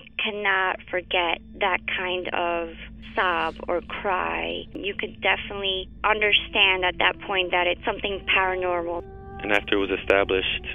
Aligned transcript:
you 0.00 0.12
cannot 0.22 0.78
forget 0.90 1.40
that 1.60 1.78
kind 1.96 2.28
of 2.32 2.74
sob 3.14 3.54
or 3.68 3.80
cry. 3.80 4.64
You 4.74 4.94
could 4.94 5.20
definitely 5.20 5.88
understand 6.04 6.84
at 6.84 6.98
that 6.98 7.20
point 7.26 7.50
that 7.52 7.66
it's 7.66 7.84
something 7.84 8.24
paranormal. 8.36 9.02
And 9.42 9.52
after 9.52 9.76
it 9.76 9.78
was 9.78 9.90
established, 10.00 10.66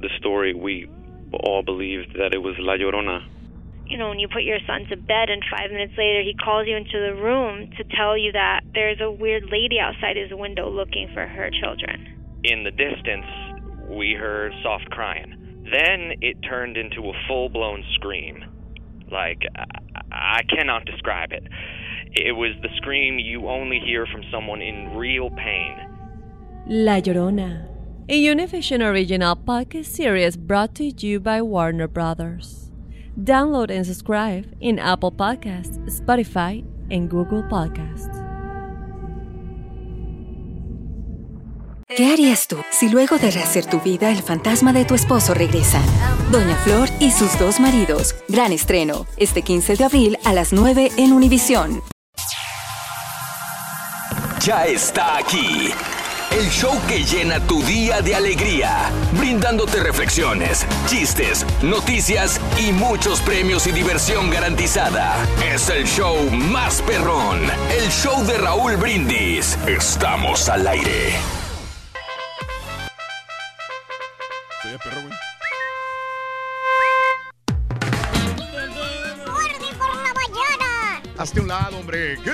the 0.00 0.08
story, 0.18 0.54
we 0.54 0.88
all 1.32 1.62
believed 1.62 2.14
that 2.18 2.34
it 2.34 2.38
was 2.38 2.54
La 2.58 2.74
Llorona. 2.74 3.26
You 3.86 3.98
know, 3.98 4.08
when 4.08 4.18
you 4.18 4.28
put 4.28 4.42
your 4.42 4.58
son 4.66 4.86
to 4.88 4.96
bed 4.96 5.28
and 5.28 5.42
five 5.50 5.70
minutes 5.70 5.92
later 5.98 6.22
he 6.22 6.34
calls 6.34 6.66
you 6.66 6.76
into 6.76 6.98
the 6.98 7.14
room 7.20 7.70
to 7.76 7.84
tell 7.96 8.16
you 8.16 8.32
that 8.32 8.60
there's 8.72 9.00
a 9.00 9.10
weird 9.10 9.44
lady 9.50 9.78
outside 9.80 10.16
his 10.16 10.30
window 10.32 10.70
looking 10.70 11.10
for 11.12 11.26
her 11.26 11.50
children. 11.60 12.40
In 12.44 12.64
the 12.64 12.70
distance, 12.70 13.26
we 13.90 14.14
heard 14.18 14.52
soft 14.62 14.88
crying. 14.90 15.64
Then 15.70 16.18
it 16.20 16.36
turned 16.42 16.76
into 16.76 17.08
a 17.08 17.12
full 17.28 17.48
blown 17.48 17.84
scream. 17.94 18.44
Like, 19.12 19.42
I-, 20.10 20.42
cannot 20.48 20.84
describe 20.86 21.32
it. 21.32 21.46
It 22.14 22.32
was 22.32 22.52
the 22.62 22.68
scream 22.76 23.18
you 23.18 23.48
only 23.48 23.78
hear 23.78 24.06
from 24.06 24.22
someone 24.30 24.60
in 24.62 24.96
real 24.96 25.30
pain. 25.30 25.76
La 26.66 27.00
Llorona, 27.00 27.68
a 28.08 28.24
Univision 28.24 28.80
original 28.82 29.36
podcast 29.36 29.86
series 29.86 30.36
brought 30.36 30.74
to 30.76 30.84
you 30.84 31.20
by 31.20 31.42
Warner 31.42 31.88
Brothers. 31.88 32.70
Download 33.18 33.70
and 33.70 33.86
subscribe 33.86 34.46
in 34.60 34.78
Apple 34.78 35.12
Podcasts, 35.12 35.78
Spotify, 36.00 36.64
and 36.90 37.10
Google 37.10 37.42
Podcasts. 37.42 38.21
¿Qué 41.96 42.10
harías 42.10 42.48
tú 42.48 42.56
si 42.70 42.88
luego 42.88 43.18
de 43.18 43.30
rehacer 43.30 43.66
tu 43.66 43.80
vida 43.80 44.10
el 44.10 44.22
fantasma 44.22 44.72
de 44.72 44.86
tu 44.86 44.94
esposo 44.94 45.34
regresa? 45.34 45.80
Doña 46.30 46.56
Flor 46.64 46.88
y 47.00 47.10
sus 47.10 47.38
dos 47.38 47.60
maridos. 47.60 48.14
Gran 48.28 48.50
estreno, 48.52 49.06
este 49.18 49.42
15 49.42 49.76
de 49.76 49.84
abril 49.84 50.18
a 50.24 50.32
las 50.32 50.54
9 50.54 50.92
en 50.96 51.12
Univisión. 51.12 51.82
Ya 54.40 54.64
está 54.64 55.18
aquí. 55.18 55.70
El 56.30 56.48
show 56.48 56.72
que 56.88 57.04
llena 57.04 57.40
tu 57.46 57.62
día 57.62 58.00
de 58.00 58.14
alegría, 58.14 58.90
brindándote 59.18 59.82
reflexiones, 59.82 60.66
chistes, 60.86 61.44
noticias 61.62 62.40
y 62.58 62.72
muchos 62.72 63.20
premios 63.20 63.66
y 63.66 63.72
diversión 63.72 64.30
garantizada. 64.30 65.14
Es 65.52 65.68
el 65.68 65.84
show 65.84 66.16
más 66.30 66.80
perrón, 66.82 67.38
el 67.78 67.90
show 67.90 68.24
de 68.24 68.38
Raúl 68.38 68.76
Brindis. 68.78 69.58
Estamos 69.66 70.48
al 70.48 70.66
aire. 70.66 71.41
Perro, 74.84 75.02
güey. 75.02 75.12
¡Mordi 79.26 79.74
por 79.78 79.88
la 79.88 80.14
mañana! 80.14 81.02
Hazte 81.18 81.40
un 81.40 81.48
lado, 81.48 81.78
hombre. 81.78 82.16
Good 82.16 82.32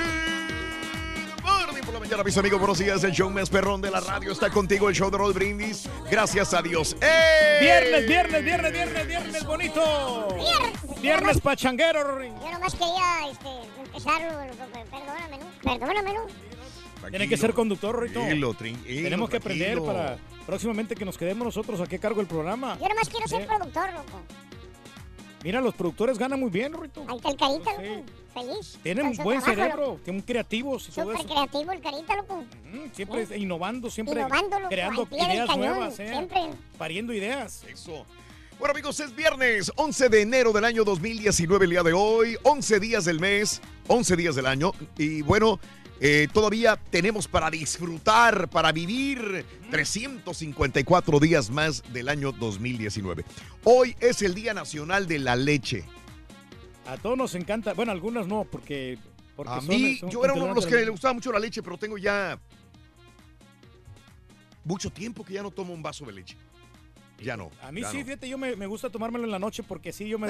morning 1.43 1.81
por 1.83 1.93
la 1.93 1.99
mañana, 1.99 2.23
mis 2.23 2.37
amigos. 2.37 2.59
Buenos 2.59 2.79
días. 2.79 3.03
El 3.03 3.11
show 3.11 3.29
más 3.29 3.49
perrón 3.49 3.81
de 3.81 3.91
la 3.91 3.99
radio 3.99 4.31
está 4.31 4.49
contigo. 4.49 4.89
El 4.89 4.95
show 4.95 5.09
de 5.11 5.17
Roll 5.17 5.33
Brindis. 5.33 5.87
Gracias 6.09 6.53
a 6.53 6.61
Dios. 6.61 6.95
¡Eh! 7.01 7.57
Viernes, 7.61 8.07
viernes, 8.07 8.43
viernes, 8.43 8.71
viernes, 8.71 9.07
viernes 9.07 9.45
bonito. 9.45 10.27
Viernes. 10.35 11.01
Viernes 11.01 11.41
pachanguero. 11.41 12.21
Yo 12.21 12.51
nomás 12.51 12.73
quería 12.73 13.29
este, 13.31 13.49
empezar. 13.85 14.21
Perdóname, 14.89 15.37
¿no? 15.37 15.45
Perdóname, 15.63 16.13
¿no? 16.13 16.58
Tiene 17.09 17.27
que 17.29 17.37
ser 17.37 17.53
conductor, 17.53 17.99
Rito. 18.01 18.19
Tranquilo, 18.19 18.53
tranquilo, 18.53 19.03
Tenemos 19.03 19.29
que 19.29 19.37
aprender 19.37 19.73
tranquilo. 19.73 19.85
para 19.93 20.17
próximamente 20.45 20.95
que 20.95 21.05
nos 21.05 21.17
quedemos 21.17 21.45
nosotros 21.45 21.79
a 21.81 21.87
qué 21.87 21.99
cargo 21.99 22.21
el 22.21 22.27
programa. 22.27 22.77
Yo 22.81 22.87
nomás 22.89 23.09
quiero 23.09 23.27
ser 23.27 23.41
Sí. 23.41 23.47
productor, 23.47 23.93
loco. 23.93 24.21
Mira, 25.43 25.61
los 25.61 25.73
productores 25.73 26.17
ganan 26.17 26.37
muy 26.39 26.49
bien, 26.49 26.73
Rito. 26.73 27.05
Ahí 27.07 27.15
está 27.15 27.29
el 27.29 27.37
carita, 27.37 27.71
loco. 27.81 28.03
Feliz. 28.33 28.77
Tienen 28.83 29.05
un 29.07 29.15
buen 29.17 29.39
trabajo, 29.39 29.61
cerebro, 29.61 29.85
loco. 29.91 29.99
tienen 30.03 30.21
creativos 30.21 30.89
y 30.89 30.91
todo 30.91 31.05
Súper 31.05 31.19
eso. 31.21 31.29
creativo 31.33 31.71
el 31.71 31.81
carita, 31.81 32.15
loco. 32.17 32.43
Mm, 32.71 32.91
Siempre 32.93 33.25
Sí. 33.25 33.33
innovando, 33.35 33.89
siempre 33.89 34.15
Innovando, 34.19 34.57
loco, 34.59 34.69
creando 34.69 35.07
ideas 35.11 35.47
cañón, 35.47 35.65
nuevas, 35.67 35.99
¿eh? 35.99 36.07
siempre. 36.09 36.41
pariendo 36.77 37.13
ideas. 37.13 37.63
Eso. 37.63 38.05
Bueno, 38.59 38.73
amigos, 38.73 38.99
es 38.99 39.15
viernes 39.15 39.71
11 39.77 40.09
de 40.09 40.21
enero 40.21 40.51
del 40.51 40.65
año 40.65 40.83
2019, 40.83 41.63
el 41.63 41.71
día 41.71 41.83
de 41.83 41.93
hoy. 41.93 42.35
11 42.43 42.77
días 42.81 43.05
del 43.05 43.21
mes, 43.21 43.61
11 43.87 44.17
días 44.17 44.35
del 44.35 44.45
año. 44.45 44.73
Y 44.97 45.21
bueno, 45.21 45.61
eh, 46.01 46.27
todavía 46.33 46.77
tenemos 46.77 47.27
para 47.27 47.49
disfrutar, 47.51 48.49
para 48.49 48.71
vivir 48.71 49.45
354 49.71 51.19
días 51.19 51.49
más 51.49 51.83
del 51.91 52.09
año 52.09 52.31
2019. 52.31 53.25
Hoy 53.63 53.95
es 53.99 54.21
el 54.21 54.33
Día 54.33 54.53
Nacional 54.53 55.07
de 55.07 55.19
la 55.19 55.35
Leche. 55.35 55.83
A 56.85 56.97
todos 56.97 57.17
nos 57.17 57.35
encanta, 57.35 57.73
bueno, 57.73 57.91
algunos 57.91 58.27
no, 58.27 58.45
porque... 58.45 58.97
porque 59.35 59.51
A 59.53 59.57
son- 59.61 59.67
mí, 59.69 59.97
son 59.97 60.09
yo 60.09 60.23
era 60.23 60.33
uno 60.33 60.47
de 60.47 60.55
los 60.55 60.65
que 60.65 60.75
le 60.75 60.89
gustaba 60.89 61.13
mucho 61.13 61.31
la 61.31 61.39
leche, 61.39 61.61
pero 61.61 61.77
tengo 61.77 61.97
ya 61.97 62.39
mucho 64.63 64.89
tiempo 64.89 65.23
que 65.23 65.33
ya 65.33 65.43
no 65.43 65.51
tomo 65.51 65.73
un 65.73 65.83
vaso 65.83 66.05
de 66.05 66.13
leche. 66.13 66.37
Ya 67.21 67.35
no. 67.35 67.51
A 67.61 67.71
mí 67.71 67.81
sí, 67.83 67.97
no. 67.97 68.05
fíjate, 68.05 68.29
yo 68.29 68.37
me, 68.37 68.55
me 68.55 68.65
gusta 68.65 68.89
tomármelo 68.89 69.25
en 69.25 69.31
la 69.31 69.39
noche 69.39 69.61
porque 69.61 69.91
sí, 69.91 70.07
yo 70.07 70.17
me, 70.17 70.29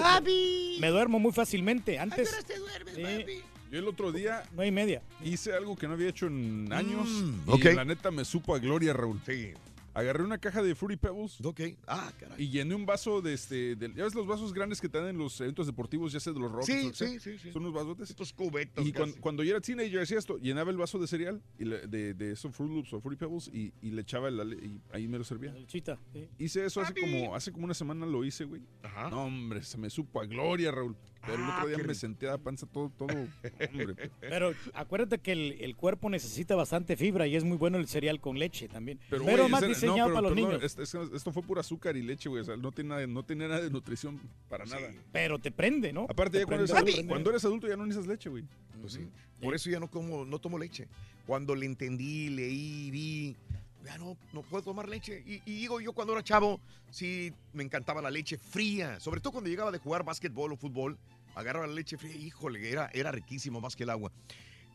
me 0.79 0.88
duermo 0.88 1.19
muy 1.19 1.31
fácilmente. 1.31 2.00
Antes, 2.00 2.29
sí, 2.29 3.41
Yo 3.72 3.80
el 3.80 3.88
otro 3.88 4.12
día 4.12 4.44
nueve 4.53 4.68
y 4.68 4.72
media. 4.72 5.02
hice 5.24 5.53
algo 5.53 5.75
que 5.75 5.88
no 5.88 5.94
había 5.94 6.09
hecho 6.09 6.28
en 6.28 6.72
años. 6.74 7.07
Mm, 7.07 7.50
y 7.50 7.52
ok. 7.52 7.66
la 7.75 7.85
neta 7.85 8.12
me 8.12 8.25
supo 8.25 8.56
a 8.56 8.59
gloria, 8.59 8.94
Raúl. 8.94 9.19
Sí. 9.25 9.52
Agarré 9.91 10.24
una 10.24 10.38
caja 10.38 10.62
de 10.62 10.75
Fruity 10.75 10.97
Pebbles 10.97 11.41
Ok. 11.44 11.62
Ah, 11.88 12.13
caray. 12.18 12.41
y 12.41 12.50
llené 12.50 12.75
un 12.75 12.85
vaso 12.85 13.22
de 13.22 13.34
este. 13.34 13.75
de- 13.75 13.91
¿Ya 13.96 14.03
ves 14.03 14.13
los 14.13 14.28
vasos 14.28 14.53
grandes 14.53 14.79
que 14.79 14.88
te 14.88 14.97
dan 15.00 15.08
en 15.08 15.18
los 15.18 15.41
eventos 15.41 15.66
deportivos, 15.66 16.13
ya 16.13 16.19
sea 16.19 16.31
de 16.31 16.40
los 16.40 16.52
Rockets? 16.52 16.96
Sí, 16.97 17.08
sí, 17.08 17.19
sí, 17.19 17.38
sí. 17.40 17.52
Son 17.52 17.63
unos 17.63 17.74
vasotes. 17.74 18.09
Estos 18.09 18.31
cubetos. 18.31 18.85
Y 18.85 18.94
cuan- 18.94 19.09
casi. 19.09 19.19
cuando, 19.19 19.44
yo 19.44 19.50
era 19.52 19.59
teenager 19.59 20.00
hacía 20.00 20.19
esto, 20.19 20.38
llenaba 20.38 20.69
el 20.72 20.78
vaso 20.78 21.00
de 21.00 21.08
cereal 21.08 21.41
y 21.58 21.66
le- 21.66 21.88
de, 21.88 22.13
de 22.13 22.31
esos 22.34 22.56
Fruit 22.56 22.72
Loops 22.72 22.94
o 22.94 23.02
Fruity 23.02 23.19
Pebbles 23.19 23.50
y, 23.52 23.74
y 23.81 23.90
le 23.90 24.02
echaba 24.03 24.29
la 24.29 24.44
le- 24.46 24.63
y 24.63 24.79
ahí 24.94 25.08
me 25.08 25.18
lo 25.18 25.24
servía. 25.24 25.53
El 25.56 25.66
chita. 25.68 25.97
sí. 26.13 26.29
Hice 26.38 26.66
eso 26.66 26.81
hace 26.81 26.94
como, 26.94 27.35
hace 27.35 27.52
como 27.52 27.66
una 27.66 27.74
semana 27.74 28.06
lo 28.06 28.24
hice, 28.24 28.46
güey. 28.46 28.62
Ajá. 28.84 29.09
No, 29.09 29.24
hombre, 29.25 29.63
se 29.63 29.78
me 29.78 29.90
supo 29.90 30.22
a 30.22 30.25
gloria, 30.28 30.72
Raúl. 30.72 30.96
Pero 31.29 31.44
el 31.44 31.50
Ah, 31.50 31.56
otro 31.57 31.67
día 31.69 31.78
qué 31.78 31.84
me 31.84 31.95
senté 31.95 32.29
a 32.29 32.38
panza 32.38 32.66
todo, 32.66 32.90
todo. 32.97 33.07
Hombre, 33.72 34.09
Pero 34.19 34.53
acuérdate 34.73 35.19
que 35.19 35.31
el, 35.31 35.57
el 35.62 35.75
cuerpo 35.75 36.09
necesita 36.09 36.56
bastante 36.56 36.95
fibra 36.97 37.28
y 37.28 37.35
es 37.35 37.44
muy 37.44 37.57
bueno 37.57 37.78
el 37.78 37.88
cereal 37.88 38.19
con 38.19 38.38
leche 38.40 38.67
también. 38.67 39.00
Pero, 39.09 39.23
güey, 39.23 39.38
más 39.50 39.62
ese- 39.63 39.67
no, 39.67 39.67
diseñado 39.75 39.97
pero 40.09 40.13
para 40.16 40.22
los 40.22 40.34
perdón, 40.34 40.50
niños. 40.59 40.63
es- 40.79 40.95
es- 40.95 41.12
esto 41.13 41.31
fue 41.31 41.44
pura 41.44 41.62
azúcar 41.62 41.95
y 41.97 42.01
leche, 42.01 42.29
güey. 42.29 42.41
O 42.41 42.45
sea, 42.45 42.57
no 42.57 42.72
tiene 42.72 42.90
nada, 42.90 43.07
no 43.07 43.23
tiene 43.23 43.47
nada 43.47 43.62
de 43.62 43.69
nutrición 43.69 44.19
para 44.50 44.66
nada. 44.66 44.90
Pero 45.12 45.40
te 45.40 45.51
prende, 45.51 45.94
¿no? 45.94 46.03
Aparte, 46.09 46.38
Te 46.38 46.40
ya 46.40 46.45
cuando 46.45 46.63
eres, 46.63 46.72
prende, 46.72 46.78
adulto, 46.91 46.95
prende. 46.97 47.09
cuando 47.09 47.29
eres 47.29 47.46
adulto 47.46 47.67
ya 47.67 47.78
no 47.78 47.85
necesitas 47.85 48.07
leche, 48.09 48.29
güey. 48.29 48.44
Pues 48.81 48.94
sí. 48.94 49.07
Por 49.41 49.53
eso 49.56 49.69
ya 49.69 49.79
no 49.79 49.90
como, 49.90 50.25
no 50.25 50.40
tomo 50.40 50.57
leche. 50.57 50.88
Cuando 51.25 51.53
le 51.56 51.66
entendí, 51.66 52.29
leí, 52.29 52.90
vi, 52.91 53.35
ya 53.85 53.97
no, 53.97 54.17
no 54.34 54.41
puedo 54.41 54.63
tomar 54.63 54.88
leche. 54.90 55.23
Y, 55.25 55.35
y 55.46 55.56
digo, 55.59 55.79
yo 55.81 55.94
cuando 55.94 56.13
era 56.13 56.23
chavo, 56.23 56.59
sí 56.90 57.31
me 57.53 57.63
encantaba 57.63 58.01
la 58.01 58.09
leche 58.09 58.38
fría. 58.38 59.00
Sobre 59.00 59.22
todo 59.22 59.34
cuando 59.34 59.50
llegaba 59.50 59.72
de 59.72 59.78
jugar 59.79 60.03
básquetbol 60.03 60.53
o 60.53 60.57
fútbol, 60.57 60.97
agarraba 61.35 61.67
la 61.67 61.73
leche 61.73 61.97
fría, 61.97 62.16
híjole, 62.16 62.69
era, 62.72 62.90
era 62.94 63.12
riquísimo 63.12 63.62
más 63.62 63.75
que 63.75 63.84
el 63.84 63.90
agua. 63.90 64.12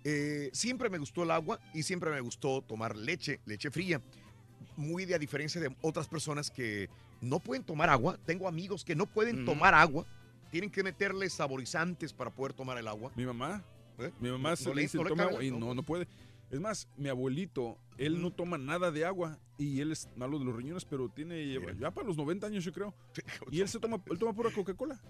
Eh, 0.04 0.50
siempre 0.53 0.91
me 0.91 0.98
gustó 0.98 1.22
el 1.22 1.31
agua 1.31 1.59
y 1.72 1.82
siempre 1.82 2.10
me 2.10 2.20
gustó 2.20 2.62
tomar 2.62 2.97
leche, 2.97 3.41
leche 3.47 3.70
fría. 3.70 4.00
Muy 4.76 5.04
de 5.04 5.15
a 5.15 5.19
diferencia 5.19 5.60
de 5.60 5.75
otras 5.82 6.09
personas 6.09 6.50
que 6.50 6.88
no 7.20 7.38
pueden 7.38 7.62
tomar 7.65 7.88
agua. 7.91 8.19
Tengo 8.26 8.48
amigos 8.48 8.84
que 8.84 8.94
no 8.94 9.06
pueden 9.06 9.44
tomar 9.44 9.72
agua. 9.75 10.04
Tienen 10.50 10.70
que 10.70 10.82
meterle 10.82 11.28
saborizantes 11.31 12.12
para 12.12 12.31
poder 12.31 12.53
tomar 12.53 12.78
el 12.78 12.86
agua. 12.88 13.12
Mi 13.16 13.25
mamá, 13.25 13.62
¿Eh? 13.98 14.10
mi 14.21 14.31
mamá 14.31 14.50
No 14.50 14.56
se 14.56 14.69
le- 14.71 14.75
le 14.76 14.82
dice, 14.82 14.97
no 14.98 15.04
le 15.04 15.10
toma 15.10 15.25
agua 15.25 15.42
y 15.44 15.50
¿no? 15.50 15.59
no, 15.59 15.75
no 15.75 15.82
puede. 15.82 16.06
Es 16.54 16.60
más, 16.60 16.87
mi 16.97 17.09
abuelito, 17.09 17.78
él 17.98 18.22
no 18.22 18.31
toma 18.32 18.59
nada 18.59 18.92
de 18.92 19.04
agua 19.04 19.41
y 19.59 19.81
él 19.81 19.91
es 19.91 20.09
malo 20.15 20.38
de 20.38 20.44
los 20.44 20.54
riñones, 20.54 20.84
pero 20.84 21.09
tiene 21.09 21.59
ya 21.80 21.91
para 21.91 22.06
los 22.06 22.16
90 22.16 22.47
años, 22.47 22.62
yo 22.65 22.72
creo. 22.72 22.95
Y 23.51 23.60
él 23.60 23.68
se 23.68 23.80
toma, 23.80 24.01
él 24.09 24.18
toma 24.21 24.33
pura 24.33 24.53
Coca-Cola. 24.53 25.01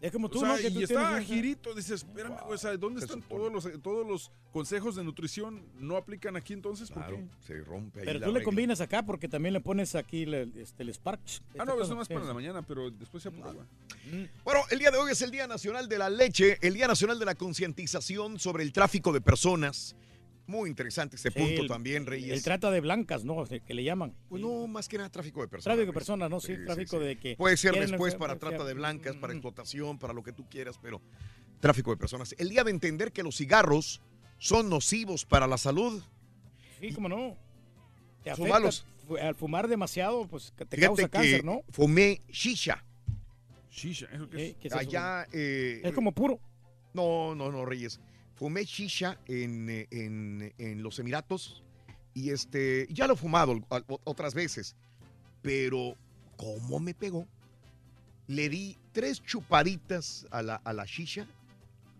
Es 0.00 0.12
como 0.12 0.28
tú, 0.30 0.38
O 0.38 0.40
sea, 0.42 0.50
¿no? 0.50 0.56
Que 0.58 0.68
y 0.68 0.74
tú 0.74 0.80
está 0.82 1.08
tienes- 1.18 1.26
girito, 1.26 1.74
dices, 1.74 2.04
espérame, 2.04 2.36
o 2.48 2.56
sea, 2.56 2.76
¿dónde 2.76 3.00
están 3.00 3.20
todos 3.22 3.52
los, 3.52 3.82
todos 3.82 4.06
los 4.06 4.30
consejos 4.52 4.94
de 4.94 5.02
nutrición? 5.02 5.64
¿No 5.80 5.96
aplican 5.96 6.36
aquí 6.36 6.52
entonces? 6.52 6.88
¿Por 6.88 7.04
qué? 7.08 7.24
se 7.44 7.60
rompe 7.62 8.02
Pero 8.04 8.20
tú 8.20 8.30
le 8.32 8.44
combinas 8.44 8.80
acá 8.80 9.04
porque 9.04 9.28
también 9.28 9.52
le 9.52 9.60
pones 9.60 9.96
aquí 9.96 10.24
le- 10.24 10.48
este, 10.62 10.84
el 10.84 10.90
Spark. 10.94 11.20
Ah, 11.58 11.64
no, 11.64 11.74
eso 11.82 11.90
nomás 11.90 12.06
para 12.08 12.24
la 12.24 12.34
mañana, 12.34 12.62
pero 12.62 12.92
después 12.92 13.24
se 13.24 13.32
pura 13.32 13.50
agua. 13.50 13.66
Bueno, 14.44 14.60
el 14.70 14.78
día 14.78 14.92
de 14.92 14.98
hoy 14.98 15.10
es 15.10 15.20
el 15.22 15.32
Día 15.32 15.48
Nacional 15.48 15.88
de 15.88 15.98
la 15.98 16.10
Leche, 16.10 16.58
el 16.62 16.74
Día 16.74 16.86
Nacional 16.86 17.18
de 17.18 17.24
la 17.24 17.34
Concientización 17.34 18.38
sobre 18.38 18.62
el 18.62 18.72
tráfico 18.72 19.12
de 19.12 19.20
personas. 19.20 19.96
Muy 20.46 20.70
interesante 20.70 21.16
este 21.16 21.30
Sí, 21.30 21.38
punto 21.40 21.62
el- 21.62 21.68
también, 21.68 22.06
Reyes. 22.06 22.30
El 22.32 22.42
trata 22.42 22.70
de 22.70 22.80
blancas, 22.80 23.24
¿no? 23.24 23.44
Que 23.44 23.74
le 23.74 23.82
llaman. 23.82 24.14
Pues 24.28 24.40
no, 24.40 24.66
más 24.68 24.88
que 24.88 24.96
nada 24.96 25.10
tráfico 25.10 25.40
de 25.40 25.48
personas. 25.48 25.74
Tráfico 25.76 25.92
de 25.92 25.94
personas, 25.94 26.30
¿no? 26.30 26.38
Sí, 26.40 26.54
tráfico 26.64 26.98
sí. 27.00 27.04
de 27.04 27.16
que. 27.18 27.36
Puede 27.36 27.56
ser 27.56 27.74
después 27.74 28.14
para 28.14 28.36
trata 28.38 28.64
de 28.64 28.74
blancas, 28.74 29.16
para 29.16 29.32
mm, 29.32 29.36
explotación, 29.36 29.98
para 29.98 30.12
lo 30.12 30.22
que 30.22 30.32
tú 30.32 30.48
quieras, 30.48 30.78
pero 30.80 31.00
tráfico 31.60 31.90
de 31.90 31.96
personas. 31.96 32.34
El 32.38 32.48
día 32.48 32.62
de 32.62 32.70
entender 32.70 33.12
que 33.12 33.22
los 33.24 33.36
cigarros 33.36 34.00
son 34.38 34.68
nocivos 34.70 35.24
para 35.24 35.46
la 35.48 35.58
salud. 35.58 36.02
Sí, 36.80 36.92
cómo 36.92 37.08
no. 37.08 37.36
Te 38.22 38.30
afecta. 38.30 38.50
malos. 38.52 38.86
Al 39.20 39.34
fumar 39.34 39.66
demasiado, 39.68 40.26
pues 40.28 40.52
te 40.56 40.64
Fíjate 40.66 40.80
causa 40.86 41.02
que 41.04 41.10
cáncer, 41.10 41.44
¿no? 41.44 41.62
fumé 41.70 42.20
shisha. 42.28 42.84
Shisha, 43.70 44.06
¿eso 44.12 44.28
qué 44.28 44.48
es? 44.50 44.56
¿qué 44.56 44.68
es 44.68 44.72
eso? 44.74 44.78
Allá. 44.78 45.26
eh, 45.32 45.80
Es 45.84 45.92
como 45.92 46.12
puro. 46.12 46.40
No, 46.94 47.34
no, 47.34 47.50
no, 47.52 47.64
Reyes. 47.64 48.00
Fumé 48.36 48.64
shisha 48.64 49.18
en, 49.26 49.68
eh, 49.70 49.86
en- 49.90 50.52
en 50.58 50.82
los 50.82 50.98
Emiratos 50.98 51.62
y 52.14 52.30
este, 52.30 52.86
ya 52.90 53.06
lo 53.06 53.14
he 53.14 53.16
fumado 53.16 53.58
otras 54.04 54.34
veces, 54.34 54.76
pero 55.42 55.96
¿cómo 56.36 56.78
me 56.80 56.94
pegó? 56.94 57.26
Le 58.26 58.48
di 58.48 58.76
tres 58.92 59.22
chupaditas 59.22 60.26
a 60.30 60.42
la, 60.42 60.56
a 60.56 60.72
la 60.72 60.84
shisha, 60.84 61.26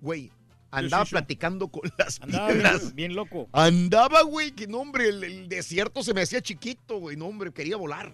güey. 0.00 0.30
Andaba 0.70 1.04
shisha? 1.04 1.18
platicando 1.18 1.68
con 1.68 1.90
las 1.96 2.20
Andaba 2.20 2.52
bien- 2.94 3.14
loco. 3.14 3.48
Andaba, 3.52 4.22
güey, 4.22 4.50
que 4.52 4.66
no, 4.66 4.78
hombre, 4.80 5.08
el, 5.08 5.24
el 5.24 5.48
desierto 5.48 6.02
se 6.02 6.12
me 6.12 6.22
hacía 6.22 6.42
chiquito, 6.42 6.98
güey, 6.98 7.16
no, 7.16 7.26
hombre, 7.26 7.52
quería 7.52 7.76
volar. 7.76 8.12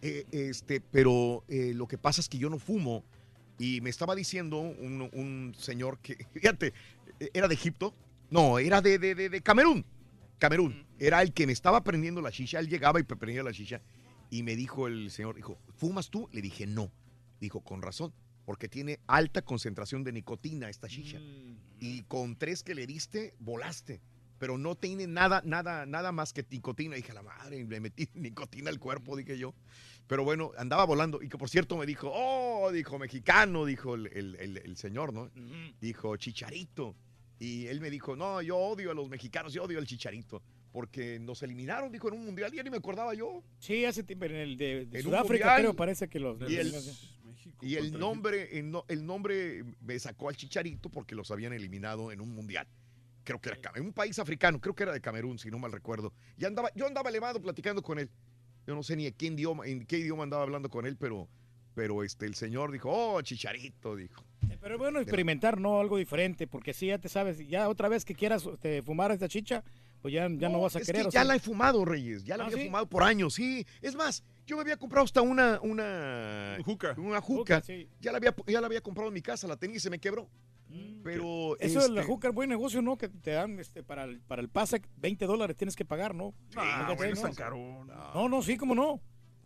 Eh, 0.00 0.24
este, 0.32 0.80
pero 0.80 1.44
eh, 1.48 1.72
lo 1.74 1.86
que 1.86 1.98
pasa 1.98 2.20
es 2.20 2.28
que 2.28 2.38
yo 2.38 2.48
no 2.50 2.58
fumo 2.58 3.04
y 3.58 3.80
me 3.82 3.90
estaba 3.90 4.14
diciendo 4.16 4.58
un, 4.58 5.08
un 5.12 5.54
señor 5.56 5.98
que, 6.00 6.16
fíjate, 6.34 6.72
era 7.34 7.48
de 7.48 7.54
Egipto, 7.54 7.94
no, 8.30 8.58
era 8.58 8.80
de, 8.80 8.98
de, 8.98 9.14
de- 9.14 9.28
de 9.28 9.40
Camerún, 9.42 9.84
Camerún, 10.38 10.86
era 10.98 11.22
el 11.22 11.32
que 11.32 11.46
me 11.46 11.52
estaba 11.52 11.84
prendiendo 11.84 12.20
la 12.20 12.30
shisha, 12.30 12.58
él 12.58 12.68
llegaba 12.68 12.98
y 13.00 13.02
prendía 13.04 13.42
la 13.42 13.50
shisha 13.52 13.80
y 14.30 14.42
me 14.42 14.56
dijo 14.56 14.86
el 14.86 15.10
señor, 15.10 15.34
dijo, 15.36 15.58
¿fumas 15.76 16.08
tú? 16.10 16.28
Le 16.32 16.40
dije, 16.40 16.66
no. 16.66 16.90
Dijo, 17.40 17.60
con 17.60 17.82
razón, 17.82 18.12
porque 18.46 18.68
tiene 18.68 18.98
alta 19.06 19.42
concentración 19.42 20.04
de 20.04 20.12
nicotina 20.12 20.68
esta 20.70 20.86
shisha. 20.88 21.18
Y 21.80 22.02
con 22.04 22.36
tres 22.36 22.62
que 22.62 22.74
le 22.74 22.86
diste, 22.86 23.34
volaste. 23.40 24.00
Pero 24.38 24.58
no 24.58 24.74
tiene 24.74 25.06
nada, 25.06 25.42
nada, 25.44 25.86
nada 25.86 26.12
más 26.12 26.32
que 26.32 26.44
nicotina. 26.50 26.96
Dije, 26.96 27.12
la 27.12 27.22
madre, 27.22 27.64
le 27.64 27.80
metí 27.80 28.08
nicotina 28.14 28.70
al 28.70 28.78
cuerpo, 28.78 29.16
dije 29.16 29.36
yo. 29.38 29.54
Pero 30.06 30.24
bueno, 30.24 30.52
andaba 30.56 30.84
volando. 30.86 31.20
Y 31.22 31.28
que 31.28 31.36
por 31.38 31.50
cierto 31.50 31.76
me 31.76 31.84
dijo, 31.86 32.10
oh, 32.12 32.70
dijo 32.72 32.98
mexicano, 32.98 33.64
dijo 33.66 33.94
el, 33.96 34.06
el- 34.08 34.36
el- 34.36 34.56
el 34.58 34.76
señor, 34.76 35.12
¿no? 35.12 35.30
Dijo, 35.80 36.16
chicharito. 36.16 36.96
Y 37.42 37.66
él 37.66 37.80
me 37.80 37.90
dijo, 37.90 38.14
no, 38.14 38.40
yo 38.40 38.56
odio 38.56 38.92
a 38.92 38.94
los 38.94 39.08
mexicanos, 39.08 39.52
yo 39.52 39.64
odio 39.64 39.78
al 39.78 39.86
chicharito. 39.86 40.42
Porque 40.70 41.18
nos 41.18 41.42
eliminaron, 41.42 41.90
dijo, 41.90 42.06
en 42.08 42.14
un 42.14 42.24
mundial, 42.24 42.52
ya 42.52 42.62
ni 42.62 42.70
me 42.70 42.76
acordaba 42.76 43.14
yo. 43.14 43.42
Sí, 43.58 43.84
hace 43.84 44.04
tiempo 44.04 44.26
en 44.26 44.36
el 44.36 44.56
de, 44.56 44.86
de 44.86 45.00
En 45.00 45.06
un 45.06 45.10
Sudáfrica, 45.12 45.46
mundial. 45.46 45.56
creo, 45.60 45.74
parece 45.74 46.08
que 46.08 46.20
los. 46.20 46.38
Y 46.48 46.56
el, 46.56 46.72
y 47.60 47.74
el 47.74 47.98
nombre, 47.98 48.58
el, 48.58 48.70
no- 48.70 48.84
el 48.88 49.04
nombre 49.04 49.64
me 49.80 49.98
sacó 49.98 50.28
al 50.28 50.36
Chicharito 50.36 50.88
porque 50.88 51.14
los 51.16 51.30
habían 51.32 51.52
eliminado 51.52 52.12
en 52.12 52.20
un 52.20 52.32
mundial. 52.32 52.68
Creo 53.24 53.40
que 53.40 53.50
era 53.50 53.72
en 53.74 53.84
un 53.86 53.92
país 53.92 54.18
africano, 54.20 54.60
creo 54.60 54.74
que 54.74 54.84
era 54.84 54.92
de 54.92 55.00
Camerún, 55.00 55.38
si 55.38 55.50
no 55.50 55.58
mal 55.58 55.72
recuerdo. 55.72 56.12
Y 56.38 56.44
andaba, 56.44 56.70
yo 56.76 56.86
andaba 56.86 57.10
elevado 57.10 57.40
platicando 57.42 57.82
con 57.82 57.98
él. 57.98 58.08
Yo 58.66 58.74
no 58.76 58.82
sé 58.84 58.94
ni 58.96 59.06
en 59.06 59.14
qué 59.14 59.26
idioma, 59.26 59.66
en 59.66 59.84
qué 59.84 59.98
idioma 59.98 60.22
andaba 60.22 60.44
hablando 60.44 60.70
con 60.70 60.86
él, 60.86 60.96
pero, 60.96 61.28
pero 61.74 62.02
este, 62.04 62.24
el 62.26 62.34
señor 62.36 62.70
dijo, 62.70 62.88
oh, 62.90 63.20
Chicharito, 63.20 63.96
dijo. 63.96 64.24
Pero 64.60 64.74
es 64.74 64.78
bueno 64.78 65.00
experimentar, 65.00 65.60
¿no? 65.60 65.80
Algo 65.80 65.96
diferente, 65.96 66.46
porque 66.46 66.72
si 66.72 66.86
ya 66.86 66.98
te 66.98 67.08
sabes, 67.08 67.46
ya 67.48 67.68
otra 67.68 67.88
vez 67.88 68.04
que 68.04 68.14
quieras 68.14 68.46
este, 68.46 68.82
fumar 68.82 69.10
esta 69.10 69.28
chicha, 69.28 69.64
pues 70.00 70.14
ya, 70.14 70.28
ya 70.30 70.48
no, 70.48 70.60
vas 70.60 70.76
a 70.76 70.80
es 70.80 70.86
querer. 70.86 71.02
que 71.02 71.08
o 71.08 71.10
ya 71.10 71.20
sea. 71.20 71.24
la 71.24 71.36
he 71.36 71.40
fumado, 71.40 71.84
Reyes. 71.84 72.24
Ya 72.24 72.36
la 72.36 72.44
¿Ah, 72.44 72.46
había 72.46 72.58
sí? 72.58 72.64
fumado 72.66 72.86
por 72.88 73.02
años, 73.02 73.34
sí. 73.34 73.66
Es 73.80 73.94
más, 73.94 74.24
yo 74.46 74.56
me 74.56 74.62
había 74.62 74.76
comprado 74.76 75.04
hasta 75.04 75.22
una. 75.22 75.60
Una 75.62 76.58
juca. 76.64 76.94
Una 76.96 77.20
juca. 77.20 77.62
ya, 78.00 78.12
la 78.12 78.18
había, 78.18 78.34
ya 78.46 78.60
la 78.60 78.66
había 78.66 78.80
comprado 78.80 79.08
en 79.08 79.14
mi 79.14 79.22
casa, 79.22 79.46
la 79.46 79.56
tenía 79.56 79.76
y 79.76 79.80
se 79.80 79.90
me 79.90 79.98
quebró. 79.98 80.28
Pero. 81.02 81.56
Mm. 81.60 81.64
Eso 81.64 81.80
de 81.82 81.88
la 81.90 82.00
este, 82.00 82.12
juca 82.12 82.28
es 82.28 82.34
buen 82.34 82.48
negocio, 82.48 82.82
¿no? 82.82 82.96
Que 82.96 83.08
te 83.08 83.32
dan 83.32 83.58
este, 83.58 83.82
para, 83.82 84.04
el, 84.04 84.20
para 84.20 84.42
el 84.42 84.48
pase 84.48 84.82
20 84.96 85.26
dólares 85.26 85.56
tienes 85.56 85.76
que 85.76 85.84
pagar, 85.84 86.14
¿no? 86.14 86.34
Ah, 86.56 86.62
Fíjate, 86.62 86.94
bueno, 86.96 87.10
¿no? 87.10 87.16
es 87.16 87.22
tan 87.22 87.34
caro. 87.34 87.84
No, 88.14 88.28
no, 88.28 88.42
sí, 88.42 88.56
cómo 88.56 88.74
no. 88.74 89.00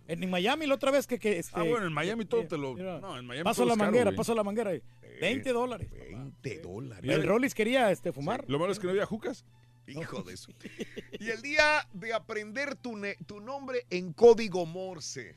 En 0.08 0.31
Miami 0.31 0.67
la 0.67 0.75
otra 0.75 0.91
vez 0.91 1.06
que... 1.06 1.19
que 1.19 1.38
este, 1.38 1.53
Ah, 1.58 1.62
bueno, 1.62 1.87
en 1.87 1.93
Miami 1.93 2.25
todo 2.25 2.43
eh, 2.43 2.47
te 2.47 2.56
lo- 2.56 2.75
mira, 2.75 3.00
no, 3.00 3.19
en 3.19 3.26
Miami 3.26 3.44
Paso 3.44 3.64
la 3.64 3.75
caro, 3.75 3.85
manguera, 3.87 4.05
güey. 4.06 4.17
paso 4.17 4.35
la 4.35 4.44
manguera. 4.44 4.70
ahí. 4.70 4.82
20 5.20 5.53
dólares. 5.53 5.88
20 5.91 6.58
dólares. 6.61 7.05
Y 7.05 7.12
el 7.12 7.26
Rollis 7.26 7.55
quería 7.55 7.91
este, 7.91 8.12
fumar. 8.12 8.44
Lo 8.49 8.58
malo 8.58 8.73
es 8.73 8.79
que 8.79 8.85
no 8.87 8.91
había 8.93 9.06
jucas. 9.06 9.44
Hijo 9.88 10.23
de 10.23 10.35
eso. 10.35 10.53
Y 11.19 11.31
el 11.31 11.43
día 11.43 11.87
de 11.93 12.12
aprender 12.12 12.75
tu, 12.76 13.00
tu 13.26 13.41
nombre 13.41 13.87
en 13.91 14.12
código 14.12 14.67
Morse. 14.67 15.37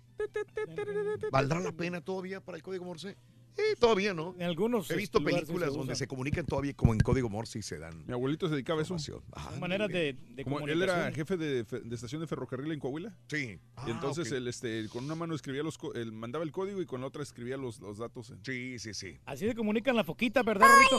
¿Valdrá 1.31 1.60
la 1.60 1.72
pena 1.72 2.01
todavía 2.01 2.42
para 2.42 2.57
el 2.57 2.63
código 2.63 2.86
Morse? 2.86 3.15
Sí, 3.60 3.80
todavía 3.80 4.14
no. 4.14 4.34
En 4.38 4.44
algunos 4.44 4.90
He 4.90 4.96
visto 4.96 5.22
películas 5.24 5.72
se 5.72 5.78
donde 5.78 5.96
se 5.96 6.08
comunican 6.08 6.46
todavía 6.46 6.74
como 6.74 6.94
en 6.94 7.00
código 7.00 7.30
Morse 7.30 7.60
y 7.60 7.62
se 7.62 7.78
dan. 7.78 8.06
Mi 8.08 8.14
abuelito 8.14 8.48
se 8.48 8.54
dedicaba 8.54 8.80
a 8.80 8.84
eso. 8.84 8.98
Son 9.00 9.22
maneras 9.60 9.90
de, 9.90 10.16
de 10.30 10.44
Como 10.44 10.60
él 10.68 10.82
era 10.82 11.12
jefe 11.12 11.36
de, 11.38 11.66
estación 11.92 12.22
de 12.22 12.28
ferrocarril 12.28 12.72
en 12.72 12.80
Coahuila. 12.80 13.16
Sí. 13.28 13.60
y 13.86 13.92
entonces 13.92 14.28
ok. 14.32 14.38
él 14.38 14.48
este, 14.48 14.88
con 14.90 15.04
una 15.06 15.16
mano 15.16 15.36
escribía 15.36 15.64
los 15.64 15.78
co- 15.78 15.94
él 15.94 16.12
mandaba 16.12 16.44
el 16.44 16.52
código 16.52 16.82
y 16.82 16.86
con 16.86 17.02
la 17.02 17.08
otra 17.08 17.22
escribía 17.24 17.58
los, 17.58 17.80
los 17.80 17.98
datos. 17.98 18.30
en- 18.30 18.44
Sí, 18.46 18.80
sí, 18.80 18.94
sí. 18.94 19.20
Así 19.26 19.48
se 19.48 19.56
comunican 19.56 19.96
la 19.96 20.04
foquita, 20.04 20.42
¿verdad, 20.44 20.68
Rito? 20.80 20.98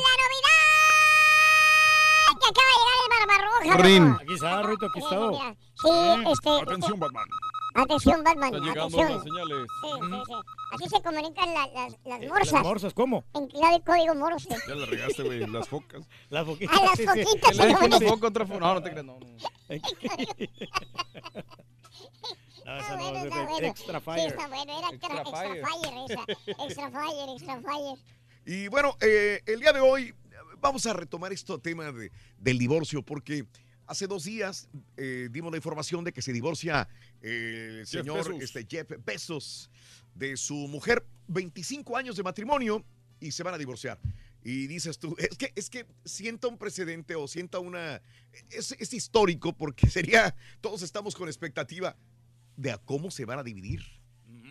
que 2.41 2.47
acaba 2.49 2.67
de 2.71 2.77
llegar 2.79 2.99
el 3.03 3.29
Barbarroja. 3.29 4.21
Aquí 4.23 4.35
está, 4.35 4.62
Rito, 4.62 4.87
aquí 4.87 4.99
está. 5.01 5.57
Sí, 5.75 6.31
este... 6.31 6.51
Atención, 6.62 7.01
Batman. 7.01 7.25
Atención, 7.75 8.25
Batman. 8.25 8.55
Están 8.55 8.62
llegando 8.69 9.00
atención. 9.00 9.12
las 9.14 9.22
señales. 9.22 9.67
Sí, 9.82 9.88
sí, 10.00 10.22
sí. 10.26 10.34
Así 10.72 10.88
se 10.88 11.02
comunican 11.02 11.55
la- 11.55 11.67
las, 11.69 11.93
las 12.05 12.20
¿Las 12.20 12.28
morsas. 12.28 12.62
morsas 12.62 12.94
cómo? 12.94 13.25
En 13.34 13.46
clave 13.49 13.82
código 13.84 14.14
morse. 14.14 14.49
Ya 14.69 14.75
la 14.75 14.87
regaste, 14.87 15.22
güey. 15.22 15.46
Las 15.46 15.69
focas. 15.69 16.06
Las 16.31 16.46
foquitas. 16.46 16.76
A 16.78 16.82
las 16.82 16.93
sí, 16.96 17.02
sí. 17.02 17.06
foquitas 17.25 17.67
dijo 17.69 17.84
una 17.87 18.00
foca, 18.00 18.26
otra 18.28 18.46
foca. 18.46 18.61
No, 18.61 18.75
no 18.75 18.82
te 18.82 18.90
creas, 18.90 19.05
no. 19.06 19.19
no. 19.20 19.26
No, 19.26 19.37
esa 22.78 22.96
no, 22.96 23.02
Bueno, 23.02 23.19
es 23.19 23.25
está 23.25 23.44
bueno. 23.46 23.67
extra 23.69 23.99
Sí, 23.99 24.05
fire. 24.05 24.26
está 24.28 24.49
bueno. 24.49 24.78
Era 24.78 24.88
extra, 24.90 25.20
Extra 25.20 25.20
extra 25.20 25.40
fire. 25.40 25.64
fire 25.66 25.94
esa. 26.08 26.64
Extra 26.64 26.90
fire, 26.90 27.28
extra 27.37 27.61
fire. 27.62 27.99
Y 28.46 28.69
bueno, 28.69 28.96
eh, 29.00 29.40
el 29.46 29.61
día 29.61 29.73
de 29.73 29.81
hoy 29.81 30.14
vamos 30.61 30.87
a 30.87 30.93
retomar 30.93 31.32
este 31.32 31.56
tema 31.58 31.90
de- 31.93 32.11
del 32.38 32.58
divorcio 32.58 33.02
porque 33.02 33.44
hace 33.87 34.06
dos 34.06 34.25
días 34.25 34.69
eh, 34.96 35.28
dimos 35.31 35.50
la 35.50 35.56
información 35.56 36.05
de 36.05 36.12
que 36.12 36.23
se 36.23 36.32
divorcia 36.32 36.87
eh, 36.87 37.10
el 37.20 37.87
Jeff 37.87 37.88
señor 37.88 38.34
Bezos. 38.34 38.43
este, 38.43 38.67
Jeff 38.69 38.90
Bezos 39.05 39.70
de 40.14 40.37
su 40.37 40.55
mujer, 40.55 41.05
25 41.28 41.96
años 41.96 42.17
de 42.17 42.22
matrimonio 42.22 42.84
y 43.20 43.32
se 43.32 43.43
van 43.43 43.55
a 43.55 43.58
divorciar. 43.58 43.99
Y 44.43 44.67
dices 44.67 44.99
tú, 44.99 45.14
es 45.19 45.37
que, 45.37 45.52
es 45.55 45.69
que 45.69 45.87
sienta 46.05 46.49
un 46.49 46.56
precedente 46.56 47.14
o 47.14 47.28
sienta 47.28 47.58
una... 47.58 48.00
Es, 48.49 48.72
es 48.78 48.94
histórico 48.94 49.52
porque 49.52 49.88
sería, 49.90 50.34
todos 50.61 50.82
estamos 50.82 51.14
con 51.14 51.28
expectativa 51.28 51.96
de 52.56 52.70
a 52.70 52.78
cómo 52.78 53.11
se 53.11 53.25
van 53.25 53.38
a 53.38 53.43
dividir 53.43 54.00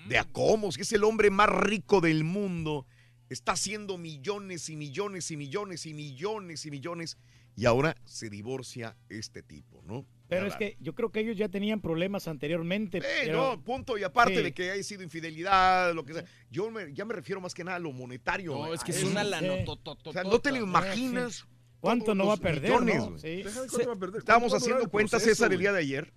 de 0.10 0.18
a 0.18 0.24
cómo, 0.24 0.72
si 0.72 0.82
es 0.82 0.92
el 0.92 1.04
hombre 1.04 1.30
más 1.30 1.50
rico 1.50 2.02
del 2.02 2.24
mundo, 2.24 2.86
está 3.30 3.52
haciendo 3.52 3.98
millones 3.98 4.70
y 4.70 4.76
millones 4.76 5.30
y 5.30 5.38
millones 5.38 5.86
y 5.86 5.94
millones 5.94 6.66
y 6.66 6.72
millones, 6.72 7.18
y 7.56 7.66
ahora 7.66 7.96
se 8.06 8.30
divorcia 8.30 8.98
este 9.10 9.44
tipo, 9.44 9.84
¿no? 9.84 10.06
Pero 10.30 10.46
es 10.46 10.56
que 10.56 10.78
yo 10.80 10.94
creo 10.96 11.12
que 11.12 11.20
ellos 11.22 11.36
ya 11.36 11.50
tenían 11.50 11.82
problemas 11.82 12.28
anteriormente. 12.28 13.00
Eh, 13.00 13.02
pero- 13.26 13.38
no, 13.56 13.64
punto. 13.64 13.98
Y 13.98 14.04
aparte 14.04 14.38
Sí. 14.38 14.44
de 14.44 14.54
que 14.54 14.72
haya 14.72 14.84
sido 14.84 15.04
infidelidad, 15.04 15.94
lo 15.94 16.06
que 16.06 16.14
sea. 16.14 16.24
Yo 16.52 16.70
me- 16.72 16.94
ya 16.94 17.04
me 17.04 17.14
refiero 17.16 17.42
más 17.42 17.54
que 17.54 17.64
nada 17.64 17.78
a 17.78 17.80
lo 17.80 17.92
monetario. 17.92 18.54
No, 18.54 18.74
es 18.74 18.84
que 18.84 18.92
es 18.92 18.98
eso. 19.00 19.08
una 19.08 19.24
Sí. 19.24 19.30
lanotototota. 19.32 20.10
O 20.10 20.14
sea, 20.14 20.24
no 20.24 20.40
te 20.40 20.52
lo 20.52 20.58
Sí. 20.58 20.64
imaginas. 20.64 21.46
¿Cuánto 21.82 22.14
no 22.14 22.28
va 22.28 22.34
a 22.34 22.38
perder, 22.38 22.72
millones, 22.72 22.98
no? 23.10 23.18
Sí. 23.18 23.28
Estábamos 23.40 23.72
¿Cuánto 23.72 23.88
va 23.88 23.94
a 23.94 23.96
durar 24.36 24.54
haciendo 24.58 24.90
cuentas, 24.90 25.22
proceso, 25.22 25.36
César, 25.36 25.54
el 25.54 25.60
día 25.60 25.72
de 25.72 25.80
ayer, 25.80 26.14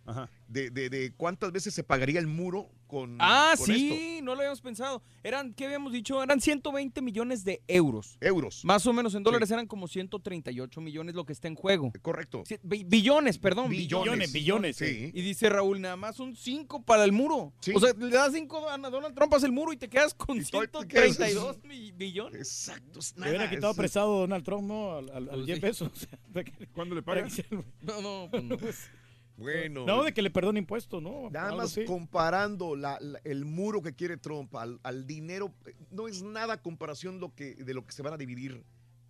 de, 0.49 0.71
de- 0.71 0.91
de 0.91 1.13
cuántas 1.17 1.53
veces 1.53 1.73
se 1.73 1.85
pagaría 1.85 2.19
el 2.19 2.27
muro 2.27 2.69
con, 2.93 3.17
Ah, 3.21 3.55
con 3.57 3.67
sí, 3.67 4.21
no 4.23 4.35
lo 4.35 4.41
habíamos 4.43 4.61
pensado. 4.61 5.03
Eran, 5.25 5.55
¿qué 5.55 5.65
habíamos 5.65 5.95
dicho? 5.95 6.23
Eran 6.23 6.43
120 6.43 7.01
millones 7.01 7.43
de 7.43 7.63
euros. 7.67 8.19
Euros. 8.21 8.67
Más 8.67 8.87
o 8.87 8.93
menos 8.93 9.15
en 9.15 9.23
dólares 9.23 9.51
eran 9.51 9.67
como 9.67 9.89
138 9.89 10.81
millones 10.83 11.15
lo 11.15 11.25
que 11.25 11.33
está 11.33 11.49
en 11.49 11.55
juego. 11.55 11.91
Correcto. 12.03 12.43
Sí, 12.47 12.57
bi- 12.63 12.85
billones, 12.85 13.39
perdón. 13.39 13.71
Billones, 13.71 14.31
billones, 14.31 14.77
sí. 14.77 15.11
Y 15.15 15.23
dice 15.23 15.49
Raúl, 15.49 15.81
nada 15.81 15.97
más 15.97 16.17
son 16.17 16.37
5 16.37 16.83
para 16.83 17.05
el 17.05 17.13
muro. 17.13 17.55
Sí. 17.61 17.73
O 17.75 17.81
sea, 17.81 17.95
le 17.95 18.11
das 18.11 18.33
5 18.35 18.69
a 18.69 18.77
Donald 18.77 19.15
Trump, 19.15 19.33
haces 19.33 19.45
el 19.45 19.53
muro 19.53 19.73
y 19.73 19.79
te 19.79 19.89
quedas 19.89 20.13
con 20.13 20.37
Y 20.39 20.45
todo- 20.45 20.61
te 20.61 20.87
quedas- 20.87 21.17
132 21.17 21.65
mi- 21.65 21.93
billones. 21.93 22.41
Exacto. 22.41 22.99
es 22.99 23.15
Le 23.17 23.31
hubiera 23.31 23.49
quitado 23.49 23.71
es- 23.73 23.79
prestado 23.79 24.19
Donald 24.19 24.45
Trump, 24.45 24.69
¿no? 24.69 24.93
Al, 24.97 25.09
al, 25.09 25.29
al 25.31 25.35
Pues 25.37 25.47
Jeff 25.47 25.57
sí. 25.57 25.61
Bezos. 25.63 26.09
¿Cuándo 26.75 26.95
le 26.95 27.03
pagas? 27.03 27.41
No, 27.81 28.03
no, 28.03 28.29
pues 28.31 28.45
no. 28.45 28.57
Bueno. 29.37 29.85
No, 29.87 30.05
de 30.05 30.13
que 30.13 30.23
le 30.23 30.31
perdone 30.31 30.59
impuestos, 30.59 31.03
¿no? 31.03 31.31
Nada 31.31 31.55
más 31.55 31.73
así. 31.73 31.85
comparando 31.85 32.77
la- 32.77 32.99
la- 33.01 33.21
el 33.25 33.45
muro 33.45 33.83
que 33.83 33.95
quiere 33.95 34.17
Trump 34.17 34.55
al, 34.57 34.79
al 34.83 35.07
dinero, 35.07 35.53
no 35.91 36.07
es 36.09 36.23
nada 36.23 36.61
comparación 36.61 37.19
lo 37.21 37.35
que, 37.35 37.55
de 37.55 37.75
lo 37.75 37.85
que 37.87 37.93
se 37.93 38.03
van 38.03 38.15
a 38.15 38.17
dividir 38.19 38.65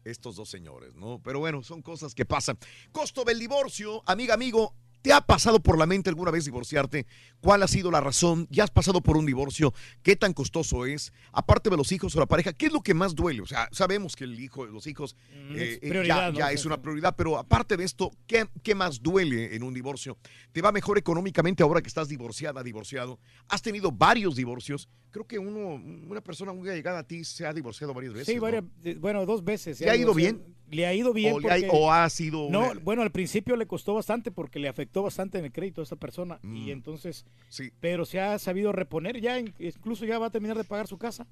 estos 0.04 0.36
dos 0.36 0.48
señores, 0.48 0.94
¿no? 0.94 1.20
Pero 1.22 1.38
bueno, 1.40 1.62
son 1.62 1.82
cosas 1.82 2.14
que 2.14 2.24
pasan. 2.24 2.56
Costo 2.92 3.24
del 3.24 3.38
divorcio, 3.38 4.02
amiga, 4.06 4.34
amigo. 4.34 4.74
¿Te 5.02 5.12
ha 5.12 5.20
pasado 5.20 5.60
por 5.60 5.78
la 5.78 5.86
mente 5.86 6.08
alguna 6.08 6.30
vez 6.30 6.44
divorciarte? 6.44 7.06
¿Cuál 7.40 7.62
ha 7.62 7.68
sido 7.68 7.90
la 7.90 8.00
razón? 8.00 8.46
¿Ya 8.50 8.64
has 8.64 8.70
pasado 8.70 9.02
por 9.02 9.16
un 9.16 9.26
divorcio? 9.26 9.74
¿Qué 10.02 10.16
tan 10.16 10.32
costoso 10.32 10.86
es? 10.86 11.12
Aparte 11.32 11.70
de 11.70 11.76
los 11.76 11.92
hijos 11.92 12.14
o 12.16 12.20
la 12.20 12.26
pareja, 12.26 12.52
¿qué 12.52 12.66
es 12.66 12.72
lo 12.72 12.82
que 12.82 12.94
más 12.94 13.14
duele? 13.14 13.42
O 13.42 13.46
sea, 13.46 13.68
sabemos 13.72 14.16
que 14.16 14.24
el 14.24 14.38
hijo, 14.38 14.64
los 14.66 14.86
hijos 14.86 15.16
Mm, 15.32 15.56
eh, 15.56 15.78
eh, 15.82 16.04
ya, 16.06 16.52
es 16.52 16.64
una 16.64 16.80
prioridad, 16.80 17.14
pero 17.16 17.38
aparte 17.38 17.76
de 17.76 17.84
esto, 17.84 18.10
¿qué, 18.26 18.46
¿qué 18.62 18.74
más 18.74 19.02
duele 19.02 19.54
en 19.54 19.62
un 19.62 19.74
divorcio? 19.74 20.18
¿Te 20.52 20.62
va 20.62 20.72
mejor 20.72 20.98
económicamente 20.98 21.62
ahora 21.62 21.80
que 21.80 21.88
estás 21.88 22.08
divorciada, 22.08 22.62
divorciado? 22.62 23.18
¿Has 23.48 23.62
tenido 23.62 23.90
varios 23.90 24.36
divorcios? 24.36 24.88
Creo 25.12 25.24
que 25.26 25.38
uno, 25.38 25.74
una 26.08 26.20
persona 26.20 26.52
muy 26.52 26.68
llegada 26.68 26.98
a 26.98 27.06
ti 27.06 27.22
se 27.22 27.46
ha 27.46 27.52
divorciado 27.52 27.94
varias 27.94 28.14
veces. 28.14 28.34
Sí, 28.34 28.40
varias, 28.40 28.64
bueno, 28.98 29.24
dos 29.24 29.44
veces. 29.44 29.80
¿Le 29.80 29.88
ha 29.90 29.94
ido 29.96 30.12
bien? 30.14 30.42
Le 30.70 30.86
ha 30.86 30.94
ido 30.94 31.12
bien. 31.12 31.34
¿O 31.34 31.38
ha- 31.38 31.42
porque- 31.42 31.68
o 31.70 31.92
ha 31.92 32.08
sido 32.10 32.48
No, 32.50 32.70
una- 32.70 32.80
bueno, 32.80 33.02
al 33.02 33.12
principio 33.12 33.54
le 33.56 33.66
costó 33.66 33.94
bastante 33.94 34.30
porque 34.32 34.58
le 34.58 34.68
afectó 34.68 35.02
bastante 35.02 35.38
en 35.38 35.44
el 35.44 35.52
crédito 35.52 35.82
a 35.82 35.84
esa 35.84 35.96
persona. 35.96 36.40
Y 36.42 36.70
entonces, 36.72 37.24
Mm. 37.24 37.44
Sí. 37.50 37.70
pero 37.78 38.04
se 38.06 38.18
ha 38.20 38.38
sabido 38.38 38.72
reponer 38.72 39.20
ya, 39.20 39.38
in- 39.38 39.54
incluso 39.58 40.04
ya 40.06 40.18
va 40.18 40.26
a 40.26 40.30
terminar 40.30 40.56
de 40.56 40.64
pagar 40.64 40.88
su 40.88 40.96
casa. 40.98 41.26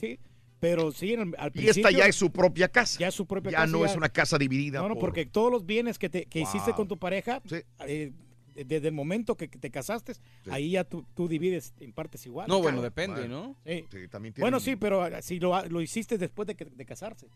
Sí, 0.00 0.18
pero 0.58 0.90
sí, 0.92 1.12
en 1.12 1.20
el- 1.20 1.34
al 1.38 1.48
Y 1.48 1.52
principio. 1.52 1.88
esta 1.88 1.90
ya 1.98 2.06
es 2.06 2.16
su 2.16 2.30
propia 2.32 2.68
casa. 2.68 2.98
Ya 2.98 3.08
es 3.08 3.14
su 3.14 3.26
propia 3.26 3.50
Ya 3.52 3.58
casa. 3.58 3.72
no 3.72 3.84
es 3.84 3.94
una 3.96 4.08
casa 4.08 4.38
dividida. 4.38 4.80
No, 4.80 4.88
no, 4.88 4.94
por- 4.94 5.00
porque 5.02 5.26
todos 5.26 5.50
los 5.52 5.66
bienes 5.66 5.98
que, 5.98 6.08
te, 6.08 6.24
que 6.26 6.40
hiciste 6.40 6.72
con 6.72 6.88
tu 6.88 6.96
pareja, 6.98 7.42
eh, 7.86 8.12
desde 8.54 8.88
el 8.88 8.94
momento 8.94 9.36
que 9.36 9.48
te 9.48 9.70
casaste, 9.70 10.12
ahí 10.50 10.72
ya 10.72 10.84
tú, 10.84 11.04
tú 11.14 11.28
divides 11.28 11.74
en 11.80 11.92
partes 11.92 12.24
iguales. 12.26 12.48
No, 12.48 12.60
bueno, 12.60 12.82
depende, 12.82 13.28
¿no? 13.28 13.56
Sí. 13.66 13.84
también 14.10 14.34
Bueno, 14.38 14.60
sí, 14.60 14.76
pero 14.76 15.02
ah, 15.02 15.22
si 15.22 15.38
lo, 15.40 15.54
ha- 15.54 15.66
lo 15.66 15.80
hiciste 15.80 16.18
después 16.18 16.46
de, 16.46 16.54
que, 16.54 16.64
de 16.66 16.84
casarse. 16.86 17.28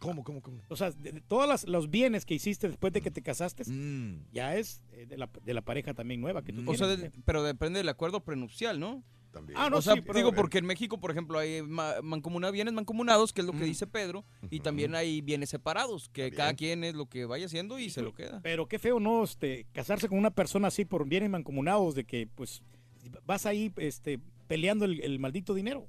¿Cómo, 0.00 0.22
cómo, 0.22 0.40
cómo? 0.40 0.62
O 0.68 0.76
sea, 0.76 0.92
de, 0.92 1.10
de 1.10 1.20
todos 1.20 1.48
las- 1.48 1.66
los 1.66 1.90
bienes 1.90 2.24
que 2.24 2.34
hiciste 2.34 2.68
después 2.68 2.92
de 2.92 3.00
que 3.00 3.10
te 3.10 3.20
casaste, 3.20 3.64
Mm. 3.68 4.26
ya 4.32 4.54
es 4.56 4.80
eh, 4.92 5.06
de 5.06 5.16
la, 5.18 5.28
de 5.44 5.54
la 5.54 5.62
pareja 5.62 5.92
también 5.92 6.20
nueva 6.20 6.42
que 6.44 6.52
tú 6.52 6.62
O 6.70 6.74
sea, 6.76 6.86
tienes. 6.94 7.12
de- 7.12 7.20
pero 7.24 7.42
depende 7.42 7.78
del 7.80 7.88
acuerdo 7.88 8.20
prenupcial, 8.24 8.78
¿no? 8.78 9.02
También. 9.38 9.58
Ah, 9.58 9.70
no, 9.70 9.78
o 9.78 9.82
sea, 9.82 9.94
sí, 9.94 10.00
pero- 10.02 10.14
digo, 10.14 10.32
porque 10.32 10.58
en 10.58 10.66
México, 10.66 10.98
por 11.00 11.10
ejemplo, 11.10 11.38
hay 11.38 11.62
ma- 11.62 12.00
mancomuna- 12.02 12.50
bienes 12.50 12.74
mancomunados, 12.74 13.32
que 13.32 13.40
es 13.40 13.46
lo 13.46 13.52
Mm. 13.52 13.58
que 13.58 13.64
dice 13.64 13.86
Pedro, 13.86 14.24
y 14.50 14.60
también 14.60 14.94
hay 14.94 15.20
bienes 15.20 15.48
separados, 15.50 16.08
que 16.10 16.30
cada 16.30 16.54
quien 16.54 16.84
es 16.84 16.94
lo 16.94 17.06
que 17.06 17.24
vaya 17.24 17.46
haciendo 17.46 17.78
y 17.78 17.90
se 17.90 18.02
lo 18.02 18.14
queda. 18.14 18.40
Pero 18.42 18.66
qué 18.68 18.78
feo, 18.78 19.00
¿no? 19.00 19.24
Este, 19.24 19.66
casarse 19.72 20.08
con 20.08 20.18
una 20.18 20.30
persona 20.30 20.68
así 20.68 20.84
por 20.84 21.08
bienes 21.08 21.30
mancomunados, 21.30 21.94
de 21.94 22.04
que, 22.04 22.26
pues, 22.34 22.62
vas 23.24 23.46
ahí 23.46 23.72
este, 23.76 24.18
peleando 24.46 24.84
el, 24.84 25.00
el 25.02 25.18
maldito 25.18 25.54
dinero. 25.54 25.86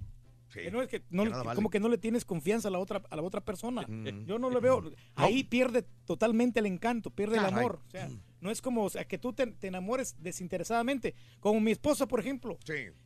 Que 0.52 0.72
no 0.72 0.82
es 0.82 0.88
que 0.88 1.04
no, 1.12 1.26
que 1.26 1.30
nada 1.30 1.44
vale. 1.44 1.56
como 1.56 1.70
que 1.70 1.80
no 1.80 1.90
le 1.90 2.00
tienes 2.00 2.26
confianza 2.26 2.70
a 2.70 2.72
la 2.72 2.80
otra 2.80 3.04
a 3.12 3.16
la 3.16 3.22
otra 3.22 3.40
persona. 3.42 3.86
Mm. 3.88 4.26
Yo 4.26 4.40
no 4.40 4.50
lo 4.50 4.60
veo. 4.60 4.84
Ahí 5.14 5.44
pierde 5.44 5.86
totalmente 6.06 6.60
el 6.60 6.66
encanto, 6.66 7.12
pierde 7.12 7.38
el 7.38 7.46
amor. 7.46 7.82
O 7.88 7.92
sea, 7.92 8.10
no 8.42 8.52
es 8.52 8.62
como 8.62 8.84
o 8.86 8.90
sea, 8.90 9.06
que 9.06 9.18
tú 9.18 9.34
te, 9.34 9.48
te 9.48 9.68
enamores 9.68 10.16
desinteresadamente. 10.20 11.16
Como 11.40 11.60
mi 11.60 11.72
esposa, 11.72 12.08
por 12.08 12.20
ejemplo. 12.20 12.58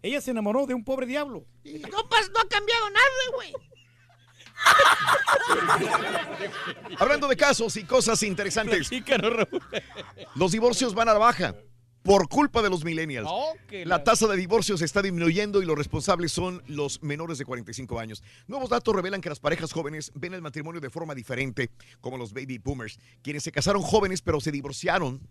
Ella 0.02 0.22
se 0.22 0.32
enamoró 0.32 0.66
de 0.66 0.74
un 0.74 0.84
pobre 0.84 1.06
diablo. 1.06 1.46
No, 1.64 2.10
pas- 2.10 2.32
no 2.34 2.40
ha 2.40 2.48
cambiado 2.48 2.90
nada, 2.90 3.06
güey. 3.36 3.54
Hablando 7.00 7.28
de 7.28 7.36
casos 7.36 7.76
y 7.78 7.84
cosas 7.84 8.22
interesantes. 8.24 8.90
Los 10.36 10.52
divorcios 10.52 10.94
van 10.94 11.10
a 11.10 11.14
la 11.14 11.20
baja 11.20 11.56
por 12.04 12.28
culpa 12.28 12.62
de 12.62 12.70
los 12.70 12.84
millennials. 12.84 13.28
Oh, 13.32 13.54
La 13.72 13.86
la- 13.86 14.04
tasa 14.04 14.28
de 14.28 14.38
divorcios 14.38 14.82
está 14.82 15.02
disminuyendo 15.02 15.62
y 15.62 15.66
los 15.66 15.78
responsables 15.78 16.32
son 16.32 16.62
los 16.68 17.02
menores 17.02 17.38
de 17.38 17.46
45 17.46 18.00
años. 18.00 18.22
Nuevos 18.48 18.70
datos 18.70 18.94
revelan 18.96 19.22
que 19.22 19.30
las 19.30 19.40
parejas 19.40 19.72
jóvenes 19.72 20.12
ven 20.14 20.34
el 20.34 20.42
matrimonio 20.42 20.82
de 20.82 20.90
forma 20.90 21.16
diferente, 21.16 21.72
como 22.02 22.18
los 22.18 22.34
baby 22.34 22.58
boomers, 22.58 23.00
quienes 23.22 23.44
se 23.44 23.52
casaron 23.52 23.82
jóvenes 23.82 24.22
pero 24.22 24.40
se 24.42 24.52
divorciaron. 24.52 25.22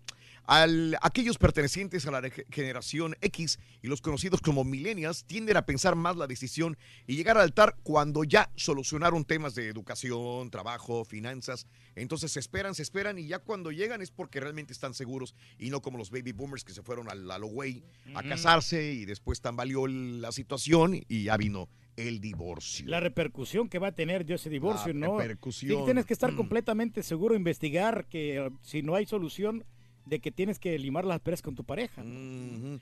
Al, 0.45 0.97
aquellos 1.01 1.37
pertenecientes 1.37 2.05
a 2.05 2.11
la 2.11 2.21
ge- 2.29 2.45
generación 2.51 3.15
X 3.21 3.59
y 3.81 3.87
los 3.87 4.01
conocidos 4.01 4.41
como 4.41 4.65
millennials 4.65 5.23
tienden 5.23 5.55
a 5.55 5.65
pensar 5.65 5.95
más 5.95 6.17
la 6.17 6.27
decisión 6.27 6.77
y 7.07 7.15
llegar 7.15 7.37
al 7.37 7.43
altar 7.43 7.77
cuando 7.83 8.25
ya 8.25 8.51
solucionaron 8.55 9.23
temas 9.23 9.55
de 9.55 9.69
educación, 9.69 10.49
trabajo, 10.49 11.05
finanzas. 11.05 11.65
Entonces 11.95 12.31
se 12.33 12.41
esperan, 12.41 12.75
se 12.75 12.81
esperan 12.83 13.17
y 13.19 13.27
ya 13.27 13.39
cuando 13.39 13.71
llegan 13.71 14.01
es 14.01 14.11
porque 14.11 14.41
realmente 14.41 14.73
están 14.73 14.93
seguros 14.93 15.33
y 15.57 15.69
no 15.69 15.81
como 15.81 15.97
los 15.97 16.11
baby 16.11 16.33
boomers 16.33 16.65
que 16.65 16.73
se 16.73 16.83
fueron 16.83 17.09
al 17.09 17.29
a 17.31 17.37
lo 17.37 17.47
güey 17.47 17.83
a 18.13 18.21
casarse 18.23 18.91
y 18.91 19.05
después 19.05 19.39
tambaleó 19.39 19.87
la 19.87 20.31
situación 20.33 21.01
y 21.07 21.23
ya 21.23 21.37
vino 21.37 21.69
el 21.95 22.19
divorcio. 22.19 22.85
La 22.87 22.99
repercusión 22.99 23.69
que 23.69 23.79
va 23.79 23.89
a 23.89 23.91
tener 23.95 24.25
de 24.25 24.33
ese 24.33 24.49
divorcio, 24.49 24.93
La 24.93 25.07
¿no? 25.07 25.17
repercusión. 25.19 25.79
Sí, 25.79 25.85
tienes 25.85 26.05
que 26.05 26.13
estar 26.13 26.31
Mm. 26.33 26.35
completamente 26.37 27.01
seguro, 27.03 27.33
investigar 27.35 28.07
que 28.09 28.51
si 28.61 28.81
no 28.81 28.95
hay 28.95 29.05
solución, 29.05 29.63
de 30.05 30.19
que 30.19 30.31
tienes 30.31 30.59
que 30.59 30.77
limar 30.77 31.05
las 31.05 31.19
peras 31.19 31.41
con 31.41 31.55
tu 31.55 31.63
pareja. 31.63 32.03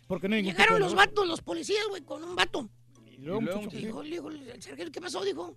Porque 0.08 0.28
no 0.28 0.36
hay 0.36 0.44
Llegaron 0.44 0.76
de 0.76 0.80
los 0.80 0.96
vatos, 0.96 1.28
los 1.28 1.42
policías, 1.42 1.86
güey, 1.90 2.04
con 2.04 2.24
un 2.24 2.36
vato. 2.36 2.70
luego, 3.18 3.42
muchacho, 3.42 3.70
¿qué? 3.70 3.78
dijo, 3.78 4.02
dijo 4.02 4.30
el 4.30 4.62
sargento, 4.62 4.92
¿qué 4.92 5.02
pasó? 5.02 5.24
Dijo, 5.24 5.56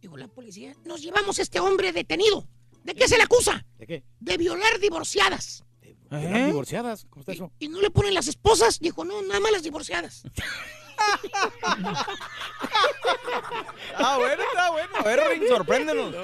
dijo 0.00 0.16
la 0.16 0.28
policía, 0.28 0.74
nos 0.84 1.02
llevamos 1.02 1.38
a 1.38 1.42
este 1.42 1.60
hombre 1.60 1.92
detenido. 1.92 2.46
¿De 2.84 2.94
qué 2.94 3.06
se 3.08 3.16
le 3.16 3.24
acusa? 3.24 3.64
¿De 3.76 3.86
qué? 3.86 4.04
De 4.20 4.36
violar 4.36 4.78
divorciadas. 4.80 5.64
¿Eran 6.10 6.46
divorciadas? 6.46 7.06
¿Cómo 7.10 7.20
está 7.20 7.32
eso? 7.32 7.52
¿Y 7.58 7.68
no 7.68 7.82
le 7.82 7.90
ponen 7.90 8.14
las 8.14 8.28
esposas? 8.28 8.78
Dijo, 8.80 9.04
no, 9.04 9.20
nada 9.22 9.40
más 9.40 9.52
las 9.52 9.62
divorciadas. 9.62 10.22
Ah, 13.94 14.16
bueno, 14.18 14.42
está 14.42 14.70
bueno. 14.70 14.96
A 14.96 15.02
ver, 15.04 15.20
Ring, 15.30 15.48
sorpréndenos. 15.48 16.14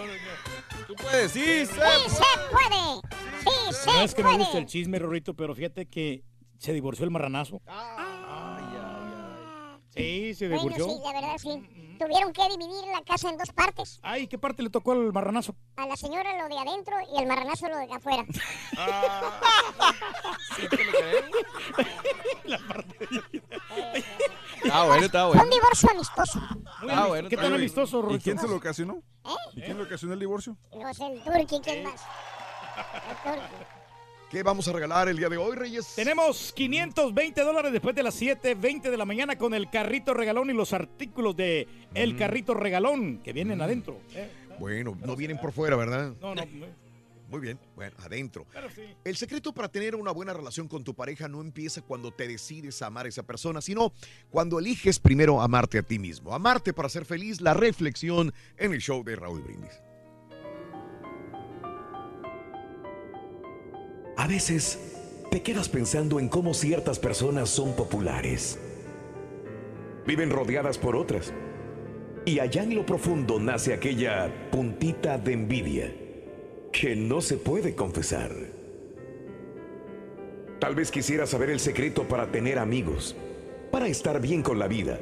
Tú 0.97 1.03
puedes, 1.03 1.33
sí, 1.33 1.41
se 1.67 1.67
¡Sí 1.67 1.75
se 2.09 2.51
puede! 2.51 3.01
¡Sí 3.41 3.75
se 3.75 3.91
No 3.93 4.01
es 4.03 4.15
que 4.15 4.23
me 4.23 4.31
gusta 4.37 4.47
puede! 4.53 4.59
el 4.61 4.67
chisme, 4.67 4.99
Rorrito, 4.99 5.35
pero 5.35 5.55
fíjate 5.55 5.87
que 5.87 6.23
se 6.59 6.73
divorció 6.73 7.05
el 7.05 7.11
marranazo. 7.11 7.61
Sí, 9.91 10.35
se 10.35 10.49
Bueno, 10.49 10.63
divorció. 10.63 10.87
sí, 10.89 10.95
la 11.05 11.13
verdad 11.13 11.37
sí. 11.39 11.97
Tuvieron 12.01 12.33
que 12.33 12.43
dividir 12.49 12.85
la 12.93 13.03
casa 13.07 13.31
en 13.31 13.37
dos 13.39 13.51
partes. 13.53 14.01
Ay, 14.03 14.27
¿qué 14.27 14.37
parte 14.37 14.65
le 14.65 14.71
tocó 14.71 14.91
al 14.93 15.13
marranazo? 15.13 15.55
A 15.77 15.87
la 15.87 15.97
señora 15.97 16.37
lo 16.37 16.49
de 16.53 16.61
adentro 16.61 16.97
y 17.15 17.19
al 17.21 17.27
marranazo 17.29 17.69
lo 17.69 17.77
de 17.79 17.93
afuera. 17.93 18.25
Ah, 18.77 19.41
bueno, 24.87 25.06
está 25.06 25.21
Fue 25.21 25.28
bueno. 25.28 25.42
un 25.44 25.50
divorcio 25.50 25.90
amistoso. 25.90 26.40
Ah, 26.90 27.06
bueno, 27.09 27.28
¿Qué 27.28 27.37
tan 27.37 27.52
amistoso, 27.54 27.99
¿Y 27.99 28.02
Rorrito? 28.02 28.25
quién 28.25 28.38
se 28.38 28.49
lo 28.49 28.56
ocasionó? 28.56 29.02
¿Eh? 29.25 29.28
¿Y 29.56 29.62
quién 29.62 29.76
le 29.76 29.85
ocasionó 29.85 30.14
el 30.14 30.21
divorcio? 30.21 30.56
No 30.75 30.88
es 30.88 31.00
el 31.00 31.23
turqui, 31.23 31.61
¿quién 31.62 31.85
más? 31.85 32.02
El 33.11 33.16
turqui. 33.33 33.54
¿Qué 34.30 34.42
vamos 34.42 34.66
a 34.66 34.73
regalar 34.73 35.09
el 35.09 35.16
día 35.16 35.28
de 35.28 35.37
hoy, 35.37 35.54
Reyes? 35.54 35.94
Tenemos 35.94 36.52
520 36.54 37.40
dólares 37.42 37.73
después 37.73 37.94
de 37.94 38.02
las 38.02 38.21
7.20 38.21 38.90
de 38.90 38.97
la 38.97 39.04
mañana 39.04 39.37
con 39.38 39.54
el 39.54 39.71
carrito 39.71 40.12
regalón 40.12 40.50
y 40.50 40.54
los 40.54 40.73
artículos 40.73 41.37
de 41.37 41.68
el 41.94 42.16
carrito 42.16 42.52
regalón 42.54 43.18
que 43.23 43.33
vienen 43.33 43.62
adentro. 43.62 44.00
¿eh? 44.12 44.28
Bueno, 44.59 44.97
no 45.04 45.14
vienen 45.14 45.38
por 45.38 45.52
fuera, 45.52 45.76
¿verdad? 45.76 46.14
No, 46.21 46.35
no. 46.35 46.42
Muy 47.35 47.41
bien, 47.41 47.59
bueno, 47.75 47.97
adentro. 47.99 48.47
Pero 48.53 48.71
sí. 48.71 48.83
El 49.03 49.17
secreto 49.17 49.53
para 49.53 49.67
tener 49.67 49.97
una 49.97 50.12
buena 50.12 50.33
relación 50.33 50.69
con 50.69 50.85
tu 50.85 50.95
pareja 50.95 51.26
no 51.26 51.41
empieza 51.41 51.83
cuando 51.83 52.12
te 52.12 52.29
decides 52.29 52.81
a 52.81 52.87
amar 52.87 53.07
a 53.07 53.09
esa 53.09 53.25
persona, 53.25 53.61
sino 53.61 53.93
cuando 54.31 54.61
eliges 54.61 55.00
primero 55.00 55.43
amarte 55.43 55.79
a 55.79 55.83
ti 55.83 55.99
mismo. 55.99 56.33
Amarte 56.33 56.73
para 56.73 56.88
ser 56.88 57.05
feliz, 57.05 57.41
la 57.41 57.53
reflexión 57.53 58.33
en 58.57 58.73
el 58.73 58.81
show 58.81 59.03
de 59.03 59.17
Raúl 59.17 59.43
Brindis. 59.43 59.73
A 64.17 64.29
veces 64.29 64.79
te 65.33 65.43
quedas 65.43 65.69
pensando 65.69 66.21
en 66.21 66.29
cómo 66.29 66.55
ciertas 66.55 67.00
personas 67.00 67.50
son 67.50 67.75
populares. 67.75 68.61
Viven 70.07 70.31
rodeadas 70.31 70.79
por 70.79 70.95
otras. 70.95 71.33
Y 72.26 72.38
allá 72.38 72.62
en 72.62 72.76
lo 72.76 72.87
profundo 72.87 73.41
nace 73.41 73.75
aquella 73.75 74.33
puntita 74.53 75.19
de 75.19 75.33
envidia 75.33 76.04
que 76.81 76.97
no 76.97 77.21
se 77.21 77.37
puede 77.37 77.76
confesar. 77.76 78.33
Tal 80.59 80.75
vez 80.75 80.90
quisieras 80.90 81.31
saber 81.31 81.50
el 81.50 81.61
secreto 81.61 82.02
para 82.02 82.33
tener 82.33 82.59
amigos, 82.59 83.14
para 83.71 83.87
estar 83.87 84.21
bien 84.21 84.43
con 84.43 84.59
la 84.59 84.66
vida, 84.66 84.99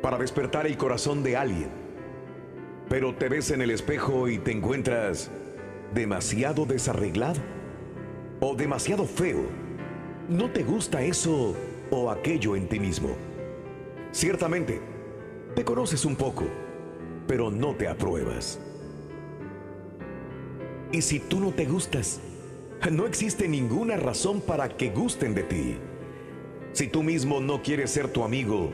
para 0.00 0.16
despertar 0.16 0.66
el 0.66 0.78
corazón 0.78 1.22
de 1.22 1.36
alguien. 1.36 1.68
Pero 2.88 3.14
te 3.14 3.28
ves 3.28 3.50
en 3.50 3.60
el 3.60 3.70
espejo 3.70 4.28
y 4.28 4.38
te 4.38 4.50
encuentras 4.50 5.30
demasiado 5.92 6.64
desarreglado 6.64 7.40
o 8.40 8.54
demasiado 8.54 9.04
feo. 9.04 9.42
No 10.30 10.50
te 10.52 10.62
gusta 10.62 11.02
eso 11.02 11.54
o 11.90 12.10
aquello 12.10 12.56
en 12.56 12.66
ti 12.66 12.80
mismo. 12.80 13.10
Ciertamente, 14.10 14.80
te 15.54 15.64
conoces 15.64 16.06
un 16.06 16.16
poco, 16.16 16.46
pero 17.26 17.50
no 17.50 17.74
te 17.74 17.88
apruebas. 17.88 18.58
Y 20.92 21.00
si 21.00 21.18
tú 21.18 21.40
no 21.40 21.52
te 21.52 21.64
gustas, 21.64 22.20
no 22.90 23.06
existe 23.06 23.48
ninguna 23.48 23.96
razón 23.96 24.42
para 24.42 24.68
que 24.76 24.90
gusten 24.90 25.34
de 25.34 25.42
ti. 25.42 25.76
Si 26.72 26.86
tú 26.86 27.02
mismo 27.02 27.40
no 27.40 27.62
quieres 27.62 27.90
ser 27.90 28.08
tu 28.08 28.22
amigo, 28.24 28.70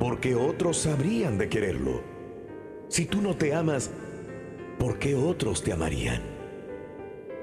¿por 0.00 0.18
qué 0.18 0.34
otros 0.34 0.84
habrían 0.86 1.38
de 1.38 1.48
quererlo? 1.48 2.02
Si 2.88 3.06
tú 3.06 3.22
no 3.22 3.36
te 3.36 3.54
amas, 3.54 3.90
¿por 4.78 4.98
qué 4.98 5.14
otros 5.14 5.62
te 5.62 5.72
amarían? 5.72 6.22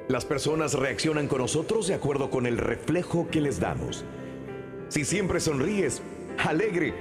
Las 0.09 0.25
personas 0.25 0.73
reaccionan 0.73 1.27
con 1.27 1.39
nosotros 1.39 1.87
de 1.87 1.93
acuerdo 1.93 2.29
con 2.29 2.45
el 2.45 2.57
reflejo 2.57 3.27
que 3.31 3.39
les 3.39 3.61
damos. 3.61 4.03
Si 4.89 5.05
siempre 5.05 5.39
sonríes, 5.39 6.01
alegre, 6.37 6.93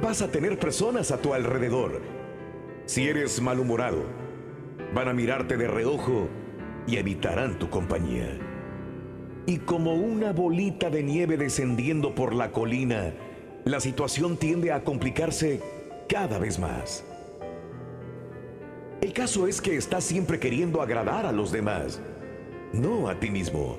vas 0.00 0.20
a 0.20 0.30
tener 0.30 0.58
personas 0.58 1.10
a 1.10 1.18
tu 1.18 1.32
alrededor. 1.32 2.02
Si 2.86 3.08
eres 3.08 3.40
malhumorado, 3.40 4.04
van 4.94 5.08
a 5.08 5.12
mirarte 5.12 5.56
de 5.56 5.68
reojo 5.68 6.28
y 6.86 6.96
evitarán 6.96 7.58
tu 7.58 7.70
compañía. 7.70 8.38
Y 9.46 9.58
como 9.58 9.94
una 9.94 10.32
bolita 10.32 10.90
de 10.90 11.02
nieve 11.02 11.36
descendiendo 11.36 12.14
por 12.14 12.34
la 12.34 12.50
colina, 12.50 13.12
la 13.64 13.80
situación 13.80 14.36
tiende 14.36 14.72
a 14.72 14.84
complicarse 14.84 15.60
cada 16.08 16.38
vez 16.38 16.58
más. 16.58 17.04
El 19.00 19.12
caso 19.12 19.46
es 19.46 19.60
que 19.60 19.76
estás 19.76 20.04
siempre 20.04 20.38
queriendo 20.38 20.80
agradar 20.80 21.26
a 21.26 21.32
los 21.32 21.52
demás, 21.52 22.00
no 22.72 23.08
a 23.08 23.20
ti 23.20 23.30
mismo. 23.30 23.78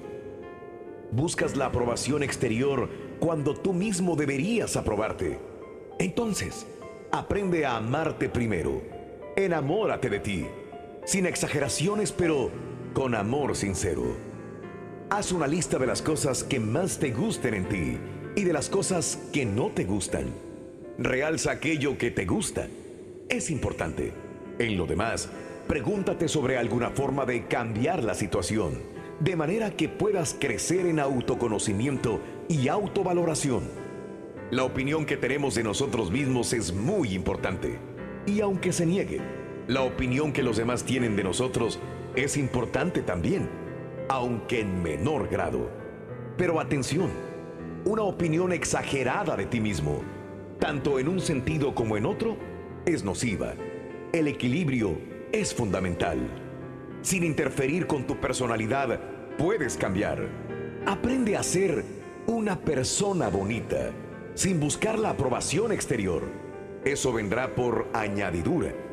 Buscas 1.12 1.56
la 1.56 1.68
aprobación 1.68 2.22
exterior 2.22 2.90
cuando 3.20 3.56
tú 3.56 3.74
mismo 3.74 4.16
deberías 4.16 4.76
aprobarte. 4.76 5.40
Entonces, 5.98 6.68
aprende 7.12 7.66
a 7.66 7.78
amarte 7.78 8.30
primero. 8.30 8.82
Enamórate 9.36 10.10
de 10.10 10.20
ti, 10.20 10.46
sin 11.06 11.26
exageraciones, 11.26 12.12
pero 12.12 12.52
con 12.94 13.16
amor 13.16 13.56
sincero. 13.56 14.18
Haz 15.10 15.32
una 15.32 15.48
lista 15.48 15.78
de 15.78 15.88
las 15.88 16.02
cosas 16.02 16.44
que 16.44 16.60
más 16.60 16.98
te 16.98 17.12
gusten 17.12 17.54
en 17.54 17.70
ti 17.70 17.98
y 18.36 18.44
de 18.44 18.54
las 18.54 18.70
cosas 18.70 19.20
que 19.32 19.46
no 19.46 19.70
te 19.70 19.86
gustan. 19.86 20.26
Realza 20.98 21.52
aquello 21.52 21.98
que 21.98 22.12
te 22.12 22.26
gusta. 22.26 22.68
Es 23.30 23.50
importante. 23.50 24.14
En 24.60 24.78
lo 24.78 24.86
demás, 24.86 25.30
pregúntate 25.68 26.28
sobre 26.28 26.58
alguna 26.58 26.90
forma 26.90 27.26
de 27.26 27.46
cambiar 27.46 28.04
la 28.04 28.14
situación, 28.14 28.82
de 29.20 29.36
manera 29.36 29.72
que 29.72 29.90
puedas 29.90 30.36
crecer 30.40 30.86
en 30.86 31.00
autoconocimiento 31.00 32.20
y 32.48 32.68
autovaloración. 32.68 33.64
La 34.52 34.64
opinión 34.64 35.06
que 35.06 35.18
tenemos 35.18 35.56
de 35.56 35.64
nosotros 35.64 36.12
mismos 36.12 36.54
es 36.54 36.74
muy 36.74 37.14
importante. 37.14 37.78
Y 38.26 38.42
aunque 38.42 38.72
se 38.72 38.86
niegue, 38.86 39.20
la 39.68 39.82
opinión 39.82 40.32
que 40.32 40.44
los 40.44 40.58
demás 40.58 40.84
tienen 40.84 41.16
de 41.16 41.24
nosotros 41.24 41.80
es 42.16 42.38
importante 42.38 43.02
también, 43.02 43.50
aunque 44.10 44.60
en 44.60 44.84
menor 44.84 45.28
grado. 45.28 45.72
Pero 46.38 46.60
atención, 46.60 47.10
una 47.84 48.04
opinión 48.04 48.52
exagerada 48.52 49.36
de 49.36 49.48
ti 49.48 49.60
mismo, 49.60 50.02
tanto 50.60 51.00
en 51.00 51.08
un 51.08 51.20
sentido 51.20 51.74
como 51.74 51.98
en 51.98 52.06
otro, 52.06 52.38
es 52.86 53.04
nociva. 53.04 53.54
El 54.14 54.28
equilibrio 54.28 55.00
es 55.32 55.54
fundamental. 55.54 56.20
Sin 57.02 57.24
interferir 57.24 57.88
con 57.88 58.06
tu 58.06 58.18
personalidad, 58.18 59.00
puedes 59.38 59.78
cambiar. 59.78 60.28
Aprende 60.86 61.38
a 61.38 61.44
ser 61.44 61.84
una 62.28 62.60
persona 62.60 63.30
bonita, 63.30 63.92
sin 64.36 64.60
buscar 64.60 65.00
la 65.00 65.12
aprobación 65.12 65.72
exterior. 65.72 66.24
Eso 66.84 67.12
vendrá 67.12 67.56
por 67.56 67.88
añadidura. 67.94 68.85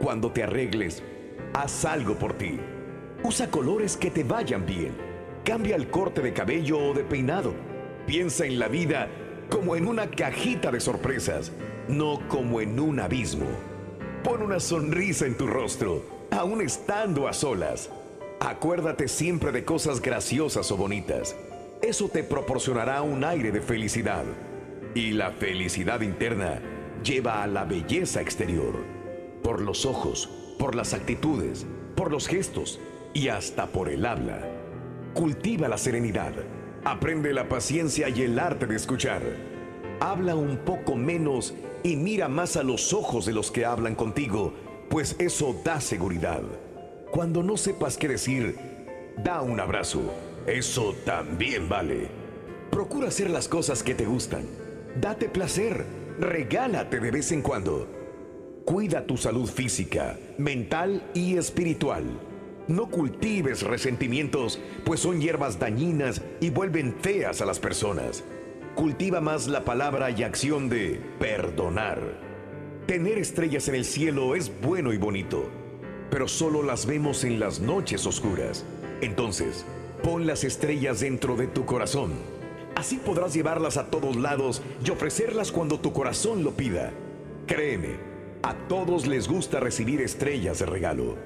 Cuando 0.00 0.30
te 0.30 0.44
arregles, 0.44 1.02
haz 1.54 1.84
algo 1.84 2.14
por 2.14 2.34
ti. 2.34 2.58
Usa 3.24 3.50
colores 3.50 3.96
que 3.96 4.10
te 4.10 4.22
vayan 4.22 4.64
bien. 4.64 4.92
Cambia 5.44 5.74
el 5.74 5.90
corte 5.90 6.22
de 6.22 6.32
cabello 6.32 6.78
o 6.78 6.94
de 6.94 7.02
peinado. 7.02 7.52
Piensa 8.06 8.46
en 8.46 8.58
la 8.58 8.68
vida 8.68 9.08
como 9.50 9.74
en 9.74 9.88
una 9.88 10.10
cajita 10.10 10.70
de 10.70 10.80
sorpresas, 10.80 11.52
no 11.88 12.20
como 12.28 12.60
en 12.60 12.78
un 12.78 13.00
abismo. 13.00 13.46
Pon 14.22 14.42
una 14.42 14.60
sonrisa 14.60 15.26
en 15.26 15.36
tu 15.36 15.46
rostro, 15.46 16.04
aún 16.30 16.60
estando 16.60 17.26
a 17.26 17.32
solas. 17.32 17.90
Acuérdate 18.40 19.08
siempre 19.08 19.50
de 19.50 19.64
cosas 19.64 20.00
graciosas 20.00 20.70
o 20.70 20.76
bonitas. 20.76 21.34
Eso 21.82 22.08
te 22.08 22.22
proporcionará 22.22 23.02
un 23.02 23.24
aire 23.24 23.50
de 23.50 23.60
felicidad. 23.60 24.24
Y 24.94 25.12
la 25.12 25.32
felicidad 25.32 26.02
interna 26.02 26.60
lleva 27.02 27.42
a 27.42 27.46
la 27.46 27.64
belleza 27.64 28.20
exterior. 28.20 28.97
Por 29.42 29.60
los 29.60 29.86
ojos, 29.86 30.28
por 30.58 30.74
las 30.74 30.94
actitudes, 30.94 31.66
por 31.94 32.10
los 32.10 32.28
gestos 32.28 32.80
y 33.14 33.28
hasta 33.28 33.66
por 33.66 33.88
el 33.88 34.06
habla. 34.06 34.40
Cultiva 35.14 35.68
la 35.68 35.78
serenidad. 35.78 36.32
Aprende 36.84 37.32
la 37.32 37.48
paciencia 37.48 38.08
y 38.08 38.22
el 38.22 38.38
arte 38.38 38.66
de 38.66 38.76
escuchar. 38.76 39.22
Habla 40.00 40.36
un 40.36 40.58
poco 40.58 40.94
menos 40.94 41.54
y 41.82 41.96
mira 41.96 42.28
más 42.28 42.56
a 42.56 42.62
los 42.62 42.92
ojos 42.92 43.26
de 43.26 43.32
los 43.32 43.50
que 43.50 43.64
hablan 43.64 43.94
contigo, 43.94 44.54
pues 44.88 45.16
eso 45.18 45.56
da 45.64 45.80
seguridad. 45.80 46.42
Cuando 47.10 47.42
no 47.42 47.56
sepas 47.56 47.96
qué 47.96 48.08
decir, 48.08 48.56
da 49.24 49.42
un 49.42 49.60
abrazo. 49.60 50.02
Eso 50.46 50.94
también 51.04 51.68
vale. 51.68 52.08
Procura 52.70 53.08
hacer 53.08 53.30
las 53.30 53.48
cosas 53.48 53.82
que 53.82 53.94
te 53.94 54.06
gustan. 54.06 54.44
Date 55.00 55.28
placer. 55.28 55.84
Regálate 56.20 57.00
de 57.00 57.10
vez 57.10 57.32
en 57.32 57.42
cuando. 57.42 57.97
Cuida 58.68 59.06
tu 59.06 59.16
salud 59.16 59.48
física, 59.48 60.18
mental 60.36 61.02
y 61.14 61.38
espiritual. 61.38 62.04
No 62.66 62.90
cultives 62.90 63.62
resentimientos, 63.62 64.60
pues 64.84 65.00
son 65.00 65.22
hierbas 65.22 65.58
dañinas 65.58 66.20
y 66.38 66.50
vuelven 66.50 66.94
feas 67.00 67.40
a 67.40 67.46
las 67.46 67.60
personas. 67.60 68.24
Cultiva 68.74 69.22
más 69.22 69.46
la 69.46 69.64
palabra 69.64 70.10
y 70.10 70.22
acción 70.22 70.68
de 70.68 71.00
perdonar. 71.18 71.98
Tener 72.86 73.16
estrellas 73.16 73.68
en 73.68 73.76
el 73.76 73.86
cielo 73.86 74.34
es 74.34 74.52
bueno 74.60 74.92
y 74.92 74.98
bonito, 74.98 75.48
pero 76.10 76.28
solo 76.28 76.62
las 76.62 76.84
vemos 76.84 77.24
en 77.24 77.40
las 77.40 77.60
noches 77.60 78.04
oscuras. 78.04 78.66
Entonces, 79.00 79.64
pon 80.02 80.26
las 80.26 80.44
estrellas 80.44 81.00
dentro 81.00 81.36
de 81.36 81.46
tu 81.46 81.64
corazón. 81.64 82.12
Así 82.74 82.98
podrás 82.98 83.32
llevarlas 83.32 83.78
a 83.78 83.86
todos 83.86 84.16
lados 84.16 84.60
y 84.84 84.90
ofrecerlas 84.90 85.52
cuando 85.52 85.80
tu 85.80 85.94
corazón 85.94 86.44
lo 86.44 86.50
pida. 86.50 86.92
Créeme, 87.46 88.07
a 88.42 88.54
todos 88.68 89.06
les 89.06 89.28
gusta 89.28 89.60
recibir 89.60 90.00
estrellas 90.00 90.60
de 90.60 90.66
regalo. 90.66 91.16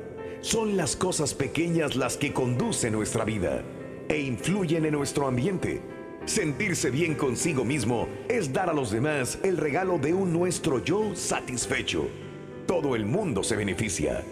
Son 0.41 0.77
las 0.77 0.97
cosas 0.97 1.35
pequeñas 1.35 1.95
las 1.97 2.17
que 2.17 2.33
conducen 2.33 2.93
nuestra 2.93 3.25
vida 3.25 3.63
e 4.09 4.21
influyen 4.21 4.85
en 4.85 4.93
nuestro 4.93 5.27
ambiente. 5.27 5.81
Sentirse 6.25 6.91
bien 6.91 7.15
consigo 7.15 7.65
mismo 7.65 8.09
es 8.29 8.53
dar 8.53 8.71
a 8.71 8.73
los 8.73 8.91
demás 8.91 9.39
el 9.43 9.57
regalo 9.57 9.99
de 9.99 10.15
un 10.15 10.33
nuestro 10.33 10.83
yo 10.83 11.15
satisfecho. 11.15 12.09
Todo 12.67 12.97
el 12.97 13.07
mundo 13.07 13.43
se 13.43 13.57
beneficia. 13.57 14.25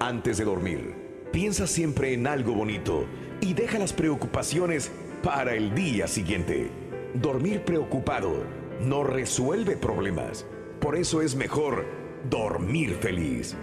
Antes 0.00 0.38
de 0.38 0.44
dormir, 0.44 0.94
piensa 1.32 1.66
siempre 1.66 2.12
en 2.12 2.26
algo 2.26 2.54
bonito 2.54 3.04
y 3.40 3.54
deja 3.54 3.78
las 3.78 3.92
preocupaciones 3.92 4.90
para 5.22 5.54
el 5.54 5.74
día 5.74 6.06
siguiente. 6.06 6.70
Dormir 7.14 7.62
preocupado 7.62 8.44
no 8.80 9.04
resuelve 9.04 9.76
problemas. 9.76 10.46
Por 10.80 10.96
eso 10.96 11.22
es 11.22 11.34
mejor 11.34 11.84
dormir 12.30 12.94
feliz. 13.00 13.56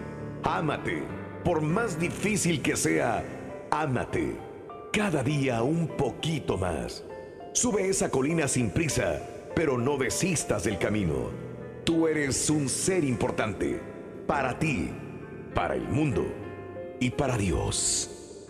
Ámate. 0.43 1.03
Por 1.43 1.61
más 1.61 1.99
difícil 1.99 2.61
que 2.61 2.75
sea, 2.75 3.23
ámate. 3.71 4.35
Cada 4.91 5.23
día 5.23 5.61
un 5.61 5.87
poquito 5.87 6.57
más. 6.57 7.03
Sube 7.53 7.87
esa 7.87 8.09
colina 8.09 8.47
sin 8.47 8.69
prisa, 8.69 9.21
pero 9.55 9.77
no 9.77 9.97
desistas 9.97 10.63
del 10.63 10.77
camino. 10.77 11.29
Tú 11.83 12.07
eres 12.07 12.49
un 12.49 12.67
ser 12.67 13.03
importante. 13.03 13.79
Para 14.27 14.57
ti, 14.57 14.89
para 15.53 15.75
el 15.75 15.87
mundo 15.87 16.25
y 16.99 17.11
para 17.11 17.37
Dios. 17.37 18.47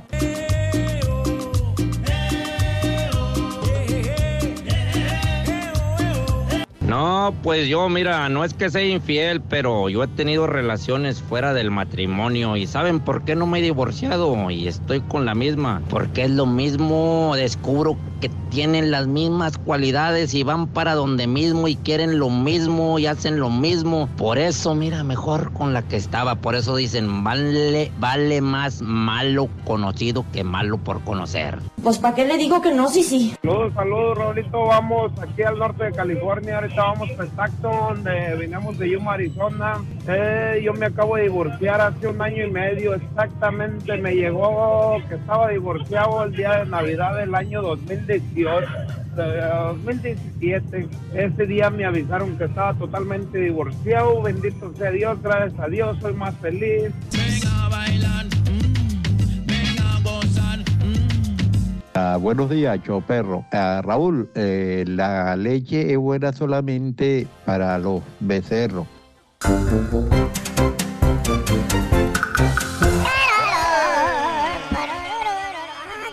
No, 6.94 7.34
pues 7.42 7.66
yo, 7.66 7.88
mira, 7.88 8.28
no 8.28 8.44
es 8.44 8.54
que 8.54 8.70
sea 8.70 8.84
infiel, 8.84 9.40
pero 9.40 9.88
yo 9.88 10.04
he 10.04 10.06
tenido 10.06 10.46
relaciones 10.46 11.20
fuera 11.20 11.52
del 11.52 11.72
matrimonio 11.72 12.56
y 12.56 12.68
¿saben 12.68 13.00
por 13.00 13.24
qué 13.24 13.34
no 13.34 13.48
me 13.48 13.58
he 13.58 13.62
divorciado? 13.62 14.48
Y 14.48 14.68
estoy 14.68 15.00
con 15.00 15.24
la 15.24 15.34
misma, 15.34 15.82
porque 15.90 16.22
es 16.22 16.30
lo 16.30 16.46
mismo, 16.46 17.32
descubro 17.34 17.96
que 18.20 18.28
tienen 18.48 18.92
las 18.92 19.08
mismas 19.08 19.58
cualidades 19.58 20.34
y 20.34 20.44
van 20.44 20.68
para 20.68 20.94
donde 20.94 21.26
mismo 21.26 21.66
y 21.66 21.74
quieren 21.74 22.20
lo 22.20 22.30
mismo 22.30 23.00
y 23.00 23.06
hacen 23.06 23.40
lo 23.40 23.50
mismo. 23.50 24.08
Por 24.16 24.38
eso, 24.38 24.76
mira, 24.76 25.02
mejor 25.02 25.52
con 25.52 25.72
la 25.72 25.82
que 25.82 25.96
estaba, 25.96 26.36
por 26.36 26.54
eso 26.54 26.76
dicen, 26.76 27.24
vale, 27.24 27.90
vale 27.98 28.40
más 28.40 28.82
malo 28.82 29.48
conocido 29.64 30.24
que 30.32 30.44
malo 30.44 30.78
por 30.78 31.02
conocer. 31.02 31.58
Pues 31.82 31.98
¿para 31.98 32.14
qué 32.14 32.24
le 32.24 32.38
digo 32.38 32.62
que 32.62 32.72
no? 32.72 32.88
Sí, 32.88 33.02
sí. 33.02 33.34
Saludos, 33.42 33.74
saludos, 33.74 34.16
Raulito. 34.16 34.64
Vamos 34.66 35.12
aquí 35.20 35.42
al 35.42 35.58
norte 35.58 35.84
de 35.84 35.92
California. 35.92 36.54
Ahorita 36.58 36.83
vamos 36.84 37.10
para 37.12 37.28
Stockton. 37.28 38.06
Eh, 38.06 38.36
venimos 38.38 38.78
de 38.78 38.90
Yuma, 38.90 39.14
Arizona. 39.14 39.82
Eh, 40.06 40.60
yo 40.64 40.72
me 40.74 40.86
acabo 40.86 41.16
de 41.16 41.24
divorciar 41.24 41.80
hace 41.80 42.08
un 42.08 42.20
año 42.20 42.46
y 42.46 42.50
medio. 42.50 42.94
Exactamente 42.94 43.96
me 43.98 44.14
llegó 44.14 44.98
que 45.08 45.14
estaba 45.14 45.48
divorciado 45.50 46.24
el 46.24 46.32
día 46.32 46.58
de 46.60 46.66
Navidad 46.66 47.16
del 47.16 47.34
año 47.34 47.62
2018. 47.62 48.66
eh, 49.16 49.50
2017. 49.84 50.88
Ese 51.14 51.46
día 51.46 51.70
me 51.70 51.84
avisaron 51.84 52.36
que 52.36 52.44
estaba 52.44 52.74
totalmente 52.74 53.38
divorciado. 53.38 54.22
Bendito 54.22 54.72
sea 54.76 54.90
Dios, 54.90 55.22
gracias 55.22 55.58
a 55.58 55.68
Dios, 55.68 55.96
soy 56.00 56.14
más 56.14 56.34
feliz. 56.36 56.92
Ah, 61.94 62.16
buenos 62.20 62.50
días, 62.50 62.82
Choperro. 62.82 63.44
Ah, 63.52 63.80
Raúl, 63.84 64.28
eh, 64.34 64.84
la 64.86 65.36
leche 65.36 65.92
es 65.92 65.98
buena 65.98 66.32
solamente 66.32 67.26
para 67.44 67.78
los 67.78 68.02
becerros. 68.20 68.86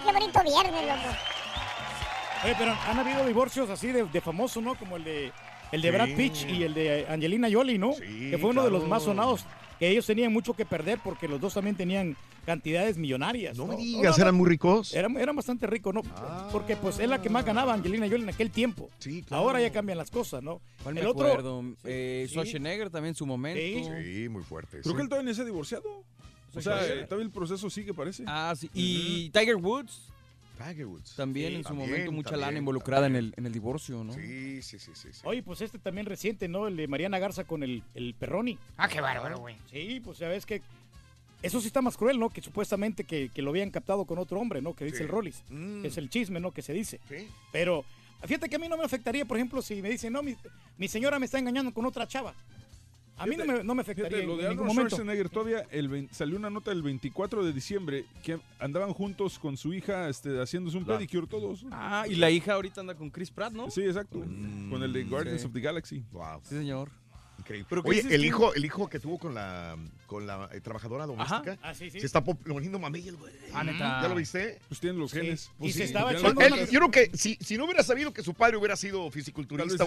qué 0.06 0.12
bonito 0.12 0.44
viernes, 0.44 0.82
loco. 0.88 1.15
Oye, 2.44 2.56
pero 2.58 2.74
han 2.89 3.00
habido 3.00 3.26
divorcios 3.26 3.70
así 3.70 3.88
de, 3.91 4.04
de 4.06 4.22
famosos, 4.22 4.63
¿no? 4.63 4.76
Como 4.76 4.98
el 4.98 5.04
de 5.04 5.32
el 5.72 5.82
de 5.82 5.91
Brad 5.91 6.08
Sí. 6.08 6.13
Pitt 6.15 6.50
y 6.50 6.63
el 6.63 6.74
de 6.74 7.06
Angelina 7.10 7.48
Jolie, 7.52 7.78
¿no? 7.78 7.91
que 7.96 8.38
fue 8.39 8.50
uno 8.50 8.63
de 8.63 8.72
los 8.72 8.88
más 8.88 9.04
sonados. 9.04 9.46
Que 9.82 9.89
ellos 9.89 10.06
tenían 10.06 10.32
mucho 10.32 10.54
que 10.54 10.63
perder 10.63 11.00
porque 11.04 11.28
los 11.28 11.41
dos 11.41 11.56
también 11.56 11.76
tenían 11.76 12.15
cantidades 12.46 12.98
millonarias. 12.98 13.58
No, 13.58 13.65
me 13.65 13.76
digas, 13.76 14.20
¿eran 14.20 14.36
muy 14.36 14.48
ricos? 14.48 14.94
Eran, 14.94 15.17
eran 15.17 15.36
bastante 15.36 15.65
ricos, 15.65 15.91
¿no? 15.91 16.04
Porque 16.52 16.76
pues 16.76 17.00
es 17.00 17.10
la 17.10 17.20
que 17.20 17.32
más 17.32 17.44
ganaba 17.44 17.74
Angelina 17.74 18.08
Jolie 18.08 18.22
en 18.22 18.30
aquel 18.30 18.52
tiempo. 18.52 18.91
Sí, 19.00 19.24
claro. 19.24 19.41
Ahora 19.41 19.60
ya 19.60 19.72
cambian 19.72 19.98
las 19.98 20.12
cosas, 20.12 20.44
¿no? 20.44 20.62
¿Cuál 20.84 21.00
el 21.00 21.04
me 21.04 21.10
otro, 21.10 21.26
acuerdo? 21.26 21.63
Eh, 21.84 22.26
Sí. 22.28 22.34
Schwarzenegger 22.34 22.91
también 22.91 23.13
en 23.13 23.15
su 23.15 23.26
momento. 23.26 23.60
Sí, 24.04 24.30
muy 24.30 24.44
fuerte. 24.44 24.82
Creo 24.82 24.91
sí. 24.91 24.96
que 24.96 25.02
él 25.02 25.10
todavía 25.10 25.32
no 25.32 25.36
se 25.36 25.41
ha 25.41 25.46
divorciado. 25.46 26.04
O 26.54 26.62
sea, 26.62 26.78
todavía 27.08 27.26
el 27.26 27.32
proceso 27.32 27.67
sigue, 27.72 27.91
parece. 27.91 28.24
Ah, 28.28 28.54
sí. 28.56 28.70
Y 28.76 29.32
Tiger 29.32 29.56
Woods. 29.56 30.12
Tiger 30.69 30.86
Woods. 30.86 31.15
También 31.15 31.50
Sí, 31.50 31.56
en 31.56 31.63
su 31.63 31.69
también, 31.69 31.89
momento 31.89 32.12
mucha 32.12 32.30
también, 32.32 32.47
lana 32.47 32.58
involucrada 32.60 33.08
en 33.08 33.15
el, 33.15 33.34
en 33.38 33.45
el 33.45 33.54
divorcio, 33.54 34.04
¿no? 34.04 34.13
Sí, 34.13 34.62
sí, 34.62 34.80
sí, 34.80 34.91
sí. 34.93 35.10
sí. 35.12 35.21
Oye, 35.24 35.41
pues 35.43 35.62
este 35.62 35.80
también 35.80 36.06
reciente, 36.06 36.47
¿no? 36.47 36.67
El 36.67 36.76
de 36.78 36.88
Mariana 36.88 37.19
Garza 37.19 37.43
con 37.43 37.63
el, 37.63 37.84
el 37.95 38.13
Perroni. 38.13 38.58
Ah, 38.78 38.88
qué 38.88 39.02
bárbaro, 39.02 39.39
güey. 39.39 39.56
Sí, 39.69 40.02
pues 40.04 40.17
ya 40.19 40.28
ves 40.28 40.45
que 40.45 40.62
eso 41.41 41.60
sí 41.60 41.67
está 41.67 41.82
más 41.82 41.97
cruel, 41.97 42.19
¿no? 42.19 42.30
Que 42.30 42.41
supuestamente 42.41 43.04
que, 43.04 43.30
que 43.30 43.41
lo 43.41 43.50
habían 43.50 43.71
captado 43.71 44.06
con 44.06 44.19
otro 44.19 44.39
hombre, 44.39 44.62
¿no? 44.62 44.74
Que 44.76 44.86
dice 44.86 44.97
Sí. 44.97 45.04
el 45.04 45.10
Rollis. 45.10 45.43
Mm. 45.50 45.86
Es 45.86 45.97
el 45.97 46.10
chisme, 46.10 46.39
¿no? 46.39 46.52
Que 46.52 46.62
se 46.62 46.71
dice. 46.74 47.00
Sí. 47.10 47.28
Pero 47.52 47.84
fíjate 48.26 48.47
que 48.47 48.56
a 48.58 48.60
mí 48.60 48.67
no 48.69 48.78
me 48.78 48.84
afectaría, 48.84 49.26
por 49.26 49.38
ejemplo, 49.38 49.62
si 49.62 49.82
me 49.82 49.89
dicen, 49.89 50.13
no, 50.13 50.21
mi, 50.21 50.36
mi 50.78 50.88
señora 50.88 51.17
me 51.17 51.26
está 51.26 51.39
engañando 51.39 51.74
con 51.74 51.86
otra 51.86 52.08
chava. 52.08 52.36
A 53.17 53.28
mí 53.28 53.36
no 53.36 53.45
me, 53.45 53.63
no 53.63 53.76
me 53.76 53.82
afectaría 53.82 54.10
Fíjate, 54.17 54.28
lo 54.28 54.38
de 54.38 54.47
Arnold 54.47 54.67
momento. 54.67 54.95
Schwarzenegger 54.95 55.30
todavía 55.30 55.65
el 55.69 56.10
salió 56.12 56.38
una 56.38 56.50
nota 56.50 56.71
el 56.71 56.82
24 56.82 57.45
de 57.45 57.54
diciembre 57.54 58.06
que 58.24 58.39
andaban 58.60 58.93
juntos 58.93 59.38
con 59.38 59.58
su 59.58 59.74
hija 59.74 60.10
este, 60.10 60.39
haciéndose 60.41 60.78
un 60.78 60.86
Claro. 60.86 61.00
pedicure 61.00 61.28
todos. 61.28 61.65
Ah, 61.71 62.06
y 62.10 62.15
la 62.15 62.32
hija 62.32 62.54
ahorita 62.54 62.82
anda 62.82 62.95
con 62.95 63.10
Chris 63.12 63.30
Pratt, 63.30 63.54
¿no? 63.54 63.69
Sí, 63.69 63.82
exacto. 63.84 64.19
con 64.19 64.82
el 64.82 64.91
de 64.91 65.04
Guardians 65.04 65.41
sí. 65.41 65.47
of 65.47 65.54
the 65.54 65.60
Galaxy. 65.62 66.04
Wow. 66.12 66.39
Sí, 66.43 66.56
señor. 66.56 66.89
Increíble. 67.41 67.67
Pero 67.69 67.84
¿qué 67.84 67.89
Oye, 67.89 67.99
el 68.01 68.08
que- 68.10 68.17
hijo, 68.27 68.54
el 68.54 68.65
hijo 68.65 68.88
que 68.89 68.99
tuvo 68.99 69.17
con 69.17 69.34
la, 69.34 69.75
con 70.08 70.25
la 70.27 70.49
eh, 70.54 70.62
trabajadora 70.62 71.06
doméstica, 71.06 71.58
Ah, 71.62 71.73
sí, 71.73 71.89
sí. 71.89 71.99
se 71.99 72.06
está 72.06 72.23
poniendo 72.23 72.80
mamey 72.80 73.08
el 73.08 73.17
güey. 73.17 73.34
Ah, 73.54 73.63
neta. 73.63 74.01
¿Ya 74.01 74.08
lo 74.08 74.15
viste? 74.15 74.60
Pues 74.67 74.80
tienen 74.80 74.99
los 74.99 75.12
Sí. 75.12 75.17
genes. 75.19 75.49
Y 75.58 75.60
Pues 75.60 75.75
se 75.75 75.84
estaba 75.86 76.12
echando 76.13 76.41
yo 76.41 76.80
creo 76.80 76.91
que 76.91 77.10
si, 77.17 77.36
si 77.41 77.58
no 77.58 77.65
hubiera 77.65 77.84
sabido 77.84 78.13
que 78.13 78.23
su 78.23 78.34
padre 78.34 78.58
hubiera 78.58 78.75
sido 78.75 79.10
fisiculturista, 79.12 79.86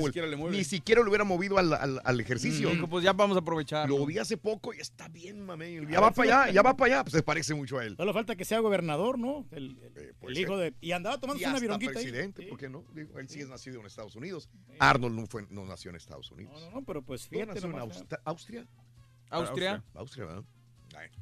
ni 0.51 0.65
siquiera 0.65 1.03
le 1.03 1.09
hubiera 1.09 1.25
movido 1.25 1.59
al, 1.59 1.73
al- 1.73 2.01
al 2.05 2.21
ejercicio. 2.21 2.71
Dijo, 2.71 2.89
pues 2.89 3.05
ya 3.05 3.13
vamos 3.13 3.37
a 3.37 3.41
aprovechar. 3.41 3.89
Lo 3.89 4.05
vi 4.07 4.19
hace 4.19 4.37
poco 4.37 4.75
y 4.75 4.79
está 4.81 5.09
bien, 5.09 5.45
mamey. 5.45 5.87
Ya 5.91 6.01
va 6.01 6.11
para 6.11 6.43
allá, 6.45 6.53
ya 6.53 6.63
va 6.63 6.77
para 6.77 6.95
allá. 6.97 7.05
Pues 7.05 7.13
se 7.15 7.23
parece 7.23 7.55
mucho 7.55 7.79
a 7.79 7.85
él. 7.85 7.97
Solo 7.97 8.13
falta 8.13 8.37
que 8.37 8.45
sea 8.45 8.59
gobernador, 8.61 9.19
¿no? 9.19 9.47
El, 9.53 9.77
el 10.23 10.39
hijo 10.39 10.57
de... 10.57 10.75
Y 10.81 10.93
andaba 10.93 11.19
tomando 11.19 11.41
Y 11.43 11.47
una 11.47 11.59
vironguita 11.61 11.93
presidente, 11.93 12.47
¿por 12.47 12.59
qué 12.59 12.69
no? 12.69 12.85
Digo, 12.95 13.19
él 13.19 13.29
sí 13.29 13.41
es 13.41 13.49
nacido 13.49 13.81
en 13.81 13.87
Estados 13.87 14.17
Unidos. 14.17 14.49
Arnold 14.79 15.15
no, 15.17 15.27
fue, 15.27 15.47
no 15.51 15.65
nació 15.65 15.91
en 15.91 15.97
Estados 15.97 16.31
Unidos. 16.31 16.53
No, 16.61 16.71
no, 16.81 16.83
pero 16.85 17.03
pues 17.03 17.31
¿No 17.31 17.39
nació 17.47 17.69
en 17.69 17.77
Aust- 17.77 18.19
¿Austria? 18.25 18.67
Austria. 19.31 19.83
Austria, 19.95 20.27
¿verdad? 20.27 20.45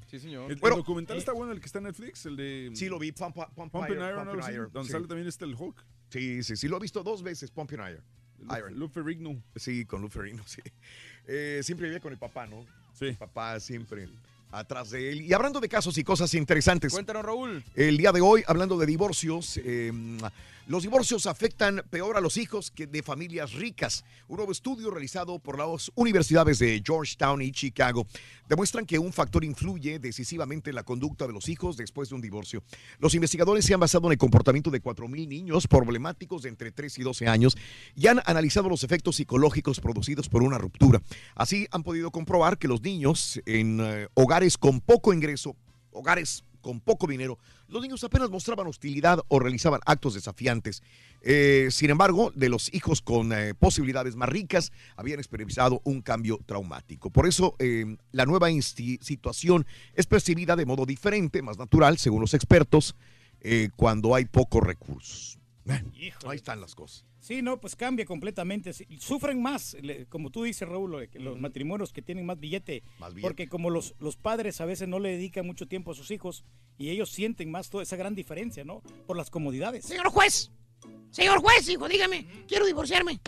Sí, 0.06 0.18
señor. 0.18 0.52
El, 0.52 0.58
documental 0.58 1.16
eh, 1.16 1.20
está 1.20 1.32
bueno, 1.32 1.52
el 1.52 1.60
que 1.60 1.66
está 1.66 1.78
en 1.78 1.84
Netflix, 1.84 2.26
el 2.26 2.36
de... 2.36 2.70
Sí, 2.74 2.88
lo 2.88 2.98
vi, 2.98 3.12
Pump, 3.12 3.34
Pump, 3.34 3.72
Pumping 3.72 3.96
Iron, 3.96 4.28
Iron, 4.50 4.70
donde 4.70 4.86
sí. 4.86 4.92
sale 4.92 5.06
también 5.06 5.26
este 5.26 5.46
el 5.46 5.54
Hulk. 5.54 5.82
Sí, 6.10 6.42
sí, 6.42 6.56
sí, 6.56 6.68
lo 6.68 6.76
he 6.76 6.80
visto 6.80 7.02
dos 7.02 7.22
veces, 7.22 7.50
Pumping 7.50 7.78
Iron. 7.78 8.04
Iron. 8.56 8.78
Lou 8.78 8.88
Ferrigno. 8.88 9.42
Sí, 9.56 9.86
con 9.86 10.02
Lou 10.02 10.10
Ferrigno, 10.10 10.42
sí. 10.46 10.60
Eh, 11.26 11.60
siempre 11.62 11.86
vivía 11.86 12.00
con 12.00 12.12
el 12.12 12.18
papá, 12.18 12.46
¿no? 12.46 12.66
Sí. 12.92 13.06
El 13.06 13.16
papá 13.16 13.58
siempre 13.60 14.08
atrás 14.52 14.90
de 14.90 15.10
él. 15.10 15.22
Y 15.22 15.32
hablando 15.32 15.60
de 15.60 15.68
casos 15.68 15.98
y 15.98 16.04
cosas 16.04 16.32
interesantes. 16.34 16.92
Cuéntanos, 16.92 17.24
Raúl. 17.24 17.64
El 17.74 17.96
día 17.96 18.12
de 18.12 18.20
hoy, 18.20 18.44
hablando 18.46 18.78
de 18.78 18.86
divorcios, 18.86 19.58
eh, 19.64 19.90
los 20.68 20.84
divorcios 20.84 21.26
afectan 21.26 21.82
peor 21.90 22.16
a 22.16 22.20
los 22.20 22.36
hijos 22.36 22.70
que 22.70 22.86
de 22.86 23.02
familias 23.02 23.52
ricas. 23.52 24.04
Un 24.28 24.36
nuevo 24.36 24.52
estudio 24.52 24.90
realizado 24.90 25.40
por 25.40 25.58
las 25.58 25.90
universidades 25.96 26.60
de 26.60 26.80
Georgetown 26.86 27.42
y 27.42 27.50
Chicago 27.50 28.06
demuestran 28.48 28.86
que 28.86 28.98
un 28.98 29.12
factor 29.12 29.44
influye 29.44 29.98
decisivamente 29.98 30.70
en 30.70 30.76
la 30.76 30.84
conducta 30.84 31.26
de 31.26 31.32
los 31.32 31.48
hijos 31.48 31.76
después 31.76 32.10
de 32.10 32.14
un 32.14 32.20
divorcio. 32.20 32.62
Los 33.00 33.14
investigadores 33.14 33.64
se 33.64 33.74
han 33.74 33.80
basado 33.80 34.06
en 34.06 34.12
el 34.12 34.18
comportamiento 34.18 34.70
de 34.70 34.80
4.000 34.80 35.26
niños 35.26 35.66
problemáticos 35.66 36.42
de 36.42 36.50
entre 36.50 36.70
3 36.70 36.96
y 36.98 37.02
12 37.02 37.26
años 37.26 37.56
y 37.96 38.06
han 38.06 38.20
analizado 38.24 38.68
los 38.68 38.84
efectos 38.84 39.16
psicológicos 39.16 39.80
producidos 39.80 40.28
por 40.28 40.44
una 40.44 40.58
ruptura. 40.58 41.02
Así 41.34 41.66
han 41.72 41.82
podido 41.82 42.12
comprobar 42.12 42.56
que 42.56 42.68
los 42.68 42.82
niños 42.82 43.40
en 43.46 43.80
eh, 43.80 44.08
hogares 44.14 44.41
con 44.58 44.80
poco 44.80 45.12
ingreso, 45.12 45.56
hogares 45.90 46.44
con 46.60 46.80
poco 46.80 47.06
dinero, 47.06 47.38
los 47.68 47.82
niños 47.82 48.02
apenas 48.04 48.30
mostraban 48.30 48.66
hostilidad 48.66 49.20
o 49.28 49.38
realizaban 49.38 49.80
actos 49.84 50.14
desafiantes. 50.14 50.82
Eh, 51.20 51.68
sin 51.70 51.90
embargo, 51.90 52.32
de 52.34 52.48
los 52.48 52.72
hijos 52.72 53.02
con 53.02 53.32
eh, 53.32 53.54
posibilidades 53.54 54.16
más 54.16 54.28
ricas, 54.28 54.72
habían 54.96 55.18
experimentado 55.18 55.80
un 55.84 56.00
cambio 56.00 56.38
traumático. 56.46 57.10
Por 57.10 57.26
eso, 57.26 57.56
eh, 57.58 57.96
la 58.12 58.24
nueva 58.24 58.48
situación 58.60 59.66
es 59.94 60.06
percibida 60.06 60.56
de 60.56 60.66
modo 60.66 60.86
diferente, 60.86 61.42
más 61.42 61.58
natural, 61.58 61.98
según 61.98 62.20
los 62.20 62.34
expertos, 62.34 62.94
cuando 63.74 64.14
hay 64.14 64.24
pocos 64.24 64.62
recursos. 64.62 65.36
Ahí 66.24 66.36
están 66.36 66.60
las 66.60 66.76
cosas. 66.76 67.04
Sí, 67.22 67.40
no, 67.40 67.60
pues 67.60 67.76
cambia 67.76 68.04
completamente. 68.04 68.72
Sí, 68.72 68.84
Sufren 68.98 69.40
más, 69.40 69.76
como 70.08 70.30
tú 70.30 70.42
dices, 70.42 70.68
Raúl, 70.68 71.08
los 71.14 71.38
matrimonios 71.38 71.92
que 71.92 72.02
tienen 72.02 72.26
más 72.26 72.40
billete, 72.40 72.82
Más 72.98 73.14
billete. 73.14 73.22
porque 73.28 73.48
como 73.48 73.70
los, 73.70 73.94
los 74.00 74.16
padres 74.16 74.60
a 74.60 74.64
veces 74.64 74.88
no 74.88 74.98
le 74.98 75.10
dedican 75.10 75.46
mucho 75.46 75.68
tiempo 75.68 75.92
a 75.92 75.94
sus 75.94 76.10
hijos 76.10 76.44
y 76.78 76.90
ellos 76.90 77.10
sienten 77.12 77.48
más 77.48 77.70
toda 77.70 77.84
esa 77.84 77.94
gran 77.94 78.16
diferencia, 78.16 78.64
¿no? 78.64 78.82
Por 79.06 79.16
las 79.16 79.30
comodidades. 79.30 79.84
Señor 79.84 80.08
juez, 80.08 80.50
señor 81.12 81.38
juez, 81.40 81.68
hijo, 81.68 81.88
dígame, 81.88 82.26
quiero 82.48 82.66
divorciarme. 82.66 83.20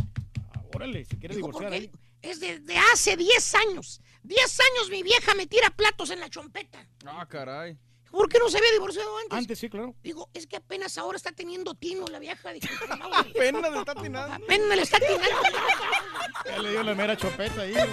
Órale, 0.75 1.05
si 1.05 1.17
quieres 1.17 1.37
Dijo, 1.37 1.47
divorciar 1.49 1.73
ahí. 1.73 1.89
Es 2.21 2.41
de, 2.41 2.59
de 2.59 2.77
hace 2.93 3.17
10 3.17 3.55
años. 3.55 4.01
10 4.25 4.41
años 4.61 4.91
mi 4.91 5.05
vieja 5.05 5.37
me 5.37 5.47
tira 5.47 5.71
platos 5.71 6.11
en 6.11 6.19
la 6.19 6.29
chompeta. 6.29 6.85
Ah, 7.07 7.27
caray. 7.29 7.79
¿Por 8.15 8.29
qué 8.29 8.39
no 8.39 8.49
se 8.49 8.59
había 8.59 8.71
divorciado 8.71 9.11
antes? 9.19 9.39
Antes, 9.39 9.59
sí, 9.59 9.69
claro. 9.69 9.93
Digo, 10.01 10.31
es 10.35 10.47
que 10.47 10.55
apenas 10.55 10.97
ahora 10.99 11.17
está 11.17 11.33
teniendo 11.33 11.75
tino 11.75 12.07
la 12.07 12.21
vieja. 12.21 12.53
Dijo, 12.53 12.69
no, 12.97 13.07
Apenas 13.13 13.73
le 13.73 13.79
está 13.81 13.91
atinando. 13.91 14.35
Apenas 14.35 14.77
le 14.77 14.83
está 14.83 14.97
atinando. 14.99 15.25
Ya 16.47 16.59
le 16.59 16.71
dio 16.73 16.83
la 16.83 16.95
mera 16.95 17.17
chopeta 17.17 17.63
ahí, 17.63 17.73
güey. 17.73 17.85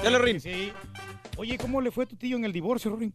Oye, 0.00 0.10
no, 0.10 0.18
Rin. 0.20 0.40
sí. 0.40 0.72
Oye, 1.36 1.58
¿cómo 1.58 1.80
le 1.80 1.90
fue 1.90 2.04
a 2.04 2.06
tu 2.06 2.16
tío 2.16 2.36
en 2.36 2.44
el 2.44 2.52
divorcio, 2.52 2.94
Rin? 2.96 3.12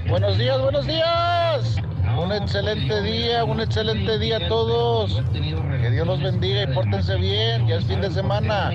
Buenos 0.09 0.37
días, 0.37 0.61
buenos 0.61 0.87
días. 0.87 1.75
Un 2.21 2.31
excelente 2.31 3.01
día, 3.03 3.45
un 3.45 3.61
excelente 3.61 4.17
día 4.19 4.37
a 4.37 4.47
todos. 4.47 5.21
Que 5.31 5.91
Dios 5.91 6.07
los 6.07 6.21
bendiga 6.21 6.63
y 6.63 6.67
pórtense 6.73 7.15
bien. 7.15 7.67
Ya 7.67 7.75
es 7.75 7.85
fin 7.85 8.01
de 8.01 8.11
semana. 8.11 8.71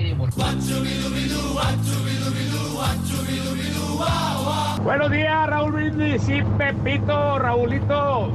Buenos 4.83 5.11
días, 5.11 5.47
Raúl 5.47 5.71
Brindis 5.73 6.29
y 6.29 6.41
Pepito, 6.57 7.39
Raulito. 7.39 8.31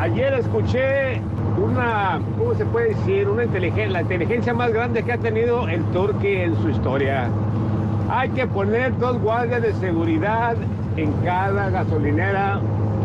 Ayer 0.00 0.34
escuché 0.34 1.20
una, 1.62 2.20
¿cómo 2.38 2.54
se 2.54 2.64
puede 2.66 2.94
decir? 2.94 3.28
Una 3.28 3.44
inteligencia, 3.44 3.88
la 3.90 4.02
inteligencia 4.02 4.52
más 4.52 4.72
grande 4.72 5.02
que 5.04 5.12
ha 5.12 5.18
tenido 5.18 5.68
el 5.68 5.84
Turkey 5.92 6.42
en 6.42 6.60
su 6.60 6.70
historia. 6.70 7.30
Hay 8.10 8.28
que 8.30 8.46
poner 8.46 8.96
dos 8.98 9.18
guardias 9.20 9.62
de 9.62 9.72
seguridad 9.74 10.54
en 10.96 11.12
cada 11.24 11.70
gasolinera 11.70 12.60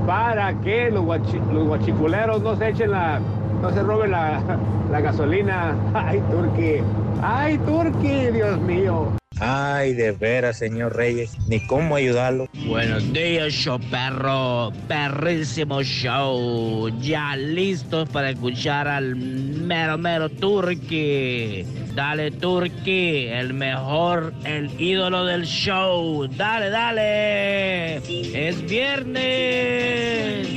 para 0.05 0.53
que 0.61 0.89
los, 0.91 1.03
guachi- 1.03 1.41
los 1.51 1.67
guachiculeros 1.67 2.41
no 2.41 2.55
se 2.55 2.69
echen 2.69 2.91
la, 2.91 3.19
no 3.61 3.69
se 3.71 3.83
roben 3.83 4.11
la, 4.11 4.39
la 4.91 5.01
gasolina. 5.01 5.75
Ay, 5.93 6.21
Turkey. 6.31 6.81
Ay, 7.21 7.57
Turkey, 7.59 8.31
Dios 8.31 8.59
mío. 8.61 9.07
Ay, 9.39 9.93
de 9.93 10.11
veras, 10.13 10.57
señor 10.57 10.95
Reyes, 10.95 11.37
ni 11.47 11.59
cómo 11.67 11.95
ayudarlo. 11.95 12.49
Buenos 12.65 13.13
días, 13.13 13.53
show 13.53 13.79
perro. 13.91 14.71
Perrísimo 14.87 15.83
show. 15.83 16.89
Ya 16.99 17.35
listos 17.35 18.09
para 18.09 18.31
escuchar 18.31 18.87
al 18.87 19.15
mero 19.15 19.99
mero 19.99 20.29
Turki. 20.29 21.63
Dale, 21.93 22.31
Turki, 22.31 23.27
el 23.27 23.53
mejor, 23.53 24.33
el 24.43 24.69
ídolo 24.81 25.25
del 25.25 25.45
show. 25.45 26.27
Dale, 26.27 26.71
dale. 26.71 27.97
Es 27.97 28.61
viernes. 28.63 30.47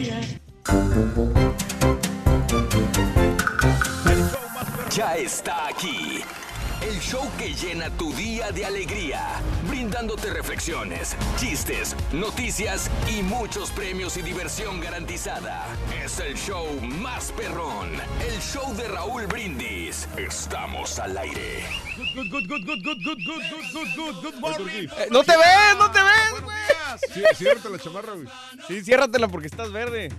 Ya 4.91 5.17
está 5.17 5.69
aquí. 5.69 6.23
El 6.91 6.99
show 6.99 7.31
que 7.39 7.55
llena 7.55 7.89
tu 7.91 8.13
día 8.15 8.51
de 8.51 8.67
alegría, 8.67 9.41
brindándote 9.69 10.29
reflexiones, 10.31 11.15
chistes, 11.39 11.95
noticias 12.13 12.91
y 13.07 13.23
muchos 13.23 13.71
premios 13.71 14.17
y 14.17 14.23
diversión 14.23 14.81
garantizada. 14.81 15.67
Es 16.05 16.19
el 16.19 16.37
show 16.37 16.67
más 16.81 17.31
perrón, 17.31 17.93
el 18.29 18.41
show 18.41 18.75
de 18.75 18.89
Raúl 18.89 19.29
Brindis. 19.29 20.09
Estamos 20.17 20.99
al 20.99 21.17
aire. 21.17 21.65
Good, 21.97 22.29
good, 22.29 22.49
good, 22.49 22.67
good, 22.67 22.83
good, 22.83 23.05
good, 23.05 23.19
good, 23.25 23.43
good, 23.73 23.95
good, 23.95 24.23
good, 24.25 24.35
morning. 24.41 24.89
Eh, 24.99 25.07
no 25.13 25.23
te 25.23 25.37
ves, 25.37 25.77
no 25.79 25.93
te 25.93 26.01
ves, 26.03 26.43
güey. 26.43 26.57
Sí, 27.15 27.23
ciérrate 27.37 27.71
la 27.71 27.79
chamarra, 27.79 28.15
güey. 28.15 28.27
Sí, 28.67 28.83
ciérratela 28.83 29.29
porque 29.29 29.47
estás 29.47 29.71
verde. 29.71 30.13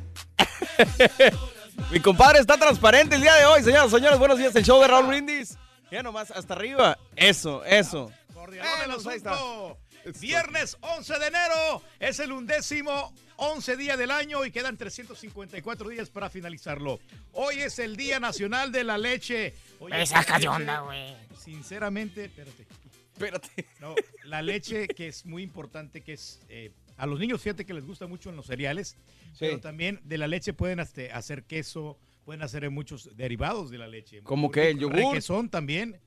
Mi 1.92 2.00
compadre 2.00 2.40
está 2.40 2.56
transparente 2.56 3.16
el 3.16 3.22
día 3.22 3.36
de 3.36 3.46
hoy, 3.46 3.62
señoras 3.62 3.88
y 3.88 3.96
señores. 3.96 4.18
Buenos 4.18 4.38
días, 4.38 4.56
el 4.56 4.64
show 4.64 4.80
de 4.82 4.88
Raúl 4.88 5.08
Brindis. 5.08 5.58
Ya 5.92 6.02
nomás, 6.02 6.32
hasta 6.32 6.54
arriba. 6.54 6.98
Eso, 7.18 7.66
eso. 7.66 8.12
Cordialón. 8.34 9.78
Viernes 10.20 10.78
11 10.80 11.20
de 11.20 11.28
enero 11.28 11.84
es 12.00 12.20
el 12.20 12.32
undécimo 12.32 13.14
11 13.36 13.78
día 13.78 13.98
del 13.98 14.10
año 14.10 14.46
y 14.46 14.52
quedan 14.52 14.78
354 14.78 15.90
días 15.90 16.10
para 16.10 16.30
finalizarlo. 16.30 17.00
Hoy 17.34 17.60
es 17.60 17.78
el 17.78 17.98
Día 17.98 18.20
Nacional 18.20 18.72
de 18.72 18.86
la 18.86 18.98
Leche. 18.98 19.54
Oye, 19.80 19.98
de 20.40 20.48
onda, 20.48 20.80
güey. 20.80 21.14
Sinceramente, 21.38 22.26
espérate. 22.26 22.66
Espérate. 23.14 23.68
No, 23.80 23.94
la 24.24 24.42
leche 24.42 24.88
que 24.88 25.08
es 25.10 25.26
muy 25.26 25.44
importante, 25.44 26.02
que 26.02 26.14
es 26.14 26.40
eh, 26.50 26.72
a 26.98 27.06
los 27.06 27.20
niños, 27.20 27.42
fíjate 27.42 27.66
que 27.66 27.74
les 27.74 27.86
gusta 27.86 28.08
mucho 28.08 28.30
en 28.30 28.38
los 28.38 28.48
cereales, 28.48 28.98
pero 29.40 29.60
también 29.60 30.00
de 30.04 30.18
la 30.18 30.28
leche 30.28 30.54
pueden 30.54 30.80
este, 30.80 31.12
hacer 31.12 31.44
queso, 31.44 32.00
pueden 32.24 32.42
hacer 32.42 32.70
muchos 32.70 33.16
derivados 33.16 33.70
de 33.72 33.78
la 33.78 33.88
leche. 33.88 34.22
¿Cómo 34.24 34.48
Muy 34.48 34.54
qué? 34.54 34.70
¿El 34.70 34.80
yogur? 34.80 34.96
Requesón 34.96 35.50
también. 35.50 36.00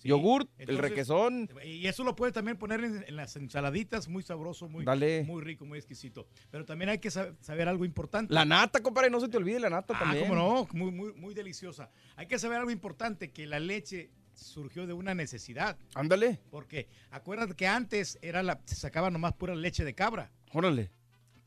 Sí. 0.00 0.08
Yogurt, 0.10 0.48
el 0.58 0.78
requesón. 0.78 1.48
Y 1.64 1.88
eso 1.88 2.04
lo 2.04 2.14
puede 2.14 2.30
también 2.30 2.56
poner 2.56 2.84
en, 2.84 3.04
en 3.08 3.16
las 3.16 3.34
ensaladitas, 3.34 4.06
muy 4.06 4.22
sabroso, 4.22 4.68
muy, 4.68 4.84
Dale. 4.84 5.24
muy 5.24 5.42
rico, 5.42 5.66
muy 5.66 5.76
exquisito. 5.76 6.28
Pero 6.52 6.64
también 6.64 6.88
hay 6.90 6.98
que 6.98 7.08
sab- 7.08 7.34
saber 7.40 7.66
algo 7.68 7.84
importante. 7.84 8.32
La 8.32 8.44
nata, 8.44 8.80
compadre, 8.80 9.10
no 9.10 9.18
se 9.18 9.26
te 9.28 9.36
olvide 9.38 9.58
la 9.58 9.70
nata 9.70 9.94
Ah, 9.96 9.98
también. 9.98 10.28
cómo 10.28 10.36
no, 10.36 10.68
muy, 10.72 10.92
muy, 10.92 11.12
muy 11.14 11.34
deliciosa. 11.34 11.90
Hay 12.14 12.26
que 12.28 12.38
saber 12.38 12.58
algo 12.58 12.70
importante, 12.70 13.32
que 13.32 13.44
la 13.48 13.58
leche 13.58 14.12
surgió 14.34 14.86
de 14.86 14.92
una 14.92 15.16
necesidad. 15.16 15.76
Ándale. 15.96 16.38
Porque 16.48 16.86
acuérdate 17.10 17.56
que 17.56 17.66
antes 17.66 18.20
era 18.22 18.44
la, 18.44 18.60
se 18.66 18.76
sacaba 18.76 19.10
nomás 19.10 19.32
pura 19.32 19.56
leche 19.56 19.84
de 19.84 19.96
cabra. 19.96 20.30
Órale. 20.52 20.92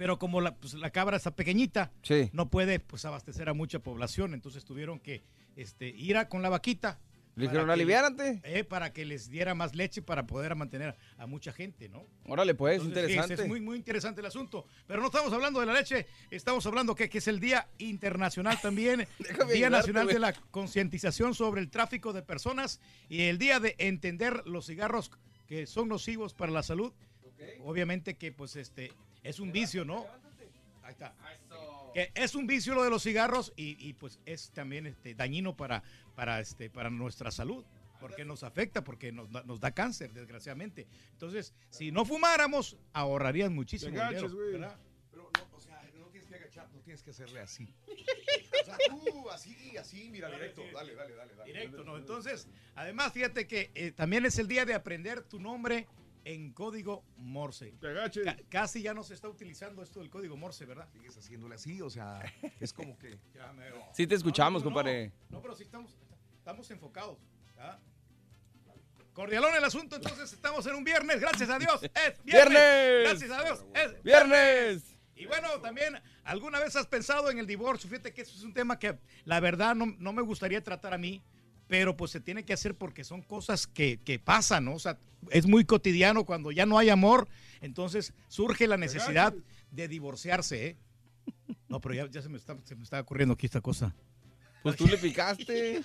Pero 0.02 0.18
como 0.18 0.42
la, 0.42 0.56
pues, 0.56 0.74
la 0.74 0.90
cabra 0.90 1.16
está 1.16 1.36
pequeñita, 1.36 1.92
Sí. 2.02 2.32
no 2.34 2.50
puede 2.50 2.80
pues, 2.80 3.06
abastecer 3.06 3.48
a 3.50 3.54
mucha 3.54 3.78
población. 3.78 4.34
Entonces 4.34 4.66
tuvieron 4.66 5.00
que 5.00 5.22
este, 5.56 5.90
ir 5.90 6.18
a, 6.18 6.28
con 6.28 6.42
la 6.42 6.50
vaquita. 6.50 7.00
Le 7.36 7.44
dijeron, 7.44 7.70
aliviárate. 7.70 8.42
eh, 8.44 8.64
para 8.64 8.94
que 8.94 9.06
les 9.06 9.30
diera 9.30 9.54
más 9.54 9.76
leche 9.76 10.02
para 10.02 10.26
poder 10.26 10.56
mantener 10.56 10.96
a 11.20 11.28
mucha 11.28 11.54
gente, 11.54 11.88
¿no? 11.88 12.08
Órale, 12.26 12.56
pues, 12.56 12.78
Entonces, 12.82 13.04
interesante. 13.04 13.28
fíjese, 13.28 13.44
es 13.44 13.48
muy, 13.48 13.62
muy 13.62 13.78
interesante 13.78 14.22
el 14.22 14.26
asunto. 14.26 14.66
Pero 14.88 15.02
no 15.02 15.06
estamos 15.06 15.32
hablando 15.34 15.60
de 15.60 15.68
la 15.68 15.74
leche, 15.74 16.08
estamos 16.32 16.66
hablando 16.66 16.96
que, 16.96 17.08
que 17.08 17.20
es 17.20 17.28
el 17.28 17.40
Día 17.40 17.68
Internacional 17.78 18.60
también, 18.60 19.08
Día 19.54 19.70
Nacional 19.70 20.08
de 20.08 20.18
la 20.18 20.34
Concientización 20.34 21.36
sobre 21.36 21.62
el 21.62 21.70
Tráfico 21.70 22.12
de 22.12 22.24
Personas 22.24 22.82
y 23.08 23.22
el 23.26 23.38
Día 23.38 23.60
de 23.60 23.76
entender 23.78 24.42
los 24.48 24.66
cigarros 24.66 25.12
que 25.46 25.68
son 25.68 25.90
nocivos 25.90 26.34
para 26.34 26.52
la 26.52 26.64
salud. 26.64 26.92
Obviamente 27.64 28.16
que 28.18 28.32
pues 28.32 28.56
este 28.56 28.92
es 29.24 29.40
un 29.40 29.52
vicio, 29.52 29.86
¿no? 29.86 30.06
Ahí 30.84 30.92
está. 30.92 31.14
Que 31.94 32.12
es 32.16 32.36
un 32.36 32.48
vicio 32.48 32.74
lo 32.74 32.84
de 32.84 32.90
los 32.90 33.04
cigarros 33.04 33.52
y, 33.56 33.76
y, 33.86 33.94
pues 33.94 34.20
es 34.26 34.52
también 34.52 34.88
este, 34.88 35.14
dañino 35.14 35.56
para, 35.58 35.84
para, 36.16 36.40
este, 36.40 36.70
para 36.70 36.90
nuestra 36.90 37.32
salud. 37.32 37.66
Porque 38.00 38.26
nos 38.26 38.42
afecta, 38.44 38.84
porque 38.84 39.12
nos, 39.12 39.30
da- 39.32 39.44
nos 39.44 39.60
da 39.60 39.72
cáncer, 39.72 40.12
desgraciadamente. 40.12 40.88
Entonces, 41.12 41.54
si 41.70 41.92
no 41.92 42.04
fumáramos, 42.04 42.76
ahorrarían 42.94 43.54
muchísimo 43.54 43.92
dinero. 43.92 44.28
Pero, 45.12 45.30
no, 45.38 45.56
o 45.56 45.60
sea, 45.62 45.84
no 46.00 46.08
tienes 46.08 46.28
que 46.28 46.36
agachar, 46.36 46.68
no 46.74 46.80
tienes 46.80 47.04
que 47.04 47.12
hacerle 47.12 47.40
así. 47.42 47.74
O 48.62 48.64
sea, 48.66 48.78
tú, 48.90 49.30
así, 49.32 49.76
así, 49.78 50.10
mira, 50.12 50.30
directo. 50.30 50.62
Dale, 50.72 50.94
dale, 50.94 51.16
dale. 51.16 51.34
dale. 51.36 51.52
Directo, 51.52 51.84
¿no? 51.84 51.98
Entonces, 51.98 52.48
además, 52.76 53.12
fíjate 53.12 53.48
que 53.48 53.72
eh, 53.74 53.92
también 53.92 54.24
es 54.26 54.38
el 54.38 54.48
día 54.48 54.66
de 54.66 54.76
aprender 54.76 55.24
tu 55.24 55.40
nombre 55.40 55.88
en 56.24 56.52
código 56.54 57.04
Morse. 57.18 57.74
Ca- 58.24 58.38
casi 58.50 58.82
ya 58.82 58.94
no 58.94 59.04
se 59.04 59.14
está 59.14 59.28
utilizando 59.30 59.82
esto 59.84 60.00
del 60.00 60.10
código 60.10 60.38
Morse, 60.38 60.66
¿verdad? 60.66 60.88
Sigues 60.92 61.18
haciéndole 61.18 61.56
así, 61.56 61.82
o 61.82 61.90
sea, 61.90 62.22
es 62.60 62.74
como 62.74 62.98
que... 62.98 63.18
Ya 63.36 63.52
mero. 63.54 63.82
Sí 63.94 64.06
te 64.08 64.16
escuchamos, 64.16 64.62
No, 64.64 64.70
no, 64.70 64.76
compadre. 64.76 65.12
No, 65.30 65.42
pero 65.42 65.56
sí 65.56 65.64
estamos, 65.64 65.98
estamos 66.38 66.70
enfocados. 66.72 67.18
Cordialón 69.14 69.54
el 69.56 69.64
asunto, 69.64 69.98
entonces 69.98 70.32
estamos 70.32 70.66
en 70.68 70.76
un 70.76 70.84
viernes, 70.86 71.20
gracias 71.20 71.50
a 71.50 71.60
Dios. 71.60 71.84
Es 71.84 72.24
viernes. 72.24 72.24
¡Viernes! 72.24 73.04
Gracias 73.04 73.32
a 73.32 73.44
Dios. 73.44 73.66
Es 73.74 74.04
¡Viernes! 74.04 74.98
Y 75.16 75.26
bueno, 75.26 75.50
también, 75.60 76.02
¿alguna 76.24 76.60
vez 76.60 76.76
has 76.78 76.88
pensado 76.88 77.30
en 77.30 77.38
el 77.38 77.46
divorcio? 77.46 77.90
Fíjate 77.90 78.14
que 78.14 78.22
eso 78.22 78.36
es 78.38 78.44
un 78.44 78.54
tema 78.54 78.80
que 78.80 78.98
la 79.26 79.40
verdad 79.42 79.76
no, 79.76 79.86
no 80.00 80.14
me 80.14 80.22
gustaría 80.22 80.64
tratar 80.64 80.94
a 80.94 80.98
mí, 80.98 81.22
pero 81.72 81.96
pues 81.96 82.12
se 82.12 82.20
tiene 82.20 82.44
que 82.44 82.52
hacer 82.52 82.76
porque 82.76 83.06
son 83.06 83.22
cosas 83.22 83.66
que, 83.66 83.98
que 84.04 84.20
pasan, 84.20 84.66
¿no? 84.66 84.74
O 84.74 84.80
sea, 84.80 85.00
es 85.30 85.48
muy 85.48 85.64
cotidiano 85.64 86.26
cuando 86.26 86.52
ya 86.52 86.66
no 86.66 86.78
hay 86.78 86.90
amor, 86.90 87.30
entonces 87.62 88.14
surge 88.28 88.68
la 88.68 88.76
necesidad 88.76 89.34
de 89.72 89.88
divorciarse, 89.88 90.68
¿eh? 90.68 90.78
No, 91.70 91.80
pero 91.80 91.96
ya, 91.96 92.10
ya 92.10 92.22
se, 92.22 92.28
me 92.28 92.36
está, 92.36 92.58
se 92.66 92.76
me 92.76 92.84
está 92.84 93.00
ocurriendo 93.00 93.36
aquí 93.36 93.46
esta 93.46 93.62
cosa. 93.62 93.96
Pues 94.64 94.76
tú 94.76 94.86
le 94.86 94.98
picaste. 94.98 95.82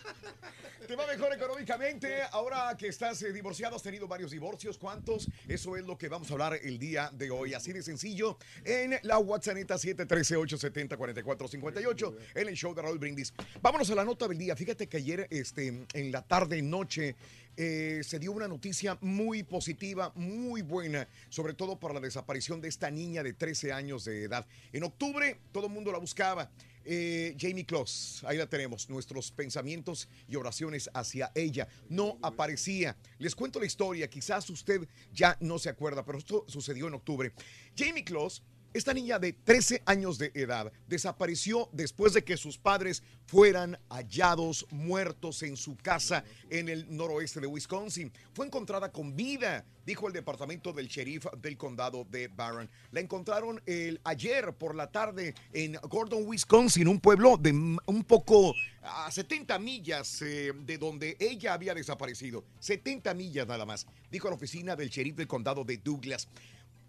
Te 0.86 0.94
va 0.94 1.06
mejor 1.06 1.32
económicamente. 1.32 2.20
Ahora 2.30 2.76
que 2.78 2.88
estás 2.88 3.22
eh, 3.22 3.32
divorciado, 3.32 3.74
has 3.74 3.82
tenido 3.82 4.06
varios 4.06 4.30
divorcios. 4.30 4.76
¿Cuántos? 4.78 5.28
Eso 5.48 5.76
es 5.76 5.84
lo 5.84 5.98
que 5.98 6.08
vamos 6.08 6.30
a 6.30 6.34
hablar 6.34 6.60
el 6.62 6.78
día 6.78 7.10
de 7.12 7.28
hoy. 7.28 7.54
Así 7.54 7.72
de 7.72 7.82
sencillo. 7.82 8.38
En 8.64 8.96
la 9.02 9.18
WhatsApp 9.18 9.56
713-870-4458. 9.56 12.16
En 12.36 12.48
el 12.48 12.54
show 12.54 12.72
de 12.72 12.82
Raúl 12.82 13.00
Brindis. 13.00 13.34
Vámonos 13.60 13.90
a 13.90 13.96
la 13.96 14.04
nota 14.04 14.28
del 14.28 14.38
día. 14.38 14.54
Fíjate 14.54 14.86
que 14.86 14.98
ayer, 14.98 15.26
este, 15.30 15.86
en 15.92 16.12
la 16.12 16.22
tarde, 16.22 16.62
noche, 16.62 17.16
eh, 17.56 18.02
se 18.04 18.20
dio 18.20 18.30
una 18.30 18.46
noticia 18.46 18.96
muy 19.00 19.42
positiva, 19.42 20.12
muy 20.14 20.62
buena, 20.62 21.08
sobre 21.30 21.54
todo 21.54 21.80
por 21.80 21.94
la 21.94 22.00
desaparición 22.00 22.60
de 22.60 22.68
esta 22.68 22.92
niña 22.92 23.24
de 23.24 23.32
13 23.32 23.72
años 23.72 24.04
de 24.04 24.22
edad. 24.24 24.46
En 24.72 24.84
octubre, 24.84 25.40
todo 25.50 25.66
el 25.66 25.72
mundo 25.72 25.90
la 25.90 25.98
buscaba. 25.98 26.48
Eh, 26.86 27.36
Jamie 27.38 27.66
Kloss, 27.66 28.22
ahí 28.24 28.38
la 28.38 28.46
tenemos, 28.46 28.88
nuestros 28.88 29.30
pensamientos 29.30 30.08
y 30.28 30.36
oraciones 30.36 30.88
hacia 30.94 31.32
ella. 31.34 31.68
No 31.88 32.18
aparecía. 32.22 32.96
Les 33.18 33.34
cuento 33.34 33.58
la 33.58 33.66
historia, 33.66 34.08
quizás 34.08 34.48
usted 34.50 34.88
ya 35.12 35.36
no 35.40 35.58
se 35.58 35.68
acuerda, 35.68 36.04
pero 36.04 36.18
esto 36.18 36.44
sucedió 36.48 36.88
en 36.88 36.94
octubre. 36.94 37.32
Jamie 37.76 38.04
Kloss 38.04 38.42
esta 38.72 38.92
niña 38.92 39.18
de 39.18 39.32
13 39.32 39.82
años 39.86 40.18
de 40.18 40.30
edad 40.34 40.70
desapareció 40.86 41.68
después 41.72 42.12
de 42.12 42.24
que 42.24 42.36
sus 42.36 42.58
padres 42.58 43.02
fueran 43.26 43.78
hallados 43.88 44.66
muertos 44.70 45.42
en 45.42 45.56
su 45.56 45.76
casa 45.76 46.24
en 46.50 46.68
el 46.68 46.94
noroeste 46.94 47.40
de 47.40 47.46
Wisconsin. 47.46 48.12
Fue 48.34 48.46
encontrada 48.46 48.92
con 48.92 49.16
vida, 49.16 49.64
dijo 49.84 50.06
el 50.06 50.12
departamento 50.12 50.72
del 50.72 50.88
sheriff 50.88 51.26
del 51.38 51.56
condado 51.56 52.04
de 52.10 52.28
Barron. 52.28 52.68
La 52.92 53.00
encontraron 53.00 53.60
el, 53.66 54.00
ayer 54.04 54.52
por 54.52 54.74
la 54.74 54.90
tarde 54.90 55.34
en 55.52 55.74
Gordon, 55.88 56.26
Wisconsin, 56.26 56.86
un 56.86 57.00
pueblo 57.00 57.36
de 57.36 57.52
un 57.52 58.04
poco 58.06 58.54
a 58.82 59.10
70 59.10 59.58
millas 59.58 60.22
eh, 60.22 60.52
de 60.54 60.78
donde 60.78 61.16
ella 61.18 61.54
había 61.54 61.74
desaparecido. 61.74 62.44
70 62.60 63.14
millas 63.14 63.46
nada 63.46 63.64
más, 63.64 63.86
dijo 64.10 64.28
la 64.28 64.36
oficina 64.36 64.76
del 64.76 64.90
sheriff 64.90 65.16
del 65.16 65.26
condado 65.26 65.64
de 65.64 65.78
Douglas. 65.78 66.28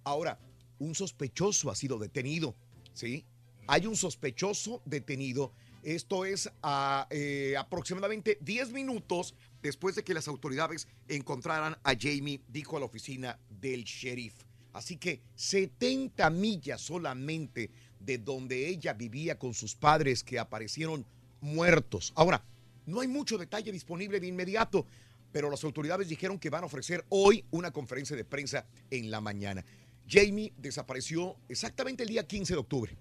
Ahora, 0.04 0.38
un 0.80 0.96
sospechoso 0.96 1.70
ha 1.70 1.76
sido 1.76 1.98
detenido, 1.98 2.56
¿sí? 2.94 3.26
Hay 3.68 3.86
un 3.86 3.96
sospechoso 3.96 4.82
detenido. 4.86 5.52
Esto 5.84 6.26
es 6.26 6.50
a 6.64 7.08
eh, 7.10 7.56
aproximadamente 7.58 8.38
10 8.42 8.72
minutos 8.72 9.36
después 9.62 9.96
de 9.96 10.04
que 10.04 10.14
las 10.14 10.28
autoridades 10.28 10.88
encontraran 11.08 11.78
a 11.84 11.94
Jamie, 12.00 12.42
dijo 12.48 12.78
a 12.78 12.80
la 12.80 12.86
oficina 12.86 13.40
del 13.50 13.84
sheriff. 13.84 14.34
Así 14.74 14.98
que 14.98 15.22
70 15.36 16.30
millas 16.30 16.82
solamente 16.82 17.72
de 18.00 18.18
donde 18.18 18.68
ella 18.68 18.94
vivía 18.94 19.38
con 19.38 19.54
sus 19.54 19.76
padres 19.76 20.24
que 20.24 20.40
aparecieron 20.40 21.06
muertos. 21.42 22.14
Ahora, 22.16 22.44
no 22.86 23.02
hay 23.02 23.08
mucho 23.08 23.38
detalle 23.38 23.72
disponible 23.72 24.20
de 24.20 24.28
inmediato, 24.28 24.86
pero 25.32 25.50
las 25.50 25.64
autoridades 25.64 26.08
dijeron 26.08 26.40
que 26.40 26.50
van 26.50 26.64
a 26.64 26.68
ofrecer 26.68 27.06
hoy 27.10 27.44
una 27.52 27.72
conferencia 27.72 28.16
de 28.16 28.24
prensa 28.24 28.66
en 28.90 29.12
la 29.12 29.20
mañana. 29.20 29.66
Jamie 30.10 30.54
desapareció 30.58 31.36
exactamente 31.50 32.04
el 32.04 32.10
día 32.10 32.26
15 32.26 32.54
de 32.54 32.60
octubre. 32.60 32.98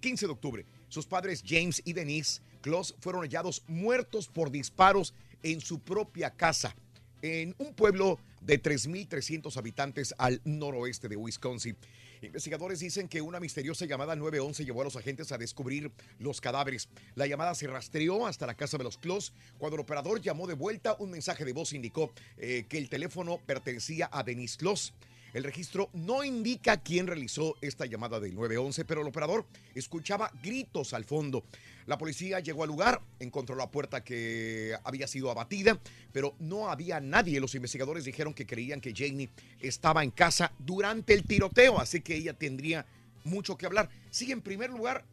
15 0.00 0.26
de 0.26 0.32
octubre. 0.32 0.66
Sus 0.88 1.06
padres 1.06 1.42
James 1.46 1.82
y 1.84 1.92
Denise 1.92 2.40
Kloss 2.60 2.94
fueron 3.00 3.22
hallados 3.22 3.62
muertos 3.66 4.28
por 4.28 4.50
disparos 4.50 5.14
en 5.42 5.60
su 5.60 5.80
propia 5.80 6.30
casa, 6.30 6.74
en 7.22 7.54
un 7.58 7.74
pueblo 7.74 8.18
de 8.40 8.62
3.300 8.62 9.56
habitantes 9.56 10.14
al 10.18 10.40
noroeste 10.44 11.08
de 11.08 11.16
Wisconsin. 11.16 11.76
Investigadores 12.22 12.80
dicen 12.80 13.08
que 13.08 13.22
una 13.22 13.40
misteriosa 13.40 13.86
llamada 13.86 14.14
911 14.14 14.64
llevó 14.64 14.82
a 14.82 14.84
los 14.84 14.96
agentes 14.96 15.32
a 15.32 15.38
descubrir 15.38 15.90
los 16.18 16.40
cadáveres. 16.42 16.90
La 17.14 17.26
llamada 17.26 17.54
se 17.54 17.66
rastreó 17.66 18.26
hasta 18.26 18.46
la 18.46 18.56
casa 18.56 18.76
de 18.76 18.84
los 18.84 18.98
Kloss. 18.98 19.32
Cuando 19.56 19.76
el 19.76 19.80
operador 19.80 20.20
llamó 20.20 20.46
de 20.46 20.52
vuelta, 20.52 20.96
un 20.98 21.10
mensaje 21.10 21.46
de 21.46 21.54
voz 21.54 21.72
indicó 21.72 22.12
eh, 22.36 22.66
que 22.68 22.76
el 22.76 22.90
teléfono 22.90 23.38
pertenecía 23.46 24.10
a 24.12 24.22
Denise 24.22 24.58
Kloss. 24.58 24.92
El 25.32 25.44
registro 25.44 25.90
no 25.92 26.24
indica 26.24 26.78
quién 26.82 27.06
realizó 27.06 27.56
esta 27.60 27.86
llamada 27.86 28.18
del 28.20 28.34
911, 28.34 28.84
pero 28.84 29.02
el 29.02 29.06
operador 29.08 29.46
escuchaba 29.74 30.30
gritos 30.42 30.92
al 30.92 31.04
fondo. 31.04 31.44
La 31.86 31.98
policía 31.98 32.40
llegó 32.40 32.62
al 32.64 32.68
lugar, 32.68 33.00
encontró 33.20 33.54
la 33.56 33.70
puerta 33.70 34.02
que 34.04 34.74
había 34.84 35.06
sido 35.06 35.30
abatida, 35.30 35.78
pero 36.12 36.34
no 36.40 36.68
había 36.70 37.00
nadie. 37.00 37.40
Los 37.40 37.54
investigadores 37.54 38.04
dijeron 38.04 38.34
que 38.34 38.46
creían 38.46 38.80
que 38.80 38.92
Jamie 38.94 39.30
estaba 39.60 40.02
en 40.02 40.10
casa 40.10 40.52
durante 40.58 41.14
el 41.14 41.24
tiroteo, 41.24 41.80
así 41.80 42.00
que 42.00 42.16
ella 42.16 42.32
tendría 42.34 42.86
mucho 43.24 43.56
que 43.56 43.66
hablar. 43.66 43.88
Sí, 44.10 44.30
en 44.32 44.40
primer 44.42 44.70
lugar, 44.70 45.04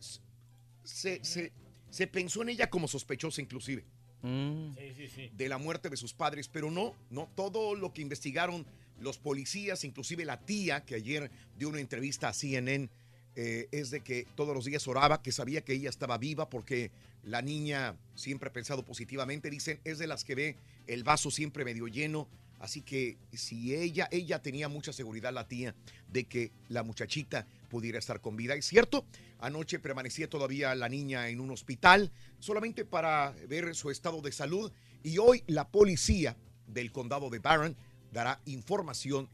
se, 0.83 1.23
se- 1.23 1.51
se 1.89 2.07
pensó 2.07 2.41
en 2.41 2.49
ella 2.49 2.69
como 2.69 2.87
sospechosa 2.87 3.41
inclusive 3.41 3.85
Sí, 4.23 4.93
sí, 4.95 5.07
sí. 5.07 5.29
de 5.33 5.47
la 5.49 5.57
muerte 5.57 5.89
de 5.89 5.95
sus 5.97 6.13
padres, 6.13 6.47
pero 6.49 6.69
no, 6.69 6.95
no, 7.09 7.29
todo 7.35 7.75
lo 7.75 7.93
que 7.93 8.01
investigaron 8.01 8.65
los 8.99 9.17
policías, 9.17 9.83
inclusive 9.83 10.25
la 10.25 10.39
tía 10.39 10.83
que 10.83 10.95
ayer 10.95 11.31
dio 11.57 11.69
una 11.69 11.79
entrevista 11.79 12.29
a 12.29 12.33
CNN, 12.33 12.89
eh, 13.35 13.67
es 13.71 13.91
de 13.91 14.01
que 14.01 14.25
todos 14.35 14.55
los 14.55 14.65
días 14.65 14.87
oraba, 14.87 15.21
que 15.21 15.31
sabía 15.31 15.61
que 15.61 15.73
ella 15.73 15.89
estaba 15.89 16.17
viva 16.17 16.49
porque 16.49 16.89
la 17.23 17.43
niña 17.43 17.95
siempre 18.15 18.49
ha 18.49 18.53
pensado 18.53 18.83
positivamente, 18.83 19.51
dicen, 19.51 19.79
es 19.83 19.99
de 19.99 20.07
las 20.07 20.23
que 20.23 20.33
ve 20.33 20.55
el 20.87 21.03
vaso 21.03 21.29
siempre 21.29 21.63
medio 21.63 21.87
lleno, 21.87 22.27
así 22.59 22.81
que 22.81 23.17
si 23.33 23.75
ella, 23.75 24.07
ella 24.11 24.41
tenía 24.41 24.69
mucha 24.69 24.91
seguridad, 24.91 25.31
la 25.31 25.47
tía, 25.47 25.75
de 26.09 26.23
que 26.23 26.51
la 26.67 26.81
muchachita 26.81 27.45
pudiera 27.69 27.99
estar 27.99 28.21
con 28.21 28.35
vida. 28.37 28.55
Es 28.55 28.65
cierto, 28.65 29.05
anoche 29.39 29.77
permanecía 29.77 30.27
todavía 30.27 30.73
la 30.73 30.89
niña 30.89 31.29
en 31.29 31.39
un 31.39 31.51
hospital 31.51 32.11
solamente 32.39 32.85
para 32.85 33.35
ver 33.47 33.75
su 33.75 33.91
estado 33.91 34.21
de 34.21 34.31
salud. 34.31 34.71
Y 35.03 35.19
hoy 35.19 35.43
la 35.45 35.67
policía 35.67 36.35
del 36.65 36.91
condado 36.91 37.29
de 37.29 37.37
Barron 37.37 37.77
dará 38.11 38.41
información 38.45 39.29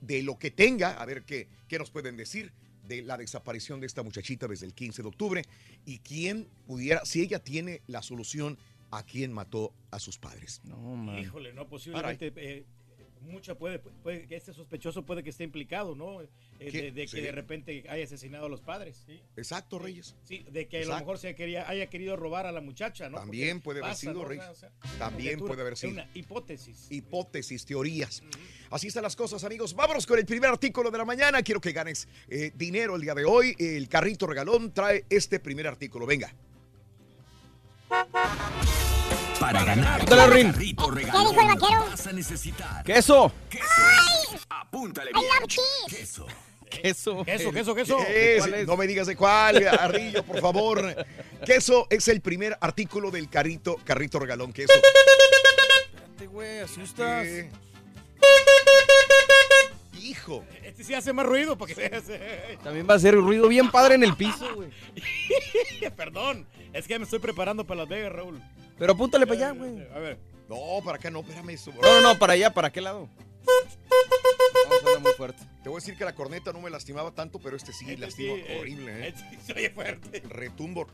de 0.00 0.22
lo 0.22 0.38
que 0.38 0.50
tenga, 0.50 1.00
a 1.00 1.04
ver 1.06 1.24
qué, 1.24 1.48
qué 1.68 1.78
nos 1.78 1.90
pueden 1.90 2.16
decir 2.16 2.52
de 2.86 3.02
la 3.02 3.16
desaparición 3.16 3.80
de 3.80 3.86
esta 3.86 4.02
muchachita 4.02 4.46
desde 4.46 4.66
el 4.66 4.74
15 4.74 5.02
de 5.02 5.08
octubre 5.08 5.42
y 5.84 5.98
quién 5.98 6.48
pudiera, 6.66 7.04
si 7.04 7.22
ella 7.22 7.38
tiene 7.40 7.82
la 7.86 8.02
solución 8.02 8.58
a 8.90 9.02
quién 9.02 9.32
mató 9.32 9.72
a 9.90 9.98
sus 9.98 10.18
padres. 10.18 10.60
Híjole, 11.18 11.52
no, 11.52 11.68
posiblemente 11.68 12.32
eh, 12.36 12.64
mucha 13.26 13.54
puede, 13.54 13.78
puede 13.78 14.26
que 14.26 14.36
este 14.36 14.52
sospechoso 14.52 15.04
puede 15.04 15.22
que 15.22 15.30
esté 15.30 15.44
implicado, 15.44 15.94
¿no? 15.94 16.22
Eh, 16.22 16.28
de, 16.58 16.92
de 16.92 17.02
que 17.02 17.08
Sí. 17.08 17.20
de 17.20 17.32
repente 17.32 17.84
haya 17.88 18.04
asesinado 18.04 18.46
a 18.46 18.48
los 18.48 18.60
padres. 18.60 19.02
Sí, 19.06 19.20
Exacto, 19.36 19.78
Reyes. 19.78 20.14
Sí, 20.24 20.46
de 20.50 20.66
que 20.68 20.82
a 20.82 20.86
lo 20.86 20.98
mejor 20.98 21.18
se 21.18 21.34
quería, 21.34 21.68
haya 21.68 21.86
querido 21.88 22.16
robar 22.16 22.46
a 22.46 22.52
la 22.52 22.60
muchacha, 22.60 23.08
¿no? 23.08 23.18
También 23.18 23.60
Porque 23.60 23.64
puede 23.64 23.80
haber 23.80 23.90
pasa, 23.90 24.00
sido, 24.00 24.12
¿no? 24.14 24.24
Reyes. 24.24 24.46
O 24.48 24.54
sea, 24.54 24.70
También 24.98 25.38
puede 25.38 25.60
haber 25.60 25.74
es 25.74 25.80
sido. 25.80 25.92
Una 25.92 26.08
hipótesis. 26.14 26.86
Hipótesis, 26.90 27.64
teorías. 27.66 28.22
Así 28.70 28.86
están 28.88 29.02
las 29.02 29.14
cosas, 29.16 29.44
amigos. 29.44 29.74
Vámonos 29.74 30.06
con 30.06 30.18
el 30.18 30.26
primer 30.26 30.50
artículo 30.50 30.90
de 30.90 30.98
la 30.98 31.04
mañana. 31.04 31.42
Quiero 31.42 31.60
que 31.60 31.72
ganes 31.72 32.08
eh, 32.28 32.52
dinero 32.54 32.96
el 32.96 33.02
día 33.02 33.14
de 33.14 33.24
hoy. 33.24 33.54
El 33.58 33.88
carrito 33.88 34.26
regalón 34.26 34.72
trae 34.72 35.04
este 35.10 35.38
primer 35.40 35.66
artículo. 35.66 36.06
Venga. 36.06 36.32
Para 39.46 39.64
ganar 39.64 40.04
Dale, 40.04 40.34
Rin. 40.34 40.52
¿Qué 40.52 40.64
dijo 40.64 40.90
el 40.90 41.46
vaquero? 41.46 41.86
vas 41.88 42.06
a 42.08 42.12
necesitar 42.12 42.82
¡Queso! 42.82 43.32
Apúntale 44.48 45.12
I 45.12 45.14
love 45.14 45.46
cheese. 45.46 45.62
Queso. 45.88 46.26
Queso. 46.68 47.24
Queso, 47.24 47.52
queso, 47.52 47.74
queso. 47.76 47.98
¿Qué 47.98 48.36
¿Cuál 48.38 48.54
es? 48.54 48.66
No 48.66 48.76
me 48.76 48.88
digas 48.88 49.06
de 49.06 49.14
cuál, 49.14 49.64
Arrillo, 49.68 50.24
por 50.24 50.40
favor. 50.40 51.06
Queso 51.44 51.86
es 51.90 52.08
el 52.08 52.20
primer 52.22 52.58
artículo 52.60 53.12
del 53.12 53.30
carrito, 53.30 53.76
carrito 53.84 54.18
regalón. 54.18 54.52
Queso. 54.52 54.72
Espérate, 54.74 56.26
güey, 56.26 56.58
asustas. 56.58 57.24
Eh, 57.24 57.48
Hijo. 60.02 60.44
Este 60.64 60.82
sí 60.82 60.92
hace 60.94 61.12
más 61.12 61.24
ruido 61.24 61.56
porque 61.56 61.76
se 61.76 61.86
hace. 61.94 62.58
También 62.64 62.84
va 62.88 62.94
a 62.94 62.96
hacer 62.96 63.14
ruido 63.14 63.46
bien 63.46 63.70
padre 63.70 63.94
en 63.94 64.02
el 64.02 64.16
piso, 64.16 64.56
güey. 64.56 64.70
Perdón, 65.96 66.48
es 66.72 66.88
que 66.88 66.98
me 66.98 67.04
estoy 67.04 67.20
preparando 67.20 67.64
para 67.64 67.82
Las 67.82 67.88
Vegas, 67.88 68.10
Raúl. 68.12 68.42
Pero 68.78 68.92
apúntale 68.92 69.26
para 69.26 69.38
allá, 69.38 69.50
güey. 69.52 69.86
A 69.94 69.98
ver. 69.98 70.18
No, 70.48 70.56
para 70.84 70.96
acá 70.98 71.10
no, 71.10 71.20
espérame 71.20 71.50
eso. 71.50 71.72
No, 71.72 71.80
no, 71.82 72.00
no, 72.00 72.18
para 72.18 72.34
allá, 72.34 72.52
¿para 72.52 72.70
qué 72.70 72.80
lado? 72.80 73.08
No, 74.68 74.78
suena 74.80 74.98
muy 75.00 75.12
fuerte. 75.12 75.42
Te 75.62 75.68
voy 75.68 75.78
a 75.78 75.80
decir 75.80 75.96
que 75.96 76.04
la 76.04 76.14
corneta 76.14 76.52
no 76.52 76.60
me 76.60 76.70
lastimaba 76.70 77.12
tanto, 77.12 77.38
pero 77.40 77.56
este 77.56 77.72
sí 77.72 77.86
Este 77.88 78.00
lastima 78.00 78.34
sí, 78.34 78.42
eh, 78.46 78.58
horrible, 78.60 78.92
¿eh? 78.92 79.08
este 79.08 79.28
sí 79.30 79.38
se 79.44 79.52
oye 79.54 79.70
fuerte. 79.70 80.22
Retumbo. 80.28 80.86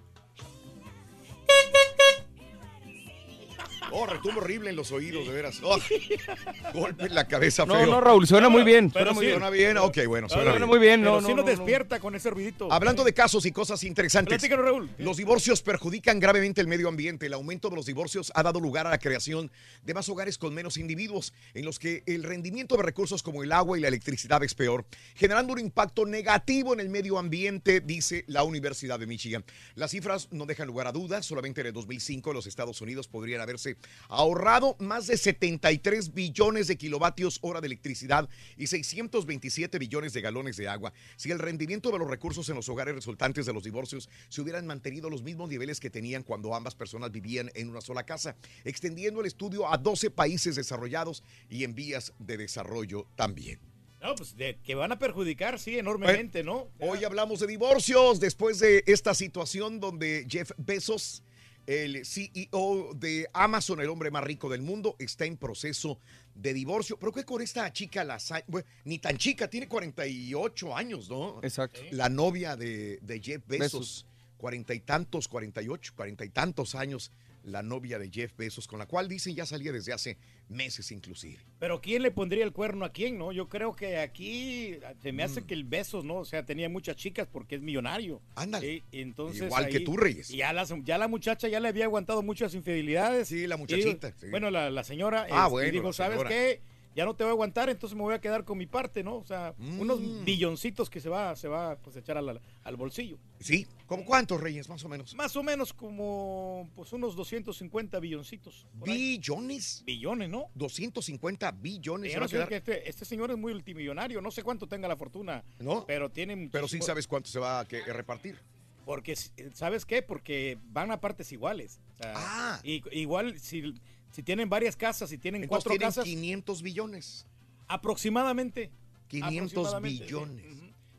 Oh, 3.92 4.06
retumbo 4.06 4.40
horrible 4.40 4.70
en 4.70 4.76
los 4.76 4.90
oídos, 4.92 5.26
de 5.26 5.32
veras. 5.32 5.60
Oh, 5.62 5.78
golpe 6.74 7.04
en 7.06 7.14
la 7.14 7.28
cabeza 7.28 7.66
No, 7.66 7.74
feo. 7.74 7.86
no, 7.86 8.00
Raúl, 8.00 8.26
suena 8.26 8.48
muy 8.48 8.62
bien. 8.64 8.90
Pero 8.90 9.06
Suena 9.06 9.12
muy 9.12 9.22
sí. 9.22 9.26
bien. 9.26 9.38
¿Suena 9.40 9.50
bien? 9.50 9.78
Ok, 9.78 9.98
bueno, 10.06 10.28
suena 10.28 10.44
Suena 10.44 10.58
bien. 10.58 10.68
muy 10.68 10.78
bien, 10.78 11.00
Pero 11.00 11.12
no, 11.14 11.20
sí 11.20 11.28
no, 11.28 11.36
nos 11.36 11.44
no, 11.46 11.50
no. 11.52 11.58
despierta 11.58 12.00
con 12.00 12.14
ese 12.14 12.30
ruidito. 12.30 12.72
Hablando 12.72 13.04
de 13.04 13.12
casos 13.14 13.44
y 13.46 13.52
cosas 13.52 13.82
interesantes. 13.84 14.32
Platícanos, 14.38 14.64
Raúl. 14.64 14.90
Los 14.98 15.16
divorcios 15.16 15.62
perjudican 15.62 16.20
gravemente 16.20 16.60
el 16.60 16.66
medio 16.68 16.88
ambiente. 16.88 17.26
El 17.26 17.34
aumento 17.34 17.70
de 17.70 17.76
los 17.76 17.86
divorcios 17.86 18.32
ha 18.34 18.42
dado 18.42 18.60
lugar 18.60 18.86
a 18.86 18.90
la 18.90 18.98
creación 18.98 19.50
de 19.84 19.94
más 19.94 20.08
hogares 20.08 20.38
con 20.38 20.54
menos 20.54 20.76
individuos, 20.76 21.32
en 21.54 21.64
los 21.64 21.78
que 21.78 22.02
el 22.06 22.22
rendimiento 22.22 22.76
de 22.76 22.82
recursos 22.82 23.22
como 23.22 23.42
el 23.42 23.52
agua 23.52 23.78
y 23.78 23.80
la 23.80 23.88
electricidad 23.88 24.42
es 24.42 24.54
peor, 24.54 24.84
generando 25.14 25.52
un 25.52 25.58
impacto 25.58 26.06
negativo 26.06 26.72
en 26.72 26.80
el 26.80 26.88
medio 26.88 27.18
ambiente, 27.18 27.80
dice 27.80 28.24
la 28.26 28.42
Universidad 28.44 28.98
de 28.98 29.06
Michigan. 29.06 29.44
Las 29.74 29.90
cifras 29.90 30.28
no 30.30 30.46
dejan 30.46 30.66
lugar 30.66 30.86
a 30.86 30.92
dudas. 30.92 31.26
Solamente 31.26 31.60
en 31.60 31.68
el 31.68 31.72
2005 31.72 32.32
los 32.32 32.46
Estados 32.46 32.80
Unidos 32.80 33.08
podrían 33.08 33.40
haberse 33.40 33.76
ahorrado 34.08 34.76
más 34.78 35.06
de 35.06 35.16
73 35.16 36.12
billones 36.14 36.68
de 36.68 36.76
kilovatios 36.76 37.38
hora 37.42 37.60
de 37.60 37.66
electricidad 37.66 38.28
y 38.56 38.66
627 38.66 39.78
billones 39.78 40.12
de 40.12 40.20
galones 40.20 40.56
de 40.56 40.68
agua 40.68 40.92
si 41.16 41.30
el 41.30 41.38
rendimiento 41.38 41.90
de 41.90 41.98
los 41.98 42.08
recursos 42.08 42.48
en 42.48 42.56
los 42.56 42.68
hogares 42.68 42.94
resultantes 42.94 43.46
de 43.46 43.52
los 43.52 43.64
divorcios 43.64 44.08
se 44.28 44.40
hubieran 44.40 44.66
mantenido 44.66 45.10
los 45.10 45.22
mismos 45.22 45.48
niveles 45.48 45.80
que 45.80 45.90
tenían 45.90 46.22
cuando 46.22 46.54
ambas 46.54 46.74
personas 46.74 47.10
vivían 47.10 47.50
en 47.54 47.68
una 47.68 47.80
sola 47.80 48.04
casa, 48.04 48.36
extendiendo 48.64 49.20
el 49.20 49.26
estudio 49.26 49.72
a 49.72 49.78
12 49.78 50.10
países 50.10 50.56
desarrollados 50.56 51.22
y 51.48 51.64
en 51.64 51.74
vías 51.74 52.12
de 52.18 52.36
desarrollo 52.36 53.06
también. 53.16 53.60
No, 54.00 54.16
pues 54.16 54.36
de, 54.36 54.58
que 54.64 54.74
van 54.74 54.90
a 54.90 54.98
perjudicar, 54.98 55.60
sí, 55.60 55.78
enormemente, 55.78 56.42
¿no? 56.42 56.68
Hoy 56.80 57.04
hablamos 57.04 57.38
de 57.38 57.46
divorcios 57.46 58.18
después 58.18 58.58
de 58.58 58.82
esta 58.86 59.14
situación 59.14 59.78
donde 59.78 60.26
Jeff 60.28 60.50
Bezos, 60.56 61.22
el 61.66 62.04
CEO 62.04 62.92
de 62.94 63.28
Amazon, 63.32 63.80
el 63.80 63.88
hombre 63.88 64.10
más 64.10 64.24
rico 64.24 64.48
del 64.48 64.62
mundo, 64.62 64.96
está 64.98 65.24
en 65.24 65.36
proceso 65.36 65.98
de 66.34 66.52
divorcio. 66.54 66.98
Pero 66.98 67.12
que 67.12 67.24
con 67.24 67.42
esta 67.42 67.72
chica, 67.72 68.04
la, 68.04 68.18
bueno, 68.46 68.66
ni 68.84 68.98
tan 68.98 69.16
chica, 69.16 69.48
tiene 69.48 69.68
48 69.68 70.76
años, 70.76 71.08
¿no? 71.08 71.40
Exacto. 71.42 71.80
La 71.90 72.08
novia 72.08 72.56
de, 72.56 72.98
de 73.02 73.20
Jeff 73.20 73.42
Bezos, 73.46 73.72
Bezos. 73.72 74.06
cuarenta 74.38 74.74
y 74.74 74.80
tantos, 74.80 75.28
48, 75.28 75.92
cuarenta 75.94 76.24
y 76.24 76.30
tantos 76.30 76.74
años, 76.74 77.12
la 77.44 77.62
novia 77.62 77.98
de 77.98 78.10
Jeff 78.10 78.36
Bezos, 78.36 78.66
con 78.66 78.78
la 78.78 78.86
cual 78.86 79.08
dicen 79.08 79.34
ya 79.34 79.46
salía 79.46 79.72
desde 79.72 79.92
hace 79.92 80.18
meses 80.48 80.90
inclusive. 80.92 81.38
Pero 81.58 81.80
¿quién 81.80 82.02
le 82.02 82.10
pondría 82.10 82.44
el 82.44 82.52
cuerno 82.52 82.84
a 82.84 82.92
quién, 82.92 83.18
no? 83.18 83.32
Yo 83.32 83.48
creo 83.48 83.74
que 83.74 83.98
aquí 83.98 84.78
se 85.02 85.12
me 85.12 85.22
hace 85.22 85.42
que 85.44 85.54
el 85.54 85.64
Besos, 85.64 86.04
¿no? 86.04 86.16
O 86.16 86.24
sea, 86.24 86.44
tenía 86.44 86.68
muchas 86.68 86.96
chicas 86.96 87.28
porque 87.30 87.56
es 87.56 87.62
millonario. 87.62 88.16
Mm. 88.18 88.38
Ándale. 88.38 88.84
Y, 88.92 89.00
entonces 89.00 89.42
Igual 89.42 89.68
que 89.68 89.80
tú, 89.80 89.96
Reyes. 89.96 90.30
y 90.30 90.38
Ya 90.38 90.52
la, 90.52 90.66
ya 90.84 90.98
la 90.98 91.08
muchacha 91.08 91.48
ya 91.48 91.60
le 91.60 91.68
había 91.68 91.84
aguantado 91.84 92.22
muchas 92.22 92.54
infidelidades. 92.54 93.28
Sí, 93.28 93.46
la 93.46 93.56
Y 93.56 93.58
muchachita, 93.58 94.12
sí. 94.18 94.28
Bueno, 94.30 94.50
la, 94.50 94.70
la 94.70 94.84
señora 94.84 95.26
Ah, 95.30 95.44
este, 95.44 95.50
bueno, 95.50 95.72
dijo, 95.72 95.86
la 95.86 95.92
¿sabes 95.92 96.24
qué? 96.28 96.60
Ya 96.94 97.04
no 97.06 97.14
te 97.14 97.24
voy 97.24 97.30
a 97.30 97.32
aguantar, 97.32 97.70
entonces 97.70 97.96
me 97.96 98.02
voy 98.02 98.14
a 98.14 98.20
quedar 98.20 98.44
con 98.44 98.58
mi 98.58 98.66
parte, 98.66 99.02
¿no? 99.02 99.16
O 99.16 99.24
sea, 99.24 99.54
unos 99.58 100.00
Mm. 100.00 100.24
billoncitos 100.24 100.90
que 100.90 101.00
se 101.00 101.08
va, 101.08 101.34
se 101.36 101.48
va 101.48 101.76
pues, 101.76 101.96
a 101.96 102.00
echar 102.00 102.18
al, 102.18 102.40
al 102.64 102.76
bolsillo. 102.76 103.18
Sí, 103.40 103.66
¿como 103.86 104.04
cuántos, 104.04 104.40
Reyes, 104.40 104.68
más 104.68 104.84
o 104.84 104.88
menos? 104.88 105.14
Más 105.14 105.34
o 105.36 105.42
menos 105.42 105.72
como 105.72 106.68
pues 106.74 106.92
unos 106.92 107.16
250 107.16 107.98
billoncitos. 107.98 108.66
¿Billones? 108.74 109.82
Billones, 109.86 110.28
¿no? 110.28 110.46
250 110.54 111.50
billones. 111.52 112.12
Se 112.12 112.18
va 112.18 112.26
a 112.26 112.28
quedar. 112.28 112.48
que 112.48 112.56
este, 112.56 112.88
este 112.88 113.04
señor 113.04 113.30
es 113.30 113.38
muy 113.38 113.52
multimillonario, 113.52 114.20
no 114.20 114.30
sé 114.30 114.42
cuánto 114.42 114.66
tenga 114.66 114.88
la 114.88 114.96
fortuna, 114.96 115.42
¿No? 115.60 115.84
pero 115.86 116.10
tiene 116.10 116.48
Pero 116.52 116.68
sí 116.68 116.80
sabes 116.82 117.06
cuánto 117.06 117.30
se 117.30 117.38
va 117.38 117.60
a 117.60 117.64
que- 117.66 117.82
repartir. 117.92 118.38
Porque, 118.84 119.14
¿sabes 119.54 119.86
qué? 119.86 120.02
Porque 120.02 120.58
van 120.72 120.90
a 120.90 121.00
partes 121.00 121.30
iguales. 121.30 121.78
O 121.94 122.02
sea, 122.02 122.12
Ah. 122.16 122.60
y- 122.64 122.82
igual, 122.98 123.38
si, 123.38 123.74
si 124.12 124.22
tienen 124.22 124.48
varias 124.48 124.76
casas, 124.76 125.10
si 125.10 125.18
tienen 125.18 125.42
Entonces 125.42 125.64
cuatro 125.64 125.70
tienen 125.72 125.88
casas, 125.88 126.04
500 126.04 126.62
billones. 126.62 127.26
aproximadamente. 127.66 128.70
500 129.08 129.50
aproximadamente, 129.52 129.98
sí. 129.98 130.04
billones. 130.04 130.44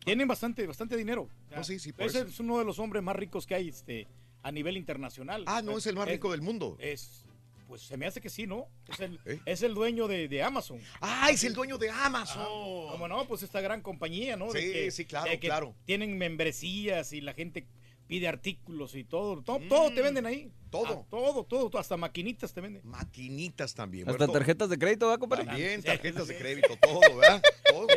Tienen 0.03 0.27
bastante, 0.27 0.67
bastante 0.67 0.97
dinero. 0.97 1.29
No, 1.55 1.63
sí, 1.63 1.79
sí, 1.79 1.93
por 1.93 2.05
ese 2.05 2.19
eso. 2.19 2.27
es 2.27 2.39
uno 2.39 2.59
de 2.59 2.65
los 2.65 2.77
hombres 2.79 3.01
más 3.01 3.15
ricos 3.15 3.47
que 3.47 3.55
hay 3.55 3.69
este, 3.69 4.07
a 4.43 4.51
nivel 4.51 4.75
internacional. 4.75 5.43
Ah, 5.47 5.61
no, 5.61 5.77
es 5.77 5.87
el 5.87 5.95
más 5.95 6.07
rico 6.09 6.31
del 6.31 6.41
mundo. 6.41 6.75
Es, 6.79 7.23
pues 7.67 7.83
se 7.83 7.95
me 7.97 8.05
hace 8.05 8.19
que 8.19 8.29
sí, 8.29 8.45
¿no? 8.45 8.67
Es 8.87 8.99
el, 8.99 9.19
¿Eh? 9.25 9.39
es 9.45 9.61
el 9.63 9.73
dueño 9.73 10.07
de, 10.07 10.27
de 10.27 10.43
Amazon. 10.43 10.79
Ah, 10.99 11.29
es 11.31 11.43
el 11.45 11.53
dueño 11.53 11.77
de 11.77 11.89
Amazon. 11.89 12.43
Como 12.91 13.07
no, 13.07 13.25
pues 13.27 13.43
esta 13.43 13.61
gran 13.61 13.81
compañía, 13.81 14.35
¿no? 14.35 14.51
De 14.51 14.61
Sí, 14.61 14.71
que- 14.73 14.91
sí, 14.91 15.05
claro, 15.05 15.29
de 15.29 15.39
que 15.39 15.47
claro. 15.47 15.73
Tienen 15.85 16.17
membresías 16.17 17.13
y 17.13 17.21
la 17.21 17.33
gente 17.33 17.65
pide 18.13 18.27
artículos 18.27 18.93
y 18.93 19.03
todo. 19.03 19.41
Todo, 19.41 19.59
todo 19.67 19.91
te 19.91 20.03
venden 20.03 20.27
ahí. 20.27 20.45
Mm. 20.45 20.69
Todo. 20.69 20.85
Ah, 21.01 21.07
todo, 21.09 21.43
todo, 21.45 21.69
todo, 21.71 21.81
hasta 21.81 21.97
maquinitas 21.97 22.53
te 22.53 22.61
venden. 22.61 22.83
Maquinitas 22.85 23.73
también. 23.73 24.07
Hasta 24.07 24.19
Bueno, 24.19 24.33
tarjetas 24.33 24.69
de 24.69 24.77
crédito, 24.77 25.07
¿verdad, 25.07 25.19
compadre? 25.19 25.45
También, 25.45 25.81
tarjetas 25.81 26.27
de 26.27 26.37
crédito, 26.37 26.77
todo, 26.79 26.99
¿verdad? 27.17 27.41
Todo. 27.71 27.87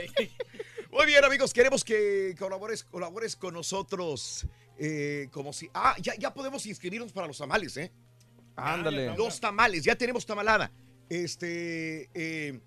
Muy 0.91 1.05
bien, 1.05 1.23
amigos, 1.23 1.53
queremos 1.53 1.85
que 1.85 2.35
colabores, 2.39 2.83
colabores 2.85 3.37
con 3.37 3.53
nosotros. 3.53 4.47
eh, 4.79 5.29
como 5.33 5.53
si. 5.53 5.69
Ah, 5.75 5.95
ya, 6.01 6.15
ya 6.19 6.33
podemos 6.33 6.65
inscribirnos 6.65 7.13
para 7.13 7.27
los 7.27 7.37
tamales, 7.37 7.77
¿eh? 7.77 7.93
Ándale. 8.57 9.15
Los 9.17 9.39
tamales, 9.39 9.85
ya 9.85 9.97
tenemos 9.97 10.25
tamalada. 10.25 10.73
Este. 11.11 12.09
eh, 12.15 12.59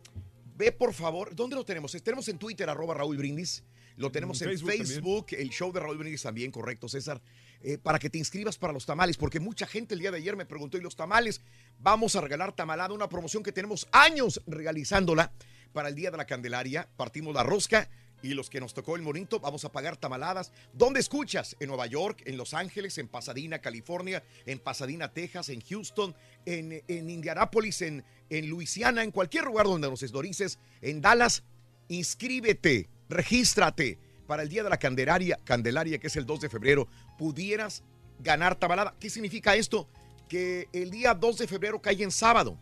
ve 0.55 0.71
por 0.71 0.93
favor. 0.93 1.35
¿Dónde 1.35 1.55
lo 1.55 1.65
tenemos? 1.65 1.91
Tenemos 1.93 2.27
en 2.27 2.37
Twitter, 2.37 2.69
arroba 2.69 2.93
Raúl 2.93 3.17
Brindis. 3.17 3.63
Lo 3.99 4.09
tenemos 4.11 4.41
en, 4.41 4.57
Facebook 4.57 5.27
el 5.31 5.49
show 5.49 5.73
de 5.73 5.81
Raúl 5.81 5.97
Brindis 5.97 6.21
también, 6.21 6.51
correcto, 6.51 6.87
César. 6.87 7.21
Eh, 7.61 7.77
para 7.77 7.99
que 7.99 8.09
te 8.09 8.17
inscribas 8.17 8.57
para 8.57 8.73
los 8.73 8.85
tamales, 8.85 9.17
porque 9.17 9.39
mucha 9.39 9.67
gente 9.67 9.93
el 9.93 9.99
día 9.99 10.11
de 10.11 10.17
ayer 10.17 10.35
me 10.35 10.45
preguntó, 10.45 10.77
¿y 10.77 10.81
los 10.81 10.95
tamales? 10.95 11.41
Vamos 11.79 12.15
a 12.15 12.21
regalar 12.21 12.53
tamalada, 12.53 12.93
una 12.93 13.09
promoción 13.09 13.43
que 13.43 13.51
tenemos 13.51 13.87
años 13.91 14.41
realizándola 14.47 15.31
para 15.73 15.89
el 15.89 15.95
Día 15.95 16.11
de 16.11 16.17
la 16.17 16.25
Candelaria. 16.25 16.89
Partimos 16.97 17.33
la 17.33 17.43
rosca 17.43 17.89
y 18.21 18.33
los 18.33 18.49
que 18.49 18.59
nos 18.59 18.73
tocó 18.73 18.95
el 18.95 19.01
monito, 19.01 19.39
vamos 19.39 19.63
a 19.65 19.71
pagar 19.71 19.97
tamaladas. 19.97 20.51
¿Dónde 20.73 20.99
escuchas? 20.99 21.55
En 21.59 21.67
Nueva 21.67 21.87
York, 21.87 22.23
en 22.25 22.37
Los 22.37 22.53
Ángeles, 22.53 22.97
en 22.97 23.07
Pasadena, 23.07 23.59
California, 23.59 24.23
en 24.45 24.59
Pasadena, 24.59 25.13
Texas, 25.13 25.49
en 25.49 25.61
Houston, 25.61 26.15
en, 26.45 26.83
en 26.87 27.09
Indianápolis, 27.09 27.81
en, 27.81 28.03
en 28.29 28.49
Luisiana, 28.49 29.03
en 29.03 29.11
cualquier 29.11 29.45
lugar 29.45 29.67
donde 29.67 29.89
nos 29.89 30.03
esdorices, 30.03 30.59
en 30.81 31.01
Dallas. 31.01 31.43
Inscríbete, 31.87 32.89
regístrate 33.07 33.97
para 34.29 34.43
el 34.43 34.49
Día 34.49 34.61
de 34.63 34.69
la 34.69 34.77
Candelaria, 34.77 35.39
Candelaria, 35.43 35.97
que 35.97 36.05
es 36.05 36.15
el 36.15 36.27
2 36.27 36.41
de 36.41 36.49
febrero. 36.49 36.87
Pudieras 37.17 37.81
ganar 38.19 38.55
tamalada. 38.55 38.93
¿Qué 38.99 39.09
significa 39.09 39.55
esto? 39.55 39.89
Que 40.27 40.69
el 40.71 40.91
día 40.91 41.15
2 41.15 41.39
de 41.39 41.47
febrero 41.47 41.81
cae 41.81 42.03
en 42.03 42.11
sábado, 42.11 42.55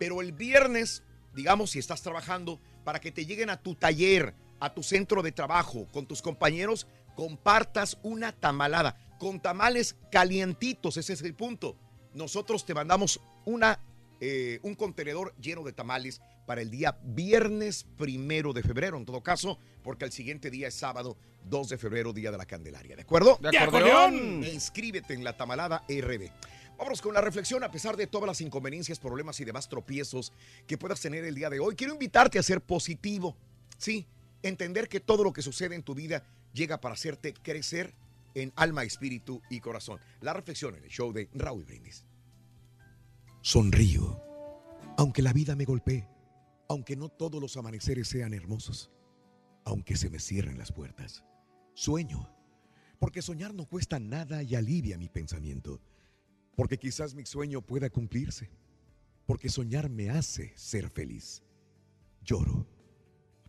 pero 0.00 0.20
el 0.20 0.32
viernes, 0.32 1.04
digamos, 1.32 1.70
si 1.70 1.78
estás 1.78 2.02
trabajando, 2.02 2.58
para 2.82 3.00
que 3.00 3.12
te 3.12 3.24
lleguen 3.24 3.50
a 3.50 3.56
tu 3.62 3.76
taller, 3.76 4.34
a 4.58 4.74
tu 4.74 4.82
centro 4.82 5.22
de 5.22 5.30
trabajo, 5.30 5.86
con 5.92 6.06
tus 6.06 6.22
compañeros, 6.22 6.88
compartas 7.14 7.96
una 8.02 8.32
tamalada, 8.32 8.96
con 9.20 9.38
tamales 9.38 9.94
calientitos, 10.10 10.96
ese 10.96 11.12
es 11.12 11.22
el 11.22 11.34
punto. 11.34 11.76
Nosotros 12.14 12.66
te 12.66 12.74
mandamos 12.74 13.20
una, 13.44 13.78
eh, 14.20 14.58
un 14.64 14.74
contenedor 14.74 15.36
lleno 15.40 15.62
de 15.62 15.72
tamales 15.72 16.20
para 16.50 16.62
el 16.62 16.70
día 16.72 16.98
viernes 17.04 17.86
primero 17.96 18.52
de 18.52 18.64
febrero, 18.64 18.96
en 18.96 19.04
todo 19.04 19.22
caso, 19.22 19.56
porque 19.84 20.04
el 20.04 20.10
siguiente 20.10 20.50
día 20.50 20.66
es 20.66 20.74
sábado 20.74 21.16
2 21.44 21.68
de 21.68 21.78
febrero, 21.78 22.12
día 22.12 22.32
de 22.32 22.38
la 22.38 22.44
Candelaria. 22.44 22.96
¿De 22.96 23.02
acuerdo? 23.02 23.38
¡De 23.40 23.56
acordeón! 23.56 24.42
Inscríbete 24.42 25.14
en 25.14 25.22
la 25.22 25.36
tamalada 25.36 25.84
RD. 25.88 26.28
Vámonos 26.76 27.00
con 27.02 27.14
la 27.14 27.20
reflexión, 27.20 27.62
a 27.62 27.70
pesar 27.70 27.96
de 27.96 28.08
todas 28.08 28.26
las 28.26 28.40
inconveniencias, 28.40 28.98
problemas 28.98 29.38
y 29.38 29.44
demás 29.44 29.68
tropiezos 29.68 30.32
que 30.66 30.76
puedas 30.76 31.00
tener 31.00 31.24
el 31.24 31.36
día 31.36 31.50
de 31.50 31.60
hoy. 31.60 31.76
Quiero 31.76 31.92
invitarte 31.92 32.40
a 32.40 32.42
ser 32.42 32.60
positivo. 32.60 33.36
Sí, 33.78 34.08
entender 34.42 34.88
que 34.88 34.98
todo 34.98 35.22
lo 35.22 35.32
que 35.32 35.42
sucede 35.42 35.76
en 35.76 35.84
tu 35.84 35.94
vida 35.94 36.24
llega 36.52 36.80
para 36.80 36.94
hacerte 36.94 37.32
crecer 37.32 37.94
en 38.34 38.52
alma, 38.56 38.82
espíritu 38.82 39.40
y 39.50 39.60
corazón. 39.60 40.00
La 40.20 40.32
reflexión 40.32 40.74
en 40.74 40.82
el 40.82 40.90
show 40.90 41.12
de 41.12 41.28
Raúl 41.32 41.62
Brindis. 41.62 42.04
Sonrío, 43.40 44.20
aunque 44.96 45.22
la 45.22 45.32
vida 45.32 45.54
me 45.54 45.64
golpee, 45.64 46.09
aunque 46.70 46.94
no 46.94 47.08
todos 47.08 47.42
los 47.42 47.56
amaneceres 47.56 48.06
sean 48.06 48.32
hermosos, 48.32 48.92
aunque 49.64 49.96
se 49.96 50.08
me 50.08 50.20
cierren 50.20 50.56
las 50.56 50.70
puertas. 50.70 51.24
Sueño, 51.74 52.32
porque 53.00 53.22
soñar 53.22 53.52
no 53.52 53.66
cuesta 53.66 53.98
nada 53.98 54.44
y 54.44 54.54
alivia 54.54 54.96
mi 54.96 55.08
pensamiento, 55.08 55.80
porque 56.54 56.78
quizás 56.78 57.16
mi 57.16 57.26
sueño 57.26 57.60
pueda 57.60 57.90
cumplirse, 57.90 58.52
porque 59.26 59.48
soñar 59.48 59.90
me 59.90 60.10
hace 60.10 60.52
ser 60.56 60.88
feliz. 60.90 61.42
Lloro, 62.22 62.68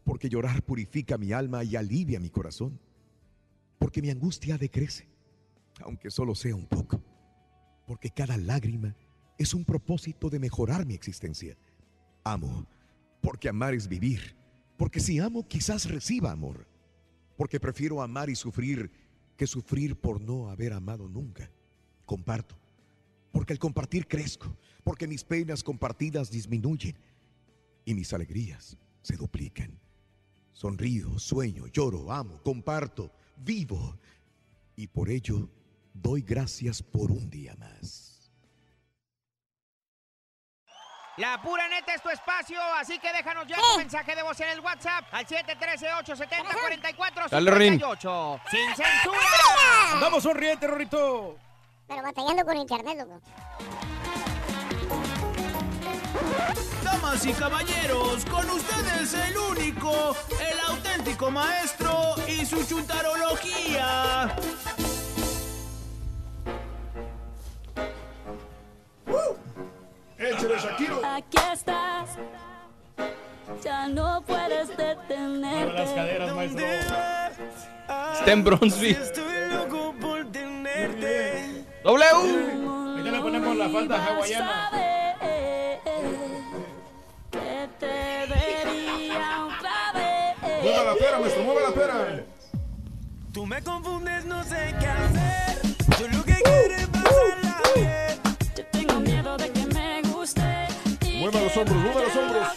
porque 0.03 0.27
llorar 0.27 0.63
purifica 0.63 1.19
mi 1.19 1.31
alma 1.31 1.63
y 1.63 1.75
alivia 1.75 2.19
mi 2.19 2.31
corazón, 2.31 2.81
porque 3.77 4.01
mi 4.01 4.09
angustia 4.09 4.57
decrece, 4.57 5.07
aunque 5.81 6.09
solo 6.09 6.33
sea 6.33 6.55
un 6.55 6.65
poco, 6.65 6.99
porque 7.85 8.09
cada 8.09 8.35
lágrima 8.37 8.95
es 9.37 9.53
un 9.53 9.63
propósito 9.63 10.27
de 10.31 10.39
mejorar 10.39 10.87
mi 10.87 10.95
existencia. 10.95 11.55
Amo, 12.23 12.67
porque 13.21 13.49
amar 13.49 13.73
es 13.73 13.87
vivir, 13.87 14.35
porque 14.77 14.99
si 14.99 15.19
amo 15.19 15.47
quizás 15.47 15.85
reciba 15.89 16.31
amor, 16.31 16.67
porque 17.37 17.59
prefiero 17.59 18.01
amar 18.01 18.29
y 18.29 18.35
sufrir 18.35 18.91
que 19.37 19.47
sufrir 19.47 19.95
por 19.95 20.21
no 20.21 20.49
haber 20.49 20.73
amado 20.73 21.07
nunca. 21.07 21.49
Comparto, 22.05 22.55
porque 23.31 23.53
al 23.53 23.59
compartir 23.59 24.07
crezco, 24.07 24.55
porque 24.83 25.07
mis 25.07 25.23
penas 25.23 25.63
compartidas 25.63 26.29
disminuyen 26.29 26.95
y 27.85 27.93
mis 27.93 28.13
alegrías 28.13 28.77
se 29.01 29.15
duplican. 29.15 29.71
Sonrío, 30.51 31.17
sueño, 31.17 31.67
lloro, 31.67 32.11
amo, 32.11 32.41
comparto, 32.43 33.11
vivo 33.37 33.97
y 34.75 34.87
por 34.87 35.09
ello 35.09 35.49
doy 35.93 36.21
gracias 36.21 36.83
por 36.83 37.11
un 37.11 37.29
día 37.29 37.55
más. 37.55 38.10
La 41.17 41.41
pura 41.41 41.67
neta 41.67 41.93
es 41.93 42.01
tu 42.01 42.09
espacio, 42.09 42.57
así 42.79 42.97
que 42.97 43.11
déjanos 43.11 43.45
ya 43.45 43.57
tu 43.57 43.77
mensaje 43.77 44.15
de 44.15 44.23
voz 44.23 44.39
en 44.39 44.47
el 44.49 44.61
WhatsApp 44.61 45.03
al 45.11 45.25
713-870-4458. 45.27 47.29
Dale, 47.29 47.51
Rorín. 47.51 47.73
¡Sin 48.49 48.75
censura! 48.75 49.19
Vamos, 49.99 50.23
sonriente, 50.23 50.67
Rorrito. 50.67 51.37
Pero 51.87 52.01
batallando 52.01 52.45
con 52.45 52.55
internet, 52.57 52.97
loco. 52.99 53.19
Damas 56.83 57.25
y 57.25 57.33
caballeros, 57.33 58.25
con 58.25 58.49
ustedes 58.49 59.13
el 59.13 59.37
único, 59.37 60.15
el 60.39 60.59
auténtico 60.69 61.29
maestro 61.29 62.15
y 62.27 62.45
su 62.45 62.65
chuntarología. 62.65 64.33
¡Échale, 70.51 70.59
Shakiro! 70.59 71.01
Aquí 71.05 71.37
estás, 71.53 72.09
ya 73.63 73.87
no 73.87 74.21
puedes 74.25 74.67
detener 74.75 75.69
Está 78.13 78.31
en 78.31 78.43
Bronzeville. 78.43 78.99
W. 81.83 82.05
Ahorita 82.05 83.11
le 83.11 83.19
ponemos 83.21 83.57
la 83.57 83.69
falda 83.69 84.05
hawaiana. 84.05 84.71
Mueva 90.61 90.83
la 90.83 90.93
pera, 90.95 91.19
maestro, 91.19 91.43
mueva 91.43 91.61
la 91.61 91.71
pera. 91.73 92.23
Tú 93.33 93.45
me 93.45 93.61
confundes, 93.63 94.25
no 94.25 94.43
sé 94.43 94.75
qué 94.79 94.87
hacer. 94.87 95.61
Yo 95.99 96.07
lo 96.09 96.23
que 96.23 96.35
quiero 96.35 96.75
es 96.75 96.87
pasarla 96.87 97.61
bien. 97.75 98.19
Yo 98.55 98.65
tengo 98.67 98.99
miedo 98.99 99.37
de 99.37 99.49
que 99.51 99.65
me. 99.65 99.70
Mueva 101.21 101.39
los 101.39 101.55
hombros, 101.55 101.77
mueva 101.77 102.01
los 102.01 102.15
hombros. 102.15 102.47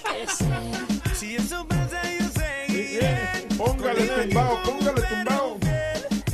Si 1.14 1.36
eso 1.36 1.68
pasa, 1.68 2.00
yo 2.18 2.26
seguiré. 2.30 3.46
Póngale 3.58 4.06
tumbao, 4.06 4.62
póngale 4.62 5.02
tumbao. 5.02 5.58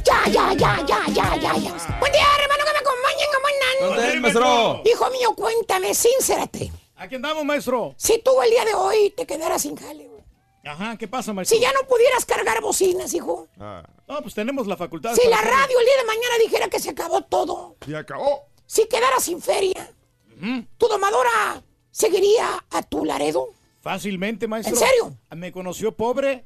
Ya, 0.05 0.29
ya, 0.31 0.55
ya, 0.55 0.77
ya, 0.87 1.07
ya, 1.09 1.35
ya, 1.35 1.57
ya. 1.57 1.99
Buen 1.99 2.13
día, 2.13 2.27
hermano, 2.39 2.65
que 2.65 2.73
me 2.73 2.79
acompañen, 2.79 3.29
¿cómo 3.35 3.91
¿Dónde 3.97 4.15
es, 4.15 4.21
maestro? 4.21 4.83
Hijo 4.85 5.11
mío, 5.11 5.35
cuéntame, 5.35 5.93
sincérate. 5.93 6.71
Aquí 6.95 7.17
andamos, 7.17 7.45
maestro. 7.45 7.95
Si 7.97 8.23
tú 8.23 8.41
el 8.43 8.51
día 8.51 8.65
de 8.65 8.75
hoy 8.75 9.11
te 9.11 9.27
quedaras 9.27 9.63
sin 9.63 9.75
jale, 9.75 10.07
güey. 10.07 10.23
Ajá, 10.65 10.97
¿qué 10.97 11.09
pasa, 11.09 11.33
maestro? 11.33 11.57
Si 11.57 11.61
ya 11.61 11.73
no 11.73 11.81
pudieras 11.89 12.25
cargar 12.27 12.61
bocinas, 12.61 13.13
hijo. 13.13 13.49
No, 13.57 14.23
pues 14.23 14.35
tenemos 14.35 14.69
la 14.69 14.77
facultad. 14.77 15.17
Si 15.17 15.29
la 15.29 15.35
hacerlo. 15.35 15.57
radio 15.57 15.81
el 15.81 15.85
día 15.85 15.97
de 15.97 16.05
mañana 16.05 16.35
dijera 16.45 16.69
que 16.69 16.79
se 16.79 16.91
acabó 16.91 17.23
todo. 17.23 17.75
Y 17.89 17.95
acabó. 17.95 18.47
Si 18.67 18.87
quedaras 18.87 19.25
sin 19.25 19.43
feria. 19.43 19.93
¿Tu 20.79 20.87
domadora 20.87 21.65
seguiría 21.91 22.65
a 22.71 22.83
tu 22.83 23.05
Laredo? 23.05 23.49
Fácilmente, 23.81 24.47
maestro. 24.47 24.75
¿En 24.75 24.81
serio? 24.81 25.17
Me 25.35 25.53
conoció 25.53 25.93
pobre 25.93 26.45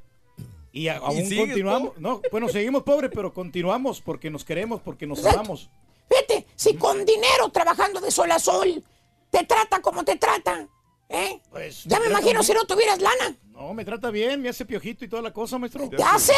y 0.71 0.87
aún 0.87 1.29
continuamos. 1.29 1.97
No, 1.97 2.21
bueno, 2.31 2.49
seguimos 2.49 2.83
pobres, 2.83 3.11
pero 3.13 3.33
continuamos 3.33 4.01
porque 4.01 4.29
nos 4.29 4.43
queremos, 4.45 4.81
porque 4.81 5.05
nos 5.07 5.19
Exacto. 5.19 5.39
amamos. 5.39 5.69
Fíjate, 6.09 6.45
si 6.55 6.75
con 6.75 7.03
dinero 7.05 7.49
trabajando 7.49 7.99
de 7.99 8.11
sol 8.11 8.31
a 8.31 8.39
sol 8.39 8.83
te 9.31 9.43
trata 9.43 9.81
como 9.81 10.05
te 10.05 10.15
trata, 10.17 10.67
¿eh? 11.09 11.41
Pues, 11.49 11.83
ya 11.83 11.97
me 11.99 12.05
trata 12.05 12.19
imagino 12.21 12.39
bien. 12.39 12.43
si 12.43 12.53
no 12.53 12.63
tuvieras 12.65 13.01
lana. 13.01 13.35
No, 13.51 13.73
me 13.73 13.83
trata 13.83 14.11
bien, 14.11 14.41
me 14.41 14.49
hace 14.49 14.65
piojito 14.65 15.03
y 15.03 15.07
toda 15.07 15.21
la 15.21 15.33
cosa, 15.33 15.57
maestro. 15.57 15.89
¿Ya 15.97 16.17
sé? 16.19 16.33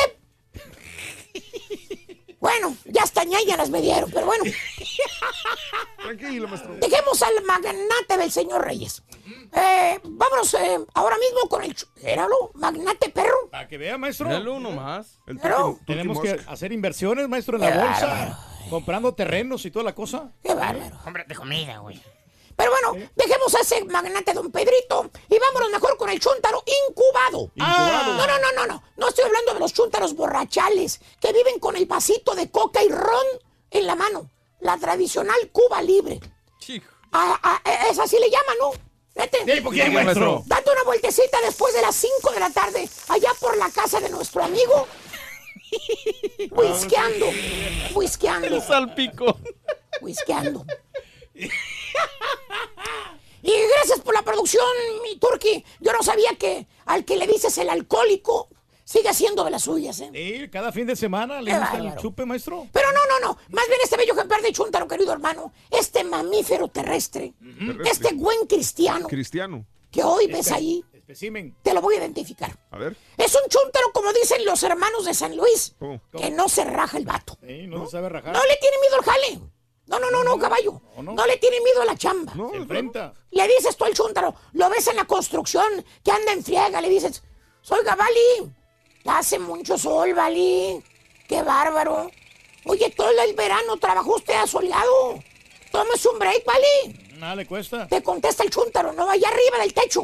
Bueno, 2.40 2.76
ya 2.86 3.02
hasta 3.04 3.24
ñañaras 3.24 3.70
me 3.70 3.82
dieron, 3.82 4.12
pero 4.12 4.28
bueno. 4.28 4.44
Tranquilo, 6.04 6.48
maestro. 6.48 6.76
Dejemos 6.76 7.22
al 7.24 7.44
magnate 7.46 8.18
del 8.18 8.32
señor 8.32 8.64
Reyes. 8.64 9.04
Eh, 9.54 10.00
vámonos 10.04 10.54
eh, 10.54 10.80
ahora 10.94 11.18
mismo 11.18 11.50
con 11.50 11.64
el... 11.64 11.76
ch- 11.76 11.88
Éralo, 12.02 12.52
magnate 12.54 13.10
perro. 13.10 13.50
Para 13.52 13.68
que 13.68 13.78
vea, 13.78 13.98
maestro. 13.98 14.28
Míralo 14.28 14.54
uno 14.56 14.72
más. 14.72 15.20
Pero, 15.42 15.80
Tenemos 15.86 16.20
que 16.22 16.40
hacer 16.48 16.72
inversiones, 16.72 17.28
maestro, 17.28 17.58
en 17.58 17.64
la 17.70 17.84
bolsa. 17.86 18.40
Comprando 18.70 19.14
terrenos 19.14 19.66
y 19.66 19.72
toda 19.72 19.86
la 19.86 19.96
cosa. 19.96 20.32
qué 20.44 20.54
bárbaro. 20.54 20.98
Hombre 21.06 21.26
de 21.28 21.36
comida, 21.36 21.80
güey. 21.80 22.00
Pero 22.58 22.72
bueno, 22.72 23.10
dejemos 23.16 23.54
a 23.56 23.60
ese 23.62 23.86
magnate 23.86 24.34
don 24.34 24.52
Pedrito 24.52 25.10
y 25.30 25.38
vámonos 25.38 25.70
mejor 25.70 25.96
con 25.96 26.10
el 26.10 26.20
chúntaro 26.20 26.64
incubado. 26.90 27.52
Incubado. 27.56 28.14
No, 28.16 28.28
no, 28.28 28.40
no, 28.40 28.52
no, 28.54 28.66
no. 28.68 28.84
No 28.98 29.08
estoy 29.08 29.26
hablando 29.26 29.54
de 29.54 29.60
los 29.60 29.74
chúntaros 29.74 30.16
borrachales 30.16 31.00
que 31.22 31.32
viven 31.34 31.60
con 31.60 31.76
el 31.78 31.86
vasito 31.86 32.34
de 32.36 32.50
coca 32.52 32.84
y 32.84 32.90
ron 32.90 33.26
en 33.70 33.86
la 33.88 33.96
mano. 33.96 34.30
La 34.60 34.76
tradicional 34.78 35.38
Cuba 35.52 35.82
libre. 35.84 36.20
Chico. 36.60 36.88
A, 37.12 37.62
a- 37.64 37.88
esa 37.90 38.08
sí 38.08 38.18
le 38.20 38.30
llaman, 38.32 38.58
¿no? 38.60 38.72
Vete. 39.14 39.38
Sí, 39.56 39.62
¿por 39.62 39.74
qué, 39.74 39.90
maestro? 39.90 40.42
Date 40.48 40.72
una 40.72 40.84
vueltecita 40.84 41.40
después 41.42 41.74
de 41.76 41.82
las 41.82 41.96
5 41.96 42.32
de 42.32 42.40
la 42.40 42.50
tarde, 42.50 42.90
allá 43.10 43.32
por 43.40 43.56
la 43.58 43.70
casa 43.70 44.00
de 44.00 44.10
nuestro 44.10 44.44
amigo. 44.44 44.88
Whiskeando. 46.52 47.28
Whiskeando. 47.94 48.48
El 48.48 48.62
salpico. 48.64 49.38
Whiskeando. 50.02 50.66
Y 53.44 53.52
gracias 53.76 54.00
por 54.02 54.14
la 54.14 54.22
producción, 54.24 54.66
mi 55.04 55.18
turqui. 55.18 55.64
Yo 55.80 55.94
no 55.94 56.04
sabía 56.04 56.36
que 56.38 56.68
al 56.86 57.06
que 57.06 57.18
le 57.18 57.28
dices 57.28 57.58
el 57.58 57.70
alcohólico 57.70 58.50
sigue 58.84 59.10
haciendo 59.10 59.44
de 59.44 59.52
las 59.52 59.64
suyas, 59.64 60.00
¿eh? 60.00 60.10
Sí, 60.14 60.50
cada 60.50 60.72
fin 60.72 60.88
de 60.88 60.96
semana 60.96 61.42
le 61.42 61.52
gusta 61.58 61.78
el 61.78 61.96
chupe, 61.98 62.26
maestro. 62.26 62.68
Pero 62.72 62.88
no, 62.92 63.00
no, 63.08 63.28
no. 63.28 63.38
Más 63.50 63.68
bien 63.68 63.80
este 63.84 63.98
bello 63.98 64.14
ejemplar 64.14 64.42
de 64.42 64.52
Chuntaro, 64.54 64.88
querido 64.88 65.12
hermano. 65.12 65.52
Este 65.70 66.04
mamífero 66.04 66.68
terrestre. 66.70 67.34
Este 67.86 68.14
buen 68.14 68.46
cristiano 68.48 69.08
Cristiano. 69.08 69.66
que 69.92 70.04
hoy 70.04 70.28
ves 70.28 70.52
ahí. 70.52 70.84
Especimen. 70.94 71.56
Te 71.64 71.74
lo 71.74 71.82
voy 71.82 71.96
a 71.96 72.00
identificar. 72.00 72.58
A 72.72 72.78
ver. 72.78 72.98
Es 73.18 73.34
un 73.36 73.50
chúntaro, 73.50 73.92
como 73.94 74.12
dicen 74.14 74.44
los 74.46 74.62
hermanos 74.64 75.06
de 75.06 75.14
San 75.14 75.38
Luis, 75.38 75.74
¿Cómo? 75.80 76.02
que 76.12 76.30
no 76.32 76.50
se 76.50 76.66
raja 76.66 76.98
el 76.98 77.06
vato. 77.06 77.38
Sí, 77.48 77.66
no, 77.68 77.86
se 77.86 77.92
sabe 77.92 78.10
rajar. 78.10 78.34
No 78.34 78.42
le 78.44 78.58
tiene 78.58 78.78
miedo 78.82 78.96
al 78.98 79.04
jale. 79.06 79.40
No, 79.88 80.00
no, 80.00 80.12
no, 80.12 80.24
no, 80.24 80.38
caballo. 80.38 80.82
¿O 80.96 81.02
no? 81.02 81.14
No 81.14 81.26
le 81.26 81.38
tiene 81.38 81.60
miedo 81.62 81.82
a 81.82 81.86
la 81.86 81.96
chamba. 81.96 82.34
No, 82.36 82.50
Se 82.50 82.58
enfrenta. 82.58 83.14
Le 83.32 83.48
dices 83.48 83.76
tú 83.78 83.86
al 83.86 83.94
chúntaro, 83.94 84.36
lo 84.54 84.70
ves 84.70 84.88
en 84.88 84.98
la 84.98 85.06
construcción, 85.06 85.86
que 86.04 86.12
anda 86.12 86.34
en 86.34 86.44
friega, 86.44 86.82
le 86.82 86.90
dices, 86.90 87.24
soy 87.62 87.80
Vali, 87.86 88.54
hace 89.06 89.40
mucho 89.40 89.78
sol, 89.78 90.14
Vali, 90.14 90.84
qué 91.28 91.42
bárbaro. 91.42 92.12
Oye, 92.66 92.90
todo 92.90 93.10
el 93.10 93.34
verano 93.34 93.78
trabajó 93.78 94.16
usted 94.16 94.36
asoleado. 94.36 95.20
Tómese 95.72 96.10
un 96.10 96.20
break, 96.20 96.44
Vali. 96.46 97.14
Nada 97.18 97.36
le 97.36 97.46
cuesta. 97.46 97.88
Te 97.88 98.04
contesta 98.04 98.44
el 98.44 98.50
chúntaro, 98.50 98.92
no, 98.94 99.10
allá 99.10 99.30
arriba 99.30 99.60
del 99.60 99.74
techo. 99.74 100.04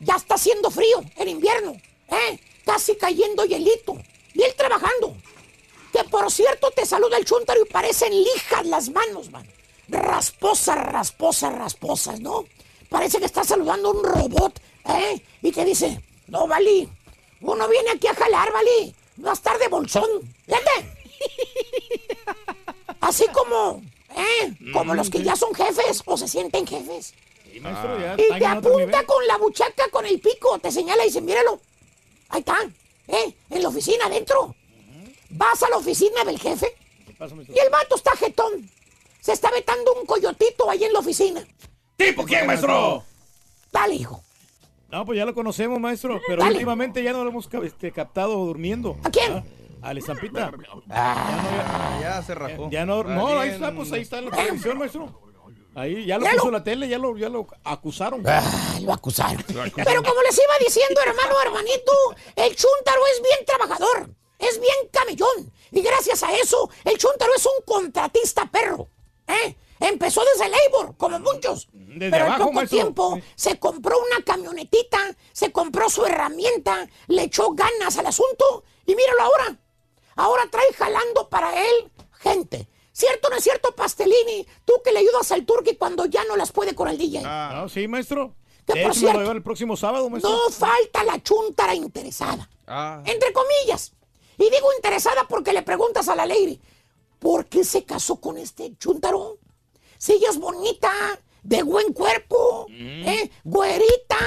Ya 0.00 0.14
está 0.14 0.34
haciendo 0.34 0.70
frío 0.70 1.02
en 1.16 1.28
invierno, 1.28 1.72
¿eh? 2.08 2.38
Casi 2.64 2.96
cayendo 2.96 3.44
hielito. 3.44 3.96
Y 4.34 4.42
él 4.42 4.54
trabajando. 4.54 5.16
Que 5.96 6.04
por 6.04 6.30
cierto 6.30 6.70
te 6.72 6.84
saluda 6.84 7.16
el 7.16 7.24
chúntaro 7.24 7.62
y 7.62 7.64
parecen 7.64 8.12
lijas 8.12 8.66
las 8.66 8.90
manos, 8.90 9.30
man. 9.30 9.48
Rasposas, 9.88 10.76
rasposas, 10.76 11.54
rasposas, 11.54 12.20
¿no? 12.20 12.44
Parece 12.90 13.18
que 13.18 13.24
está 13.24 13.44
saludando 13.44 13.88
a 13.88 13.92
un 13.92 14.04
robot, 14.04 14.60
¿eh? 14.90 15.22
Y 15.40 15.52
te 15.52 15.64
dice, 15.64 16.02
no, 16.26 16.46
Vali, 16.46 16.86
uno 17.40 17.66
viene 17.68 17.92
aquí 17.92 18.08
a 18.08 18.14
jalar, 18.14 18.52
Vali. 18.52 18.94
No 19.16 19.30
a 19.30 19.32
estar 19.32 19.58
de 19.58 19.68
bolsón. 19.68 20.04
Así 23.00 23.24
como, 23.32 23.82
¿eh? 24.14 24.54
Como 24.74 24.94
los 24.94 25.08
que 25.08 25.22
ya 25.22 25.34
son 25.34 25.54
jefes 25.54 26.02
o 26.04 26.18
se 26.18 26.28
sienten 26.28 26.66
jefes. 26.66 27.14
Sí, 27.50 27.58
maestro, 27.58 27.98
ya 27.98 28.16
Y 28.18 28.38
te 28.38 28.44
apunta 28.44 29.06
con 29.06 29.26
la 29.26 29.38
buchaca, 29.38 29.88
con 29.90 30.04
el 30.04 30.20
pico, 30.20 30.58
te 30.58 30.70
señala 30.70 31.04
y 31.04 31.06
dice, 31.06 31.22
míralo. 31.22 31.58
Ahí 32.28 32.40
está, 32.40 32.58
¿eh? 33.08 33.34
En 33.48 33.62
la 33.62 33.70
oficina 33.70 34.04
adentro. 34.04 34.54
Vas 35.30 35.62
a 35.62 35.68
la 35.70 35.76
oficina 35.76 36.24
del 36.24 36.38
jefe 36.38 36.74
¿Qué 37.06 37.12
pasa, 37.14 37.34
maestro? 37.34 37.54
y 37.54 37.58
el 37.58 37.70
vato 37.70 37.96
está 37.96 38.16
jetón. 38.16 38.70
Se 39.20 39.32
está 39.32 39.50
vetando 39.50 39.92
un 39.94 40.06
coyotito 40.06 40.70
ahí 40.70 40.84
en 40.84 40.92
la 40.92 41.00
oficina. 41.00 41.44
¿Tipo 41.96 42.24
quién, 42.24 42.46
maestro? 42.46 43.02
Dale, 43.72 43.94
hijo. 43.94 44.22
No, 44.90 45.04
pues 45.04 45.18
ya 45.18 45.24
lo 45.24 45.34
conocemos, 45.34 45.80
maestro. 45.80 46.20
Pero 46.26 46.42
Dale. 46.42 46.54
últimamente 46.54 47.02
ya 47.02 47.12
no 47.12 47.24
lo 47.24 47.30
hemos 47.30 47.48
este, 47.64 47.90
captado 47.90 48.34
durmiendo. 48.36 48.96
¿A 49.02 49.10
quién? 49.10 49.32
Ah, 49.82 49.88
Al 49.88 49.98
estampita. 49.98 50.52
Ya 52.00 52.22
se 52.24 52.34
rajó. 52.34 52.70
Ya 52.70 52.86
no, 52.86 53.02
no, 53.02 53.38
ahí 53.40 53.50
está, 53.50 53.74
pues 53.74 53.90
ahí 53.92 54.02
está 54.02 54.18
en 54.18 54.26
la 54.26 54.36
televisión, 54.36 54.78
maestro. 54.78 55.20
Ahí 55.74 56.06
ya 56.06 56.16
lo 56.18 56.26
puso 56.26 56.50
la 56.50 56.64
tele, 56.64 56.88
ya 56.88 56.98
lo, 56.98 57.18
ya 57.18 57.28
lo 57.28 57.46
acusaron. 57.64 58.22
Ah, 58.26 58.42
lo 58.80 58.92
acusaron. 58.94 59.44
Pero 59.46 60.02
como 60.02 60.22
les 60.22 60.34
iba 60.38 60.54
diciendo, 60.64 61.00
hermano, 61.04 61.34
hermanito, 61.44 61.92
el 62.36 62.56
chúntaro 62.56 63.00
es 63.12 63.22
bien 63.22 63.44
trabajador, 63.44 64.10
es 64.38 64.60
bien 64.60 64.88
camellón. 64.90 65.52
Y 65.70 65.80
gracias 65.82 66.22
a 66.22 66.34
eso, 66.34 66.70
el 66.84 66.96
chúntaro 66.98 67.32
es 67.36 67.46
un 67.46 67.64
contratista 67.64 68.46
perro. 68.46 68.88
¿eh? 69.26 69.56
Empezó 69.80 70.22
desde 70.32 70.48
Labor, 70.48 70.96
como 70.96 71.18
muchos. 71.20 71.68
Desde 71.72 72.10
Pero 72.10 72.24
en 72.24 72.30
abajo, 72.32 72.44
poco 72.44 72.52
maestro. 72.52 72.78
tiempo 72.78 73.20
se 73.34 73.58
compró 73.58 73.98
una 73.98 74.24
camionetita, 74.24 74.98
se 75.32 75.52
compró 75.52 75.90
su 75.90 76.04
herramienta, 76.06 76.88
le 77.08 77.24
echó 77.24 77.50
ganas 77.52 77.96
al 77.98 78.06
asunto 78.06 78.64
y 78.86 78.94
míralo 78.94 79.22
ahora. 79.22 79.58
Ahora 80.16 80.44
trae 80.50 80.72
jalando 80.72 81.28
para 81.28 81.62
él 81.62 81.90
gente. 82.12 82.68
¿Cierto 82.92 83.28
o 83.28 83.30
no 83.30 83.36
es 83.36 83.44
cierto, 83.44 83.74
Pastelini? 83.74 84.46
Tú 84.64 84.72
que 84.82 84.90
le 84.90 85.00
ayudas 85.00 85.30
al 85.30 85.44
turqui 85.44 85.76
cuando 85.76 86.06
ya 86.06 86.24
no 86.24 86.34
las 86.36 86.50
puede 86.52 86.74
con 86.74 86.88
el 86.88 86.96
DJ. 86.96 87.20
No, 87.22 87.68
sí, 87.68 87.86
maestro. 87.86 88.34
Que 88.66 88.82
por 88.82 88.94
cierto, 88.94 89.30
el 89.30 89.42
próximo 89.42 89.76
sábado, 89.76 90.08
maestro. 90.08 90.30
No 90.30 90.50
falta 90.50 91.04
la 91.04 91.22
chuntara 91.22 91.74
interesada. 91.74 92.48
Ah. 92.66 93.02
Entre 93.04 93.32
comillas. 93.34 93.92
Y 94.38 94.44
digo 94.50 94.68
interesada 94.76 95.26
porque 95.28 95.52
le 95.52 95.62
preguntas 95.62 96.08
a 96.08 96.14
la 96.16 96.26
lady, 96.26 96.60
¿por 97.18 97.46
qué 97.46 97.64
se 97.64 97.84
casó 97.84 98.20
con 98.20 98.36
este 98.38 98.76
chúntaro? 98.78 99.38
Si 99.98 100.12
ella 100.12 100.28
es 100.30 100.38
bonita, 100.38 100.90
de 101.42 101.62
buen 101.62 101.92
cuerpo, 101.92 102.66
Mm. 102.68 103.08
¿eh? 103.08 103.30
Güerita, 103.44 104.18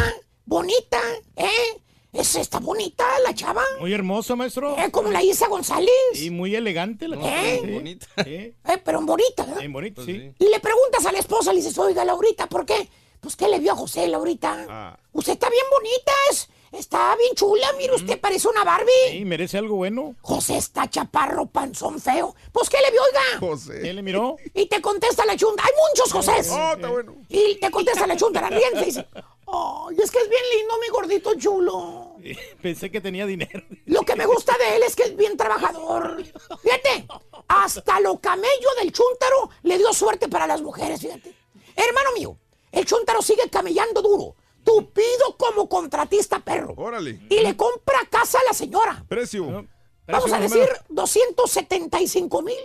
bonita, 0.46 1.00
¿eh? 1.36 1.82
Es 2.12 2.34
esta 2.36 2.60
bonita 2.60 3.06
la 3.24 3.36
chava, 3.36 3.64
Muy 3.80 3.94
hermosa, 3.94 4.36
maestro. 4.36 4.76
¿eh? 4.80 4.90
Como 4.90 5.12
la 5.12 5.22
Isa 5.22 5.48
González. 5.48 5.92
Y 6.16 6.32
muy 6.32 6.56
elegante 6.56 7.08
la 7.08 7.18
¿Eh? 7.18 7.20
chica, 7.60 7.68
sí. 7.68 7.74
Bonita. 7.74 8.08
Sí, 8.24 8.32
Eh, 8.34 8.78
pero 8.84 9.02
bonita, 9.02 9.44
¿verdad? 9.44 9.60
bien 9.60 9.74
bonito, 9.74 9.96
Pues 10.04 10.08
sí. 10.08 10.14
sí. 10.14 10.34
Y 10.40 10.50
le 10.50 10.60
preguntas 10.60 11.06
a 11.06 11.12
la 11.12 11.20
esposa, 11.20 11.52
le 11.54 11.58
dices, 11.60 11.78
oiga, 11.78 12.04
Laurita, 12.04 12.48
¿por 12.48 12.66
qué? 12.66 12.90
Pues, 13.20 13.36
¿qué 13.36 13.48
le 13.48 13.60
vio 13.60 13.74
a 13.74 13.76
José, 13.76 14.08
Laurita? 14.08 14.66
Ah. 14.68 15.00
Usted 15.12 15.34
está 15.34 15.50
bien 15.52 15.66
bonita, 15.70 16.12
es, 16.32 16.50
Está 16.72 17.16
bien 17.16 17.34
chula, 17.36 17.74
mire 17.78 17.96
usted, 17.96 18.20
parece 18.20 18.48
una 18.48 18.64
Barbie. 18.64 18.92
Sí, 19.10 19.26
merece 19.26 19.58
algo 19.58 19.76
bueno. 19.76 20.16
José 20.22 20.58
está 20.58 20.90
chaparro, 20.90 21.48
panzón 21.48 22.00
feo. 22.00 22.36
Pues, 22.52 22.70
¿qué 22.70 22.78
le 22.86 22.92
vio, 22.92 23.02
oiga? 23.02 23.40
José. 23.40 23.82
¿Quién 23.82 23.96
le 23.96 24.04
miró? 24.04 24.38
Y 24.54 24.68
te 24.68 24.82
contesta 24.82 25.26
la 25.26 25.36
chunda. 25.36 25.64
Hay 25.64 25.72
muchos 25.90 26.12
Josés. 26.12 26.50
Oh, 26.52 26.74
está 26.74 26.90
bueno. 26.90 27.16
Y 27.28 27.56
te 27.60 27.72
contesta 27.72 28.06
la 28.06 28.16
chunda, 28.16 28.42
la 28.42 28.50
riente 28.50 28.82
y 28.82 28.86
dice, 28.86 29.08
ay, 29.16 29.98
es 30.02 30.12
que 30.12 30.20
es 30.20 30.30
bien 30.30 30.44
lindo, 30.58 30.76
mi 30.80 30.88
gordito 30.90 31.34
chulo. 31.36 32.16
Pensé 32.62 32.92
que 32.92 33.02
tenía 33.02 33.26
dinero. 33.26 33.64
Lo 33.86 34.02
que 34.02 34.16
me 34.16 34.26
gusta 34.26 34.56
de 34.58 34.76
él 34.76 34.84
es 34.84 34.96
que 34.96 35.04
es 35.04 35.16
bien 35.16 35.38
trabajador. 35.38 36.24
Fíjate, 36.62 37.08
hasta 37.48 38.00
lo 38.00 38.20
camello 38.20 38.70
del 38.80 38.92
chúntaro 38.92 39.50
le 39.64 39.78
dio 39.78 39.92
suerte 39.94 40.28
para 40.28 40.46
las 40.46 40.62
mujeres, 40.62 41.02
fíjate. 41.02 41.36
Hermano 41.76 42.10
mío, 42.16 42.38
el 42.72 42.86
chúntaro 42.86 43.22
sigue 43.22 43.50
camellando 43.50 44.02
duro, 44.02 44.36
tupido 44.64 45.38
como 45.38 45.68
contratista 45.70 46.40
perro. 46.40 46.74
Órale. 46.78 47.20
Y 47.30 47.40
le 47.40 47.56
compra 47.56 48.00
casa 48.10 48.40
a 48.40 48.44
la 48.48 48.54
señora. 48.54 49.04
Precio. 49.08 49.66
Vamos 50.08 50.34
a 50.34 50.40
decir 50.40 50.68
275 50.90 52.42
mil. 52.42 52.58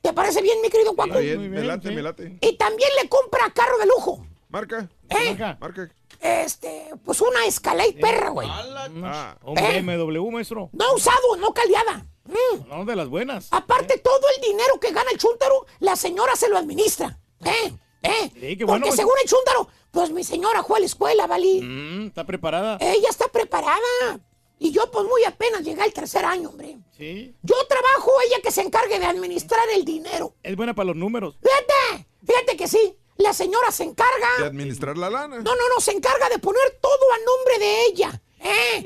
¿Te 0.00 0.12
parece 0.12 0.40
bien, 0.42 0.60
mi 0.62 0.70
querido 0.70 0.94
Cuaco? 0.94 1.10
Está 1.10 1.20
bien, 1.20 1.50
me 1.50 1.62
late, 1.62 1.90
me 1.90 2.02
late. 2.02 2.38
Y 2.40 2.56
también 2.56 2.90
le 3.02 3.08
compra 3.08 3.50
carro 3.52 3.78
de 3.78 3.86
lujo. 3.86 4.24
Marca. 4.48 4.88
¿Eh? 5.10 5.36
Marca. 5.60 5.90
Este, 6.20 6.90
pues 7.04 7.20
una 7.20 7.44
Escalade 7.46 7.94
perra, 7.94 8.30
güey. 8.30 8.48
Ah. 8.50 9.36
Un 9.44 9.58
¿Eh? 9.58 9.82
BMW, 9.82 10.30
maestro. 10.30 10.70
No 10.72 10.94
usado, 10.94 11.36
no 11.38 11.52
caldeada. 11.52 12.06
Mm. 12.24 12.68
No, 12.68 12.84
de 12.84 12.96
las 12.96 13.08
buenas. 13.08 13.48
Aparte, 13.50 13.98
todo 13.98 14.20
el 14.36 14.42
dinero 14.42 14.78
que 14.80 14.92
gana 14.92 15.10
el 15.10 15.18
chúntaro, 15.18 15.66
la 15.80 15.96
señora 15.96 16.36
se 16.36 16.48
lo 16.48 16.58
administra. 16.58 17.18
¿Eh? 17.44 17.72
¿Eh? 18.02 18.30
Sí, 18.32 18.56
qué 18.56 18.66
Porque 18.66 18.80
bueno. 18.80 18.96
según 18.96 19.14
el 19.22 19.28
chúntaro, 19.28 19.68
pues 19.90 20.10
mi 20.10 20.22
señora 20.24 20.62
fue 20.62 20.78
a 20.78 20.80
la 20.80 20.86
escuela, 20.86 21.26
Valí. 21.26 21.60
Mm, 21.62 22.06
está 22.08 22.24
preparada. 22.24 22.78
Ella 22.80 23.08
está 23.08 23.28
preparada. 23.28 24.20
Y 24.60 24.72
yo, 24.72 24.90
pues 24.90 25.04
muy 25.06 25.24
apenas 25.24 25.62
llegué 25.62 25.82
al 25.82 25.92
tercer 25.92 26.24
año, 26.24 26.48
hombre. 26.48 26.78
Sí. 26.96 27.34
Yo 27.42 27.54
trabajo, 27.68 28.10
ella 28.26 28.38
que 28.42 28.50
se 28.50 28.62
encargue 28.62 28.98
de 28.98 29.06
administrar 29.06 29.64
el 29.74 29.84
dinero. 29.84 30.34
Es 30.42 30.56
buena 30.56 30.74
para 30.74 30.86
los 30.86 30.96
números. 30.96 31.38
Fíjate, 31.40 32.08
fíjate 32.26 32.56
que 32.56 32.66
sí. 32.66 32.96
La 33.16 33.32
señora 33.32 33.70
se 33.72 33.84
encarga. 33.84 34.28
De 34.38 34.46
administrar 34.46 34.96
la 34.96 35.10
lana. 35.10 35.36
No, 35.38 35.54
no, 35.54 35.68
no, 35.74 35.80
se 35.80 35.92
encarga 35.92 36.28
de 36.28 36.38
poner 36.38 36.78
todo 36.80 37.12
a 37.12 37.18
nombre 37.18 37.58
de 37.58 37.84
ella. 37.86 38.22
¿Eh? 38.40 38.82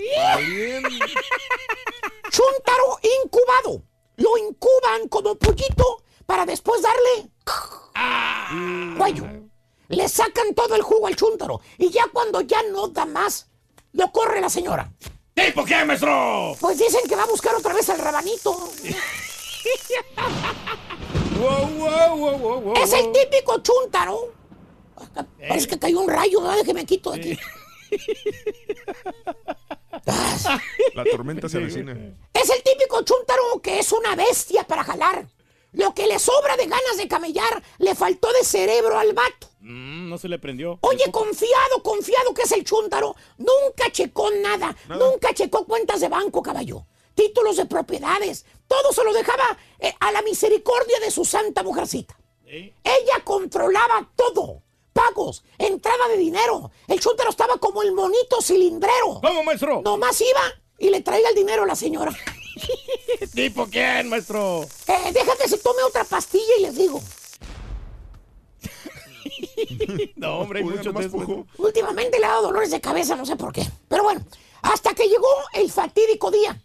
Bien. 0.47 0.83
Chúntaro 2.31 2.99
incubado. 3.23 3.83
Lo 4.17 4.39
incuban 4.39 5.09
como 5.09 5.35
pollito 5.37 6.03
para 6.27 6.47
después 6.47 6.81
darle 6.81 7.31
cuello. 8.97 9.25
Le 9.89 10.09
sacan 10.09 10.55
todo 10.55 10.75
el 10.75 10.83
jugo 10.83 11.07
al 11.07 11.17
chúntaro. 11.17 11.61
Y 11.79 11.91
ya 11.91 12.05
cuando 12.13 12.41
ya 12.41 12.63
no 12.63 12.89
da 12.89 13.05
más, 13.05 13.49
lo 13.93 14.11
corre 14.11 14.41
la 14.41 14.49
señora. 14.49 14.91
¿Tipo 15.35 15.65
qué, 15.65 15.85
maestro? 15.85 16.57
Pues 16.61 16.79
dicen 16.79 17.01
que 17.09 17.17
va 17.17 17.25
a 17.25 17.27
buscar 17.27 17.55
otra 17.55 17.75
vez 17.75 17.89
al 17.91 17.99
rabanito. 17.99 18.53
Wow, 21.39 21.67
wow, 21.79 22.17
wow, 22.17 22.39
wow, 22.39 22.61
wow, 22.61 22.75
Es 22.77 22.93
el 22.93 23.11
típico 23.13 23.61
chúntaro. 23.61 24.33
Parece 25.49 25.67
que 25.67 25.79
cayó 25.79 26.01
un 26.01 26.09
rayo, 26.09 26.41
¿verdad? 26.41 26.59
Déjeme 26.59 26.87
quito 26.87 27.11
de 27.11 27.17
aquí. 27.19 27.39
La 30.95 31.05
tormenta 31.11 31.49
se 31.49 31.59
avecina. 31.59 31.93
Es 32.33 32.51
el 32.51 32.63
típico 32.63 33.03
chúntaro 33.03 33.61
que 33.63 33.79
es 33.79 33.93
una 33.93 34.15
bestia 34.15 34.65
para 34.65 34.85
jalar. 34.85 35.27
Lo 35.73 35.95
que 35.95 36.07
le 36.07 36.19
sobra 36.19 36.57
de 36.57 36.67
ganas 36.67 36.97
de 36.97 37.09
camellar 37.09 37.63
le 37.79 37.95
faltó 37.95 38.31
de 38.33 38.45
cerebro 38.45 38.99
al 38.99 39.13
vato. 39.15 39.49
Mm, 39.61 40.09
no 40.09 40.19
se 40.19 40.29
le 40.29 40.39
prendió. 40.39 40.79
Oye, 40.83 41.11
confiado, 41.11 41.83
confiado 41.83 42.35
que 42.35 42.43
es 42.43 42.53
el 42.53 42.65
chúntaro. 42.65 43.17
Nunca 43.39 43.91
checó 43.91 44.31
nada. 44.31 44.77
Nunca 44.89 45.33
checó 45.33 45.65
cuentas 45.65 46.01
de 46.01 46.09
banco, 46.09 46.43
caballo. 46.43 46.85
Títulos 47.15 47.57
de 47.57 47.67
propiedades. 47.67 48.45
Todo 48.69 48.93
se 48.93 49.05
lo 49.05 49.13
dejaba 49.13 49.57
eh, 49.79 49.95
a 50.01 50.13
la 50.13 50.23
misericordia 50.23 50.99
de 51.01 51.11
su 51.11 51.25
santa 51.25 51.63
mujercita. 51.63 52.17
Ella 52.47 53.25
controlaba 53.25 54.11
todo. 54.15 54.63
Pagos, 54.93 55.43
entrada 55.57 56.07
de 56.09 56.19
dinero. 56.19 56.71
El 56.87 57.01
chúntaro 57.01 57.31
estaba 57.31 57.57
como 57.57 57.83
el 57.83 57.93
monito 57.93 58.43
cilindrero. 58.43 59.21
¿Cómo, 59.23 59.43
maestro? 59.43 59.81
Nomás 59.83 60.21
iba 60.21 60.43
y 60.79 60.91
le 60.91 61.01
traía 61.01 61.31
el 61.31 61.35
dinero 61.35 61.63
a 61.63 61.67
la 61.67 61.77
señora. 61.77 62.13
¿Tipo 63.35 63.67
quién, 63.67 64.09
maestro? 64.09 64.63
Eh, 64.87 65.13
deja 65.13 65.37
que 65.37 65.49
se 65.49 65.59
tome 65.59 65.83
otra 65.83 66.05
pastilla 66.05 66.57
y 66.59 66.63
les 66.63 66.77
digo. 66.77 67.01
No, 70.17 70.41
hombre, 70.41 70.61
hay 70.61 70.65
muchos 70.65 70.95
de 70.95 71.05
esos. 71.07 71.23
Últimamente 71.59 72.19
le 72.19 72.27
ha 72.27 72.31
dado 72.31 72.43
dolores 72.43 72.71
de 72.71 72.81
cabeza, 72.81 73.17
no 73.17 73.25
sé 73.27 73.37
por 73.37 73.53
qué. 73.53 73.67
Pero 73.89 74.03
bueno, 74.05 74.25
hasta 74.63 74.95
que 74.95 75.09
llegó 75.09 75.29
el 75.55 75.71
fatídico 75.71 76.31
día. 76.31 76.61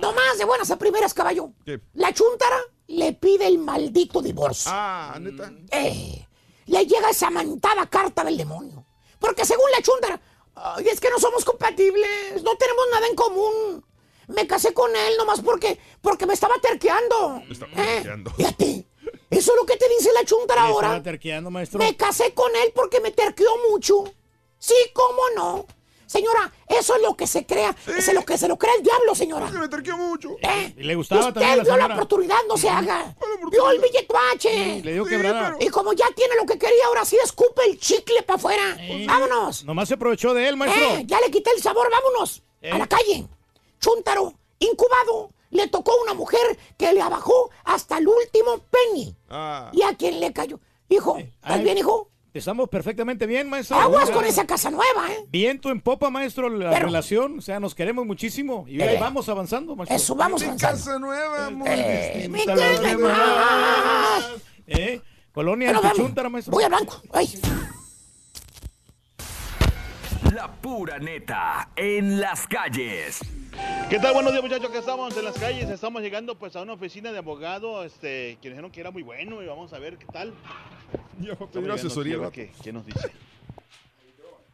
No 0.00 0.12
más 0.12 0.38
de 0.38 0.44
buenas 0.44 0.70
a 0.70 0.78
primeras, 0.78 1.12
caballo. 1.14 1.50
¿Qué? 1.64 1.80
La 1.94 2.12
chuntara 2.12 2.58
le 2.88 3.12
pide 3.12 3.46
el 3.46 3.58
maldito 3.58 4.22
divorcio. 4.22 4.70
Ah, 4.72 5.16
neta. 5.20 5.52
Eh, 5.70 6.26
le 6.66 6.86
llega 6.86 7.10
esa 7.10 7.30
mantada 7.30 7.86
carta 7.86 8.24
del 8.24 8.36
demonio. 8.38 8.86
Porque 9.18 9.44
según 9.44 9.70
la 9.76 9.82
chuntara, 9.82 10.20
"Ay, 10.54 10.86
es 10.88 11.00
que 11.00 11.10
no 11.10 11.18
somos 11.18 11.44
compatibles, 11.44 12.42
no 12.42 12.56
tenemos 12.56 12.84
nada 12.92 13.06
en 13.06 13.14
común. 13.14 13.84
Me 14.28 14.46
casé 14.46 14.72
con 14.72 14.94
él 14.94 15.14
nomás 15.18 15.40
porque, 15.40 15.78
porque 16.00 16.26
me 16.26 16.34
estaba 16.34 16.54
terqueando. 16.60 17.42
Me 17.46 17.52
estaba 17.52 17.72
Eh, 17.72 17.94
terqueando. 17.94 18.30
Fíjate, 18.32 18.86
eso 19.30 19.52
es 19.52 19.56
lo 19.60 19.66
que 19.66 19.76
te 19.76 19.88
dice 19.88 20.10
la 20.12 20.24
chuntara 20.24 20.62
¿Qué 20.62 20.68
ahora. 20.68 20.86
estaba 20.88 21.02
terqueando, 21.02 21.50
maestro? 21.50 21.78
Me 21.78 21.96
casé 21.96 22.32
con 22.34 22.50
él 22.56 22.72
porque 22.74 23.00
me 23.00 23.10
terqueó 23.10 23.50
mucho. 23.70 24.04
Sí, 24.58 24.74
cómo 24.94 25.20
no. 25.36 25.66
Señora, 26.06 26.52
eso 26.68 26.94
es 26.94 27.00
lo 27.02 27.16
que 27.16 27.26
se 27.26 27.46
crea. 27.46 27.74
Eso 27.86 28.10
es 28.10 28.12
lo 28.14 28.22
que 28.22 28.36
se 28.36 28.46
lo 28.46 28.58
cree 28.58 28.74
el 28.76 28.82
diablo, 28.82 29.14
señora. 29.14 29.48
Me 29.50 29.66
terqueó 29.66 29.96
mucho. 29.96 30.36
¿Eh? 30.42 30.74
Y 30.76 30.82
le 30.82 30.94
gustaba 30.94 31.22
Usted 31.28 31.32
también 31.40 31.56
la 31.58 31.64
vio 31.64 31.76
la 31.78 31.86
oportunidad, 31.94 32.36
no 32.46 32.58
se 32.58 32.68
haga. 32.68 33.16
Vio 33.50 33.70
el 33.70 33.80
billetuache. 33.80 34.82
Le 34.84 34.92
dio 34.92 35.06
quebrada. 35.06 35.56
Y 35.58 35.68
como 35.68 35.94
ya 35.94 36.04
tiene 36.14 36.36
lo 36.36 36.44
que 36.44 36.58
quería, 36.58 36.84
ahora 36.86 37.06
sí 37.06 37.16
escupe 37.24 37.62
el 37.64 37.78
chicle 37.78 38.22
para 38.24 38.36
afuera. 38.36 38.76
Vámonos. 39.06 39.64
Nomás 39.64 39.88
se 39.88 39.94
aprovechó 39.94 40.34
de 40.34 40.48
él, 40.48 40.56
maestro. 40.58 40.82
Eh, 40.84 41.04
ya 41.06 41.18
le 41.18 41.30
quité 41.30 41.50
el 41.56 41.62
sabor, 41.62 41.90
vámonos. 41.90 42.42
Eh. 42.60 42.70
A 42.70 42.76
la 42.78 42.86
calle. 42.86 43.26
Chúntaro, 43.82 44.32
incubado. 44.60 45.30
Le 45.50 45.68
tocó 45.68 45.92
una 46.02 46.14
mujer 46.14 46.40
que 46.78 46.92
le 46.94 47.02
abajó 47.02 47.50
hasta 47.64 47.98
el 47.98 48.08
último 48.08 48.58
penny. 48.70 49.14
Ah. 49.28 49.70
¿Y 49.74 49.82
a 49.82 49.94
quién 49.94 50.18
le 50.20 50.32
cayó? 50.32 50.58
Hijo, 50.88 51.18
¿estás 51.18 51.34
Ay. 51.42 51.64
bien, 51.64 51.76
hijo? 51.76 52.08
Estamos 52.32 52.70
perfectamente 52.70 53.26
bien, 53.26 53.50
maestro. 53.50 53.76
Aguas 53.78 54.08
con 54.10 54.24
esa 54.24 54.46
casa 54.46 54.70
nueva, 54.70 55.12
¿eh? 55.12 55.26
Viento 55.28 55.68
en 55.70 55.82
popa, 55.82 56.08
maestro, 56.08 56.48
la 56.48 56.70
Pero- 56.70 56.86
relación. 56.86 57.38
O 57.38 57.42
sea, 57.42 57.60
nos 57.60 57.74
queremos 57.74 58.06
muchísimo. 58.06 58.64
Y 58.66 58.80
Eh. 58.80 58.96
vamos 58.98 59.28
avanzando, 59.28 59.76
maestro. 59.76 59.94
Eso, 59.96 60.14
vamos 60.14 60.40
Mi 60.40 60.46
avanzando. 60.46 60.78
casa 60.78 60.98
nueva, 60.98 61.50
muy 61.50 61.68
Eh, 61.70 62.28
mi 62.30 62.46
casa 62.46 62.94
nueva. 62.94 64.20
¿Eh? 64.66 65.02
Colonia. 65.34 65.70
Antichuntara, 65.76 66.30
maestro. 66.30 66.52
Voy 66.52 66.64
al 66.64 66.70
banco. 66.70 67.02
Ay. 67.12 67.38
La 70.32 70.50
pura 70.50 70.98
neta 70.98 71.68
en 71.76 72.18
las 72.18 72.46
calles. 72.46 73.20
¿Qué 73.88 73.98
tal? 73.98 74.14
Buenos 74.14 74.32
días 74.32 74.42
muchachos, 74.42 74.70
que 74.70 74.78
estamos 74.78 75.16
en 75.16 75.24
las 75.24 75.38
calles, 75.38 75.68
estamos 75.68 76.00
llegando 76.02 76.38
pues 76.38 76.56
a 76.56 76.62
una 76.62 76.72
oficina 76.72 77.12
de 77.12 77.18
abogado, 77.18 77.84
este, 77.84 78.38
que 78.40 78.48
dijeron 78.48 78.70
que 78.70 78.80
era 78.80 78.90
muy 78.90 79.02
bueno 79.02 79.42
y 79.42 79.46
vamos 79.46 79.72
a 79.72 79.78
ver 79.78 79.98
qué 79.98 80.06
tal. 80.06 80.32
Estamos 81.20 81.50
pedir 81.50 81.70
asesoría. 81.70 82.14
aquí 82.14 82.14
a 82.14 82.18
ver 82.18 82.18
vato. 82.20 82.32
¿Qué, 82.32 82.52
qué 82.62 82.72
nos 82.72 82.86
dice? 82.86 83.12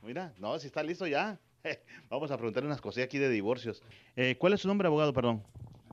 Mira, 0.02 0.32
no, 0.38 0.58
si 0.58 0.66
está 0.66 0.82
listo 0.82 1.06
ya. 1.06 1.38
Vamos 2.10 2.30
a 2.30 2.36
preguntarle 2.36 2.66
unas 2.66 2.80
cosillas 2.80 3.06
aquí 3.06 3.18
de 3.18 3.28
divorcios. 3.28 3.82
Eh, 4.16 4.36
¿Cuál 4.38 4.54
es 4.54 4.60
su 4.60 4.68
nombre, 4.68 4.86
abogado, 4.86 5.12
perdón? 5.12 5.42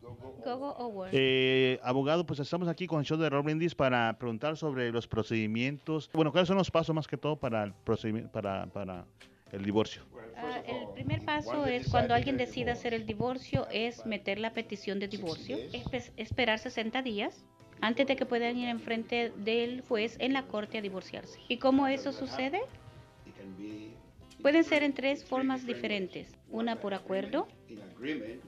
Gogo. 0.02 1.08
Eh, 1.12 1.80
abogado, 1.84 2.26
pues 2.26 2.40
estamos 2.40 2.68
aquí 2.68 2.86
con 2.88 3.00
el 3.00 3.06
show 3.06 3.18
de 3.18 3.30
Rob 3.30 3.46
Brindis 3.46 3.74
para 3.74 4.18
preguntar 4.18 4.58
sobre 4.58 4.92
los 4.92 5.08
procedimientos. 5.08 6.10
Bueno, 6.14 6.32
¿cuáles 6.32 6.48
son 6.48 6.58
los 6.58 6.70
pasos 6.70 6.96
más 6.96 7.08
que 7.08 7.18
todo 7.18 7.36
para 7.36 7.64
el 7.64 7.74
procedimiento, 7.74 8.32
para, 8.32 8.68
para 8.68 9.06
el 9.52 9.64
divorcio? 9.64 10.04
Ah, 10.38 10.62
el 10.68 10.88
primer 10.90 11.24
paso 11.24 11.66
es 11.66 11.88
cuando 11.88 12.14
alguien 12.14 12.38
decide 12.38 12.72
hacer 12.72 12.94
el 12.94 13.06
divorcio, 13.06 13.68
es 13.72 14.06
meter 14.06 14.38
la 14.40 14.52
petición 14.54 15.00
de 15.00 15.08
divorcio, 15.08 15.58
espe- 15.72 16.12
esperar 16.18 16.60
60 16.60 17.02
días 17.02 17.44
antes 17.82 18.06
de 18.08 18.16
que 18.16 18.26
puedan 18.26 18.58
ir 18.58 18.68
enfrente 18.70 19.32
del 19.38 19.82
juez 19.88 20.18
en 20.20 20.34
la 20.34 20.44
corte 20.44 20.78
a 20.78 20.82
divorciarse. 20.82 21.40
¿Y 21.48 21.58
cómo 21.58 21.88
eso 21.88 22.12
sucede? 22.12 22.60
Pueden 24.42 24.64
ser 24.64 24.84
en 24.84 24.94
tres 24.94 25.24
formas 25.24 25.66
diferentes. 25.66 26.28
Una 26.52 26.76
por 26.76 26.94
acuerdo, 26.94 27.48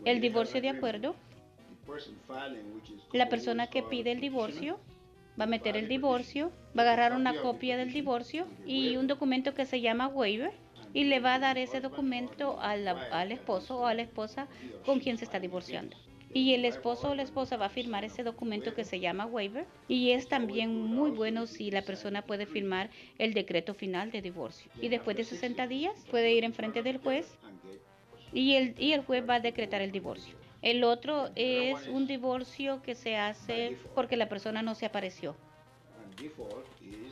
el 0.05 0.21
divorcio 0.21 0.61
de 0.61 0.69
acuerdo, 0.69 1.15
la 3.13 3.29
persona 3.29 3.67
que 3.67 3.81
pide 3.83 4.11
el 4.11 4.19
divorcio 4.19 4.79
va 5.39 5.45
a 5.45 5.47
meter 5.47 5.77
el 5.77 5.87
divorcio, 5.87 6.51
va 6.77 6.83
a 6.83 6.85
agarrar 6.85 7.13
una 7.13 7.33
copia 7.41 7.77
del 7.77 7.93
divorcio 7.93 8.45
y 8.65 8.97
un 8.97 9.07
documento 9.07 9.53
que 9.53 9.65
se 9.65 9.81
llama 9.81 10.07
waiver 10.07 10.51
y 10.99 11.03
le 11.05 11.19
va 11.19 11.35
a 11.35 11.39
dar 11.39 11.57
ese 11.57 11.79
documento 11.81 12.59
a 12.59 12.75
la- 12.77 13.05
al 13.09 13.31
esposo 13.31 13.77
o 13.79 13.85
a 13.87 13.93
la 13.93 14.01
esposa 14.03 14.49
con 14.81 14.99
quien 14.99 15.17
se 15.17 15.25
está 15.25 15.39
divorciando. 15.39 15.97
Y 16.33 16.53
el 16.53 16.65
esposo 16.65 17.09
o 17.09 17.15
la 17.15 17.23
esposa 17.23 17.57
va 17.57 17.65
a 17.67 17.69
firmar 17.77 18.03
ese 18.05 18.23
documento 18.23 18.73
que 18.73 18.83
se 18.85 18.99
llama 18.99 19.25
waiver 19.25 19.67
y 19.87 20.11
es 20.11 20.27
también 20.27 20.69
muy 20.95 21.11
bueno 21.11 21.47
si 21.47 21.71
la 21.71 21.85
persona 21.85 22.25
puede 22.25 22.45
firmar 22.45 22.89
el 23.17 23.33
decreto 23.33 23.73
final 23.73 24.11
de 24.11 24.21
divorcio. 24.21 24.71
Y 24.81 24.89
después 24.89 25.15
de 25.17 25.23
60 25.25 25.67
días 25.67 26.05
puede 26.09 26.33
ir 26.33 26.43
enfrente 26.43 26.83
del 26.83 26.97
juez 26.97 27.39
y 28.31 28.55
el, 28.55 28.75
y 28.77 28.93
el 28.93 29.03
juez 29.05 29.23
va 29.29 29.35
a 29.35 29.39
decretar 29.41 29.81
el 29.81 29.91
divorcio. 29.91 30.35
El 30.61 30.83
otro 30.83 31.31
es 31.35 31.87
un 31.87 32.07
divorcio 32.07 32.81
que 32.81 32.95
se 32.95 33.17
hace 33.17 33.75
porque 33.93 34.17
la 34.17 34.29
persona 34.29 34.61
no 34.63 34.75
se 34.75 34.85
apareció 34.85 35.37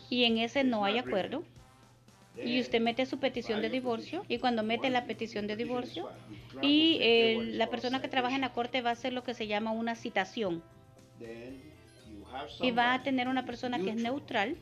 y 0.09 0.23
en 0.25 0.37
ese 0.39 0.63
no 0.63 0.85
hay 0.85 0.97
acuerdo. 0.97 1.45
Y 2.43 2.59
usted 2.59 2.81
mete 2.81 3.05
su 3.05 3.19
petición 3.19 3.61
de 3.61 3.69
divorcio 3.69 4.25
y 4.27 4.39
cuando 4.39 4.63
mete 4.63 4.89
la 4.89 5.05
petición 5.05 5.47
de 5.47 5.55
divorcio 5.55 6.09
y 6.61 6.97
eh, 7.01 7.39
la 7.53 7.67
persona 7.67 8.01
que 8.01 8.07
trabaja 8.07 8.35
en 8.35 8.41
la 8.41 8.53
corte 8.53 8.81
va 8.81 8.89
a 8.89 8.93
hacer 8.93 9.13
lo 9.13 9.23
que 9.23 9.33
se 9.33 9.47
llama 9.47 9.71
una 9.71 9.95
citación. 9.95 10.63
Y 12.61 12.71
va 12.71 12.93
a 12.93 13.03
tener 13.03 13.27
una 13.27 13.45
persona 13.45 13.79
que 13.79 13.91
es 13.91 13.95
neutral, 13.95 14.57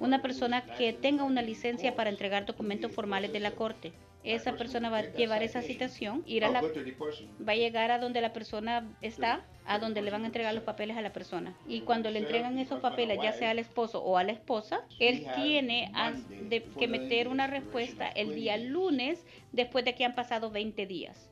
una 0.00 0.22
persona 0.22 0.64
que 0.64 0.92
tenga 0.92 1.24
una 1.24 1.42
licencia 1.42 1.94
para 1.94 2.10
entregar 2.10 2.46
documentos 2.46 2.92
formales 2.92 3.32
de 3.32 3.40
la 3.40 3.52
corte. 3.52 3.92
Esa 4.24 4.56
persona 4.56 4.90
va 4.90 4.98
a 4.98 5.12
llevar 5.12 5.44
esa 5.44 5.62
citación, 5.62 6.24
ir 6.26 6.44
a 6.44 6.50
la, 6.50 6.60
va 6.60 7.52
a 7.52 7.54
llegar 7.54 7.92
a 7.92 8.00
donde 8.00 8.20
la 8.20 8.32
persona 8.32 8.84
está, 9.00 9.44
a 9.64 9.78
donde 9.78 10.02
le 10.02 10.10
van 10.10 10.24
a 10.24 10.26
entregar 10.26 10.52
los 10.52 10.64
papeles 10.64 10.96
a 10.96 11.00
la 11.00 11.12
persona. 11.12 11.56
Y 11.68 11.82
cuando 11.82 12.10
le 12.10 12.18
entregan 12.18 12.58
esos 12.58 12.80
papeles, 12.80 13.20
ya 13.22 13.32
sea 13.32 13.50
al 13.50 13.60
esposo 13.60 14.02
o 14.02 14.18
a 14.18 14.24
la 14.24 14.32
esposa, 14.32 14.80
él 14.98 15.26
tiene 15.36 15.92
que 16.76 16.88
meter 16.88 17.28
una 17.28 17.46
respuesta 17.46 18.08
el 18.08 18.34
día 18.34 18.56
lunes 18.56 19.24
después 19.52 19.84
de 19.84 19.94
que 19.94 20.04
han 20.04 20.16
pasado 20.16 20.50
20 20.50 20.86
días 20.86 21.30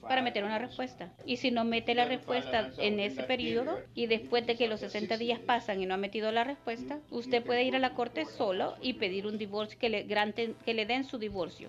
para 0.00 0.22
meter 0.22 0.44
una 0.44 0.58
respuesta. 0.58 1.12
Y 1.26 1.38
si 1.38 1.50
no 1.50 1.64
mete 1.64 1.94
la 1.94 2.04
respuesta 2.04 2.70
en 2.78 3.00
ese 3.00 3.22
periodo 3.22 3.78
y 3.94 4.06
después 4.06 4.46
de 4.46 4.56
que 4.56 4.68
los 4.68 4.80
60 4.80 5.16
días 5.16 5.40
pasan 5.40 5.82
y 5.82 5.86
no 5.86 5.94
ha 5.94 5.98
metido 5.98 6.32
la 6.32 6.44
respuesta, 6.44 6.98
usted 7.10 7.42
puede 7.42 7.64
ir 7.64 7.76
a 7.76 7.80
la 7.80 7.94
corte 7.94 8.24
solo 8.24 8.76
y 8.80 8.94
pedir 8.94 9.26
un 9.26 9.38
divorcio, 9.38 9.78
que 9.78 9.88
le, 9.88 10.02
granten, 10.04 10.54
que 10.64 10.74
le 10.74 10.86
den 10.86 11.04
su 11.04 11.18
divorcio. 11.18 11.68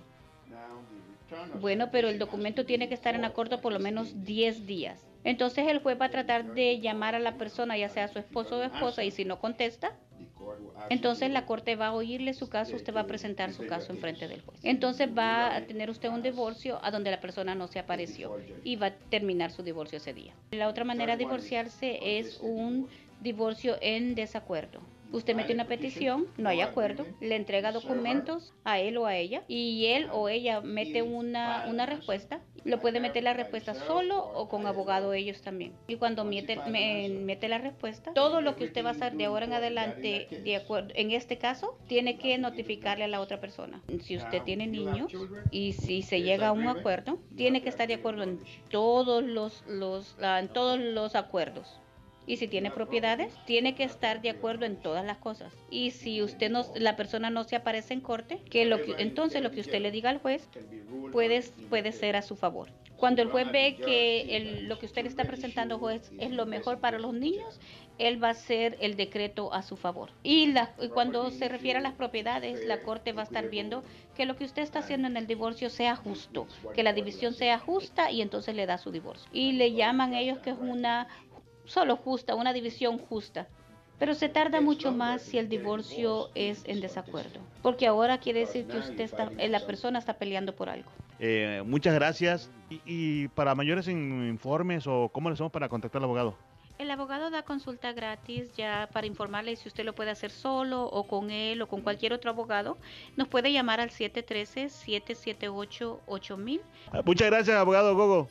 Bueno, 1.59 1.89
pero 1.91 2.09
el 2.09 2.17
documento 2.17 2.65
tiene 2.65 2.87
que 2.87 2.95
estar 2.95 3.15
en 3.15 3.23
acuerdo 3.25 3.61
por 3.61 3.71
lo 3.71 3.79
menos 3.79 4.23
10 4.23 4.65
días. 4.65 5.05
Entonces 5.23 5.67
el 5.67 5.79
juez 5.79 5.99
va 5.99 6.05
a 6.05 6.11
tratar 6.11 6.53
de 6.53 6.79
llamar 6.79 7.13
a 7.13 7.19
la 7.19 7.35
persona, 7.35 7.77
ya 7.77 7.89
sea 7.89 8.07
su 8.07 8.19
esposo 8.19 8.57
o 8.57 8.63
esposa, 8.63 9.03
y 9.03 9.11
si 9.11 9.25
no 9.25 9.39
contesta, 9.39 9.95
entonces 10.89 11.29
la 11.29 11.45
corte 11.45 11.75
va 11.75 11.87
a 11.87 11.93
oírle 11.93 12.33
su 12.33 12.49
caso, 12.49 12.75
usted 12.75 12.93
va 12.95 13.01
a 13.01 13.07
presentar 13.07 13.51
su 13.51 13.65
caso 13.65 13.91
en 13.93 13.99
frente 13.99 14.27
del 14.27 14.41
juez. 14.41 14.59
Entonces 14.63 15.09
va 15.15 15.55
a 15.55 15.67
tener 15.67 15.89
usted 15.89 16.09
un 16.09 16.23
divorcio 16.23 16.79
a 16.83 16.89
donde 16.91 17.11
la 17.11 17.19
persona 17.21 17.53
no 17.53 17.67
se 17.67 17.77
apareció 17.79 18.33
y 18.63 18.75
va 18.75 18.87
a 18.87 18.95
terminar 19.09 19.51
su 19.51 19.61
divorcio 19.61 19.97
ese 19.97 20.13
día. 20.13 20.35
La 20.51 20.67
otra 20.67 20.85
manera 20.85 21.13
de 21.15 21.25
divorciarse 21.25 22.19
es 22.19 22.37
un 22.39 22.89
divorcio 23.19 23.77
en 23.81 24.15
desacuerdo. 24.15 24.81
Usted 25.11 25.35
mete 25.35 25.53
una 25.53 25.65
petición, 25.65 26.27
no 26.37 26.49
hay 26.49 26.61
acuerdo, 26.61 27.05
le 27.19 27.35
entrega 27.35 27.71
documentos 27.71 28.53
a 28.63 28.79
él 28.79 28.97
o 28.97 29.05
a 29.07 29.15
ella 29.15 29.43
y 29.47 29.87
él 29.87 30.07
o 30.11 30.29
ella 30.29 30.61
mete 30.61 31.01
una, 31.01 31.65
una 31.67 31.85
respuesta. 31.87 32.41
Lo 32.65 32.79
puede 32.81 32.99
meter 32.99 33.23
la 33.23 33.33
respuesta 33.33 33.73
solo 33.73 34.19
o 34.23 34.49
con 34.49 34.67
abogado 34.67 35.13
ellos 35.13 35.41
también. 35.41 35.73
Y 35.87 35.95
cuando 35.95 36.25
mete, 36.25 36.57
me- 36.67 37.07
mete 37.09 37.47
la 37.47 37.57
respuesta, 37.57 38.13
todo 38.13 38.41
lo 38.41 38.55
que 38.55 38.65
usted 38.65 38.83
va 38.83 38.89
a 38.89 38.91
hacer 38.91 39.13
de 39.15 39.25
ahora 39.25 39.45
en 39.45 39.53
adelante, 39.53 40.27
de 40.43 40.55
acuerdo, 40.57 40.89
en 40.93 41.11
este 41.11 41.37
caso, 41.37 41.77
tiene 41.87 42.17
que 42.17 42.37
notificarle 42.37 43.05
a 43.05 43.07
la 43.07 43.21
otra 43.21 43.39
persona. 43.39 43.81
Si 44.01 44.17
usted 44.17 44.43
tiene 44.43 44.67
niños 44.67 45.11
y 45.51 45.73
si 45.73 46.01
se 46.03 46.21
llega 46.21 46.49
a 46.49 46.51
un 46.51 46.67
acuerdo, 46.67 47.17
tiene 47.35 47.61
que 47.61 47.69
estar 47.69 47.87
de 47.87 47.95
acuerdo 47.95 48.23
en 48.23 48.39
todos 48.69 49.23
los, 49.23 49.63
los, 49.67 50.15
ah, 50.21 50.39
en 50.39 50.49
todos 50.49 50.79
los 50.79 51.15
acuerdos. 51.15 51.79
Y 52.29 52.37
si 52.37 52.47
tiene 52.47 52.69
propiedades, 52.69 53.33
tiene 53.47 53.73
que 53.73 53.83
estar 53.83 54.21
de 54.21 54.29
acuerdo 54.29 54.67
en 54.67 54.75
todas 54.75 55.03
las 55.03 55.17
cosas. 55.17 55.51
Y 55.71 55.89
si 55.89 56.21
usted 56.21 56.51
no, 56.51 56.63
la 56.75 56.95
persona 56.95 57.31
no 57.31 57.43
se 57.43 57.55
aparece 57.55 57.95
en 57.95 58.01
corte, 58.01 58.39
que 58.51 58.71
entonces 58.99 59.41
lo 59.41 59.49
que 59.49 59.61
usted 59.61 59.81
le 59.81 59.89
diga 59.89 60.11
al 60.11 60.19
juez 60.19 60.47
puede, 61.11 61.43
puede 61.71 61.91
ser 61.91 62.15
a 62.15 62.21
su 62.21 62.35
favor. 62.35 62.69
Cuando 62.97 63.23
el 63.23 63.31
juez 63.31 63.51
ve 63.51 63.77
que 63.77 64.59
lo 64.61 64.77
que 64.77 64.85
usted 64.85 65.07
está 65.07 65.23
presentando, 65.23 65.79
juez, 65.79 66.11
es 66.19 66.29
lo 66.29 66.45
mejor 66.45 66.79
para 66.79 66.99
los 66.99 67.15
niños, 67.15 67.59
él 67.97 68.21
va 68.23 68.27
a 68.27 68.31
hacer 68.31 68.77
el 68.79 68.95
decreto 68.95 69.53
a 69.53 69.63
su 69.63 69.75
favor. 69.75 70.11
Y, 70.21 70.53
y 70.81 70.89
cuando 70.89 71.31
se 71.31 71.49
refiere 71.49 71.79
a 71.79 71.81
las 71.81 71.93
propiedades, 71.93 72.65
la 72.65 72.81
corte 72.81 73.11
va 73.11 73.21
a 73.21 73.25
estar 73.25 73.49
viendo 73.49 73.83
que 74.15 74.25
lo 74.25 74.35
que 74.35 74.43
usted 74.43 74.63
está 74.63 74.79
haciendo 74.79 75.07
en 75.07 75.15
el 75.15 75.27
divorcio 75.27 75.69
sea 75.69 75.95
justo, 75.95 76.45
que 76.75 76.83
la 76.83 76.93
división 76.93 77.33
sea 77.33 77.57
justa 77.57 78.11
y 78.11 78.21
entonces 78.21 78.53
le 78.53 78.65
da 78.65 78.77
su 78.77 78.91
divorcio. 78.91 79.29
Y 79.31 79.53
le 79.53 79.73
llaman 79.73 80.13
ellos 80.13 80.39
que 80.39 80.49
es 80.49 80.57
una 80.59 81.07
solo 81.69 81.95
justa, 81.95 82.35
una 82.35 82.51
división 82.51 82.97
justa. 82.97 83.47
Pero 83.99 84.13
se 84.15 84.29
tarda 84.29 84.61
mucho 84.61 84.91
más 84.93 85.21
si 85.21 85.37
el 85.37 85.49
divorcio 85.49 86.29
es 86.33 86.63
en 86.65 86.79
desacuerdo, 86.79 87.41
porque 87.61 87.85
ahora 87.85 88.17
quiere 88.19 88.39
decir 88.41 88.65
que 88.65 88.77
usted 88.77 89.01
está, 89.03 89.29
eh, 89.37 89.49
la 89.49 89.59
persona 89.65 89.99
está 89.99 90.13
peleando 90.13 90.55
por 90.55 90.69
algo. 90.69 90.89
Eh, 91.19 91.61
muchas 91.65 91.93
gracias. 91.93 92.49
Y, 92.69 92.79
y 92.85 93.27
para 93.29 93.55
mayores 93.55 93.89
in- 93.89 94.25
informes 94.29 94.87
o 94.87 95.09
cómo 95.11 95.27
le 95.29 95.33
hacemos 95.33 95.51
para 95.51 95.67
contactar 95.67 95.99
al 95.99 96.05
abogado. 96.05 96.35
El 96.79 96.89
abogado 96.91 97.29
da 97.29 97.43
consulta 97.43 97.91
gratis 97.91 98.55
ya 98.55 98.87
para 98.93 99.05
informarle 99.05 99.53
si 99.57 99.67
usted 99.67 99.83
lo 99.83 99.93
puede 99.93 100.11
hacer 100.11 100.31
solo 100.31 100.85
o 100.85 101.05
con 101.05 101.29
él 101.29 101.61
o 101.61 101.67
con 101.67 101.81
cualquier 101.81 102.13
otro 102.13 102.31
abogado. 102.31 102.77
Nos 103.17 103.27
puede 103.27 103.51
llamar 103.51 103.81
al 103.81 103.89
713-778-8000. 103.89 106.61
Ah, 106.93 107.01
Muchas 107.05 107.27
gracias, 107.27 107.57
abogado 107.57 107.93
Gogo. 107.95 108.29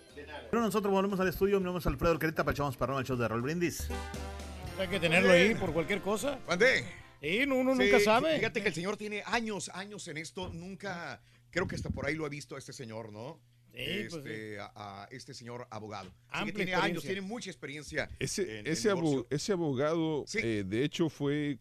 Bueno, 0.51 0.64
nosotros 0.64 0.90
volvemos 0.90 1.20
al 1.20 1.28
estudio. 1.28 1.59
Mi 1.59 1.64
nombre 1.64 1.80
es 1.80 1.86
Alfredo 1.86 2.18
Carita, 2.18 2.42
Pachamos 2.42 2.74
Parrón, 2.78 3.01
el 3.01 3.05
show 3.05 3.18
de 3.18 3.28
Roll 3.28 3.42
Brindis. 3.42 3.86
Hay 4.78 4.88
que 4.88 4.99
tenerlo 4.99 5.30
ahí 5.30 5.55
por 5.55 5.74
cualquier 5.74 6.01
cosa. 6.01 6.38
¿Mandé? 6.49 6.86
Y 7.20 7.42
uno 7.42 7.74
Sí, 7.74 7.80
nunca 7.82 8.01
sabe. 8.01 8.36
Fíjate 8.36 8.62
que 8.62 8.68
el 8.68 8.74
señor 8.74 8.96
tiene 8.96 9.22
años, 9.26 9.70
años 9.74 10.09
en 10.09 10.16
esto. 10.16 10.49
Nunca, 10.55 11.20
creo 11.51 11.68
que 11.68 11.76
hasta 11.76 11.90
por 11.90 12.07
ahí 12.07 12.14
lo 12.14 12.24
he 12.24 12.30
visto 12.30 12.55
a 12.55 12.59
este 12.59 12.72
señor, 12.72 13.12
¿no? 13.12 13.38
Sí, 13.75 14.07
pues 14.11 14.14
este, 14.27 14.59
a, 14.61 14.73
a 14.75 15.05
este 15.11 15.35
señor 15.35 15.66
abogado. 15.71 16.11
Que 16.45 16.53
tiene 16.53 16.75
años, 16.75 17.03
tiene 17.05 17.21
mucha 17.21 17.51
experiencia. 17.51 18.09
Ese, 18.19 18.61
en- 18.61 18.66
ese, 18.66 18.89
en 18.91 18.97
abo- 18.97 19.11
divorcio. 19.11 19.27
ese 19.31 19.53
abogado, 19.53 20.25
eh, 20.35 20.64
de 20.66 20.85
hecho, 20.85 21.09
fue. 21.09 21.59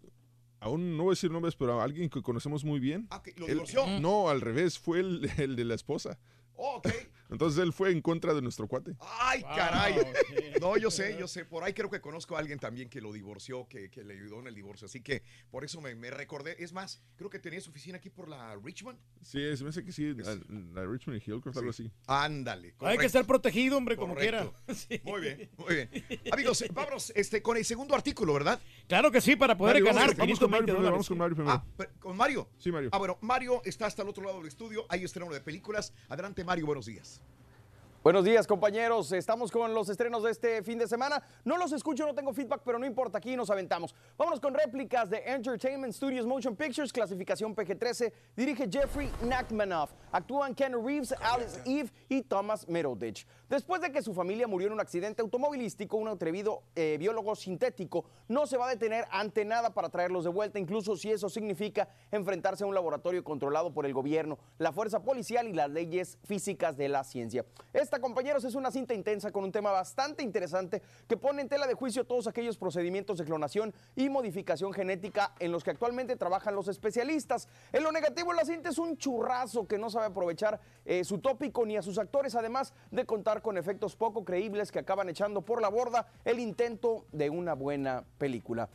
Aún 0.59 0.97
no 0.97 1.03
voy 1.03 1.11
a 1.11 1.13
decir 1.15 1.29
nombres, 1.29 1.55
pero 1.55 1.79
a 1.79 1.83
alguien 1.83 2.09
que 2.09 2.21
conocemos 2.23 2.63
muy 2.63 2.79
bien. 2.79 3.07
Ah, 3.11 3.21
¿lo 3.37 3.45
Él- 3.45 3.53
divorció? 3.53 3.85
No, 3.99 4.29
al 4.29 4.41
revés, 4.41 4.79
fue 4.79 4.99
el, 5.01 5.29
el 5.37 5.55
de 5.55 5.65
la 5.65 5.75
esposa. 5.75 6.17
Oh, 6.55 6.77
ok. 6.77 6.89
Entonces 7.29 7.61
él 7.61 7.73
fue 7.73 7.91
en 7.91 8.01
contra 8.01 8.33
de 8.33 8.41
nuestro 8.41 8.67
cuate. 8.67 8.95
Ay, 8.99 9.41
caray. 9.43 9.95
No, 10.61 10.77
yo 10.77 10.89
sé, 10.89 11.17
yo 11.19 11.27
sé. 11.27 11.45
Por 11.45 11.63
ahí 11.63 11.73
creo 11.73 11.89
que 11.89 11.99
conozco 12.01 12.35
a 12.35 12.39
alguien 12.39 12.57
también 12.59 12.89
que 12.89 13.01
lo 13.01 13.11
divorció, 13.11 13.67
que, 13.67 13.89
que 13.89 14.03
le 14.03 14.13
ayudó 14.13 14.39
en 14.39 14.47
el 14.47 14.55
divorcio. 14.55 14.85
Así 14.85 15.01
que 15.01 15.23
por 15.51 15.63
eso 15.65 15.81
me, 15.81 15.93
me 15.95 16.09
recordé. 16.09 16.55
Es 16.63 16.73
más, 16.73 17.01
creo 17.15 17.29
que 17.29 17.39
tenía 17.39 17.59
su 17.61 17.69
oficina 17.71 17.97
aquí 17.97 18.09
por 18.09 18.29
la 18.29 18.55
Richmond. 18.55 18.97
Sí, 19.21 19.55
se 19.57 19.63
me 19.63 19.69
hace 19.71 19.83
que 19.83 19.91
sí, 19.91 20.13
la, 20.13 20.35
la 20.73 20.85
Richmond 20.85 21.21
y 21.21 21.29
Hillcroft, 21.31 21.57
algo 21.57 21.69
así. 21.71 21.91
Ándale. 22.07 22.75
Hay 22.79 22.97
que 22.97 23.05
estar 23.05 23.25
protegido, 23.25 23.77
hombre, 23.77 23.97
como 23.97 24.15
quiera. 24.15 24.49
Muy 25.03 25.21
bien, 25.21 25.49
muy 25.57 25.75
bien. 25.75 25.89
Amigos, 26.31 26.61
eh, 26.61 26.69
vámonos 26.73 27.11
este, 27.15 27.41
con 27.41 27.57
el 27.57 27.65
segundo 27.65 27.95
artículo, 27.95 28.33
¿verdad? 28.33 28.59
Claro 28.87 29.11
que 29.11 29.19
sí, 29.21 29.35
para 29.35 29.57
poder 29.57 29.75
Mario, 29.75 29.85
ganar. 29.87 30.01
vamos, 30.15 30.17
vamos 30.17 30.39
con 30.39 30.49
Mario 30.51 30.65
520 30.65 30.73
primero, 30.73 30.91
vamos 30.91 31.07
con 31.07 31.17
Mario 31.17 31.35
primero. 31.35 31.53
Ah, 31.55 31.65
pero- 31.75 31.91
¿con 31.99 32.15
Mario? 32.17 32.49
Sí, 32.57 32.71
Mario. 32.71 32.89
Ah, 32.93 32.97
bueno, 32.97 33.17
Mario 33.21 33.61
está 33.65 33.85
hasta 33.85 34.01
el 34.03 34.09
otro 34.09 34.23
lado 34.23 34.37
del 34.39 34.47
estudio. 34.47 34.85
Hay 34.89 35.03
estreno 35.03 35.31
de 35.31 35.41
películas. 35.41 35.93
Adelante, 36.09 36.43
Mario, 36.43 36.65
buenos 36.65 36.85
días. 36.85 37.16
Buenos 38.07 38.23
días, 38.23 38.47
compañeros. 38.47 39.11
Estamos 39.11 39.51
con 39.51 39.73
los 39.73 39.89
estrenos 39.89 40.23
de 40.23 40.31
este 40.31 40.63
fin 40.63 40.79
de 40.79 40.87
semana. 40.87 41.21
No 41.43 41.57
los 41.57 41.73
escucho, 41.73 42.05
no 42.05 42.15
tengo 42.15 42.31
feedback, 42.31 42.61
pero 42.63 42.79
no 42.79 42.85
importa, 42.85 43.17
aquí 43.17 43.35
nos 43.35 43.49
aventamos. 43.49 43.93
Vámonos 44.17 44.39
con 44.39 44.53
réplicas 44.53 45.09
de 45.09 45.17
Entertainment 45.25 45.93
Studios 45.93 46.25
Motion 46.25 46.55
Pictures, 46.55 46.93
clasificación 46.93 47.53
PG-13. 47.53 48.13
Dirige 48.33 48.69
Jeffrey 48.71 49.11
Nachmanoff. 49.23 49.91
Actúan 50.13 50.55
Ken 50.55 50.73
Reeves, 50.81 51.13
Alice 51.21 51.59
Eve 51.65 51.91
y 52.07 52.21
Thomas 52.21 52.65
Middleditch. 52.69 53.27
Después 53.49 53.81
de 53.81 53.91
que 53.91 54.01
su 54.01 54.13
familia 54.13 54.47
murió 54.47 54.67
en 54.67 54.73
un 54.73 54.79
accidente 54.79 55.21
automovilístico, 55.21 55.97
un 55.97 56.07
atrevido 56.07 56.63
eh, 56.75 56.95
biólogo 56.97 57.35
sintético 57.35 58.05
no 58.29 58.47
se 58.47 58.55
va 58.55 58.67
a 58.67 58.69
detener 58.69 59.03
ante 59.11 59.43
nada 59.43 59.73
para 59.73 59.89
traerlos 59.89 60.23
de 60.23 60.29
vuelta, 60.29 60.59
incluso 60.59 60.95
si 60.95 61.11
eso 61.11 61.27
significa 61.27 61.89
enfrentarse 62.11 62.63
a 62.63 62.67
un 62.67 62.73
laboratorio 62.73 63.21
controlado 63.25 63.73
por 63.73 63.85
el 63.85 63.93
gobierno, 63.93 64.37
la 64.59 64.71
fuerza 64.71 65.03
policial 65.03 65.47
y 65.49 65.53
las 65.53 65.69
leyes 65.69 66.17
físicas 66.23 66.77
de 66.77 66.87
la 66.87 67.03
ciencia. 67.03 67.45
Esta, 67.73 67.96
compañeros, 67.99 68.43
es 68.43 68.55
una 68.55 68.71
cinta 68.71 68.93
intensa 68.93 69.31
con 69.31 69.43
un 69.43 69.51
tema 69.51 69.71
bastante 69.71 70.23
interesante 70.23 70.81
que 71.07 71.17
pone 71.17 71.41
en 71.41 71.49
tela 71.49 71.67
de 71.67 71.73
juicio 71.73 72.05
todos 72.05 72.27
aquellos 72.27 72.57
procedimientos 72.57 73.17
de 73.17 73.25
clonación 73.25 73.73
y 73.95 74.09
modificación 74.09 74.73
genética 74.73 75.33
en 75.39 75.51
los 75.51 75.63
que 75.63 75.71
actualmente 75.71 76.15
trabajan 76.15 76.55
los 76.55 76.67
especialistas. 76.67 77.47
En 77.73 77.83
lo 77.83 77.91
negativo, 77.91 78.33
la 78.33 78.45
cinta 78.45 78.69
es 78.69 78.77
un 78.77 78.97
churrazo 78.97 79.67
que 79.67 79.77
no 79.77 79.89
sabe 79.89 80.07
aprovechar 80.07 80.59
eh, 80.85 81.03
su 81.03 81.19
tópico 81.19 81.65
ni 81.65 81.77
a 81.77 81.81
sus 81.81 81.97
actores, 81.97 82.35
además 82.35 82.73
de 82.91 83.05
contar 83.05 83.41
con 83.41 83.57
efectos 83.57 83.95
poco 83.95 84.23
creíbles 84.23 84.71
que 84.71 84.79
acaban 84.79 85.09
echando 85.09 85.41
por 85.41 85.61
la 85.61 85.69
borda 85.69 86.07
el 86.25 86.39
intento 86.39 87.05
de 87.11 87.29
una 87.29 87.53
buena 87.53 88.03
película. 88.17 88.69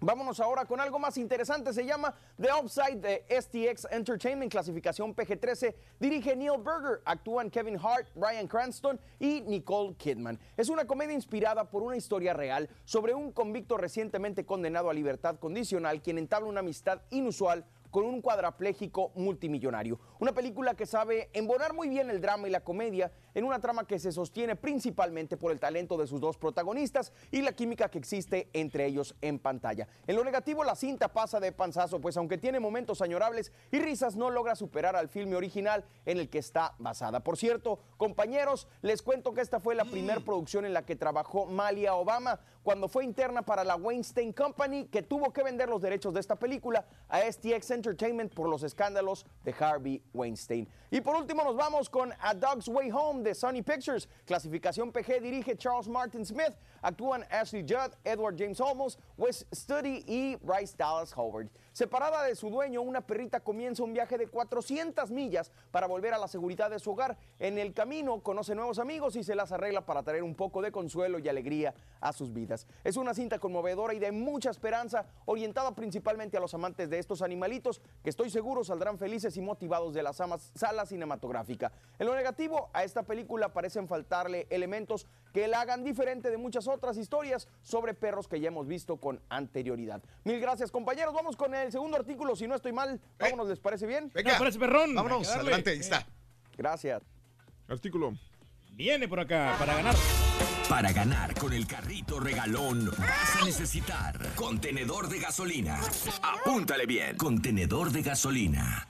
Vámonos 0.00 0.38
ahora 0.38 0.64
con 0.64 0.80
algo 0.80 1.00
más 1.00 1.18
interesante. 1.18 1.72
Se 1.72 1.84
llama 1.84 2.14
The 2.40 2.50
Upside 2.62 3.00
de 3.00 3.24
STX 3.28 3.88
Entertainment, 3.90 4.52
clasificación 4.52 5.12
PG-13. 5.12 5.74
Dirige 5.98 6.36
Neil 6.36 6.52
Berger. 6.58 7.02
Actúan 7.04 7.50
Kevin 7.50 7.76
Hart, 7.82 8.06
Brian 8.14 8.46
Cranston 8.46 9.00
y 9.18 9.40
Nicole 9.40 9.96
Kidman. 9.96 10.38
Es 10.56 10.68
una 10.68 10.86
comedia 10.86 11.14
inspirada 11.14 11.68
por 11.68 11.82
una 11.82 11.96
historia 11.96 12.32
real 12.32 12.68
sobre 12.84 13.12
un 13.12 13.32
convicto 13.32 13.76
recientemente 13.76 14.46
condenado 14.46 14.88
a 14.88 14.94
libertad 14.94 15.40
condicional, 15.40 16.00
quien 16.00 16.18
entabla 16.18 16.48
una 16.48 16.60
amistad 16.60 17.02
inusual 17.10 17.64
con 17.90 18.04
un 18.04 18.20
cuadrapléjico 18.20 19.12
multimillonario. 19.16 19.98
Una 20.20 20.32
película 20.32 20.74
que 20.74 20.86
sabe 20.86 21.30
embonar 21.32 21.74
muy 21.74 21.88
bien 21.88 22.10
el 22.10 22.20
drama 22.20 22.46
y 22.46 22.50
la 22.50 22.60
comedia 22.60 23.10
en 23.38 23.44
una 23.44 23.60
trama 23.60 23.86
que 23.86 24.00
se 24.00 24.10
sostiene 24.10 24.56
principalmente 24.56 25.36
por 25.36 25.52
el 25.52 25.60
talento 25.60 25.96
de 25.96 26.08
sus 26.08 26.20
dos 26.20 26.36
protagonistas 26.36 27.12
y 27.30 27.40
la 27.42 27.52
química 27.52 27.88
que 27.88 27.98
existe 27.98 28.48
entre 28.52 28.84
ellos 28.84 29.14
en 29.20 29.38
pantalla. 29.38 29.86
En 30.08 30.16
lo 30.16 30.24
negativo, 30.24 30.64
la 30.64 30.74
cinta 30.74 31.06
pasa 31.12 31.38
de 31.38 31.52
panzazo, 31.52 32.00
pues 32.00 32.16
aunque 32.16 32.36
tiene 32.36 32.58
momentos 32.58 33.00
añorables 33.00 33.52
y 33.70 33.78
risas, 33.78 34.16
no 34.16 34.30
logra 34.30 34.56
superar 34.56 34.96
al 34.96 35.08
filme 35.08 35.36
original 35.36 35.84
en 36.04 36.18
el 36.18 36.28
que 36.28 36.38
está 36.38 36.74
basada. 36.80 37.20
Por 37.20 37.36
cierto, 37.36 37.78
compañeros, 37.96 38.66
les 38.82 39.02
cuento 39.02 39.32
que 39.32 39.40
esta 39.40 39.60
fue 39.60 39.76
la 39.76 39.84
primera 39.84 40.18
producción 40.18 40.64
en 40.64 40.74
la 40.74 40.84
que 40.84 40.96
trabajó 40.96 41.46
Malia 41.46 41.94
Obama 41.94 42.40
cuando 42.64 42.88
fue 42.88 43.04
interna 43.04 43.42
para 43.42 43.64
la 43.64 43.76
Weinstein 43.76 44.32
Company, 44.32 44.86
que 44.88 45.02
tuvo 45.02 45.32
que 45.32 45.42
vender 45.42 45.68
los 45.68 45.80
derechos 45.80 46.12
de 46.12 46.20
esta 46.20 46.36
película 46.36 46.84
a 47.08 47.20
STX 47.20 47.70
Entertainment 47.70 48.34
por 48.34 48.48
los 48.48 48.62
escándalos 48.62 49.24
de 49.44 49.54
Harvey 49.58 50.02
Weinstein. 50.12 50.68
Y 50.90 51.00
por 51.00 51.16
último 51.16 51.44
nos 51.44 51.56
vamos 51.56 51.88
con 51.88 52.12
A 52.20 52.34
Dog's 52.34 52.68
Way 52.68 52.90
Home 52.92 53.22
Sony 53.34 53.64
Pictures. 53.64 54.06
Clasificación 54.26 54.92
PG 54.92 55.20
dirige 55.20 55.58
Charles 55.58 55.88
Martin 55.88 56.24
Smith. 56.24 56.54
Actúan 56.82 57.24
Ashley 57.30 57.62
Judd, 57.62 57.94
Edward 58.04 58.36
James 58.38 58.60
Olmos, 58.60 58.96
Wes 59.16 59.44
Studi 59.52 60.04
y 60.06 60.36
Bryce 60.42 60.74
Dallas 60.76 61.12
Howard. 61.12 61.48
Separada 61.78 62.24
de 62.24 62.34
su 62.34 62.50
dueño, 62.50 62.82
una 62.82 63.02
perrita 63.02 63.38
comienza 63.38 63.84
un 63.84 63.92
viaje 63.92 64.18
de 64.18 64.26
400 64.26 65.12
millas 65.12 65.52
para 65.70 65.86
volver 65.86 66.12
a 66.12 66.18
la 66.18 66.26
seguridad 66.26 66.70
de 66.70 66.80
su 66.80 66.90
hogar. 66.90 67.16
En 67.38 67.56
el 67.56 67.72
camino 67.72 68.20
conoce 68.20 68.56
nuevos 68.56 68.80
amigos 68.80 69.14
y 69.14 69.22
se 69.22 69.36
las 69.36 69.52
arregla 69.52 69.86
para 69.86 70.02
traer 70.02 70.24
un 70.24 70.34
poco 70.34 70.60
de 70.60 70.72
consuelo 70.72 71.20
y 71.20 71.28
alegría 71.28 71.74
a 72.00 72.12
sus 72.12 72.32
vidas. 72.32 72.66
Es 72.82 72.96
una 72.96 73.14
cinta 73.14 73.38
conmovedora 73.38 73.94
y 73.94 74.00
de 74.00 74.10
mucha 74.10 74.50
esperanza, 74.50 75.06
orientada 75.24 75.76
principalmente 75.76 76.36
a 76.36 76.40
los 76.40 76.52
amantes 76.52 76.90
de 76.90 76.98
estos 76.98 77.22
animalitos 77.22 77.80
que 78.02 78.10
estoy 78.10 78.28
seguro 78.30 78.64
saldrán 78.64 78.98
felices 78.98 79.36
y 79.36 79.40
motivados 79.40 79.94
de 79.94 80.02
la 80.02 80.12
sala 80.12 80.84
cinematográfica. 80.84 81.70
En 82.00 82.08
lo 82.08 82.16
negativo, 82.16 82.70
a 82.72 82.82
esta 82.82 83.04
película 83.04 83.52
parecen 83.52 83.86
faltarle 83.86 84.48
elementos 84.50 85.06
que 85.32 85.46
la 85.46 85.60
hagan 85.60 85.84
diferente 85.84 86.28
de 86.28 86.38
muchas 86.38 86.66
otras 86.66 86.96
historias 86.96 87.46
sobre 87.62 87.94
perros 87.94 88.26
que 88.26 88.40
ya 88.40 88.48
hemos 88.48 88.66
visto 88.66 88.96
con 88.96 89.20
anterioridad. 89.28 90.02
Mil 90.24 90.40
gracias, 90.40 90.72
compañeros. 90.72 91.14
Vamos 91.14 91.36
con 91.36 91.54
el 91.54 91.67
segundo 91.72 91.96
artículo, 91.96 92.36
si 92.36 92.46
no 92.46 92.54
estoy 92.54 92.72
mal. 92.72 93.00
Vámonos, 93.18 93.48
¿les 93.48 93.58
parece 93.58 93.86
bien? 93.86 94.10
Venga. 94.14 94.38
Parece 94.38 94.58
perrón. 94.58 94.94
Vámonos, 94.94 95.28
adelante, 95.28 95.70
ahí 95.70 95.78
está. 95.78 96.06
Gracias. 96.56 97.02
Artículo. 97.68 98.14
Viene 98.72 99.08
por 99.08 99.20
acá 99.20 99.56
para 99.58 99.74
ganar. 99.74 99.94
Para 100.68 100.92
ganar 100.92 101.34
con 101.34 101.52
el 101.52 101.66
carrito 101.66 102.20
regalón 102.20 102.90
vas 102.98 103.36
a 103.40 103.44
necesitar 103.44 104.34
contenedor 104.34 105.08
de 105.08 105.18
gasolina. 105.18 105.80
Apúntale 106.22 106.86
bien, 106.86 107.16
contenedor 107.16 107.90
de 107.90 108.02
gasolina. 108.02 108.86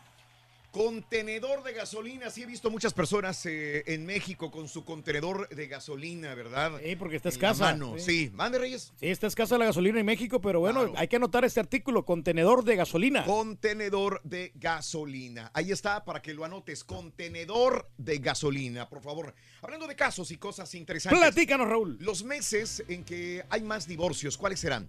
Contenedor 0.79 1.65
de 1.65 1.73
gasolina. 1.73 2.31
Sí, 2.31 2.45
he 2.45 2.47
visto 2.47 2.71
muchas 2.71 2.95
personas 2.95 3.45
eh, 3.47 3.83
en 3.87 4.07
México 4.07 4.53
con 4.53 4.69
su 4.69 4.85
contenedor 4.85 5.49
de 5.49 5.67
gasolina, 5.67 6.37
¿verdad? 6.37 6.81
Sí, 6.81 6.95
porque 6.95 7.17
está 7.17 7.31
escasa. 7.31 7.65
mano, 7.65 7.97
Sí, 7.99 8.31
mande 8.33 8.61
Reyes. 8.61 8.93
Sí, 8.95 9.09
está 9.09 9.27
escasa 9.27 9.59
la 9.59 9.65
gasolina 9.65 9.99
en 9.99 10.07
México, 10.07 10.41
pero 10.41 10.61
bueno, 10.61 10.93
hay 10.95 11.09
que 11.09 11.17
anotar 11.17 11.45
este 11.45 11.59
artículo, 11.59 12.05
contenedor 12.05 12.63
de 12.63 12.77
gasolina. 12.77 13.25
Contenedor 13.25 14.21
de 14.23 14.53
gasolina. 14.55 15.51
Ahí 15.53 15.73
está 15.73 16.05
para 16.05 16.23
que 16.23 16.33
lo 16.33 16.45
anotes. 16.45 16.85
Contenedor 16.85 17.91
de 17.99 18.19
gasolina, 18.19 18.89
por 18.89 19.03
favor. 19.03 19.35
Hablando 19.63 19.89
de 19.89 19.97
casos 19.97 20.31
y 20.31 20.37
cosas 20.37 20.73
interesantes. 20.77 21.19
Platícanos, 21.21 21.67
Raúl. 21.67 21.99
Los 22.01 22.23
meses 22.23 22.85
en 22.87 23.03
que 23.03 23.45
hay 23.51 23.63
más 23.63 23.89
divorcios, 23.89 24.39
¿cuáles 24.39 24.61
serán? 24.61 24.89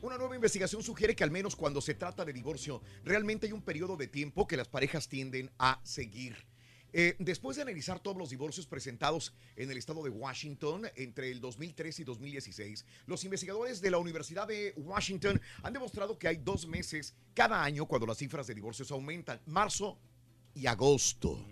Una 0.00 0.16
nueva 0.16 0.36
investigación 0.36 0.80
sugiere 0.80 1.16
que 1.16 1.24
al 1.24 1.32
menos 1.32 1.56
cuando 1.56 1.80
se 1.80 1.94
trata 1.94 2.24
de 2.24 2.32
divorcio, 2.32 2.80
realmente 3.04 3.46
hay 3.46 3.52
un 3.52 3.62
periodo 3.62 3.96
de 3.96 4.06
tiempo 4.06 4.46
que 4.46 4.56
las 4.56 4.68
parejas 4.68 5.08
tienden 5.08 5.50
a 5.58 5.80
seguir. 5.82 6.36
Eh, 6.92 7.16
después 7.18 7.56
de 7.56 7.62
analizar 7.62 7.98
todos 7.98 8.16
los 8.16 8.30
divorcios 8.30 8.66
presentados 8.66 9.34
en 9.56 9.70
el 9.70 9.76
estado 9.76 10.04
de 10.04 10.10
Washington 10.10 10.88
entre 10.94 11.32
el 11.32 11.40
2003 11.40 11.98
y 11.98 12.04
2016, 12.04 12.84
los 13.06 13.24
investigadores 13.24 13.80
de 13.80 13.90
la 13.90 13.98
Universidad 13.98 14.46
de 14.46 14.72
Washington 14.76 15.40
han 15.64 15.72
demostrado 15.72 16.16
que 16.16 16.28
hay 16.28 16.36
dos 16.36 16.66
meses 16.66 17.14
cada 17.34 17.62
año 17.62 17.84
cuando 17.86 18.06
las 18.06 18.18
cifras 18.18 18.46
de 18.46 18.54
divorcios 18.54 18.92
aumentan. 18.92 19.40
Marzo 19.46 19.98
y 20.58 20.66
agosto. 20.66 21.46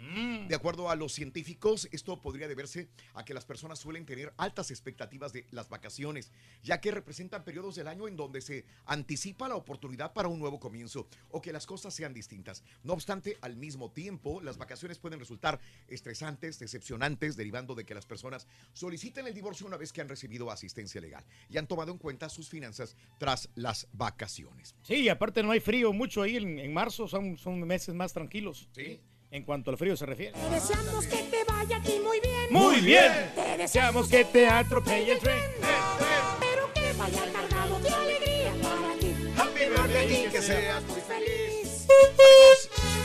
De 0.48 0.54
acuerdo 0.54 0.88
a 0.88 0.96
los 0.96 1.12
científicos, 1.12 1.88
esto 1.92 2.20
podría 2.22 2.48
deberse 2.48 2.88
a 3.12 3.24
que 3.24 3.34
las 3.34 3.44
personas 3.44 3.78
suelen 3.78 4.06
tener 4.06 4.32
altas 4.38 4.70
expectativas 4.70 5.32
de 5.32 5.44
las 5.50 5.68
vacaciones, 5.68 6.32
ya 6.62 6.80
que 6.80 6.90
representan 6.90 7.44
periodos 7.44 7.74
del 7.74 7.86
año 7.86 8.08
en 8.08 8.16
donde 8.16 8.40
se 8.40 8.64
anticipa 8.86 9.48
la 9.48 9.56
oportunidad 9.56 10.14
para 10.14 10.28
un 10.28 10.38
nuevo 10.38 10.58
comienzo 10.58 11.06
o 11.30 11.42
que 11.42 11.52
las 11.52 11.66
cosas 11.66 11.92
sean 11.92 12.14
distintas. 12.14 12.64
No 12.82 12.94
obstante, 12.94 13.36
al 13.42 13.56
mismo 13.56 13.90
tiempo, 13.90 14.40
las 14.40 14.56
vacaciones 14.56 14.98
pueden 14.98 15.20
resultar 15.20 15.60
estresantes, 15.88 16.58
decepcionantes, 16.58 17.36
derivando 17.36 17.74
de 17.74 17.84
que 17.84 17.94
las 17.94 18.06
personas 18.06 18.46
soliciten 18.72 19.26
el 19.26 19.34
divorcio 19.34 19.66
una 19.66 19.76
vez 19.76 19.92
que 19.92 20.00
han 20.00 20.08
recibido 20.08 20.50
asistencia 20.50 21.00
legal 21.00 21.24
y 21.50 21.58
han 21.58 21.66
tomado 21.66 21.92
en 21.92 21.98
cuenta 21.98 22.30
sus 22.30 22.48
finanzas 22.48 22.96
tras 23.18 23.50
las 23.54 23.86
vacaciones. 23.92 24.74
Sí, 24.82 24.94
y 24.94 25.08
aparte 25.10 25.42
no 25.42 25.50
hay 25.50 25.60
frío 25.60 25.92
mucho 25.92 26.22
ahí 26.22 26.36
en, 26.36 26.58
en 26.58 26.72
marzo, 26.72 27.06
son, 27.06 27.36
son 27.36 27.60
meses 27.60 27.94
más 27.94 28.14
tranquilos. 28.14 28.68
Sí. 28.72 28.95
En 29.30 29.42
cuanto 29.42 29.70
al 29.70 29.76
frío 29.76 29.96
se 29.96 30.06
refiere. 30.06 30.32
Te 30.32 30.50
deseamos 30.50 31.06
que 31.06 31.22
te 31.24 31.44
vaya 31.44 31.76
a 31.76 31.82
ti 31.82 32.00
muy 32.02 32.20
bien. 32.20 32.46
Muy 32.50 32.80
bien. 32.80 33.32
Te 33.34 33.56
Deseamos 33.58 34.08
que 34.08 34.24
te 34.24 34.46
atropelle 34.46 35.12
el 35.12 35.18
tren. 35.18 35.50
Pero 36.40 36.72
que 36.72 36.92
vaya 36.92 37.32
cargado 37.32 37.80
de 37.80 37.88
alegría 37.88 38.52
para 38.62 38.98
ti. 38.98 39.14
Happy 39.36 39.64
birthday 39.64 40.26
y 40.26 40.30
que 40.30 40.42
seas 40.42 40.84
muy 40.84 41.00
feliz. 41.00 41.86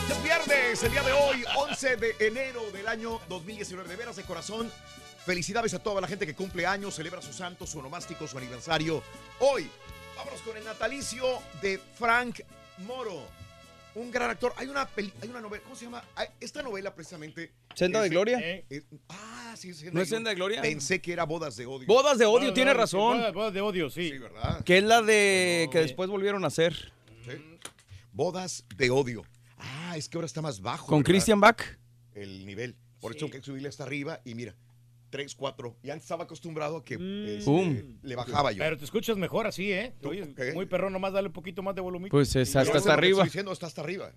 Es 0.10 0.24
viernes, 0.24 0.84
el 0.84 0.92
día 0.92 1.04
de 1.04 1.12
hoy, 1.12 1.44
11 1.56 1.96
de 1.98 2.16
enero 2.20 2.70
del 2.72 2.88
año 2.88 3.20
2019. 3.28 3.90
De 3.90 3.96
veras 3.96 4.16
de 4.16 4.24
corazón, 4.24 4.72
felicidades 5.26 5.74
a 5.74 5.80
toda 5.80 6.02
la 6.02 6.08
gente 6.08 6.26
que 6.26 6.36
cumple 6.36 6.66
años, 6.66 6.96
celebra 6.96 7.22
su 7.22 7.34
santo, 7.34 7.66
su 7.66 7.80
onomástico, 7.80 8.28
su 8.28 8.38
aniversario. 8.38 9.02
Hoy, 9.40 9.70
vámonos 10.16 10.42
con 10.42 10.56
el 10.56 10.64
natalicio 10.64 11.26
de 11.62 11.80
Frank 11.96 12.42
Moro. 12.80 13.41
Un 13.96 14.10
gran 14.12 14.30
actor. 14.30 14.54
Hay 14.58 14.68
una, 14.68 14.88
peli- 14.88 15.12
hay 15.22 15.30
una 15.30 15.42
novela, 15.42 15.64
¿cómo 15.64 15.76
se 15.76 15.86
llama? 15.86 16.04
Hay- 16.16 16.28
Esta 16.40 16.62
novela 16.64 16.94
precisamente. 16.96 17.52
¿Senda 17.76 18.02
de 18.02 18.10
Gloria? 18.10 18.40
es- 18.70 18.84
ah, 19.10 19.54
sí, 19.58 19.74
Senda 19.74 19.94
¿No 19.94 20.02
es 20.02 20.10
Senda 20.10 20.30
de 20.30 20.36
Gloria? 20.36 20.62
Pensé 20.62 21.02
que 21.02 21.12
era 21.14 21.26
Bodas 21.26 21.56
de 21.58 21.66
Odio. 21.66 21.88
Bodas 21.88 22.18
de 22.18 22.26
odio, 22.26 22.54
tiene 22.54 22.74
razón. 22.74 23.18
Bodas, 23.18 23.34
bodas 23.34 23.54
de 23.54 23.62
odio, 23.62 23.90
sí. 23.90 24.10
Sí, 24.12 24.18
¿verdad? 24.18 24.64
Que 24.64 24.78
es 24.78 24.84
la 24.84 25.02
de 25.02 25.68
que 25.72 25.80
después 25.80 26.10
volvieron 26.10 26.44
a 26.44 26.48
hacer. 26.48 26.94
Sí. 27.26 27.60
Bodas 28.14 28.66
de 28.76 28.90
Odio. 28.90 29.24
Ah, 29.58 29.96
es 29.98 30.10
que 30.10 30.18
ahora 30.18 30.26
está 30.26 30.42
más 30.42 30.62
bajo. 30.62 30.88
Con. 30.88 31.04
Christian 31.04 31.40
Bach. 31.40 31.62
el 32.16 32.46
nivel. 32.46 32.76
Por 33.00 33.16
eso 33.16 33.26
hay 33.26 33.32
que 33.32 33.42
subirle 33.42 33.70
hasta 33.70 33.84
arriba 33.84 34.22
y 34.26 34.36
mira, 34.36 34.56
3, 35.12 35.36
4. 35.36 35.78
Y 35.84 35.90
antes 35.92 36.06
estaba 36.06 36.24
acostumbrado 36.24 36.78
a 36.78 36.84
que 36.84 36.98
Mm. 36.98 37.28
este, 37.28 37.86
le 38.02 38.16
bajaba 38.16 38.52
yo. 38.52 38.58
Pero 38.60 38.78
te 38.78 38.86
escuchas 38.86 39.18
mejor 39.18 39.46
así, 39.46 39.72
¿eh? 39.72 39.94
Te 40.02 40.08
oyes 40.08 40.30
muy 40.56 40.66
perrón, 40.66 40.94
nomás 40.94 41.14
dale 41.14 41.28
un 41.28 41.34
poquito 41.34 41.62
más 41.62 41.76
de 41.76 41.82
volumen. 41.82 42.10
Pues 42.10 42.36
es 42.36 42.56
hasta, 42.56 42.78
hasta 42.78 42.94
arriba. 42.94 43.18
Estoy 43.20 43.26
diciendo, 43.26 43.52
está 43.52 43.68
hasta 43.68 43.82
arriba. 43.82 44.12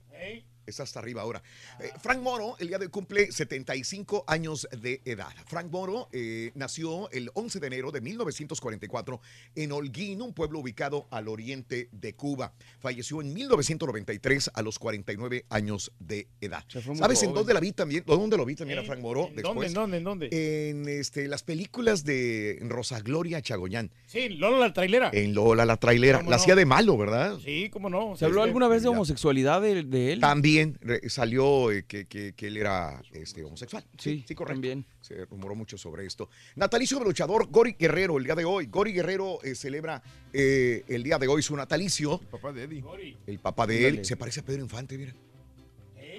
Está 0.67 0.83
hasta 0.85 0.99
arriba 1.01 1.23
ahora. 1.23 1.43
Eh, 1.81 1.91
Frank 2.01 2.21
Moro, 2.21 2.57
el 2.59 2.69
día 2.69 2.79
de 2.79 2.87
hoy 2.87 2.91
cumple 2.91 3.31
75 3.31 4.25
años 4.27 4.67
de 4.81 5.01
edad. 5.05 5.29
Frank 5.47 5.71
Moro 5.71 6.09
eh, 6.13 6.53
nació 6.55 7.11
el 7.11 7.31
11 7.35 7.61
de 7.61 7.67
enero 7.67 7.91
de 7.93 8.01
1944 8.01 9.21
en 9.55 9.73
Holguín, 9.73 10.23
un 10.23 10.33
pueblo 10.33 10.61
ubicado 10.61 11.07
al 11.11 11.29
oriente 11.29 11.89
de 11.93 12.15
Cuba. 12.15 12.53
Falleció 12.79 13.21
en 13.21 13.33
1993 13.35 14.51
a 14.55 14.63
los 14.63 14.79
49 14.79 15.45
años 15.51 15.93
de 15.99 16.29
edad. 16.41 16.65
¿Sabes 16.69 17.23
en 17.23 17.35
dónde 17.35 17.55
la 17.55 17.61
vi 17.61 17.73
también? 17.73 18.05
¿Dónde 18.07 18.37
lo 18.37 18.45
vi 18.45 18.55
también 18.55 18.79
a 18.79 18.83
¿Eh? 18.83 18.87
Frank 18.87 19.01
Moro? 19.01 19.29
¿En 19.29 19.37
después? 19.37 19.73
dónde, 19.73 19.99
en 19.99 20.05
dónde, 20.05 20.29
en 20.29 20.31
dónde? 20.31 20.71
En 20.71 20.89
este, 20.89 21.29
las 21.29 21.43
películas 21.43 22.05
de 22.05 22.59
Rosa 22.63 23.01
Gloria 23.01 23.43
Chagoñán. 23.43 23.91
Sí, 24.07 24.29
Lola 24.31 24.59
la 24.59 24.73
trailera. 24.73 25.11
En 25.13 25.35
Lola 25.35 25.65
la 25.65 25.77
trailera. 25.77 26.19
¿Cómo 26.19 26.31
La 26.31 26.37
no? 26.37 26.43
hacía 26.43 26.55
de 26.55 26.67
malo, 26.67 26.97
¿verdad? 26.97 27.39
Sí, 27.45 27.69
cómo 27.71 27.91
no. 27.91 28.17
¿Se 28.17 28.25
habló 28.25 28.43
alguna 28.43 28.69
vez 28.69 28.83
de 28.83 28.89
homosexualidad 28.89 29.61
de, 29.61 29.83
de 29.83 30.13
él? 30.13 30.21
También 30.21 30.54
re- 30.81 31.09
salió 31.09 31.71
eh, 31.71 31.85
que, 31.87 32.07
que- 32.07 32.33
que 32.35 32.47
él 32.49 32.57
era 32.57 33.03
este, 33.13 33.43
homosexual. 33.45 33.85
Sí, 33.99 34.25
sí, 34.27 34.35
correcto. 34.35 34.55
también. 34.55 34.85
Se 35.01 35.25
rumoró 35.27 35.55
mucho 35.55 35.77
sobre 35.79 36.07
esto. 36.07 36.29
Natalicio 36.57 36.99
del 36.99 37.09
luchador 37.09 37.49
Gori 37.51 37.77
Guerrero, 37.79 38.19
el 38.19 38.25
día 38.25 38.35
de 38.35 38.45
hoy. 38.45 38.67
Gori 38.67 38.93
Guerrero 38.93 39.39
eh, 39.43 39.55
celebra 39.55 40.03
eh, 40.33 40.85
el 40.89 41.03
día 41.03 41.19
de 41.19 41.29
hoy 41.29 41.43
su 41.43 41.55
natalicio. 41.57 42.21
El 42.23 42.29
papá 42.29 42.53
de 42.53 42.63
Eddie. 42.65 42.85
El 43.27 43.39
papá 43.39 43.67
de 43.67 43.89
él. 43.89 44.05
Se 44.05 44.17
parece 44.17 44.41
a 44.41 44.45
Pedro 44.45 44.63
Infante, 44.63 44.97
mira. 44.99 45.15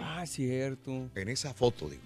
Ah, 0.01 0.25
cierto. 0.25 1.09
En 1.15 1.29
esa 1.29 1.53
foto, 1.53 1.89
digo. 1.89 2.01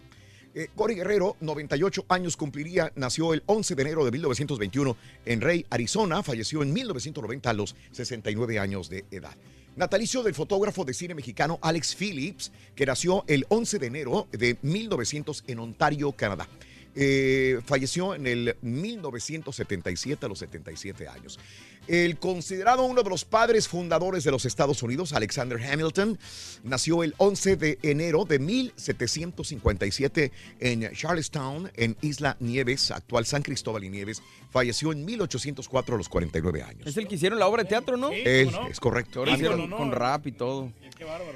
Eh, 0.56 0.68
Gori 0.76 0.96
Guerrero, 0.96 1.38
98 1.42 2.06
años 2.10 2.36
cumpliría, 2.36 2.92
nació 2.96 3.34
el 3.36 3.44
11 3.46 3.76
de 3.76 3.82
enero 3.84 4.04
de 4.04 4.12
1921 4.12 4.98
en 5.26 5.42
Rey, 5.42 5.64
Arizona, 5.70 6.24
falleció 6.24 6.64
en 6.64 6.74
1990 6.74 7.50
a 7.50 7.54
los 7.54 7.76
69 7.92 8.58
años 8.58 8.90
de 8.90 9.06
edad. 9.12 9.36
Natalicio 9.76 10.24
del 10.24 10.36
fotógrafo 10.36 10.84
de 10.84 10.94
cine 10.94 11.16
mexicano 11.16 11.60
Alex 11.62 11.96
Phillips, 11.96 12.52
que 12.76 12.86
nació 12.86 13.24
el 13.28 13.46
11 13.50 13.80
de 13.80 13.88
enero 13.88 14.28
de 14.32 14.58
1900 14.62 15.44
en 15.48 15.60
Ontario, 15.60 16.12
Canadá. 16.12 16.48
Eh, 16.96 17.62
falleció 17.66 18.16
en 18.16 18.28
el 18.28 18.58
1977 18.62 20.26
a 20.26 20.30
los 20.30 20.40
77 20.40 21.08
años. 21.08 21.40
El 21.90 22.20
considerado 22.20 22.84
uno 22.84 23.02
de 23.02 23.10
los 23.10 23.26
padres 23.26 23.68
fundadores 23.68 24.24
de 24.24 24.30
los 24.30 24.46
Estados 24.46 24.84
Unidos, 24.84 25.12
Alexander 25.12 25.60
Hamilton, 25.60 26.20
nació 26.64 27.04
el 27.04 27.16
11 27.18 27.56
de 27.56 27.80
enero 27.82 28.26
de 28.26 28.38
1757 28.38 30.32
en 30.60 30.92
Charlestown, 30.94 31.72
en 31.74 31.98
Isla 32.02 32.38
Nieves, 32.40 32.92
actual 32.92 33.26
San 33.26 33.42
Cristóbal 33.42 33.86
y 33.86 33.90
Nieves. 33.90 34.22
Falleció 34.52 34.92
en 34.92 35.04
1804 35.04 35.96
a 35.96 35.98
los 35.98 36.10
49 36.10 36.62
años. 36.62 36.86
Es 36.86 36.96
el 36.96 37.08
que 37.08 37.16
hicieron 37.16 37.40
la 37.40 37.48
obra 37.48 37.64
de 37.64 37.70
teatro, 37.70 37.98
¿no? 37.98 38.12
Es 38.12 38.80
correcto. 38.80 39.26
Hicieron 39.26 39.72
con 39.72 39.92
rap 39.92 40.28
y 40.28 40.32
todo. 40.34 40.72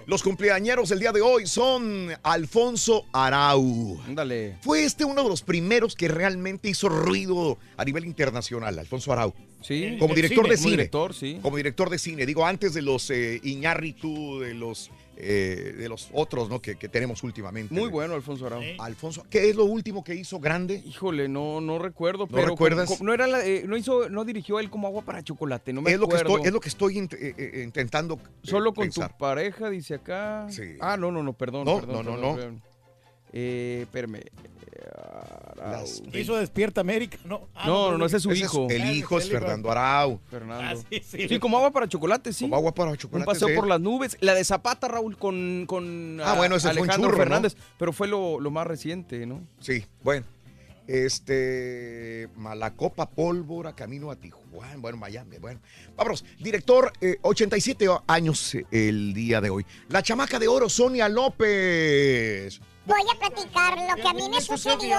Los 0.05 0.21
cumpleañeros 0.21 0.89
del 0.89 0.99
día 0.99 1.11
de 1.11 1.21
hoy 1.21 1.47
son 1.47 2.09
Alfonso 2.21 3.05
Arau. 3.11 3.99
Ándale. 4.05 4.57
Fue 4.61 4.83
este 4.83 5.03
uno 5.03 5.23
de 5.23 5.29
los 5.29 5.41
primeros 5.41 5.95
que 5.95 6.09
realmente 6.09 6.69
hizo 6.69 6.89
ruido 6.89 7.57
a 7.75 7.85
nivel 7.85 8.05
internacional, 8.05 8.77
Alfonso 8.77 9.11
Arau. 9.13 9.33
Sí. 9.63 9.97
Como 9.99 10.13
director 10.13 10.45
cine. 10.45 10.49
de 10.49 10.55
Como 10.55 10.63
cine. 10.63 10.71
director, 10.71 11.13
sí. 11.13 11.39
Como 11.41 11.57
director 11.57 11.89
de 11.89 11.97
cine. 11.97 12.25
Digo, 12.25 12.45
antes 12.45 12.73
de 12.73 12.81
los 12.81 13.09
eh, 13.09 13.39
Iñárritu, 13.43 14.39
de 14.39 14.53
los 14.53 14.91
eh, 15.15 15.75
de 15.77 15.87
los 15.89 16.09
otros 16.11 16.49
¿no? 16.49 16.59
que, 16.59 16.75
que 16.75 16.89
tenemos 16.89 17.21
últimamente. 17.23 17.73
Muy 17.73 17.87
bueno, 17.89 18.15
Alfonso 18.15 18.47
Arau. 18.47 18.61
Alfonso, 18.79 19.23
¿qué 19.29 19.47
es 19.49 19.55
lo 19.55 19.65
último 19.65 20.03
que 20.03 20.15
hizo 20.15 20.39
grande? 20.39 20.81
Híjole, 20.85 21.27
no, 21.29 21.61
no 21.61 21.77
recuerdo. 21.79 22.25
¿No 22.25 22.35
pero 22.35 22.47
recuerdas? 22.49 22.87
como- 22.87 22.97
como- 22.97 23.07
no 23.07 23.13
era 23.13 23.27
la- 23.27 23.45
eh, 23.45 23.63
no 23.67 23.77
hizo, 23.77 24.09
no 24.09 24.25
dirigió 24.25 24.59
él 24.59 24.69
como 24.71 24.87
agua 24.87 25.03
para 25.03 25.23
chocolate, 25.23 25.71
no 25.71 25.81
me 25.83 25.91
es, 25.91 25.99
lo 25.99 26.07
que 26.07 26.15
acuerdo. 26.15 26.35
estoy, 26.37 26.47
es 26.47 26.53
lo 26.53 26.59
que 26.59 26.69
estoy 26.69 26.95
int- 26.97 27.13
eh, 27.19 27.35
eh, 27.37 27.61
intentando. 27.63 28.19
Solo 28.41 28.73
con 28.73 28.85
pensar. 28.85 29.11
tu 29.11 29.17
pareja, 29.19 29.69
dice 29.69 29.93
acá. 29.95 30.47
Sí. 30.49 30.77
Ah, 30.81 30.97
no, 30.97 31.11
no, 31.11 31.21
no, 31.21 31.33
perdón. 31.33 31.65
No, 31.65 31.75
perdón, 31.79 31.93
no, 31.93 32.03
no, 32.03 32.11
perdón, 32.11 32.21
no. 32.31 32.35
perdón. 32.35 32.63
Eh, 33.33 33.79
espérame. 33.83 34.21
Arau. 35.61 35.85
Hizo 36.13 36.35
Despierta 36.37 36.81
América, 36.81 37.17
¿no? 37.25 37.47
Ah, 37.55 37.67
No, 37.67 37.91
no, 37.91 37.97
no, 37.97 38.05
ese 38.05 38.17
es 38.17 38.23
su 38.23 38.31
Ese 38.31 38.43
hijo. 38.43 38.67
el 38.69 38.91
hijo 38.95 39.17
es 39.17 39.29
Fernando 39.29 39.71
Arau. 39.71 40.19
Fernando. 40.29 40.63
Ah, 40.81 40.85
sí, 40.89 41.01
sí. 41.05 41.27
Sí, 41.29 41.39
como 41.39 41.57
agua 41.57 41.71
para 41.71 41.87
chocolate, 41.87 42.33
sí. 42.33 42.45
Como 42.45 42.55
agua 42.55 42.73
para 42.73 42.95
chocolate. 42.97 43.29
Un 43.29 43.33
paseo 43.33 43.47
sí. 43.47 43.55
por 43.55 43.67
las 43.67 43.79
nubes. 43.79 44.17
La 44.19 44.33
de 44.35 44.43
Zapata, 44.43 44.87
Raúl, 44.87 45.17
con, 45.17 45.65
con 45.67 46.19
Ah, 46.23 46.33
bueno, 46.35 46.55
ese 46.57 46.67
fue 46.69 46.81
un 46.81 46.83
Alejandro 46.89 47.09
churro, 47.09 47.17
¿no? 47.17 47.23
Fernández. 47.23 47.55
Pero 47.77 47.93
fue 47.93 48.07
lo, 48.07 48.39
lo 48.39 48.51
más 48.51 48.67
reciente, 48.67 49.25
¿no? 49.25 49.41
Sí, 49.59 49.85
bueno. 50.03 50.25
Este, 50.85 52.27
Malacopa, 52.35 53.09
Pólvora, 53.09 53.73
camino 53.73 54.11
a 54.11 54.17
Tijuana, 54.17 54.75
bueno, 54.77 54.97
Miami, 54.97 55.37
bueno. 55.37 55.61
Vámonos, 55.95 56.25
director, 56.39 56.91
eh, 56.99 57.17
87 57.21 57.87
años 58.05 58.53
eh, 58.55 58.65
el 58.71 59.13
día 59.13 59.39
de 59.39 59.49
hoy. 59.49 59.65
La 59.87 60.03
chamaca 60.03 60.39
de 60.39 60.47
oro, 60.49 60.67
Sonia 60.67 61.07
López. 61.07 62.59
Voy 62.85 63.01
a 63.13 63.19
platicar 63.19 63.77
lo 63.77 63.95
que 63.95 64.07
a 64.07 64.13
mí 64.13 64.29
me 64.29 64.41
sucedió. 64.41 64.97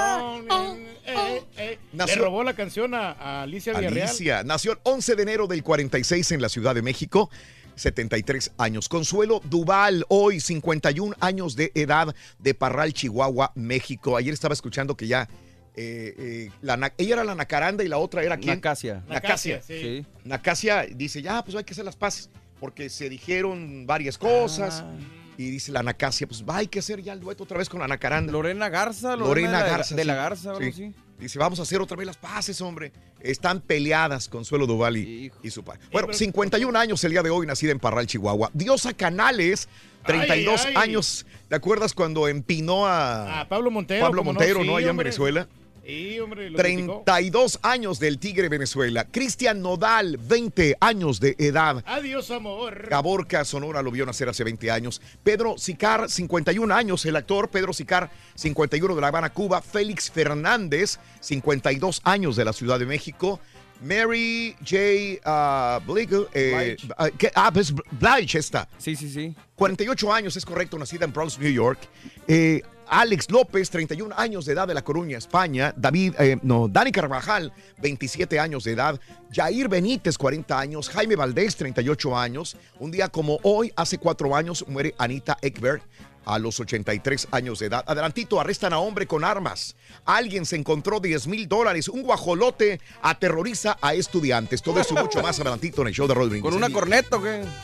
Eh, 1.06 1.42
eh. 1.56 1.78
Nació- 1.92 2.16
Le 2.16 2.22
robó 2.22 2.42
la 2.42 2.54
canción 2.54 2.94
a, 2.94 3.12
a 3.12 3.42
Alicia 3.42 3.74
Villarreal. 3.74 4.08
Alicia, 4.08 4.42
nació 4.42 4.72
el 4.72 4.78
11 4.84 5.16
de 5.16 5.22
enero 5.22 5.46
del 5.46 5.62
46 5.62 6.32
en 6.32 6.40
la 6.42 6.48
Ciudad 6.48 6.74
de 6.74 6.82
México. 6.82 7.30
73 7.76 8.52
años. 8.56 8.88
Consuelo 8.88 9.40
Duval, 9.44 10.04
hoy 10.08 10.40
51 10.40 11.14
años 11.20 11.56
de 11.56 11.72
edad 11.74 12.14
de 12.38 12.54
Parral, 12.54 12.92
Chihuahua, 12.92 13.52
México. 13.56 14.16
Ayer 14.16 14.32
estaba 14.32 14.54
escuchando 14.54 14.96
que 14.96 15.06
ya 15.08 15.28
eh, 15.76 16.14
eh, 16.16 16.50
la 16.62 16.92
ella 16.96 17.14
era 17.14 17.24
la 17.24 17.34
Nacaranda 17.34 17.82
y 17.82 17.88
la 17.88 17.98
otra 17.98 18.22
era 18.22 18.36
quién? 18.36 18.54
Nacasia. 18.54 19.02
Nacasia. 19.08 19.56
Nacasia, 19.56 19.62
sí. 19.62 20.06
Nacasia 20.24 20.86
dice, 20.88 21.20
ya, 21.20 21.42
pues 21.44 21.56
hay 21.56 21.64
que 21.64 21.72
hacer 21.72 21.84
las 21.84 21.96
paces, 21.96 22.30
porque 22.60 22.88
se 22.88 23.08
dijeron 23.08 23.86
varias 23.86 24.16
cosas. 24.16 24.84
Ah. 24.86 24.94
Y 25.36 25.50
dice 25.50 25.72
la 25.72 25.82
Nacasia, 25.82 26.26
pues 26.26 26.44
va, 26.48 26.58
hay 26.58 26.68
que 26.68 26.78
hacer 26.78 27.02
ya 27.02 27.12
el 27.12 27.20
dueto 27.20 27.42
otra 27.44 27.58
vez 27.58 27.68
con 27.68 27.80
la 27.80 27.88
Nacaranda. 27.88 28.32
Lorena 28.32 28.68
Garza, 28.68 29.16
Lorena, 29.16 29.62
Garza. 29.62 29.94
De 29.94 30.04
la 30.04 30.14
Garza, 30.14 30.52
Sí. 30.72 30.92
Dice, 31.18 31.38
vamos 31.38 31.58
a 31.60 31.62
hacer 31.62 31.80
otra 31.80 31.96
vez 31.96 32.06
las 32.06 32.16
paces, 32.16 32.60
hombre. 32.60 32.92
Están 33.20 33.60
peleadas 33.60 34.28
Consuelo 34.28 34.66
Duval 34.66 34.96
y, 34.96 35.32
y 35.42 35.50
su 35.50 35.62
padre. 35.64 35.80
Bueno, 35.92 36.12
51 36.12 36.76
años 36.78 37.02
el 37.04 37.12
día 37.12 37.22
de 37.22 37.30
hoy, 37.30 37.46
nacida 37.46 37.72
en 37.72 37.78
Parral, 37.78 38.06
Chihuahua. 38.06 38.50
Diosa 38.52 38.92
Canales, 38.92 39.68
32 40.06 40.60
Ay, 40.66 40.74
ay. 40.76 40.82
años. 40.90 41.24
¿Te 41.48 41.54
acuerdas 41.54 41.94
cuando 41.94 42.28
empinó 42.28 42.86
a, 42.86 43.40
A 43.40 43.48
Pablo 43.48 43.70
Montero. 43.70 44.04
Pablo 44.04 44.20
¿cómo 44.20 44.32
Montero, 44.34 44.60
Sí, 44.60 44.66
¿no? 44.66 44.76
Allá 44.76 44.90
en. 44.90 44.96
Venezuela. 44.96 45.48
Sí, 45.84 46.18
hombre, 46.20 46.50
lo 46.50 46.58
criticó. 46.58 47.02
32 47.04 47.58
años 47.62 47.98
del 47.98 48.18
Tigre 48.18 48.48
Venezuela. 48.48 49.04
Cristian 49.04 49.60
Nodal, 49.60 50.16
20 50.16 50.76
años 50.80 51.20
de 51.20 51.36
edad. 51.38 51.82
Adiós, 51.86 52.30
amor. 52.30 52.88
Caborca, 52.88 53.44
Sonora, 53.44 53.82
lo 53.82 53.90
vio 53.90 54.06
nacer 54.06 54.28
hace 54.28 54.44
20 54.44 54.70
años. 54.70 55.02
Pedro 55.22 55.58
Sicar, 55.58 56.08
51 56.08 56.74
años, 56.74 57.04
el 57.04 57.16
actor. 57.16 57.50
Pedro 57.50 57.72
Sicar, 57.72 58.10
51 58.34 58.94
de 58.94 59.00
La 59.00 59.08
Habana, 59.08 59.32
Cuba. 59.32 59.60
Félix 59.60 60.10
Fernández, 60.10 60.98
52 61.20 62.00
años 62.04 62.36
de 62.36 62.44
la 62.44 62.52
Ciudad 62.52 62.78
de 62.78 62.86
México. 62.86 63.40
Mary 63.82 64.56
J. 64.60 65.20
uh, 65.26 65.92
Blige, 65.92 66.26
eh, 66.32 66.76
Blige. 66.78 66.92
ah, 66.96 67.10
ah, 67.34 67.50
pues 67.52 67.74
Blige 67.90 68.38
está. 68.38 68.68
Sí, 68.78 68.96
sí, 68.96 69.10
sí. 69.10 69.34
48 69.56 70.12
años, 70.12 70.36
es 70.36 70.44
correcto, 70.46 70.78
nacida 70.78 71.04
en 71.04 71.12
Bronx, 71.12 71.38
New 71.38 71.50
York. 71.52 71.80
Eh, 72.26 72.62
Alex 72.88 73.30
López, 73.30 73.70
31 73.70 74.14
años 74.16 74.44
de 74.44 74.52
edad 74.52 74.68
de 74.68 74.74
La 74.74 74.82
Coruña, 74.82 75.18
España. 75.18 75.74
David, 75.76 76.14
eh, 76.18 76.38
no, 76.42 76.68
Dani 76.68 76.92
Carvajal, 76.92 77.52
27 77.80 78.38
años 78.38 78.64
de 78.64 78.72
edad. 78.72 79.00
Jair 79.32 79.68
Benítez, 79.68 80.18
40 80.18 80.58
años. 80.58 80.88
Jaime 80.88 81.16
Valdés, 81.16 81.56
38 81.56 82.16
años. 82.16 82.56
Un 82.78 82.90
día 82.90 83.08
como 83.08 83.38
hoy, 83.42 83.72
hace 83.76 83.98
cuatro 83.98 84.34
años, 84.36 84.64
muere 84.68 84.94
Anita 84.98 85.38
Ekberg 85.40 85.82
a 86.24 86.38
los 86.38 86.58
83 86.58 87.28
años 87.30 87.58
de 87.58 87.66
edad. 87.66 87.84
Adelantito, 87.86 88.40
arrestan 88.40 88.72
a 88.72 88.78
hombre 88.78 89.06
con 89.06 89.24
armas. 89.24 89.76
Alguien 90.04 90.46
se 90.46 90.56
encontró 90.56 91.00
10 91.00 91.26
mil 91.26 91.48
dólares. 91.48 91.88
Un 91.88 92.02
guajolote 92.02 92.80
aterroriza 93.02 93.76
a 93.80 93.94
estudiantes. 93.94 94.62
Todo 94.62 94.80
eso 94.80 94.94
y 94.94 95.02
mucho 95.02 95.22
más 95.22 95.38
adelantito 95.40 95.82
en 95.82 95.88
el 95.88 95.94
show 95.94 96.06
de 96.06 96.14
Rodríguez. 96.14 96.42
¿Con 96.42 96.54
una 96.54 96.70
corneta 96.70 97.16
o 97.16 97.22
qué? 97.22 97.44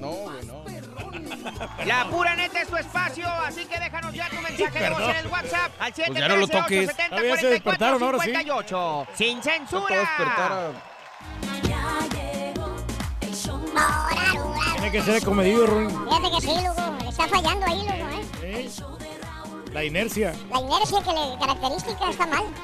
No, 0.00 0.10
güey, 0.10 0.44
no. 0.44 0.63
La 1.86 2.06
pura 2.08 2.34
neta 2.36 2.60
es 2.60 2.68
tu 2.68 2.76
espacio, 2.76 3.28
así 3.28 3.64
que 3.66 3.78
déjanos 3.78 4.14
ya 4.14 4.28
tu 4.28 4.36
mensaje 4.36 4.80
de 4.80 4.90
voz 4.90 5.02
en 5.02 5.16
el 5.16 5.26
WhatsApp 5.26 5.72
al 5.78 5.92
Pues 5.92 6.18
ya 6.18 6.28
no 6.28 6.36
lo 6.36 6.48
toques. 6.48 6.90
Ah, 7.10 7.22
ya 7.22 7.36
se 7.36 7.46
despertaron, 7.48 8.02
ahora 8.02 8.18
sí. 8.20 8.32
713-870-4458. 8.32 9.06
Sin 9.14 9.42
censura. 9.42 10.72
Tiene 14.72 14.92
que 14.92 15.02
ser 15.02 15.24
comedido, 15.24 15.66
Ruin. 15.66 15.90
Fíjate 15.90 16.30
que 16.30 16.40
sí, 16.40 16.54
loco. 16.64 16.96
Le 17.02 17.08
está 17.08 17.28
fallando 17.28 17.66
ahí, 17.66 17.82
loco, 17.82 18.08
¿eh? 18.42 18.70
La 19.74 19.84
inercia. 19.84 20.32
La 20.50 20.60
inercia 20.60 21.02
que 21.02 21.10
le 21.10 21.38
característica 21.38 22.10
está 22.10 22.26
mal. 22.26 22.44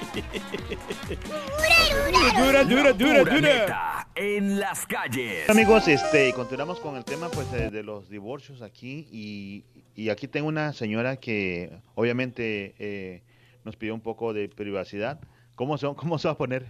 Dura, 2.37 2.65
dura, 2.65 2.93
dura, 2.93 3.19
dura. 3.25 3.41
neta 3.41 4.09
en 4.15 4.59
las 4.61 4.87
calles. 4.87 5.49
Amigos, 5.51 5.89
este, 5.89 6.33
continuamos 6.33 6.79
con 6.81 6.97
el 6.97 7.05
tema 7.05 7.29
pues 7.31 7.51
de, 7.51 7.71
de 7.71 7.83
los 7.83 8.09
divorcios 8.09 8.63
aquí 8.63 9.09
y, 9.11 9.65
y 9.95 10.09
aquí 10.11 10.29
tengo 10.29 10.49
una 10.49 10.73
señora 10.73 11.17
que 11.17 11.81
obviamente 11.97 12.75
eh, 12.79 13.23
nos 13.65 13.77
pidió 13.77 13.95
un 13.95 14.01
poco 14.01 14.33
de 14.33 14.49
privacidad. 14.49 15.21
¿Cómo, 15.57 15.77
son, 15.79 15.95
cómo 15.95 16.19
se 16.19 16.29
va 16.29 16.33
a 16.33 16.39
poner? 16.39 16.67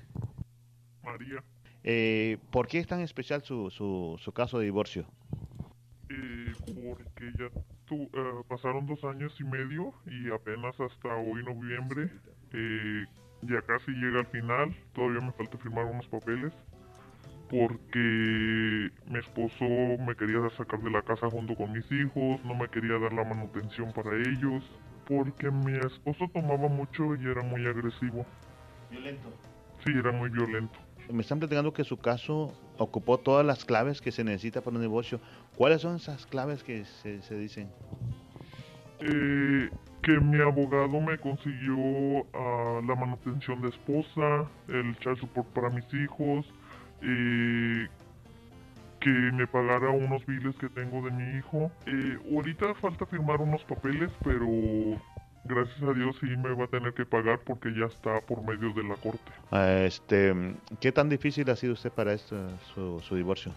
María, 1.02 1.42
Eh, 1.84 2.38
¿Por 2.50 2.66
qué 2.66 2.78
es 2.78 2.86
tan 2.86 3.00
especial 3.00 3.42
su, 3.42 3.70
su, 3.70 4.18
su 4.22 4.32
caso 4.32 4.58
de 4.58 4.64
divorcio? 4.64 5.04
eh, 6.08 6.52
porque 6.66 7.32
ya 7.38 7.50
tu- 7.90 8.08
eh, 8.14 8.42
pasaron 8.48 8.86
dos 8.86 9.02
años 9.04 9.34
y 9.40 9.44
medio 9.44 9.92
y 10.06 10.30
apenas 10.30 10.78
hasta 10.80 11.08
hoy 11.16 11.42
noviembre 11.44 12.08
eh, 12.52 13.04
ya 13.42 13.60
casi 13.62 13.90
llega 13.90 14.20
al 14.20 14.26
final. 14.26 14.74
Todavía 14.94 15.20
me 15.20 15.32
falta 15.32 15.58
firmar 15.58 15.86
unos 15.86 16.06
papeles 16.06 16.52
porque 17.50 18.90
mi 19.06 19.18
esposo 19.18 19.64
me 20.06 20.14
quería 20.14 20.38
sacar 20.56 20.80
de 20.80 20.90
la 20.90 21.02
casa 21.02 21.28
junto 21.28 21.56
con 21.56 21.72
mis 21.72 21.84
hijos, 21.90 22.42
no 22.44 22.54
me 22.54 22.68
quería 22.68 22.96
dar 22.98 23.12
la 23.12 23.24
manutención 23.24 23.92
para 23.92 24.14
ellos, 24.16 24.62
porque 25.06 25.50
mi 25.50 25.76
esposo 25.78 26.30
tomaba 26.32 26.68
mucho 26.68 27.16
y 27.16 27.26
era 27.26 27.42
muy 27.42 27.66
agresivo. 27.66 28.24
Violento. 28.88 29.32
Sí, 29.84 29.92
era 29.98 30.12
muy 30.12 30.30
violento. 30.30 30.78
Me 31.12 31.22
están 31.22 31.40
platicando 31.40 31.72
que 31.72 31.82
su 31.82 31.96
caso 31.96 32.54
ocupó 32.82 33.18
todas 33.18 33.44
las 33.44 33.64
claves 33.64 34.00
que 34.00 34.10
se 34.10 34.24
necesita 34.24 34.62
para 34.62 34.76
un 34.76 34.82
divorcio. 34.82 35.20
¿Cuáles 35.56 35.82
son 35.82 35.96
esas 35.96 36.26
claves 36.26 36.62
que 36.62 36.84
se, 36.84 37.20
se 37.22 37.34
dicen? 37.36 37.68
Eh, 39.00 39.70
que 40.02 40.18
mi 40.20 40.40
abogado 40.40 41.00
me 41.00 41.18
consiguió 41.18 41.76
ah, 42.34 42.80
la 42.86 42.94
manutención 42.94 43.60
de 43.60 43.68
esposa, 43.68 44.48
el 44.68 44.96
child 44.98 45.18
support 45.18 45.48
para 45.48 45.70
mis 45.70 45.84
hijos, 45.92 46.46
eh, 47.02 47.86
que 49.00 49.10
me 49.10 49.46
pagara 49.46 49.90
unos 49.90 50.24
biles 50.26 50.56
que 50.56 50.68
tengo 50.70 51.02
de 51.02 51.10
mi 51.10 51.38
hijo. 51.38 51.70
Eh, 51.86 52.18
ahorita 52.32 52.74
falta 52.74 53.04
firmar 53.06 53.40
unos 53.40 53.62
papeles, 53.64 54.10
pero 54.24 54.46
gracias 55.50 55.82
a 55.82 55.92
Dios 55.92 56.16
sí 56.20 56.26
me 56.26 56.54
va 56.54 56.64
a 56.64 56.68
tener 56.68 56.94
que 56.94 57.04
pagar 57.04 57.40
porque 57.40 57.72
ya 57.74 57.86
está 57.86 58.20
por 58.20 58.42
medio 58.42 58.72
de 58.72 58.84
la 58.84 58.94
corte. 58.96 59.30
Este, 59.84 60.54
¿Qué 60.80 60.92
tan 60.92 61.08
difícil 61.08 61.50
ha 61.50 61.56
sido 61.56 61.74
usted 61.74 61.90
para 61.90 62.12
esto, 62.12 62.36
su, 62.74 63.00
su 63.00 63.16
divorcio? 63.16 63.52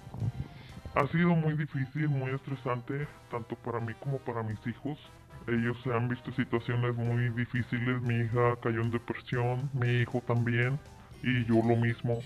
Ha 0.96 1.08
sido 1.08 1.30
muy 1.30 1.54
difícil, 1.54 2.10
muy 2.10 2.32
estresante, 2.32 3.08
tanto 3.32 3.56
para 3.56 3.80
mí 3.80 3.94
como 4.00 4.18
para 4.20 4.44
mis 4.44 4.60
hijos. 4.68 4.98
Ellos 5.48 5.78
se 5.84 5.92
han 5.94 6.08
visto 6.08 6.32
situaciones 6.34 6.96
muy 6.96 7.30
difíciles. 7.30 8.02
Mi 8.02 8.16
hija 8.26 8.56
cayó 8.62 8.82
en 8.82 8.92
depresión, 8.92 9.70
mi 9.74 10.02
hijo 10.02 10.22
también, 10.26 10.80
y 11.22 11.46
yo 11.46 11.56
lo 11.56 11.76
mismo. 11.76 12.20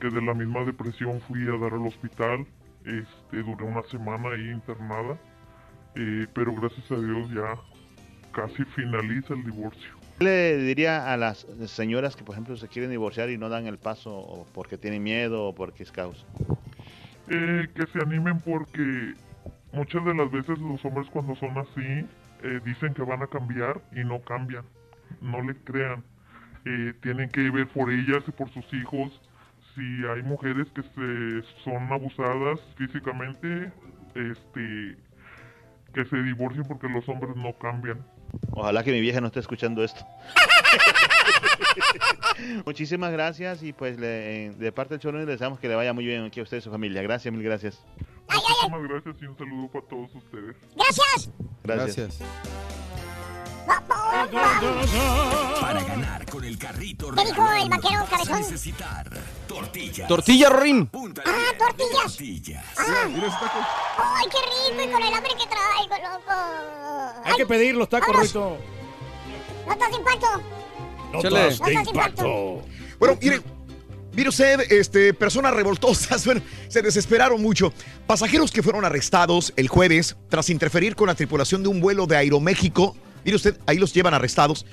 Que 0.00 0.10
de 0.10 0.22
la 0.22 0.34
misma 0.34 0.64
depresión 0.64 1.20
fui 1.22 1.42
a 1.42 1.58
dar 1.58 1.74
al 1.74 1.86
hospital. 1.86 2.46
Este, 2.84 3.42
duré 3.42 3.64
una 3.64 3.82
semana 3.84 4.28
ahí 4.30 4.50
internada, 4.50 5.18
eh, 5.94 6.26
pero 6.34 6.54
gracias 6.54 6.90
a 6.90 6.96
Dios 6.96 7.30
ya 7.30 7.56
casi 8.34 8.64
finaliza 8.64 9.34
el 9.34 9.44
divorcio. 9.44 9.90
¿Qué 10.18 10.24
le 10.24 10.56
diría 10.58 11.12
a 11.12 11.16
las 11.16 11.46
señoras 11.66 12.16
que, 12.16 12.24
por 12.24 12.34
ejemplo, 12.34 12.56
se 12.56 12.68
quieren 12.68 12.90
divorciar 12.90 13.30
y 13.30 13.38
no 13.38 13.48
dan 13.48 13.66
el 13.66 13.78
paso 13.78 14.14
o 14.14 14.46
porque 14.52 14.78
tienen 14.78 15.02
miedo 15.02 15.48
o 15.48 15.54
porque 15.54 15.82
es 15.82 15.90
causa? 15.90 16.24
Eh, 17.28 17.68
que 17.74 17.86
se 17.86 17.98
animen 18.00 18.38
porque 18.38 19.14
muchas 19.72 20.04
de 20.04 20.14
las 20.14 20.30
veces 20.30 20.58
los 20.58 20.84
hombres 20.84 21.08
cuando 21.10 21.34
son 21.36 21.56
así 21.58 22.06
eh, 22.42 22.60
dicen 22.64 22.92
que 22.94 23.02
van 23.02 23.22
a 23.22 23.26
cambiar 23.26 23.80
y 23.92 24.04
no 24.04 24.20
cambian. 24.20 24.64
No 25.20 25.42
le 25.42 25.56
crean. 25.56 26.04
Eh, 26.66 26.92
tienen 27.02 27.28
que 27.30 27.50
ver 27.50 27.66
por 27.68 27.90
ellas 27.90 28.22
y 28.26 28.30
por 28.30 28.50
sus 28.50 28.72
hijos. 28.72 29.20
Si 29.74 29.80
hay 29.80 30.22
mujeres 30.22 30.68
que 30.74 30.82
se 30.82 31.62
son 31.64 31.92
abusadas 31.92 32.60
físicamente, 32.76 33.72
este, 34.14 34.96
que 35.92 36.04
se 36.04 36.22
divorcien 36.22 36.64
porque 36.64 36.88
los 36.88 37.08
hombres 37.08 37.34
no 37.36 37.52
cambian. 37.58 37.98
Ojalá 38.52 38.82
que 38.84 38.92
mi 38.92 39.00
vieja 39.00 39.20
no 39.20 39.26
esté 39.28 39.40
escuchando 39.40 39.82
esto. 39.84 40.04
Muchísimas 42.66 43.12
gracias 43.12 43.62
y 43.62 43.72
pues 43.72 43.98
le- 43.98 44.50
de 44.50 44.72
parte 44.72 44.94
del 44.94 45.00
show 45.00 45.12
le 45.12 45.24
deseamos 45.26 45.58
que 45.58 45.68
le 45.68 45.74
vaya 45.74 45.92
muy 45.92 46.04
bien 46.04 46.24
aquí 46.24 46.40
a 46.40 46.42
usted 46.42 46.58
y 46.58 46.60
su 46.60 46.70
familia. 46.70 47.02
Gracias, 47.02 47.32
mil 47.32 47.42
gracias. 47.42 47.82
Muchísimas 48.28 48.82
gracias 48.88 49.16
y 49.22 49.26
un 49.26 49.36
saludo 49.38 49.68
para 49.68 49.86
todos 49.86 50.14
ustedes. 50.14 50.56
Gracias. 50.74 51.30
Gracias. 51.62 52.18
Para 55.60 55.82
ganar 55.82 56.26
con 56.26 56.44
el 56.44 56.58
carrito 56.58 57.10
¿Qué 57.14 57.24
dijo 57.24 57.52
el 57.52 57.68
vaquero 57.68 58.04
cabezón? 58.10 58.40
necesitar 58.40 59.10
tortillas. 59.46 60.08
Tortilla, 60.08 60.48
Rorín. 60.48 60.90
Ah, 61.24 61.52
tortillas. 61.58 62.02
Tortillas. 62.02 62.64
Ah. 62.76 63.06
Ay, 64.16 64.26
qué 64.30 64.38
rico 64.72 64.82
y 64.82 64.92
con 64.92 65.02
el 65.02 65.14
hambre 65.14 65.32
que 65.38 65.46
traigo, 65.46 66.08
loco. 66.10 66.32
Hay 67.24 67.34
que 67.36 67.46
pedir 67.46 67.76
los 67.76 67.88
tacos, 67.88 68.08
vámonos. 68.08 68.32
Ruito. 68.32 68.58
Notas 69.66 69.90
de 69.90 69.96
impacto. 69.96 70.26
Notas 71.12 71.60
Notas 71.60 71.84
de 71.84 71.90
impacto. 71.90 72.62
Bueno, 72.98 73.18
mire, 73.20 73.40
mire 74.12 74.28
usted, 74.28 74.60
este, 74.72 75.14
personas 75.14 75.54
revoltosas, 75.54 76.24
bueno, 76.26 76.42
se 76.68 76.82
desesperaron 76.82 77.40
mucho. 77.40 77.72
Pasajeros 78.06 78.50
que 78.50 78.62
fueron 78.62 78.84
arrestados 78.84 79.52
el 79.56 79.68
jueves 79.68 80.16
tras 80.28 80.50
interferir 80.50 80.96
con 80.96 81.06
la 81.06 81.14
tripulación 81.14 81.62
de 81.62 81.68
un 81.68 81.80
vuelo 81.80 82.06
de 82.06 82.16
Aeroméxico. 82.16 82.96
Mire 83.24 83.36
usted, 83.36 83.58
ahí 83.66 83.78
los 83.78 83.92
llevan 83.92 84.14
arrestados 84.14 84.66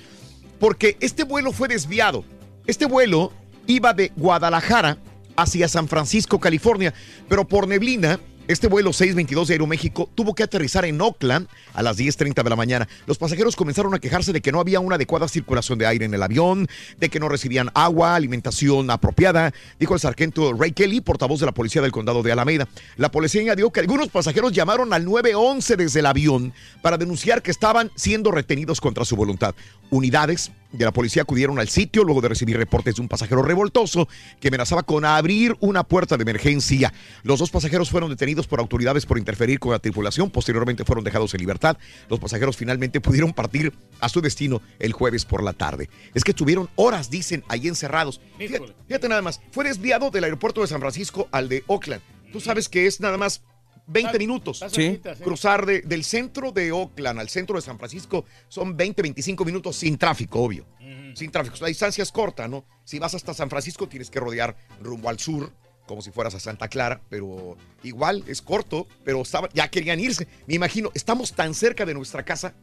porque 0.58 0.96
este 1.00 1.24
vuelo 1.24 1.52
fue 1.52 1.68
desviado. 1.68 2.24
Este 2.66 2.86
vuelo 2.86 3.32
iba 3.66 3.92
de 3.94 4.12
Guadalajara 4.16 4.98
hacia 5.36 5.68
San 5.68 5.88
Francisco, 5.88 6.38
California, 6.38 6.94
pero 7.28 7.46
por 7.48 7.66
neblina, 7.66 8.20
este 8.48 8.66
vuelo 8.66 8.92
622 8.92 9.48
de 9.48 9.54
Aeroméxico 9.54 10.10
tuvo 10.14 10.34
que 10.34 10.42
aterrizar 10.42 10.84
en 10.84 11.00
Oakland 11.00 11.48
a 11.74 11.82
las 11.82 11.98
10.30 11.98 12.42
de 12.42 12.50
la 12.50 12.56
mañana. 12.56 12.88
Los 13.06 13.18
pasajeros 13.18 13.56
comenzaron 13.56 13.94
a 13.94 13.98
quejarse 13.98 14.32
de 14.32 14.40
que 14.40 14.52
no 14.52 14.60
había 14.60 14.80
una 14.80 14.96
adecuada 14.96 15.28
circulación 15.28 15.78
de 15.78 15.86
aire 15.86 16.04
en 16.04 16.14
el 16.14 16.22
avión, 16.22 16.66
de 16.98 17.08
que 17.08 17.20
no 17.20 17.28
recibían 17.28 17.70
agua, 17.74 18.14
alimentación 18.14 18.90
apropiada, 18.90 19.52
dijo 19.78 19.94
el 19.94 20.00
sargento 20.00 20.52
Ray 20.54 20.72
Kelly, 20.72 21.00
portavoz 21.00 21.40
de 21.40 21.46
la 21.46 21.52
policía 21.52 21.82
del 21.82 21.92
condado 21.92 22.22
de 22.22 22.32
Alameda. 22.32 22.68
La 22.96 23.10
policía 23.10 23.42
añadió 23.42 23.70
que 23.70 23.80
algunos 23.80 24.08
pasajeros 24.08 24.52
llamaron 24.52 24.92
al 24.92 25.04
911 25.04 25.76
desde 25.76 26.00
el 26.00 26.06
avión 26.06 26.52
para 26.82 26.98
denunciar 26.98 27.42
que 27.42 27.50
estaban 27.50 27.90
siendo 27.94 28.30
retenidos 28.30 28.80
contra 28.80 29.04
su 29.04 29.16
voluntad. 29.16 29.54
Unidades 29.92 30.50
de 30.72 30.86
la 30.86 30.90
policía 30.90 31.20
acudieron 31.20 31.58
al 31.58 31.68
sitio 31.68 32.02
luego 32.02 32.22
de 32.22 32.30
recibir 32.30 32.56
reportes 32.56 32.94
de 32.94 33.02
un 33.02 33.08
pasajero 33.08 33.42
revoltoso 33.42 34.08
que 34.40 34.48
amenazaba 34.48 34.84
con 34.84 35.04
abrir 35.04 35.54
una 35.60 35.84
puerta 35.84 36.16
de 36.16 36.22
emergencia. 36.22 36.94
Los 37.24 37.40
dos 37.40 37.50
pasajeros 37.50 37.90
fueron 37.90 38.08
detenidos 38.08 38.46
por 38.46 38.58
autoridades 38.58 39.04
por 39.04 39.18
interferir 39.18 39.58
con 39.58 39.72
la 39.72 39.80
tripulación. 39.80 40.30
Posteriormente 40.30 40.86
fueron 40.86 41.04
dejados 41.04 41.34
en 41.34 41.40
libertad. 41.40 41.76
Los 42.08 42.20
pasajeros 42.20 42.56
finalmente 42.56 43.02
pudieron 43.02 43.34
partir 43.34 43.74
a 44.00 44.08
su 44.08 44.22
destino 44.22 44.62
el 44.78 44.94
jueves 44.94 45.26
por 45.26 45.42
la 45.42 45.52
tarde. 45.52 45.90
Es 46.14 46.24
que 46.24 46.30
estuvieron 46.30 46.70
horas, 46.76 47.10
dicen, 47.10 47.44
ahí 47.48 47.68
encerrados. 47.68 48.22
Fíjate, 48.38 48.74
fíjate 48.88 49.08
nada 49.10 49.20
más, 49.20 49.42
fue 49.50 49.64
desviado 49.64 50.10
del 50.10 50.24
aeropuerto 50.24 50.62
de 50.62 50.68
San 50.68 50.80
Francisco 50.80 51.28
al 51.32 51.50
de 51.50 51.64
Oakland. 51.66 52.00
Tú 52.32 52.40
sabes 52.40 52.70
que 52.70 52.86
es 52.86 52.98
nada 53.00 53.18
más 53.18 53.42
20 53.86 54.18
minutos. 54.18 54.62
está 54.62 54.70
cerquita, 54.70 55.14
sí. 55.16 55.22
Cruzar 55.22 55.66
de- 55.66 55.82
del 55.82 56.04
centro 56.04 56.52
de 56.52 56.72
Oakland 56.72 57.18
al 57.20 57.28
centro 57.28 57.56
de 57.56 57.62
San 57.62 57.78
Francisco 57.78 58.24
son 58.48 58.76
20, 58.76 59.02
25 59.02 59.44
minutos 59.44 59.76
sin 59.76 59.98
tráfico, 59.98 60.40
obvio. 60.42 60.66
Sin 61.14 61.30
tráfico. 61.30 61.56
La 61.60 61.68
distancia 61.68 62.02
es 62.02 62.10
corta, 62.10 62.48
¿no? 62.48 62.64
Si 62.84 62.98
vas 62.98 63.14
hasta 63.14 63.34
San 63.34 63.50
Francisco 63.50 63.86
tienes 63.88 64.08
que 64.10 64.18
rodear 64.18 64.56
rumbo 64.80 65.08
al 65.10 65.18
sur, 65.18 65.52
como 65.86 66.00
si 66.00 66.10
fueras 66.10 66.34
a 66.34 66.40
Santa 66.40 66.68
Clara, 66.68 67.02
pero 67.10 67.56
igual 67.82 68.24
es 68.28 68.40
corto, 68.40 68.86
pero 69.04 69.20
estaba- 69.20 69.48
ya 69.52 69.68
querían 69.68 70.00
irse. 70.00 70.26
Me 70.46 70.54
imagino, 70.54 70.90
estamos 70.94 71.32
tan 71.34 71.52
cerca 71.54 71.84
de 71.84 71.92
nuestra 71.92 72.24
casa 72.24 72.54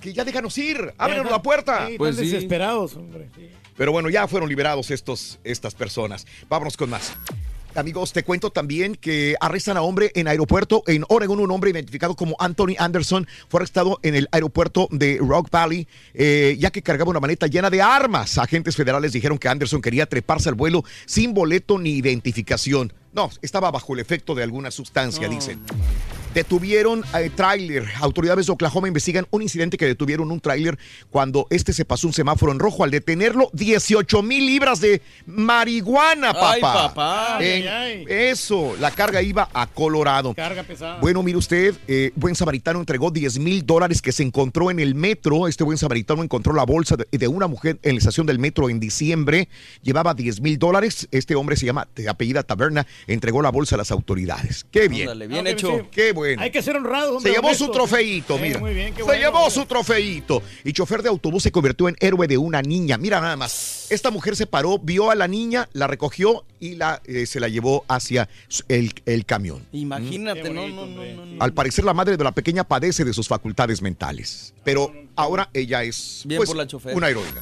que 0.00 0.12
ya 0.12 0.22
déjanos 0.24 0.58
ir, 0.58 0.92
ábrenos 0.98 1.30
la 1.30 1.40
puerta. 1.40 1.86
Sí, 1.86 1.94
están 1.94 2.16
desesperados, 2.16 2.94
hombre. 2.96 3.30
sí. 3.34 3.48
Pero 3.76 3.90
bueno, 3.90 4.08
ya 4.10 4.28
fueron 4.28 4.48
liberados 4.48 4.90
estos, 4.90 5.40
estas 5.42 5.74
personas. 5.74 6.26
Vámonos 6.48 6.76
con 6.76 6.90
más. 6.90 7.12
Amigos, 7.76 8.12
te 8.12 8.22
cuento 8.22 8.50
también 8.50 8.94
que 8.94 9.34
arrestan 9.40 9.76
a 9.76 9.82
hombre 9.82 10.12
en 10.14 10.28
aeropuerto 10.28 10.84
en 10.86 11.04
Oregon. 11.08 11.40
Un 11.40 11.50
hombre 11.50 11.70
identificado 11.70 12.14
como 12.14 12.36
Anthony 12.38 12.76
Anderson 12.78 13.26
fue 13.48 13.58
arrestado 13.58 13.98
en 14.02 14.14
el 14.14 14.28
aeropuerto 14.30 14.86
de 14.92 15.18
Rock 15.20 15.50
Valley, 15.50 15.88
eh, 16.14 16.56
ya 16.58 16.70
que 16.70 16.82
cargaba 16.82 17.10
una 17.10 17.18
maleta 17.18 17.48
llena 17.48 17.70
de 17.70 17.82
armas. 17.82 18.38
Agentes 18.38 18.76
federales 18.76 19.12
dijeron 19.12 19.38
que 19.38 19.48
Anderson 19.48 19.82
quería 19.82 20.06
treparse 20.06 20.48
al 20.48 20.54
vuelo 20.54 20.84
sin 21.04 21.34
boleto 21.34 21.78
ni 21.78 21.90
identificación. 21.96 22.92
No, 23.12 23.30
estaba 23.42 23.72
bajo 23.72 23.94
el 23.94 24.00
efecto 24.00 24.36
de 24.36 24.44
alguna 24.44 24.70
sustancia, 24.70 25.28
dicen. 25.28 25.60
Detuvieron 26.34 27.04
a 27.12 27.20
tráiler. 27.34 27.84
Autoridades 28.00 28.46
de 28.46 28.52
Oklahoma 28.52 28.88
investigan 28.88 29.26
un 29.30 29.40
incidente 29.42 29.76
que 29.78 29.86
detuvieron 29.86 30.30
un 30.32 30.40
tráiler 30.40 30.76
cuando 31.10 31.46
este 31.50 31.72
se 31.72 31.84
pasó 31.84 32.08
un 32.08 32.12
semáforo 32.12 32.50
en 32.50 32.58
rojo. 32.58 32.82
Al 32.82 32.90
detenerlo, 32.90 33.50
18 33.52 34.20
mil 34.22 34.44
libras 34.44 34.80
de 34.80 35.00
marihuana, 35.26 36.32
papá. 36.32 36.52
Ay, 36.52 36.60
papá. 36.60 37.38
En- 37.40 37.68
Ay, 37.68 37.68
ay. 37.68 38.04
Eso, 38.08 38.74
la 38.80 38.90
carga 38.90 39.22
iba 39.22 39.48
a 39.54 39.66
Colorado. 39.68 40.34
Carga 40.34 40.64
pesada. 40.64 40.98
Bueno, 41.00 41.22
mire 41.22 41.38
usted, 41.38 41.74
eh, 41.86 42.10
buen 42.16 42.34
samaritano 42.34 42.80
entregó 42.80 43.12
10 43.12 43.38
mil 43.38 43.64
dólares 43.64 44.02
que 44.02 44.10
se 44.10 44.24
encontró 44.24 44.72
en 44.72 44.80
el 44.80 44.96
metro. 44.96 45.46
Este 45.46 45.62
buen 45.62 45.78
samaritano 45.78 46.22
encontró 46.24 46.52
la 46.52 46.64
bolsa 46.64 46.96
de, 46.96 47.06
de 47.16 47.28
una 47.28 47.46
mujer 47.46 47.78
en 47.84 47.92
la 47.94 47.98
estación 47.98 48.26
del 48.26 48.40
metro 48.40 48.68
en 48.68 48.80
diciembre. 48.80 49.48
Llevaba 49.82 50.14
10 50.14 50.40
mil 50.40 50.58
dólares. 50.58 51.06
Este 51.12 51.36
hombre 51.36 51.54
se 51.56 51.66
llama, 51.66 51.86
de 51.94 52.08
apellida 52.08 52.42
Taberna, 52.42 52.86
entregó 53.06 53.40
la 53.40 53.50
bolsa 53.50 53.76
a 53.76 53.78
las 53.78 53.92
autoridades. 53.92 54.66
Qué 54.72 54.88
bien. 54.88 55.02
Ándale, 55.08 55.28
bien 55.28 55.46
Ah, 55.46 55.50
hecho. 55.50 55.88
Qué 55.92 56.10
bueno. 56.12 56.23
Hay 56.38 56.50
que 56.50 56.62
ser 56.62 56.76
honrados, 56.76 57.22
Se 57.22 57.28
hombre, 57.28 57.32
llevó 57.32 57.54
su 57.54 57.70
trofeito, 57.70 58.36
Eh, 58.36 58.40
mira. 58.40 58.58
muy 58.60 58.74
bien, 58.74 58.94
qué 58.94 59.02
se 59.04 59.18
llevó 59.18 59.38
hombre. 59.38 59.50
su 59.54 59.66
trofeito. 59.66 60.42
Y 60.64 60.72
chofer 60.72 61.02
de 61.02 61.08
autobús 61.08 61.42
se 61.42 61.52
convirtió 61.52 61.88
en 61.88 61.96
héroe 62.00 62.26
de 62.26 62.38
una 62.38 62.62
niña. 62.62 62.96
Mira 62.98 63.20
nada 63.20 63.36
más. 63.36 63.86
Esta 63.90 64.10
mujer 64.10 64.34
se 64.36 64.46
paró, 64.46 64.78
vio 64.78 65.10
a 65.10 65.14
la 65.14 65.28
niña, 65.28 65.68
la 65.72 65.86
recogió 65.86 66.44
y 66.58 66.76
la, 66.76 67.02
eh, 67.04 67.26
se 67.26 67.38
la 67.40 67.48
llevó 67.48 67.84
hacia 67.88 68.28
el, 68.68 68.92
el 69.06 69.26
camión. 69.26 69.64
Imagínate, 69.72 70.50
no, 70.50 70.66
no, 70.68 70.86
no, 70.86 71.14
no, 71.14 71.26
no. 71.26 71.42
Al 71.42 71.52
parecer 71.52 71.84
la 71.84 71.94
madre 71.94 72.16
de 72.16 72.24
la 72.24 72.32
pequeña 72.32 72.64
padece 72.64 73.04
de 73.04 73.12
sus 73.12 73.28
facultades 73.28 73.82
mentales. 73.82 74.54
Pero 74.64 74.92
ahora 75.16 75.50
ella 75.52 75.82
es 75.84 76.22
Bien 76.24 76.38
pues, 76.38 76.48
por 76.50 76.56
la 76.56 76.94
una 76.94 77.08
heroína. 77.08 77.40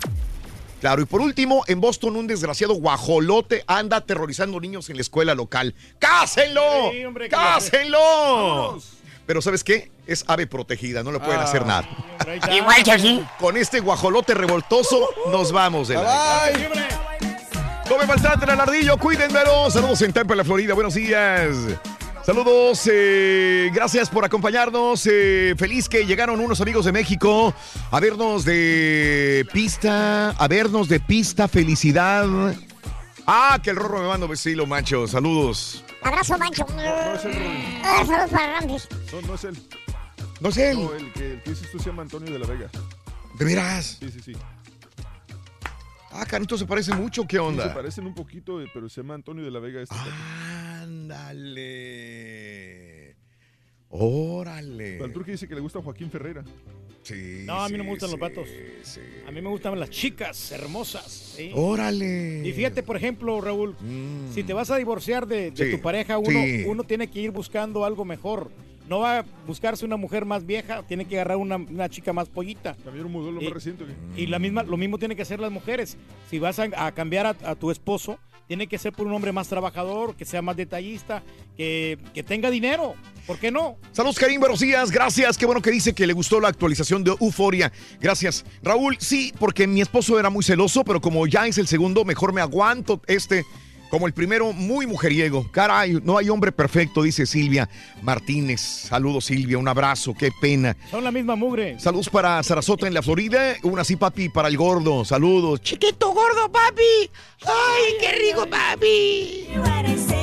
Claro, 0.82 1.00
y 1.00 1.04
por 1.04 1.20
último, 1.20 1.62
en 1.68 1.80
Boston 1.80 2.16
un 2.16 2.26
desgraciado 2.26 2.74
guajolote 2.74 3.62
anda 3.68 3.98
aterrorizando 3.98 4.58
niños 4.60 4.90
en 4.90 4.96
la 4.96 5.02
escuela 5.02 5.32
local. 5.34 5.76
¡Cásenlo! 6.00 6.90
Sí, 6.90 7.04
hombre, 7.04 7.26
que- 7.26 7.36
¡Cásenlo! 7.36 8.78
Pero 9.24 9.40
¿sabes 9.40 9.62
qué? 9.62 9.92
Es 10.08 10.24
ave 10.26 10.48
protegida, 10.48 11.04
no 11.04 11.12
le 11.12 11.20
pueden 11.20 11.38
Ah, 11.38 11.44
hacer 11.44 11.64
nada. 11.64 11.88
hombre. 12.18 12.40
Igual 12.56 12.82
que 12.82 12.90
aquí. 12.90 13.24
Con 13.38 13.56
este 13.56 13.78
guajolote 13.78 14.34
revoltoso 14.34 15.08
nos 15.30 15.52
vamos 15.52 15.86
de 15.86 15.94
la 15.94 16.00
hombre. 16.48 16.88
no 17.88 17.98
me 17.98 18.04
maltraten 18.04 18.50
al 18.50 18.60
ardillo, 18.60 18.96
cuídenmelo. 18.98 19.70
Saludos 19.70 20.02
en 20.02 20.12
Tampa, 20.12 20.34
la 20.34 20.42
Florida. 20.42 20.74
Buenos 20.74 20.94
días. 20.94 21.54
Saludos, 22.24 22.88
eh, 22.92 23.70
gracias 23.74 24.08
por 24.08 24.24
acompañarnos. 24.24 25.06
eh, 25.10 25.54
feliz 25.58 25.88
que 25.88 26.06
llegaron 26.06 26.38
unos 26.40 26.60
amigos 26.60 26.84
de 26.84 26.92
México 26.92 27.52
a 27.90 27.98
vernos 28.00 28.44
de 28.44 29.44
pista, 29.52 30.30
a 30.30 30.48
vernos 30.48 30.88
de 30.88 31.00
pista, 31.00 31.48
felicidad. 31.48 32.26
Ah, 33.26 33.58
que 33.62 33.70
el 33.70 33.76
rorro 33.76 34.00
me 34.02 34.08
manda 34.08 34.26
un 34.26 34.30
besilo, 34.30 34.66
macho. 34.66 35.06
Saludos. 35.08 35.84
Abrazo, 36.02 36.36
Mancho. 36.38 36.64
es 37.14 37.24
el. 37.24 37.36
Ah, 37.84 38.04
saludos 38.06 38.30
para 38.30 38.60
Ramses. 38.60 38.88
No, 39.12 39.20
no 39.22 39.34
es 39.34 39.44
él. 39.44 39.58
No 40.40 40.48
es 40.48 40.56
él. 40.58 40.76
No, 40.82 40.94
el 40.94 41.12
que, 41.12 41.32
el 41.34 41.42
que 41.42 41.50
dices 41.50 41.70
tú 41.70 41.78
se 41.78 41.86
llama 41.90 42.02
Antonio 42.02 42.32
de 42.32 42.38
la 42.38 42.46
Vega. 42.46 42.68
¿De 43.38 43.44
veras? 43.44 43.96
Sí, 44.00 44.10
sí, 44.10 44.20
sí. 44.20 44.32
Ah, 46.12 46.26
Canito 46.26 46.56
se 46.58 46.66
parece 46.66 46.92
mucho. 46.94 47.22
¿Qué 47.22 47.36
Sí, 47.38 47.42
se 47.42 47.48
onda? 47.48 47.74
parecen 47.74 48.06
un 48.06 48.14
poquito, 48.14 48.60
eh, 48.60 48.68
pero 48.74 48.88
se 48.88 49.00
llama 49.02 49.14
Antonio 49.14 49.44
de 49.44 49.50
la 49.50 49.60
Vega. 49.60 49.80
Este 49.82 49.94
Ándale. 51.12 53.16
Órale. 53.90 54.98
Al 55.02 55.12
turque 55.12 55.32
dice 55.32 55.46
que 55.46 55.54
le 55.54 55.60
gusta 55.60 55.82
Joaquín 55.82 56.10
Ferreira. 56.10 56.42
Sí. 57.02 57.42
No, 57.44 57.60
a 57.62 57.68
mí 57.68 57.76
no 57.76 57.82
sí, 57.82 57.84
me 57.84 57.90
gustan 57.90 58.10
los 58.10 58.14
sí, 58.14 58.20
vatos. 58.20 58.48
A 59.26 59.30
mí 59.32 59.42
me 59.42 59.48
gustan 59.50 59.78
las 59.78 59.90
chicas 59.90 60.52
hermosas. 60.52 61.34
¿sí? 61.36 61.50
Órale. 61.54 62.42
Y 62.46 62.52
fíjate, 62.52 62.82
por 62.82 62.96
ejemplo, 62.96 63.40
Raúl, 63.40 63.76
si 64.32 64.44
te 64.44 64.52
vas 64.52 64.70
a 64.70 64.76
divorciar 64.76 65.26
de, 65.26 65.50
de 65.50 65.64
Sí, 65.66 65.72
tu 65.76 65.82
pareja, 65.82 66.18
uno, 66.18 66.30
sí. 66.30 66.64
uno 66.66 66.84
tiene 66.84 67.08
que 67.08 67.20
ir 67.20 67.30
buscando 67.32 67.84
algo 67.84 68.04
mejor. 68.04 68.50
No 68.88 69.00
va 69.00 69.20
a 69.20 69.24
buscarse 69.46 69.84
una 69.84 69.96
mujer 69.96 70.24
más 70.24 70.44
vieja, 70.46 70.82
tiene 70.86 71.04
que 71.06 71.14
agarrar 71.16 71.36
una, 71.38 71.56
una 71.56 71.88
chica 71.88 72.12
más 72.12 72.28
pollita. 72.28 72.76
Cambiar 72.84 73.06
un 73.06 73.12
modelo 73.12 73.40
Y- 73.40 73.44
más 73.44 73.52
reciente. 73.52 73.84
¿qué? 73.84 74.22
Y 74.22 74.26
la 74.26 74.38
misma, 74.38 74.62
lo 74.62 74.76
mismo 74.76 74.98
tiene 74.98 75.16
que 75.16 75.22
hacer 75.22 75.40
las 75.40 75.50
mujeres. 75.52 75.96
Si 76.30 76.38
vas 76.38 76.58
a, 76.58 76.68
a 76.76 76.92
cambiar 76.92 77.26
a, 77.26 77.36
a 77.44 77.54
tu 77.56 77.70
esposo, 77.70 78.18
tiene 78.46 78.66
que 78.66 78.78
ser 78.78 78.92
por 78.92 79.06
un 79.06 79.12
hombre 79.12 79.32
más 79.32 79.48
trabajador, 79.48 80.14
que 80.14 80.24
sea 80.24 80.42
más 80.42 80.56
detallista, 80.56 81.22
que, 81.56 81.98
que 82.14 82.22
tenga 82.22 82.50
dinero. 82.50 82.94
¿Por 83.26 83.38
qué 83.38 83.50
no? 83.50 83.76
Saludos, 83.92 84.18
Karim, 84.18 84.40
buenos 84.40 84.60
días, 84.60 84.90
gracias. 84.90 85.38
Qué 85.38 85.46
bueno 85.46 85.62
que 85.62 85.70
dice 85.70 85.94
que 85.94 86.06
le 86.06 86.12
gustó 86.12 86.40
la 86.40 86.48
actualización 86.48 87.04
de 87.04 87.14
Euforia. 87.20 87.72
Gracias. 88.00 88.44
Raúl, 88.62 88.96
sí, 88.98 89.32
porque 89.38 89.66
mi 89.66 89.80
esposo 89.80 90.18
era 90.18 90.28
muy 90.28 90.42
celoso, 90.42 90.84
pero 90.84 91.00
como 91.00 91.26
ya 91.26 91.46
es 91.46 91.58
el 91.58 91.68
segundo, 91.68 92.04
mejor 92.04 92.32
me 92.32 92.40
aguanto 92.40 93.00
este. 93.06 93.44
Como 93.92 94.06
el 94.06 94.14
primero, 94.14 94.54
muy 94.54 94.86
mujeriego. 94.86 95.46
Caray, 95.50 96.00
no 96.02 96.16
hay 96.16 96.30
hombre 96.30 96.50
perfecto, 96.50 97.02
dice 97.02 97.26
Silvia 97.26 97.68
Martínez. 98.00 98.62
Saludos, 98.62 99.26
Silvia, 99.26 99.58
un 99.58 99.68
abrazo, 99.68 100.14
qué 100.18 100.30
pena. 100.40 100.74
Son 100.90 101.04
la 101.04 101.10
misma 101.10 101.36
mugre. 101.36 101.78
Saludos 101.78 102.08
para 102.08 102.42
Sarasota 102.42 102.86
en 102.86 102.94
la 102.94 103.02
Florida. 103.02 103.54
Una 103.62 103.82
así, 103.82 103.96
papi, 103.96 104.30
para 104.30 104.48
el 104.48 104.56
gordo. 104.56 105.04
Saludos. 105.04 105.60
Chiquito 105.60 106.10
gordo, 106.14 106.50
papi. 106.50 107.10
Ay, 107.44 107.92
qué 108.00 108.12
rico, 108.12 108.46
papi. 108.48 110.21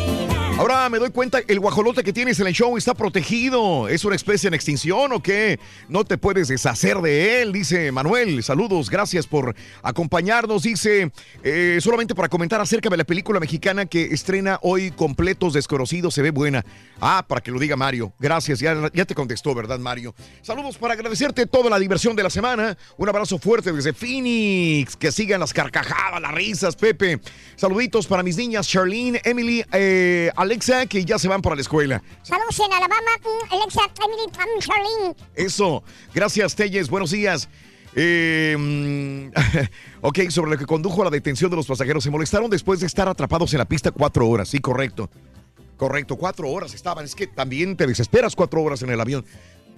Ahora 0.60 0.90
me 0.90 0.99
doy 0.99 1.10
cuenta, 1.11 1.40
el 1.48 1.57
guajolote 1.61 2.03
que 2.03 2.11
tienes 2.11 2.38
en 2.41 2.48
el 2.48 2.53
show 2.53 2.76
está 2.76 2.94
protegido. 2.94 3.88
¿Es 3.88 4.03
una 4.03 4.18
especie 4.18 4.49
en 4.49 4.53
extinción 4.53 5.14
o 5.14 5.23
qué? 5.23 5.57
No 5.88 6.03
te 6.03 6.18
puedes 6.18 6.49
deshacer 6.49 6.98
de 6.98 7.41
él, 7.41 7.53
dice 7.53 7.94
Manuel. 7.94 8.44
Saludos, 8.44 8.90
gracias 8.90 9.26
por 9.26 9.56
acompañarnos. 9.84 10.64
Dice, 10.64 11.14
eh, 11.44 11.77
solamente 11.80 12.14
para 12.14 12.27
comentar 12.27 12.60
acerca 12.60 12.90
de 12.90 12.98
la 12.98 13.06
película 13.06 13.40
mexicana 13.40 13.86
que 13.86 14.07
estrena 14.07 14.60
hoy 14.61 14.91
Completos 14.91 15.53
Desconocidos, 15.53 16.14
se 16.14 16.22
ve 16.22 16.31
buena. 16.31 16.65
Ah, 16.99 17.23
para 17.26 17.40
que 17.40 17.52
lo 17.52 17.60
diga 17.60 17.77
Mario. 17.77 18.11
Gracias, 18.19 18.60
ya, 18.60 18.91
ya 18.94 19.06
te 19.06 19.15
contestó, 19.15 19.56
¿verdad, 19.56 19.80
Mario? 19.80 20.14
Saludos 20.41 20.77
para 20.77 20.94
agradecerte 20.94 21.45
toda 21.45 21.69
la 21.69 21.80
diversión 21.80 22.18
de 22.18 22.23
la 22.23 22.30
semana. 22.30 22.77
Un 22.98 23.07
abrazo 23.07 23.40
fuerte 23.40 23.72
desde 23.72 23.94
Phoenix. 23.94 24.98
Que 24.98 25.14
sigan 25.14 25.40
las 25.40 25.53
carcajadas, 25.53 26.22
las 26.22 26.34
risas, 26.34 26.76
Pepe. 26.76 27.22
Saluditos 27.56 28.07
para 28.07 28.23
mis 28.23 28.36
niñas 28.36 28.68
Charlene, 28.68 29.22
Emily, 29.23 29.64
eh, 29.72 30.30
Alexa, 30.50 30.88
que 30.88 31.06
ya 31.06 31.20
se 31.20 31.28
van 31.28 31.44
para 31.44 31.54
la 31.54 31.62
escuela. 31.62 32.02
Saludos 32.24 32.60
en 32.60 32.74
Alabama, 32.74 33.12
mm, 33.22 33.54
Alexa, 33.54 33.82
Emily, 34.04 34.26
mm, 34.28 34.60
Charlene. 34.60 35.16
Eso. 35.36 35.84
Gracias, 36.12 36.56
Telles. 36.56 36.90
Buenos 36.90 37.12
días. 37.12 37.48
Eh, 37.96 39.30
ok, 40.02 40.20
sobre 40.32 40.50
lo 40.50 40.58
que 40.58 40.66
condujo 40.66 41.04
a 41.04 41.06
la 41.06 41.12
detención 41.12 41.52
de 41.52 41.58
los 41.58 41.68
pasajeros. 41.68 42.04
Se 42.04 42.10
molestaron 42.10 42.50
después 42.50 42.80
de 42.80 42.88
estar 42.88 43.08
atrapados 43.08 43.54
en 43.54 43.60
la 43.60 43.66
pista 43.66 43.92
cuatro 43.92 44.28
horas. 44.28 44.50
Sí, 44.50 44.58
correcto. 44.58 45.12
Correcto, 45.78 46.16
cuatro 46.16 46.50
horas 46.50 46.74
estaban. 46.74 47.06
Es 47.06 47.14
que 47.14 47.28
también 47.28 47.78
te 47.78 47.86
desesperas 47.86 48.36
cuatro 48.36 48.64
horas 48.64 48.82
en 48.82 48.90
el 48.90 49.00
avión. 49.00 49.24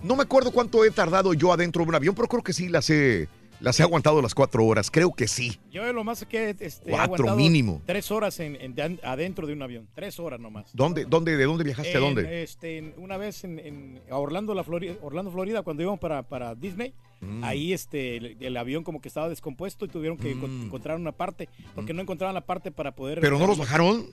No 0.03 0.15
me 0.15 0.23
acuerdo 0.23 0.51
cuánto 0.51 0.85
he 0.85 0.91
tardado 0.91 1.33
yo 1.33 1.51
adentro 1.51 1.83
de 1.83 1.89
un 1.89 1.95
avión, 1.95 2.15
pero 2.15 2.29
creo 2.29 2.43
que 2.43 2.53
sí 2.53 2.69
las 2.69 2.89
he, 2.89 3.27
las 3.61 3.79
he 3.79 3.83
aguantado 3.83 4.21
las 4.21 4.35
cuatro 4.35 4.65
horas. 4.65 4.91
Creo 4.91 5.13
que 5.13 5.27
sí. 5.27 5.57
Yo 5.71 5.91
lo 5.93 6.03
más 6.03 6.25
que 6.25 6.55
este, 6.59 6.91
Cuatro 6.91 7.35
mínimo. 7.35 7.81
Tres 7.85 8.11
horas 8.11 8.39
en, 8.39 8.55
en- 8.59 8.75
de- 8.75 8.99
adentro 9.03 9.47
de 9.47 9.53
un 9.53 9.61
avión. 9.61 9.87
Tres 9.95 10.19
horas 10.19 10.39
nomás. 10.39 10.71
¿Dónde, 10.73 11.05
dónde, 11.05 11.37
¿De 11.37 11.45
dónde 11.45 11.63
viajaste? 11.63 11.95
¿A 11.95 11.99
dónde? 11.99 12.43
Este, 12.43 12.93
una 12.97 13.17
vez 13.17 13.43
en, 13.43 13.59
en 13.59 14.01
a 14.09 14.17
Orlando, 14.17 14.53
la 14.53 14.63
Florida, 14.63 14.95
Orlando, 15.01 15.31
Florida, 15.31 15.61
cuando 15.61 15.83
íbamos 15.83 15.99
para, 15.99 16.23
para 16.23 16.55
Disney, 16.55 16.93
Mm. 17.23 17.43
ahí 17.43 17.71
este, 17.71 18.17
el, 18.17 18.37
el 18.39 18.57
avión 18.57 18.83
como 18.83 18.99
que 18.99 19.07
estaba 19.07 19.29
descompuesto 19.29 19.85
y 19.85 19.89
tuvieron 19.89 20.17
que 20.17 20.35
encon- 20.35 20.63
encontrar 20.65 20.97
una 20.97 21.11
parte, 21.11 21.49
porque 21.75 21.93
no 21.93 22.01
encontraban 22.01 22.33
la 22.33 22.41
parte 22.41 22.71
para 22.71 22.95
poder... 22.95 23.19
Mm. 23.19 23.21
¿Pero 23.21 23.37
no 23.37 23.45
los 23.45 23.59
bajaron? 23.59 24.07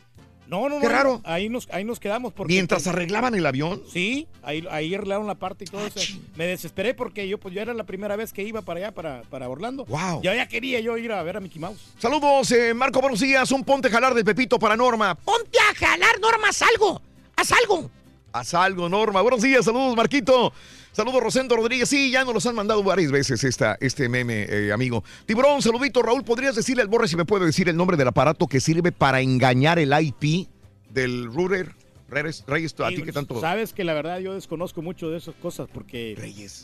No, 0.48 0.68
no, 0.68 0.76
no. 0.76 0.80
Qué 0.80 0.88
raro. 0.88 1.20
Ahí 1.24 1.48
nos, 1.50 1.68
ahí 1.70 1.84
nos 1.84 2.00
quedamos. 2.00 2.32
Porque, 2.32 2.54
Mientras 2.54 2.86
arreglaban 2.86 3.34
el 3.34 3.44
avión. 3.44 3.82
Sí, 3.92 4.26
ahí, 4.42 4.66
ahí 4.70 4.94
arreglaron 4.94 5.26
la 5.26 5.34
parte 5.34 5.64
y 5.64 5.66
todo 5.66 5.82
Ah, 5.84 5.90
eso. 5.94 6.18
Me 6.36 6.46
desesperé 6.46 6.94
porque 6.94 7.28
yo 7.28 7.38
pues 7.38 7.54
ya 7.54 7.62
era 7.62 7.74
la 7.74 7.84
primera 7.84 8.16
vez 8.16 8.32
que 8.32 8.42
iba 8.42 8.62
para 8.62 8.80
allá, 8.80 8.92
para, 8.92 9.22
para 9.28 9.48
Orlando. 9.48 9.84
Wow. 9.84 10.22
Ya, 10.22 10.34
ya 10.34 10.48
quería 10.48 10.80
yo 10.80 10.96
ir 10.96 11.12
a 11.12 11.22
ver 11.22 11.36
a 11.36 11.40
Mickey 11.40 11.60
Mouse. 11.60 11.78
Saludos, 11.98 12.50
eh, 12.52 12.72
Marco, 12.72 13.00
buenos 13.00 13.20
días. 13.20 13.50
Un 13.52 13.62
ponte 13.62 13.88
a 13.88 13.90
jalar 13.90 14.14
del 14.14 14.24
Pepito 14.24 14.58
para 14.58 14.74
Norma. 14.74 15.14
Ponte 15.16 15.58
a 15.70 15.74
jalar, 15.74 16.18
Norma, 16.18 16.48
haz 16.48 16.62
algo. 16.62 17.02
Haz 17.36 17.52
algo. 17.52 17.90
Haz 18.32 18.54
algo, 18.54 18.88
Norma. 18.88 19.20
Buenos 19.20 19.42
días, 19.42 19.64
saludos, 19.64 19.94
Marquito. 19.96 20.52
Saludos, 20.92 21.22
Rosendo 21.22 21.56
Rodríguez. 21.56 21.88
Sí, 21.88 22.10
ya 22.10 22.24
nos 22.24 22.34
los 22.34 22.46
han 22.46 22.54
mandado 22.54 22.82
varias 22.82 23.10
veces 23.10 23.44
esta, 23.44 23.76
este 23.80 24.08
meme, 24.08 24.46
eh, 24.48 24.72
amigo. 24.72 25.04
Tiburón, 25.26 25.62
saludito. 25.62 26.02
Raúl, 26.02 26.24
¿podrías 26.24 26.56
decirle 26.56 26.82
al 26.82 26.88
Borre 26.88 27.08
si 27.08 27.16
me 27.16 27.24
puede 27.24 27.46
decir 27.46 27.68
el 27.68 27.76
nombre 27.76 27.96
del 27.96 28.08
aparato 28.08 28.46
que 28.46 28.60
sirve 28.60 28.92
para 28.92 29.20
engañar 29.20 29.78
el 29.78 29.92
IP 29.92 30.48
del 30.90 31.26
router? 31.32 31.74
Reyes, 32.10 32.42
Reyes, 32.46 32.74
a 32.78 32.88
ti 32.88 33.02
que 33.02 33.12
tanto... 33.12 33.38
Sabes 33.38 33.74
que 33.74 33.84
la 33.84 33.92
verdad 33.92 34.18
yo 34.18 34.32
desconozco 34.32 34.80
mucho 34.80 35.10
de 35.10 35.18
esas 35.18 35.34
cosas 35.34 35.68
porque 35.72 36.16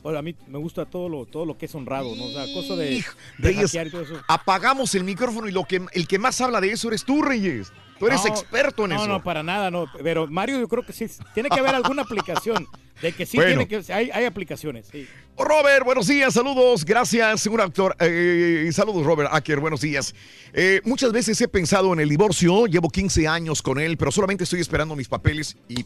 bueno, 0.02 0.18
a 0.18 0.22
mí 0.22 0.34
me 0.48 0.58
gusta 0.58 0.86
todo 0.86 1.10
lo 1.10 1.26
todo 1.26 1.44
lo 1.44 1.58
que 1.58 1.66
es 1.66 1.74
honrado, 1.74 2.16
¿no? 2.16 2.24
O 2.24 2.30
sea, 2.30 2.46
cosa 2.54 2.74
de, 2.76 2.86
de 2.86 3.04
Reyes, 3.38 3.74
y 3.74 3.90
todo 3.90 4.02
eso. 4.02 4.22
apagamos 4.26 4.94
el 4.94 5.04
micrófono 5.04 5.46
y 5.46 5.52
lo 5.52 5.64
que, 5.64 5.84
el 5.92 6.08
que 6.08 6.18
más 6.18 6.40
habla 6.40 6.62
de 6.62 6.70
eso 6.70 6.88
eres 6.88 7.04
tú, 7.04 7.20
Reyes. 7.20 7.72
Tú 8.04 8.08
eres 8.08 8.24
No, 8.24 8.30
experto 8.30 8.84
en 8.84 8.90
no, 8.90 8.96
eso. 8.96 9.06
No, 9.08 9.22
para 9.22 9.42
nada, 9.42 9.70
no. 9.70 9.86
Pero 10.02 10.26
Mario, 10.26 10.58
yo 10.60 10.68
creo 10.68 10.84
que 10.84 10.92
sí. 10.92 11.06
Tiene 11.32 11.48
que 11.48 11.58
haber 11.58 11.74
alguna 11.74 12.02
aplicación. 12.02 12.66
De 13.00 13.12
que 13.12 13.26
sí 13.26 13.36
Bueno. 13.36 13.66
tiene 13.66 13.68
que. 13.84 13.92
Hay, 13.92 14.10
hay 14.12 14.24
aplicaciones, 14.24 14.86
sí. 14.90 15.06
Robert, 15.36 15.84
buenos 15.84 16.06
días, 16.06 16.32
saludos, 16.34 16.84
gracias, 16.84 17.46
un 17.46 17.60
actor. 17.60 17.96
eh, 17.98 18.68
saludos, 18.72 19.04
Robert 19.04 19.30
Acker, 19.32 19.58
buenos 19.58 19.80
días. 19.80 20.14
Eh, 20.52 20.80
muchas 20.84 21.10
veces 21.12 21.40
he 21.40 21.48
pensado 21.48 21.92
en 21.92 21.98
el 22.00 22.08
divorcio, 22.08 22.66
llevo 22.66 22.88
15 22.88 23.26
años 23.26 23.60
con 23.62 23.80
él, 23.80 23.96
pero 23.96 24.12
solamente 24.12 24.44
estoy 24.44 24.60
esperando 24.60 24.94
mis 24.94 25.08
papeles 25.08 25.56
y 25.68 25.84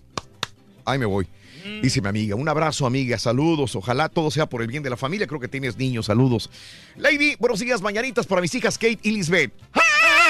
ahí 0.85 0.99
me 0.99 1.07
voy. 1.07 1.27
Dice 1.83 2.01
mi 2.01 2.09
amiga, 2.09 2.35
un 2.35 2.49
abrazo 2.49 2.87
amiga, 2.87 3.19
saludos, 3.19 3.75
ojalá 3.75 4.09
todo 4.09 4.31
sea 4.31 4.47
por 4.47 4.61
el 4.63 4.69
bien 4.69 4.83
de 4.83 4.91
la 4.91 4.97
familia, 4.97 5.27
creo 5.27 5.41
que 5.41 5.49
tienes 5.49 5.77
niños, 5.77 6.07
saludos. 6.07 6.51
Lady, 6.97 7.35
buenos 7.39 7.59
días, 7.61 7.81
mañanitas 7.83 8.27
para 8.27 8.41
mis 8.41 8.55
hijas 8.55 8.77
Kate 8.79 8.99
y 9.03 9.11
Lisbeth. 9.13 9.53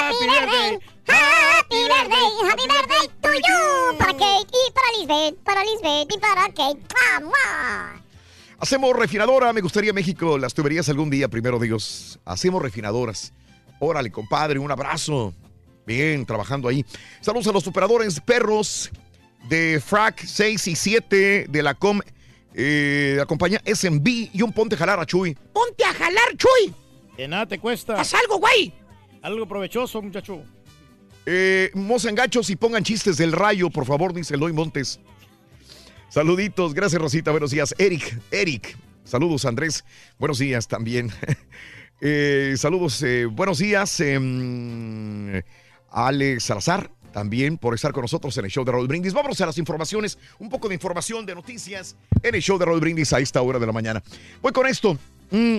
Happy 0.09 0.25
birthday, 0.25 0.79
happy 1.07 1.77
birthday, 1.87 2.29
happy 2.49 2.67
birthday 2.67 3.09
to 3.21 3.29
you. 3.29 3.99
Para 3.99 4.13
Kate 4.15 4.49
y 4.51 4.73
para 4.73 4.89
Lisbeth, 4.97 5.37
para 5.45 5.63
Lisbeth 5.65 6.09
y 6.11 6.19
para 6.19 6.47
Kate. 6.47 6.81
¡Mua, 7.21 7.27
mua! 7.27 8.03
Hacemos 8.59 8.97
refinadora, 8.97 9.53
me 9.53 9.61
gustaría 9.61 9.93
México, 9.93 10.39
las 10.39 10.55
tuberías 10.55 10.89
algún 10.89 11.11
día, 11.11 11.29
primero 11.29 11.59
Dios. 11.59 12.19
Hacemos 12.25 12.63
refinadoras. 12.63 13.35
Órale, 13.81 14.11
compadre, 14.11 14.59
un 14.59 14.71
abrazo. 14.71 15.35
Bien, 15.87 16.25
trabajando 16.25 16.69
ahí. 16.69 16.87
Saludos 17.21 17.49
a 17.49 17.53
los 17.53 17.67
operadores 17.67 18.19
perros 18.21 18.91
de 19.51 19.79
FRAC 19.79 20.25
6 20.25 20.69
y 20.69 20.75
7 20.75 21.47
de 21.51 21.63
la 21.63 21.75
COM. 21.75 22.01
Eh, 22.55 23.17
la 23.19 23.27
compañía 23.27 23.61
SMB 23.67 24.09
y 24.33 24.41
un 24.41 24.55
ponte 24.55 24.75
jalar 24.75 25.01
a 25.01 25.05
Chuy. 25.05 25.37
Ponte 25.53 25.85
a 25.85 25.93
jalar, 25.93 26.35
Chuy. 26.39 26.73
Que 27.15 27.29
nada 27.29 27.45
te 27.45 27.59
cuesta. 27.59 28.01
Haz 28.01 28.15
algo, 28.15 28.39
güey. 28.39 28.73
Algo 29.23 29.47
provechoso, 29.47 30.01
muchacho. 30.03 30.43
Eh, 31.27 31.71
mozan 31.75 32.15
gachos 32.15 32.49
y 32.51 32.57
pongan 32.57 32.85
chistes 32.85 33.17
del 33.19 33.33
rayo, 33.33 33.69
por 33.71 33.85
favor, 33.85 34.15
dice 34.15 34.35
Eloy 34.35 34.53
Montes. 34.53 35.01
Saluditos, 36.09 36.73
gracias 36.73 37.01
Rosita, 37.03 37.31
buenos 37.33 37.51
días. 37.51 37.75
Eric, 37.77 38.19
Eric, 38.31 38.77
saludos 39.05 39.45
Andrés, 39.45 39.85
buenos 40.19 40.39
días 40.39 40.69
también. 40.69 41.11
Eh, 42.01 42.55
saludos, 42.57 43.03
eh, 43.03 43.27
buenos 43.27 43.59
días. 43.59 43.99
em, 43.99 45.43
Alex 45.91 46.45
Salazar, 46.45 46.93
también 47.13 47.59
por 47.59 47.75
estar 47.75 47.91
con 47.91 48.03
nosotros 48.03 48.39
en 48.39 48.45
el 48.45 48.53
show 48.53 48.65
de 48.65 48.71
Raúl 48.71 48.87
Brindis. 48.87 49.13
Vámonos 49.13 49.41
a 49.41 49.47
las 49.47 49.59
informaciones, 49.59 50.17
un 50.39 50.49
poco 50.49 50.69
de 50.69 50.75
información, 50.75 51.27
de 51.27 51.35
noticias 51.35 51.97
en 52.23 52.37
el 52.37 52.41
show 52.41 52.57
de 52.57 52.67
Raúl 52.67 52.79
Brindis 52.79 53.13
a 53.13 53.19
esta 53.19 53.43
hora 53.43 53.59
de 53.59 53.67
la 53.67 53.73
mañana. 53.73 54.01
Voy 54.41 54.53
con 54.53 54.69
esto. 54.69 54.97
Mm, 55.33 55.57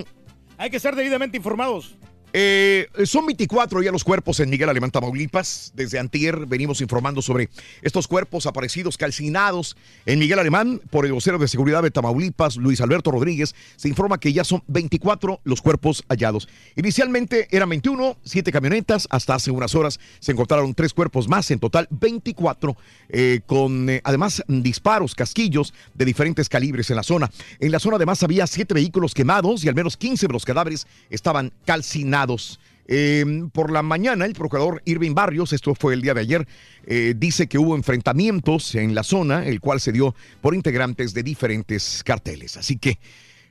Hay 0.56 0.70
que 0.70 0.80
ser 0.80 0.96
debidamente 0.96 1.36
informados. 1.36 1.94
Eh, 2.32 2.88
son 3.04 3.26
24 3.26 3.82
ya 3.82 3.90
los 3.90 4.04
cuerpos 4.04 4.38
en 4.40 4.50
Miguel 4.50 4.68
Alemán, 4.68 4.90
Tamaulipas. 4.90 5.72
Desde 5.74 5.98
antier 5.98 6.46
venimos 6.46 6.80
informando 6.80 7.22
sobre 7.22 7.48
estos 7.82 8.06
cuerpos 8.06 8.46
aparecidos 8.46 8.96
calcinados 8.96 9.76
en 10.06 10.18
Miguel 10.18 10.38
Alemán 10.38 10.80
por 10.90 11.06
el 11.06 11.12
vocero 11.12 11.38
de 11.38 11.48
seguridad 11.48 11.82
de 11.82 11.90
Tamaulipas, 11.90 12.56
Luis 12.56 12.80
Alberto 12.80 13.10
Rodríguez. 13.10 13.54
Se 13.76 13.88
informa 13.88 14.18
que 14.18 14.32
ya 14.32 14.44
son 14.44 14.62
24 14.68 15.40
los 15.44 15.60
cuerpos 15.60 16.04
hallados. 16.08 16.48
Inicialmente 16.76 17.48
eran 17.50 17.68
21, 17.68 18.16
7 18.22 18.52
camionetas. 18.52 19.08
Hasta 19.10 19.34
hace 19.34 19.50
unas 19.50 19.74
horas 19.74 19.98
se 20.20 20.32
encontraron 20.32 20.74
tres 20.74 20.94
cuerpos 20.94 21.28
más, 21.28 21.50
en 21.50 21.58
total 21.58 21.88
24, 21.90 22.76
eh, 23.08 23.40
con 23.46 23.90
eh, 23.90 24.00
además 24.04 24.42
disparos, 24.46 25.14
casquillos 25.14 25.74
de 25.94 26.04
diferentes 26.04 26.48
calibres 26.48 26.90
en 26.90 26.96
la 26.96 27.02
zona. 27.02 27.30
En 27.58 27.72
la 27.72 27.80
zona 27.80 27.96
además 27.96 28.22
había 28.22 28.46
siete 28.46 28.74
vehículos 28.74 29.14
quemados 29.14 29.64
y 29.64 29.68
al 29.68 29.74
menos 29.74 29.96
15 29.96 30.28
de 30.28 30.32
los 30.32 30.44
cadáveres 30.44 30.86
estaban 31.10 31.52
calcinados. 31.64 32.19
Eh, 32.92 33.24
por 33.52 33.70
la 33.70 33.82
mañana, 33.82 34.26
el 34.26 34.32
procurador 34.32 34.82
Irving 34.84 35.14
Barrios, 35.14 35.52
esto 35.52 35.76
fue 35.76 35.94
el 35.94 36.02
día 36.02 36.12
de 36.12 36.22
ayer, 36.22 36.48
eh, 36.86 37.14
dice 37.16 37.46
que 37.46 37.56
hubo 37.56 37.76
enfrentamientos 37.76 38.74
en 38.74 38.96
la 38.96 39.04
zona, 39.04 39.46
el 39.46 39.60
cual 39.60 39.80
se 39.80 39.92
dio 39.92 40.14
por 40.40 40.56
integrantes 40.56 41.14
de 41.14 41.22
diferentes 41.22 42.02
carteles. 42.04 42.56
Así 42.56 42.78
que 42.78 42.98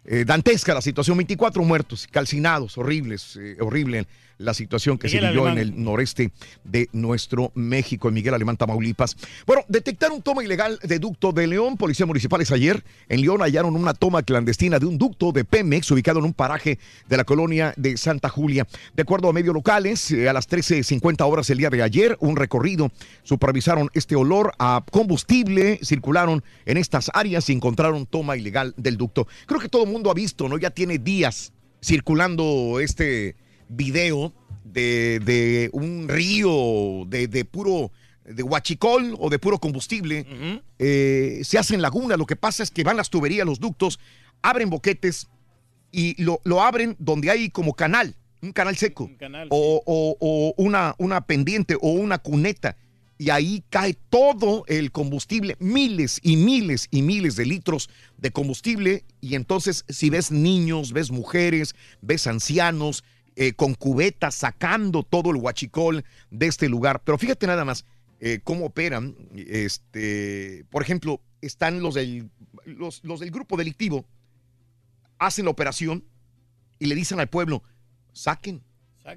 eh, 0.03 0.25
dantesca 0.25 0.73
la 0.73 0.81
situación, 0.81 1.15
24 1.15 1.63
muertos, 1.63 2.05
calcinados, 2.11 2.77
horribles, 2.77 3.39
horrible 3.61 4.07
la 4.39 4.53
situación 4.53 4.97
que 4.97 5.07
Miguel 5.07 5.21
se 5.21 5.27
vivió 5.27 5.49
en 5.49 5.57
el 5.57 5.83
noreste 5.83 6.31
de 6.63 6.89
nuestro 6.93 7.51
México, 7.55 8.07
en 8.07 8.13
Miguel 8.13 8.33
Alemán, 8.33 8.55
Tamaulipas. 8.55 9.15
Bueno, 9.45 9.63
detectaron 9.67 10.21
toma 10.21 10.43
ilegal 10.43 10.79
de 10.81 10.97
ducto 10.97 11.33
de 11.33 11.45
León. 11.45 11.75
Policías 11.75 12.07
municipales 12.07 12.51
ayer 12.51 12.83
en 13.09 13.21
León 13.21 13.41
hallaron 13.41 13.75
una 13.75 13.93
toma 13.93 14.23
clandestina 14.23 14.79
de 14.79 14.85
un 14.85 14.97
ducto 14.97 15.33
de 15.33 15.43
Pemex 15.43 15.91
ubicado 15.91 16.19
en 16.19 16.25
un 16.25 16.33
paraje 16.33 16.79
de 17.07 17.17
la 17.17 17.25
colonia 17.25 17.73
de 17.75 17.97
Santa 17.97 18.29
Julia. 18.29 18.65
De 18.95 19.01
acuerdo 19.01 19.27
a 19.27 19.33
medios 19.33 19.53
locales, 19.53 20.09
eh, 20.11 20.29
a 20.29 20.33
las 20.33 20.49
13.50 20.49 21.29
horas 21.29 21.49
el 21.49 21.57
día 21.57 21.69
de 21.69 21.83
ayer, 21.83 22.17
un 22.21 22.37
recorrido 22.37 22.91
supervisaron 23.23 23.89
este 23.93 24.15
olor 24.15 24.53
a 24.57 24.85
combustible, 24.89 25.79
circularon 25.83 26.43
en 26.65 26.77
estas 26.77 27.11
áreas 27.13 27.49
y 27.49 27.53
encontraron 27.53 28.05
toma 28.05 28.37
ilegal 28.37 28.73
del 28.77 28.95
ducto. 28.95 29.27
Creo 29.45 29.59
que 29.59 29.67
todo 29.67 29.83
el 29.83 29.91
mundo 29.91 30.09
ha 30.09 30.13
visto, 30.13 30.47
¿no? 30.47 30.57
Ya 30.57 30.69
tiene 30.69 30.97
días 30.97 31.51
circulando 31.81 32.79
este 32.79 33.35
video 33.69 34.33
de, 34.65 35.19
de 35.23 35.69
un 35.73 36.07
río 36.09 37.05
de, 37.07 37.27
de 37.27 37.45
puro 37.45 37.91
de 38.25 38.43
huachicol 38.43 39.15
o 39.17 39.29
de 39.29 39.39
puro 39.39 39.57
combustible. 39.59 40.25
Eh, 40.77 41.41
se 41.43 41.57
hacen 41.57 41.81
lagunas. 41.81 42.17
Lo 42.17 42.25
que 42.27 42.35
pasa 42.35 42.61
es 42.61 42.69
que 42.69 42.83
van 42.83 42.97
las 42.97 43.09
tuberías, 43.09 43.45
los 43.45 43.59
ductos, 43.59 43.99
abren 44.43 44.69
boquetes 44.69 45.27
y 45.91 46.21
lo, 46.21 46.39
lo 46.43 46.61
abren 46.61 46.95
donde 46.99 47.31
hay 47.31 47.49
como 47.49 47.73
canal, 47.73 48.15
un 48.41 48.51
canal 48.51 48.77
seco. 48.77 49.09
canal, 49.17 49.47
o 49.49 49.81
o- 49.85 50.15
o 50.19 50.53
una, 50.57 50.93
una 50.99 51.21
pendiente 51.21 51.75
o 51.81 51.89
una 51.91 52.19
cuneta. 52.19 52.77
Y 53.17 53.31
ahí 53.31 53.63
cae 53.69 53.95
todo 54.09 54.63
el 54.67 54.91
combustible, 54.91 55.57
miles 55.59 56.19
y 56.23 56.37
miles 56.37 56.87
y 56.91 57.01
miles 57.01 57.35
de 57.35 57.45
litros 57.47 57.89
de 58.17 58.31
combustible. 58.31 59.03
Y 59.19 59.35
entonces, 59.35 59.83
si 59.89 60.09
ves 60.09 60.31
niños, 60.31 60.93
ves 60.93 61.11
mujeres, 61.11 61.75
ves 62.01 62.27
ancianos 62.27 63.03
eh, 63.41 63.53
con 63.53 63.73
cubetas 63.73 64.35
sacando 64.35 65.03
todo 65.03 65.31
el 65.31 65.37
huachicol 65.37 66.03
de 66.29 66.47
este 66.47 66.67
lugar. 66.67 67.01
Pero 67.05 67.17
fíjate 67.17 67.47
nada 67.47 67.63
más 67.63 67.85
eh, 68.19 68.41
cómo 68.43 68.65
operan. 68.65 69.15
Este, 69.33 70.65
por 70.69 70.81
ejemplo, 70.81 71.21
están 71.41 71.81
los 71.81 71.93
del, 71.95 72.29
los, 72.65 73.01
los 73.05 73.21
del 73.21 73.31
grupo 73.31 73.55
delictivo, 73.55 74.05
hacen 75.19 75.45
la 75.45 75.51
operación 75.51 76.03
y 76.79 76.87
le 76.87 76.95
dicen 76.95 77.19
al 77.19 77.29
pueblo, 77.29 77.63
saquen, 78.11 78.61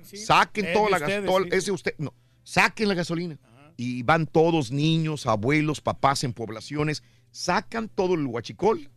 sí. 0.05 0.19
saquen 0.19 0.67
Es 0.67 0.73
toda 0.73 0.91
la 0.91 0.99
gas- 1.01 1.09
ustedes, 1.09 1.27
todo- 1.31 1.61
sí. 1.61 1.71
usted, 1.73 1.95
no, 1.99 2.15
saquen 2.45 2.89
la 2.89 2.95
gasolina. 2.95 3.39
Y 3.77 4.03
van 4.05 4.27
todos, 4.27 4.71
niños, 4.71 5.27
abuelos, 5.27 5.81
papás 5.81 6.23
en 6.25 6.33
poblaciones, 6.33 7.03
sacan 7.33 7.89
todo 7.89 8.15
el 8.15 8.27
huachicol 8.27 8.89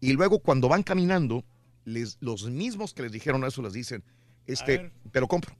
y 0.00 0.12
luego 0.12 0.40
cuando 0.40 0.68
van 0.68 0.82
caminando, 0.82 1.44
les, 1.84 2.18
los 2.20 2.50
mismos 2.50 2.92
que 2.92 3.02
les 3.04 3.12
dijeron 3.12 3.44
eso 3.44 3.62
les 3.62 3.72
dicen, 3.72 4.02
este, 4.46 4.90
te 5.12 5.20
lo 5.20 5.28
compro. 5.28 5.54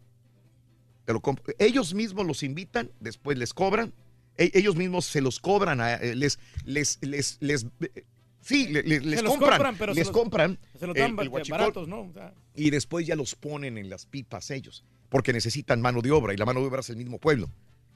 Te 1.04 1.12
lo 1.12 1.20
compro. 1.20 1.54
Ellos 1.58 1.94
mismos 1.94 2.26
los 2.26 2.42
invitan, 2.42 2.90
después 3.00 3.38
les 3.38 3.54
cobran, 3.54 3.92
e- 4.36 4.50
ellos 4.54 4.74
mismos 4.76 5.04
se 5.06 5.20
los 5.20 5.38
cobran, 5.40 5.80
a- 5.80 5.94
eh, 5.94 6.14
les, 6.16 6.38
les, 6.64 6.98
les, 7.00 7.36
les, 7.40 7.66
eh, 7.80 8.04
sí, 8.40 8.66
le- 8.68 8.82
le- 8.82 9.00
les 9.00 9.22
compran, 9.22 9.50
compran, 9.50 9.76
pero 9.78 9.94
se 9.94 10.00
les 10.00 10.06
los- 10.08 10.16
compran 10.16 10.58
se 10.78 10.86
los 10.86 10.96
el- 10.96 11.02
dan 11.02 11.18
el 11.20 11.28
huachicol 11.28 11.58
baratos, 11.58 11.88
¿no? 11.88 12.00
O 12.02 12.12
sea, 12.12 12.34
y 12.56 12.70
después 12.70 13.06
ya 13.06 13.14
los 13.14 13.34
ponen 13.36 13.78
en 13.78 13.88
las 13.88 14.04
pipas 14.06 14.50
ellos, 14.50 14.84
porque 15.08 15.32
necesitan 15.32 15.80
mano 15.80 16.02
de 16.02 16.10
obra 16.10 16.34
y 16.34 16.36
la 16.36 16.44
mano 16.44 16.60
de 16.60 16.66
obra 16.66 16.80
es 16.80 16.90
el 16.90 16.96
mismo 16.96 17.18
pueblo. 17.18 17.48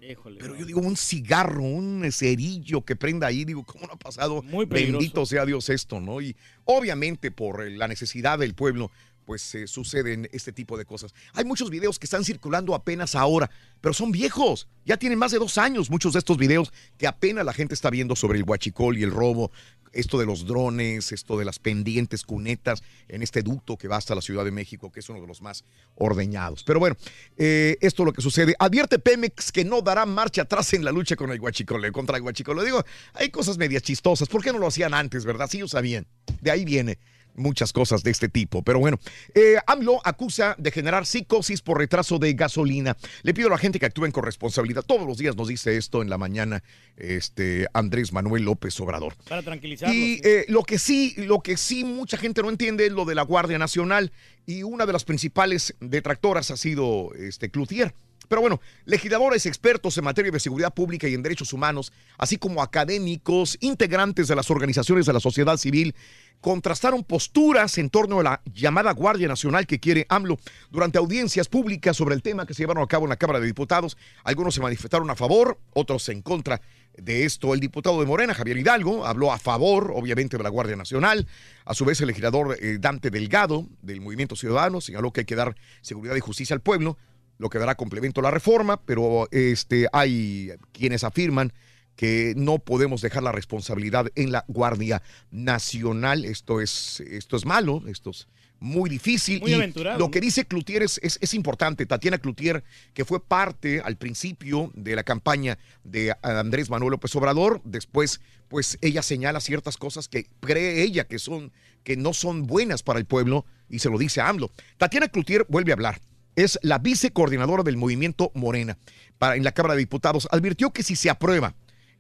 híjole. 0.03 0.39
Pero 0.41 0.57
yo 0.57 0.65
digo, 0.65 0.81
un 0.81 0.97
cigarro, 0.97 1.63
un 1.63 2.11
cerillo 2.11 2.83
que 2.87 2.97
prenda 2.97 3.27
ahí, 3.27 3.45
digo, 3.45 3.65
¿cómo 3.65 3.87
no 3.87 3.93
ha 3.93 3.99
pasado? 3.99 4.41
peligroso. 4.41 4.69
Bendito 4.99 5.27
sea 5.27 5.45
Dios 5.45 5.69
esto, 5.69 6.01
¿no? 6.01 6.23
Y 6.23 6.35
obviamente 6.65 7.31
por 7.31 7.67
eh, 7.67 7.71
la 7.77 7.87
necesidad 7.87 8.39
del 8.39 8.55
pueblo, 8.55 8.91
pues 9.31 9.55
eh, 9.55 9.69
suceden 9.69 10.29
este 10.33 10.53
tipo 10.53 10.77
de 10.77 10.85
cosas. 10.85 11.15
Hay 11.35 11.45
muchos 11.45 11.71
videos 11.71 12.01
que 12.01 12.07
están 12.07 12.25
circulando 12.25 12.75
apenas 12.75 13.15
ahora, 13.15 13.49
pero 13.81 13.95
son 13.95 14.11
viejos. 14.11 14.67
Ya 14.85 14.97
tienen 14.97 15.21
más 15.21 15.31
de 15.31 15.39
dos 15.39 15.57
años 15.57 15.89
muchos 15.89 16.15
de 16.15 16.19
estos 16.19 16.37
videos 16.37 16.73
que 16.99 17.07
apenas 17.07 17.45
la 17.45 17.53
gente 17.53 17.75
está 17.75 17.91
viendo 17.91 18.17
sobre 18.17 18.41
el 18.41 18.45
huachicol 18.45 18.99
y 18.99 19.05
el 19.05 19.13
robo. 19.13 19.53
Esto 19.93 20.19
de 20.19 20.27
los 20.27 20.47
drones, 20.47 21.13
esto 21.13 21.39
de 21.39 21.45
las 21.45 21.61
pendientes 21.61 22.25
cunetas 22.25 22.83
en 23.07 23.23
este 23.23 23.43
ducto 23.43 23.77
que 23.77 23.87
va 23.87 23.99
hasta 23.99 24.17
la 24.17 24.21
Ciudad 24.21 24.45
de 24.45 24.51
México, 24.51 24.91
que 24.91 24.99
es 24.99 25.09
uno 25.09 25.21
de 25.21 25.29
los 25.29 25.43
más 25.43 25.65
ordeñados. 25.95 26.65
Pero 26.65 26.81
bueno, 26.81 26.97
eh, 27.37 27.77
esto 27.81 28.03
es 28.03 28.07
lo 28.07 28.13
que 28.13 28.23
sucede. 28.23 28.57
Advierte 28.59 28.99
Pemex 28.99 29.53
que 29.53 29.65
no 29.65 29.81
dará 29.81 30.07
marcha 30.07 30.43
atrás 30.43 30.73
en 30.73 30.85
la 30.85 30.91
lucha 30.91 31.15
con 31.15 31.31
el 31.31 31.39
huachicol, 31.39 31.93
contra 31.93 32.17
el 32.17 32.25
huachicol. 32.25 32.57
Lo 32.57 32.65
digo, 32.65 32.85
hay 33.15 33.31
cosas 33.31 33.59
medias 33.59 33.85
chistosas. 33.85 34.29
¿Por 34.29 34.43
qué 34.43 34.53
no 34.53 34.59
lo 34.59 34.67
hacían 34.67 34.93
antes, 34.93 35.25
verdad? 35.25 35.49
Sí, 35.49 35.59
ellos 35.59 35.71
sabían. 35.71 36.09
De 36.41 36.51
ahí 36.51 36.65
viene 36.65 36.99
muchas 37.35 37.73
cosas 37.73 38.03
de 38.03 38.11
este 38.11 38.29
tipo. 38.29 38.63
Pero 38.63 38.79
bueno, 38.79 38.99
eh, 39.35 39.57
AMLO 39.67 40.01
acusa 40.05 40.55
de 40.59 40.71
generar 40.71 41.07
psicosis 41.07 41.63
por 41.63 41.79
retraso 41.79 42.19
de 42.19 42.33
gasolina. 42.35 42.97
Le 43.23 43.35
pido 43.35 43.49
a 43.49 43.51
la 43.51 43.59
gente 43.59 43.79
que 43.79 43.87
actúen 43.87 44.13
con 44.13 44.25
responsabilidad. 44.25 44.83
Todos 44.83 45.07
los 45.07 45.19
días 45.19 45.37
nos 45.37 45.49
dice 45.49 45.77
esto 45.77 46.03
en 46.03 46.11
la 46.11 46.19
mañana 46.19 46.63
este, 46.97 47.67
Andrés 47.73 48.13
Manuel 48.13 48.45
López 48.45 48.79
Obrador. 48.81 49.15
para 49.29 49.43
tranquilizarlos. 49.43 49.97
Y 49.97 50.21
eh, 50.25 50.45
lo 50.49 50.63
que 50.63 50.79
sí, 50.79 51.15
lo 51.17 51.41
que 51.41 51.57
sí 51.57 51.85
mucha 51.85 52.17
gente 52.17 52.43
no 52.43 52.51
entiende 52.51 52.87
es 52.87 52.93
lo 52.93 53.05
de 53.05 53.15
la 53.15 53.23
Guardia 53.23 53.59
Nacional 53.59 54.13
y 54.47 54.63
una 54.63 54.87
de 54.87 54.93
las 54.93 55.05
principales 55.05 55.75
detractoras 55.81 56.51
ha 56.51 56.57
sido 56.57 57.13
este 57.15 57.51
Cloutier. 57.51 57.95
Pero 58.31 58.43
bueno, 58.43 58.61
legisladores 58.85 59.45
expertos 59.45 59.99
en 59.99 60.05
materia 60.05 60.31
de 60.31 60.39
seguridad 60.39 60.73
pública 60.73 61.09
y 61.09 61.15
en 61.15 61.23
derechos 61.25 61.53
humanos, 61.53 61.93
así 62.17 62.37
como 62.37 62.63
académicos, 62.63 63.59
integrantes 63.61 64.29
de 64.29 64.37
las 64.37 64.53
organizaciones 64.53 65.05
de 65.05 65.13
la 65.13 65.19
sociedad 65.19 65.57
civil, 65.57 65.97
contrastaron 66.41 67.03
posturas 67.03 67.77
en 67.79 67.91
torno 67.91 68.21
a 68.21 68.23
la 68.23 68.43
llamada 68.55 68.93
Guardia 68.93 69.27
Nacional 69.27 69.67
que 69.67 69.81
quiere 69.81 70.07
AMLO. 70.09 70.39
Durante 70.71 70.97
audiencias 70.97 71.49
públicas 71.49 71.97
sobre 71.97 72.15
el 72.15 72.23
tema 72.23 72.47
que 72.47 72.55
se 72.55 72.63
llevaron 72.63 72.85
a 72.85 72.87
cabo 72.87 73.05
en 73.05 73.11
la 73.11 73.17
Cámara 73.17 73.41
de 73.41 73.47
Diputados, 73.47 73.97
algunos 74.23 74.55
se 74.55 74.61
manifestaron 74.61 75.11
a 75.11 75.17
favor, 75.17 75.59
otros 75.75 76.09
en 76.09 76.23
contra 76.23 76.61
de 76.97 77.25
esto. 77.25 77.53
El 77.53 77.59
diputado 77.59 77.99
de 77.99 78.07
Morena, 78.07 78.33
Javier 78.33 78.59
Hidalgo, 78.59 79.07
habló 79.07 79.33
a 79.33 79.39
favor, 79.41 79.93
obviamente, 79.93 80.37
de 80.37 80.45
la 80.45 80.51
Guardia 80.51 80.77
Nacional. 80.77 81.27
A 81.65 81.75
su 81.75 81.85
vez, 81.85 82.01
el 82.01 82.07
legislador 82.07 82.57
eh, 82.63 82.79
Dante 82.79 83.11
Delgado, 83.11 83.67
del 83.83 84.01
Movimiento 84.01 84.37
Ciudadano, 84.37 84.81
señaló 84.81 85.13
que 85.13 85.23
hay 85.23 85.27
que 85.27 85.35
dar 85.35 85.57
seguridad 85.83 86.15
y 86.15 86.21
justicia 86.21 86.55
al 86.55 86.61
pueblo, 86.61 86.97
lo 87.41 87.49
que 87.49 87.59
dará 87.59 87.75
complemento 87.75 88.21
a 88.21 88.25
la 88.25 88.31
reforma, 88.31 88.83
pero 88.85 89.27
este, 89.33 89.89
hay 89.95 90.53
quienes 90.73 91.05
afirman 91.05 91.55
que 91.97 92.35
no 92.37 92.59
podemos 92.59 93.01
dejar 93.01 93.23
la 93.23 93.33
responsabilidad 93.33 94.09
en 94.15 94.31
la 94.31 94.45
Guardia 94.47 95.03
Nacional. 95.31 96.27
Esto 96.27 96.61
es, 96.61 97.01
esto 97.01 97.39
es 97.39 97.47
malo, 97.47 97.83
esto 97.87 98.11
es 98.11 98.29
muy 98.59 98.91
difícil. 98.91 99.41
Muy 99.41 99.53
y 99.53 99.55
aventurado, 99.55 99.99
lo 99.99 100.07
¿no? 100.07 100.11
que 100.11 100.21
dice 100.21 100.45
Cloutier 100.45 100.83
es, 100.83 101.01
es, 101.03 101.19
es 101.23 101.33
importante. 101.33 101.87
Tatiana 101.87 102.19
Cloutier, 102.19 102.63
que 102.93 103.07
fue 103.07 103.25
parte 103.25 103.81
al 103.81 103.97
principio 103.97 104.71
de 104.75 104.95
la 104.95 105.03
campaña 105.03 105.59
de 105.83 106.15
Andrés 106.21 106.69
Manuel 106.69 106.91
López 106.91 107.17
Obrador, 107.17 107.63
después, 107.65 108.21
pues 108.49 108.77
ella 108.83 109.01
señala 109.01 109.41
ciertas 109.41 109.79
cosas 109.79 110.09
que 110.09 110.27
cree 110.41 110.83
ella 110.83 111.05
que 111.05 111.19
son, 111.19 111.53
que 111.85 111.97
no 111.97 112.13
son 112.13 112.47
buenas 112.47 112.83
para 112.83 112.99
el 112.99 113.07
pueblo, 113.07 113.47
y 113.71 113.79
se 113.79 113.89
lo 113.89 113.97
dice 113.97 114.21
a 114.21 114.29
AMLO. 114.29 114.51
Tatiana 114.77 115.09
Cloutier 115.09 115.47
vuelve 115.49 115.73
a 115.73 115.75
hablar. 115.75 116.01
Es 116.41 116.59
la 116.63 116.79
vicecoordinadora 116.79 117.63
del 117.63 117.77
movimiento 117.77 118.31
Morena 118.35 118.79
para, 119.19 119.37
en 119.37 119.45
la 119.45 119.53
Cámara 119.53 119.75
de 119.75 119.81
Diputados. 119.81 120.27
Advirtió 120.31 120.71
que 120.73 120.83
si 120.83 120.97
se 120.97 121.11
aprueba 121.11 121.55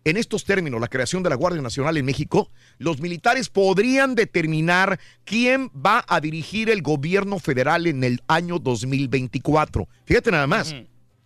en 0.05 0.17
estos 0.17 0.45
términos 0.45 0.81
la 0.81 0.89
creación 0.89 1.23
de 1.23 1.29
la 1.29 1.37
Guardia 1.37 1.61
Nacional 1.61 1.97
en 1.99 2.07
México, 2.07 2.51
los 2.79 3.01
militares 3.01 3.51
podrían 3.51 4.15
determinar 4.15 4.99
quién 5.25 5.71
va 5.75 6.05
a 6.09 6.21
dirigir 6.23 6.71
el 6.71 6.81
gobierno 6.81 7.39
federal 7.39 7.87
en 7.87 8.03
el 8.03 8.23
año 8.29 8.59
2024. 8.59 9.87
Fíjate 10.07 10.31
nada 10.31 10.47
más. 10.47 10.75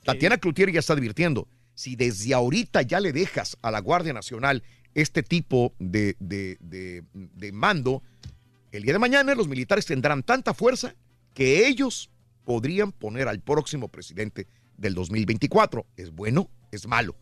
Tatiana 0.05 0.37
Cloutier 0.39 0.71
ya 0.73 0.81
está 0.81 0.93
advirtiendo, 0.93 1.49
si 1.75 1.97
desde 1.97 2.35
ahorita 2.35 2.83
ya 2.83 3.01
le 3.01 3.13
dejas 3.13 3.57
a 3.63 3.71
la 3.71 3.79
Guardia 3.81 4.13
Nacional 4.13 4.63
este 4.95 5.23
tipo 5.23 5.73
de, 5.79 6.15
de- 6.21 6.59
de- 6.61 7.03
de 7.13 7.53
mando, 7.53 8.03
el 8.73 8.83
día 8.83 8.93
de 8.93 8.99
mañana 8.99 9.35
los 9.35 9.49
militares 9.49 9.87
tendrán 9.87 10.23
tanta 10.23 10.53
fuerza 10.53 10.95
que 11.33 11.67
ellos 11.69 12.11
podrían 12.45 12.93
poner 12.93 13.29
al 13.29 13.41
próximo 13.41 13.89
presidente 13.89 14.47
del 14.77 14.95
2024. 14.95 15.87
¿Es 15.97 16.11
bueno? 16.11 16.51
¿Es 16.71 16.87
malo? 16.87 17.17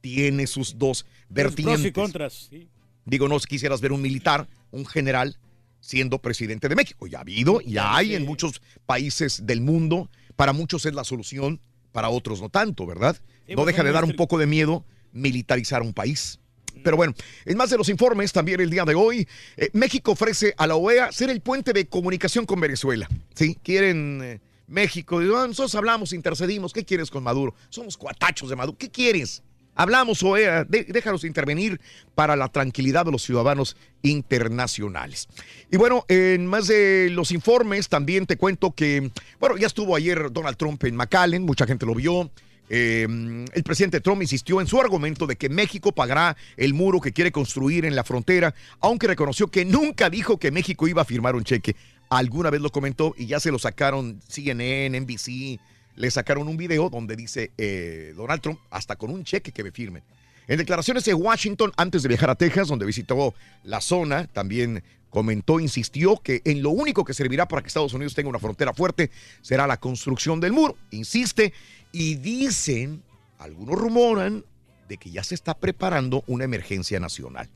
Tiene 0.00 0.46
sus 0.46 0.78
dos 0.78 1.02
Pros 1.02 1.12
y 1.28 1.34
vertientes. 1.34 1.92
contras. 1.92 2.48
sí. 2.50 2.68
Digo, 3.04 3.28
no 3.28 3.38
quisieras 3.40 3.80
ver 3.80 3.92
un 3.92 4.02
militar, 4.02 4.46
un 4.70 4.86
general, 4.86 5.38
siendo 5.80 6.20
presidente 6.20 6.68
de 6.68 6.76
México. 6.76 7.06
Ya 7.06 7.18
ha 7.18 7.20
habido, 7.22 7.60
ya 7.62 7.96
hay 7.96 8.14
en 8.14 8.24
muchos 8.24 8.62
países 8.86 9.46
del 9.46 9.62
mundo. 9.62 10.10
Para 10.36 10.52
muchos 10.52 10.86
es 10.86 10.94
la 10.94 11.02
solución, 11.04 11.60
para 11.92 12.10
otros 12.10 12.40
no 12.40 12.50
tanto, 12.50 12.86
¿verdad? 12.86 13.16
Sí, 13.46 13.54
no 13.56 13.64
deja 13.64 13.82
de 13.82 13.92
dar 13.92 14.04
un 14.04 14.14
poco 14.14 14.38
de 14.38 14.46
miedo 14.46 14.84
militarizar 15.12 15.82
un 15.82 15.92
país. 15.92 16.38
Pero 16.84 16.96
bueno, 16.96 17.14
en 17.44 17.56
más 17.56 17.70
de 17.70 17.76
los 17.76 17.88
informes, 17.88 18.32
también 18.32 18.60
el 18.60 18.70
día 18.70 18.84
de 18.84 18.94
hoy, 18.94 19.26
eh, 19.56 19.70
México 19.72 20.12
ofrece 20.12 20.54
a 20.56 20.66
la 20.66 20.76
OEA 20.76 21.12
ser 21.12 21.30
el 21.30 21.40
puente 21.40 21.72
de 21.72 21.86
comunicación 21.86 22.46
con 22.46 22.60
Venezuela. 22.60 23.08
¿Sí? 23.34 23.58
Quieren 23.62 24.20
eh, 24.22 24.40
México, 24.70 25.20
digo, 25.20 25.36
"Ah, 25.36 25.46
nosotros 25.46 25.74
hablamos, 25.74 26.12
intercedimos, 26.12 26.72
¿qué 26.72 26.84
quieres 26.84 27.10
con 27.10 27.22
Maduro? 27.22 27.54
Somos 27.68 27.96
cuatachos 27.96 28.48
de 28.48 28.56
Maduro, 28.56 28.78
¿qué 28.78 28.88
quieres? 28.90 29.42
Hablamos, 29.74 30.22
OEA, 30.22 30.64
de- 30.64 30.84
déjanos 30.84 31.24
intervenir 31.24 31.80
para 32.14 32.36
la 32.36 32.48
tranquilidad 32.48 33.04
de 33.04 33.12
los 33.12 33.22
ciudadanos 33.22 33.76
internacionales. 34.02 35.28
Y 35.70 35.76
bueno, 35.76 36.04
en 36.08 36.46
más 36.46 36.66
de 36.66 37.08
los 37.10 37.30
informes, 37.32 37.88
también 37.88 38.26
te 38.26 38.36
cuento 38.36 38.72
que, 38.72 39.10
bueno, 39.38 39.56
ya 39.56 39.66
estuvo 39.66 39.94
ayer 39.96 40.30
Donald 40.32 40.56
Trump 40.56 40.82
en 40.84 40.96
McAllen, 40.96 41.42
mucha 41.44 41.66
gente 41.66 41.86
lo 41.86 41.94
vio. 41.94 42.30
Eh, 42.72 43.06
el 43.52 43.62
presidente 43.64 44.00
Trump 44.00 44.22
insistió 44.22 44.60
en 44.60 44.66
su 44.68 44.80
argumento 44.80 45.26
de 45.26 45.34
que 45.36 45.48
México 45.48 45.92
pagará 45.92 46.36
el 46.56 46.72
muro 46.72 47.00
que 47.00 47.12
quiere 47.12 47.32
construir 47.32 47.84
en 47.84 47.96
la 47.96 48.04
frontera, 48.04 48.54
aunque 48.80 49.08
reconoció 49.08 49.48
que 49.50 49.64
nunca 49.64 50.08
dijo 50.08 50.38
que 50.38 50.52
México 50.52 50.86
iba 50.86 51.02
a 51.02 51.04
firmar 51.04 51.34
un 51.34 51.42
cheque. 51.42 51.74
Alguna 52.10 52.50
vez 52.50 52.60
lo 52.60 52.70
comentó 52.70 53.14
y 53.16 53.26
ya 53.26 53.38
se 53.38 53.52
lo 53.52 53.58
sacaron 53.60 54.20
CNN, 54.26 54.98
NBC, 55.00 55.60
le 55.94 56.10
sacaron 56.10 56.48
un 56.48 56.56
video 56.56 56.90
donde 56.90 57.14
dice 57.14 57.52
eh, 57.56 58.12
Donald 58.16 58.42
Trump, 58.42 58.58
hasta 58.68 58.96
con 58.96 59.10
un 59.10 59.22
cheque 59.22 59.52
que 59.52 59.62
me 59.62 59.70
firmen. 59.70 60.02
En 60.48 60.58
declaraciones 60.58 61.06
en 61.06 61.22
Washington, 61.22 61.72
antes 61.76 62.02
de 62.02 62.08
viajar 62.08 62.30
a 62.30 62.34
Texas, 62.34 62.66
donde 62.66 62.84
visitó 62.84 63.32
la 63.62 63.80
zona, 63.80 64.26
también 64.26 64.82
comentó, 65.08 65.60
insistió 65.60 66.16
que 66.16 66.42
en 66.44 66.64
lo 66.64 66.70
único 66.70 67.04
que 67.04 67.14
servirá 67.14 67.46
para 67.46 67.62
que 67.62 67.68
Estados 67.68 67.94
Unidos 67.94 68.14
tenga 68.14 68.28
una 68.28 68.40
frontera 68.40 68.74
fuerte 68.74 69.12
será 69.40 69.68
la 69.68 69.76
construcción 69.76 70.40
del 70.40 70.52
muro. 70.52 70.76
Insiste 70.90 71.52
y 71.92 72.16
dicen, 72.16 73.04
algunos 73.38 73.78
rumoran, 73.78 74.44
de 74.88 74.96
que 74.96 75.12
ya 75.12 75.22
se 75.22 75.36
está 75.36 75.54
preparando 75.54 76.24
una 76.26 76.42
emergencia 76.42 76.98
nacional. 76.98 77.48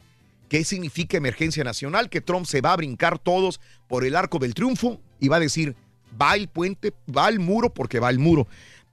¿Qué 0.54 0.62
significa 0.62 1.16
emergencia 1.16 1.64
nacional? 1.64 2.08
Que 2.08 2.20
Trump 2.20 2.46
se 2.46 2.60
va 2.60 2.72
a 2.72 2.76
brincar 2.76 3.18
todos 3.18 3.60
por 3.88 4.04
el 4.04 4.14
arco 4.14 4.38
del 4.38 4.54
triunfo 4.54 5.00
y 5.18 5.26
va 5.26 5.38
a 5.38 5.40
decir, 5.40 5.74
va 6.22 6.36
el 6.36 6.46
puente, 6.46 6.92
va 7.10 7.28
el 7.28 7.40
muro 7.40 7.74
porque 7.74 7.98
va 7.98 8.08
el 8.08 8.20
muro. 8.20 8.46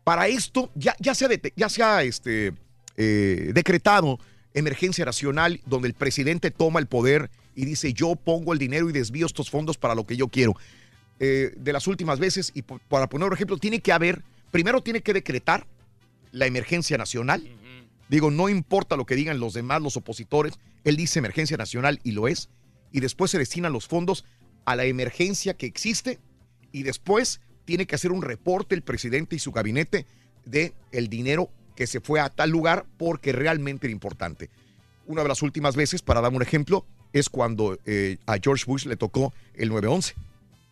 Para 0.04 0.28
esto 0.28 0.72
ya, 0.74 0.96
ya 1.00 1.14
se 1.14 1.26
ha, 1.26 1.30
ya 1.56 1.70
se 1.70 2.08
este, 2.08 2.54
eh, 2.98 3.52
decretado 3.54 4.18
emergencia 4.56 5.06
nacional 5.06 5.62
donde 5.68 5.88
el 5.88 5.94
presidente 5.94 6.50
toma 6.50 6.80
el 6.80 6.88
poder 6.88 7.30
y 7.54 7.66
dice 7.66 7.94
yo 7.94 8.16
pongo 8.16 8.54
el 8.54 8.58
dinero 8.58 8.90
y 8.90 8.94
desvío 8.94 9.28
estos 9.28 9.52
fondos 9.52 9.78
para 9.78 9.94
lo 9.94 10.08
que 10.08 10.18
yo 10.18 10.30
quiero. 10.30 10.56
Eh, 11.20 11.54
de 11.56 11.74
las 11.74 11.86
últimas 11.86 12.18
veces, 12.18 12.52
y 12.56 12.64
para 12.64 13.08
poner 13.08 13.28
un 13.28 13.36
ejemplo, 13.36 13.60
tiene 13.60 13.82
que 13.82 13.92
haber, 13.92 14.24
primero 14.50 14.82
tiene 14.82 15.02
que 15.02 15.14
decretar 15.14 15.68
la 16.32 16.48
emergencia 16.48 16.98
nacional. 16.98 17.48
Digo, 18.12 18.30
no 18.30 18.50
importa 18.50 18.98
lo 18.98 19.06
que 19.06 19.16
digan 19.16 19.40
los 19.40 19.54
demás, 19.54 19.82
los 19.82 19.96
opositores, 19.96 20.60
él 20.84 20.98
dice 20.98 21.20
emergencia 21.20 21.56
nacional 21.56 22.02
y 22.04 22.12
lo 22.12 22.28
es. 22.28 22.50
Y 22.92 23.00
después 23.00 23.32
se 23.32 23.38
destinan 23.38 23.72
los 23.72 23.88
fondos 23.88 24.26
a 24.66 24.76
la 24.76 24.84
emergencia 24.84 25.56
que 25.56 25.66
existe 25.66 26.20
y 26.74 26.84
después 26.84 27.40
tiene 27.64 27.88
que 27.88 27.96
hacer 27.96 28.12
un 28.12 28.22
reporte 28.22 28.76
el 28.76 28.82
presidente 28.82 29.38
y 29.38 29.40
su 29.40 29.54
gabinete 29.54 30.08
de 30.44 30.74
el 30.92 31.08
dinero 31.08 31.52
que 31.74 31.88
se 31.88 32.02
fue 32.02 32.20
a 32.20 32.28
tal 32.28 32.50
lugar 32.50 32.86
porque 32.98 33.32
realmente 33.32 33.88
era 33.88 33.94
importante. 33.94 34.50
Una 35.08 35.22
de 35.22 35.30
las 35.30 35.42
últimas 35.42 35.78
veces, 35.78 36.02
para 36.02 36.20
dar 36.20 36.34
un 36.34 36.42
ejemplo, 36.42 36.86
es 37.14 37.30
cuando 37.30 37.80
eh, 37.86 38.18
a 38.26 38.36
George 38.44 38.66
Bush 38.68 38.88
le 38.88 38.98
tocó 38.98 39.34
el 39.54 39.70
911. 39.70 40.16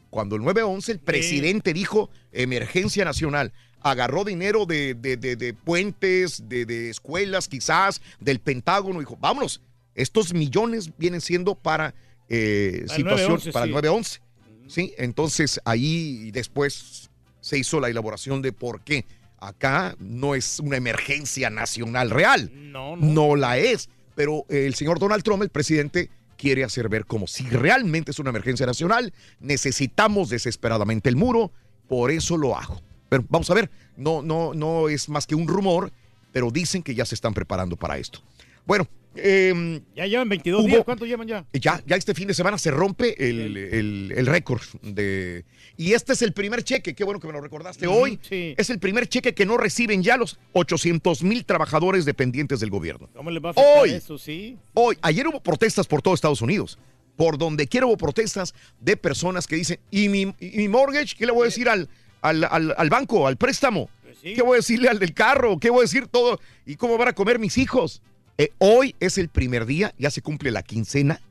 Cuando 0.10 0.36
el 0.36 0.42
911 0.42 0.92
el 0.92 1.00
presidente 1.00 1.72
dijo 1.72 2.10
emergencia 2.34 3.06
nacional, 3.06 3.54
agarró 3.82 4.24
dinero 4.24 4.66
de, 4.66 4.94
de- 4.94 5.18
de- 5.18 5.36
de 5.36 5.54
puentes, 5.54 6.48
de, 6.50 6.66
de 6.66 6.90
escuelas 6.90 7.48
quizás, 7.48 8.02
del 8.20 8.40
Pentágono, 8.40 9.00
dijo, 9.00 9.18
vámonos, 9.20 9.62
estos 9.96 10.34
millones 10.34 10.92
vienen 10.98 11.22
siendo 11.22 11.56
para 11.56 11.94
eh, 12.30 12.84
Para 12.88 12.96
situación, 12.98 13.30
911, 13.42 13.52
para 13.52 13.66
el 13.66 13.70
sí. 13.70 13.74
911. 13.74 14.20
¿sí? 14.68 14.94
Entonces 14.98 15.60
ahí 15.66 16.32
después 16.32 17.10
se 17.42 17.58
hizo 17.58 17.80
la 17.80 17.90
elaboración 17.90 18.42
de 18.42 18.52
por 18.54 18.82
qué. 18.82 19.06
Acá 19.40 19.96
no 20.00 20.36
es 20.36 20.60
una 20.60 20.78
emergencia 20.78 21.50
nacional 21.50 22.10
real. 22.10 22.52
No, 22.54 22.96
no. 22.98 23.36
la 23.36 23.58
es. 23.58 23.90
Pero 24.16 24.46
el 24.50 24.76
señor 24.76 25.00
Donald 25.00 25.24
Trump, 25.24 25.42
el 25.44 25.50
presidente, 25.50 26.10
quiere 26.38 26.64
hacer 26.66 26.90
ver 26.90 27.06
como 27.06 27.26
si 27.26 27.44
realmente 27.50 28.12
es 28.12 28.20
una 28.20 28.30
emergencia 28.32 28.66
nacional. 28.66 29.14
Necesitamos 29.40 30.30
desesperadamente 30.30 31.10
el 31.10 31.16
muro. 31.16 31.52
Por 31.88 32.12
eso 32.12 32.38
lo 32.38 32.58
hago. 32.58 32.82
Pero 33.10 33.26
vamos 33.28 33.50
a 33.50 33.54
ver, 33.56 33.70
no, 33.98 34.22
no, 34.22 34.54
no 34.54 34.88
es 34.90 35.10
más 35.10 35.26
que 35.28 35.36
un 35.36 35.48
rumor, 35.48 35.92
pero 36.32 36.52
dicen 36.52 36.84
que 36.84 36.94
ya 36.96 37.06
se 37.06 37.16
están 37.16 37.34
preparando 37.34 37.76
para 37.76 37.98
esto. 37.98 38.22
Bueno, 38.66 38.88
em, 39.16 39.82
Ya 39.96 40.06
llevan 40.06 40.30
22 40.30 40.62
Hubo- 40.64 40.68
días. 40.68 40.84
¿Cuánto 40.86 41.06
llevan 41.06 41.28
ya? 41.28 41.46
ya, 41.54 41.82
ya 41.88 41.96
este 41.96 42.14
fin 42.14 42.28
de 42.28 42.34
semana 42.36 42.58
se 42.60 42.70
rompe 42.72 43.16
el, 43.30 43.58
el- 43.58 44.14
el 44.16 44.26
récord 44.28 44.62
de... 44.84 45.44
Y 45.76 45.94
este 45.94 46.14
es 46.14 46.22
el 46.22 46.34
primer 46.34 46.64
cheque, 46.64 46.94
qué 46.94 47.04
bueno 47.04 47.20
que 47.20 47.26
me 47.28 47.34
lo 47.34 47.42
recordaste 47.42 47.88
hoy. 47.88 48.20
sí. 48.22 48.54
Es 48.58 48.70
el 48.70 48.80
primer 48.80 49.08
cheque 49.08 49.34
que 49.34 49.46
no 49.46 49.58
reciben 49.58 50.04
ya 50.04 50.18
los 50.18 50.38
800 50.54 51.24
mil 51.24 51.46
trabajadores 51.46 52.06
dependientes 52.06 52.60
del 52.60 52.70
gobierno. 52.70 53.10
¿Cómo 53.16 53.32
les 53.32 53.44
va 53.44 53.50
a 53.50 53.52
afectar 53.52 53.78
Hoy. 53.82 53.90
eso? 53.92 54.18
Sí. 54.18 54.58
Hoy, 54.74 54.98
ayer 55.02 55.26
hubo 55.28 55.42
protestas 55.42 55.88
por 55.88 56.02
todo 56.02 56.14
Estados 56.14 56.42
Unidos. 56.42 56.78
Por 57.16 57.38
donde 57.38 57.68
quiera 57.68 57.86
hubo 57.88 57.98
protestas 57.98 58.54
de 58.80 58.96
personas 58.98 59.48
que 59.48 59.56
dicen, 59.56 59.80
¿y 59.90 60.10
mi, 60.10 60.34
y 60.40 60.58
mi 60.58 60.68
mortgage? 60.68 61.16
¿Qué 61.18 61.26
le 61.26 61.32
voy 61.32 61.44
a 61.44 61.46
decir 61.46 61.68
al, 61.70 61.90
al, 62.22 62.44
al- 62.44 62.74
al 62.78 62.90
banco, 62.90 63.28
al 63.28 63.38
préstamo? 63.38 63.90
¿Qué 64.36 64.42
voy 64.42 64.56
a 64.56 64.58
decirle 64.58 64.90
al 64.90 65.00
del 65.00 65.14
carro? 65.14 65.60
¿Qué 65.60 65.70
voy 65.70 65.80
a 65.80 65.82
decir 65.84 66.08
todo? 66.08 66.40
¿Y 66.66 66.76
cómo 66.76 66.98
van 66.98 67.08
a 67.10 67.14
comer 67.14 67.40
mis 67.40 67.58
hijos? 67.58 68.02
Eh, 68.38 68.50
hoy 68.58 68.96
es 69.00 69.18
el 69.18 69.30
primer 69.30 69.66
día, 69.66 69.94
ya 69.98 70.12
se 70.12 70.22
cumple 70.22 70.52
la 70.52 70.62
quincena 70.64 71.22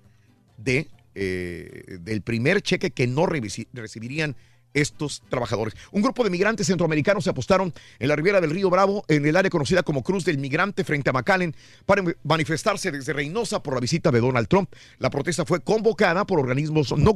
de, 0.56 0.89
eh, 1.15 1.98
del 2.01 2.23
primer 2.23 2.62
cheque 2.62 2.90
que 2.90 3.06
no 3.06 3.27
recibirían 3.27 4.36
estos 4.74 5.23
trabajadores. 5.28 5.74
Un 5.93 6.03
grupo 6.03 6.24
de 6.24 6.31
migrantes 6.31 6.66
centroamericanos 6.66 7.24
se 7.24 7.31
apostaron 7.31 7.73
en 7.99 8.09
la 8.09 8.16
ribera 8.16 8.40
del 8.40 8.51
río 8.51 8.70
Bravo, 8.70 9.05
en 9.09 9.27
el 9.27 9.36
área 9.36 9.51
conocida 9.51 9.82
como 9.82 10.03
Cruz 10.03 10.24
del 10.24 10.39
Migrante, 10.39 10.85
frente 10.85 11.11
a 11.11 11.12
McAllen, 11.12 11.55
para 11.86 12.03
manifestarse 12.23 12.90
desde 12.90 13.12
Reynosa 13.12 13.62
por 13.62 13.74
la 13.74 13.81
visita 13.81 14.11
de 14.11 14.20
Donald 14.20 14.49
Trump. 14.49 14.73
La 14.99 15.11
protesta 15.11 15.45
fue 15.45 15.61
convocada 15.61 16.27
por 16.27 16.40
organismos 16.40 16.97
no, 16.97 17.12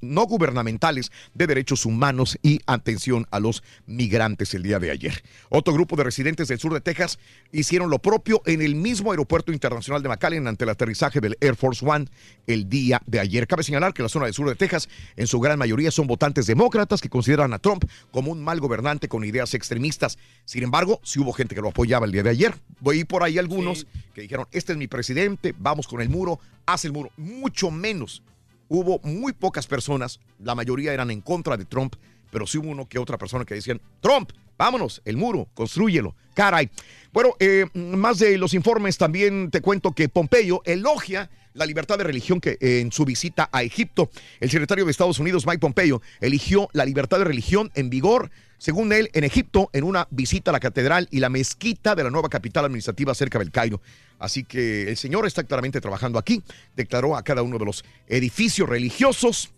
no 0.00 0.26
gubernamentales 0.26 1.10
de 1.34 1.46
derechos 1.46 1.86
humanos 1.86 2.38
y 2.42 2.60
atención 2.66 3.26
a 3.30 3.40
los 3.40 3.62
migrantes 3.86 4.54
el 4.54 4.62
día 4.62 4.78
de 4.78 4.90
ayer. 4.90 5.22
Otro 5.48 5.74
grupo 5.74 5.96
de 5.96 6.04
residentes 6.04 6.48
del 6.48 6.58
sur 6.58 6.72
de 6.72 6.80
Texas 6.80 7.18
hicieron 7.52 7.90
lo 7.90 7.98
propio 7.98 8.42
en 8.46 8.62
el 8.62 8.74
mismo 8.74 9.10
aeropuerto 9.10 9.52
internacional 9.52 10.02
de 10.02 10.08
McAllen 10.08 10.46
ante 10.46 10.64
el 10.64 10.70
aterrizaje 10.70 11.20
del 11.20 11.36
Air 11.40 11.56
Force 11.56 11.84
One 11.86 12.06
el 12.46 12.68
día 12.68 13.00
de 13.06 13.20
ayer. 13.20 13.46
Cabe 13.46 13.62
señalar 13.62 13.92
que 13.92 14.02
la 14.02 14.08
zona 14.08 14.26
del 14.26 14.34
sur 14.34 14.48
de 14.48 14.54
Texas, 14.54 14.88
en 15.16 15.26
su 15.26 15.40
gran 15.40 15.58
mayoría, 15.58 15.90
son 15.90 16.06
votantes 16.06 16.46
demócratas 16.46 16.75
que 17.00 17.08
consideran 17.08 17.52
a 17.52 17.58
Trump 17.58 17.84
como 18.10 18.32
un 18.32 18.42
mal 18.42 18.60
gobernante 18.60 19.08
con 19.08 19.24
ideas 19.24 19.54
extremistas. 19.54 20.18
Sin 20.44 20.62
embargo, 20.62 21.00
sí 21.02 21.18
hubo 21.18 21.32
gente 21.32 21.54
que 21.54 21.60
lo 21.60 21.68
apoyaba 21.68 22.06
el 22.06 22.12
día 22.12 22.22
de 22.22 22.30
ayer. 22.30 22.54
Voy 22.80 23.04
por 23.04 23.22
ahí 23.22 23.38
algunos 23.38 23.86
que 24.14 24.22
dijeron, 24.22 24.46
este 24.52 24.72
es 24.72 24.78
mi 24.78 24.86
presidente, 24.86 25.54
vamos 25.58 25.88
con 25.88 26.00
el 26.00 26.08
muro, 26.08 26.38
haz 26.66 26.84
el 26.84 26.92
muro. 26.92 27.10
Mucho 27.16 27.70
menos. 27.70 28.22
Hubo 28.68 29.00
muy 29.04 29.32
pocas 29.32 29.66
personas, 29.66 30.20
la 30.38 30.54
mayoría 30.54 30.92
eran 30.92 31.10
en 31.10 31.20
contra 31.20 31.56
de 31.56 31.64
Trump, 31.64 31.94
pero 32.30 32.46
sí 32.46 32.58
hubo 32.58 32.68
uno 32.68 32.88
que 32.88 32.98
otra 32.98 33.16
persona 33.16 33.44
que 33.44 33.54
decían, 33.54 33.80
Trump, 34.00 34.32
vámonos, 34.58 35.00
el 35.04 35.16
muro, 35.16 35.48
construyelo. 35.54 36.14
Caray. 36.34 36.68
Bueno, 37.12 37.34
eh, 37.38 37.66
más 37.74 38.18
de 38.18 38.36
los 38.36 38.54
informes, 38.54 38.98
también 38.98 39.50
te 39.50 39.60
cuento 39.60 39.92
que 39.92 40.08
Pompeyo 40.08 40.62
elogia 40.64 41.30
la 41.56 41.66
libertad 41.66 41.98
de 41.98 42.04
religión 42.04 42.40
que 42.40 42.58
eh, 42.60 42.80
en 42.80 42.92
su 42.92 43.04
visita 43.04 43.48
a 43.50 43.62
Egipto, 43.62 44.10
el 44.40 44.50
secretario 44.50 44.84
de 44.84 44.90
Estados 44.90 45.18
Unidos, 45.18 45.46
Mike 45.46 45.58
Pompeo, 45.58 46.02
eligió 46.20 46.68
la 46.72 46.84
libertad 46.84 47.18
de 47.18 47.24
religión 47.24 47.70
en 47.74 47.90
vigor, 47.90 48.30
según 48.58 48.92
él, 48.92 49.10
en 49.12 49.24
Egipto, 49.24 49.70
en 49.72 49.84
una 49.84 50.06
visita 50.10 50.50
a 50.50 50.52
la 50.52 50.60
catedral 50.60 51.08
y 51.10 51.20
la 51.20 51.28
mezquita 51.28 51.94
de 51.94 52.04
la 52.04 52.10
nueva 52.10 52.28
capital 52.28 52.64
administrativa 52.64 53.14
cerca 53.14 53.38
del 53.38 53.50
Cairo. 53.50 53.80
Así 54.18 54.44
que 54.44 54.88
el 54.88 54.96
señor 54.96 55.26
está 55.26 55.44
claramente 55.44 55.80
trabajando 55.80 56.18
aquí, 56.18 56.42
declaró 56.74 57.16
a 57.16 57.22
cada 57.22 57.42
uno 57.42 57.58
de 57.58 57.64
los 57.64 57.84
edificios 58.06 58.68
religiosos 58.68 59.50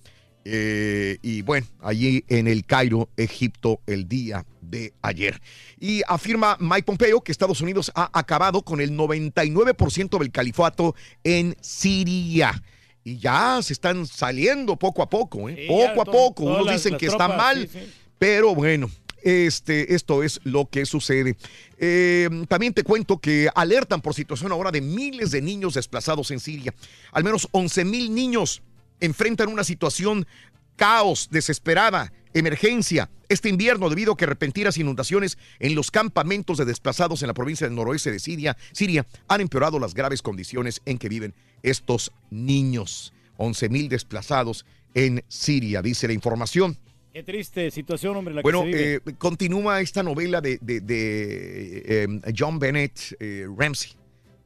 eh, 0.50 1.18
y 1.20 1.42
bueno, 1.42 1.66
allí 1.80 2.24
en 2.28 2.48
el 2.48 2.64
Cairo, 2.64 3.10
Egipto, 3.18 3.80
el 3.86 4.08
día 4.08 4.46
de 4.62 4.94
ayer. 5.02 5.40
Y 5.78 6.00
afirma 6.08 6.56
Mike 6.58 6.84
Pompeo 6.84 7.20
que 7.20 7.32
Estados 7.32 7.60
Unidos 7.60 7.92
ha 7.94 8.10
acabado 8.18 8.62
con 8.62 8.80
el 8.80 8.92
99% 8.92 10.18
del 10.18 10.30
califato 10.30 10.94
en 11.22 11.54
Siria. 11.60 12.62
Y 13.04 13.18
ya 13.18 13.60
se 13.62 13.72
están 13.74 14.06
saliendo 14.06 14.76
poco 14.76 15.02
a 15.02 15.08
poco, 15.10 15.48
¿eh? 15.48 15.56
Sí, 15.56 15.66
poco 15.68 16.02
a 16.02 16.04
poco. 16.04 16.44
Unos 16.44 16.66
las- 16.66 16.76
dicen 16.82 16.98
que 16.98 17.06
está 17.06 17.18
tropas, 17.26 17.36
mal, 17.36 17.68
sí, 17.70 17.78
sí. 17.80 17.92
pero 18.18 18.54
bueno, 18.54 18.90
este, 19.22 19.94
esto 19.94 20.22
es 20.22 20.40
lo 20.44 20.66
que 20.66 20.86
sucede. 20.86 21.36
Eh, 21.78 22.28
también 22.48 22.72
te 22.74 22.82
cuento 22.84 23.18
que 23.18 23.48
alertan 23.54 24.00
por 24.00 24.14
situación 24.14 24.52
ahora 24.52 24.70
de 24.70 24.80
miles 24.80 25.30
de 25.30 25.42
niños 25.42 25.74
desplazados 25.74 26.30
en 26.30 26.40
Siria. 26.40 26.74
Al 27.12 27.24
menos 27.24 27.48
11 27.52 27.84
mil 27.84 28.14
niños 28.14 28.62
enfrentan 29.00 29.48
una 29.48 29.64
situación 29.64 30.26
caos, 30.76 31.28
desesperada, 31.30 32.12
emergencia 32.34 33.10
este 33.28 33.48
invierno 33.50 33.90
debido 33.90 34.12
a 34.12 34.16
que 34.16 34.24
repentinas 34.26 34.78
inundaciones 34.78 35.36
en 35.58 35.74
los 35.74 35.90
campamentos 35.90 36.56
de 36.56 36.64
desplazados 36.64 37.20
en 37.22 37.28
la 37.28 37.34
provincia 37.34 37.66
del 37.66 37.76
noroeste 37.76 38.10
de 38.10 38.18
Siria, 38.20 38.56
Siria 38.72 39.06
han 39.28 39.40
empeorado 39.42 39.78
las 39.78 39.92
graves 39.92 40.22
condiciones 40.22 40.80
en 40.86 40.96
que 40.98 41.08
viven 41.10 41.34
estos 41.62 42.10
niños. 42.30 43.12
11 43.36 43.68
mil 43.68 43.88
desplazados 43.88 44.64
en 44.94 45.22
Siria, 45.28 45.82
dice 45.82 46.06
la 46.06 46.14
información. 46.14 46.78
Qué 47.12 47.22
triste 47.22 47.70
situación, 47.70 48.16
hombre, 48.16 48.32
la 48.34 48.42
Bueno, 48.42 48.62
que 48.64 48.72
se 48.72 48.76
vive. 48.78 48.94
eh, 49.06 49.14
continúa 49.18 49.80
esta 49.80 50.02
novela 50.02 50.40
de, 50.40 50.58
de- 50.62 50.80
de, 50.80 51.82
eh, 52.04 52.32
John 52.36 52.58
Bennett 52.58 53.14
eh, 53.20 53.46
Ramsey. 53.56 53.92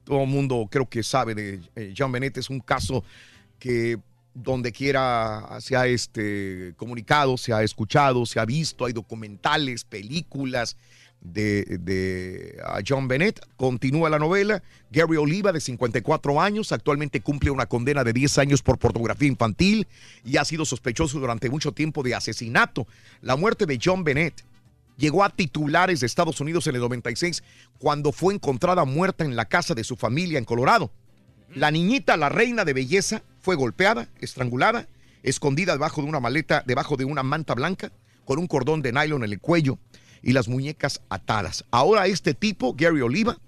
Todo 0.04 0.22
el 0.24 0.28
mundo 0.28 0.66
creo 0.70 0.88
que 0.88 1.02
sabe 1.04 1.34
de 1.34 1.60
eh, 1.76 1.94
John 1.96 2.10
Bennett. 2.10 2.36
Es 2.38 2.50
un 2.50 2.60
caso 2.60 3.04
que 3.58 3.96
donde 4.34 4.72
quiera 4.72 5.58
se 5.60 5.76
ha 5.76 5.86
este, 5.86 6.74
comunicado, 6.76 7.36
se 7.36 7.52
ha 7.52 7.62
escuchado, 7.62 8.26
se 8.26 8.40
ha 8.40 8.44
visto, 8.44 8.84
hay 8.84 8.92
documentales, 8.92 9.84
películas 9.84 10.76
de, 11.20 11.78
de 11.80 12.60
John 12.86 13.08
Bennett. 13.08 13.40
Continúa 13.56 14.10
la 14.10 14.18
novela. 14.18 14.62
Gary 14.90 15.16
Oliva, 15.16 15.52
de 15.52 15.60
54 15.60 16.40
años, 16.40 16.72
actualmente 16.72 17.20
cumple 17.20 17.50
una 17.50 17.66
condena 17.66 18.04
de 18.04 18.12
10 18.12 18.38
años 18.38 18.62
por 18.62 18.78
pornografía 18.78 19.28
infantil 19.28 19.86
y 20.24 20.36
ha 20.36 20.44
sido 20.44 20.64
sospechoso 20.64 21.20
durante 21.20 21.48
mucho 21.50 21.72
tiempo 21.72 22.02
de 22.02 22.14
asesinato. 22.14 22.86
La 23.20 23.36
muerte 23.36 23.66
de 23.66 23.78
John 23.82 24.04
Bennett 24.04 24.44
llegó 24.96 25.24
a 25.24 25.30
titulares 25.30 26.00
de 26.00 26.06
Estados 26.06 26.40
Unidos 26.40 26.66
en 26.66 26.74
el 26.74 26.80
96 26.80 27.42
cuando 27.78 28.12
fue 28.12 28.34
encontrada 28.34 28.84
muerta 28.84 29.24
en 29.24 29.36
la 29.36 29.46
casa 29.46 29.74
de 29.74 29.84
su 29.84 29.96
familia 29.96 30.38
en 30.38 30.44
Colorado. 30.44 30.90
La 31.54 31.70
niñita, 31.70 32.16
la 32.16 32.28
reina 32.28 32.64
de 32.64 32.72
belleza, 32.72 33.22
fue 33.42 33.56
golpeada, 33.56 34.08
estrangulada, 34.20 34.88
escondida 35.22 35.72
debajo 35.72 36.00
de 36.00 36.08
una 36.08 36.20
maleta, 36.20 36.62
debajo 36.66 36.96
de 36.96 37.04
una 37.04 37.22
manta 37.22 37.54
blanca, 37.54 37.92
con 38.24 38.38
un 38.38 38.46
cordón 38.46 38.82
de 38.82 38.92
nylon 38.92 39.24
en 39.24 39.32
el 39.32 39.40
cuello 39.40 39.78
y 40.22 40.32
las 40.32 40.48
muñecas 40.48 41.02
atadas. 41.08 41.64
Ahora 41.70 42.06
este 42.06 42.34
tipo, 42.34 42.74
Gary 42.74 43.00
Oliva, 43.00 43.38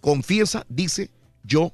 confiesa, 0.00 0.66
dice, 0.68 1.10
yo 1.42 1.72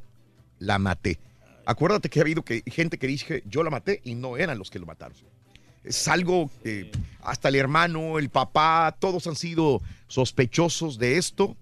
la 0.58 0.78
maté. 0.78 1.18
Acuérdate 1.66 2.08
que 2.08 2.20
ha 2.20 2.22
habido 2.22 2.44
que, 2.44 2.62
gente 2.66 2.98
que 2.98 3.06
dice, 3.06 3.42
yo 3.46 3.62
la 3.62 3.70
maté 3.70 4.00
y 4.04 4.14
no 4.14 4.36
eran 4.36 4.58
los 4.58 4.70
que 4.70 4.78
lo 4.78 4.86
mataron. 4.86 5.16
Es 5.82 6.08
algo 6.08 6.50
que 6.62 6.92
hasta 7.22 7.48
el 7.48 7.56
hermano, 7.56 8.18
el 8.18 8.28
papá, 8.28 8.96
todos 8.98 9.26
han 9.26 9.36
sido 9.36 9.80
sospechosos 10.08 10.98
de 10.98 11.16
esto. 11.16 11.56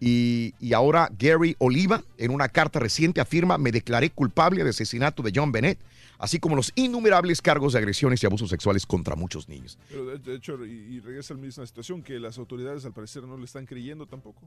Y, 0.00 0.54
y 0.60 0.72
ahora 0.74 1.10
Gary 1.18 1.56
Oliva, 1.58 2.02
en 2.18 2.30
una 2.30 2.48
carta 2.48 2.78
reciente, 2.78 3.20
afirma, 3.20 3.58
me 3.58 3.72
declaré 3.72 4.10
culpable 4.10 4.62
de 4.62 4.70
asesinato 4.70 5.22
de 5.24 5.32
John 5.34 5.50
Bennett, 5.50 5.78
así 6.18 6.38
como 6.38 6.54
los 6.54 6.72
innumerables 6.76 7.42
cargos 7.42 7.72
de 7.72 7.80
agresiones 7.80 8.22
y 8.22 8.26
abusos 8.26 8.48
sexuales 8.50 8.86
contra 8.86 9.16
muchos 9.16 9.48
niños. 9.48 9.76
Pero 9.88 10.06
de, 10.06 10.18
de 10.18 10.34
hecho, 10.36 10.64
y, 10.64 10.70
y 10.70 11.00
regresa 11.00 11.34
a 11.34 11.36
la 11.36 11.42
misma 11.42 11.66
situación, 11.66 12.02
que 12.02 12.20
las 12.20 12.38
autoridades 12.38 12.84
al 12.84 12.92
parecer 12.92 13.24
no 13.24 13.36
le 13.36 13.44
están 13.44 13.66
creyendo 13.66 14.06
tampoco. 14.06 14.40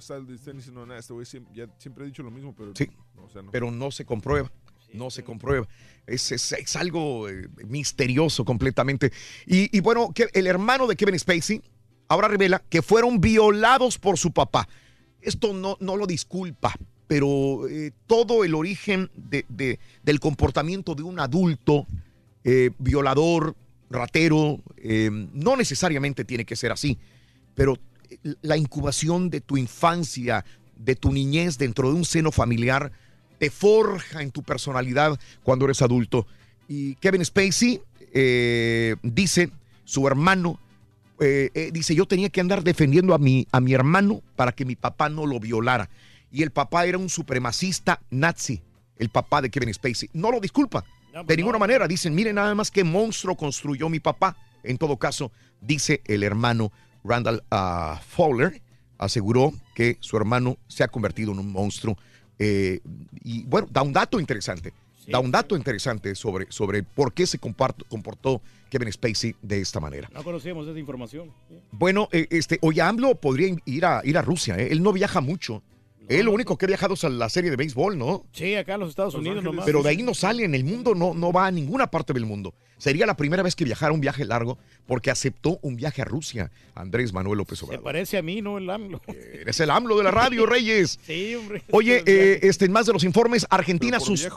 Sea, 0.00 0.18
están 0.18 0.56
diciendo, 0.56 0.86
nada, 0.86 1.00
este 1.00 1.12
güey 1.12 1.26
siempre, 1.26 1.52
ya 1.56 1.66
siempre 1.78 2.04
ha 2.04 2.06
dicho 2.06 2.22
lo 2.22 2.30
mismo, 2.30 2.54
pero... 2.56 2.72
Sí, 2.76 2.88
no, 3.16 3.24
o 3.24 3.30
sea, 3.30 3.42
no. 3.42 3.50
pero 3.50 3.70
no 3.72 3.90
se 3.90 4.04
comprueba. 4.04 4.50
No 4.92 5.10
se 5.10 5.24
comprueba. 5.24 5.66
Es, 6.06 6.30
es- 6.30 6.52
es 6.52 6.76
algo 6.76 7.28
eh, 7.28 7.48
misterioso 7.66 8.44
completamente. 8.44 9.10
Y, 9.44 9.76
y 9.76 9.80
bueno, 9.80 10.12
que 10.14 10.28
el 10.34 10.46
hermano 10.46 10.86
de 10.86 10.94
Kevin 10.94 11.18
Spacey 11.18 11.60
ahora 12.06 12.28
revela 12.28 12.62
que 12.68 12.80
fueron 12.80 13.20
violados 13.20 13.98
por 13.98 14.18
su 14.18 14.30
papá. 14.30 14.68
Esto 15.24 15.52
no, 15.52 15.76
no 15.80 15.96
lo 15.96 16.06
disculpa, 16.06 16.74
pero 17.06 17.66
eh, 17.68 17.92
todo 18.06 18.44
el 18.44 18.54
origen 18.54 19.10
de- 19.16 19.44
de- 19.48 19.78
del 20.02 20.20
comportamiento 20.20 20.94
de 20.94 21.02
un 21.02 21.18
adulto 21.18 21.86
eh, 22.44 22.70
violador, 22.78 23.56
ratero, 23.90 24.60
eh, 24.76 25.08
no 25.32 25.56
necesariamente 25.56 26.24
tiene 26.24 26.44
que 26.44 26.56
ser 26.56 26.72
así, 26.72 26.98
pero 27.54 27.76
la 28.42 28.56
incubación 28.56 29.30
de 29.30 29.40
tu 29.40 29.56
infancia, 29.56 30.44
de 30.76 30.94
tu 30.94 31.10
niñez 31.12 31.56
dentro 31.58 31.88
de 31.90 31.94
un 31.96 32.04
seno 32.04 32.30
familiar, 32.32 32.92
te 33.38 33.50
forja 33.50 34.22
en 34.22 34.30
tu 34.30 34.42
personalidad 34.42 35.18
cuando 35.42 35.64
eres 35.64 35.80
adulto. 35.82 36.26
Y 36.68 36.94
Kevin 36.96 37.24
Spacey 37.24 37.80
dice, 39.02 39.50
su 39.84 40.06
hermano, 40.06 40.60
eh, 41.20 41.50
eh, 41.54 41.70
dice, 41.72 41.94
yo 41.94 42.06
tenía 42.06 42.28
que 42.28 42.40
andar 42.40 42.64
defendiendo 42.64 43.14
a 43.14 43.18
mi, 43.18 43.46
a 43.52 43.60
mi 43.60 43.72
hermano 43.72 44.22
para 44.36 44.52
que 44.52 44.64
mi 44.64 44.76
papá 44.76 45.08
no 45.08 45.26
lo 45.26 45.38
violara. 45.40 45.88
Y 46.30 46.42
el 46.42 46.50
papá 46.50 46.86
era 46.86 46.98
un 46.98 47.08
supremacista 47.08 48.00
nazi, 48.10 48.62
el 48.98 49.08
papá 49.08 49.40
de 49.40 49.50
Kevin 49.50 49.72
Spacey. 49.72 50.10
No 50.12 50.30
lo 50.30 50.40
disculpa. 50.40 50.84
De 51.26 51.36
ninguna 51.36 51.58
manera. 51.58 51.86
Dicen, 51.86 52.12
miren 52.14 52.34
nada 52.34 52.54
más 52.56 52.72
qué 52.72 52.82
monstruo 52.82 53.36
construyó 53.36 53.88
mi 53.88 54.00
papá. 54.00 54.36
En 54.64 54.78
todo 54.78 54.96
caso, 54.96 55.30
dice 55.60 56.00
el 56.06 56.24
hermano 56.24 56.72
Randall 57.04 57.44
ah, 57.50 58.00
Fowler, 58.08 58.62
aseguró 58.98 59.52
que 59.76 59.96
su 60.00 60.16
hermano 60.16 60.56
se 60.66 60.82
ha 60.82 60.88
convertido 60.88 61.32
en 61.32 61.38
un 61.38 61.52
monstruo. 61.52 61.96
Eh, 62.40 62.80
y 63.22 63.44
bueno, 63.44 63.68
da 63.70 63.82
un 63.82 63.92
dato 63.92 64.18
interesante. 64.18 64.72
Da 65.06 65.20
un 65.20 65.30
dato 65.30 65.54
interesante 65.54 66.14
sobre, 66.14 66.46
sobre 66.50 66.82
por 66.82 67.12
qué 67.12 67.26
se 67.26 67.38
comportó 67.38 68.40
Kevin 68.74 68.92
Spacey 68.92 69.36
de 69.40 69.60
esta 69.60 69.78
manera. 69.78 70.10
No 70.12 70.24
conocíamos 70.24 70.66
esa 70.66 70.76
información. 70.80 71.30
Bueno, 71.70 72.08
eh, 72.10 72.26
este, 72.30 72.58
oye, 72.60 72.82
AMLO 72.82 73.14
podría 73.14 73.54
ir 73.66 73.84
a, 73.84 74.00
ir 74.02 74.18
a 74.18 74.22
Rusia. 74.22 74.56
¿eh? 74.58 74.72
Él 74.72 74.82
no 74.82 74.92
viaja 74.92 75.20
mucho. 75.20 75.62
Él 76.08 76.26
lo 76.26 76.32
único 76.32 76.58
que 76.58 76.66
ha 76.66 76.68
viajado 76.68 76.94
es 76.94 77.04
a 77.04 77.08
la 77.08 77.28
serie 77.28 77.50
de 77.50 77.56
béisbol, 77.56 77.96
¿no? 77.96 78.26
Sí, 78.32 78.56
acá 78.56 78.74
en 78.74 78.80
los 78.80 78.88
Estados 78.90 79.14
Unidos 79.14 79.44
nomás. 79.44 79.64
Pero 79.64 79.80
de 79.84 79.90
ahí 79.90 80.02
no 80.02 80.12
sale 80.12 80.44
en 80.44 80.56
el 80.56 80.64
mundo, 80.64 80.96
no, 80.96 81.14
no 81.14 81.32
va 81.32 81.46
a 81.46 81.50
ninguna 81.52 81.88
parte 81.88 82.12
del 82.12 82.26
mundo. 82.26 82.52
Sería 82.78 83.06
la 83.06 83.16
primera 83.16 83.42
vez 83.42 83.54
que 83.56 83.64
viajara 83.64 83.92
un 83.92 84.00
viaje 84.00 84.24
largo 84.24 84.58
porque 84.86 85.10
aceptó 85.10 85.58
un 85.62 85.76
viaje 85.76 86.02
a 86.02 86.04
Rusia. 86.04 86.50
Andrés 86.74 87.12
Manuel 87.12 87.38
López 87.38 87.58
Se 87.60 87.64
Obrador. 87.64 87.84
parece 87.84 88.18
a 88.18 88.22
mí, 88.22 88.42
no 88.42 88.58
el 88.58 88.68
AMLO. 88.68 89.00
Eres 89.06 89.60
el 89.60 89.70
AMLO 89.70 89.96
de 89.96 90.04
la 90.04 90.10
radio, 90.10 90.44
Reyes. 90.54 90.98
Sí, 91.06 91.34
hombre. 91.36 91.62
Oye, 91.70 92.02
eh, 92.04 92.40
este, 92.42 92.64
en 92.64 92.72
más 92.72 92.86
de 92.86 92.92
los 92.92 93.04
informes, 93.04 93.46
Argentina, 93.48 94.00
sus-. 94.00 94.28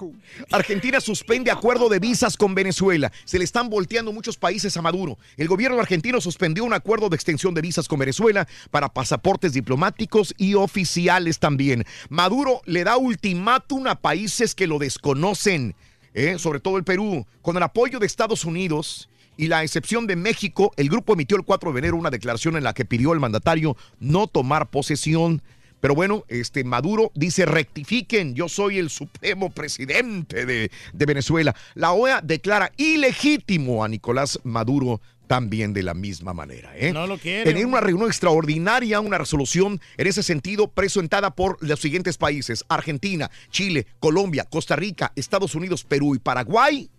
Argentina 0.52 1.02
suspende 1.02 1.52
acuerdo 1.52 1.90
de 1.90 2.00
visas 2.00 2.38
con 2.38 2.56
Venezuela. 2.56 3.12
Se 3.26 3.38
le 3.38 3.44
están 3.44 3.70
volteando 3.70 4.12
muchos 4.14 4.38
países 4.38 4.78
a 4.78 4.82
Maduro. 4.82 5.18
El 5.36 5.48
gobierno 5.48 5.80
argentino 5.80 6.22
suspendió 6.22 6.64
un 6.64 6.74
acuerdo 6.74 7.10
de 7.10 7.16
extensión 7.16 7.54
de 7.54 7.62
visas 7.62 7.88
con 7.88 8.00
Venezuela 8.00 8.48
para 8.72 8.90
pasaportes 8.90 9.54
diplomáticos 9.54 10.34
y 10.38 10.54
oficiales 10.54 11.40
también. 11.40 11.86
Maduro 12.10 12.62
le 12.66 12.84
da 12.84 12.98
ultimátum 12.98 13.88
a 13.88 13.96
países 13.96 14.56
que 14.56 14.68
lo 14.68 14.80
desconocen, 14.80 15.76
¿eh? 16.18 16.40
sobre 16.40 16.60
todo 16.60 16.78
el 16.78 16.84
Perú, 16.84 17.26
con 17.42 17.56
el 17.56 17.64
apoyo 17.64 18.00
de 18.00 18.08
Estados 18.08 18.44
Unidos. 18.44 19.10
Y 19.40 19.48
la 19.48 19.64
excepción 19.64 20.08
de 20.08 20.16
México, 20.16 20.74
el 20.78 20.90
grupo 20.90 21.14
emitió 21.14 21.38
el 21.38 21.44
4 21.44 21.72
de 21.72 21.80
enero 21.80 21.96
una 21.96 22.10
declaración 22.10 22.58
en 22.58 22.64
la 22.64 22.74
que 22.74 22.86
pidió 22.86 23.12
al 23.12 23.20
mandatario 23.20 23.78
no 24.00 24.26
tomar 24.26 24.72
posesión. 24.72 25.44
Pero 25.80 25.94
bueno, 25.94 26.26
este 26.28 26.64
Maduro 26.64 27.12
dice 27.14 27.46
rectifiquen, 27.46 28.34
yo 28.34 28.50
soy 28.50 28.80
el 28.80 28.90
supremo 28.90 29.52
presidente 29.52 30.48
de, 30.48 30.72
de 30.92 31.06
Venezuela. 31.06 31.56
La 31.76 31.92
OEA 31.92 32.22
declara 32.22 32.72
ilegítimo 32.78 33.84
a 33.84 33.88
Nicolás 33.88 34.40
Maduro 34.44 35.02
también 35.28 35.74
de 35.74 35.84
la 35.84 35.94
misma 35.94 36.34
manera. 36.34 36.72
¿eh? 36.76 36.92
No 36.92 37.06
lo 37.06 37.18
quiere, 37.18 37.52
En 37.52 37.66
una 37.66 37.82
reunión 37.82 38.08
extraordinaria, 38.08 39.00
una 39.00 39.18
resolución 39.18 39.80
en 39.98 40.08
ese 40.08 40.24
sentido 40.24 40.70
presentada 40.70 41.36
por 41.36 41.58
los 41.62 41.80
siguientes 41.80 42.18
países, 42.18 42.66
Argentina, 42.70 43.30
Chile, 43.52 43.86
Colombia, 44.00 44.46
Costa 44.50 44.76
Rica, 44.76 45.12
Estados 45.16 45.54
Unidos, 45.54 45.84
Perú 45.84 46.16
y 46.16 46.20
Paraguay, 46.20 46.90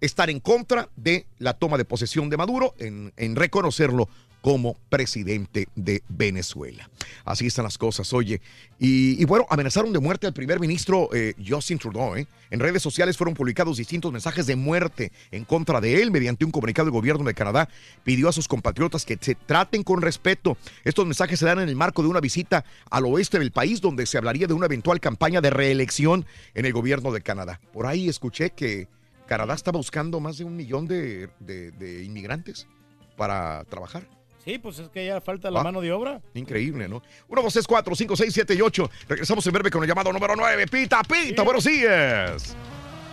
estar 0.00 0.30
en 0.30 0.40
contra 0.40 0.90
de 0.96 1.26
la 1.38 1.54
toma 1.54 1.78
de 1.78 1.84
posesión 1.84 2.28
de 2.28 2.36
Maduro, 2.36 2.74
en, 2.78 3.12
en 3.16 3.34
reconocerlo 3.34 4.08
como 4.46 4.76
presidente 4.88 5.66
de 5.74 6.04
Venezuela. 6.08 6.88
Así 7.24 7.48
están 7.48 7.64
las 7.64 7.78
cosas, 7.78 8.12
oye. 8.12 8.40
Y, 8.78 9.24
bueno, 9.24 9.44
amenazaron 9.50 9.92
de 9.92 9.98
muerte 9.98 10.28
al 10.28 10.34
primer 10.34 10.60
ministro 10.60 11.08
eh, 11.12 11.34
Justin 11.44 11.78
Trudeau. 11.78 12.14
¿eh? 12.14 12.28
En 12.52 12.60
redes 12.60 12.80
sociales 12.80 13.16
fueron 13.16 13.34
publicados 13.34 13.76
distintos 13.76 14.12
mensajes 14.12 14.46
de 14.46 14.54
muerte 14.54 15.10
en 15.32 15.44
contra 15.44 15.80
de 15.80 16.00
él. 16.00 16.12
Mediante 16.12 16.44
un 16.44 16.52
comunicado 16.52 16.86
del 16.86 16.92
gobierno 16.92 17.24
de 17.24 17.34
Canadá, 17.34 17.68
pidió 18.04 18.28
a 18.28 18.32
sus 18.32 18.46
compatriotas 18.46 19.04
que 19.04 19.18
se 19.20 19.34
traten 19.34 19.82
con 19.82 20.00
respeto. 20.00 20.56
Estos 20.84 21.06
mensajes 21.06 21.40
se 21.40 21.46
dan 21.46 21.58
en 21.58 21.68
el 21.68 21.74
marco 21.74 22.02
de 22.02 22.08
una 22.08 22.20
visita 22.20 22.64
al 22.88 23.04
oeste 23.06 23.40
del 23.40 23.50
país, 23.50 23.80
donde 23.80 24.06
se 24.06 24.16
hablaría 24.16 24.46
de 24.46 24.54
una 24.54 24.66
eventual 24.66 25.00
campaña 25.00 25.40
de 25.40 25.50
reelección 25.50 26.24
en 26.54 26.66
el 26.66 26.72
gobierno 26.72 27.10
de 27.10 27.20
Canadá. 27.20 27.60
Por 27.72 27.86
ahí 27.86 28.08
escuché 28.08 28.50
que 28.50 28.86
Canadá 29.26 29.54
está 29.54 29.72
buscando 29.72 30.20
más 30.20 30.38
de 30.38 30.44
un 30.44 30.54
millón 30.54 30.86
de 30.86 32.04
inmigrantes 32.06 32.68
para 33.16 33.64
trabajar. 33.64 34.15
Sí, 34.46 34.58
pues 34.58 34.78
es 34.78 34.88
que 34.90 35.04
ya 35.04 35.20
falta 35.20 35.50
la 35.50 35.58
Ah. 35.60 35.64
mano 35.64 35.80
de 35.80 35.90
obra. 35.90 36.20
Increíble, 36.34 36.88
¿no? 36.88 37.02
1, 37.28 37.42
2, 37.42 37.52
3, 37.52 37.66
4, 37.66 37.94
5, 37.96 38.14
6, 38.16 38.32
7 38.32 38.54
y 38.54 38.60
8. 38.60 38.88
Regresamos 39.08 39.44
en 39.44 39.52
breve 39.52 39.70
con 39.72 39.82
el 39.82 39.88
llamado 39.88 40.12
número 40.12 40.36
9. 40.36 40.66
Pita, 40.68 41.02
pita, 41.02 41.42
buenos 41.42 41.64
días. 41.64 42.56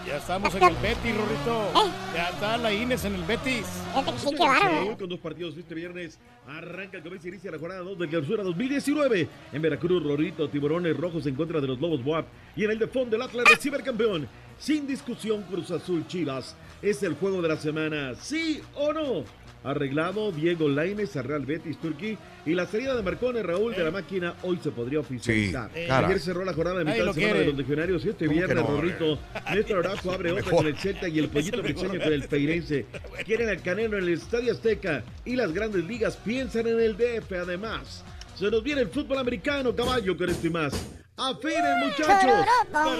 Ya 0.06 0.18
estamos 0.18 0.54
en 0.54 0.64
el 0.64 0.76
Betis, 0.76 1.16
Rorrito. 1.16 1.72
Ya 2.14 2.30
está 2.30 2.58
la 2.58 2.72
Ines 2.72 3.04
en 3.06 3.16
el 3.16 3.24
Betis. 3.24 3.66
sí, 3.66 4.30
qué 4.30 4.38
bárbaro. 4.38 4.84
Sí, 4.92 4.96
con 5.00 5.10
dos 5.10 5.20
partidos 5.20 5.58
este 5.58 5.74
viernes 5.74 6.20
arranca 6.46 6.98
el 6.98 7.04
comienzo 7.04 7.28
y 7.28 7.32
inicia 7.32 7.50
la 7.50 7.58
jornada 7.58 7.82
2 7.82 7.98
del 7.98 8.10
clausura 8.10 8.44
2019. 8.44 9.28
En 9.54 9.62
Veracruz, 9.62 10.04
Rorito, 10.04 10.48
Tiburones 10.50 10.96
Rojos 10.96 11.26
en 11.26 11.34
contra 11.36 11.60
de 11.62 11.68
los 11.68 11.80
Lobos 11.80 12.04
Boab. 12.04 12.26
Y 12.56 12.66
en 12.66 12.72
el 12.72 12.80
de 12.80 12.88
fondo, 12.88 13.16
el 13.16 13.22
Atlas 13.24 13.46
recibe 13.50 13.82
campeón. 13.82 14.28
Sin 14.60 14.86
discusión, 14.86 15.42
Cruz 15.50 15.72
Azul 15.72 16.06
Chivas. 16.06 16.56
Es 16.82 17.02
el 17.02 17.16
juego 17.16 17.42
de 17.42 17.48
la 17.48 17.58
semana, 17.58 18.14
¿sí 18.16 18.62
o 18.76 18.94
no? 18.94 19.24
Arreglado 19.64 20.32
Diego 20.32 20.68
Lainez 20.70 21.16
a 21.16 21.22
Real 21.22 21.46
Betis 21.46 21.78
Turquía 21.78 22.18
y 22.46 22.54
la 22.54 22.66
salida 22.66 22.96
de 22.96 23.02
Marcone 23.02 23.42
Raúl 23.42 23.74
de 23.74 23.84
la 23.84 23.92
máquina 23.92 24.36
hoy 24.44 24.60
se 24.62 24.72
podría 24.72 25.00
oficializar. 25.00 25.70
Sí. 25.74 25.90
Ayer 25.90 26.20
cerró 26.20 26.44
la 26.44 26.54
jornada 26.54 26.80
de 26.80 26.86
mitad 26.86 27.06
de 27.06 27.14
semana 27.14 27.14
quiere. 27.14 27.40
de 27.40 27.46
los 27.46 27.56
legionarios 27.56 28.06
y 28.06 28.10
este 28.10 28.26
¿Cómo 28.26 28.40
que 28.40 28.46
viernes, 28.46 28.64
no, 28.66 28.76
Rorrito, 28.76 29.20
Néstor 29.54 29.86
Araujo 29.86 30.12
abre 30.12 30.32
otra 30.34 30.44
con 30.52 30.68
el 30.68 30.78
Celta 30.78 31.08
y 31.08 31.20
el 31.20 31.30
Pollito 31.30 31.62
Briseño 31.62 32.02
con 32.02 32.14
el 32.14 32.24
Feirense. 32.24 32.86
Quieren 33.26 33.50
al 33.50 33.62
Canelo 33.62 33.98
en 33.98 34.04
el 34.04 34.14
Estadio 34.14 34.52
Azteca 34.52 35.04
y 35.26 35.36
las 35.36 35.54
grandes 35.54 35.84
ligas 35.86 36.18
piensan 36.18 36.68
en 36.68 36.80
el 36.80 36.98
DF 36.98 37.32
además. 37.34 38.04
Se 38.36 38.50
nos 38.50 38.64
viene 38.64 38.82
el 38.82 38.90
fútbol 38.90 39.20
americano, 39.20 39.76
caballo, 39.76 40.18
con 40.18 40.30
esto 40.30 40.48
y 40.48 40.50
más. 40.50 40.74
¡Afinen, 41.16 41.80
muchachos! 41.86 42.46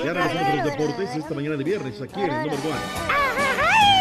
Ya 0.06 0.14
regresamos 0.14 0.44
a 0.44 0.56
los 0.56 0.66
deportes 0.66 1.16
esta 1.16 1.34
mañana 1.34 1.58
de 1.58 1.64
viernes 1.64 2.00
aquí 2.00 2.20
en 2.22 2.30
el 2.30 2.42
número 2.42 2.54
one. 2.54 3.93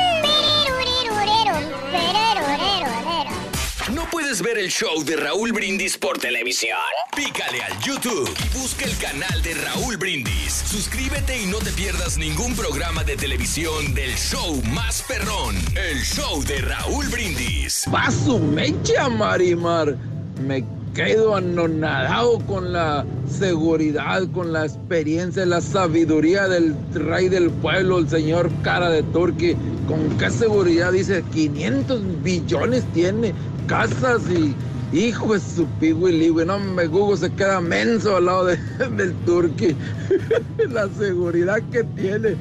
¿No 3.94 4.08
puedes 4.10 4.40
ver 4.40 4.58
el 4.58 4.70
show 4.70 5.04
de 5.04 5.16
Raúl 5.16 5.52
Brindis 5.52 5.98
por 5.98 6.18
televisión? 6.18 6.78
Pícale 7.14 7.62
al 7.62 7.78
YouTube 7.80 8.32
y 8.44 8.58
busca 8.58 8.84
el 8.84 8.96
canal 8.96 9.42
de 9.42 9.54
Raúl 9.54 9.96
Brindis. 9.96 10.52
Suscríbete 10.52 11.42
y 11.42 11.46
no 11.46 11.58
te 11.58 11.70
pierdas 11.72 12.16
ningún 12.16 12.54
programa 12.54 13.04
de 13.04 13.16
televisión 13.16 13.92
del 13.94 14.14
show 14.16 14.62
más 14.72 15.02
perrón, 15.02 15.56
el 15.76 16.00
show 16.02 16.42
de 16.44 16.62
Raúl 16.62 17.06
Brindis. 17.08 17.84
Paso 17.90 18.38
mecha, 18.38 19.08
Marimar. 19.08 19.96
Me 20.40 20.64
quedo 20.94 21.36
anonadado 21.36 22.38
con 22.46 22.72
la 22.72 23.04
seguridad, 23.26 24.22
con 24.32 24.52
la 24.52 24.66
experiencia, 24.66 25.46
la 25.46 25.60
sabiduría 25.60 26.48
del 26.48 26.74
rey 26.94 27.28
del 27.28 27.50
pueblo, 27.50 27.98
el 27.98 28.08
señor 28.08 28.50
cara 28.62 28.90
de 28.90 29.02
Turqui. 29.02 29.56
¿Con 29.86 30.16
qué 30.18 30.30
seguridad 30.30 30.92
dice 30.92 31.22
500 31.32 32.22
billones 32.22 32.84
tiene? 32.92 33.34
Casas 33.66 34.22
y 34.30 34.54
hijo 34.92 35.32
de 35.32 35.40
su 35.40 35.66
pigüili, 35.78 36.28
güey. 36.28 36.46
No 36.46 36.58
me 36.58 36.86
Google 36.86 37.16
se 37.16 37.32
queda 37.34 37.60
menso 37.60 38.16
al 38.16 38.26
lado 38.26 38.46
de- 38.46 38.58
del 38.96 39.14
Turqui. 39.24 39.76
la 40.70 40.88
seguridad 40.90 41.62
que 41.70 41.84
tiene. 41.84 42.36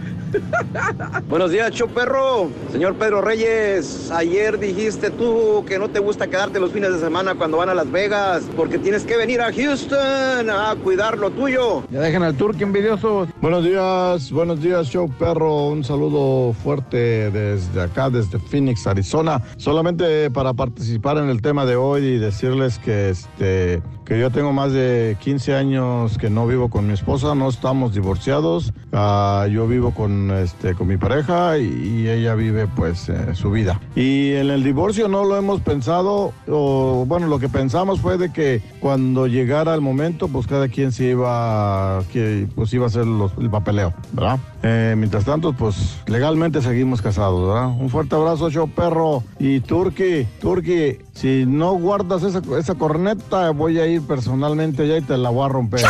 Buenos 1.28 1.52
días, 1.52 1.72
show 1.72 1.88
perro. 1.88 2.50
Señor 2.72 2.96
Pedro 2.96 3.22
Reyes, 3.22 4.12
ayer 4.12 4.60
dijiste 4.60 5.10
tú 5.10 5.64
que 5.68 5.80
no 5.80 5.90
te 5.90 6.00
gusta 6.00 6.28
quedarte 6.28 6.60
los 6.60 6.72
fines 6.72 6.94
de 6.94 7.00
semana 7.00 7.36
cuando 7.36 7.58
van 7.58 7.70
a 7.70 7.74
Las 7.74 7.92
Vegas, 7.92 8.44
porque 8.56 8.78
tienes 8.78 9.04
que 9.04 9.18
venir 9.18 9.42
a 9.42 9.52
Houston 9.52 10.50
a 10.50 10.76
cuidar 10.84 11.18
lo 11.18 11.32
tuyo. 11.32 11.84
Ya 11.90 12.00
dejen 12.00 12.24
al 12.24 12.36
turque 12.36 12.64
envidiosos. 12.64 13.30
Buenos 13.42 13.64
días, 13.64 14.32
buenos 14.32 14.62
días, 14.62 14.88
show 14.88 15.10
perro. 15.18 15.68
Un 15.68 15.84
saludo 15.84 16.54
fuerte 16.54 17.32
desde 17.32 17.82
acá, 17.82 18.10
desde 18.10 18.40
Phoenix, 18.40 18.88
Arizona. 18.88 19.42
Solamente 19.58 20.30
para 20.32 20.54
participar 20.54 21.18
en 21.18 21.30
el 21.30 21.42
tema 21.42 21.66
de 21.66 21.76
hoy 21.76 22.04
y 22.04 22.18
decirles 22.18 22.80
que 22.80 23.10
este 23.10 23.82
que 24.12 24.20
yo 24.20 24.30
tengo 24.30 24.52
más 24.52 24.74
de 24.74 25.16
15 25.22 25.56
años 25.56 26.18
que 26.18 26.30
no 26.30 26.46
vivo 26.46 26.70
con 26.70 26.86
mi 26.86 26.94
esposa, 26.94 27.34
no 27.34 27.48
estamos 27.48 27.94
divorciados. 27.94 28.74
Ah, 28.92 29.48
yo 29.50 29.68
vivo 29.68 29.94
con 29.94 30.21
este 30.30 30.76
con 30.76 30.88
mi 30.88 30.98
pareja 30.98 31.58
y, 31.58 31.64
y 32.04 32.10
ella 32.10 32.36
vive 32.36 32.68
pues 32.68 33.10
eh, 33.10 33.34
su 33.34 33.50
vida. 33.50 33.80
Y 33.96 34.34
en 34.34 34.52
el 34.52 34.64
divorcio 34.64 35.08
no 35.08 35.24
lo 35.24 35.38
hemos 35.38 35.62
pensado 35.62 36.34
o 36.48 37.06
bueno, 37.08 37.28
lo 37.28 37.40
que 37.40 37.50
pensamos 37.50 38.00
fue 38.02 38.18
de 38.18 38.32
que 38.32 38.62
cuando 38.80 39.26
llegara 39.26 39.74
el 39.74 39.82
momento, 39.82 40.28
pues 40.28 40.46
cada 40.46 40.68
quien 40.68 40.92
se 40.92 41.06
iba 41.06 42.04
que 42.12 42.48
pues 42.56 42.72
iba 42.74 42.86
a 42.86 42.88
hacer 42.88 43.08
los- 43.08 43.32
el 43.40 43.50
papeleo, 43.50 43.94
¿verdad? 44.12 44.38
Eh, 44.64 44.94
mientras 44.98 45.26
tanto, 45.26 45.54
pues 45.54 45.98
legalmente 46.06 46.62
seguimos 46.62 47.02
casados, 47.02 47.48
¿verdad? 47.48 47.68
Un 47.70 47.90
fuerte 47.90 48.14
abrazo, 48.16 48.50
show 48.52 48.70
perro. 48.70 49.24
Y 49.40 49.60
Turki, 49.62 50.28
Turki, 50.40 50.98
si 51.14 51.46
no 51.48 51.72
guardas 51.74 52.22
esa, 52.24 52.42
esa 52.60 52.76
corneta, 52.76 53.50
voy 53.52 53.80
a 53.80 53.88
ir 53.88 54.02
personalmente 54.04 54.84
allá 54.84 54.98
y 54.98 55.02
te 55.02 55.18
la 55.18 55.30
voy 55.32 55.46
a 55.46 55.50
romper. 55.50 55.82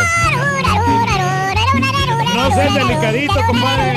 No 2.48 2.54
seas 2.54 2.74
delicadito, 2.74 3.34
compadre. 3.46 3.92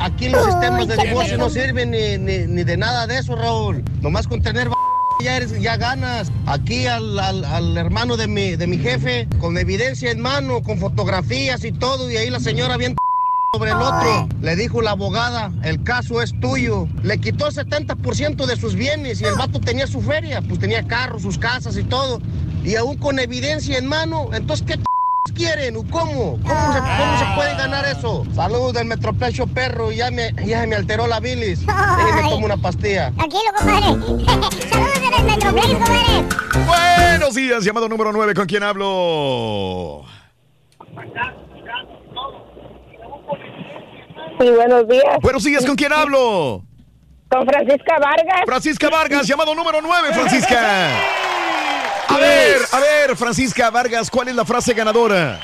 Aquí 0.00 0.28
los 0.28 0.44
sistemas 0.44 0.86
de 0.88 0.96
divorcio 0.96 1.38
no 1.38 1.48
sirven 1.50 1.90
ni, 1.90 2.18
ni- 2.18 2.46
ni 2.46 2.64
de 2.64 2.76
nada 2.76 3.06
de 3.06 3.18
eso, 3.18 3.34
Raúl. 3.36 3.82
Nomás 4.00 4.26
con 4.28 4.42
tener 4.42 4.68
b- 4.68 4.74
ya, 5.24 5.36
eres, 5.36 5.58
ya 5.60 5.76
ganas. 5.76 6.30
Aquí 6.46 6.86
al, 6.86 7.18
al- 7.18 7.44
al 7.44 7.76
hermano 7.76 8.16
de 8.16 8.28
mi, 8.28 8.56
de 8.56 8.66
mi 8.66 8.78
jefe, 8.78 9.26
con 9.40 9.56
evidencia 9.58 10.10
en 10.10 10.20
mano, 10.20 10.62
con 10.62 10.78
fotografías 10.78 11.64
y 11.64 11.72
todo, 11.72 12.10
y 12.10 12.16
ahí 12.16 12.30
la 12.30 12.40
señora 12.40 12.76
bien 12.76 12.96
sobre 13.54 13.70
el 13.70 13.76
otro. 13.78 14.28
Le 14.42 14.54
dijo 14.56 14.82
la 14.82 14.90
abogada, 14.92 15.50
el 15.62 15.82
caso 15.82 16.20
es 16.22 16.38
tuyo. 16.40 16.86
Le 17.02 17.18
quitó 17.18 17.48
el 17.48 17.54
70% 17.54 18.46
de 18.46 18.56
sus 18.56 18.74
bienes 18.74 19.20
y 19.20 19.24
el 19.24 19.34
vato 19.34 19.60
tenía 19.60 19.86
su 19.86 20.00
feria, 20.02 20.42
pues 20.42 20.60
tenía 20.60 20.86
carros, 20.86 21.22
sus 21.22 21.38
casas 21.38 21.76
y 21.76 21.84
todo. 21.84 22.20
Y 22.64 22.76
aún 22.76 22.96
con 22.98 23.18
evidencia 23.18 23.78
en 23.78 23.86
mano, 23.86 24.28
entonces 24.34 24.64
¿qué 24.66 24.78
quieren? 25.38 25.76
¿O 25.76 25.84
¿Cómo? 25.90 26.38
¿Cómo 26.42 26.72
se, 26.72 26.78
cómo 26.80 27.18
se 27.18 27.24
puede 27.36 27.54
ganar 27.56 27.84
eso? 27.86 28.24
Saludos 28.34 28.72
del 28.74 28.86
Metropecho 28.86 29.46
Perro, 29.46 29.92
ya 29.92 30.10
me, 30.10 30.32
ya 30.44 30.60
se 30.60 30.66
me 30.66 30.76
alteró 30.76 31.06
la 31.06 31.20
bilis. 31.20 31.64
Déjeme 31.66 32.28
tomo 32.28 32.46
una 32.46 32.56
pastilla. 32.56 33.12
Tranquilo, 33.12 33.50
compadre. 33.56 33.86
Saludos 34.68 34.94
desde 35.00 35.16
el 35.16 35.24
Metroplex, 35.24 35.68
compadre. 35.68 36.24
Buenos 36.66 37.34
días, 37.34 37.64
llamado 37.64 37.88
número 37.88 38.12
9, 38.12 38.34
¿con 38.34 38.46
quién 38.46 38.62
hablo? 38.62 40.04
Sí, 44.40 44.50
buenos 44.50 44.88
días. 44.88 45.18
Buenos 45.20 45.44
días, 45.44 45.66
¿con 45.66 45.74
quién 45.76 45.92
hablo? 45.92 46.62
Con 47.28 47.46
Francisca 47.46 47.98
Vargas. 47.98 48.42
Francisca 48.46 48.88
Vargas, 48.88 49.26
llamado 49.26 49.54
número 49.54 49.80
9, 49.82 50.08
Francisca. 50.14 50.90
A 52.08 52.16
ver, 52.16 52.56
a 52.72 52.80
ver, 52.80 53.16
Francisca 53.16 53.70
Vargas, 53.70 54.10
¿cuál 54.10 54.28
es 54.28 54.34
la 54.34 54.44
frase 54.44 54.72
ganadora? 54.74 55.40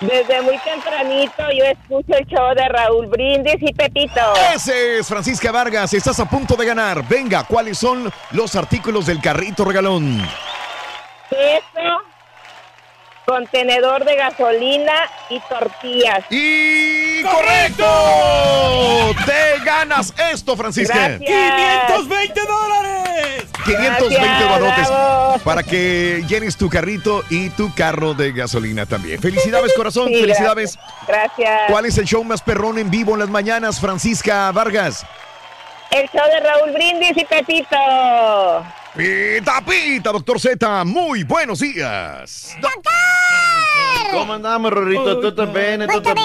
Desde 0.00 0.42
muy 0.42 0.58
tempranito 0.58 1.44
yo 1.56 1.64
escucho 1.64 2.18
el 2.18 2.26
show 2.26 2.54
de 2.56 2.68
Raúl 2.68 3.06
Brindis 3.06 3.58
y 3.60 3.72
Pepito. 3.72 4.20
Ese 4.52 4.98
es 4.98 5.06
Francisca 5.06 5.52
Vargas, 5.52 5.94
estás 5.94 6.18
a 6.18 6.24
punto 6.24 6.56
de 6.56 6.66
ganar. 6.66 7.06
Venga, 7.06 7.44
¿cuáles 7.44 7.78
son 7.78 8.12
los 8.32 8.56
artículos 8.56 9.06
del 9.06 9.20
carrito 9.20 9.64
regalón? 9.64 10.26
Queso, 11.30 12.02
contenedor 13.26 14.04
de 14.04 14.16
gasolina 14.16 15.08
y 15.30 15.38
tortillas. 15.40 16.24
¡Y 16.30 16.91
correcto! 17.22 19.14
Te 19.26 19.64
ganas 19.64 20.12
esto, 20.32 20.56
Francisca. 20.56 20.94
Gracias. 20.94 21.20
520 21.20 22.40
dólares. 22.46 23.44
520 23.64 24.16
Gracias, 24.16 24.48
barotes 24.50 25.42
para 25.44 25.62
que 25.62 26.24
llenes 26.28 26.56
tu 26.56 26.68
carrito 26.68 27.22
y 27.30 27.48
tu 27.50 27.72
carro 27.74 28.14
de 28.14 28.32
gasolina 28.32 28.86
también. 28.86 29.20
Felicidades, 29.20 29.72
corazón, 29.74 30.08
Sí, 30.08 30.20
felicidades. 30.20 30.78
Gracias. 31.06 31.60
¿Cuál 31.68 31.86
es 31.86 31.96
el 31.98 32.04
show 32.04 32.24
más 32.24 32.42
perrón 32.42 32.78
en 32.78 32.90
vivo 32.90 33.12
en 33.12 33.20
las 33.20 33.28
mañanas, 33.28 33.80
Francisca 33.80 34.50
Vargas? 34.52 35.06
El 35.90 36.08
show 36.10 36.24
de 36.26 36.40
Raúl 36.40 36.72
Brindis 36.72 37.16
y 37.16 37.24
Pepito. 37.24 37.76
Pita, 38.94 39.64
pita, 39.64 40.12
doctor 40.12 40.38
Z, 40.38 40.84
muy 40.84 41.24
buenos 41.24 41.60
días. 41.60 42.54
¿Cómo 44.10 44.34
andamos, 44.34 44.70
Rorrito? 44.70 45.18
¿Todo 45.32 45.46
bien? 45.46 45.86
¿Todo 45.86 46.14
muy 46.14 46.24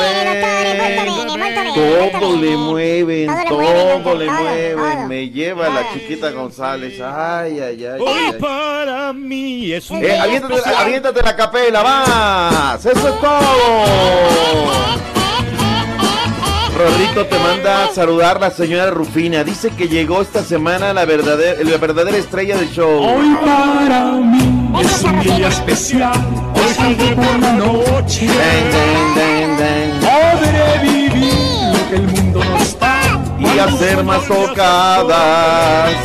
Todo 2.11 2.35
le 2.35 2.57
mueven, 2.57 3.27
Todo 3.47 3.61
le 3.61 3.67
mueven, 3.71 4.03
todo 4.03 4.15
le 4.15 4.25
todo, 4.25 4.35
mueven. 4.41 4.75
todo. 4.97 5.07
Me 5.07 5.29
lleva 5.29 5.69
la 5.69 5.93
chiquita 5.93 6.31
González. 6.31 6.99
Ay, 6.99 7.61
ay, 7.61 7.85
ay. 7.85 8.01
Hoy 8.01 8.09
ay, 8.09 8.33
para 8.33 9.13
mí 9.13 9.71
es 9.71 9.89
un 9.89 10.03
Eh, 10.03 10.19
aviéntate 10.19 11.21
la 11.23 11.35
capela, 11.37 11.81
vas. 11.81 12.85
Eso 12.85 13.07
es 13.07 13.21
todo. 13.21 15.16
Rorrito 16.77 17.25
te 17.25 17.39
manda 17.39 17.85
a 17.85 17.91
saludar 17.91 18.39
la 18.39 18.51
señora 18.51 18.91
Rufina. 18.91 19.43
Dice 19.43 19.71
que 19.71 19.87
llegó 19.87 20.21
esta 20.21 20.43
semana 20.43 20.93
la 20.93 21.05
verdadera, 21.05 21.63
la 21.63 21.77
verdadera 21.77 22.17
estrella 22.17 22.55
del 22.55 22.69
show. 22.69 23.01
Hoy 23.03 23.35
para 23.43 24.11
mí 24.11 24.69
es 24.79 25.03
un 25.03 25.19
día 25.21 25.47
especial. 25.47 26.13
Hoy 26.53 26.73
saldré 26.75 27.15
por 27.15 27.39
la 27.39 27.53
noche. 27.53 28.27
Podré 29.99 30.79
vivir 30.83 31.33
lo 31.73 31.89
que 31.89 31.95
el 31.95 32.07
mundo 32.09 32.43
no 32.43 32.57
está. 32.57 32.99
y 33.39 33.57
hacer 33.57 34.03
más 34.03 34.27
tocadas. 34.27 35.95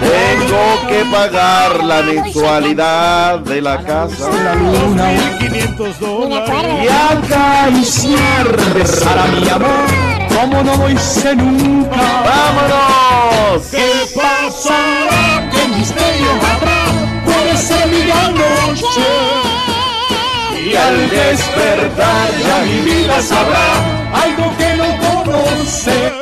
Tengo 0.00 0.88
que 0.88 1.04
pagar 1.10 1.84
la 1.84 2.02
mensualidad 2.02 3.38
de 3.40 3.60
la 3.60 3.82
casa. 3.82 4.30
La 4.30 4.54
luna 4.54 5.10
500 5.38 6.00
dólares. 6.00 6.50
Y 6.84 6.88
acariciar, 6.88 8.56
besar 8.74 9.18
a 9.18 9.26
mi 9.26 9.48
amor. 9.48 9.86
Como 10.34 10.62
no 10.62 10.76
lo 10.76 10.90
hice 10.90 11.36
nunca. 11.36 11.96
¡Vámonos! 12.24 13.66
¿Qué 13.70 14.06
pasará? 14.14 15.50
¿Qué 15.50 15.68
misterio 15.76 16.30
habrá? 16.50 16.80
Puede 17.24 17.56
ser 17.56 17.86
mi 17.88 18.02
gran 18.06 18.34
noche. 18.34 19.40
Y 20.64 20.76
al 20.76 21.10
despertar 21.10 22.30
ya 22.38 22.62
mi 22.64 22.80
vida 22.80 23.20
sabrá 23.22 24.00
Algo 24.12 24.56
que 24.56 24.76
no 24.76 25.24
conoce. 25.24 26.12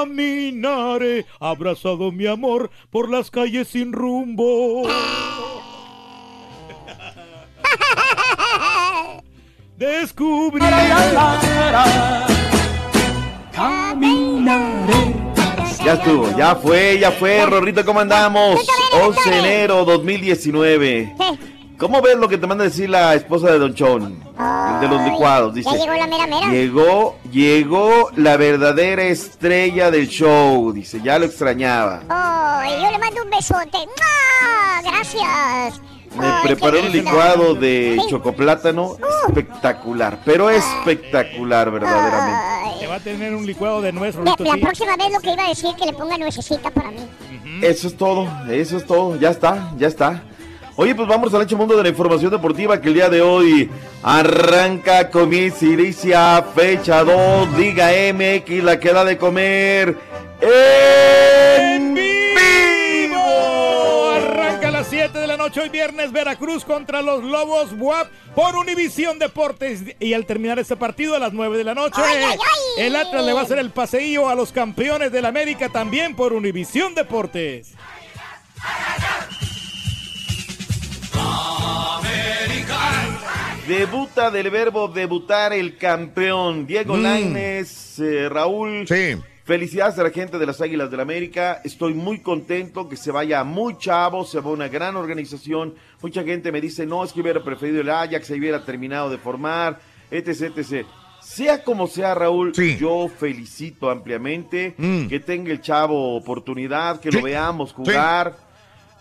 Caminaré 0.00 1.26
abrazado 1.40 2.10
mi 2.10 2.26
amor 2.26 2.70
por 2.90 3.10
las 3.10 3.30
calles 3.30 3.68
sin 3.68 3.92
rumbo. 3.92 4.88
Descubriré. 9.76 10.70
Ya 15.84 15.94
estuvo, 15.94 16.36
ya 16.36 16.54
fue, 16.56 16.98
ya 16.98 17.10
fue, 17.12 17.44
Rorrito, 17.46 17.84
¿cómo 17.84 18.00
andamos? 18.00 18.66
11 18.92 19.30
de 19.30 19.38
enero 19.38 19.84
2019. 19.84 21.14
¿Cómo 21.80 22.02
ves 22.02 22.16
lo 22.16 22.28
que 22.28 22.36
te 22.36 22.46
manda 22.46 22.64
a 22.64 22.68
decir 22.68 22.90
la 22.90 23.14
esposa 23.14 23.50
de 23.50 23.58
Don 23.58 23.74
Chon? 23.74 24.22
El 24.74 24.80
de 24.80 24.88
los 24.88 25.00
licuados, 25.02 25.54
dice. 25.54 25.70
Ya 25.72 25.78
llegó 25.78 25.94
la 25.94 26.06
mera 26.06 26.26
mera. 26.26 26.46
Llegó, 26.50 27.16
llegó 27.32 28.10
la 28.16 28.36
verdadera 28.36 29.02
estrella 29.04 29.90
del 29.90 30.06
show, 30.06 30.72
dice, 30.72 31.00
ya 31.02 31.18
lo 31.18 31.24
extrañaba. 31.24 32.02
Ay, 32.10 32.72
yo 32.82 32.90
le 32.90 32.98
mando 32.98 33.22
un 33.24 33.30
besote. 33.30 33.78
¡Mua! 33.78 34.82
Gracias. 34.82 35.80
Me 36.18 36.26
Ay, 36.26 36.42
preparó 36.44 36.80
un 36.80 36.90
licuado 36.92 37.54
de 37.54 37.98
Sí. 38.02 38.10
chocoplátano 38.10 38.96
espectacular, 39.28 40.18
pero 40.24 40.50
espectacular 40.50 41.70
verdaderamente. 41.70 42.80
Te 42.80 42.86
va 42.88 42.96
a 42.96 43.00
tener 43.00 43.34
un 43.34 43.46
licuado 43.46 43.80
de 43.80 43.92
nuez, 43.92 44.16
La, 44.16 44.34
la 44.38 44.54
sí. 44.54 44.60
próxima 44.60 44.96
vez 44.96 45.12
lo 45.12 45.20
que 45.20 45.32
iba 45.32 45.44
a 45.46 45.48
decir 45.48 45.70
que 45.76 45.86
le 45.86 45.92
ponga 45.94 46.18
nuececita 46.18 46.70
para 46.70 46.90
mí. 46.90 47.00
Eso 47.62 47.86
es 47.88 47.96
todo, 47.96 48.26
eso 48.50 48.76
es 48.76 48.84
todo, 48.86 49.16
ya 49.16 49.30
está, 49.30 49.70
ya 49.78 49.86
está. 49.86 50.22
Oye, 50.76 50.94
pues 50.94 51.08
vamos 51.08 51.34
al 51.34 51.42
hecho 51.42 51.56
mundo 51.56 51.76
de 51.76 51.82
la 51.82 51.88
información 51.88 52.30
deportiva 52.30 52.80
que 52.80 52.88
el 52.88 52.94
día 52.94 53.08
de 53.10 53.20
hoy 53.20 53.70
arranca, 54.02 55.10
comienza, 55.10 55.66
inicia, 55.66 56.42
fecha 56.54 57.04
2, 57.04 57.52
Liga 57.58 57.90
MX, 58.14 58.64
la 58.64 58.80
que 58.80 58.92
da 58.92 59.04
de 59.04 59.18
comer 59.18 59.98
en 60.40 61.94
vivo. 61.94 63.20
Arranca 64.14 64.68
a 64.68 64.70
las 64.70 64.86
7 64.86 65.18
de 65.18 65.26
la 65.26 65.36
noche 65.36 65.60
hoy 65.60 65.68
viernes 65.68 66.12
Veracruz 66.12 66.64
contra 66.64 67.02
los 67.02 67.24
Lobos 67.24 67.74
WAP 67.76 68.08
por 68.34 68.56
Univisión 68.56 69.18
Deportes 69.18 69.82
y 69.98 70.14
al 70.14 70.24
terminar 70.24 70.58
este 70.58 70.76
partido 70.76 71.14
a 71.14 71.18
las 71.18 71.32
9 71.34 71.58
de 71.58 71.64
la 71.64 71.74
noche 71.74 72.00
el 72.78 72.96
Atlas 72.96 73.24
le 73.24 73.32
va 73.32 73.40
a 73.40 73.42
hacer 73.42 73.58
el 73.58 73.70
paseillo 73.70 74.28
a 74.28 74.34
los 74.34 74.52
campeones 74.52 75.12
del 75.12 75.26
América 75.26 75.68
también 75.68 76.16
por 76.16 76.32
Univisión 76.32 76.94
Deportes. 76.94 77.74
Debuta 83.70 84.32
del 84.32 84.50
verbo 84.50 84.88
debutar 84.88 85.52
el 85.52 85.76
campeón. 85.76 86.66
Diego 86.66 86.96
Mm. 86.96 87.02
Lainez, 87.04 88.00
eh, 88.00 88.28
Raúl. 88.28 88.84
Sí. 88.88 89.14
Felicidades 89.44 89.96
a 89.96 90.02
la 90.02 90.10
gente 90.10 90.40
de 90.40 90.46
las 90.46 90.60
Águilas 90.60 90.90
del 90.90 90.96
la 90.96 91.02
América. 91.04 91.60
Estoy 91.62 91.94
muy 91.94 92.18
contento 92.18 92.88
que 92.88 92.96
se 92.96 93.12
vaya 93.12 93.44
muy 93.44 93.78
chavo, 93.78 94.24
se 94.24 94.40
va 94.40 94.50
una 94.50 94.66
gran 94.66 94.96
organización. 94.96 95.76
Mucha 96.02 96.24
gente 96.24 96.50
me 96.50 96.60
dice, 96.60 96.84
no, 96.84 97.04
es 97.04 97.12
que 97.12 97.20
hubiera 97.20 97.44
preferido 97.44 97.80
el 97.80 97.90
Ajax, 97.90 98.26
se 98.26 98.34
hubiera 98.34 98.64
terminado 98.64 99.08
de 99.08 99.18
formar, 99.18 99.78
etc, 100.10 100.50
etc. 100.58 100.84
Sea 101.20 101.62
como 101.62 101.86
sea, 101.86 102.12
Raúl, 102.16 102.52
yo 102.76 103.06
felicito 103.20 103.88
ampliamente 103.88 104.74
Mm. 104.78 105.06
que 105.06 105.20
tenga 105.20 105.52
el 105.52 105.60
chavo 105.60 106.16
oportunidad, 106.16 106.98
que 106.98 107.12
Sí. 107.12 107.18
lo 107.18 107.22
veamos 107.22 107.72
jugar. 107.72 108.34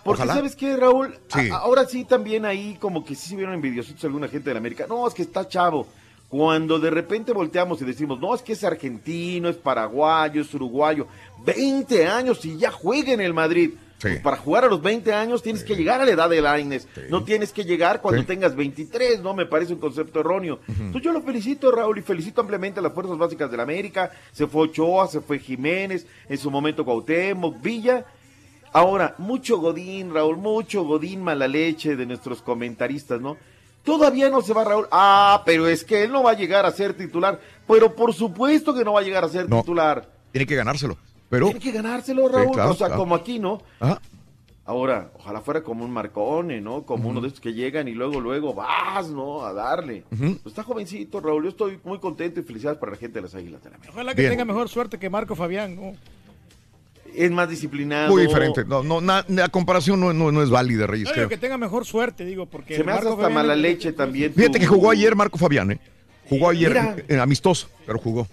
Porque 0.09 0.23
Ojalá. 0.23 0.33
sabes 0.33 0.55
qué, 0.55 0.75
Raúl, 0.75 1.19
Sí. 1.27 1.49
Ahora 1.51 1.85
sí 1.85 2.03
también 2.03 2.43
ahí 2.43 2.77
como 2.79 3.05
que 3.05 3.13
sí 3.13 3.29
se 3.29 3.35
vieron 3.35 3.53
envidiositos 3.53 4.03
alguna 4.05 4.27
gente 4.27 4.49
de 4.49 4.55
la 4.55 4.57
América. 4.57 4.87
No, 4.89 5.07
es 5.07 5.13
que 5.13 5.21
está 5.21 5.47
chavo. 5.47 5.85
Cuando 6.29 6.79
de 6.79 6.89
repente 6.89 7.31
volteamos 7.31 7.79
y 7.83 7.85
decimos, 7.85 8.19
no, 8.19 8.33
es 8.33 8.41
que 8.41 8.53
es 8.53 8.63
argentino, 8.63 9.49
es 9.49 9.57
paraguayo, 9.57 10.41
es 10.41 10.51
uruguayo, 10.51 11.05
20 11.45 12.07
años 12.07 12.43
y 12.43 12.57
ya 12.57 12.71
juega 12.71 13.13
en 13.13 13.21
el 13.21 13.35
Madrid. 13.35 13.69
Pues 14.01 14.19
para 14.21 14.37
jugar 14.37 14.63
a 14.63 14.67
los 14.67 14.81
20 14.81 15.13
años 15.13 15.43
tienes 15.43 15.63
que 15.63 15.75
llegar 15.75 16.01
a 16.01 16.05
la 16.05 16.11
edad 16.11 16.27
de 16.27 16.41
Lainez. 16.41 16.87
No 17.11 17.23
tienes 17.23 17.51
que 17.51 17.63
llegar 17.63 18.01
cuando 18.01 18.25
tengas 18.25 18.55
23, 18.55 19.21
¿no? 19.21 19.35
Me 19.35 19.45
parece 19.45 19.73
un 19.73 19.79
concepto 19.79 20.21
erróneo. 20.21 20.59
Entonces 20.67 21.03
yo 21.03 21.11
lo 21.11 21.21
felicito, 21.21 21.69
Raúl, 21.69 21.99
y 21.99 22.01
felicito 22.01 22.41
ampliamente 22.41 22.79
a 22.79 22.83
las 22.83 22.93
fuerzas 22.93 23.15
básicas 23.15 23.51
de 23.51 23.57
la 23.57 23.63
América. 23.63 24.09
Se 24.31 24.47
fue 24.47 24.63
Ochoa, 24.63 25.07
se 25.07 25.21
fue 25.21 25.37
Jiménez, 25.37 26.07
en 26.27 26.37
su 26.39 26.49
momento 26.49 26.83
Cuauhtémoc, 26.83 27.61
Villa. 27.61 28.05
Ahora, 28.73 29.15
mucho 29.17 29.57
Godín, 29.57 30.13
Raúl, 30.13 30.37
mucho 30.37 30.83
Godín 30.83 31.23
mala 31.23 31.47
leche 31.47 31.95
de 31.95 32.05
nuestros 32.05 32.41
comentaristas, 32.41 33.19
¿no? 33.19 33.37
Todavía 33.83 34.29
no 34.29 34.41
se 34.41 34.53
va 34.53 34.63
Raúl. 34.63 34.87
Ah, 34.91 35.41
pero 35.45 35.67
es 35.67 35.83
que 35.83 36.03
él 36.03 36.11
no 36.11 36.21
va 36.23 36.31
a 36.31 36.35
llegar 36.35 36.65
a 36.65 36.71
ser 36.71 36.93
titular. 36.93 37.39
Pero 37.67 37.95
por 37.95 38.13
supuesto 38.13 38.73
que 38.73 38.83
no 38.83 38.93
va 38.93 38.99
a 38.99 39.03
llegar 39.03 39.23
a 39.23 39.29
ser 39.29 39.49
No. 39.49 39.61
titular. 39.61 40.07
Tiene 40.31 40.45
que 40.45 40.55
ganárselo. 40.55 40.97
Pero. 41.29 41.45
Tiene 41.47 41.59
que 41.61 41.71
ganárselo, 41.71 42.27
Raúl. 42.27 42.47
Sí, 42.47 42.53
claro, 42.53 42.71
o 42.71 42.75
sea, 42.75 42.87
claro. 42.87 43.01
como 43.01 43.15
aquí, 43.15 43.39
¿no? 43.39 43.61
Ajá. 43.79 43.99
Ahora, 44.65 45.09
ojalá 45.15 45.41
fuera 45.41 45.63
como 45.63 45.83
un 45.83 45.89
Marcone, 45.89 46.61
¿no? 46.61 46.83
Como 46.83 47.09
uno 47.09 47.21
de 47.21 47.29
estos 47.29 47.41
que 47.41 47.53
llegan 47.53 47.87
y 47.87 47.93
luego, 47.93 48.19
luego 48.19 48.53
vas, 48.53 49.07
¿no? 49.09 49.43
A 49.43 49.51
darle. 49.51 50.03
Pues 50.09 50.45
está 50.45 50.61
jovencito, 50.61 51.19
Raúl. 51.19 51.41
Yo 51.45 51.49
estoy 51.49 51.79
muy 51.83 51.97
contento 51.97 52.39
y 52.39 52.43
felicidades 52.43 52.77
para 52.79 52.91
la 52.91 52.97
gente 52.99 53.15
de 53.15 53.21
las 53.23 53.33
Águilas 53.33 53.63
de 53.63 53.71
la 53.71 53.77
América. 53.77 53.93
Ojalá 53.95 54.13
que 54.13 54.21
Bien. 54.21 54.33
tenga 54.33 54.45
mejor 54.45 54.69
suerte 54.69 54.99
que 54.99 55.09
Marco 55.09 55.35
Fabián. 55.35 55.75
¿no? 55.75 55.93
Es 57.15 57.31
más 57.31 57.49
disciplinado. 57.49 58.09
Muy 58.11 58.23
diferente. 58.27 58.63
No, 58.65 58.83
no, 58.83 59.01
na- 59.01 59.25
la 59.27 59.49
comparación 59.49 59.99
no, 59.99 60.13
no- 60.13 60.31
no 60.31 60.41
es 60.43 60.49
válida, 60.49 60.87
Reyes, 60.87 61.07
No, 61.07 61.13
creo. 61.13 61.23
digo 61.25 61.29
que 61.29 61.37
tenga 61.37 61.57
mejor 61.57 61.85
suerte, 61.85 62.25
digo, 62.25 62.45
porque 62.45 62.75
Se 62.77 62.83
me 62.83 62.91
hace 62.91 63.01
Marco 63.05 63.09
hasta 63.13 63.23
Fabián- 63.23 63.33
mala 63.47 63.55
leche 63.55 63.93
también. 63.93 64.33
Fíjate 64.33 64.53
tu- 64.53 64.59
que 64.59 64.67
jugó 64.67 64.91
ayer 64.91 65.15
Marco 65.15 65.37
Fabián, 65.37 65.71
¿eh? 65.71 65.79
Jugó 66.27 66.49
ayer 66.49 67.03
en 67.07 67.19
amistoso, 67.19 67.69
pero 67.85 67.97
jugó. 67.99 68.27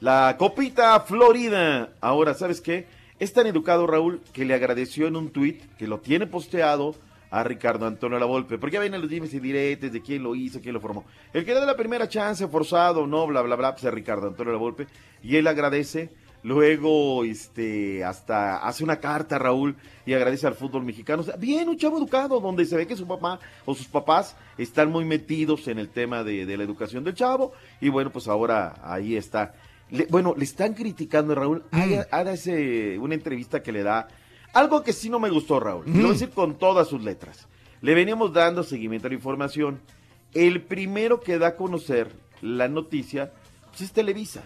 La 0.00 0.36
copita 0.38 0.98
Florida. 1.00 1.90
Ahora, 2.00 2.34
¿sabes 2.34 2.60
qué? 2.60 2.86
Es 3.20 3.32
tan 3.32 3.46
educado 3.46 3.86
Raúl 3.86 4.20
que 4.32 4.44
le 4.44 4.54
agradeció 4.54 5.06
en 5.06 5.16
un 5.16 5.30
tuit 5.30 5.60
que 5.78 5.86
lo 5.86 5.98
tiene 6.00 6.26
posteado 6.26 6.96
a 7.30 7.44
Ricardo 7.44 7.86
Antonio 7.86 8.18
Lavolpe. 8.18 8.58
Porque 8.58 8.74
ya 8.74 8.80
vienen 8.80 9.00
los 9.00 9.08
dimes 9.08 9.32
y 9.32 9.38
diretes 9.40 9.92
de 9.92 10.02
quién 10.02 10.22
lo 10.22 10.34
hizo, 10.34 10.60
quién 10.60 10.74
lo 10.74 10.80
formó. 10.80 11.04
El 11.32 11.44
que 11.44 11.54
le 11.54 11.60
da 11.60 11.66
la 11.66 11.76
primera 11.76 12.08
chance, 12.08 12.46
forzado, 12.48 13.06
no, 13.06 13.26
bla, 13.26 13.42
bla, 13.42 13.54
bla, 13.56 13.72
pues 13.72 13.84
es 13.84 13.94
Ricardo 13.94 14.26
Antonio 14.26 14.52
Lavolpe. 14.52 14.86
Y 15.22 15.36
él 15.36 15.46
agradece. 15.46 16.10
Luego, 16.44 17.24
este, 17.24 18.02
hasta 18.04 18.56
hace 18.66 18.82
una 18.82 18.96
carta, 18.96 19.38
Raúl, 19.38 19.76
y 20.04 20.12
agradece 20.12 20.46
al 20.46 20.54
fútbol 20.54 20.82
mexicano. 20.84 21.22
O 21.22 21.24
sea, 21.24 21.36
bien, 21.36 21.68
un 21.68 21.76
chavo 21.76 21.98
educado, 21.98 22.40
donde 22.40 22.64
se 22.66 22.76
ve 22.76 22.86
que 22.86 22.96
su 22.96 23.06
papá 23.06 23.38
o 23.64 23.74
sus 23.74 23.86
papás 23.86 24.36
están 24.58 24.90
muy 24.90 25.04
metidos 25.04 25.68
en 25.68 25.78
el 25.78 25.88
tema 25.88 26.24
de, 26.24 26.44
de 26.44 26.56
la 26.56 26.64
educación 26.64 27.04
del 27.04 27.14
chavo. 27.14 27.52
Y 27.80 27.88
bueno, 27.90 28.10
pues 28.10 28.26
ahora 28.26 28.74
ahí 28.82 29.16
está. 29.16 29.54
Le- 29.90 30.06
bueno, 30.10 30.34
le 30.36 30.44
están 30.44 30.74
criticando, 30.74 31.34
Raúl. 31.34 31.62
Haga, 31.70 32.06
haga 32.10 32.32
ese- 32.32 32.98
una 32.98 33.14
entrevista 33.14 33.62
que 33.62 33.70
le 33.70 33.82
da. 33.84 34.08
Algo 34.52 34.82
que 34.82 34.92
sí 34.92 35.08
no 35.10 35.20
me 35.20 35.30
gustó, 35.30 35.60
Raúl. 35.60 35.84
Lo 35.86 35.92
voy 35.92 36.06
a 36.06 36.12
decir 36.12 36.30
con 36.30 36.58
todas 36.58 36.88
sus 36.88 37.02
letras. 37.02 37.46
Le 37.80 37.94
veníamos 37.94 38.32
dando 38.32 38.62
seguimiento 38.64 39.06
a 39.06 39.10
la 39.10 39.14
información. 39.14 39.80
El 40.34 40.60
primero 40.62 41.20
que 41.20 41.38
da 41.38 41.48
a 41.48 41.56
conocer 41.56 42.10
la 42.40 42.66
noticia 42.68 43.32
pues, 43.72 43.82
es 43.82 43.92
Televisa. 43.92 44.44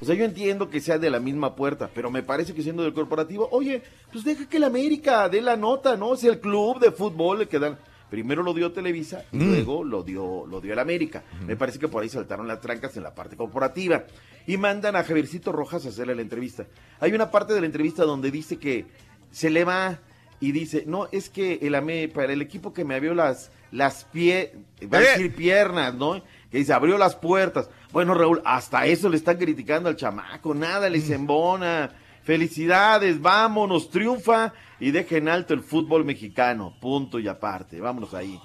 O 0.00 0.04
sea, 0.04 0.14
yo 0.14 0.24
entiendo 0.24 0.70
que 0.70 0.80
sea 0.80 0.98
de 0.98 1.10
la 1.10 1.20
misma 1.20 1.54
puerta, 1.54 1.90
pero 1.94 2.10
me 2.10 2.22
parece 2.22 2.54
que 2.54 2.62
siendo 2.62 2.82
del 2.82 2.94
corporativo, 2.94 3.48
oye, 3.52 3.82
pues 4.10 4.24
deja 4.24 4.48
que 4.48 4.58
la 4.58 4.68
América 4.68 5.28
dé 5.28 5.40
la 5.42 5.56
nota, 5.56 5.96
¿no? 5.96 6.14
Es 6.14 6.24
el 6.24 6.40
club 6.40 6.78
de 6.80 6.90
fútbol 6.92 7.42
el 7.42 7.48
que 7.48 7.58
dan. 7.58 7.78
Primero 8.10 8.42
lo 8.42 8.54
dio 8.54 8.72
Televisa 8.72 9.24
y 9.32 9.36
Mm. 9.36 9.48
luego 9.50 9.84
lo 9.84 10.02
dio, 10.02 10.46
lo 10.46 10.62
dio 10.62 10.72
el 10.72 10.78
América. 10.78 11.22
Me 11.46 11.56
parece 11.56 11.78
que 11.78 11.88
por 11.88 12.02
ahí 12.02 12.08
saltaron 12.08 12.48
las 12.48 12.58
trancas 12.62 12.96
en 12.96 13.02
la 13.02 13.14
parte 13.14 13.36
corporativa. 13.36 14.04
Y 14.46 14.56
mandan 14.56 14.96
a 14.96 15.04
Javiercito 15.04 15.52
Rojas 15.52 15.84
a 15.84 15.90
hacerle 15.90 16.14
la 16.14 16.22
entrevista. 16.22 16.64
Hay 17.00 17.12
una 17.12 17.30
parte 17.30 17.52
de 17.52 17.60
la 17.60 17.66
entrevista 17.66 18.04
donde 18.04 18.30
dice 18.30 18.56
que 18.58 18.86
se 19.30 19.50
le 19.50 19.64
va 19.64 19.98
y 20.40 20.52
dice, 20.52 20.84
no, 20.86 21.06
es 21.12 21.28
que 21.28 21.58
el 21.60 21.74
AME, 21.74 22.08
para 22.08 22.32
el 22.32 22.40
equipo 22.40 22.72
que 22.72 22.82
me 22.84 22.94
abrió 22.94 23.12
las, 23.12 23.50
las 23.72 24.04
pie, 24.04 24.54
va 24.90 24.98
a 24.98 25.00
decir 25.02 25.34
piernas, 25.34 25.94
¿no? 25.94 26.22
Que 26.50 26.58
dice, 26.58 26.72
abrió 26.72 26.96
las 26.96 27.14
puertas. 27.14 27.68
Bueno, 27.92 28.14
Raúl, 28.14 28.42
hasta 28.44 28.86
eso 28.86 29.08
le 29.08 29.16
están 29.16 29.38
criticando 29.38 29.88
al 29.88 29.96
chamaco, 29.96 30.54
nada 30.54 30.90
les 30.90 31.08
embona. 31.10 31.90
Felicidades, 32.22 33.20
vámonos, 33.20 33.88
triunfa 33.88 34.52
y 34.78 34.90
deja 34.90 35.16
en 35.16 35.28
alto 35.28 35.54
el 35.54 35.62
fútbol 35.62 36.04
mexicano, 36.04 36.74
punto 36.78 37.18
y 37.18 37.26
aparte, 37.26 37.80
vámonos 37.80 38.12
ahí. 38.12 38.38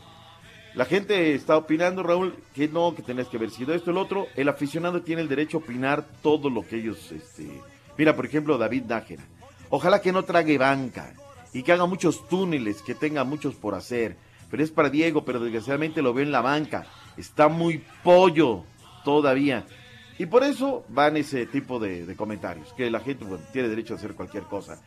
La 0.73 0.85
gente 0.85 1.35
está 1.35 1.57
opinando, 1.57 2.01
Raúl, 2.01 2.35
que 2.55 2.67
no, 2.67 2.95
que 2.95 3.03
tenés 3.03 3.27
que 3.27 3.37
haber 3.37 3.51
sido 3.51 3.75
esto, 3.75 3.91
el 3.91 3.97
otro. 3.97 4.27
El 4.35 4.49
aficionado 4.49 5.01
tiene 5.01 5.21
el 5.21 5.27
derecho 5.27 5.57
a 5.57 5.59
opinar 5.59 6.05
todo 6.21 6.49
lo 6.49 6.65
que 6.65 6.77
ellos, 6.77 7.11
este... 7.11 7.61
Mira, 7.95 8.15
por 8.15 8.25
ejemplo, 8.25 8.57
David 8.57 8.85
Nájera. 8.85 9.23
Ojalá 9.69 10.01
que 10.01 10.11
no 10.11 10.23
trague 10.23 10.57
banca 10.57 11.13
y 11.53 11.61
que 11.61 11.73
haga 11.73 11.85
muchos 11.85 12.27
túneles, 12.27 12.81
que 12.81 12.95
tenga 12.95 13.23
muchos 13.23 13.53
por 13.53 13.75
hacer. 13.75 14.17
Pero 14.49 14.63
es 14.63 14.71
para 14.71 14.89
Diego, 14.89 15.25
pero 15.25 15.39
desgraciadamente 15.39 16.01
lo 16.01 16.13
veo 16.13 16.25
en 16.25 16.31
la 16.31 16.41
banca. 16.41 16.87
Está 17.17 17.49
muy 17.49 17.83
pollo 18.03 18.63
todavía. 19.03 19.65
Y 20.17 20.27
por 20.27 20.43
eso 20.43 20.85
van 20.89 21.17
ese 21.17 21.45
tipo 21.45 21.79
de, 21.79 22.05
de 22.05 22.15
comentarios, 22.15 22.71
que 22.73 22.89
la 22.91 22.99
gente 22.99 23.25
bueno, 23.25 23.43
tiene 23.51 23.69
derecho 23.69 23.93
a 23.93 23.97
hacer 23.97 24.13
cualquier 24.13 24.43
cosa. 24.43 24.79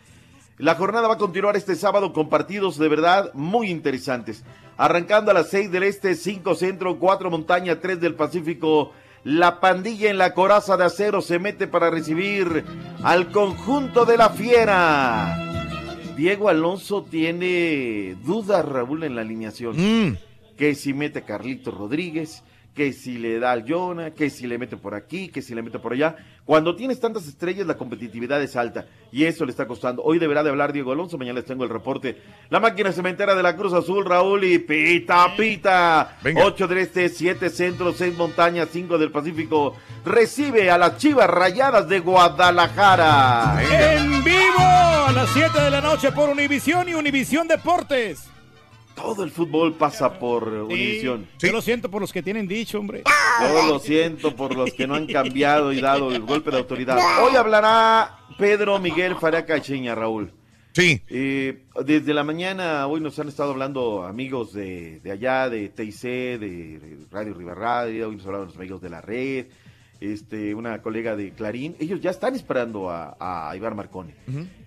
La 0.59 0.75
jornada 0.75 1.07
va 1.07 1.15
a 1.15 1.19
continuar 1.19 1.55
este 1.55 1.77
sábado 1.77 2.15
con 2.15 2.31
partidos 2.31 2.79
de 2.79 2.89
verdad 2.89 3.31
muy 3.35 3.69
interesantes. 3.69 4.43
Arrancando 4.79 5.31
a 5.31 5.35
las 5.35 5.51
6 5.51 5.71
del 5.71 5.83
Este, 5.83 6.15
5 6.15 6.55
Centro, 6.55 6.99
4 6.99 7.31
Montaña, 7.31 7.79
3 7.79 8.01
del 8.01 8.15
Pacífico. 8.15 8.93
La 9.23 9.61
pandilla 9.61 10.09
en 10.09 10.17
la 10.17 10.33
coraza 10.33 10.79
de 10.79 10.85
acero 10.85 11.21
se 11.21 11.39
mete 11.39 11.67
para 11.67 11.91
recibir 11.91 12.65
al 13.03 13.31
conjunto 13.33 14.07
de 14.07 14.17
la 14.17 14.31
fiera. 14.31 15.37
Diego 16.17 16.49
Alonso 16.49 17.03
tiene 17.03 18.17
dudas, 18.25 18.65
Raúl, 18.65 19.05
en 19.05 19.15
la 19.15 19.21
alineación. 19.21 20.19
Que 20.57 20.75
si 20.75 20.95
mete 20.95 21.23
Carlito 21.23 21.71
Rodríguez, 21.71 22.43
que 22.77 22.93
si 22.93 23.17
le 23.17 23.41
da 23.41 23.53
al 23.53 23.65
Jonah, 23.67 24.11
que 24.11 24.29
si 24.29 24.47
le 24.47 24.59
mete 24.59 24.77
por 24.77 24.95
aquí, 24.95 25.29
que 25.29 25.41
si 25.41 25.55
le 25.55 25.63
mete 25.63 25.79
por 25.79 25.95
allá. 25.95 26.15
Cuando 26.45 26.77
tienes 26.77 27.01
tantas 27.01 27.27
estrellas, 27.27 27.67
la 27.67 27.79
competitividad 27.79 28.41
es 28.43 28.55
alta 28.55 28.85
y 29.11 29.25
eso 29.25 29.47
le 29.47 29.51
está 29.51 29.67
costando. 29.67 30.03
Hoy 30.03 30.19
deberá 30.19 30.43
de 30.43 30.51
hablar 30.51 30.75
Diego 30.75 30.93
Alonso, 30.93 31.17
mañana 31.17 31.39
les 31.41 31.47
tengo 31.47 31.65
el 31.65 31.71
reporte. 31.71 32.21
La 32.51 32.61
máquina 32.61 32.93
cementera 32.93 33.35
de 33.35 33.43
la 33.43 33.57
Cruz 33.57 33.73
Azul, 33.73 34.05
Raúl, 34.05 34.45
y 34.45 34.59
pita, 34.59 35.35
pita. 35.37 36.19
Venga. 36.23 36.45
8 36.45 36.69
del 36.69 36.79
Este, 36.79 37.09
7 37.09 37.49
Centro, 37.49 37.95
6 37.95 38.15
Montañas, 38.15 38.69
5 38.71 38.99
del 38.99 39.11
Pacífico. 39.11 39.75
Recibe 40.05 40.71
a 40.71 40.77
las 40.77 40.99
Chivas 40.99 41.31
Rayadas 41.31 41.89
de 41.89 42.01
Guadalajara. 42.01 43.59
En 43.99 44.23
vivo 44.23 44.59
a 44.59 45.13
las 45.15 45.31
7 45.31 45.63
de 45.63 45.71
la 45.71 45.81
noche 45.81 46.13
por 46.13 46.29
Univisión 46.29 46.91
y 46.91 46.95
Univisión 46.95 47.49
Deportes. 47.49 48.36
Todo 48.97 49.23
el 49.23 49.31
fútbol 49.31 49.75
pasa 49.75 50.19
por 50.19 50.49
Univisión. 50.49 51.29
Yo 51.39 51.53
lo 51.53 51.61
siento 51.61 51.91
por 51.91 52.01
los 52.01 52.13
que 52.13 52.23
tienen 52.23 52.49
dicho, 52.49 52.79
hombre. 52.81 53.05
Yo 53.41 53.67
lo 53.69 53.79
siento 53.79 54.35
por 54.35 54.57
los 54.57 54.73
que 54.73 54.87
no 54.87 54.95
han 54.95 55.07
cambiado 55.07 55.73
y 55.73 55.81
dado 55.81 56.11
el 56.11 56.23
golpe 56.23 56.51
de 56.51 56.57
autoridad. 56.57 56.99
Hoy 57.23 57.37
hablará 57.37 58.19
Pedro 58.39 58.79
Miguel 58.79 59.15
Faraca 59.17 59.61
Cheña, 59.61 59.95
Raúl. 59.95 60.33
Sí. 60.73 61.01
desde 61.09 62.13
la 62.13 62.23
mañana, 62.23 62.87
hoy 62.87 63.01
nos 63.01 63.19
han 63.19 63.29
estado 63.29 63.53
hablando 63.53 64.03
amigos 64.03 64.53
de, 64.53 65.01
de 65.01 65.11
allá, 65.11 65.49
de 65.49 65.71
TIC, 65.71 66.03
de 66.39 66.99
Radio 67.11 67.33
Riva 67.33 67.55
Radio, 67.55 68.09
hoy 68.09 68.17
nos 68.17 68.27
hablaron 68.27 68.49
los 68.49 68.57
amigos 68.57 68.83
de 68.83 68.91
la 68.91 69.01
red, 69.01 69.47
este, 70.01 70.55
una 70.55 70.83
colega 70.83 71.17
de 71.17 71.33
Clarín. 71.33 71.77
Ellos 71.79 72.01
ya 72.01 72.11
están 72.11 72.35
esperando 72.35 72.91
a, 72.91 73.17
a 73.19 73.57
Ibar 73.57 73.75
Marcone. 73.75 74.15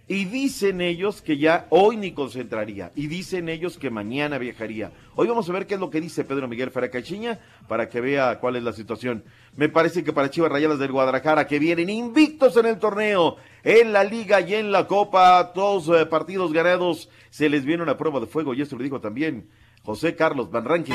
Y 0.07 0.25
dicen 0.25 0.81
ellos 0.81 1.21
que 1.21 1.37
ya 1.37 1.67
hoy 1.69 1.95
ni 1.95 2.13
concentraría. 2.13 2.91
Y 2.95 3.07
dicen 3.07 3.47
ellos 3.47 3.77
que 3.77 3.91
mañana 3.91 4.39
viajaría. 4.39 4.91
Hoy 5.15 5.27
vamos 5.27 5.47
a 5.47 5.53
ver 5.53 5.67
qué 5.67 5.75
es 5.75 5.79
lo 5.79 5.91
que 5.91 6.01
dice 6.01 6.23
Pedro 6.23 6.47
Miguel 6.47 6.71
Faracachiña 6.71 7.39
para 7.67 7.89
que 7.89 8.01
vea 8.01 8.39
cuál 8.39 8.55
es 8.55 8.63
la 8.63 8.73
situación. 8.73 9.23
Me 9.55 9.69
parece 9.69 10.03
que 10.03 10.11
para 10.11 10.31
Chivas 10.31 10.51
Rayadas 10.51 10.79
del 10.79 10.91
Guadalajara, 10.91 11.45
que 11.45 11.59
vienen 11.59 11.89
invictos 11.89 12.57
en 12.57 12.65
el 12.65 12.79
torneo, 12.79 13.37
en 13.63 13.93
la 13.93 14.03
liga 14.03 14.41
y 14.41 14.55
en 14.55 14.71
la 14.71 14.87
copa, 14.87 15.51
todos 15.53 15.89
eh, 15.95 16.05
partidos 16.07 16.53
ganados, 16.53 17.09
se 17.29 17.49
les 17.49 17.63
viene 17.63 17.83
una 17.83 17.97
prueba 17.97 18.19
de 18.19 18.25
fuego. 18.25 18.55
Y 18.55 18.61
esto 18.61 18.77
lo 18.77 18.83
dijo 18.83 18.99
también 18.99 19.47
José 19.89 20.15
Carlos 20.15 20.51
Van 20.51 20.63
Rankin. 20.63 20.93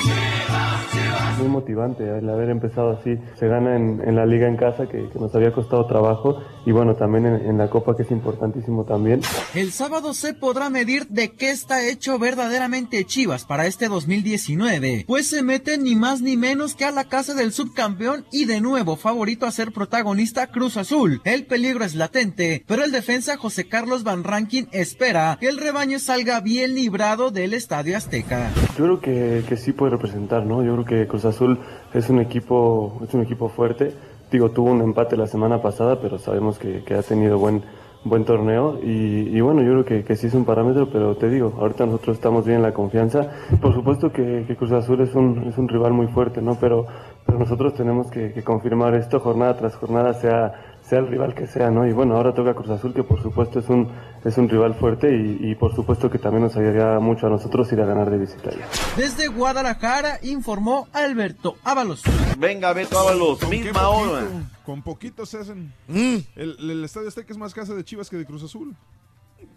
Muy 1.39 1.49
motivante 1.49 2.05
el 2.17 2.31
haber 2.31 2.49
empezado 2.49 2.93
así. 2.93 3.19
Se 3.35 3.49
gana 3.49 3.75
en, 3.75 4.15
la 4.15 4.25
liga 4.25 4.47
en 4.47 4.57
casa 4.57 4.87
que 4.87 5.09
nos 5.19 5.35
había 5.35 5.51
costado 5.51 5.85
trabajo 5.89 6.41
y 6.67 6.73
bueno, 6.73 6.95
también 6.95 7.27
en, 7.27 7.35
en 7.47 7.59
la 7.59 7.69
copa 7.69 7.97
que 7.97 8.03
es 8.03 8.11
importantísimo 8.11 8.85
también. 8.85 9.21
El 9.55 9.73
sábado 9.73 10.15
se 10.15 10.35
podrá 10.35 10.71
medir 10.71 11.07
de 11.09 11.33
qué 11.33 11.51
está 11.51 11.87
hecho 11.87 12.19
verdaderamente 12.19 13.05
Chivas 13.05 13.45
para 13.45 13.67
este 13.67 13.89
2019, 13.89 15.05
pues 15.07 15.29
se 15.29 15.43
mete 15.43 15.79
ni 15.79 15.95
más 15.95 16.21
ni 16.21 16.37
menos 16.37 16.75
que 16.75 16.85
a 16.85 16.91
la 16.91 17.05
casa 17.05 17.35
del 17.35 17.53
subcampeón 17.53 18.25
y 18.33 18.47
de 18.47 18.61
nuevo 18.61 18.97
favorito 18.97 19.47
a 19.47 19.51
ser 19.51 19.73
protagonista 19.73 20.49
Cruz 20.49 20.77
Azul. 20.77 21.21
El 21.25 21.47
peligro 21.47 21.85
es 21.85 21.95
latente, 21.95 22.65
pero 22.67 22.85
el 22.85 22.93
defensa 22.93 23.37
José 23.37 23.69
Carlos 23.69 24.05
Van 24.05 24.25
Rankin 24.25 24.69
espera 24.73 25.37
que 25.41 25.49
el 25.49 25.59
rebaño 25.59 25.99
salga 25.99 26.41
bien 26.41 26.75
librado 26.75 27.31
del 27.31 27.55
Estadio 27.55 27.97
Azteca. 27.97 28.51
Yo 28.79 28.85
creo 28.85 29.01
que, 29.01 29.45
que 29.49 29.57
sí 29.57 29.73
puede 29.73 29.93
representar, 29.93 30.45
¿no? 30.47 30.65
Yo 30.65 30.73
creo 30.75 30.85
que 30.85 31.09
Cruz 31.09 31.25
Azul 31.25 31.59
es 31.93 32.09
un 32.09 32.21
equipo, 32.21 33.01
es 33.07 33.15
un 33.15 33.23
equipo 33.23 33.49
fuerte. 33.49 33.93
Digo, 34.35 34.51
tuvo 34.51 34.73
un 34.73 34.83
empate 34.83 35.17
la 35.17 35.29
semana 35.29 35.63
pasada, 35.63 36.01
pero 36.01 36.19
sabemos 36.19 36.59
que, 36.59 36.83
ha 36.93 37.03
tenido 37.03 37.39
buen, 37.39 37.63
buen 38.03 38.25
torneo 38.25 38.81
y, 38.83 39.41
bueno, 39.41 39.63
yo 39.63 39.85
creo 39.85 40.05
que, 40.05 40.17
sí 40.17 40.27
es 40.27 40.35
un 40.35 40.45
parámetro, 40.45 40.89
pero 40.91 41.15
te 41.15 41.29
digo, 41.31 41.53
ahorita 41.57 41.87
nosotros 41.87 42.17
estamos 42.17 42.45
bien 42.45 42.57
en 42.57 42.63
la 42.65 42.75
confianza. 42.75 43.31
Por 43.63 43.73
supuesto 43.73 44.11
que, 44.11 44.45
Cruz 44.59 44.73
Azul 44.73 45.03
es 45.03 45.15
un, 45.15 45.45
es 45.47 45.57
un 45.57 45.69
rival 45.69 45.93
muy 45.93 46.09
fuerte, 46.09 46.43
¿no? 46.43 46.57
Pero, 46.61 46.85
pero 47.25 47.39
nosotros 47.39 47.75
tenemos 47.75 48.11
que, 48.11 48.33
que 48.33 48.43
confirmar 48.43 48.97
esto 48.97 49.21
jornada 49.21 49.57
tras 49.57 49.77
jornada, 49.77 50.15
sea 50.15 50.74
sea 50.95 51.01
el 51.03 51.09
rival 51.09 51.35
que 51.35 51.47
sea, 51.49 51.71
¿no? 51.71 51.87
Y 51.89 51.93
bueno, 51.93 52.15
ahora 52.17 52.33
toca 52.35 52.55
Cruz 52.55 52.71
Azul, 52.71 52.95
que 52.95 53.03
por 53.03 53.21
supuesto 53.21 53.59
es 53.59 53.69
un, 53.69 53.91
es 54.25 54.39
un 54.39 54.49
rival 54.49 54.75
fuerte 54.75 55.11
y, 55.15 55.51
y 55.51 55.55
por 55.57 55.75
supuesto 55.75 56.09
que 56.09 56.19
también 56.19 56.45
nos 56.45 56.57
ayudaría 56.57 57.01
mucho 57.01 57.27
a 57.27 57.31
nosotros 57.31 57.73
ir 57.73 57.81
a 57.81 57.85
ganar 57.85 58.09
de 58.11 58.19
visita. 58.19 58.51
Desde 58.97 59.27
Guadalajara 59.27 60.21
informó 60.23 60.87
Alberto 60.93 61.57
Ábalos. 61.65 62.03
Venga, 62.39 62.73
Beto 62.73 62.97
Ábalos, 62.99 63.41
¿Con 63.41 63.51
qué 63.51 63.57
misma 63.59 63.73
poquito? 63.73 64.13
hora. 64.13 64.27
Con 64.65 64.83
poquito 64.83 65.27
se 65.27 65.39
hacen. 65.39 65.73
Mm. 65.89 66.17
El, 66.37 66.57
el 66.71 66.85
Estadio 66.85 67.09
Azteca 67.09 67.33
es 67.33 67.39
más 67.39 67.53
casa 67.55 67.75
de 67.75 67.83
Chivas 67.85 68.09
que 68.09 68.17
de 68.17 68.25
Cruz 68.25 68.45
Azul. 68.45 68.75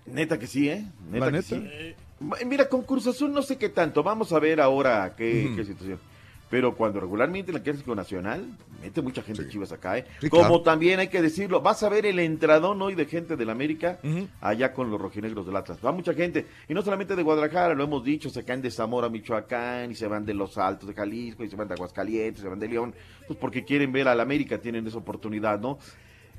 Neta 0.07 0.39
que 0.39 0.47
sí, 0.47 0.69
¿eh? 0.69 0.85
Neta 1.11 1.25
La 1.27 1.31
que 1.31 1.41
sí. 1.43 1.63
Ma- 2.19 2.37
Mira, 2.47 2.67
con 2.67 2.81
Cruz 2.81 3.05
Azul 3.07 3.31
no 3.31 3.41
sé 3.43 3.57
qué 3.57 3.69
tanto. 3.69 4.01
Vamos 4.01 4.33
a 4.33 4.39
ver 4.39 4.59
ahora 4.59 5.13
qué, 5.15 5.53
qué 5.55 5.63
situación. 5.63 5.99
Pero 6.49 6.75
cuando 6.75 6.99
regularmente 6.99 7.51
en 7.51 7.57
el 7.57 7.63
Clásico 7.63 7.93
Nacional, 7.93 8.45
mete 8.81 9.01
mucha 9.01 9.21
gente 9.21 9.49
Chivas 9.49 9.71
acá, 9.71 9.97
¿eh? 9.97 10.05
Sí, 10.21 10.29
Como 10.29 10.43
claro. 10.43 10.61
también 10.61 10.99
hay 10.99 11.09
que 11.09 11.21
decirlo, 11.21 11.61
vas 11.61 11.83
a 11.83 11.89
ver 11.89 12.05
el 12.05 12.19
entradón 12.19 12.81
hoy 12.81 12.95
de 12.95 13.05
gente 13.05 13.35
del 13.35 13.49
América 13.49 13.99
allá 14.39 14.73
con 14.73 14.89
los 14.89 14.99
rojinegros 14.99 15.45
del 15.45 15.55
Atlas. 15.55 15.79
Va 15.85 15.91
mucha 15.91 16.13
gente. 16.13 16.45
Y 16.69 16.73
no 16.73 16.81
solamente 16.81 17.15
de 17.15 17.23
Guadalajara, 17.23 17.73
lo 17.73 17.83
hemos 17.83 18.03
dicho, 18.03 18.29
se 18.29 18.45
caen 18.45 18.61
de 18.61 18.71
Zamora, 18.71 19.09
Michoacán, 19.09 19.91
y 19.91 19.95
se 19.95 20.07
van 20.07 20.25
de 20.25 20.33
Los 20.33 20.57
Altos 20.57 20.87
de 20.87 20.93
Jalisco, 20.95 21.43
y 21.43 21.49
se 21.49 21.55
van 21.55 21.67
de 21.67 21.73
Aguascalientes, 21.73 22.41
se 22.41 22.47
van 22.47 22.59
de 22.59 22.67
León, 22.69 22.93
pues 23.27 23.37
porque 23.37 23.65
quieren 23.65 23.91
ver 23.91 24.07
al 24.07 24.19
América, 24.19 24.57
tienen 24.59 24.87
esa 24.87 24.97
oportunidad, 24.97 25.59
¿no? 25.59 25.79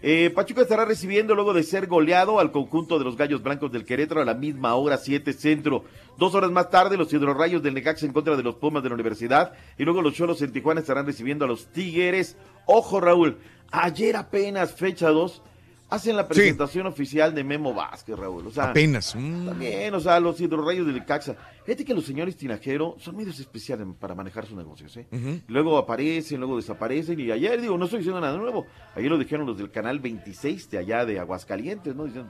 Eh, 0.00 0.30
Pachuca 0.32 0.62
estará 0.62 0.84
recibiendo 0.84 1.34
luego 1.34 1.52
de 1.52 1.64
ser 1.64 1.88
goleado 1.88 2.38
al 2.38 2.52
conjunto 2.52 2.98
de 2.98 3.04
los 3.04 3.16
Gallos 3.16 3.42
Blancos 3.42 3.72
del 3.72 3.84
Querétaro 3.84 4.20
a 4.20 4.24
la 4.24 4.34
misma 4.34 4.74
hora 4.76 4.96
7 4.96 5.32
centro. 5.32 5.84
Dos 6.16 6.34
horas 6.36 6.52
más 6.52 6.70
tarde 6.70 6.96
los 6.96 7.12
hidrorrayos 7.12 7.62
del 7.64 7.74
Necaxa 7.74 8.06
en 8.06 8.12
contra 8.12 8.36
de 8.36 8.44
los 8.44 8.54
Pumas 8.54 8.84
de 8.84 8.90
la 8.90 8.94
Universidad 8.94 9.54
y 9.76 9.84
luego 9.84 10.00
los 10.00 10.14
Cholos 10.14 10.40
en 10.42 10.52
Tijuana 10.52 10.82
estarán 10.82 11.06
recibiendo 11.06 11.44
a 11.44 11.48
los 11.48 11.66
Tigres. 11.72 12.36
Ojo 12.66 13.00
Raúl, 13.00 13.38
ayer 13.72 14.16
apenas 14.16 14.72
fecha 14.72 15.08
2 15.08 15.42
hacen 15.88 16.16
la 16.16 16.28
presentación 16.28 16.86
oficial 16.86 17.34
de 17.34 17.44
Memo 17.44 17.72
Vázquez 17.72 18.18
Raúl. 18.18 18.46
O 18.46 18.50
sea, 18.50 18.70
Apenas. 18.70 19.14
mm. 19.14 19.46
también, 19.46 19.94
o 19.94 20.00
sea, 20.00 20.20
los 20.20 20.40
hidrorrayos 20.40 20.86
del 20.86 20.96
Necaxa. 20.96 21.36
Fíjate 21.64 21.84
que 21.84 21.94
los 21.94 22.04
señores 22.04 22.36
Tinajero 22.36 22.96
son 22.98 23.16
medios 23.16 23.38
especiales 23.40 23.86
para 23.98 24.14
manejar 24.14 24.46
sus 24.46 24.56
negocios, 24.56 24.96
¿eh? 24.96 25.06
Luego 25.48 25.78
aparecen, 25.78 26.40
luego 26.40 26.56
desaparecen 26.56 27.18
y 27.20 27.30
ayer, 27.30 27.60
digo, 27.60 27.76
no 27.76 27.84
estoy 27.84 28.00
diciendo 28.00 28.20
nada 28.20 28.36
nuevo. 28.36 28.66
Ayer 28.94 29.10
lo 29.10 29.18
dijeron 29.18 29.46
los 29.46 29.58
del 29.58 29.70
canal 29.70 29.98
26 30.00 30.70
de 30.70 30.78
allá 30.78 31.04
de 31.04 31.18
Aguascalientes, 31.18 31.94
¿no? 31.94 32.04
Dicen, 32.04 32.26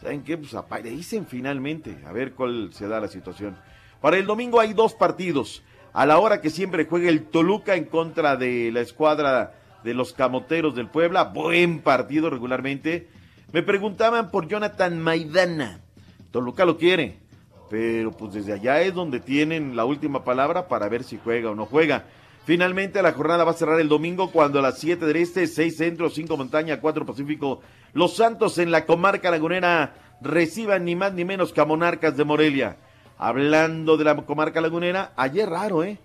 ¿saben 0.00 0.22
qué? 0.22 0.36
Pues 0.36 0.54
aparecen 0.54 1.26
finalmente, 1.26 1.98
a 2.06 2.12
ver 2.12 2.32
cuál 2.32 2.70
se 2.72 2.86
da 2.88 3.00
la 3.00 3.08
situación. 3.08 3.56
Para 4.00 4.18
el 4.18 4.26
domingo 4.26 4.60
hay 4.60 4.74
dos 4.74 4.94
partidos. 4.94 5.62
A 5.92 6.04
la 6.04 6.18
hora 6.18 6.42
que 6.42 6.50
siempre 6.50 6.84
juega 6.84 7.08
el 7.08 7.24
Toluca 7.24 7.74
en 7.74 7.86
contra 7.86 8.36
de 8.36 8.70
la 8.70 8.82
escuadra 8.82 9.54
de 9.86 9.94
los 9.94 10.12
Camoteros 10.12 10.74
del 10.74 10.88
Puebla, 10.88 11.22
buen 11.22 11.78
partido 11.78 12.28
regularmente. 12.28 13.08
Me 13.52 13.62
preguntaban 13.62 14.32
por 14.32 14.48
Jonathan 14.48 15.00
Maidana. 15.00 15.78
Toluca 16.32 16.64
lo 16.64 16.76
quiere, 16.76 17.20
pero 17.70 18.10
pues 18.10 18.34
desde 18.34 18.54
allá 18.54 18.80
es 18.80 18.92
donde 18.92 19.20
tienen 19.20 19.76
la 19.76 19.84
última 19.84 20.24
palabra 20.24 20.66
para 20.66 20.88
ver 20.88 21.04
si 21.04 21.20
juega 21.22 21.52
o 21.52 21.54
no 21.54 21.66
juega. 21.66 22.06
Finalmente 22.44 23.00
la 23.00 23.12
jornada 23.12 23.44
va 23.44 23.52
a 23.52 23.54
cerrar 23.54 23.78
el 23.78 23.88
domingo 23.88 24.32
cuando 24.32 24.58
a 24.58 24.62
las 24.62 24.80
7 24.80 25.06
del 25.06 25.18
Este, 25.18 25.46
6 25.46 25.76
Centro, 25.76 26.10
5 26.10 26.36
Montaña, 26.36 26.80
4 26.80 27.06
Pacífico, 27.06 27.60
Los 27.92 28.16
Santos 28.16 28.58
en 28.58 28.72
la 28.72 28.86
comarca 28.86 29.30
lagunera 29.30 29.94
reciban 30.20 30.84
ni 30.84 30.96
más 30.96 31.12
ni 31.12 31.24
menos 31.24 31.52
que 31.52 31.60
a 31.60 31.64
Monarcas 31.64 32.16
de 32.16 32.24
Morelia. 32.24 32.76
Hablando 33.18 33.96
de 33.96 34.02
la 34.02 34.16
comarca 34.16 34.60
lagunera, 34.60 35.12
ayer 35.16 35.48
raro, 35.48 35.84
¿eh? 35.84 35.98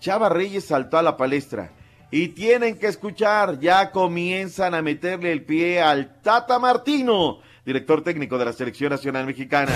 Chava 0.00 0.28
Reyes 0.28 0.64
saltó 0.64 0.98
a 0.98 1.02
la 1.02 1.16
palestra. 1.16 1.70
Y 2.10 2.28
tienen 2.28 2.78
que 2.78 2.86
escuchar, 2.86 3.60
ya 3.60 3.90
comienzan 3.90 4.74
a 4.74 4.80
meterle 4.80 5.30
el 5.30 5.42
pie 5.42 5.82
al 5.82 6.20
Tata 6.22 6.58
Martino, 6.58 7.40
director 7.66 8.02
técnico 8.02 8.38
de 8.38 8.46
la 8.46 8.52
Selección 8.54 8.90
Nacional 8.90 9.26
Mexicana. 9.26 9.72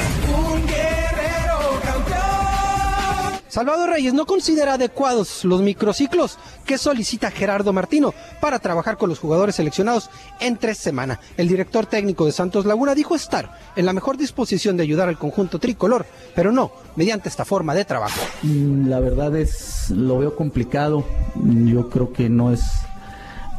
Salvador 3.53 3.91
Reyes 3.91 4.15
no 4.15 4.25
considera 4.25 4.73
adecuados 4.73 5.45
los 5.45 5.61
microciclos 5.61 6.39
que 6.65 6.79
solicita 6.79 7.31
Gerardo 7.31 7.75
Martino 7.75 8.15
para 8.41 8.59
trabajar 8.61 8.97
con 8.97 9.11
los 9.11 9.19
jugadores 9.19 9.57
seleccionados 9.57 10.09
en 10.41 10.57
tres 10.57 10.79
semanas. 10.79 11.19
El 11.37 11.49
director 11.49 11.85
técnico 11.85 12.25
de 12.25 12.33
Santos 12.33 12.65
Laguna 12.65 12.95
dijo 12.95 13.15
estar 13.15 13.51
en 13.77 13.85
la 13.85 13.93
mejor 13.93 14.17
disposición 14.17 14.79
de 14.79 14.85
ayudar 14.85 15.11
al 15.11 15.19
conjunto 15.19 15.59
tricolor, 15.59 16.07
pero 16.35 16.51
no 16.51 16.73
mediante 16.97 17.29
esta 17.29 17.45
forma 17.45 17.75
de 17.75 17.85
trabajo. 17.85 18.19
Mm, 18.43 18.89
La 18.89 19.01
verdad 19.01 19.37
es, 19.37 19.91
lo 19.91 20.19
veo 20.21 20.35
complicado. 20.35 21.05
Yo 21.45 21.91
creo 21.91 22.15
que 22.15 22.31
no 22.31 22.55
es, 22.55 22.63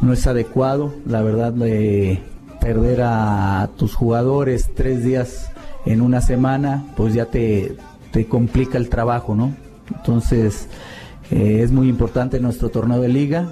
no 0.01 0.11
es 0.11 0.25
adecuado. 0.25 0.91
La 1.05 1.21
verdad, 1.21 1.53
eh, 1.67 2.19
perder 2.59 3.01
a 3.03 3.69
tus 3.77 3.93
jugadores 3.93 4.71
tres 4.75 5.03
días 5.03 5.51
en 5.85 6.01
una 6.01 6.19
semana, 6.21 6.83
pues 6.97 7.13
ya 7.13 7.27
te, 7.27 7.77
te 8.11 8.25
complica 8.25 8.79
el 8.79 8.89
trabajo, 8.89 9.35
¿no? 9.35 9.53
Entonces, 9.97 10.67
eh, 11.31 11.61
es 11.61 11.71
muy 11.71 11.89
importante 11.89 12.39
nuestro 12.39 12.69
torneo 12.69 12.99
de 12.99 13.07
liga 13.07 13.47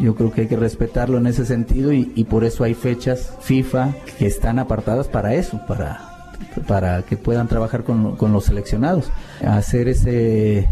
Yo 0.00 0.14
creo 0.14 0.32
que 0.32 0.42
hay 0.42 0.46
que 0.46 0.56
respetarlo 0.56 1.18
en 1.18 1.26
ese 1.26 1.46
sentido 1.46 1.92
y, 1.92 2.04
por 2.24 2.44
eso 2.44 2.64
hay 2.64 2.74
fechas 2.74 3.32
FIFA 3.40 3.94
que 4.18 4.26
están 4.26 4.58
apartadas 4.58 5.08
para 5.08 5.34
eso, 5.34 5.60
para, 5.66 6.00
para 6.66 7.02
que 7.02 7.16
puedan 7.16 7.48
trabajar 7.48 7.84
con, 7.84 8.16
con 8.16 8.32
los 8.32 8.44
seleccionados. 8.44 9.10
Hacer 9.42 9.88
ese, 9.88 10.68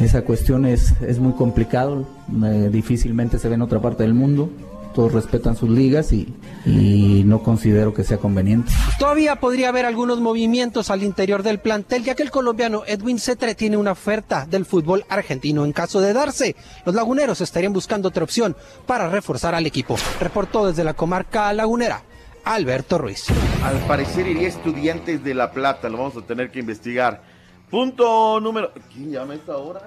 esa 0.00 0.22
cuestión 0.22 0.66
es, 0.66 0.94
es 1.00 1.18
muy 1.18 1.32
complicado, 1.32 2.06
eh, 2.44 2.68
difícilmente 2.70 3.38
se 3.38 3.48
ve 3.48 3.54
en 3.54 3.62
otra 3.62 3.80
parte 3.80 4.02
del 4.02 4.14
mundo. 4.14 4.50
Todos 4.98 5.12
respetan 5.12 5.54
sus 5.54 5.70
ligas 5.70 6.12
y, 6.12 6.26
y 6.66 7.22
no 7.24 7.40
considero 7.44 7.94
que 7.94 8.02
sea 8.02 8.18
conveniente. 8.18 8.72
Todavía 8.98 9.36
podría 9.36 9.68
haber 9.68 9.86
algunos 9.86 10.18
movimientos 10.18 10.90
al 10.90 11.04
interior 11.04 11.44
del 11.44 11.60
plantel, 11.60 12.02
ya 12.02 12.16
que 12.16 12.24
el 12.24 12.32
colombiano 12.32 12.82
Edwin 12.84 13.20
Cetre 13.20 13.54
tiene 13.54 13.76
una 13.76 13.92
oferta 13.92 14.44
del 14.50 14.64
fútbol 14.64 15.04
argentino. 15.08 15.64
En 15.64 15.72
caso 15.72 16.00
de 16.00 16.12
darse, 16.12 16.56
los 16.84 16.96
laguneros 16.96 17.40
estarían 17.40 17.72
buscando 17.72 18.08
otra 18.08 18.24
opción 18.24 18.56
para 18.86 19.08
reforzar 19.08 19.54
al 19.54 19.66
equipo. 19.66 19.96
Reportó 20.18 20.66
desde 20.66 20.82
la 20.82 20.94
comarca 20.94 21.52
lagunera. 21.52 22.02
Alberto 22.44 22.98
Ruiz. 22.98 23.26
Al 23.62 23.78
parecer 23.86 24.26
iría 24.26 24.48
Estudiantes 24.48 25.22
de 25.22 25.32
La 25.32 25.52
Plata, 25.52 25.88
lo 25.88 25.98
vamos 25.98 26.16
a 26.16 26.22
tener 26.22 26.50
que 26.50 26.58
investigar. 26.58 27.22
Punto 27.70 28.40
número... 28.40 28.72
¿Quién 28.92 29.12
llama 29.12 29.34
a 29.34 29.36
esta 29.36 29.58
hora? 29.58 29.82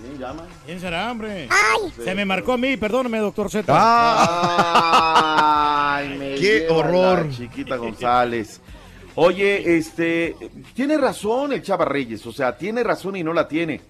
¿Quién 0.00 0.18
llama? 0.18 0.46
¿Quién 0.64 0.80
será, 0.80 1.10
hombre? 1.10 1.48
¡Ay! 1.50 1.92
Se 2.04 2.14
me 2.14 2.24
marcó 2.24 2.52
a 2.52 2.58
mí, 2.58 2.76
perdóneme, 2.76 3.18
doctor 3.18 3.50
Z. 3.50 3.66
Ay, 5.98 6.16
me 6.18 6.34
Qué 6.36 6.68
horror. 6.70 7.26
la 7.26 7.32
Chiquita 7.32 7.76
González. 7.76 8.60
Oye, 9.16 9.76
este, 9.76 10.36
tiene 10.74 10.96
razón 10.96 11.52
el 11.52 11.62
Chava 11.62 11.84
Reyes, 11.84 12.24
o 12.26 12.32
sea, 12.32 12.56
tiene 12.56 12.84
razón 12.84 13.16
y 13.16 13.24
no 13.24 13.32
la 13.32 13.48
tiene. 13.48 13.80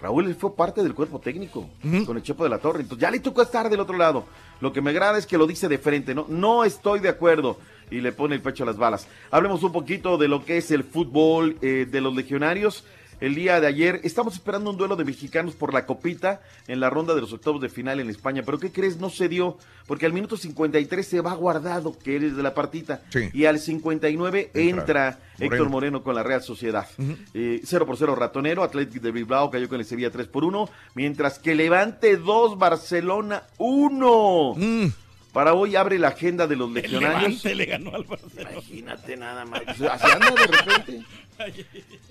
Raúl 0.00 0.34
fue 0.36 0.54
parte 0.54 0.82
del 0.82 0.94
cuerpo 0.94 1.18
técnico 1.18 1.68
con 2.06 2.16
el 2.16 2.22
Chepo 2.22 2.44
de 2.44 2.50
la 2.50 2.58
Torre, 2.58 2.82
entonces 2.82 3.02
ya 3.02 3.10
le 3.10 3.18
tocó 3.18 3.42
estar 3.42 3.68
del 3.68 3.80
otro 3.80 3.98
lado. 3.98 4.24
Lo 4.60 4.72
que 4.72 4.80
me 4.80 4.90
agrada 4.90 5.18
es 5.18 5.26
que 5.26 5.36
lo 5.36 5.46
dice 5.46 5.68
de 5.68 5.76
frente, 5.78 6.14
no, 6.14 6.24
no 6.28 6.64
estoy 6.64 7.00
de 7.00 7.08
acuerdo 7.08 7.58
y 7.90 8.00
le 8.00 8.12
pone 8.12 8.36
el 8.36 8.40
pecho 8.40 8.62
a 8.62 8.66
las 8.66 8.76
balas. 8.76 9.08
Hablemos 9.30 9.62
un 9.62 9.72
poquito 9.72 10.16
de 10.16 10.28
lo 10.28 10.44
que 10.44 10.58
es 10.58 10.70
el 10.70 10.84
fútbol 10.84 11.58
eh, 11.62 11.86
de 11.90 12.00
los 12.00 12.14
legionarios. 12.14 12.84
El 13.20 13.34
día 13.34 13.60
de 13.60 13.66
ayer 13.66 14.00
estamos 14.04 14.34
esperando 14.34 14.70
un 14.70 14.76
duelo 14.76 14.94
de 14.96 15.04
mexicanos 15.04 15.54
por 15.54 15.74
la 15.74 15.86
copita 15.86 16.40
en 16.68 16.78
la 16.80 16.88
ronda 16.90 17.14
de 17.14 17.20
los 17.20 17.32
octavos 17.32 17.60
de 17.60 17.68
final 17.68 17.98
en 18.00 18.10
España. 18.10 18.42
Pero 18.44 18.58
¿qué 18.58 18.70
crees? 18.70 18.98
No 18.98 19.10
se 19.10 19.28
dio 19.28 19.58
porque 19.86 20.06
al 20.06 20.12
minuto 20.12 20.36
53 20.36 21.06
se 21.06 21.20
va 21.20 21.34
guardado 21.34 21.98
que 21.98 22.16
eres 22.16 22.36
de 22.36 22.42
la 22.42 22.54
partita 22.54 23.00
Sí. 23.10 23.30
y 23.32 23.46
al 23.46 23.58
59 23.58 24.50
entra, 24.54 24.70
Entra 25.08 25.18
Héctor 25.38 25.50
Moreno. 25.58 25.70
Moreno 25.70 26.02
con 26.02 26.14
la 26.14 26.22
Real 26.22 26.42
Sociedad. 26.42 26.86
Eh, 27.34 27.60
0 27.64 27.86
por 27.86 27.96
0 27.96 28.14
Ratonero, 28.14 28.62
Atlético 28.62 29.04
de 29.04 29.12
Bilbao 29.12 29.50
cayó 29.50 29.68
con 29.68 29.80
el 29.80 29.86
Sevilla 29.86 30.10
3 30.10 30.26
por 30.28 30.44
1, 30.44 30.68
mientras 30.94 31.38
que 31.38 31.54
Levante 31.54 32.16
2, 32.16 32.58
Barcelona 32.58 33.42
1. 33.58 34.54
Para 35.32 35.54
hoy 35.54 35.76
abre 35.76 35.98
la 35.98 36.08
agenda 36.08 36.46
de 36.46 36.56
los 36.56 36.70
legionarios. 36.70 37.44
Levante 37.44 37.54
le 37.54 37.64
ganó 37.66 37.94
al 37.94 38.04
Barcelona. 38.04 38.50
Imagínate 38.52 39.16
nada 39.16 39.44
más. 39.44 39.62
Anda 39.68 40.30
de 40.30 40.46
repente. 40.46 41.04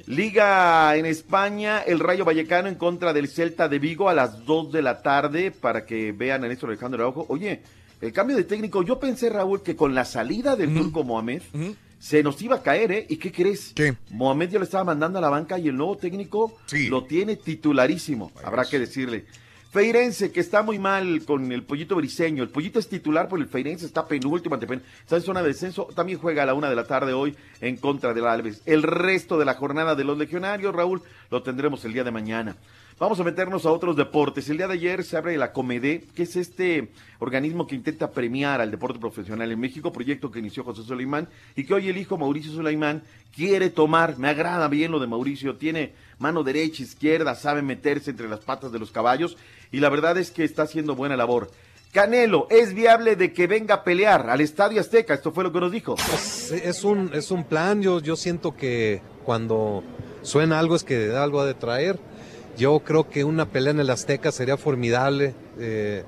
Liga 0.05 0.95
en 0.95 1.05
España, 1.05 1.81
el 1.81 1.99
Rayo 1.99 2.25
Vallecano 2.25 2.69
en 2.69 2.75
contra 2.75 3.13
del 3.13 3.27
Celta 3.27 3.67
de 3.67 3.79
Vigo 3.79 4.09
a 4.09 4.13
las 4.13 4.45
2 4.45 4.71
de 4.71 4.81
la 4.81 5.01
tarde 5.01 5.51
para 5.51 5.85
que 5.85 6.11
vean 6.11 6.43
a 6.43 6.47
Néstor 6.47 6.69
Alejandro 6.69 7.03
Araujo. 7.03 7.25
Oye, 7.29 7.61
el 7.99 8.13
cambio 8.13 8.37
de 8.37 8.43
técnico, 8.43 8.83
yo 8.83 8.99
pensé, 8.99 9.29
Raúl, 9.29 9.63
que 9.63 9.75
con 9.75 9.95
la 9.95 10.05
salida 10.05 10.55
del 10.55 10.73
turco 10.73 11.03
Mohamed 11.03 11.41
se 11.99 12.21
nos 12.21 12.41
iba 12.41 12.57
a 12.57 12.61
caer, 12.61 12.91
¿eh? 12.91 13.05
¿Y 13.09 13.17
qué 13.17 13.31
crees? 13.31 13.73
Mohamed 14.11 14.51
ya 14.51 14.59
lo 14.59 14.65
estaba 14.65 14.83
mandando 14.83 15.17
a 15.17 15.21
la 15.21 15.29
banca 15.29 15.57
y 15.57 15.67
el 15.67 15.75
nuevo 15.75 15.97
técnico 15.97 16.57
lo 16.89 17.05
tiene 17.05 17.35
titularísimo, 17.37 18.31
habrá 18.43 18.65
que 18.65 18.79
decirle. 18.79 19.25
Feirense, 19.77 20.31
que 20.31 20.39
está 20.39 20.63
muy 20.63 20.79
mal 20.79 21.23
con 21.23 21.51
el 21.51 21.61
pollito 21.61 21.95
briseño. 21.95 22.41
El 22.41 22.49
pollito 22.49 22.79
es 22.79 22.89
titular, 22.89 23.27
pero 23.29 23.39
el 23.43 23.47
Feirense 23.47 23.85
está 23.85 24.07
penúltimo 24.07 24.55
ante 24.55 24.65
pen- 24.65 24.81
Está 25.01 25.17
en 25.17 25.21
zona 25.21 25.43
de 25.43 25.49
descenso. 25.49 25.87
También 25.93 26.17
juega 26.17 26.41
a 26.41 26.45
la 26.47 26.55
una 26.55 26.67
de 26.67 26.75
la 26.75 26.85
tarde 26.87 27.13
hoy 27.13 27.35
en 27.61 27.77
contra 27.77 28.11
del 28.15 28.25
Alves. 28.25 28.63
El 28.65 28.81
resto 28.81 29.37
de 29.37 29.45
la 29.45 29.53
jornada 29.53 29.93
de 29.93 30.03
los 30.03 30.17
legionarios, 30.17 30.73
Raúl, 30.73 31.03
lo 31.29 31.43
tendremos 31.43 31.85
el 31.85 31.93
día 31.93 32.03
de 32.03 32.09
mañana. 32.09 32.55
Vamos 32.99 33.19
a 33.19 33.23
meternos 33.23 33.67
a 33.67 33.71
otros 33.71 33.95
deportes. 33.95 34.49
El 34.49 34.57
día 34.57 34.67
de 34.67 34.73
ayer 34.73 35.03
se 35.03 35.17
abre 35.17 35.37
la 35.37 35.53
Comedé, 35.53 36.05
que 36.15 36.23
es 36.23 36.35
este 36.35 36.89
organismo 37.19 37.67
que 37.67 37.75
intenta 37.75 38.09
premiar 38.09 38.59
al 38.59 38.71
deporte 38.71 38.97
profesional 38.97 39.51
en 39.51 39.59
México, 39.59 39.91
proyecto 39.91 40.31
que 40.31 40.39
inició 40.39 40.63
José 40.63 40.81
Soleimán 40.81 41.29
y 41.55 41.63
que 41.63 41.75
hoy 41.75 41.89
el 41.89 41.97
hijo 41.97 42.17
Mauricio 42.17 42.51
Soleimán 42.51 43.03
quiere 43.35 43.69
tomar. 43.69 44.17
Me 44.17 44.29
agrada 44.29 44.67
bien 44.67 44.91
lo 44.91 44.99
de 44.99 45.05
Mauricio, 45.05 45.57
tiene 45.57 45.93
mano 46.17 46.41
derecha, 46.41 46.81
izquierda, 46.81 47.35
sabe 47.35 47.61
meterse 47.61 48.09
entre 48.09 48.27
las 48.27 48.39
patas 48.39 48.71
de 48.71 48.79
los 48.79 48.89
caballos 48.89 49.37
y 49.71 49.79
la 49.79 49.89
verdad 49.89 50.17
es 50.17 50.31
que 50.31 50.43
está 50.43 50.63
haciendo 50.63 50.95
buena 50.95 51.15
labor. 51.15 51.51
Canelo, 51.91 52.47
¿es 52.49 52.73
viable 52.73 53.15
de 53.15 53.31
que 53.31 53.45
venga 53.45 53.75
a 53.75 53.83
pelear 53.83 54.27
al 54.27 54.41
Estadio 54.41 54.81
Azteca? 54.81 55.13
Esto 55.13 55.31
fue 55.31 55.43
lo 55.43 55.53
que 55.53 55.59
nos 55.59 55.71
dijo. 55.71 55.93
Es, 56.15 56.51
es 56.51 56.83
un, 56.83 57.11
es 57.13 57.29
un 57.29 57.43
plan, 57.43 57.79
yo, 57.79 57.99
yo 57.99 58.15
siento 58.15 58.55
que 58.55 59.03
cuando 59.23 59.83
suena 60.23 60.57
algo 60.57 60.75
es 60.75 60.83
que 60.83 61.11
algo 61.15 61.41
ha 61.41 61.45
de 61.45 61.53
traer. 61.53 61.99
Yo 62.57 62.79
creo 62.79 63.09
que 63.09 63.23
una 63.23 63.45
pelea 63.45 63.71
en 63.71 63.79
el 63.79 63.89
Azteca 63.89 64.31
sería 64.31 64.57
formidable 64.57 65.35
eh, 65.59 66.03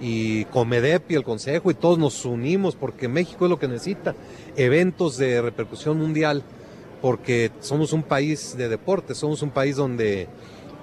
y 0.00 0.46
el 1.08 1.24
Consejo 1.24 1.70
y 1.70 1.74
todos 1.74 1.98
nos 1.98 2.24
unimos 2.24 2.76
porque 2.76 3.08
México 3.08 3.46
es 3.46 3.50
lo 3.50 3.58
que 3.58 3.68
necesita, 3.68 4.14
eventos 4.56 5.16
de 5.16 5.40
repercusión 5.40 5.98
mundial, 5.98 6.42
porque 7.00 7.50
somos 7.60 7.92
un 7.92 8.02
país 8.02 8.54
de 8.56 8.68
deporte, 8.68 9.14
somos 9.14 9.40
un 9.42 9.50
país 9.50 9.76
donde 9.76 10.28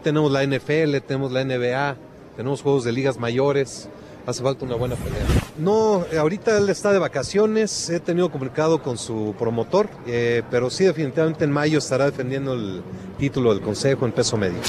tenemos 0.04 0.32
la 0.32 0.44
NFL, 0.44 0.98
tenemos 1.06 1.32
la 1.32 1.44
NBA, 1.44 1.98
tenemos 2.36 2.62
juegos 2.64 2.84
de 2.84 2.92
ligas 2.92 3.20
mayores, 3.20 3.90
hace 4.26 4.42
falta 4.42 4.66
una 4.66 4.76
buena 4.76 4.96
pelea. 4.96 5.22
No, 5.58 6.06
ahorita 6.18 6.58
él 6.58 6.70
está 6.70 6.92
de 6.92 7.00
vacaciones, 7.00 7.90
he 7.90 8.00
tenido 8.00 8.32
comunicado 8.32 8.82
con 8.82 8.98
su 8.98 9.36
promotor, 9.38 9.88
eh, 10.08 10.42
pero 10.50 10.70
sí 10.70 10.86
definitivamente 10.86 11.44
en 11.44 11.52
mayo 11.52 11.78
estará 11.78 12.06
defendiendo 12.06 12.54
el 12.54 12.82
título 13.20 13.54
del 13.54 13.62
Consejo 13.62 14.06
en 14.06 14.12
peso 14.12 14.38
medio. 14.38 14.60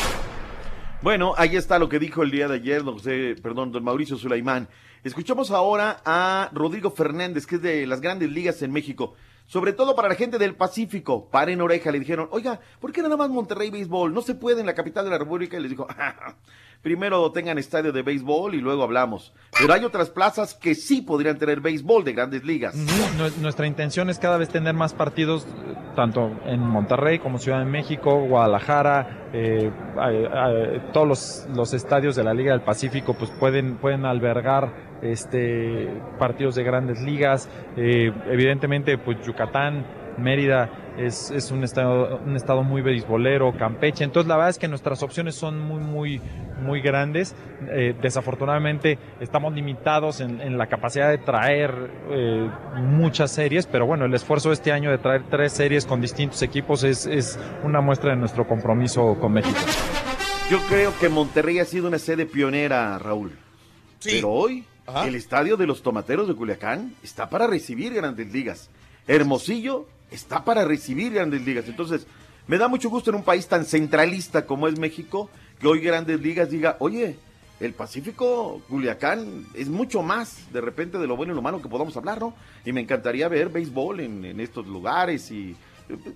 Bueno, 1.02 1.34
ahí 1.36 1.56
está 1.56 1.80
lo 1.80 1.88
que 1.88 1.98
dijo 1.98 2.22
el 2.22 2.30
día 2.30 2.46
de 2.46 2.54
ayer, 2.54 2.84
don 2.84 2.94
José, 2.94 3.34
perdón, 3.42 3.72
don 3.72 3.82
Mauricio 3.82 4.16
Sulaimán. 4.16 4.68
Escuchamos 5.02 5.50
ahora 5.50 6.00
a 6.04 6.48
Rodrigo 6.52 6.92
Fernández, 6.92 7.44
que 7.44 7.56
es 7.56 7.62
de 7.62 7.88
las 7.88 8.00
grandes 8.00 8.30
ligas 8.30 8.62
en 8.62 8.70
México. 8.70 9.14
Sobre 9.46 9.72
todo 9.72 9.96
para 9.96 10.08
la 10.08 10.14
gente 10.14 10.38
del 10.38 10.54
Pacífico. 10.54 11.28
Paren 11.28 11.60
oreja, 11.60 11.90
le 11.90 11.98
dijeron, 11.98 12.28
oiga, 12.30 12.60
¿por 12.78 12.92
qué 12.92 13.02
nada 13.02 13.16
más 13.16 13.30
Monterrey 13.30 13.68
Béisbol? 13.70 14.14
No 14.14 14.22
se 14.22 14.36
puede 14.36 14.60
en 14.60 14.66
la 14.66 14.76
capital 14.76 15.04
de 15.04 15.10
la 15.10 15.18
República. 15.18 15.58
Y 15.58 15.62
les 15.62 15.70
dijo, 15.70 15.88
primero 16.82 17.30
tengan 17.32 17.58
estadio 17.58 17.92
de 17.92 18.02
béisbol 18.02 18.54
y 18.54 18.60
luego 18.60 18.82
hablamos. 18.82 19.32
Pero 19.58 19.72
hay 19.72 19.84
otras 19.84 20.10
plazas 20.10 20.54
que 20.54 20.74
sí 20.74 21.02
podrían 21.02 21.38
tener 21.38 21.60
béisbol 21.60 22.04
de 22.04 22.12
grandes 22.12 22.44
ligas. 22.44 22.74
Nue- 22.74 23.36
Nuestra 23.40 23.66
intención 23.66 24.10
es 24.10 24.18
cada 24.18 24.36
vez 24.38 24.48
tener 24.48 24.74
más 24.74 24.92
partidos, 24.92 25.46
tanto 25.94 26.30
en 26.46 26.60
Monterrey 26.60 27.18
como 27.20 27.38
Ciudad 27.38 27.60
de 27.60 27.66
México, 27.66 28.24
Guadalajara, 28.26 29.28
eh, 29.32 29.70
eh, 29.70 30.28
eh, 30.34 30.80
todos 30.92 31.46
los, 31.54 31.72
estadios 31.74 32.16
de 32.16 32.24
la 32.24 32.34
Liga 32.34 32.52
del 32.52 32.62
Pacífico 32.62 33.14
pues 33.14 33.30
pueden, 33.30 33.76
pueden 33.76 34.04
albergar 34.04 34.98
este, 35.02 35.88
partidos 36.18 36.54
de 36.56 36.64
grandes 36.64 37.00
ligas. 37.02 37.48
Evidentemente, 37.76 38.98
pues 38.98 39.18
Yucatán, 39.26 39.86
Mérida 40.18 40.68
es, 40.98 41.30
es 41.30 41.50
un, 41.50 41.64
estado, 41.64 42.18
un 42.24 42.36
estado 42.36 42.62
muy 42.62 42.82
beisbolero, 42.82 43.52
Campeche. 43.56 44.04
Entonces, 44.04 44.28
la 44.28 44.36
verdad 44.36 44.50
es 44.50 44.58
que 44.58 44.68
nuestras 44.68 45.02
opciones 45.02 45.34
son 45.34 45.58
muy, 45.58 45.80
muy, 45.80 46.20
muy 46.60 46.80
grandes. 46.80 47.34
Eh, 47.70 47.94
desafortunadamente, 48.00 48.98
estamos 49.20 49.52
limitados 49.54 50.20
en, 50.20 50.40
en 50.40 50.58
la 50.58 50.66
capacidad 50.66 51.08
de 51.08 51.18
traer 51.18 51.90
eh, 52.10 52.50
muchas 52.76 53.32
series, 53.32 53.66
pero 53.66 53.86
bueno, 53.86 54.04
el 54.04 54.14
esfuerzo 54.14 54.50
de 54.50 54.54
este 54.54 54.72
año 54.72 54.90
de 54.90 54.98
traer 54.98 55.24
tres 55.30 55.52
series 55.52 55.86
con 55.86 56.00
distintos 56.00 56.42
equipos 56.42 56.84
es, 56.84 57.06
es 57.06 57.38
una 57.62 57.80
muestra 57.80 58.10
de 58.10 58.16
nuestro 58.16 58.46
compromiso 58.46 59.16
con 59.20 59.32
México. 59.32 59.58
Yo 60.50 60.58
creo 60.68 60.92
que 60.98 61.08
Monterrey 61.08 61.58
ha 61.60 61.64
sido 61.64 61.88
una 61.88 61.98
sede 61.98 62.26
pionera, 62.26 62.98
Raúl. 62.98 63.32
Pero 64.04 64.30
hoy, 64.30 64.64
el 65.06 65.14
estadio 65.14 65.56
de 65.56 65.66
los 65.66 65.82
Tomateros 65.82 66.28
de 66.28 66.34
Culiacán 66.34 66.94
está 67.02 67.30
para 67.30 67.46
recibir 67.46 67.94
grandes 67.94 68.32
ligas. 68.32 68.68
Hermosillo 69.06 69.86
está 70.12 70.44
para 70.44 70.64
recibir 70.64 71.12
grandes 71.12 71.42
ligas. 71.42 71.68
Entonces, 71.68 72.06
me 72.46 72.58
da 72.58 72.68
mucho 72.68 72.90
gusto 72.90 73.10
en 73.10 73.16
un 73.16 73.24
país 73.24 73.46
tan 73.46 73.64
centralista 73.64 74.46
como 74.46 74.68
es 74.68 74.78
México, 74.78 75.30
que 75.60 75.66
hoy 75.66 75.80
grandes 75.80 76.20
ligas 76.20 76.50
diga, 76.50 76.76
oye, 76.80 77.16
el 77.60 77.72
Pacífico, 77.74 78.60
Culiacán, 78.68 79.46
es 79.54 79.68
mucho 79.68 80.02
más 80.02 80.52
de 80.52 80.60
repente 80.60 80.98
de 80.98 81.06
lo 81.06 81.16
bueno 81.16 81.32
y 81.32 81.36
lo 81.36 81.42
malo 81.42 81.62
que 81.62 81.68
podamos 81.68 81.96
hablar, 81.96 82.20
¿no? 82.20 82.34
Y 82.64 82.72
me 82.72 82.80
encantaría 82.80 83.28
ver 83.28 83.50
béisbol 83.50 84.00
en, 84.00 84.24
en 84.24 84.40
estos 84.40 84.66
lugares 84.66 85.30
y 85.30 85.54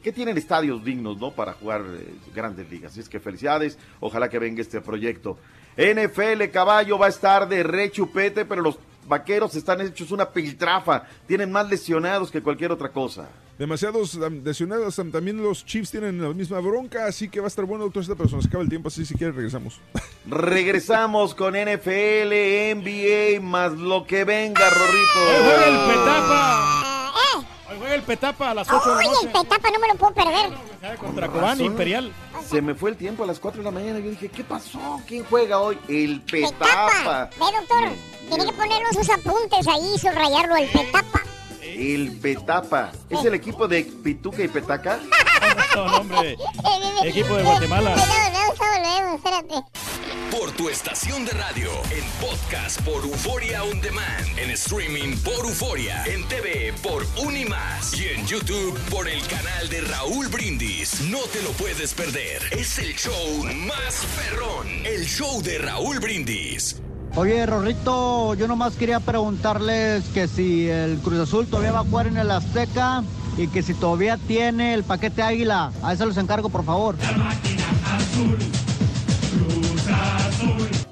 que 0.03 0.13
tienen 0.13 0.37
estadios 0.39 0.85
dignos, 0.85 1.19
¿no? 1.19 1.31
Para 1.31 1.53
jugar 1.53 1.85
eh, 1.87 2.15
grandes 2.35 2.69
ligas. 2.71 2.93
Así 2.93 3.01
es 3.01 3.09
que 3.09 3.21
felicidades, 3.21 3.79
ojalá 4.01 4.29
que 4.29 4.39
venga 4.39 4.61
este 4.61 4.81
proyecto. 4.81 5.39
NFL 5.77 6.45
Caballo 6.53 6.99
va 6.99 7.07
a 7.07 7.11
estar 7.11 7.49
de 7.49 7.63
rechupete, 7.63 8.45
pero 8.45 8.63
los 8.63 8.79
vaqueros 9.07 9.55
están 9.55 9.81
hechos 9.81 10.11
una 10.11 10.31
piltrafa, 10.31 11.05
tienen 11.27 11.53
más 11.53 11.69
lesionados 11.69 12.31
que 12.31 12.43
cualquier 12.43 12.73
otra 12.73 12.89
cosa. 12.91 13.29
Demasiados 13.59 14.15
lesionados. 14.15 14.99
am, 14.99 15.11
También 15.11 15.43
los 15.43 15.65
Chiefs 15.65 15.91
tienen 15.91 16.21
la 16.23 16.29
misma 16.31 16.61
bronca, 16.61 17.07
así 17.07 17.29
que 17.29 17.41
va 17.41 17.47
a 17.47 17.49
estar 17.49 17.65
bueno, 17.65 17.85
doctor 17.85 18.05
Z, 18.05 18.17
pero 18.17 18.29
se 18.29 18.37
nos 18.37 18.47
acaba 18.47 18.63
el 18.63 18.69
tiempo, 18.69 18.89
así 18.89 19.05
si 19.07 19.15
quiere 19.15 19.33
regresamos. 19.33 19.81
Regresamos 20.27 21.35
con 21.35 21.55
NFL, 21.55 22.33
NBA, 22.77 23.41
más 23.41 23.73
lo 23.73 24.07
que 24.07 24.25
venga, 24.25 24.69
Rorrito. 24.69 25.19
Hoy 25.19 25.45
juega 25.45 25.67
el 25.67 25.95
Petapa. 25.95 27.13
Hoy 27.69 27.77
juega 27.79 27.95
el 27.95 28.03
Petapa 28.03 28.51
a 28.51 28.55
las 28.55 28.69
8 28.71 28.97
de 28.97 29.05
la 29.05 29.11
noche. 29.11 29.27
el 29.27 29.33
petapa 29.33 29.71
no 29.71 29.79
me 29.81 29.89
lo 29.89 29.95
puedo 29.97 30.15
perder. 30.15 30.99
Contra 30.99 31.29
Cobán 31.29 31.61
Imperial. 31.61 32.13
Se 32.49 32.63
me 32.63 32.75
fue 32.75 32.91
el 32.91 32.97
tiempo 32.97 33.25
a 33.25 33.27
las 33.27 33.41
4 33.41 33.59
de 33.59 33.65
la 33.65 33.71
mañana. 33.73 33.99
Yo 33.99 34.11
dije, 34.11 34.29
¿qué 34.29 34.45
pasó? 34.45 35.01
¿Quién 35.07 35.25
juega 35.25 35.59
hoy? 35.59 35.77
El 35.89 36.21
Petapa. 36.23 37.29
Ve, 37.39 37.47
doctor, 37.59 37.91
tiene 38.29 38.47
que 38.47 38.53
ponernos 38.53 38.95
sus 38.95 39.11
apuntes 39.11 39.67
ahí, 39.67 39.99
subrayarlo, 39.99 40.57
el 40.57 40.69
petapa. 40.69 41.23
El 41.75 42.19
Petapa. 42.19 42.93
¿Es 43.11 43.25
el 43.25 43.35
equipo 43.35 43.67
de 43.67 43.83
Pituca 43.85 44.43
y 44.43 44.49
Petaca? 44.49 45.01
No, 45.75 45.87
no, 45.87 45.97
hombre. 45.99 46.37
Equipo 47.05 47.37
de 47.37 47.43
Guatemala. 47.43 47.97
Espérate. 49.15 49.55
Por 50.31 50.53
tu 50.53 50.69
estación 50.69 51.25
de 51.25 51.33
radio, 51.33 51.71
en 51.91 52.05
podcast 52.21 52.81
por 52.83 53.03
Euforia 53.05 53.63
On 53.65 53.81
Demand, 53.81 54.39
en 54.39 54.51
streaming 54.51 55.17
por 55.19 55.47
Euforia, 55.47 56.05
en 56.05 56.27
TV 56.29 56.75
por 56.83 57.07
Unimás 57.17 57.99
y 57.99 58.09
en 58.09 58.27
YouTube 58.27 58.79
por 58.91 59.09
el 59.09 59.23
canal 59.27 59.69
de 59.69 59.81
Raúl 59.83 60.29
Brindis. 60.29 61.01
No 61.03 61.21
te 61.33 61.43
lo 61.43 61.51
puedes 61.53 61.95
perder. 61.95 62.43
Es 62.51 62.79
el 62.79 62.95
show 62.95 63.45
más 63.67 64.05
perrón, 64.17 64.67
el 64.85 65.07
show 65.07 65.43
de 65.43 65.59
Raúl 65.59 65.99
Brindis. 66.01 66.77
Oye, 67.19 67.47
Rorrito, 67.47 68.35
yo 68.35 68.47
nomás 68.47 68.77
quería 68.77 69.01
preguntarles 69.01 70.05
que 70.13 70.29
si 70.29 70.69
el 70.69 70.99
Cruz 70.99 71.21
Azul 71.21 71.47
todavía 71.47 71.73
va 71.73 71.79
a 71.81 71.85
jugar 71.85 72.09
en 72.09 72.19
el 72.19 72.31
Azteca 72.31 73.03
y 73.39 73.49
que 73.49 73.63
si 73.63 73.73
todavía 73.73 74.19
tiene 74.19 74.75
el 74.75 74.85
paquete 74.85 75.23
Águila. 75.23 75.73
A 75.83 75.95
eso 75.95 76.05
los 76.05 76.19
encargo, 76.19 76.51
por 76.51 76.63
favor. 76.63 76.95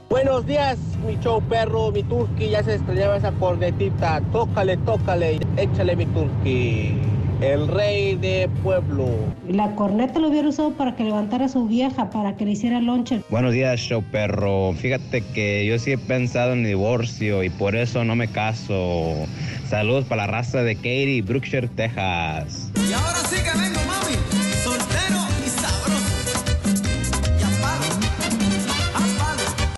Buenos 0.08 0.46
días, 0.46 0.78
mi 1.06 1.18
show 1.18 1.42
perro, 1.42 1.92
mi 1.92 2.02
turqui, 2.02 2.48
ya 2.48 2.64
se 2.64 2.76
extrañaba 2.76 3.18
esa 3.18 3.32
cornetita. 3.32 4.22
Tócale, 4.32 4.78
tócale, 4.78 5.40
échale 5.58 5.94
mi 5.94 6.06
turqui. 6.06 7.02
El 7.40 7.68
rey 7.68 8.16
de 8.16 8.48
pueblo. 8.62 9.08
La 9.48 9.74
corneta 9.74 10.18
lo 10.18 10.28
hubiera 10.28 10.48
usado 10.48 10.72
para 10.72 10.96
que 10.96 11.04
levantara 11.04 11.46
a 11.46 11.48
su 11.48 11.66
vieja, 11.66 12.10
para 12.10 12.36
que 12.36 12.44
le 12.44 12.52
hiciera 12.52 12.80
lonche. 12.80 13.20
Buenos 13.28 13.52
días, 13.52 13.80
show 13.80 14.02
perro. 14.02 14.72
Fíjate 14.74 15.22
que 15.34 15.66
yo 15.66 15.78
sí 15.78 15.92
he 15.92 15.98
pensado 15.98 16.52
en 16.52 16.64
divorcio 16.64 17.42
y 17.42 17.50
por 17.50 17.76
eso 17.76 18.04
no 18.04 18.16
me 18.16 18.28
caso. 18.28 19.26
Saludos 19.68 20.04
para 20.04 20.26
la 20.26 20.32
raza 20.32 20.62
de 20.62 20.76
Katy, 20.76 21.22
Brookshire, 21.22 21.68
Texas. 21.68 22.70
Y 22.76 22.92
ahora 22.92 23.18
sí 23.28 23.36
que 23.36 23.58
vengo, 23.58 23.80
mami, 23.86 24.14
soltero 24.62 25.26
y 25.44 25.48
sabroso. 25.48 26.14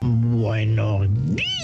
Buenos 0.02 1.08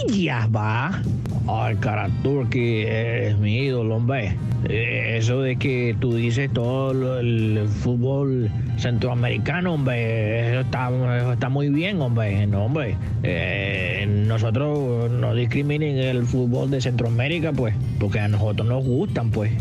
días, 0.08 0.48
va. 0.54 1.02
Ay, 1.48 1.74
cara, 1.76 2.08
Turki, 2.22 2.82
eres 2.82 3.36
mi 3.38 3.58
ídolo, 3.58 3.96
hombre. 3.96 4.36
Eh, 4.68 5.16
Eso 5.18 5.40
de 5.40 5.56
que 5.56 5.96
tú 5.98 6.14
dices 6.14 6.50
todo 6.52 7.18
el 7.18 7.66
fútbol 7.68 8.48
centroamericano, 8.76 9.74
hombre, 9.74 10.50
eso 10.50 10.60
está, 10.60 10.88
eso 10.88 11.32
está 11.32 11.48
muy 11.48 11.68
bien, 11.68 12.00
hombre. 12.00 12.46
No, 12.46 12.66
hombre. 12.66 12.96
Eh, 13.24 14.06
nosotros 14.08 15.10
no 15.10 15.34
discriminen 15.34 15.98
el 15.98 16.24
fútbol 16.26 16.70
de 16.70 16.80
Centroamérica, 16.80 17.52
pues, 17.52 17.74
porque 17.98 18.20
a 18.20 18.28
nosotros 18.28 18.68
nos 18.68 18.84
gustan, 18.84 19.30
pues. 19.30 19.52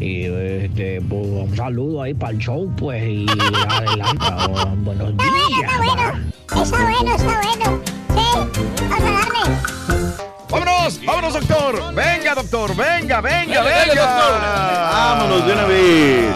Y 0.00 0.22
este, 0.22 1.00
pues, 1.02 1.26
un 1.26 1.56
saludo 1.56 2.02
ahí 2.02 2.14
para 2.14 2.32
el 2.32 2.38
show, 2.38 2.68
pues, 2.76 3.02
y 3.06 3.26
adelanta. 3.68 4.46
oh, 4.50 4.76
buenos 4.82 5.12
días, 5.16 5.70
va. 5.80 6.18
Está 6.62 6.84
bueno, 6.84 7.14
está 7.14 7.40
bueno. 7.40 7.80
Sí, 7.84 8.82
vamos 8.88 9.00
a 9.00 9.12
darle. 9.12 10.29
¡Vámonos! 10.50 11.04
¡Vámonos, 11.04 11.32
doctor! 11.34 11.94
¡Venga, 11.94 12.34
doctor! 12.34 12.74
¡Venga, 12.76 13.20
venga, 13.20 13.62
dale, 13.62 13.88
venga! 13.88 14.04
doctor. 14.04 14.40
Vámonos 14.92 15.46
de 15.46 15.52
una 15.52 15.64
vez. 15.64 16.34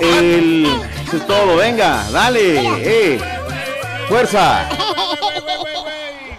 El, 0.00 0.66
eso 1.06 1.16
es 1.16 1.26
todo, 1.26 1.56
venga, 1.56 2.04
dale, 2.10 3.14
eh. 3.14 3.18
Fuerza. 4.08 4.68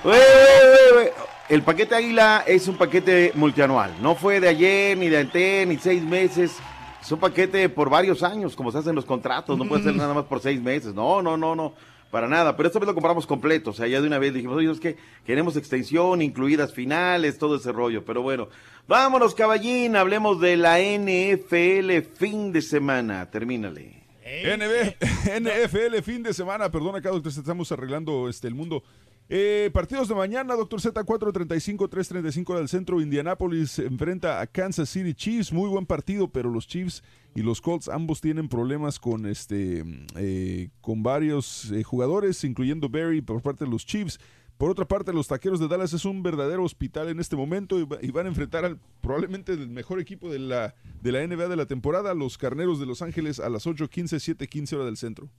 Wey, 0.03 0.13
wey, 0.13 0.19
wey, 0.19 0.97
wey. 0.97 1.09
El 1.47 1.61
paquete 1.61 1.93
Águila 1.93 2.43
es 2.47 2.67
un 2.67 2.75
paquete 2.75 3.31
multianual. 3.35 3.93
No 4.01 4.15
fue 4.15 4.39
de 4.39 4.49
ayer, 4.49 4.97
ni 4.97 5.09
de 5.09 5.19
antes, 5.19 5.67
ni 5.67 5.77
seis 5.77 6.01
meses. 6.01 6.53
Es 6.99 7.11
un 7.11 7.19
paquete 7.19 7.69
por 7.69 7.87
varios 7.89 8.23
años, 8.23 8.55
como 8.55 8.71
se 8.71 8.79
hacen 8.79 8.95
los 8.95 9.05
contratos. 9.05 9.55
No 9.57 9.65
puede 9.65 9.83
ser 9.83 9.95
nada 9.95 10.15
más 10.15 10.25
por 10.25 10.41
seis 10.41 10.59
meses. 10.59 10.95
No, 10.95 11.21
no, 11.21 11.37
no, 11.37 11.55
no. 11.55 11.73
Para 12.15 12.29
nada. 12.29 12.55
Pero 12.55 12.67
esta 12.67 12.79
vez 12.79 12.87
lo 12.87 12.93
compramos 12.93 13.27
completo. 13.27 13.71
O 13.71 13.73
sea, 13.73 13.87
ya 13.87 13.99
de 13.99 14.07
una 14.07 14.19
vez 14.19 14.33
dijimos, 14.33 14.55
oye, 14.55 14.71
es 14.71 14.79
que 14.79 14.95
queremos 15.25 15.57
extensión, 15.57 16.21
incluidas 16.21 16.71
finales, 16.71 17.37
todo 17.37 17.57
ese 17.57 17.73
rollo. 17.73 18.05
Pero 18.05 18.21
bueno, 18.21 18.47
vámonos, 18.87 19.35
caballín. 19.35 19.97
Hablemos 19.97 20.39
de 20.39 20.55
la 20.55 20.79
NFL 20.79 22.07
fin 22.17 22.53
de 22.53 22.61
semana. 22.61 23.29
Termínale. 23.29 24.05
NB 24.25 24.95
NFL, 25.41 26.01
fin 26.03 26.23
de 26.23 26.33
semana, 26.33 26.71
perdón 26.71 26.95
acá, 26.95 27.09
doctor, 27.09 27.33
estamos 27.33 27.69
arreglando 27.73 28.29
este, 28.29 28.47
el 28.47 28.55
mundo. 28.55 28.81
Eh, 29.27 29.69
partidos 29.73 30.07
de 30.07 30.15
mañana, 30.15 30.55
doctor 30.55 30.79
Z, 30.79 31.03
4.35, 31.03 31.89
3.35 31.89 32.49
hora 32.49 32.59
del 32.59 32.69
centro. 32.69 33.01
Indianapolis 33.01 33.77
enfrenta 33.79 34.39
a 34.39 34.47
Kansas 34.47 34.87
City 34.87 35.13
Chiefs. 35.13 35.51
Muy 35.51 35.67
buen 35.67 35.85
partido, 35.85 36.29
pero 36.29 36.49
los 36.49 36.65
Chiefs 36.65 37.03
y 37.35 37.41
los 37.43 37.61
Colts 37.61 37.89
ambos 37.89 38.21
tienen 38.21 38.47
problemas 38.47 38.99
con, 38.99 39.25
este, 39.27 39.83
eh, 40.15 40.69
con 40.81 41.03
varios 41.03 41.69
eh, 41.71 41.83
jugadores, 41.83 42.43
incluyendo 42.43 42.89
Barry 42.89 43.21
por 43.21 43.41
parte 43.41 43.65
de 43.65 43.71
los 43.71 43.85
Chiefs. 43.85 44.19
Por 44.57 44.69
otra 44.71 44.85
parte, 44.87 45.11
los 45.11 45.27
Taqueros 45.27 45.59
de 45.59 45.67
Dallas 45.67 45.91
es 45.91 46.05
un 46.05 46.23
verdadero 46.23 46.63
hospital 46.63 47.09
en 47.09 47.19
este 47.19 47.35
momento 47.35 47.77
y, 47.77 47.83
va- 47.83 47.97
y 48.01 48.09
van 48.11 48.25
a 48.25 48.29
enfrentar 48.29 48.63
al 48.63 48.79
probablemente 49.01 49.51
el 49.51 49.67
mejor 49.67 49.99
equipo 49.99 50.31
de 50.31 50.39
la, 50.39 50.73
de 51.01 51.11
la 51.11 51.27
NBA 51.27 51.49
de 51.49 51.57
la 51.57 51.65
temporada, 51.65 52.13
los 52.13 52.37
Carneros 52.37 52.79
de 52.79 52.85
Los 52.85 53.01
Ángeles 53.01 53.41
a 53.41 53.49
las 53.49 53.67
8.15, 53.67 54.15
7.15 54.37 54.73
hora 54.73 54.85
del 54.85 54.95
centro. 54.95 55.29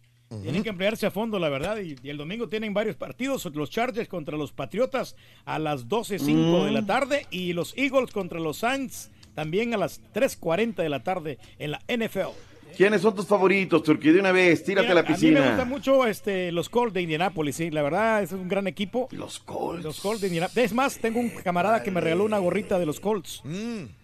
Tienen 0.43 0.63
que 0.65 0.69
emplearse 0.71 1.07
a 1.07 1.11
fondo, 1.13 1.39
la 1.39 1.49
verdad. 1.49 1.79
Y, 1.79 1.95
y 2.03 2.11
el 2.11 2.17
domingo 2.19 2.49
tienen 2.49 2.75
varios 2.75 2.97
partidos. 2.97 3.45
Los 3.55 3.71
Chargers 3.71 4.09
contra 4.09 4.37
los 4.37 4.53
Patriotas 4.53 5.15
a 5.45 5.59
las 5.61 5.87
12.05 5.89 6.65
de 6.65 6.73
la 6.73 6.83
Mm. 6.83 6.87
tarde. 6.87 7.27
Y 7.31 7.53
los 7.53 7.73
Eagles 7.79 8.11
contra 8.11 8.41
los 8.41 8.57
Saints 8.59 9.13
también 9.37 9.73
a 9.73 9.77
las 9.77 10.01
3.40 10.13 10.75
de 10.77 10.89
la 10.89 11.05
tarde 11.05 11.39
en 11.61 11.71
la 11.71 11.81
NFL. 11.87 12.31
¿Quiénes 12.77 13.01
son 13.01 13.15
tus 13.15 13.27
favoritos, 13.27 13.83
Turquía? 13.83 14.13
De 14.13 14.21
una 14.21 14.33
vez, 14.33 14.63
tírate 14.63 14.89
Mira, 14.89 14.93
a 14.93 14.95
la 14.97 15.01
A 15.01 15.03
mí 15.05 15.09
me 15.09 15.15
piscina. 15.15 15.49
gustan 15.49 15.69
mucho 15.69 16.07
este, 16.07 16.53
los 16.53 16.69
Colts 16.69 16.93
de 16.93 17.01
Indianapolis, 17.01 17.57
sí. 17.57 17.71
La 17.71 17.81
verdad, 17.81 18.23
es 18.23 18.33
un 18.33 18.49
gran 18.49 18.67
equipo. 18.67 19.09
Los 19.13 19.39
Colts. 19.39 19.83
Los 19.83 19.99
Colts 20.01 20.21
de 20.21 20.27
Indianapolis. 20.27 20.65
Es 20.67 20.75
más, 20.75 20.99
tengo 20.99 21.19
un 21.21 21.31
camarada 21.31 21.83
que 21.83 21.91
me 21.91 22.03
regaló 22.03 22.25
una 22.25 22.37
gorrita 22.37 22.79
de 22.79 22.85
los 22.85 23.01
Colts. 23.01 23.43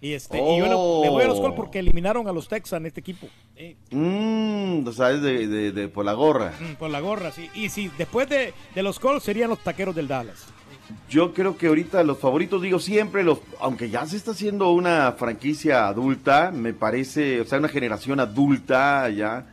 Y, 0.00 0.12
este, 0.14 0.38
Oh. 0.40 0.54
y 0.56 0.58
yo 0.60 1.02
le 1.02 1.10
voy 1.10 1.22
a 1.22 1.26
los 1.26 1.38
Colts 1.40 1.54
porque 1.56 1.80
eliminaron 1.80 2.26
a 2.28 2.32
los 2.32 2.48
Texans 2.48 2.86
este 2.86 3.00
equipo. 3.00 3.26
Eh, 3.56 3.76
Mm, 3.90 4.86
o 4.88 4.92
sea, 4.92 5.10
es 5.10 5.20
de, 5.20 5.46
de- 5.48 5.72
de- 5.72 5.88
por 5.88 6.06
la 6.06 6.14
gorra. 6.14 6.54
mm, 6.58 6.76
por 6.76 6.88
la 6.88 7.00
gorra, 7.00 7.30
sí. 7.30 7.50
Y 7.54 7.68
sí, 7.68 7.90
después 7.98 8.26
de, 8.30 8.54
de 8.74 8.82
los 8.82 8.98
Colts 8.98 9.24
serían 9.24 9.50
los 9.50 9.58
taqueros 9.62 9.94
del 9.94 10.08
Dallas. 10.08 10.46
Yo 11.08 11.34
creo 11.34 11.56
que 11.56 11.66
ahorita 11.66 12.02
los 12.04 12.18
favoritos, 12.18 12.62
digo 12.62 12.78
siempre, 12.78 13.22
los, 13.22 13.40
aunque 13.60 13.90
ya 13.90 14.06
se 14.06 14.16
está 14.16 14.30
haciendo 14.30 14.72
una 14.72 15.12
franquicia 15.12 15.86
adulta, 15.86 16.50
me 16.50 16.72
parece, 16.72 17.40
o 17.40 17.44
sea, 17.44 17.58
una 17.58 17.68
generación 17.68 18.20
adulta 18.20 19.08
ya. 19.10 19.46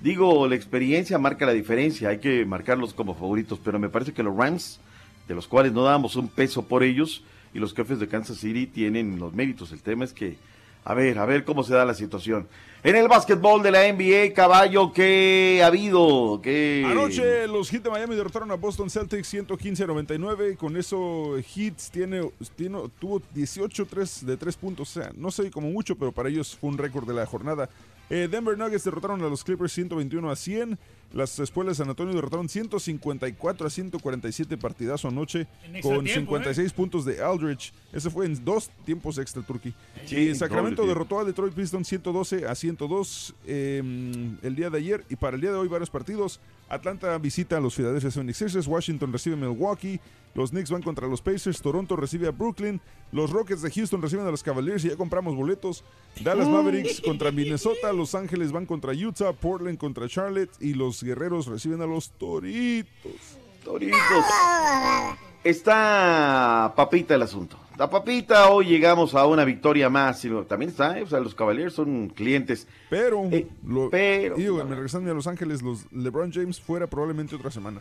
Digo, 0.00 0.46
la 0.46 0.54
experiencia 0.54 1.18
marca 1.18 1.46
la 1.46 1.52
diferencia, 1.52 2.10
hay 2.10 2.18
que 2.18 2.44
marcarlos 2.44 2.92
como 2.92 3.14
favoritos, 3.14 3.58
pero 3.64 3.78
me 3.78 3.88
parece 3.88 4.12
que 4.12 4.22
los 4.22 4.36
Rams, 4.36 4.78
de 5.26 5.34
los 5.34 5.48
cuales 5.48 5.72
no 5.72 5.84
damos 5.84 6.16
un 6.16 6.28
peso 6.28 6.66
por 6.66 6.82
ellos, 6.82 7.22
y 7.54 7.58
los 7.58 7.74
jefes 7.74 7.98
de 7.98 8.08
Kansas 8.08 8.36
City 8.36 8.66
tienen 8.66 9.18
los 9.18 9.32
méritos. 9.32 9.72
El 9.72 9.80
tema 9.80 10.04
es 10.04 10.12
que, 10.12 10.36
a 10.88 10.94
ver, 10.94 11.18
a 11.18 11.26
ver 11.26 11.44
cómo 11.44 11.64
se 11.64 11.74
da 11.74 11.84
la 11.84 11.94
situación. 11.94 12.46
En 12.84 12.94
el 12.94 13.08
básquetbol 13.08 13.60
de 13.64 13.72
la 13.72 13.92
NBA, 13.92 14.32
caballo, 14.32 14.92
¿qué 14.92 15.60
ha 15.60 15.66
habido? 15.66 16.38
¿Qué... 16.40 16.84
Anoche 16.88 17.48
los 17.48 17.68
Heat 17.68 17.82
de 17.82 17.90
Miami 17.90 18.14
derrotaron 18.14 18.48
a 18.52 18.54
Boston 18.54 18.88
Celtics 18.88 19.34
115-99. 19.34 20.56
Con 20.56 20.76
eso 20.76 21.34
Heat 21.54 21.74
tiene, 21.90 22.30
tuvo 23.00 23.20
18 23.34 23.86
tres- 23.86 24.24
de 24.24 24.36
3 24.36 24.56
puntos. 24.56 25.00
No 25.16 25.32
sé 25.32 25.50
como 25.50 25.68
mucho, 25.70 25.96
pero 25.96 26.12
para 26.12 26.28
ellos 26.28 26.56
fue 26.56 26.70
un 26.70 26.78
récord 26.78 27.06
de 27.08 27.14
la 27.14 27.26
jornada. 27.26 27.68
Eh, 28.08 28.28
Denver 28.30 28.56
Nuggets 28.56 28.84
derrotaron 28.84 29.20
a 29.22 29.28
los 29.28 29.42
Clippers 29.42 29.72
121 29.72 30.30
a 30.30 30.36
100. 30.36 30.78
Las 31.16 31.38
espuelas 31.38 31.78
de 31.78 31.82
San 31.82 31.88
Antonio 31.88 32.14
derrotaron 32.14 32.46
154 32.46 33.66
a 33.66 33.70
147 33.70 34.58
partidazo 34.58 35.08
anoche 35.08 35.46
con 35.80 36.04
tiempo, 36.04 36.36
56 36.36 36.72
puntos 36.74 37.06
de 37.06 37.22
Aldridge. 37.22 37.72
Ese 37.90 38.10
fue 38.10 38.26
en 38.26 38.44
dos 38.44 38.70
tiempos 38.84 39.16
extra 39.16 39.40
turkey. 39.40 39.72
Sí, 40.04 40.16
y 40.16 40.34
Sacramento 40.34 40.86
derrotó 40.86 41.18
a 41.18 41.24
Detroit 41.24 41.54
Pistons 41.54 41.88
112 41.88 42.46
a 42.46 42.54
102 42.54 43.34
eh, 43.46 43.82
el 44.42 44.56
día 44.56 44.68
de 44.68 44.76
ayer. 44.76 45.06
Y 45.08 45.16
para 45.16 45.36
el 45.36 45.40
día 45.40 45.52
de 45.52 45.56
hoy 45.56 45.68
varios 45.68 45.88
partidos. 45.88 46.38
Atlanta 46.68 47.16
visita 47.16 47.56
a 47.56 47.60
los 47.60 47.74
Philadelphia 47.74 48.10
76ers, 48.10 48.66
Washington 48.66 49.12
recibe 49.12 49.36
a 49.36 49.38
Milwaukee, 49.38 50.00
los 50.36 50.50
Knicks 50.50 50.70
van 50.70 50.82
contra 50.82 51.08
los 51.08 51.20
Pacers, 51.22 51.60
Toronto 51.60 51.96
recibe 51.96 52.28
a 52.28 52.30
Brooklyn, 52.30 52.80
los 53.10 53.30
Rockets 53.30 53.62
de 53.62 53.70
Houston 53.70 54.00
reciben 54.02 54.26
a 54.26 54.30
los 54.30 54.42
Cavaliers 54.42 54.84
y 54.84 54.90
ya 54.90 54.96
compramos 54.96 55.34
boletos, 55.34 55.82
Dallas 56.22 56.46
Mavericks 56.48 57.00
contra 57.00 57.32
Minnesota, 57.32 57.92
Los 57.92 58.14
Ángeles 58.14 58.52
van 58.52 58.66
contra 58.66 58.92
Utah, 58.92 59.32
Portland 59.32 59.78
contra 59.78 60.08
Charlotte 60.08 60.50
y 60.60 60.74
los 60.74 61.02
Guerreros 61.02 61.46
reciben 61.46 61.80
a 61.80 61.86
los 61.86 62.10
Toritos. 62.10 63.38
Toritos. 63.64 63.98
Está 65.42 66.72
papita 66.76 67.14
el 67.14 67.22
asunto. 67.22 67.58
La 67.78 67.88
papita, 67.88 68.48
hoy 68.50 68.66
llegamos 68.66 69.14
a 69.14 69.26
una 69.26 69.44
victoria 69.44 69.88
más. 69.88 70.24
y 70.24 70.30
También 70.48 70.70
está, 70.70 70.98
¿eh? 70.98 71.02
o 71.02 71.06
sea, 71.06 71.20
los 71.20 71.34
Cavaliers 71.34 71.74
son 71.74 72.08
clientes. 72.08 72.66
Pero, 72.90 73.24
Eh, 73.30 73.46
lo- 73.66 73.90
pero- 73.90 74.34
digo, 74.36 74.64
me 74.64 74.74
regresando 74.74 75.10
a 75.10 75.14
Los 75.14 75.26
Ángeles, 75.26 75.62
los 75.62 75.90
LeBron 75.92 76.32
James 76.32 76.60
fuera 76.60 76.86
probablemente 76.86 77.36
otra 77.36 77.50
semana. 77.50 77.80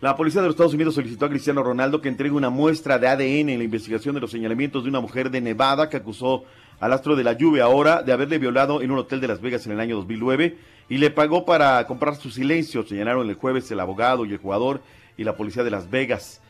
La 0.00 0.14
policía 0.14 0.40
de 0.40 0.46
los 0.46 0.54
Estados 0.54 0.74
Unidos 0.74 0.94
solicitó 0.94 1.26
a 1.26 1.28
Cristiano 1.28 1.60
Ronaldo 1.60 2.00
que 2.00 2.08
entregue 2.08 2.32
una 2.32 2.50
muestra 2.50 3.00
de 3.00 3.08
ADN 3.08 3.48
en 3.48 3.58
la 3.58 3.64
investigación 3.64 4.14
de 4.14 4.20
los 4.20 4.30
señalamientos 4.30 4.84
de 4.84 4.90
una 4.90 5.00
mujer 5.00 5.28
de 5.28 5.40
Nevada 5.40 5.88
que 5.88 5.96
acusó 5.96 6.44
al 6.78 6.92
astro 6.92 7.16
de 7.16 7.24
la 7.24 7.32
lluvia 7.32 7.64
ahora 7.64 8.04
de 8.04 8.12
haberle 8.12 8.38
violado 8.38 8.80
en 8.80 8.92
un 8.92 8.98
hotel 8.98 9.20
de 9.20 9.26
Las 9.26 9.40
Vegas 9.40 9.66
en 9.66 9.72
el 9.72 9.80
año 9.80 9.96
2009 9.96 10.56
y 10.88 10.98
le 10.98 11.10
pagó 11.10 11.44
para 11.44 11.84
comprar 11.88 12.14
su 12.14 12.30
silencio, 12.30 12.86
señalaron 12.86 13.28
el 13.28 13.34
jueves 13.34 13.68
el 13.72 13.80
abogado 13.80 14.24
y 14.24 14.30
el 14.30 14.38
jugador 14.38 14.82
y 15.16 15.24
la 15.24 15.36
policía 15.36 15.64
de 15.64 15.72
Las 15.72 15.90
Vegas. 15.90 16.40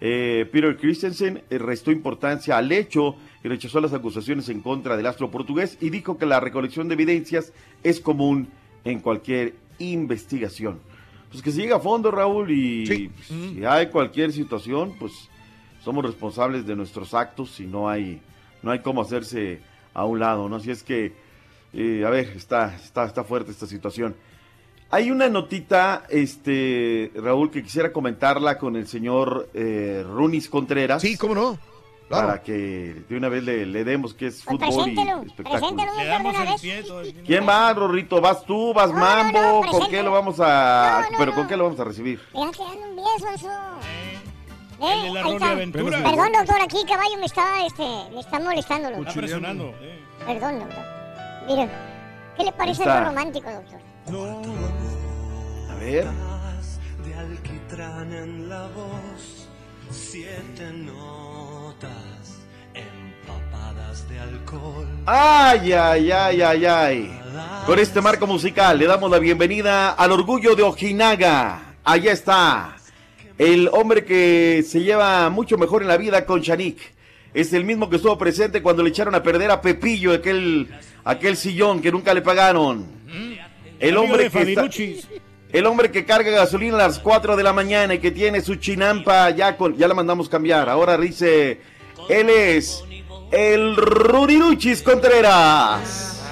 Eh, 0.00 0.48
Peter 0.50 0.76
Christensen 0.76 1.44
eh, 1.48 1.58
restó 1.58 1.92
importancia 1.92 2.58
al 2.58 2.72
hecho 2.72 3.14
y 3.44 3.46
rechazó 3.46 3.80
las 3.80 3.92
acusaciones 3.92 4.48
en 4.48 4.62
contra 4.62 4.96
del 4.96 5.06
astro 5.06 5.30
portugués 5.30 5.78
y 5.80 5.90
dijo 5.90 6.18
que 6.18 6.26
la 6.26 6.40
recolección 6.40 6.88
de 6.88 6.94
evidencias 6.94 7.52
es 7.84 8.00
común 8.00 8.48
en 8.84 8.98
cualquier 8.98 9.54
investigación. 9.78 10.80
Pues 11.36 11.54
que 11.54 11.60
llegue 11.60 11.74
a 11.74 11.80
fondo, 11.80 12.10
Raúl, 12.10 12.50
y 12.50 12.86
si 12.86 13.62
hay 13.62 13.88
cualquier 13.88 14.32
situación, 14.32 14.94
pues 14.98 15.12
somos 15.84 16.02
responsables 16.02 16.66
de 16.66 16.74
nuestros 16.74 17.12
actos 17.12 17.60
y 17.60 17.66
no 17.66 17.90
hay, 17.90 18.22
no 18.62 18.70
hay 18.70 18.78
cómo 18.78 19.02
hacerse 19.02 19.60
a 19.92 20.06
un 20.06 20.18
lado, 20.18 20.48
¿no? 20.48 20.56
Así 20.56 20.70
es 20.70 20.82
que, 20.82 21.12
eh, 21.74 22.04
a 22.06 22.08
ver, 22.08 22.32
está, 22.34 22.74
está, 22.74 23.04
está 23.04 23.22
fuerte 23.22 23.50
esta 23.50 23.66
situación. 23.66 24.16
Hay 24.88 25.10
una 25.10 25.28
notita, 25.28 26.04
este, 26.08 27.12
Raúl, 27.16 27.50
que 27.50 27.62
quisiera 27.62 27.92
comentarla 27.92 28.56
con 28.56 28.74
el 28.74 28.86
señor 28.86 29.50
eh, 29.52 30.02
Runis 30.08 30.48
Contreras. 30.48 31.02
Sí, 31.02 31.18
cómo 31.18 31.34
no. 31.34 31.58
Para 32.08 32.40
que 32.40 33.02
de 33.08 33.16
una 33.16 33.28
vez 33.28 33.42
le, 33.42 33.66
le 33.66 33.82
demos 33.82 34.14
que 34.14 34.28
es 34.28 34.44
Pues 34.44 34.60
fútbol 34.60 34.90
y 34.90 34.94
preséntelo, 34.94 35.22
espectáculo. 35.22 35.50
preséntelo, 35.60 35.92
doctor, 35.92 36.22
de 36.22 36.28
una 36.28 36.44
vez. 37.12 37.14
¿Quién 37.26 37.48
va, 37.48 37.72
Rorrito? 37.74 38.20
¿Vas 38.20 38.44
tú? 38.44 38.72
¿Vas 38.72 38.92
Mambo? 38.92 39.62
no, 39.64 39.70
¿Con 39.72 39.90
qué 39.90 40.02
lo 40.04 40.12
vamos 40.12 40.36
a...? 40.38 41.00
No, 41.02 41.10
no, 41.10 41.18
¿Pero 41.18 41.30
no. 41.32 41.36
con 41.36 41.48
qué 41.48 41.56
lo 41.56 41.64
vamos 41.64 41.80
a 41.80 41.84
recibir? 41.84 42.20
Te 42.30 42.38
dan 42.38 42.50
un 42.90 42.96
beso, 42.96 43.26
Sonso. 43.38 43.48
Eh, 44.78 45.06
El 45.08 45.14
de 45.14 45.38
la. 45.40 45.50
Aventura. 45.50 46.02
Perdón, 46.02 46.32
doctor, 46.32 46.60
aquí 46.62 46.76
caballo 46.86 47.16
me 47.18 47.26
está, 47.26 47.66
este, 47.66 47.82
me 48.12 48.20
está 48.20 48.38
molestando. 48.38 48.88
Está 48.90 49.12
presionando. 49.12 49.74
eh. 49.80 49.98
Perdón, 50.26 50.58
doctor. 50.60 50.84
Mire, 51.48 51.68
¿qué 52.36 52.44
le 52.44 52.52
parece 52.52 52.84
algo 52.84 53.08
romántico, 53.08 53.50
doctor? 53.50 53.80
A 55.70 55.74
ver. 55.76 56.06
de 57.04 57.14
alquitrán 57.14 58.12
en 58.12 58.48
la 58.48 58.62
voz, 58.68 59.48
siete 59.90 60.70
notas 61.76 62.38
empapadas 62.74 64.08
de 64.08 64.18
alcohol. 64.18 64.86
Ay, 65.06 65.72
ay, 65.72 66.10
ay, 66.10 66.42
ay, 66.42 66.64
ay. 66.64 67.20
Con 67.66 67.78
este 67.78 68.00
marco 68.00 68.26
musical 68.26 68.78
le 68.78 68.86
damos 68.86 69.10
la 69.10 69.18
bienvenida 69.18 69.90
al 69.90 70.12
orgullo 70.12 70.54
de 70.54 70.62
Ojinaga. 70.62 71.76
Allá 71.84 72.12
está. 72.12 72.76
El 73.38 73.68
hombre 73.72 74.04
que 74.04 74.64
se 74.66 74.80
lleva 74.80 75.28
mucho 75.30 75.58
mejor 75.58 75.82
en 75.82 75.88
la 75.88 75.96
vida 75.96 76.24
con 76.24 76.42
Chanik. 76.42 76.78
Es 77.34 77.52
el 77.52 77.64
mismo 77.64 77.90
que 77.90 77.96
estuvo 77.96 78.16
presente 78.16 78.62
cuando 78.62 78.82
le 78.82 78.90
echaron 78.90 79.14
a 79.14 79.22
perder 79.22 79.50
a 79.50 79.60
Pepillo 79.60 80.14
aquel, 80.14 80.68
aquel 81.04 81.36
sillón 81.36 81.82
que 81.82 81.92
nunca 81.92 82.14
le 82.14 82.22
pagaron. 82.22 82.86
El 83.78 83.96
hombre 83.98 84.24
de 84.24 84.30
que 84.30 84.52
está-. 84.52 85.25
El 85.56 85.66
hombre 85.66 85.90
que 85.90 86.04
carga 86.04 86.30
gasolina 86.30 86.74
a 86.74 86.88
las 86.88 86.98
4 86.98 87.34
de 87.34 87.42
la 87.42 87.54
mañana 87.54 87.94
y 87.94 87.98
que 87.98 88.10
tiene 88.10 88.42
su 88.42 88.56
chinampa 88.56 89.30
ya 89.30 89.56
con, 89.56 89.74
ya 89.76 89.88
la 89.88 89.94
mandamos 89.94 90.28
cambiar. 90.28 90.68
Ahora 90.68 90.98
dice, 90.98 91.62
él 92.10 92.28
es 92.28 92.84
el 93.30 93.74
Ruriruchis 93.74 94.82
Contreras. 94.82 96.22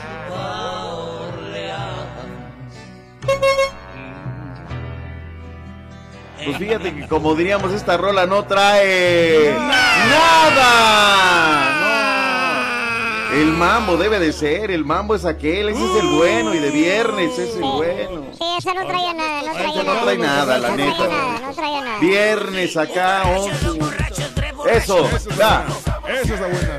Pues 6.44 6.59
fíjate 6.59 6.94
que 6.94 7.09
como 7.09 7.34
diríamos, 7.34 7.72
esta 7.72 7.96
rola 7.96 8.26
no 8.26 8.44
trae 8.44 9.55
nada. 10.10 11.84
El 13.35 13.52
mambo 13.52 13.97
debe 13.97 14.19
de 14.20 14.32
ser, 14.32 14.70
el 14.70 14.85
mambo 14.85 15.15
es 15.16 15.24
aquel, 15.24 15.69
ese 15.70 15.85
es 15.85 16.02
el 16.02 16.09
bueno 16.09 16.55
y 16.55 16.59
de 16.61 16.70
viernes 16.70 17.32
ese 17.32 17.48
es 17.51 17.56
el 17.56 17.62
bueno. 17.62 18.27
Sí, 18.39 18.44
esa 18.59 18.74
no 18.74 18.86
traía 18.86 19.12
nada, 19.12 19.43
no 19.43 19.52
traía 19.52 19.69
Ese 19.74 19.85
nada. 19.85 19.94
no 19.94 20.02
trae 20.05 20.19
nada, 20.19 20.59
la 20.59 20.77
neta. 20.77 21.39
no 21.43 21.52
traía 21.52 21.81
nada. 21.81 21.98
Viernes 21.98 22.77
acá, 22.77 23.23
11. 23.36 23.51
Eso, 24.73 25.09
ya. 25.36 25.66
Esa 26.09 26.35
es 26.35 26.40
la 26.40 26.47
buena. 26.47 26.78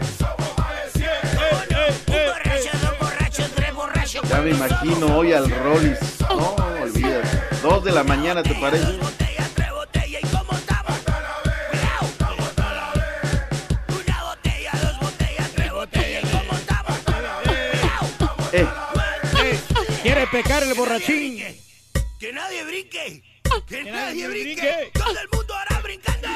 Ya 4.30 4.42
me 4.42 4.50
imagino 4.52 5.18
hoy 5.18 5.34
al 5.34 5.50
Rollis. 5.50 6.00
No, 6.30 6.56
olvídate. 6.82 7.28
Dos 7.62 7.84
de 7.84 7.92
la 7.92 8.04
mañana, 8.04 8.42
¿te 8.44 8.56
parece? 8.56 8.98
Pecar 20.36 20.64
el 20.64 20.74
borrachín. 20.74 21.38
Que 22.20 22.34
nadie 22.34 22.66
brinque. 22.66 23.24
Que 23.66 23.86
nadie 23.86 24.28
brinque. 24.28 24.92
Todo 24.94 25.18
el 25.18 25.30
mundo 25.32 25.54
hará 25.56 25.80
brincando. 25.80 26.28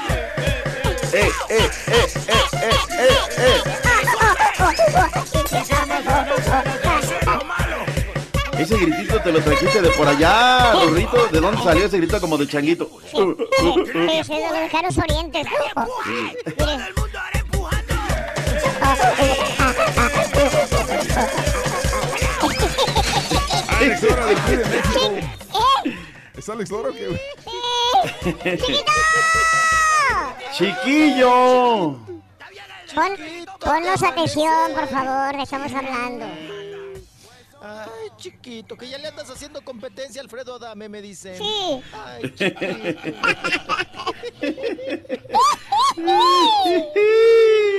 eh, 1.11 1.29
eh, 1.49 1.49
eh, 1.49 1.69
eh, 1.89 2.07
eh, 2.29 2.71
eh, 2.97 3.09
eh. 3.37 3.61
Ese 8.57 8.77
gritito 8.77 9.21
te 9.21 9.31
lo 9.33 9.41
trajiste 9.41 9.81
de 9.81 9.89
por 9.89 10.07
allá, 10.07 10.71
Rorrito. 10.75 11.27
¿De 11.27 11.41
dónde 11.41 11.61
salió 11.61 11.85
ese 11.85 11.97
grito 11.97 12.21
como 12.21 12.37
de 12.37 12.47
changuito? 12.47 12.89
Sí, 13.11 13.17
sí, 13.17 14.23
sí, 14.23 14.33
de 14.33 14.49
los 14.49 14.59
lejanos 14.59 14.97
orientes. 14.97 15.45
Mire. 16.05 16.99
Alex 23.79 24.03
Lora 24.03 24.25
de 24.25 24.35
aquí 24.35 24.55
de 24.57 24.65
México. 24.65 25.15
¿Es 26.35 26.49
Alex 26.49 26.69
Lora 26.69 26.89
o 26.89 26.93
qué? 26.93 27.17
¡Chiquillo! 30.51 31.97
Pon, 32.93 33.15
ponnos 33.61 34.03
atención, 34.03 34.73
por 34.73 34.87
favor, 34.89 35.39
estamos 35.39 35.71
hablando. 35.73 36.25
Ay, 37.61 38.09
chiquito, 38.17 38.75
que 38.75 38.89
ya 38.89 38.97
le 38.97 39.07
andas 39.07 39.29
haciendo 39.29 39.61
competencia 39.61 40.19
a 40.21 40.23
Alfredo 40.25 40.55
Adame, 40.55 40.89
me 40.89 41.01
dicen. 41.01 41.37
Sí. 41.37 41.81
Ay, 41.93 42.33
chiquito. 42.35 42.59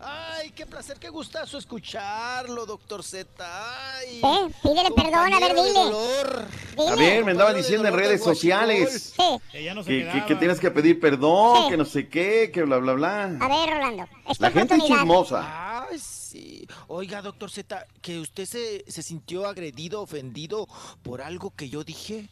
Ay, 0.00 0.50
qué 0.50 0.66
placer, 0.66 0.98
qué 0.98 1.08
gustazo 1.08 1.58
escucharlo, 1.58 2.66
doctor 2.66 3.02
Z. 3.02 3.26
Ay, 3.38 4.20
Eh, 4.22 4.50
pídele 4.62 4.90
perdón, 4.90 5.32
a 5.32 5.40
ver, 5.40 5.54
dile. 5.54 5.72
dolor. 5.72 6.46
A 6.90 6.94
ver, 6.96 7.24
me 7.24 7.30
andaban 7.32 7.56
diciendo 7.56 7.86
en 7.88 7.94
redes 7.94 8.22
sociales 8.22 9.14
Sí. 9.16 9.40
que, 9.52 9.74
que- 9.84 10.24
que 10.26 10.34
tienes 10.36 10.58
que 10.60 10.70
pedir 10.70 10.98
perdón, 11.00 11.64
Sí. 11.64 11.70
que 11.70 11.76
no 11.76 11.84
sé 11.84 12.08
qué, 12.08 12.50
que 12.52 12.62
bla, 12.62 12.78
bla, 12.78 12.92
bla. 12.94 13.24
A 13.40 13.48
ver, 13.48 13.70
Rolando. 13.70 14.04
Esta 14.28 14.46
La 14.46 14.50
gente 14.50 14.74
es 14.76 14.84
chismosa. 14.84 15.86
Ay, 15.88 15.98
sí. 15.98 16.66
Oiga, 16.88 17.22
doctor 17.22 17.50
Z, 17.50 17.86
que 18.00 18.18
usted 18.18 18.46
se, 18.46 18.84
se 18.90 19.02
sintió 19.02 19.46
agredido, 19.46 20.00
ofendido 20.02 20.66
por 21.02 21.22
algo 21.22 21.52
que 21.54 21.68
yo 21.68 21.84
dije. 21.84 22.28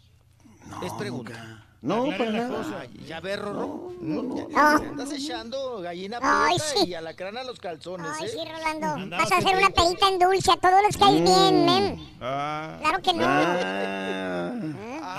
es 0.85 0.93
pregunta. 0.95 1.65
No, 1.83 2.05
para 2.19 2.31
nada. 2.31 2.49
cosa. 2.59 2.87
Ya 3.07 3.21
ves, 3.21 3.39
Rorro. 3.41 3.93
No. 4.03 4.37
Ya- 4.37 4.79
te 4.79 4.87
Andas 4.87 5.13
echando 5.13 5.81
gallina 5.81 6.19
Ay, 6.21 6.57
sí. 6.59 6.89
y 6.89 6.95
alacrán 6.95 7.39
a 7.39 7.45
los 7.45 7.59
calzones, 7.59 8.07
Ay, 8.21 8.27
¿eh? 8.27 8.29
sí, 8.29 8.39
Rolando. 8.51 8.87
Andabas 9.03 9.31
Vas 9.31 9.33
a 9.33 9.39
hacer 9.39 9.57
una 9.57 9.71
perita 9.71 10.09
en 10.09 10.19
dulce 10.19 10.53
a 10.53 10.57
todos 10.57 10.83
los 10.87 10.97
que 10.97 11.05
hay 11.05 11.23
bien, 11.23 11.65
men. 11.65 12.09
Ah. 12.21 12.77
Claro 12.83 13.03
que 13.03 13.13
no. 13.15 13.25
Ah. 13.25 14.53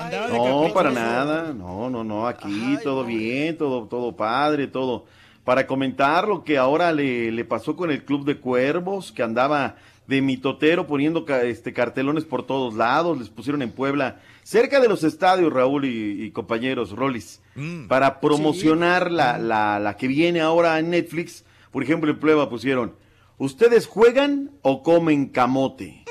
Andaba 0.05 0.27
de 0.27 0.37
No, 0.37 0.73
para 0.73 0.91
nada. 0.91 1.53
No, 1.53 1.89
no, 1.89 2.03
no. 2.03 2.27
Aquí 2.27 2.77
todo 2.83 3.03
bien, 3.05 3.57
todo, 3.57 3.87
todo 3.87 4.15
padre, 4.15 4.67
todo. 4.67 5.05
Para 5.43 5.65
comentar 5.65 6.27
lo 6.27 6.43
que 6.43 6.57
ahora 6.59 6.91
le, 6.93 7.31
le 7.31 7.45
pasó 7.45 7.75
con 7.75 7.89
el 7.89 8.05
Club 8.05 8.25
de 8.25 8.37
Cuervos, 8.39 9.11
que 9.11 9.23
andaba 9.23 9.75
de 10.05 10.21
mitotero 10.21 10.85
poniendo 10.85 11.25
ca- 11.25 11.41
este, 11.43 11.73
cartelones 11.73 12.25
por 12.25 12.45
todos 12.45 12.75
lados, 12.75 13.17
les 13.17 13.29
pusieron 13.29 13.61
en 13.63 13.71
Puebla, 13.71 14.19
cerca 14.43 14.79
de 14.79 14.87
los 14.87 15.03
estadios, 15.03 15.51
Raúl 15.53 15.85
y, 15.85 16.23
y 16.23 16.31
compañeros, 16.31 16.91
Rolis, 16.91 17.41
Mm. 17.55 17.87
para 17.87 18.21
promocionar 18.21 19.11
la, 19.11 19.37
la, 19.37 19.77
la 19.79 19.97
que 19.97 20.07
viene 20.07 20.39
ahora 20.39 20.79
en 20.79 20.89
Netflix. 20.89 21.43
Por 21.71 21.83
ejemplo, 21.83 22.09
en 22.09 22.17
Puebla 22.19 22.49
pusieron, 22.49 22.95
¿ustedes 23.37 23.87
juegan 23.87 24.51
o 24.61 24.81
comen 24.83 25.27
camote? 25.27 26.05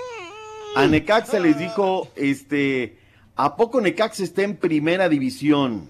A 0.77 0.86
Necaxa 0.86 1.40
les 1.40 1.59
dijo, 1.59 2.09
este, 2.16 2.98
¿a 3.36 3.57
poco 3.57 3.81
Necaxa 3.81 4.23
está 4.23 4.43
en 4.43 4.57
primera 4.57 5.09
división? 5.09 5.86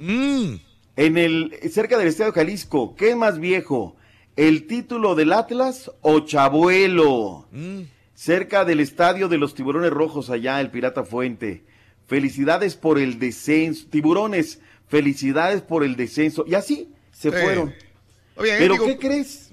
En 0.97 1.19
el, 1.19 1.53
cerca 1.71 1.99
del 1.99 2.09
Estadio 2.09 2.33
Jalisco, 2.33 2.95
¿qué 2.95 3.11
es 3.11 3.17
más 3.17 3.39
viejo? 3.41 3.97
¿El 4.37 4.67
título 4.69 5.15
del 5.17 5.33
Atlas 5.33 5.91
o 6.01 6.21
Chabuelo? 6.21 7.47
Cerca 8.15 8.65
del 8.65 8.81
Estadio 8.81 9.29
de 9.29 9.39
los 9.39 9.55
Tiburones 9.55 9.91
Rojos, 9.91 10.31
allá, 10.31 10.61
el 10.61 10.71
Pirata 10.71 11.05
Fuente. 11.05 11.65
Felicidades 12.11 12.75
por 12.75 12.99
el 12.99 13.21
descenso. 13.21 13.87
Tiburones, 13.89 14.59
felicidades 14.89 15.63
por 15.63 15.85
el 15.85 15.95
descenso. 15.95 16.45
Y 16.45 16.55
así 16.55 16.89
se 17.13 17.31
Sí. 17.31 17.37
fueron. 17.41 17.73
Oye, 18.37 18.57
Pero 18.59 18.75
digo- 18.75 18.87
¿qué 18.87 18.99
crees? 18.99 19.49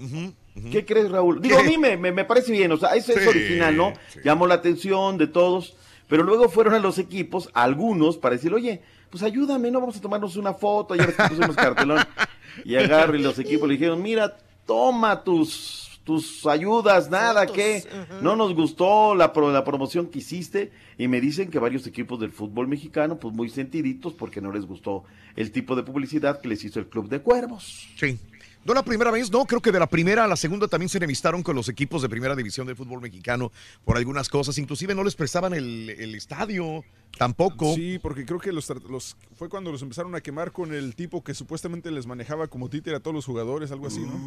¿Qué 0.72 0.84
crees, 0.84 1.08
Raúl? 1.08 1.40
Digo, 1.40 1.56
¿Qué? 1.56 1.62
a 1.62 1.64
mí 1.66 1.78
me, 1.78 1.96
me- 1.96 2.10
me 2.10 2.24
parece 2.24 2.50
bien, 2.50 2.72
o 2.72 2.76
sea, 2.76 2.96
eso 2.96 3.12
es 3.12 3.24
original, 3.28 3.76
¿no? 3.76 3.92
Llamó 4.24 4.48
la 4.48 4.54
atención 4.54 5.16
de 5.16 5.28
todos, 5.28 5.76
pero 6.08 6.24
luego 6.24 6.48
fueron 6.48 6.74
a 6.74 6.80
los 6.80 6.98
equipos, 6.98 7.48
algunos, 7.54 8.16
para 8.18 8.34
decir, 8.34 8.52
oye, 8.52 8.82
pues 9.08 9.22
ayúdame, 9.22 9.70
¿no? 9.70 9.78
Vamos 9.80 9.96
a 9.96 10.00
tomarnos 10.00 10.34
una 10.34 10.52
foto, 10.54 10.96
ya 10.96 11.06
pusimos 11.28 11.54
cartelón. 11.54 11.98
Y 12.64 12.74
agarre 12.74 13.20
los 13.20 13.38
equipos 13.38 13.68
le 13.68 13.74
dijeron, 13.74 14.02
mira, 14.02 14.36
toma 14.66 15.22
tus, 15.22 15.87
tus 16.08 16.46
ayudas, 16.46 17.10
nada, 17.10 17.44
que 17.44 17.84
no 18.22 18.34
nos 18.34 18.54
gustó 18.54 19.14
la, 19.14 19.34
pro- 19.34 19.52
la 19.52 19.62
promoción 19.62 20.06
que 20.06 20.20
hiciste. 20.20 20.72
Y 20.96 21.06
me 21.06 21.20
dicen 21.20 21.50
que 21.50 21.58
varios 21.58 21.86
equipos 21.86 22.18
del 22.18 22.32
fútbol 22.32 22.66
mexicano, 22.66 23.18
pues 23.20 23.34
muy 23.34 23.50
sentiditos, 23.50 24.14
porque 24.14 24.40
no 24.40 24.50
les 24.50 24.64
gustó 24.64 25.04
el 25.36 25.52
tipo 25.52 25.76
de 25.76 25.82
publicidad 25.82 26.40
que 26.40 26.48
les 26.48 26.64
hizo 26.64 26.80
el 26.80 26.86
Club 26.88 27.10
de 27.10 27.20
Cuervos. 27.20 27.86
Sí. 28.00 28.18
No 28.64 28.74
la 28.74 28.82
primera 28.82 29.10
vez, 29.10 29.30
no, 29.30 29.44
creo 29.46 29.60
que 29.62 29.70
de 29.70 29.78
la 29.78 29.86
primera 29.86 30.24
a 30.24 30.26
la 30.26 30.36
segunda 30.36 30.66
también 30.66 30.88
se 30.88 30.98
enemistaron 30.98 31.42
con 31.42 31.54
los 31.54 31.68
equipos 31.68 32.02
de 32.02 32.08
primera 32.08 32.34
división 32.34 32.66
del 32.66 32.74
fútbol 32.76 33.00
mexicano 33.00 33.52
por 33.84 33.96
algunas 33.96 34.28
cosas, 34.28 34.58
inclusive 34.58 34.94
no 34.94 35.04
les 35.04 35.14
prestaban 35.14 35.54
el, 35.54 35.88
el 35.90 36.14
estadio, 36.14 36.84
tampoco. 37.16 37.74
Sí, 37.74 37.98
porque 38.02 38.26
creo 38.26 38.38
que 38.40 38.52
los, 38.52 38.68
los 38.90 39.16
fue 39.36 39.48
cuando 39.48 39.70
los 39.72 39.80
empezaron 39.80 40.14
a 40.16 40.20
quemar 40.20 40.52
con 40.52 40.74
el 40.74 40.94
tipo 40.96 41.22
que 41.22 41.32
supuestamente 41.34 41.90
les 41.90 42.06
manejaba 42.06 42.48
como 42.48 42.68
títere 42.68 42.96
a 42.96 43.00
todos 43.00 43.14
los 43.14 43.24
jugadores, 43.24 43.70
algo 43.70 43.86
así, 43.86 44.00
¿no? 44.00 44.18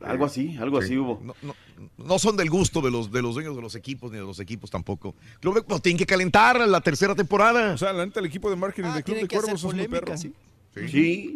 Algo 0.00 0.24
así, 0.26 0.56
algo 0.58 0.80
Sí. 0.80 0.84
así 0.86 0.98
hubo. 0.98 1.20
No, 1.24 1.34
no- 1.42 1.54
no 1.96 2.18
son 2.18 2.36
del 2.36 2.50
gusto 2.50 2.80
de 2.80 2.90
los, 2.90 3.10
de 3.10 3.20
los 3.22 3.34
dueños 3.34 3.56
de 3.56 3.62
los 3.62 3.74
equipos, 3.74 4.10
ni 4.12 4.18
de 4.18 4.24
los 4.24 4.38
equipos 4.40 4.70
tampoco. 4.70 5.14
Club 5.40 5.56
de- 5.56 5.62
pues, 5.62 5.82
tienen 5.82 5.98
que 5.98 6.06
calentar 6.06 6.60
la 6.68 6.80
tercera 6.80 7.14
temporada. 7.14 7.72
O 7.74 7.78
sea, 7.78 7.92
la 7.92 8.06
neta, 8.06 8.20
el 8.20 8.26
equipo 8.26 8.48
de 8.50 8.56
marketing 8.56 8.90
del 8.92 9.04
Club 9.04 9.16
de 9.18 9.28
Cuervos 9.28 9.64
es 9.64 9.74
muy 9.74 9.88
perro. 9.88 10.16
Sí, 10.16 10.32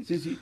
sí, 0.07 0.19
sí. 0.19 0.39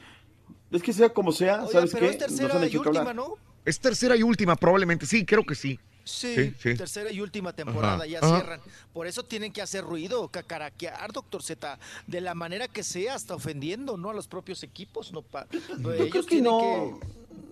Es 0.70 0.82
que 0.82 0.92
sea 0.92 1.08
como 1.08 1.32
sea, 1.32 1.66
¿sabes 1.66 1.90
pero 1.92 2.06
qué? 2.06 2.12
es 2.12 2.18
tercera 2.18 2.54
han 2.56 2.62
y 2.62 2.66
hecho 2.66 2.82
que 2.82 2.88
última, 2.88 3.00
hablar. 3.10 3.16
¿no? 3.16 3.34
Es 3.64 3.80
tercera 3.80 4.16
y 4.16 4.22
última, 4.22 4.54
probablemente. 4.56 5.06
Sí, 5.06 5.24
creo 5.24 5.44
que 5.44 5.54
sí. 5.54 5.78
Sí, 6.04 6.34
Sí, 6.34 6.54
sí. 6.60 6.74
tercera 6.76 7.10
y 7.12 7.20
última 7.20 7.52
temporada, 7.52 7.96
Ajá, 7.96 8.06
ya 8.06 8.18
ajá. 8.18 8.36
cierran. 8.40 8.60
Por 8.92 9.06
eso 9.06 9.22
tienen 9.22 9.52
que 9.52 9.62
hacer 9.62 9.84
ruido, 9.84 10.28
cacaraquear, 10.28 11.12
doctor 11.12 11.42
Z, 11.42 11.78
de 12.06 12.20
la 12.20 12.34
manera 12.34 12.68
que 12.68 12.82
sea, 12.82 13.14
hasta 13.14 13.34
ofendiendo, 13.34 13.96
¿no? 13.96 14.10
A 14.10 14.14
los 14.14 14.26
propios 14.26 14.62
equipos, 14.62 15.12
¿no? 15.12 15.22
Pa- 15.22 15.46
Yo 15.50 15.58
creo 15.82 15.92
ellos 15.92 16.26
que 16.26 16.30
tienen 16.30 16.44
no. 16.44 17.00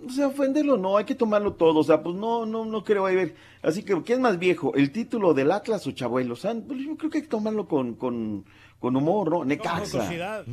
O 0.07 0.11
sea, 0.11 0.29
ofenderlo 0.29 0.77
no, 0.79 0.97
hay 0.97 1.05
que 1.05 1.15
tomarlo 1.15 1.53
todo. 1.55 1.81
O 1.81 1.85
sea, 1.85 2.03
pues 2.03 2.15
no, 2.17 2.47
no, 2.47 2.65
no 2.65 2.83
creo 2.85 3.05
ahí 3.07 3.15
ver. 3.15 3.35
Así 3.63 3.83
que, 3.83 4.03
¿qué 4.03 4.15
es 4.15 4.19
más 4.19 4.39
viejo? 4.39 4.75
¿El 4.75 4.91
título 4.91 5.35
del 5.35 5.51
Atlas 5.51 5.87
o 5.87 5.91
Chabuelo? 5.93 6.33
O 6.35 6.37
sea, 6.37 6.55
pues 6.55 6.81
yo 6.81 6.97
creo 6.97 7.11
que 7.11 7.19
hay 7.19 7.23
que 7.23 7.29
tomarlo 7.29 7.69
con, 7.69 7.95
con, 7.95 8.45
con 8.79 8.97
humor, 8.97 9.31
¿no? 9.31 9.45
Necaxa. 9.45 9.99
jocosidad. 10.01 10.45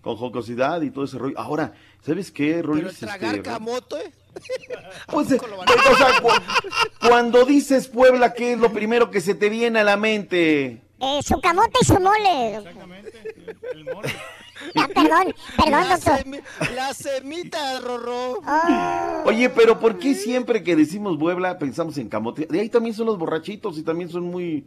Con 0.00 0.16
jocosidad 0.16 0.82
y 0.82 0.90
todo 0.90 1.04
ese 1.04 1.18
rollo. 1.18 1.38
Ahora, 1.38 1.72
¿sabes 2.02 2.32
qué, 2.32 2.54
Pero 2.60 2.74
el 2.74 2.82
Rolis? 2.82 2.98
tragar 2.98 3.36
Este, 3.36 3.42
camote, 3.42 3.96
Pues, 5.08 5.30
eh, 5.32 5.40
o 5.40 5.96
sea, 5.96 6.20
cu- 6.20 7.08
cuando 7.08 7.44
dices 7.44 7.88
Puebla, 7.88 8.32
¿qué 8.34 8.52
es 8.54 8.58
lo 8.58 8.72
primero 8.72 9.10
que 9.10 9.20
se 9.20 9.34
te 9.34 9.48
viene 9.48 9.80
a 9.80 9.84
la 9.84 9.96
mente? 9.96 10.82
Eh, 11.00 11.20
su 11.24 11.40
camote 11.40 11.72
y 11.80 11.84
su 11.84 11.98
mole. 12.00 12.60
Ah, 14.76 14.88
perdón, 14.94 15.34
perdón, 15.56 15.70
la, 15.88 15.96
doctor. 15.96 16.18
semi- 16.18 16.42
la 16.74 16.94
semita, 16.94 17.80
Rorro. 17.80 18.40
Oye, 19.24 19.48
pero 19.50 19.78
¿por 19.80 19.98
qué 19.98 20.14
siempre 20.14 20.62
que 20.62 20.76
decimos 20.76 21.16
Puebla 21.18 21.58
pensamos 21.58 21.96
en 21.98 22.08
Camote? 22.08 22.46
De 22.46 22.60
ahí 22.60 22.68
también 22.68 22.94
son 22.94 23.06
los 23.06 23.18
borrachitos 23.18 23.78
y 23.78 23.82
también 23.82 24.08
son 24.10 24.24
muy, 24.24 24.66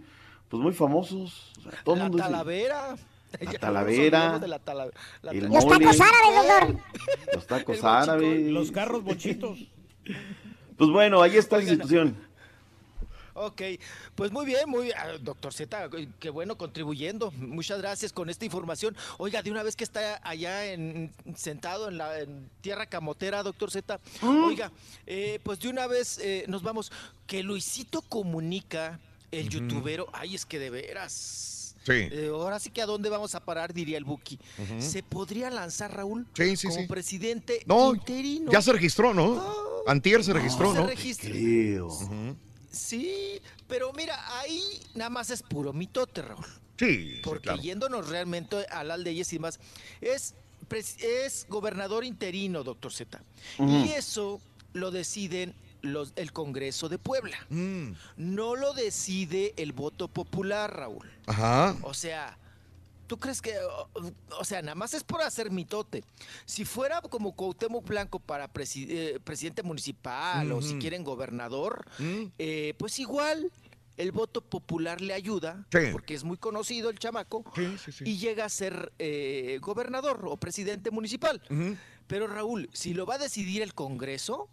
pues 0.50 0.62
muy 0.62 0.74
famosos. 0.74 1.52
O 1.60 1.62
sea, 1.64 1.72
todo 1.84 1.96
La 1.96 2.04
mundo 2.04 2.18
dice- 2.18 2.30
talavera. 2.30 2.96
Ya 3.40 3.46
no 3.54 3.60
talavera, 3.60 4.40
de 4.40 4.48
la 4.50 4.60
tala- 4.60 4.90
la 5.22 5.32
el 5.32 5.46
Los 5.46 5.66
tacos 5.66 5.98
mole. 5.98 6.04
árabes, 6.04 6.36
doctor. 6.36 6.84
los 7.34 7.48
tacos 7.48 7.84
árabes. 7.86 8.52
Los 8.52 8.72
carros 8.74 9.04
bochitos. 9.06 9.58
Pues 10.78 10.90
bueno, 10.90 11.22
ahí 11.22 11.38
está 11.38 11.58
la 11.60 11.64
situación. 11.64 12.18
Ok, 13.34 13.62
pues 14.16 14.32
muy 14.32 14.46
bien, 14.46 14.70
muy 14.70 14.86
bien. 14.86 14.96
Ah, 14.98 15.08
Doctor 15.22 15.54
Z, 15.54 15.90
qué 16.20 16.30
bueno 16.30 16.58
contribuyendo. 16.58 17.32
Muchas 17.32 17.80
gracias 17.80 18.12
con 18.12 18.30
esta 18.30 18.46
información. 18.46 18.96
Oiga, 19.18 19.42
de 19.42 19.52
una 19.52 19.64
vez 19.64 19.76
que 19.76 19.84
está 19.84 20.20
allá 20.24 20.66
en, 20.66 21.14
sentado 21.36 21.88
en 21.90 21.98
la 21.98 22.20
en 22.20 22.50
tierra 22.62 22.86
camotera, 22.88 23.44
doctor 23.44 23.72
Z, 23.72 24.00
oiga, 24.22 24.72
eh, 25.06 25.40
pues 25.44 25.60
de 25.60 25.70
una 25.70 25.88
vez 25.88 26.18
eh, 26.20 26.46
nos 26.48 26.62
vamos. 26.64 26.92
Que 27.28 27.44
Luisito 27.44 28.02
comunica, 28.02 29.00
el 29.32 29.48
youtubero, 29.50 30.08
ay, 30.12 30.36
es 30.36 30.46
que 30.46 30.60
de 30.60 30.70
veras. 30.70 31.76
Sí. 31.86 31.94
Eh, 31.94 32.30
ahora 32.32 32.60
sí 32.60 32.70
que 32.70 32.82
a 32.82 32.86
dónde 32.86 33.10
vamos 33.10 33.34
a 33.34 33.40
parar, 33.40 33.74
diría 33.74 33.98
el 33.98 34.04
Buki. 34.04 34.38
¿Se 34.80 35.02
podría 35.02 35.50
lanzar, 35.50 35.96
Raúl? 35.96 36.28
Sí, 36.36 36.56
sí, 36.58 36.68
como 36.68 36.82
sí. 36.82 36.88
presidente 36.88 37.64
No, 37.66 37.96
interino. 37.96 38.52
ya 38.52 38.62
se 38.62 38.72
registró, 38.74 39.14
¿no? 39.16 39.42
Antier 39.88 40.24
se 40.24 40.34
registró, 40.34 40.74
se 40.74 40.80
¿no? 40.80 40.88
registra. 40.88 41.32
Creo. 41.32 41.90
Sí, 42.72 43.42
pero 43.68 43.92
mira, 43.94 44.18
ahí 44.40 44.62
nada 44.96 45.10
más 45.10 45.30
es 45.30 45.44
puro 45.44 45.74
mitote, 45.74 46.22
Raúl. 46.22 46.46
Sí, 46.78 47.16
sí, 47.16 47.22
Porque 47.24 47.44
claro. 47.44 47.62
yéndonos 47.62 48.10
realmente 48.10 48.66
a 48.72 48.84
las 48.84 49.00
leyes 49.00 49.32
y 49.34 49.36
demás, 49.36 49.60
es, 50.00 50.34
es 51.00 51.46
gobernador 51.50 52.04
interino, 52.04 52.64
doctor 52.64 52.92
Z. 52.92 53.22
Y 53.60 53.90
eso 53.90 54.42
lo 54.74 54.90
deciden 54.90 55.54
los, 55.82 56.14
el 56.16 56.32
Congreso 56.32 56.90
de 56.90 56.98
Puebla. 56.98 57.38
Mm. 57.50 57.92
No 58.18 58.56
lo 58.56 58.74
decide 58.74 59.54
el 59.58 59.74
voto 59.74 60.08
popular, 60.08 60.76
Raúl. 60.76 61.12
Ajá. 61.28 61.76
O 61.84 61.94
sea, 61.94 62.38
¿tú 63.12 63.18
crees 63.20 63.42
que, 63.42 63.54
o, 63.60 63.90
o 64.40 64.46
sea, 64.46 64.62
nada 64.62 64.74
más 64.76 64.94
es 64.94 65.04
por 65.04 65.22
hacer 65.22 65.52
mitote? 65.52 66.02
Si 66.46 66.64
fuera 66.64 67.02
como 67.02 67.34
Cuauhtémoc 67.36 67.86
Blanco 67.86 68.20
para 68.20 68.48
presi- 68.54 68.88
eh, 68.90 69.20
presidente 69.22 69.64
municipal 69.64 70.50
o 70.54 70.62
si 70.62 70.76
quieren 70.76 71.04
gobernador, 71.04 71.86
Mm. 72.00 72.24
eh, 72.40 72.74
pues 72.78 73.00
igual 73.00 73.52
el 73.98 74.14
voto 74.14 74.40
popular 74.40 75.02
le 75.02 75.14
ayuda, 75.14 75.66
Sí. 75.74 75.90
porque 75.92 76.14
es 76.14 76.24
muy 76.24 76.38
conocido 76.38 76.90
el 76.90 77.00
chamaco, 77.00 77.44
Sí, 77.54 77.76
sí, 77.84 77.92
sí. 77.92 78.04
y 78.08 78.18
llega 78.18 78.46
a 78.46 78.50
ser 78.50 78.94
eh, 78.98 79.60
gobernador 79.62 80.22
o 80.26 80.38
presidente 80.38 80.90
municipal. 80.90 81.42
Pero 82.08 82.28
Raúl, 82.28 82.70
si 82.72 82.94
lo 82.94 83.06
va 83.06 83.16
a 83.16 83.18
decidir 83.18 83.62
el 83.62 83.74
Congreso, 83.74 84.48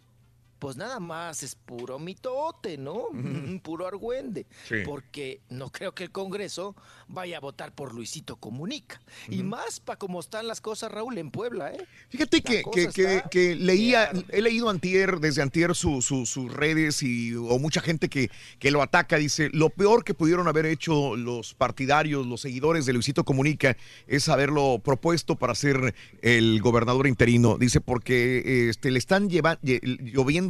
pues 0.59 0.77
nada 0.77 0.99
más 1.01 1.43
es 1.43 1.55
puro 1.55 1.99
mitote, 1.99 2.79
¿no? 2.79 3.07
Puro 3.63 3.87
argüende. 3.87 4.47
Sí. 4.69 4.77
Porque 4.85 5.41
no 5.51 5.71
creo 5.71 5.93
que 5.95 6.05
el 6.05 6.11
Congreso 6.11 6.75
vaya 7.09 7.37
a 7.39 7.41
votar 7.41 7.73
por 7.75 7.95
Luisito 7.95 8.37
Comunica. 8.37 9.01
Y 9.29 9.43
más 9.43 9.81
para 9.81 9.99
cómo 9.99 10.21
están 10.21 10.47
las 10.47 10.61
cosas, 10.61 10.91
Raúl, 10.93 11.17
en 11.19 11.31
Puebla, 11.31 11.73
¿eh? 11.73 11.87
Fíjate 12.09 12.41
que, 12.43 12.63
que, 12.73 13.23
que, 13.31 13.55
leía, 13.57 14.11
he 14.31 14.43
leído 14.43 14.69
antier, 14.71 15.21
desde 15.21 15.43
antier 15.43 15.75
su- 15.75 16.03
su- 16.03 16.27
sus 16.27 16.53
redes 16.53 17.03
y 17.03 17.35
o 17.35 17.59
mucha 17.59 17.81
gente 17.81 18.09
que, 18.09 18.31
que 18.59 18.71
lo 18.71 18.83
ataca, 18.83 19.17
dice, 19.17 19.51
lo 19.53 19.71
peor 19.71 20.05
que 20.05 20.15
pudieron 20.15 20.49
haber 20.49 20.67
hecho 20.67 21.17
los 21.17 21.55
partidarios, 21.55 22.27
los 22.27 22.41
seguidores 22.41 22.87
de 22.87 22.93
Luisito 22.93 23.25
Comunica, 23.25 23.77
es 24.07 24.29
haberlo 24.29 24.81
propuesto 24.85 25.37
para 25.37 25.55
ser 25.55 25.95
el 26.23 26.61
gobernador 26.63 27.07
interino. 27.07 27.59
Dice, 27.59 27.81
porque 27.81 28.69
este, 28.71 28.91
le 28.91 28.99
están 28.99 29.29
lleva- 29.29 29.61
lle- 29.61 29.81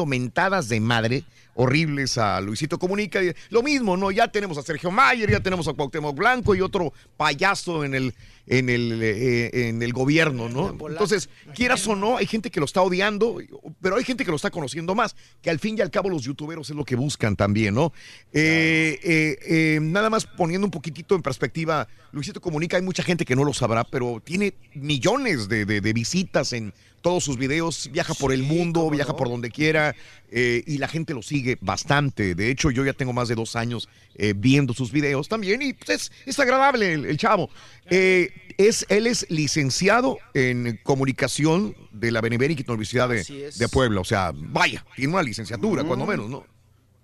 mentadas 0.07 0.69
de 0.69 0.81
madre 0.81 1.25
horribles 1.55 2.19
a 2.19 2.41
Luisito 2.41 2.79
Comunica. 2.79 3.21
Lo 3.51 3.63
mismo, 3.63 3.97
¿no? 3.97 4.13
Ya 4.13 4.29
tenemos 4.29 4.57
a 4.59 4.63
Sergio 4.63 4.93
Mayer, 4.93 5.31
ya 5.31 5.41
tenemos 5.41 5.67
a 5.67 5.73
Cuauhtémoc 5.73 6.17
Blanco 6.17 6.55
y 6.55 6.61
otro 6.61 6.93
payaso 7.17 7.85
en 7.85 7.95
el, 7.95 8.15
en 8.49 8.69
el, 8.71 9.01
eh, 9.03 9.69
en 9.69 9.83
el 9.83 9.93
gobierno, 9.93 10.49
¿no? 10.49 10.71
Entonces, 10.93 11.29
quieras 11.55 11.87
o 11.87 11.95
no, 11.95 12.17
hay 12.17 12.27
gente 12.27 12.51
que 12.51 12.61
lo 12.61 12.67
está 12.67 12.83
odiando, 12.83 13.39
pero 13.81 13.97
hay 13.97 14.05
gente 14.05 14.25
que 14.25 14.31
lo 14.31 14.37
está 14.37 14.51
conociendo 14.51 14.95
más, 14.95 15.15
que 15.43 15.51
al 15.51 15.59
fin 15.59 15.77
y 15.79 15.83
al 15.83 15.91
cabo 15.91 16.09
los 16.09 16.23
youtuberos 16.23 16.71
es 16.71 16.77
lo 16.77 16.85
que 16.85 16.97
buscan 16.97 17.37
también, 17.37 17.75
¿no? 17.75 17.93
Eh, 18.33 18.99
eh, 19.03 19.39
eh, 19.47 19.79
nada 19.81 20.11
más 20.11 20.27
poniendo 20.27 20.67
un 20.67 20.71
poquitito 20.71 21.15
en 21.15 21.23
perspectiva, 21.23 21.87
Luisito 22.13 22.41
Comunica, 22.41 22.77
hay 22.77 22.83
mucha 22.83 23.03
gente 23.03 23.25
que 23.25 23.37
no 23.37 23.45
lo 23.45 23.53
sabrá, 23.53 23.85
pero 23.85 24.21
tiene 24.25 24.55
millones 24.75 25.49
de, 25.49 25.65
de- 25.65 25.81
de 25.81 25.93
visitas 25.93 26.53
en 26.53 26.73
todos 27.01 27.23
sus 27.23 27.39
videos, 27.39 27.89
viaja 27.93 28.13
por 28.15 28.33
el 28.33 28.43
mundo, 28.43 28.91
viaja 28.91 29.15
por 29.17 29.29
donde 29.29 29.51
quiera 29.51 29.95
eh, 30.33 30.65
y 30.67 30.79
la 30.79 30.89
gente 30.89 31.15
lo 31.15 31.23
sigue 31.23 31.57
bastante. 31.61 32.35
De 32.35 32.51
hecho, 32.51 32.73
yo 32.73 32.85
ya 32.85 32.93
tengo 32.93 33.13
más 33.13 33.29
de 33.29 33.37
dos 33.37 33.55
años 33.55 33.89
eh, 34.17 34.35
viendo 34.37 34.75
sus 34.75 34.91
videos 34.91 35.29
también 35.29 35.63
y 35.63 35.75
pues, 35.75 35.91
es, 35.91 36.13
es 36.27 36.39
agradable 36.41 36.93
el, 36.95 37.05
el 37.05 37.17
chavo. 37.17 37.51
Eh, 37.89 38.31
es, 38.57 38.87
él 38.89 39.07
es 39.07 39.27
licenciado 39.31 40.19
en 40.35 40.79
comunicación 40.83 41.75
de 41.93 42.11
la 42.11 42.21
Benemérita 42.21 42.73
Universidad 42.73 43.09
de, 43.09 43.51
de 43.57 43.69
Puebla. 43.69 44.01
O 44.01 44.05
sea, 44.05 44.33
vaya, 44.35 44.85
tiene 44.97 45.13
una 45.13 45.23
licenciatura, 45.23 45.85
cuando 45.85 46.07
menos, 46.07 46.29
¿no? 46.29 46.45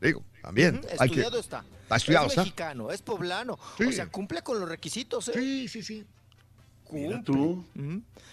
Digo, 0.01 0.23
también. 0.43 0.77
Ujú, 0.77 0.86
hay 0.90 0.97
que- 0.98 1.05
Estudiado 1.20 1.39
está. 1.39 1.65
Está 1.82 1.97
estudiado, 1.97 2.27
es 2.27 2.32
¿está? 2.32 2.43
mexicano, 2.43 2.90
es 2.90 3.02
poblano. 3.02 3.59
Sí. 3.78 3.85
O 3.85 3.93
sea, 3.93 4.06
cumple 4.06 4.43
con 4.43 4.59
los 4.59 4.69
requisitos, 4.69 5.28
¿eh? 5.28 5.32
Sí, 5.35 5.69
sí, 5.69 5.82
sí. 5.82 6.05
Cumple. 6.82 7.23
tú. 7.24 7.65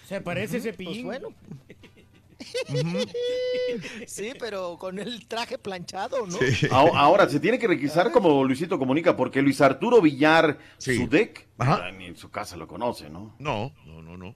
Se 0.08 0.20
parece 0.20 0.58
ese 0.58 0.72
Pues 0.72 0.88
sí, 4.06 4.32
pero 4.38 4.76
con 4.78 4.98
el 4.98 5.26
traje 5.26 5.58
planchado, 5.58 6.26
¿no? 6.26 6.38
Ahora, 6.70 6.98
ahora, 6.98 7.28
se 7.28 7.40
tiene 7.40 7.58
que 7.58 7.66
requisar 7.66 8.10
como 8.10 8.44
Luisito 8.44 8.78
Comunica, 8.78 9.16
porque 9.16 9.42
Luis 9.42 9.60
Arturo 9.60 10.00
Villar, 10.00 10.58
su 10.78 11.08
deck, 11.08 11.48
ni 11.98 12.06
en 12.06 12.16
su 12.16 12.30
casa 12.30 12.56
lo 12.56 12.66
conoce, 12.66 13.10
¿no? 13.10 13.34
No, 13.38 13.72
no, 13.86 14.02
no, 14.02 14.16
no. 14.16 14.34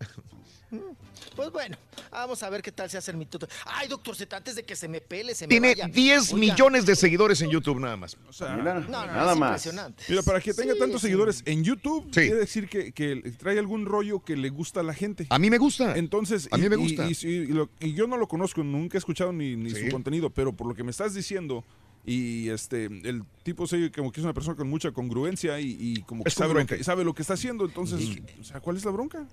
Pues 1.40 1.52
bueno, 1.52 1.78
vamos 2.12 2.42
a 2.42 2.50
ver 2.50 2.60
qué 2.60 2.70
tal 2.70 2.90
se 2.90 2.98
hace 2.98 3.10
el 3.12 3.16
mitote. 3.16 3.46
Ay, 3.64 3.88
doctor 3.88 4.14
Z, 4.14 4.36
antes 4.36 4.56
de 4.56 4.62
que 4.62 4.76
se 4.76 4.88
me 4.88 5.00
pele, 5.00 5.34
se 5.34 5.46
me 5.46 5.48
Tiene 5.48 5.68
vaya. 5.68 5.88
10 5.88 6.34
Oiga, 6.34 6.38
millones 6.38 6.84
de 6.84 6.94
seguidores 6.94 7.40
en 7.40 7.48
YouTube 7.48 7.80
nada 7.80 7.96
más. 7.96 8.14
Mira, 8.58 8.74
No, 8.74 8.80
no, 8.80 9.06
nada 9.06 9.32
es 9.32 9.38
más. 9.38 9.48
impresionante. 9.48 10.04
Mira, 10.06 10.22
para 10.22 10.38
que 10.42 10.52
tenga 10.52 10.74
Sí, 10.74 10.78
tantos 10.78 11.00
sí. 11.00 11.06
seguidores 11.06 11.42
en 11.46 11.64
YouTube, 11.64 12.10
quiere 12.12 12.34
decir 12.34 12.68
que, 12.68 12.92
que 12.92 13.16
trae 13.38 13.58
algún 13.58 13.86
rollo 13.86 14.20
que 14.22 14.36
le 14.36 14.50
gusta 14.50 14.80
a 14.80 14.82
la 14.82 14.92
gente. 14.92 15.26
A 15.30 15.38
mí 15.38 15.48
me 15.48 15.56
gusta. 15.56 15.96
Entonces, 15.96 16.46
A 16.50 16.58
mí 16.58 16.68
me 16.68 16.76
y- 16.76 16.78
gusta. 16.78 17.08
Y, 17.08 17.16
y 17.26 17.46
lo- 17.46 17.70
y 17.80 17.94
yo 17.94 18.06
no 18.06 18.18
lo 18.18 18.28
conozco, 18.28 18.62
nunca 18.62 18.98
he 18.98 19.00
escuchado 19.00 19.32
ni, 19.32 19.56
ni 19.56 19.70
Sí. 19.70 19.86
su 19.86 19.90
contenido, 19.92 20.28
pero 20.28 20.52
por 20.52 20.66
lo 20.66 20.74
que 20.74 20.84
me 20.84 20.90
estás 20.90 21.14
diciendo, 21.14 21.64
y 22.04 22.50
este 22.50 22.84
el 22.84 23.22
tipo 23.44 23.66
se 23.66 23.90
como 23.92 24.12
que 24.12 24.20
es 24.20 24.24
una 24.24 24.34
persona 24.34 24.56
con 24.58 24.68
mucha 24.68 24.90
congruencia 24.92 25.58
y, 25.58 25.74
y 25.80 26.02
como 26.02 26.22
que 26.22 26.30
sabe 26.30 26.52
lo, 26.52 26.66
que 26.66 26.84
sabe 26.84 27.02
lo 27.04 27.14
que 27.14 27.22
está 27.22 27.32
haciendo, 27.34 27.64
entonces, 27.64 28.00
o 28.40 28.44
sea, 28.44 28.60
¿cuál 28.60 28.76
es 28.76 28.84
la 28.84 28.90
bronca? 28.90 29.26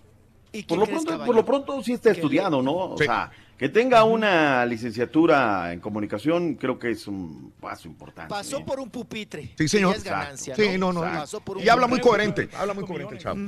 ¿Y 0.51 0.63
qué 0.63 0.67
Por 0.67 0.77
lo, 0.79 0.85
pronto, 0.85 1.25
por 1.25 1.35
lo 1.35 1.45
pronto 1.45 1.83
sí 1.83 1.93
está 1.93 2.11
estudiado, 2.11 2.61
¿no? 2.61 2.73
O 2.73 2.97
Sí. 2.97 3.03
sea, 3.05 3.31
que 3.57 3.69
tenga 3.69 4.03
una 4.03 4.65
licenciatura 4.65 5.73
en 5.73 5.79
comunicación 5.79 6.55
creo 6.55 6.77
que 6.79 6.91
es 6.91 7.07
un 7.07 7.51
paso 7.59 7.87
importante. 7.87 8.29
Pasó 8.29 8.63
por 8.63 8.79
un 8.79 8.89
pupitre. 8.89 9.53
Sí, 9.57 9.67
señor. 9.67 9.93
Y 9.95 9.97
es 9.97 10.03
ganancia, 10.03 10.55
Sí, 10.55 10.77
no, 10.77 10.93
no. 10.93 11.01
Pasó 11.01 11.39
por 11.41 11.57
un 11.57 11.63
Y 11.63 11.69
habla 11.69 11.87
muy 11.87 11.99
coherente. 11.99 12.49
Habla 12.55 12.73
muy 12.73 12.85
coherente 12.85 13.15
el 13.15 13.21
chavo. 13.21 13.39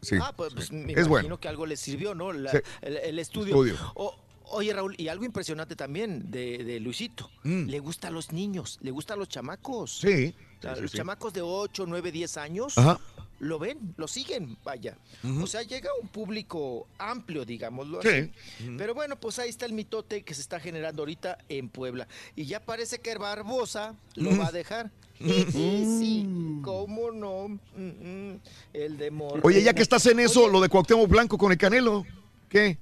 Sí. 0.00 0.16
Ah, 0.20 0.32
pues, 0.36 0.54
pues, 0.54 0.72
me 0.72 0.80
Es 0.92 1.06
imagino 1.06 1.08
bueno. 1.08 1.40
que 1.40 1.48
algo 1.48 1.66
le 1.66 1.76
sirvió, 1.76 2.14
¿no? 2.14 2.32
La- 2.32 2.50
Sí. 2.50 2.58
el, 2.82 2.96
el 2.96 3.18
estudio. 3.18 3.54
Estudio. 3.64 3.76
O- 3.94 4.16
oye, 4.50 4.72
Raúl, 4.72 4.94
y 4.98 5.08
algo 5.08 5.24
impresionante 5.24 5.76
también 5.76 6.30
de, 6.30 6.64
de 6.64 6.80
Luisito. 6.80 7.30
Le 7.44 7.78
gusta 7.80 8.08
a 8.08 8.10
los 8.10 8.32
niños, 8.32 8.78
le 8.82 8.90
gusta 8.90 9.14
a 9.14 9.16
los 9.16 9.28
chamacos. 9.28 10.02
Mm. 10.02 10.06
Sí. 10.08 10.34
O 10.58 10.62
sea, 10.62 10.70
Sí, 10.72 10.76
sí, 10.76 10.82
los 10.82 10.90
sí. 10.90 10.96
chamacos 10.96 11.32
de 11.34 11.42
8, 11.42 11.84
9, 11.86 12.10
10 12.10 12.36
años 12.38 12.76
Ajá. 12.78 12.98
Lo 13.40 13.58
ven, 13.58 13.94
lo 13.96 14.08
siguen, 14.08 14.56
vaya. 14.64 14.96
O 15.42 15.46
sea, 15.46 15.62
llega 15.62 15.90
a 15.90 16.02
un 16.02 16.08
público 16.08 16.86
amplio, 16.98 17.44
digámoslo 17.44 18.02
Sí. 18.02 18.08
así. 18.08 18.30
Pero 18.76 18.94
bueno, 18.94 19.16
pues 19.20 19.38
ahí 19.38 19.48
está 19.48 19.66
el 19.66 19.72
mitote 19.72 20.22
que 20.22 20.34
se 20.34 20.40
está 20.40 20.58
generando 20.60 21.02
ahorita 21.02 21.38
en 21.48 21.68
Puebla. 21.68 22.08
Y 22.36 22.46
ya 22.46 22.60
parece 22.60 22.98
que 23.00 23.14
Barbosa 23.16 23.94
lo 24.16 24.36
va 24.36 24.48
a 24.48 24.52
dejar. 24.52 24.90
Sí, 25.18 25.44
sí, 25.52 26.28
cómo 26.62 27.10
no. 27.10 27.58
El 28.72 28.96
de 28.98 29.10
Morena. 29.10 29.42
Oye, 29.44 29.62
ya 29.62 29.74
que 29.74 29.82
estás 29.82 30.06
en 30.06 30.20
eso, 30.20 30.48
lo 30.48 30.60
de 30.60 30.68
Cuauhtémoc 30.68 31.08
Blanco 31.08 31.38
con 31.38 31.50
el 31.52 31.58
Canelo, 31.58 32.04
¿qué? 32.48 32.78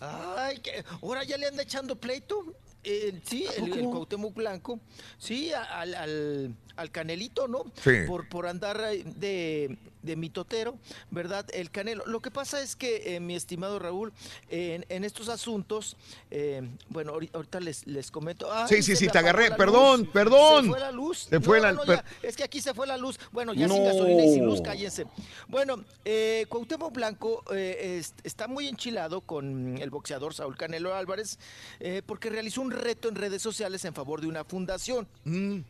Ay, 0.00 0.58
que 0.58 0.84
ahora 1.02 1.24
ya 1.24 1.36
le 1.36 1.46
anda 1.46 1.62
echando 1.62 1.96
pleito. 1.96 2.44
Eh, 2.88 3.20
sí, 3.24 3.44
el, 3.56 3.72
el 3.72 3.84
Cuauhtémoc 3.86 4.32
Blanco, 4.34 4.78
sí, 5.18 5.52
al, 5.52 5.92
al, 5.96 6.54
al 6.76 6.90
Canelito, 6.92 7.48
¿no? 7.48 7.64
Sí. 7.82 7.90
Por, 8.06 8.28
por 8.28 8.46
andar 8.46 8.80
de, 8.80 9.76
de 10.06 10.16
mitotero, 10.16 10.78
¿verdad? 11.10 11.44
El 11.52 11.70
Canelo. 11.70 12.06
Lo 12.06 12.20
que 12.20 12.30
pasa 12.30 12.60
es 12.62 12.76
que, 12.76 13.16
eh, 13.16 13.20
mi 13.20 13.34
estimado 13.34 13.78
Raúl, 13.78 14.12
en, 14.48 14.86
en 14.88 15.04
estos 15.04 15.28
asuntos, 15.28 15.96
eh, 16.30 16.62
bueno, 16.88 17.12
ahori- 17.14 17.30
ahorita 17.34 17.60
les, 17.60 17.86
les 17.86 18.10
comento. 18.10 18.50
Ay, 18.52 18.66
Sí, 18.68 18.82
sí, 18.82 18.96
sí, 18.96 19.08
te 19.08 19.18
agarré. 19.18 19.50
Perdón, 19.50 20.00
luz. 20.00 20.08
perdón. 20.12 20.64
Se 20.64 20.70
fue 20.70 20.80
la 20.80 20.92
luz. 20.92 21.18
Se 21.28 21.40
fue 21.40 21.58
No, 21.58 21.62
la- 21.64 21.72
no, 21.72 21.82
per- 21.82 21.96
ya, 22.22 22.28
es 22.28 22.36
que 22.36 22.44
aquí 22.44 22.60
se 22.60 22.72
fue 22.72 22.86
la 22.86 22.96
luz. 22.96 23.18
Bueno, 23.32 23.52
ya 23.52 23.68
sin 23.68 23.84
gasolina 23.84 24.24
y 24.24 24.32
sin 24.34 24.46
luz, 24.46 24.60
cállense. 24.62 25.06
Bueno, 25.48 25.84
eh, 26.04 26.46
Cuauhtémoc 26.48 26.92
Blanco 26.94 27.42
eh, 27.52 27.98
es- 27.98 28.14
está 28.24 28.48
muy 28.48 28.68
enchilado 28.68 29.20
con 29.20 29.76
el 29.78 29.90
boxeador 29.90 30.32
Saúl 30.34 30.56
Canelo 30.56 30.94
Álvarez 30.94 31.38
eh, 31.80 32.02
porque 32.06 32.30
realizó 32.30 32.60
un 32.62 32.70
reto 32.70 33.08
en 33.08 33.16
redes 33.16 33.42
sociales 33.42 33.84
en 33.84 33.94
favor 33.94 34.20
de 34.20 34.28
una 34.28 34.44
fundación. 34.44 35.08
Mm. 35.24 35.60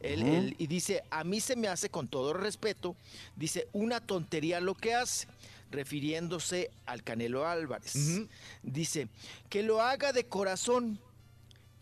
Él- 0.00 0.54
y 0.58 0.66
dice, 0.66 1.02
a 1.10 1.24
mí 1.24 1.40
se 1.40 1.56
me 1.56 1.68
hace 1.68 1.88
con 1.88 2.06
todo 2.08 2.32
respeto, 2.34 2.96
dice, 3.36 3.68
una 3.72 4.00
tontería 4.00 4.60
lo 4.60 4.74
que 4.74 4.94
hace, 4.94 5.26
refiriéndose 5.70 6.70
al 6.86 7.02
Canelo 7.02 7.46
Álvarez. 7.46 7.94
Dice, 8.62 9.08
que 9.48 9.62
lo 9.62 9.80
haga 9.80 10.12
de 10.12 10.24
corazón, 10.24 10.98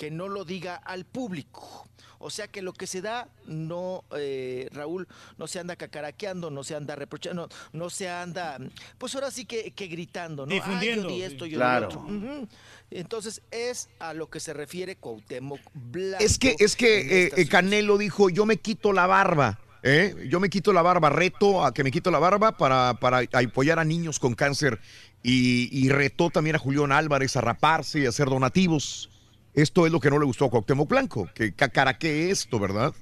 que 0.01 0.11
no 0.11 0.29
lo 0.29 0.47
diga 0.47 0.77
al 0.77 1.05
público. 1.05 1.87
O 2.21 2.31
sea 2.31 2.49
que 2.49 2.63
lo 2.63 2.73
que 2.73 2.87
se 2.87 3.03
da, 3.03 3.29
no, 3.45 4.03
eh, 4.17 4.67
Raúl, 4.73 5.07
no 5.37 5.47
se 5.47 5.59
anda 5.61 5.77
cacaraqueando, 5.77 6.51
no 6.51 6.65
se 6.65 6.75
anda 6.75 6.97
reprochando, 6.97 7.43
no, 7.43 7.79
no 7.79 7.91
se 7.91 8.09
anda, 8.09 8.57
pues 8.97 9.15
ahora 9.15 9.31
sí 9.31 9.45
que, 9.45 9.73
que 9.73 9.89
gritando, 9.89 10.47
¿no? 10.47 10.55
Difundiendo, 10.55 11.09
Ay, 11.09 11.11
yo 11.11 11.17
di 11.17 11.23
esto, 11.23 11.45
yo 11.45 11.51
di 11.51 11.57
Claro. 11.57 11.91
lo 11.91 12.01
otro. 12.01 12.49
Entonces 12.91 13.43
es 13.51 13.91
a 13.99 14.15
lo 14.15 14.31
que 14.31 14.41
se 14.41 14.55
refiere 14.55 14.97
Cuauhtémoc 14.97 15.61
Blanco. 15.75 16.25
Es 16.25 16.39
que, 16.39 16.57
es 16.59 16.77
que 16.77 17.27
eh, 17.27 17.33
eh, 17.37 17.47
Canelo 17.47 17.99
dijo, 17.99 18.31
yo 18.31 18.47
me 18.47 18.57
quito 18.57 18.95
la 18.95 19.07
barba. 19.07 19.61
¿eh? 19.83 20.15
Yo 20.31 20.41
me 20.41 20.49
quito 20.49 20.73
la 20.73 20.81
barba, 20.81 21.11
reto 21.11 21.63
a 21.63 21.75
que 21.75 21.85
me 21.85 21.91
quito 21.91 22.11
la 22.11 22.19
barba 22.19 22.57
para, 22.57 22.95
para 22.95 23.19
apoyar 23.19 23.79
a 23.79 23.85
niños 23.85 24.19
con 24.19 24.35
cáncer. 24.35 24.81
Y, 25.23 25.69
y 25.79 25.91
retó 25.91 26.31
también 26.31 26.57
a 26.57 26.59
Julián 26.59 26.91
Álvarez 26.91 27.37
a 27.37 27.43
raparse 27.43 28.01
y 28.01 28.07
a 28.07 28.09
hacer 28.09 28.31
donativos. 28.31 29.11
Esto 29.55 29.87
es 29.87 29.93
lo 29.93 30.01
que 30.01 30.11
no 30.11 30.19
le 30.19 30.25
gustó 30.25 30.45
a 30.47 30.51
Cuauhtémoc 30.51 30.89
Blanco, 30.89 31.29
que 31.35 31.53
cacaraquee 31.53 32.31
esto, 32.31 32.59
¿verdad? 32.59 32.93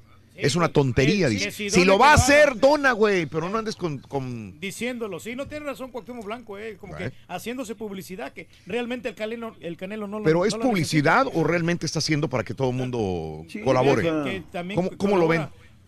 es 0.40 0.54
una 0.54 0.68
tontería, 0.68 1.28
dice. 1.28 1.50
si 1.50 1.84
lo 1.84 1.98
va 1.98 2.12
a 2.12 2.14
hacer, 2.14 2.56
dona, 2.60 2.92
güey, 2.92 3.26
pero 3.26 3.48
no 3.48 3.58
andes 3.58 3.74
con... 3.74 3.98
con- 3.98 4.60
Diciéndolo, 4.60 5.18
sí, 5.18 5.34
no 5.34 5.48
tiene 5.48 5.66
razón 5.66 5.90
Cuauhtémoc 5.90 6.24
Blanco, 6.24 6.56
eh, 6.56 6.76
como 6.76 6.94
que 6.94 7.12
haciéndose 7.26 7.74
publicidad, 7.74 8.32
que 8.32 8.46
realmente 8.64 9.08
el 9.08 9.16
Canelo, 9.16 9.56
el 9.58 9.76
Canelo 9.76 10.06
no 10.06 10.20
lo 10.20 10.24
¿Pero 10.24 10.38
no 10.38 10.44
es 10.44 10.54
lo 10.54 10.60
publicidad 10.60 11.26
o 11.34 11.42
realmente 11.42 11.86
está 11.86 11.98
haciendo 11.98 12.28
para 12.30 12.44
que 12.44 12.54
todo 12.54 12.70
el 12.70 12.76
mundo 12.76 13.44
Sí, 13.48 13.62
colabore? 13.62 14.02
que- 14.02 14.08
que 14.30 14.42
también 14.52 14.76
¿Cómo, 14.76 14.96
cómo 14.96 15.16
lo 15.16 15.26
ven? 15.26 15.40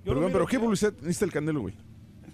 Yo 0.05 0.15
Perdón, 0.15 0.33
pero 0.33 0.47
¿qué 0.47 0.57
que- 0.57 0.61
publicidad 0.65 0.95
necesita 1.01 1.27
el 1.27 1.33
Canelo, 1.33 1.61
güey? 1.61 1.75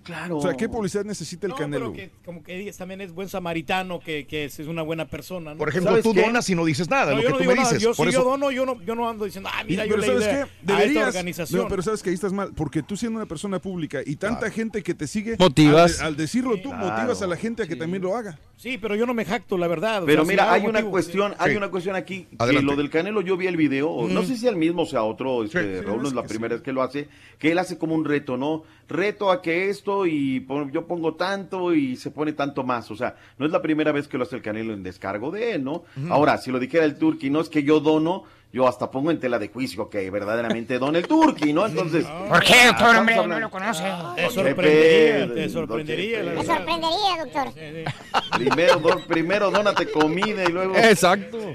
Claro. 0.06 0.38
O 0.38 0.40
sea, 0.42 0.54
¿qué 0.54 0.68
publicidad 0.68 1.04
necesita 1.04 1.46
el 1.46 1.50
No, 1.50 1.56
Canelo? 1.56 1.92
pero 1.92 2.10
que, 2.10 2.10
como 2.24 2.42
que 2.42 2.56
digas, 2.56 2.76
también 2.76 3.00
es 3.00 3.12
buen 3.12 3.28
samaritano, 3.28 3.98
que, 4.00 4.26
que 4.26 4.44
es 4.46 4.58
es 4.60 4.68
una 4.68 4.82
buena 4.82 5.06
persona. 5.06 5.52
¿no? 5.52 5.58
Por 5.58 5.68
ejemplo, 5.68 5.90
¿Sabes 5.90 6.04
tú 6.04 6.14
qué? 6.14 6.22
donas 6.22 6.48
y 6.48 6.54
no 6.54 6.64
dices 6.64 6.88
nada, 6.88 7.10
No, 7.10 7.16
lo 7.16 7.22
yo 7.22 7.26
que 7.26 7.32
no 7.32 7.36
tú 7.36 7.40
digo 7.42 7.52
me 7.52 7.56
nada, 7.56 7.68
dices. 7.70 7.82
Yo, 7.82 7.94
Por 7.94 8.06
si 8.06 8.10
eso, 8.14 8.22
yo 8.22 8.30
dono, 8.30 8.50
yo 8.52 8.64
no, 8.64 8.80
yo 8.82 8.94
no 8.94 9.08
ando 9.08 9.24
diciendo, 9.24 9.50
ah, 9.52 9.64
mira, 9.66 9.84
Y- 9.84 9.88
yo 9.90 9.96
pero 9.96 10.06
le 10.06 10.06
¿sabes 10.06 10.22
ayudé 10.28 10.36
qué? 10.36 10.42
a 10.42 10.44
esta 10.60 10.72
Deberías, 10.78 11.06
organización. 11.08 11.62
no, 11.62 11.68
pero 11.68 11.82
sabes 11.82 12.02
que 12.02 12.10
ahí 12.10 12.14
estás 12.14 12.32
mal, 12.32 12.52
porque 12.54 12.82
tú 12.82 12.96
siendo 12.96 13.18
una 13.18 13.26
persona 13.26 13.58
pública 13.60 14.00
y 14.06 14.16
tanta 14.16 14.50
gente 14.50 14.82
que 14.82 14.94
te 14.94 15.06
sigue, 15.06 15.36
Motivas. 15.38 16.00
Al, 16.00 16.06
al 16.06 16.16
decirlo 16.16 16.56
tú, 16.62 16.70
Claro, 16.70 16.86
motivas 16.86 17.22
a 17.22 17.26
la 17.26 17.36
gente 17.36 17.64
a 17.64 17.66
que 17.66 17.76
también 17.76 18.02
lo 18.02 18.14
haga. 18.16 18.38
Sí, 18.56 18.78
pero 18.78 18.94
yo 18.94 19.04
no 19.06 19.12
me 19.14 19.24
jacto, 19.24 19.58
la 19.58 19.66
verdad. 19.66 20.02
o 20.02 20.06
Pero 20.06 20.24
sea, 20.24 20.30
mira, 20.30 20.52
hay 20.52 20.64
una 20.66 20.82
cuestión, 20.84 21.34
hay 21.38 21.50
Sí. 21.52 21.56
una 21.56 21.68
cuestión 21.68 21.96
aquí, 21.96 22.22
que 22.30 22.36
Adelante. 22.38 22.66
lo 22.70 22.76
del 22.76 22.90
Canelo, 22.90 23.20
yo 23.20 23.36
vi 23.36 23.46
el 23.48 23.56
video, 23.56 24.06
no 24.08 24.22
sé 24.22 24.36
si 24.36 24.46
el 24.46 24.56
mismo 24.56 24.82
o 24.82 24.86
sea 24.86 25.02
otro, 25.02 25.44
este, 25.44 25.80
sí, 25.80 25.84
Raúl 25.84 26.02
no 26.02 26.08
es 26.08 26.14
la 26.14 26.22
primera 26.22 26.54
sí. 26.54 26.58
vez 26.58 26.62
que 26.62 26.72
lo 26.72 26.82
hace, 26.82 27.08
que 27.38 27.52
él 27.52 27.58
hace 27.58 27.76
como 27.78 27.94
un 27.94 28.04
reto, 28.04 28.36
¿no? 28.36 28.62
Reto 28.88 29.30
a 29.30 29.42
que 29.42 29.68
esto 29.68 29.95
y 30.04 30.44
yo 30.72 30.86
pongo 30.86 31.14
tanto 31.14 31.72
y 31.72 31.96
se 31.96 32.10
pone 32.10 32.32
tanto 32.32 32.64
más, 32.64 32.90
o 32.90 32.96
sea, 32.96 33.16
no 33.38 33.46
es 33.46 33.52
la 33.52 33.62
primera 33.62 33.92
vez 33.92 34.08
que 34.08 34.18
lo 34.18 34.24
hace 34.24 34.36
el 34.36 34.42
Canelo 34.42 34.74
en 34.74 34.82
descargo 34.82 35.30
de 35.30 35.54
él, 35.54 35.64
¿no? 35.64 35.84
Ahora, 36.10 36.36
si 36.38 36.50
lo 36.50 36.58
dijera 36.58 36.84
el 36.84 36.98
Turqui, 36.98 37.30
no 37.30 37.40
es 37.40 37.48
que 37.48 37.62
yo 37.62 37.80
dono, 37.80 38.24
yo 38.52 38.66
hasta 38.66 38.90
pongo 38.90 39.10
en 39.10 39.20
tela 39.20 39.38
de 39.38 39.48
juicio 39.48 39.90
que 39.90 40.08
verdaderamente 40.10 40.78
dona 40.78 40.98
el 40.98 41.06
Turqui, 41.06 41.52
¿no? 41.52 41.66
Entonces... 41.66 42.06
¿Por 42.06 42.42
qué, 42.42 42.54
ah, 42.54 42.66
doctor, 42.68 42.96
hombre? 42.96 43.16
No 43.26 43.40
lo 43.40 43.50
conoce. 43.50 43.82
Te 44.14 44.22
Don 44.22 44.30
sorprendería, 44.32 45.34
te 45.34 45.40
don 45.40 45.50
sorprendería, 45.50 46.22
la 46.22 46.30
Chepe. 46.30 46.36
Me 46.36 46.42
verdad. 46.42 46.56
sorprendería, 46.56 47.24
doctor. 47.24 48.38
Primero, 48.38 48.76
don- 48.80 49.02
primero 49.02 49.50
dónate 49.50 49.90
comida 49.90 50.44
y 50.44 50.52
luego... 50.52 50.74
Exacto. 50.76 51.38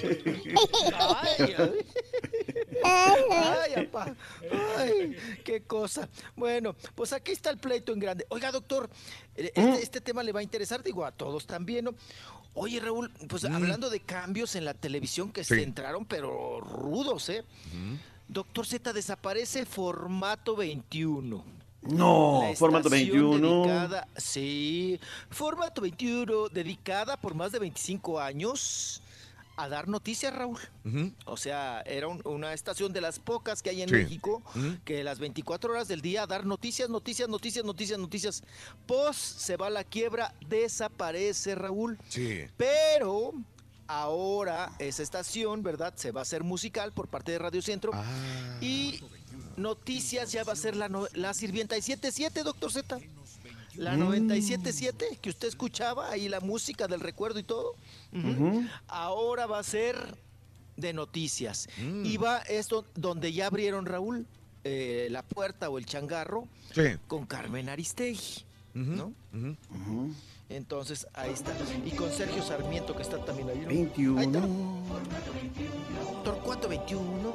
Ay, 1.40 1.56
ay. 1.58 1.72
Ay, 2.84 3.84
apá. 3.86 4.16
Ay, 4.78 5.16
qué 5.44 5.62
cosa. 5.64 6.08
Bueno, 6.36 6.76
pues 6.96 7.14
aquí 7.14 7.32
está 7.32 7.50
el 7.50 7.58
pleito 7.58 7.94
en 7.94 8.00
grande. 8.00 8.26
Oiga, 8.30 8.52
doctor, 8.52 8.90
eh, 9.36 9.52
este, 9.56 9.84
este 9.84 10.02
tema 10.02 10.24
le 10.24 10.32
va 10.32 10.40
a 10.40 10.44
interesar, 10.44 10.82
digo, 10.84 11.06
a 11.06 11.12
todos 11.12 11.46
también, 11.46 11.86
¿no? 11.86 11.94
Oye, 12.54 12.80
Raúl, 12.82 13.10
pues 13.30 13.46
hablando 13.46 13.90
de 13.90 14.02
cambios 14.02 14.56
en 14.56 14.66
la 14.66 14.74
televisión 14.74 15.32
que 15.32 15.44
Sí. 15.44 15.56
se 15.56 15.64
entraron, 15.64 16.06
pero 16.06 16.60
rudos, 16.60 17.30
¿eh? 17.30 17.44
Doctor 18.28 18.66
Z, 18.66 18.92
desaparece 18.94 19.66
formato 19.66 20.56
21. 20.56 21.44
No, 21.84 22.44
La 22.50 22.56
formato 22.56 22.90
estación 22.90 23.18
21. 23.18 23.64
dedicada- 23.64 24.08
sí, 24.18 25.00
formato 25.30 25.82
21, 25.82 26.48
dedicada 26.50 27.18
por 27.18 27.34
más 27.34 27.52
de 27.52 27.60
25 27.60 28.20
años 28.20 29.02
a 29.64 29.70
dar 29.70 29.88
noticias, 29.88 30.34
Raúl. 30.34 30.60
O 31.26 31.38
sea, 31.38 31.82
era 31.86 32.08
un- 32.08 32.22
una 32.26 32.54
estación 32.54 32.94
de 32.94 33.02
las 33.02 33.20
pocas 33.20 33.62
que 33.62 33.70
hay 33.70 33.82
en 33.82 33.90
Sí. 33.90 33.96
México 33.96 34.42
que 34.86 35.04
las 35.04 35.20
24 35.20 35.72
horas 35.74 35.88
del 35.88 36.02
día 36.02 36.24
a 36.24 36.28
dar 36.28 36.46
noticias, 36.46 36.90
noticias, 36.90 37.28
noticias, 37.30 37.64
noticias, 37.66 38.00
noticias. 38.00 38.44
Pos 38.88 39.16
se 39.18 39.58
va 39.58 39.68
a 39.68 39.70
la 39.70 39.84
quiebra, 39.84 40.34
desaparece, 40.48 41.56
Raúl. 41.56 41.98
Sí. 42.10 42.42
Pero 42.58 43.34
ahora 43.88 44.72
esa 44.80 45.04
estación, 45.04 45.64
¿verdad? 45.64 45.94
Se 45.96 46.12
va 46.12 46.22
a 46.22 46.24
hacer 46.24 46.44
musical 46.44 46.94
por 46.94 47.08
parte 47.08 47.32
de 47.34 47.40
Radio 47.40 47.62
Centro. 47.62 47.92
Ah. 47.94 48.58
Y 48.62 49.02
Noticias 49.58 50.32
ya 50.32 50.44
va 50.46 50.54
a 50.54 50.56
ser 50.56 50.76
la, 50.78 50.90
la 51.14 51.34
sirvienta 51.34 51.76
77, 51.76 52.42
doctor 52.44 52.72
Z. 52.72 53.00
La 53.76 53.96
Mm. 53.96 54.02
97.7 54.02 55.18
que 55.22 55.30
usted 55.30 55.48
escuchaba, 55.48 56.10
ahí 56.12 56.28
la 56.30 56.40
música 56.40 56.88
del 56.88 57.00
recuerdo 57.00 57.40
y 57.40 57.44
todo. 57.44 57.76
Ujú. 58.14 58.66
Ahora 58.88 59.46
va 59.46 59.60
a 59.60 59.64
ser 59.64 60.16
de 60.78 60.94
noticias. 60.94 61.68
Mm. 61.78 62.06
Y 62.06 62.18
va 62.18 62.40
esto 62.40 62.86
donde 62.96 63.32
ya 63.34 63.48
abrieron, 63.48 63.86
Raúl, 63.86 64.26
eh, 64.64 65.08
la 65.12 65.24
puerta 65.24 65.70
o 65.70 65.78
el 65.78 65.86
changarro 65.86 66.48
Sí. 66.74 66.82
con 67.08 67.26
Carmen 67.26 67.70
Aristegui. 67.70 68.44
¿no? 68.74 69.14
Entonces, 70.50 71.06
ahí 71.14 71.32
está. 71.32 71.52
Y 71.86 71.92
con 71.92 72.10
Sergio 72.12 72.42
Sarmiento, 72.44 72.96
que 72.96 73.04
está 73.04 73.18
también 73.24 73.50
ahí. 73.50 73.60
¿no? 73.60 73.68
21. 73.68 74.20
Ahí 74.20 74.26
está. 74.28 74.42
Torcuato 76.24 76.68
21. 76.70 77.34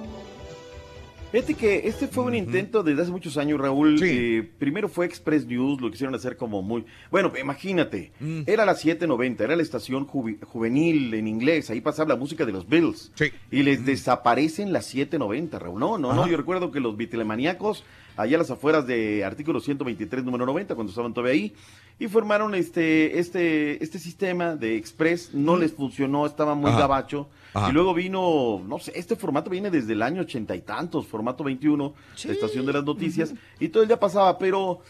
Fíjate 1.33 1.55
que 1.55 1.87
este 1.89 2.07
fue 2.07 2.25
un 2.25 2.35
intento 2.35 2.83
desde 2.83 3.03
hace 3.03 3.11
muchos 3.11 3.37
años, 3.37 3.61
Raúl. 3.61 3.99
Eh, 4.03 4.49
primero 4.59 4.89
fue 4.89 5.05
Express 5.07 5.45
News, 5.45 5.81
lo 5.83 5.91
quisieron 5.91 6.15
hacer 6.15 6.37
como 6.37 6.63
muy... 6.63 6.87
Bueno, 7.11 7.31
imagínate, 7.39 8.13
Mm. 8.21 8.43
era 8.47 8.65
la 8.65 8.75
790, 8.75 9.45
era 9.45 9.55
la 9.57 9.63
estación 9.63 10.07
juvi- 10.07 10.39
juvenil 10.43 11.13
en 11.13 11.27
inglés, 11.29 11.69
ahí 11.69 11.81
pasaba 11.83 12.11
la 12.11 12.17
música 12.17 12.47
de 12.47 12.53
los 12.53 12.67
Beatles. 12.69 13.13
Y 13.51 13.63
les 13.65 13.85
desaparecen 13.85 14.73
las 14.73 14.87
790, 14.87 15.59
Raúl. 15.59 15.79
No, 15.81 15.99
no, 15.99 16.15
no, 16.15 16.27
yo 16.29 16.37
recuerdo 16.39 16.71
que 16.71 16.81
los 16.81 16.97
Beatlemaníacos, 16.97 17.85
allá 18.17 18.37
a 18.37 18.39
las 18.39 18.51
afueras 18.51 18.87
de 18.87 19.25
artículo 19.25 19.61
123, 19.61 20.25
número 20.25 20.47
90, 20.47 20.75
cuando 20.75 20.91
estaban 20.91 21.13
todavía 21.13 21.35
ahí, 21.35 21.53
y 21.99 22.07
formaron 22.09 22.55
este, 22.55 23.19
este, 23.19 23.83
este 23.83 23.99
sistema 23.99 24.55
de 24.57 24.77
Express, 24.77 25.35
no 25.35 25.57
les 25.57 25.73
funcionó, 25.73 26.25
estaba 26.25 26.55
muy 26.55 26.71
gabacho. 26.71 27.29
Ajá. 27.57 27.71
Y 27.71 27.73
luego 27.73 27.95
vino, 27.95 28.63
no 28.67 28.79
sé, 28.79 28.93
este 28.95 29.17
formato 29.17 29.49
viene 29.49 29.71
desde 29.71 29.95
el 29.95 30.03
año 30.03 30.21
ochenta 30.21 30.55
y 30.55 30.61
tantos, 30.61 31.07
formato 31.07 31.43
21, 31.43 31.95
la 32.27 32.33
estación 32.33 32.67
de 32.67 32.73
las 32.75 32.85
noticias, 32.85 33.33
y 33.59 33.69
todo 33.69 33.83
el 33.83 33.89
día 33.89 33.99
pasaba, 33.99 34.37
pero, 34.37 34.81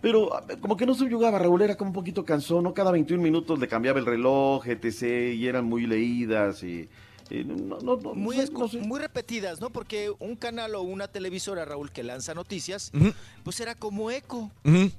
pero 0.00 0.30
como 0.60 0.76
que 0.76 0.86
no 0.86 0.94
subyugaba, 0.94 1.40
Raúl, 1.40 1.62
era 1.62 1.76
como 1.76 1.90
un 1.90 1.94
poquito 1.94 2.24
cansón, 2.24 2.62
¿no? 2.62 2.72
Cada 2.72 2.92
21 2.92 3.20
minutos 3.20 3.58
le 3.58 3.66
cambiaba 3.66 3.98
el 3.98 4.06
reloj, 4.06 4.64
etc., 4.68 5.34
y 5.34 5.48
eran 5.48 5.64
muy 5.64 5.88
leídas, 5.88 6.62
y 6.62 6.88
no, 7.42 7.78
no, 7.80 7.96
no, 7.96 8.14
Muy, 8.14 8.36
sé, 8.36 8.42
repetidas, 9.00 9.60
¿no? 9.60 9.70
Porque 9.70 10.12
un 10.20 10.36
canal 10.36 10.74
o 10.74 10.82
una 10.82 11.08
televisora, 11.08 11.64
Raúl, 11.64 11.90
que 11.90 12.02
lanza 12.04 12.34
noticias, 12.34 12.92
pues 13.42 13.58
era 13.60 13.74
como 13.74 14.10
eco. 14.10 14.50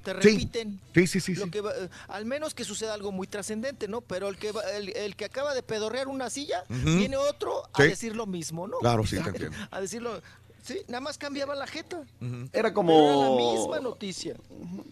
Te 0.02 0.12
repiten. 0.12 0.80
Sí, 0.94 1.06
sí, 1.06 1.20
sí. 1.20 1.34
Lo 1.36 1.44
sí. 1.46 1.50
que 1.50 1.60
va- 1.60 1.72
eh, 1.76 1.88
al 2.08 2.26
menos 2.26 2.52
que 2.54 2.64
suceda 2.64 2.92
algo 2.94 3.12
muy 3.12 3.26
trascendente, 3.26 3.88
¿no? 3.88 4.00
Pero 4.00 4.28
el 4.28 4.36
que, 4.36 4.52
va- 4.52 4.68
el, 4.72 4.90
el 4.96 5.16
que 5.16 5.24
acaba 5.24 5.54
de 5.54 5.62
pedorrear 5.62 6.08
una 6.08 6.28
silla, 6.30 6.64
Ujú. 6.68 6.96
viene 6.98 7.16
otro 7.16 7.62
a 7.72 7.82
Sí. 7.82 7.88
decir 7.88 8.16
lo 8.16 8.26
mismo, 8.26 8.66
¿no? 8.66 8.78
Claro, 8.78 9.06
sí, 9.06 9.16
te 9.22 9.28
entiendo. 9.30 9.56
A 9.70 9.80
decirlo. 9.80 10.20
Sí, 10.66 10.78
nada 10.88 11.00
más 11.00 11.16
cambiaba 11.16 11.54
la 11.54 11.66
jeta. 11.66 12.02
Era 12.52 12.74
como... 12.74 12.92
Era 12.92 13.30
la 13.30 13.36
misma 13.36 13.78
noticia. 13.80 14.34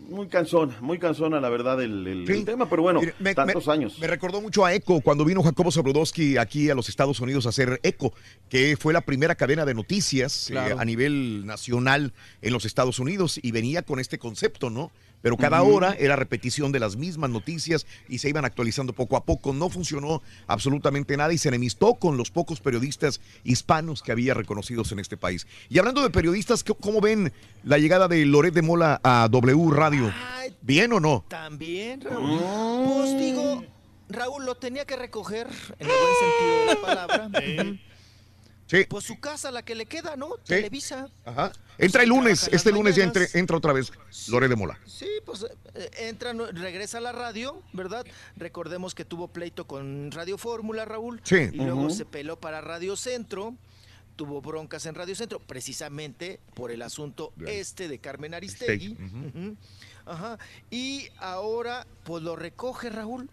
Muy 0.09 0.29
cansona, 0.29 0.77
muy 0.81 0.99
cansona, 1.01 1.41
la 1.41 1.49
verdad, 1.49 1.83
el, 1.83 2.07
el- 2.07 2.27
Sí. 2.27 2.33
el 2.35 2.45
tema, 2.45 2.69
pero 2.71 2.83
bueno, 2.83 3.01
Mire, 3.01 3.15
me- 3.19 3.35
tantos 3.35 3.67
me- 3.67 3.73
años. 3.73 3.99
Me 3.99 4.07
recordó 4.07 4.41
mucho 4.41 4.65
a 4.65 4.73
Eco 4.73 5.01
cuando 5.01 5.25
vino 5.25 5.43
Jacobo 5.43 5.73
Zabludowski 5.73 6.37
aquí 6.37 6.71
a 6.71 6.75
los 6.77 6.89
Estados 6.89 7.19
Unidos 7.19 7.47
a 7.47 7.49
hacer 7.49 7.81
Eco, 7.83 8.13
que 8.49 8.77
fue 8.79 8.93
la 8.93 9.01
primera 9.01 9.35
cadena 9.35 9.65
de 9.65 9.75
noticias 9.75 10.51
eh, 10.51 10.59
a 10.59 10.85
nivel 10.85 11.45
nacional 11.45 12.13
en 12.41 12.53
los 12.53 12.65
Estados 12.65 13.01
Unidos 13.01 13.41
y 13.43 13.51
venía 13.51 13.83
con 13.83 13.99
este 13.99 14.19
concepto, 14.19 14.71
¿no? 14.71 14.93
Pero 15.25 15.39
cada 15.39 15.63
hora 15.63 15.97
era 15.99 16.17
repetición 16.17 16.71
de 16.71 16.81
las 16.81 16.97
mismas 16.97 17.31
noticias 17.31 17.87
y 18.11 18.19
se 18.19 18.29
iban 18.29 18.45
actualizando 18.45 18.93
poco 18.93 19.17
a 19.17 19.25
poco. 19.25 19.55
No 19.55 19.71
funcionó 19.71 20.23
absolutamente 20.47 21.17
nada 21.17 21.33
y 21.33 21.39
se 21.39 21.49
enemistó 21.49 21.95
con 21.95 22.19
los 22.19 22.31
pocos 22.31 22.61
periodistas 22.61 23.23
hispanos 23.43 24.03
que 24.03 24.13
había 24.13 24.35
reconocidos 24.35 24.93
en 24.93 24.99
este 24.99 25.17
país. 25.17 25.47
Y 25.71 25.79
hablando 25.79 26.03
de 26.03 26.11
periodistas, 26.11 26.63
¿cómo- 26.63 26.79
¿cómo 26.79 27.01
ven 27.01 27.33
la 27.63 27.79
llegada 27.79 28.07
de 28.07 28.27
Loret 28.27 28.53
de 28.53 28.61
Mola 28.61 29.01
a 29.03 29.27
W 29.31 29.71
Radio? 29.71 30.13
¿Bien 30.61 30.93
o 30.93 31.01
no? 31.01 31.25
También, 31.27 32.03
Raúl. 32.03 32.39
Pues 32.99 33.19
digo, 33.19 33.65
Raúl 34.11 34.45
lo 34.45 34.57
tenía 34.57 34.85
que 34.85 34.97
recoger 34.97 35.47
en 35.79 35.87
el 35.89 35.93
buen 35.97 36.15
sentido 36.21 36.61
de 36.61 36.67
la 36.67 36.81
palabra. 36.83 37.31
Sí. 38.66 38.85
Pues 38.89 39.05
su 39.05 39.20
casa, 39.20 39.51
la 39.51 39.62
que 39.62 39.74
le 39.74 39.86
queda, 39.86 40.16
¿no? 40.16 40.31
Sí. 40.45 40.55
Televisa. 40.55 41.09
Ajá. 41.24 41.53
Entra 41.77 42.03
el 42.03 42.09
lunes, 42.09 42.49
este 42.53 42.73
lunes 42.73 42.97
ya 42.97 43.05
entre- 43.05 43.28
entra 43.35 43.57
otra 43.57 43.73
vez 43.73 43.93
Loret 44.28 44.49
de 44.49 44.57
Mola. 44.57 44.78
Sí, 44.86 45.09
pues 45.27 45.45
eh, 45.74 45.91
entra, 45.99 46.32
regresa 46.32 46.99
a 46.99 47.01
la 47.01 47.12
radio, 47.12 47.61
¿verdad? 47.73 48.07
Recordemos 48.36 48.95
que 48.95 49.05
tuvo 49.05 49.28
pleito 49.28 49.66
con 49.66 50.11
Radio 50.12 50.39
Fórmula, 50.39 50.85
Raúl. 50.85 51.20
Sí. 51.24 51.49
Y 51.53 51.57
luego 51.59 51.91
se 51.91 52.05
peló 52.05 52.39
para 52.41 52.61
Radio 52.61 52.97
Centro. 52.97 53.55
Tuvo 54.16 54.41
broncas 54.41 54.86
en 54.86 54.95
Radio 54.95 55.16
Centro, 55.16 55.41
precisamente 55.41 56.39
por 56.55 56.70
el 56.70 56.82
asunto 56.82 57.32
este 57.49 57.89
de 57.89 57.99
Carmen 57.99 58.32
Aristegui. 58.32 58.93
Ujú. 58.93 59.57
Ajá. 60.07 60.39
Y 60.71 61.09
ahora, 61.19 61.87
pues 62.05 62.23
lo 62.23 62.37
recoge 62.37 62.91
Raúl. 62.91 63.29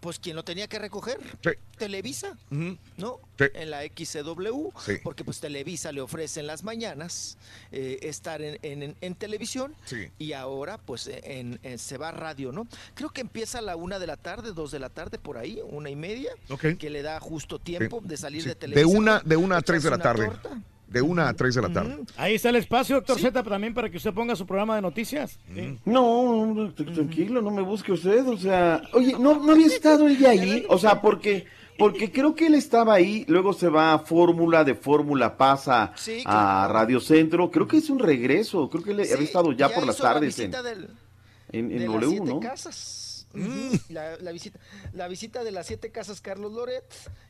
Pues 0.00 0.18
quien 0.18 0.34
lo 0.34 0.42
tenía 0.44 0.66
que 0.66 0.78
recoger, 0.78 1.20
Sí. 1.42 1.50
Televisa. 1.76 2.36
¿no? 2.50 3.20
Sí. 3.38 3.44
En 3.54 3.70
la 3.70 3.82
XCW, 3.84 4.70
Sí. 4.84 4.94
porque 5.02 5.24
pues 5.24 5.40
Televisa 5.40 5.92
le 5.92 6.00
ofrece 6.00 6.40
en 6.40 6.46
las 6.46 6.62
mañanas 6.64 7.36
eh, 7.70 7.98
estar 8.02 8.40
en, 8.42 8.58
en- 8.62 8.96
en 9.00 9.14
televisión 9.14 9.74
y 10.18 10.32
ahora 10.32 10.78
pues 10.78 11.08
en, 11.12 11.60
se 11.78 11.98
va 11.98 12.08
a 12.08 12.12
radio, 12.12 12.50
¿no? 12.50 12.66
Creo 12.94 13.10
que 13.10 13.20
empieza 13.20 13.58
a 13.58 13.62
la 13.62 13.76
una 13.76 13.98
de 13.98 14.06
la 14.06 14.16
tarde, 14.16 14.52
dos 14.52 14.70
de 14.72 14.78
la 14.78 14.88
tarde, 14.88 15.18
por 15.18 15.36
ahí, 15.38 15.60
una 15.68 15.90
y 15.90 15.96
media, 15.96 16.32
que 16.78 16.90
le 16.90 17.02
da 17.02 17.20
justo 17.20 17.58
tiempo 17.58 18.00
de 18.02 18.16
salir 18.16 18.42
de 18.44 18.54
televisión. 18.54 18.92
De 18.92 18.98
una, 18.98 19.20
de 19.20 19.36
una 19.36 19.58
a 19.58 19.62
tres 19.62 19.82
de 19.82 19.90
la 19.90 19.98
tarde. 19.98 20.26
torta. 20.26 20.62
De 20.90 21.00
una 21.00 21.28
a 21.28 21.34
tres 21.34 21.54
de 21.54 21.62
la 21.62 21.72
tarde. 21.72 21.98
Ahí 22.16 22.34
está 22.34 22.48
el 22.50 22.56
espacio, 22.56 22.96
doctor 22.96 23.18
Z, 23.18 23.42
también 23.44 23.72
para 23.72 23.88
que 23.88 23.96
usted 23.96 24.12
ponga 24.12 24.34
su 24.34 24.44
programa 24.44 24.74
de 24.74 24.82
noticias. 24.82 25.38
Sí. 25.54 25.78
No, 25.84 26.46
no, 26.46 26.74
tr- 26.74 26.92
tranquilo, 26.94 27.40
no 27.40 27.50
me 27.52 27.62
busque 27.62 27.92
usted, 27.92 28.26
o 28.26 28.36
sea, 28.36 28.82
oye, 28.92 29.12
no, 29.18 29.38
no 29.40 29.52
había 29.52 29.68
estado 29.68 30.08
él 30.08 30.18
de 30.18 30.26
ahí, 30.28 30.66
o 30.68 30.78
sea, 30.78 31.00
porque, 31.00 31.46
porque 31.78 32.10
creo 32.10 32.34
que 32.34 32.48
él 32.48 32.54
estaba 32.56 32.92
ahí, 32.94 33.24
luego 33.28 33.52
se 33.52 33.68
va 33.68 33.92
a 33.94 34.00
Fórmula, 34.00 34.64
de 34.64 34.74
Fórmula 34.74 35.36
pasa 35.36 35.92
Sí, 35.94 36.22
a 36.26 36.64
claro. 36.66 36.74
Radio 36.74 36.98
Centro, 37.00 37.50
creo 37.52 37.68
que 37.68 37.76
es 37.76 37.88
un 37.88 38.00
regreso, 38.00 38.68
creo 38.68 38.82
que 38.82 38.90
él 38.90 39.04
Sí, 39.06 39.12
había 39.12 39.24
estado 39.26 39.52
ya, 39.52 39.68
por 39.72 39.86
las 39.86 39.96
tardes 39.96 40.36
en, 40.40 40.50
del- 40.50 40.88
en, 41.52 41.70
en 41.70 41.78
de 41.78 41.84
W, 41.86 42.00
las 42.00 42.10
siete 42.10 42.26
¿no? 42.26 42.40
casas. 42.40 43.06
La, 43.88 44.16
la 44.18 44.32
visita, 44.32 44.58
la 44.92 45.06
visita 45.08 45.44
de 45.44 45.52
las 45.52 45.66
siete 45.66 45.92
casas 45.92 46.20
Carlos 46.20 46.52
Loret 46.52 46.84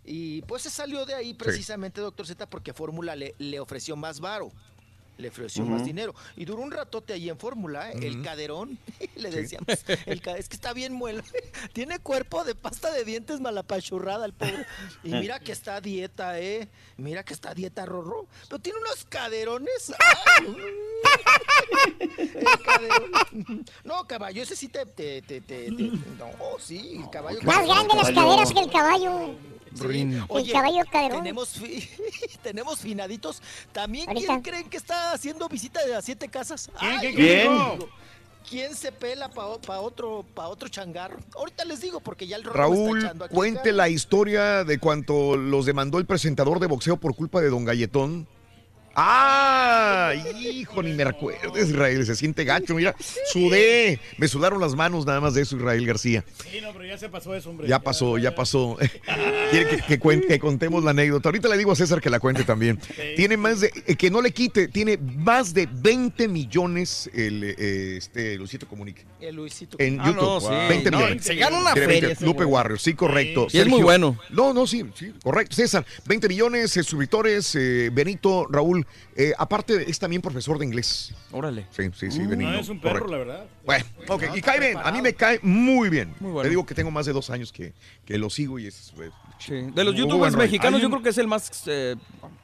y 0.04 0.42
pues 0.42 0.62
se 0.62 0.70
salió 0.70 1.04
de 1.04 1.14
ahí 1.14 1.34
precisamente 1.34 2.00
doctor 2.00 2.26
Z 2.26 2.48
porque 2.48 2.72
Fórmula 2.72 3.16
le, 3.16 3.34
le 3.38 3.60
ofreció 3.60 3.96
más 3.96 4.20
varo 4.20 4.50
le 5.20 5.28
ofreció 5.28 5.64
más 5.64 5.84
dinero 5.84 6.14
y 6.36 6.44
duró 6.44 6.62
un 6.62 6.70
ratote 6.70 7.12
ahí 7.12 7.28
en 7.28 7.38
Fórmula 7.38 7.90
¿eh? 7.92 7.98
el 8.02 8.22
caderón 8.22 8.78
le 9.16 9.30
Sí. 9.30 9.36
decíamos 9.36 9.66
el 10.06 10.22
es 10.36 10.48
que 10.48 10.56
está 10.56 10.72
bien 10.72 10.92
muelo 10.92 11.22
tiene 11.72 11.98
cuerpo 11.98 12.42
de 12.44 12.54
pasta 12.54 12.90
de 12.92 13.04
dientes 13.04 13.40
malapachurrada 13.40 14.24
el 14.26 14.32
pobre 14.32 14.66
y 15.04 15.10
mira 15.12 15.38
que 15.40 15.52
está 15.52 15.76
a 15.76 15.80
dieta 15.80 16.38
eh 16.40 16.68
mira 16.96 17.22
que 17.24 17.32
está 17.34 17.50
a 17.50 17.54
dieta 17.54 17.86
rorro 17.86 18.26
pero 18.48 18.58
tiene 18.60 18.78
unos 18.78 19.04
caderones 19.04 19.92
¡ay! 20.38 20.46
El 22.08 22.62
caderón. 22.64 23.64
No, 23.84 24.06
caballo, 24.06 24.42
ese 24.42 24.56
sí 24.56 24.68
te. 24.68 24.84
te, 24.86 25.22
te, 25.22 25.40
te- 25.40 25.70
te- 25.70 25.72
no, 25.72 26.30
sí, 26.58 27.00
el 27.02 27.10
caballo. 27.10 27.40
Más 27.42 27.66
grande 27.66 27.94
las 27.96 28.10
caderas 28.10 28.52
que 28.52 28.60
el 28.60 28.70
caballo. 28.70 29.34
Sí. 29.74 30.08
Oye, 30.28 30.52
caballo. 30.52 30.82
Tenemos, 30.92 31.50
fi- 31.50 31.88
tenemos 32.42 32.78
finaditos. 32.80 33.40
También, 33.72 34.08
Ahorita. 34.08 34.26
¿quién 34.26 34.42
creen 34.42 34.68
que 34.70 34.76
está 34.76 35.12
haciendo 35.12 35.48
visita 35.48 35.82
de 35.84 35.92
las 35.92 36.04
siete 36.04 36.28
casas? 36.28 36.70
¿Quién, 36.78 36.90
Ay, 36.92 36.98
quién, 37.00 37.14
quién? 37.14 37.46
amigo, 37.48 37.88
¿Quién 38.48 38.74
se 38.74 38.90
pela 38.90 39.28
para 39.30 39.78
otro, 39.80 40.24
pa 40.34 40.48
otro 40.48 40.68
changarro? 40.68 41.18
Ahorita 41.36 41.64
les 41.66 41.80
digo, 41.82 42.00
porque 42.00 42.26
ya 42.26 42.36
el 42.36 42.42
Rorro 42.42 42.70
me 42.70 42.74
está 42.74 42.84
Raúl, 42.86 42.98
echando 43.04 43.24
aquí 43.26 43.34
cuente 43.34 43.60
acá. 43.60 43.72
la 43.72 43.88
historia 43.88 44.64
de 44.64 44.78
cuánto 44.78 45.36
los 45.36 45.66
demandó 45.66 45.98
el 45.98 46.06
presentador 46.06 46.58
de 46.58 46.66
boxeo 46.66 46.96
por 46.96 47.14
culpa 47.14 47.40
de 47.40 47.50
Don 47.50 47.64
Galletón. 47.64 48.26
Ah, 48.94 50.12
hijo, 50.40 50.82
ni 50.82 50.92
me 50.92 51.04
recuerdo, 51.04 51.56
Israel, 51.58 52.04
se 52.04 52.16
siente 52.16 52.44
gacho, 52.44 52.74
mira, 52.74 52.94
sudé, 53.32 54.00
me 54.18 54.28
sudaron 54.28 54.60
las 54.60 54.74
manos 54.74 55.06
nada 55.06 55.20
más 55.20 55.34
de 55.34 55.42
eso, 55.42 55.56
Israel 55.56 55.86
García. 55.86 56.24
Sí, 56.50 56.60
no, 56.60 56.72
pero 56.72 56.84
ya 56.84 56.98
se 56.98 57.08
pasó 57.08 57.34
eso, 57.34 57.50
hombre. 57.50 57.68
Ya 57.68 57.78
pasó, 57.78 58.18
ya 58.18 58.34
pasó. 58.34 58.76
Quiere 59.50 59.68
que, 59.68 59.76
que 59.82 60.00
cuen- 60.00 60.26
que 60.26 60.38
contemos 60.38 60.84
la 60.84 60.90
anécdota. 60.90 61.28
Ahorita 61.28 61.48
le 61.48 61.56
digo 61.58 61.72
a 61.72 61.76
César 61.76 62.00
que 62.00 62.10
la 62.10 62.20
cuente 62.20 62.44
también. 62.44 62.78
Tiene 63.16 63.36
más 63.36 63.60
de, 63.60 63.70
eh, 63.86 63.96
que 63.96 64.10
no 64.10 64.20
le 64.22 64.32
quite, 64.32 64.68
tiene 64.68 64.96
más 64.98 65.54
de 65.54 65.68
20 65.70 66.28
millones 66.28 67.10
el, 67.14 67.44
eh, 67.44 67.96
este, 67.96 68.36
Luisito 68.36 68.66
Comunique. 68.68 69.04
El 69.20 69.36
Luisito. 69.36 69.76
En 69.80 70.00
Ah, 70.00 70.06
YouTube, 70.06 70.20
no, 70.22 70.40
sí. 70.40 70.46
20 70.68 70.90
No, 70.90 70.98
millones. 70.98 71.24
se 71.24 71.34
gana 71.36 71.58
una 71.58 71.72
feria 71.72 71.86
20. 71.88 72.12
ese 72.12 72.24
Lupe. 72.24 72.44
Warrior, 72.44 72.78
sí, 72.78 72.94
correcto. 72.94 73.46
Y 73.52 73.58
es 73.58 73.66
muy 73.66 73.82
bueno. 73.82 74.18
No, 74.30 74.52
no, 74.54 74.66
sí, 74.66 74.84
sí, 74.94 75.12
correcto. 75.22 75.54
César, 75.56 75.84
20 76.06 76.28
millones 76.28 76.74
de 76.74 76.82
suscriptores. 76.82 77.54
eh, 77.54 77.90
Benito, 77.92 78.46
Raúl, 78.50 78.79
eh, 79.16 79.32
aparte 79.38 79.90
es 79.90 79.98
también 79.98 80.22
profesor 80.22 80.58
de 80.58 80.64
inglés. 80.66 81.14
Órale. 81.32 81.66
Sí, 81.70 81.84
sí, 81.94 82.10
sí, 82.10 82.20
Uh, 82.22 82.28
Benito. 82.28 82.50
no, 82.50 82.58
es 82.60 82.68
un 82.68 82.80
perro, 82.80 83.00
correcto. 83.06 83.12
la 83.12 83.18
verdad. 83.18 83.46
Bueno, 83.64 83.84
ok, 84.08 84.22
y 84.34 84.40
cae 84.40 84.60
bien, 84.60 84.78
a 84.82 84.90
mí 84.92 85.00
me 85.02 85.14
cae 85.14 85.38
muy 85.42 85.88
bien. 85.88 86.14
Le 86.42 86.48
digo 86.48 86.64
que 86.66 86.74
tengo 86.74 86.90
más 86.90 87.06
de 87.06 87.12
dos 87.12 87.30
años 87.30 87.52
que, 87.52 87.72
que 88.04 88.18
lo 88.18 88.30
sigo 88.30 88.58
y 88.58 88.66
es... 88.66 88.92
eh, 89.48 89.70
De 89.74 89.84
los 89.84 89.94
muy 89.94 90.02
youtubers 90.02 90.36
mexicanos, 90.36 90.80
yo 90.82 90.90
creo 90.90 91.02
que 91.02 91.08
es 91.10 91.18
el 91.18 91.26
más. 91.26 91.50
eh, 91.66 91.96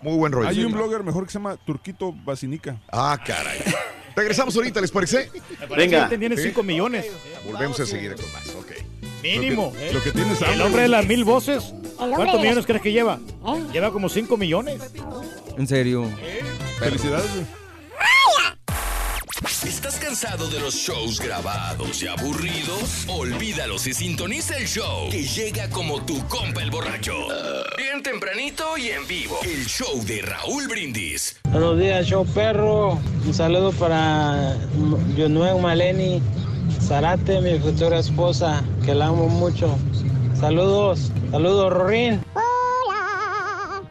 Muy 0.03 0.17
buen 0.17 0.33
rollo. 0.33 0.49
Hay 0.49 0.65
un 0.65 0.73
blogger 0.73 1.03
mejor 1.03 1.25
que 1.27 1.33
se 1.33 1.39
llama 1.39 1.57
Turquito 1.57 2.13
Basinica. 2.13 2.81
Ah, 2.93 3.19
caray. 3.25 3.59
Regresamos 4.15 4.57
ahorita, 4.57 4.81
¿les 4.81 4.91
parece? 4.91 5.31
Venga. 5.77 6.09
Tiene 6.09 6.37
5 6.37 6.63
millones. 6.63 7.07
Volvemos 7.45 7.79
enseguida 7.81 8.15
con 8.15 8.33
más, 8.33 8.49
ok. 8.55 8.73
Mínimo. 9.23 9.73
Lo 9.73 9.79
que- 9.79 9.89
¿eh? 9.89 9.93
lo 9.93 10.03
que 10.03 10.13
tienes 10.13 10.41
El 10.43 10.63
hombre 10.63 10.83
de 10.83 10.89
las 10.89 11.07
mil 11.07 11.25
voces. 11.25 11.73
¿Cuántos 11.97 12.37
millones 12.41 12.57
las- 12.57 12.67
crees 12.67 12.83
que 12.83 12.93
lleva? 12.93 13.19
Lleva 13.73 13.91
como 13.93 14.09
5 14.09 14.37
millones. 14.37 14.81
en 15.57 15.67
serio. 15.67 16.05
Felicidades, 16.79 17.31
güey. 17.33 17.47
¿Estás 19.65 19.97
cansado 19.99 20.49
de 20.49 20.61
los 20.61 20.75
shows 20.75 21.21
grabados 21.21 22.03
y 22.03 22.07
aburridos? 22.07 23.05
Olvídalos 23.09 23.87
y 23.87 23.95
sintoniza 23.95 24.57
el 24.57 24.67
show 24.67 25.09
que 25.11 25.23
llega 25.25 25.69
como 25.71 26.05
tu 26.05 26.25
compa 26.29 26.63
el 26.63 26.71
borracho. 26.71 27.15
Bien 27.77 28.03
tempranito 28.03 28.77
y 28.79 28.89
en 28.91 29.07
vivo. 29.07 29.39
El 29.45 29.67
show 29.67 30.03
de 30.05 30.23
Raúl 30.23 30.69
Brindis. 30.69 31.37
Buenos 31.51 31.79
días, 31.79 32.07
show 32.07 32.25
perro. 32.27 33.01
Un 33.25 33.35
saludo 33.35 33.73
para 33.73 34.57
Yunuen 35.17 35.61
Maleni 35.61 36.23
Zarate, 36.81 37.41
mi 37.41 37.59
futura 37.59 37.99
esposa, 37.99 38.63
que 38.85 38.95
la 38.95 39.07
amo 39.07 39.29
mucho. 39.29 39.77
Saludos, 40.39 41.11
saludos, 41.31 41.73
Rorín. 41.73 42.21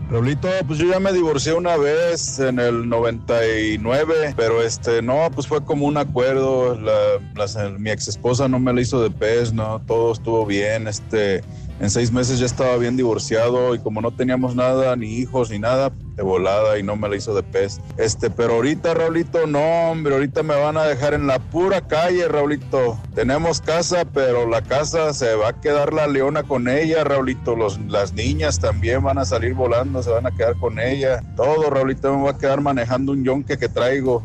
Raulito, 0.10 0.48
pues 0.68 0.78
yo 0.78 0.86
ya 0.88 1.00
me 1.00 1.12
divorcié 1.12 1.54
una 1.54 1.78
vez 1.78 2.38
en 2.38 2.60
el 2.60 2.88
99, 2.88 4.36
pero 4.38 4.62
este, 4.62 5.02
no, 5.02 5.30
pues 5.34 5.48
fue 5.48 5.64
como 5.66 5.88
un 5.88 5.98
acuerdo. 5.98 6.76
La, 6.80 6.94
la- 7.36 7.70
mi 7.80 7.90
ex 7.90 8.08
esposa 8.08 8.48
no 8.48 8.60
me 8.60 8.72
la 8.72 8.82
hizo 8.82 9.02
de 9.02 9.10
pez, 9.10 9.52
no, 9.52 9.82
todo 9.88 10.14
estuvo 10.14 10.46
bien. 10.46 10.88
Este, 10.88 11.44
en 11.80 11.90
seis 11.90 12.12
meses 12.12 12.40
ya 12.40 12.46
estaba 12.46 12.78
bien 12.78 12.96
divorciado 12.96 13.76
y 13.76 13.80
como 13.80 14.02
no 14.02 14.12
teníamos 14.12 14.56
nada, 14.56 14.96
ni 14.96 15.18
hijos 15.18 15.50
ni 15.50 15.60
nada, 15.60 15.92
de 16.16 16.24
volada 16.24 16.80
y 16.80 16.84
no 16.84 16.96
me 16.96 17.10
la 17.10 17.18
hizo 17.18 17.36
de 17.36 17.44
pez. 17.44 17.80
Este, 17.98 18.30
pero 18.30 18.54
ahorita, 18.54 18.94
Raulito, 18.94 19.46
no, 19.46 19.92
hombre, 19.92 20.14
ahorita 20.14 20.44
me 20.44 20.56
van 20.56 20.78
a 20.78 20.86
dejar 20.86 21.14
en 21.14 21.28
la 21.28 21.40
pura 21.40 21.82
calle, 21.82 22.28
Raulito. 22.28 22.98
Tenemos 23.14 23.62
casa, 23.62 24.06
pero 24.06 24.48
la 24.48 24.62
casa 24.62 25.14
se 25.14 25.36
va 25.36 25.50
a 25.50 25.62
quedar 25.62 25.94
la 25.94 26.08
leona 26.08 26.44
con 26.44 26.70
ella, 26.70 27.04
Raulito. 27.04 27.56
Los, 27.56 27.80
las 27.88 28.14
niñas 28.14 28.60
también 28.60 29.04
van 29.04 29.18
a 29.18 29.26
salir 29.26 29.54
volando, 29.54 30.02
se 30.02 30.12
van 30.12 30.26
a 30.26 30.32
quedar 30.32 30.58
con 30.58 30.80
ella. 30.80 31.22
Todo, 31.36 31.70
Raulito, 31.70 32.16
me 32.16 32.24
va 32.24 32.32
a 32.32 32.38
quedar 32.38 32.62
manejando 32.62 33.12
un 33.12 33.24
yonque 33.24 33.58
que 33.58 33.68
traigo. 33.68 34.24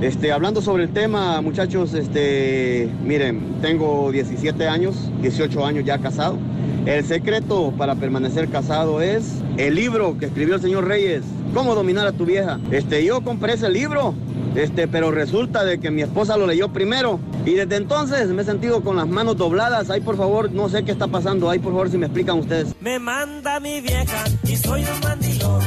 Este, 0.00 0.30
hablando 0.30 0.60
sobre 0.60 0.84
el 0.84 0.90
tema, 0.90 1.40
muchachos, 1.40 1.94
este, 1.94 2.88
miren, 3.02 3.60
tengo 3.62 4.12
17 4.12 4.68
años, 4.68 4.94
18 5.22 5.64
años 5.64 5.84
ya 5.86 5.98
casado. 5.98 6.36
El 6.84 7.04
secreto 7.04 7.72
para 7.76 7.94
permanecer 7.94 8.48
casado 8.48 9.00
es 9.00 9.42
el 9.56 9.74
libro 9.74 10.18
que 10.18 10.26
escribió 10.26 10.56
el 10.56 10.60
señor 10.60 10.86
Reyes, 10.86 11.22
Cómo 11.54 11.74
dominar 11.74 12.06
a 12.06 12.12
tu 12.12 12.26
vieja. 12.26 12.60
Este, 12.70 13.02
yo 13.02 13.22
compré 13.22 13.54
ese 13.54 13.70
libro, 13.70 14.14
este, 14.54 14.86
pero 14.86 15.10
resulta 15.10 15.64
de 15.64 15.80
que 15.80 15.90
mi 15.90 16.02
esposa 16.02 16.36
lo 16.36 16.46
leyó 16.46 16.70
primero 16.70 17.18
y 17.46 17.54
desde 17.54 17.76
entonces 17.76 18.28
me 18.28 18.42
he 18.42 18.44
sentido 18.44 18.82
con 18.82 18.96
las 18.96 19.08
manos 19.08 19.38
dobladas. 19.38 19.88
Ahí, 19.88 20.02
por 20.02 20.18
favor, 20.18 20.52
no 20.52 20.68
sé 20.68 20.84
qué 20.84 20.92
está 20.92 21.06
pasando. 21.06 21.48
Ahí, 21.48 21.58
por 21.58 21.72
favor, 21.72 21.90
si 21.90 21.96
me 21.96 22.06
explican 22.06 22.40
ustedes. 22.40 22.74
Me 22.80 22.98
manda 22.98 23.58
mi 23.60 23.80
vieja 23.80 24.24
y 24.44 24.56
soy 24.56 24.82
un 24.82 25.00
mandilón. 25.00 25.65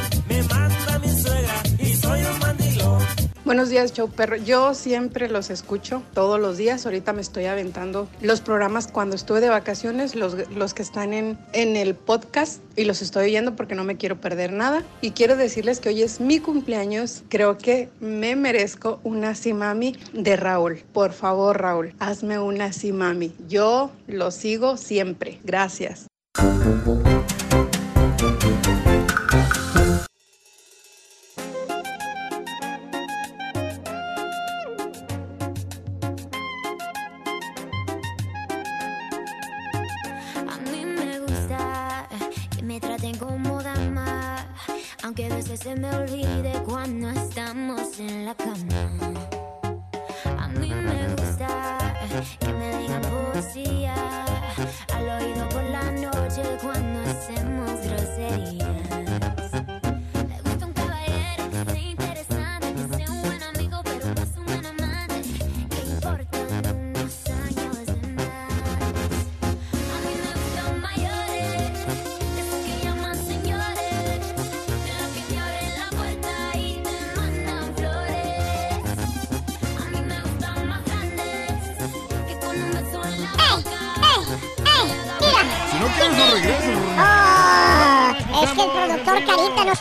Buenos 3.50 3.70
días, 3.70 3.94
Show 3.94 4.12
Perro. 4.12 4.36
Yo 4.36 4.76
siempre 4.76 5.28
los 5.28 5.50
escucho 5.50 6.04
todos 6.14 6.40
los 6.40 6.58
días. 6.58 6.86
Ahorita 6.86 7.14
me 7.14 7.22
estoy 7.22 7.46
aventando 7.46 8.08
los 8.22 8.42
programas 8.42 8.86
cuando 8.86 9.16
estuve 9.16 9.42
de 9.42 9.50
vacaciones, 9.50 10.14
los, 10.14 10.36
los 10.52 10.76
que 10.76 10.84
están 10.84 11.14
en, 11.14 11.36
en 11.54 11.76
el 11.76 11.96
podcast 11.96 12.62
y 12.76 12.84
los 12.84 13.02
estoy 13.02 13.30
oyendo 13.30 13.56
porque 13.56 13.74
no 13.74 13.84
me 13.84 13.98
quiero 13.98 14.22
perder 14.22 14.54
nada. 14.54 14.84
Y 15.02 15.14
quiero 15.14 15.36
decirles 15.36 15.80
que 15.80 15.90
hoy 15.90 16.04
es 16.04 16.20
mi 16.20 16.38
cumpleaños. 16.38 17.24
Creo 17.28 17.58
que 17.58 17.90
me 18.00 18.36
merezco 18.36 19.00
una 19.04 19.34
simami 19.34 19.98
de 20.14 20.36
Raúl. 20.36 20.84
Por 20.94 21.12
favor, 21.12 21.60
Raúl, 21.60 21.96
hazme 21.98 22.38
una 22.38 22.72
simami. 22.72 23.34
Yo 23.48 23.90
lo 24.06 24.30
sigo 24.30 24.78
siempre. 24.78 25.40
Gracias. 25.44 26.06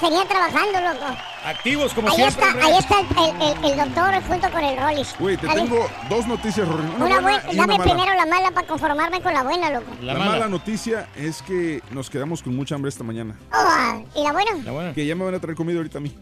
Tenía 0.09 0.25
trabajando, 0.27 0.81
loco. 0.81 1.07
Activos 1.45 1.93
como 1.95 2.09
Ahí 2.09 2.17
siempre. 2.17 2.45
está, 2.47 2.67
ahí 2.67 2.79
está 2.79 3.01
el, 3.01 3.07
el- 3.43 3.65
el 3.73 3.77
doctor 3.79 4.23
junto 4.27 4.51
con 4.51 4.65
el 4.65 4.77
Rollis. 4.79 5.15
Güey, 5.19 5.37
te 5.37 5.47
tengo 5.49 5.89
dos 6.09 6.27
noticias, 6.27 6.67
Rory. 6.67 6.83
Una, 6.83 6.95
Una 6.97 7.05
buena 7.07 7.21
buena, 7.21 7.43
y 7.53 7.55
una 7.55 7.63
dame 7.67 7.79
mala. 7.79 7.85
primero 7.95 8.15
la 8.17 8.27
mala 8.27 8.51
para 8.51 8.67
conformarme 8.67 9.21
con 9.23 9.33
la 9.35 9.43
buena, 9.43 9.71
loco. 9.71 9.87
La, 10.03 10.15
mala. 10.15 10.49
noticia 10.49 11.09
es 11.17 11.43
que 11.43 11.83
nos 11.91 12.09
quedamos 12.11 12.43
con 12.43 12.57
mucha 12.57 12.75
hambre 12.75 12.89
esta 12.89 13.05
mañana. 13.05 13.37
Oh, 13.53 14.05
¿Y 14.15 14.23
la 14.25 14.33
buena? 14.33 14.95
Que 14.95 15.07
ya 15.07 15.15
me 15.15 15.25
van 15.25 15.35
a 15.35 15.41
traer 15.41 15.57
comida 15.57 15.77
ahorita 15.79 15.99
a 15.99 16.01
mí. 16.01 16.15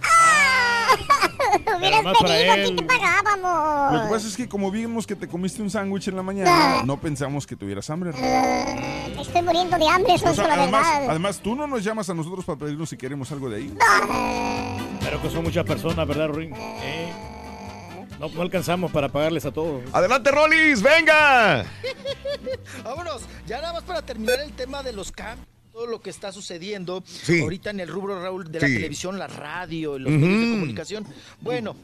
Hubieras 1.78 2.02
más 2.02 2.16
para 2.18 2.34
pedido, 2.34 2.52
aquí 2.52 2.76
te 2.76 2.82
pagábamos. 2.82 3.92
Lo 3.94 4.02
que 4.04 4.08
pasa 4.10 4.26
es 4.28 4.36
que 4.36 4.48
como 4.48 4.70
vimos 4.70 5.06
que 5.06 5.14
te 5.14 5.28
comiste 5.28 5.62
un 5.62 5.70
sándwich 5.70 6.08
en 6.08 6.16
la 6.16 6.22
mañana, 6.22 6.50
Ah. 6.50 6.82
no 6.84 6.98
pensamos 7.00 7.46
que 7.46 7.56
tuvieras 7.56 7.88
hambre. 7.90 8.10
Estoy 9.28 9.42
muriendo 9.42 9.78
de 9.78 9.86
hambre, 9.88 10.14
eso 10.14 10.26
O 10.26 10.30
es 10.30 10.36
sea, 10.36 10.46
la 10.48 10.54
además, 10.54 10.86
verdad. 10.86 11.10
además, 11.10 11.40
tú 11.42 11.54
no 11.54 11.66
nos 11.66 11.84
llamas 11.84 12.08
a 12.10 12.14
nosotros 12.14 12.44
para 12.44 12.58
pedirnos 12.58 12.88
si 12.88 12.96
queremos 12.96 13.30
algo 13.30 13.48
de 13.50 13.56
ahí. 13.58 13.74
Pero 15.00 15.20
que 15.22 15.30
son 15.30 15.44
muchas 15.44 15.64
personas, 15.64 16.06
¿verdad, 16.08 16.28
Ruin? 16.28 16.52
Eh, 16.56 17.12
No, 18.18 18.28
no 18.30 18.42
alcanzamos 18.42 18.90
para 18.90 19.08
pagarles 19.10 19.44
a 19.44 19.52
todos. 19.52 19.82
Adelante, 19.92 20.30
Rolis, 20.32 20.82
venga. 20.82 21.64
Vámonos, 22.84 23.22
ya 23.46 23.60
nada 23.60 23.74
más 23.74 23.84
para 23.84 24.02
terminar 24.02 24.40
el 24.40 24.52
tema 24.54 24.82
de 24.82 24.92
los 24.92 25.12
camps, 25.12 25.44
todo 25.72 25.86
lo 25.86 26.00
que 26.00 26.10
está 26.10 26.32
sucediendo 26.32 27.02
Sí. 27.06 27.40
ahorita 27.42 27.70
en 27.70 27.78
el 27.80 27.88
rubro, 27.88 28.20
Raúl, 28.20 28.50
de 28.50 28.58
Sí. 28.58 28.66
la 28.66 28.74
televisión, 28.74 29.18
la 29.20 29.28
radio, 29.28 29.96
y 29.96 30.00
los 30.00 30.10
Ujú. 30.12 30.20
medios 30.20 30.40
de 30.40 30.50
comunicación. 30.50 31.06
Bueno, 31.40 31.76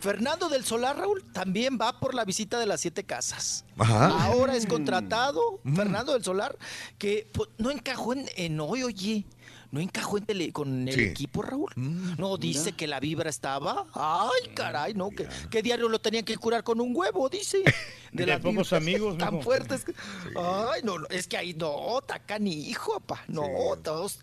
Fernando 0.00 0.48
del 0.48 0.64
Solar, 0.64 0.96
Raúl, 0.96 1.22
también 1.32 1.78
va 1.80 2.00
por 2.00 2.14
la 2.14 2.24
visita 2.24 2.58
de 2.58 2.66
las 2.66 2.80
siete 2.80 3.04
casas. 3.04 3.64
Ajá. 3.78 4.24
Ahora 4.24 4.56
es 4.56 4.66
contratado 4.66 5.60
Fernando 5.74 6.14
del 6.14 6.24
Solar, 6.24 6.56
que 6.98 7.28
pues, 7.32 7.50
no 7.58 7.70
encajó 7.70 8.14
en, 8.14 8.26
en 8.36 8.58
hoy, 8.60 8.82
oye. 8.82 9.26
No 9.70 9.78
encajó 9.80 10.18
en 10.18 10.26
tele- 10.26 10.52
con 10.52 10.88
el 10.88 10.94
Sí. 10.94 11.02
equipo, 11.02 11.42
Raúl. 11.42 11.70
no, 11.76 12.36
dice 12.36 12.72
que 12.72 12.86
la 12.88 12.98
vibra 12.98 13.30
estaba. 13.30 13.86
Ay, 13.94 14.52
caray, 14.54 14.94
no, 14.94 15.10
que, 15.10 15.28
que 15.48 15.62
diario 15.62 15.88
lo 15.88 16.00
tenían 16.00 16.24
que 16.24 16.36
curar 16.36 16.64
con 16.64 16.80
un 16.80 16.94
huevo, 16.94 17.28
dice. 17.28 17.62
De 18.12 18.26
las 18.26 18.40
pocos 18.40 18.72
amigos, 18.72 19.16
Tan 19.18 19.40
fuertes. 19.40 19.84
que- 19.84 19.94
Ay, 20.36 20.80
no, 20.82 20.94
es 21.10 21.28
que 21.28 21.36
ahí 21.36 21.54
no, 21.54 22.00
tacan 22.04 22.44
hijo, 22.48 22.98
papá. 23.00 23.22
No, 23.28 23.44
todos. 23.84 24.18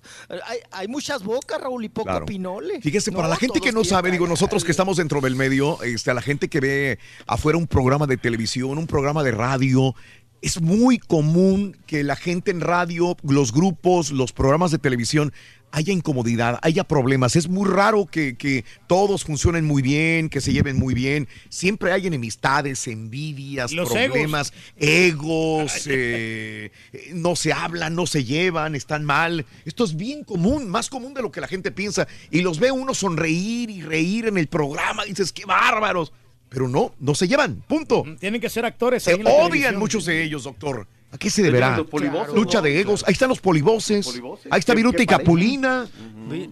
Hay, 0.46 0.60
hay 0.72 0.88
muchas 0.90 1.24
bocas, 1.24 1.62
Raúl, 1.62 1.86
y 1.86 1.90
poco 1.90 2.10
Claro. 2.10 2.26
pinole. 2.26 2.82
Fíjese, 2.82 3.14
para 3.14 3.30
la 3.30 3.38
gente 3.38 3.62
que 3.62 3.72
no 3.72 3.86
sabe, 3.86 4.12
digo, 4.12 4.28
nosotros 4.28 4.66
que 4.66 4.72
estamos 4.72 4.98
dentro 4.98 5.22
del 5.22 5.36
medio, 5.38 5.82
este, 5.84 6.12
a 6.12 6.14
la 6.14 6.22
gente 6.22 6.50
que 6.50 6.60
ve 6.60 7.00
afuera 7.26 7.58
un 7.58 7.68
programa 7.68 8.06
de 8.08 8.18
televisión, 8.18 8.78
un 8.78 8.88
programa 8.88 9.24
de 9.24 9.32
radio, 9.32 9.96
es 10.42 10.62
muy 10.62 10.98
común 10.98 11.78
que 11.88 12.04
la 12.04 12.16
gente 12.16 12.52
en 12.52 12.62
radio, 12.62 13.18
los 13.24 13.52
grupos, 13.52 14.12
los 14.12 14.34
programas 14.34 14.72
de 14.72 14.78
televisión, 14.78 15.34
haya 15.72 15.94
incomodidad, 15.94 16.60
haya 16.62 16.84
problemas. 16.84 17.36
Es 17.36 17.50
muy 17.50 17.70
raro 17.70 18.06
que, 18.06 18.38
que 18.38 18.64
todos 18.88 19.26
funcionen 19.26 19.66
muy 19.66 19.82
bien, 19.82 20.30
que 20.30 20.42
se 20.42 20.54
lleven 20.54 20.78
muy 20.78 20.94
bien. 20.94 21.28
Siempre 21.50 21.92
hay 21.92 22.08
enemistades, 22.08 22.88
envidias, 22.88 23.72
Los 23.74 23.90
problemas, 23.90 24.54
egos, 24.78 25.88
eh, 25.88 26.72
eh, 26.94 27.12
no 27.14 27.36
se 27.36 27.54
hablan, 27.54 27.96
no 27.96 28.08
se 28.08 28.24
llevan, 28.24 28.76
están 28.76 29.04
mal. 29.04 29.46
Esto 29.66 29.84
es 29.84 29.96
bien 29.96 30.24
común, 30.24 30.70
más 30.70 30.90
común 30.90 31.14
de 31.14 31.22
lo 31.22 31.32
que 31.32 31.42
la 31.42 31.48
gente 31.48 31.72
piensa. 31.72 32.08
Y 32.32 32.42
los 32.42 32.60
ve 32.60 32.72
uno 32.72 32.94
sonreír 32.94 33.70
y 33.70 33.82
reír 33.82 34.28
en 34.28 34.38
el 34.38 34.48
programa. 34.48 35.04
Dices, 35.06 35.32
qué 35.34 35.46
bárbaros. 35.46 36.14
Pero 36.58 36.68
no, 36.68 36.92
no 37.00 37.14
se 37.14 37.28
llevan, 37.28 37.62
punto. 37.68 38.04
Tienen 38.20 38.42
que 38.42 38.50
ser 38.50 38.66
actores. 38.66 39.04
Se 39.04 39.14
odian 39.14 39.78
muchos 39.78 40.06
de 40.06 40.24
ellos, 40.24 40.46
doctor. 40.46 40.88
¿A 41.18 41.20
qué 41.20 41.32
se 41.32 41.42
deberá? 41.42 41.76
Los 41.78 42.34
Lucha 42.36 42.60
¿no? 42.60 42.64
de 42.66 42.80
egos. 42.80 43.04
Ahí 43.08 43.14
están 43.14 43.30
los 43.30 43.40
polivoces. 43.42 44.06
Polivoces. 44.06 44.52
Ahí 44.52 44.60
está 44.60 44.74
¿Qué- 44.74 44.78
Viruta 44.78 45.02
y? 45.02 45.08
Capulina. 45.08 45.88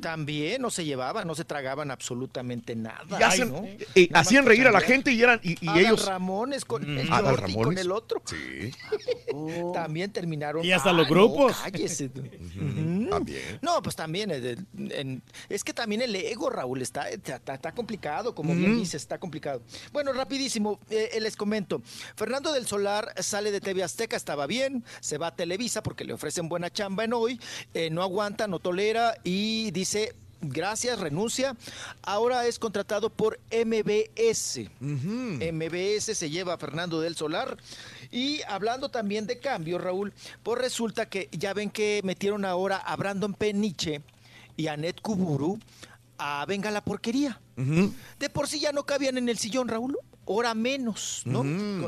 También 0.01 0.61
no 0.61 0.71
se 0.71 0.85
llevaban, 0.85 1.27
no 1.27 1.35
se 1.35 1.43
tragaban 1.43 1.91
absolutamente 1.91 2.75
nada. 2.77 3.19
Y 3.19 3.23
hacen- 3.23 3.51
¿no? 3.51 3.63
eh, 3.65 4.07
Nada 4.09 4.21
hacían 4.21 4.45
reír 4.45 4.65
a 4.67 4.71
la 4.71 4.79
gente 4.79 5.11
y 5.11 5.21
eran 5.21 5.39
y, 5.43 5.63
y 5.63 5.67
Adal 5.67 5.79
ellos. 5.85 6.05
Ramones 6.07 6.63
con 6.65 6.97
el 6.97 7.11
Adal 7.11 7.35
Jordi, 7.35 7.53
con 7.53 7.61
Ramones. 7.63 7.81
el 7.81 7.91
otro. 7.91 8.21
Sí. 8.25 8.71
También 9.73 10.11
terminaron. 10.11 10.63
Y 10.65 10.71
hasta 10.71 10.93
los 10.93 11.05
Ay, 11.07 11.13
no, 11.13 11.19
grupos. 11.19 11.57
Ujú. 11.65 13.09
También. 13.09 13.59
No, 13.61 13.81
pues 13.81 13.95
también. 13.97 14.31
eh, 14.31 14.55
en- 14.91 15.21
es 15.49 15.63
que 15.63 15.73
también 15.73 16.01
el 16.01 16.15
ego, 16.15 16.49
Raúl, 16.49 16.81
está, 16.81 17.09
está, 17.09 17.35
está 17.53 17.71
complicado, 17.73 18.33
como 18.33 18.55
bien 18.55 18.71
Ujú. 18.71 18.79
dices, 18.79 19.01
está 19.01 19.17
complicado. 19.19 19.61
Bueno, 19.91 20.13
rapidísimo, 20.13 20.79
eh, 20.89 21.09
eh, 21.13 21.19
les 21.19 21.35
comento. 21.35 21.81
Fernando 22.15 22.53
del 22.53 22.65
Solar 22.65 23.13
sale 23.21 23.51
de 23.51 23.59
TV 23.59 23.83
Azteca, 23.83 24.15
estaba 24.15 24.47
bien, 24.47 24.54
se 24.99 25.17
va 25.17 25.27
a 25.27 25.35
Televisa 25.35 25.83
porque 25.83 26.03
le 26.03 26.13
ofrecen 26.13 26.49
buena 26.49 26.71
chamba 26.71 27.03
en 27.03 27.13
hoy, 27.13 27.39
eh, 27.73 27.89
no 27.89 28.01
aguanta, 28.01 28.47
no 28.47 28.59
tolera 28.59 29.15
y 29.23 29.71
dice... 29.71 30.15
Gracias, 30.41 30.99
renuncia. 30.99 31.55
Ahora 32.03 32.45
es 32.45 32.59
contratado 32.59 33.09
por 33.09 33.39
MBS. 33.49 34.69
MBS 34.79 36.15
se 36.15 36.29
lleva 36.29 36.53
a 36.53 36.57
Fernando 36.57 37.01
del 37.01 37.15
Solar. 37.15 37.57
Y 38.11 38.41
hablando 38.47 38.89
también 38.89 39.25
de 39.25 39.39
cambio, 39.39 39.79
Raúl, 39.79 40.13
pues 40.43 40.61
resulta 40.61 41.07
que 41.07 41.29
ya 41.31 41.53
ven 41.53 41.71
que 41.71 42.01
metieron 42.03 42.45
ahora 42.45 42.77
a 42.77 42.95
Brandon 42.95 43.33
Peniche 43.33 44.03
y 44.55 44.67
a 44.67 44.77
Ned 44.77 44.95
Kuburu 45.01 45.57
a 46.17 46.45
Venga 46.45 46.71
la 46.71 46.83
Porquería. 46.83 47.39
De 48.19 48.29
por 48.29 48.47
sí 48.47 48.59
ya 48.59 48.71
no 48.71 48.85
cabían 48.85 49.17
en 49.17 49.29
el 49.29 49.37
sillón, 49.37 49.67
Raúl. 49.67 49.97
Hora 50.25 50.53
menos, 50.55 51.21
¿no? 51.25 51.43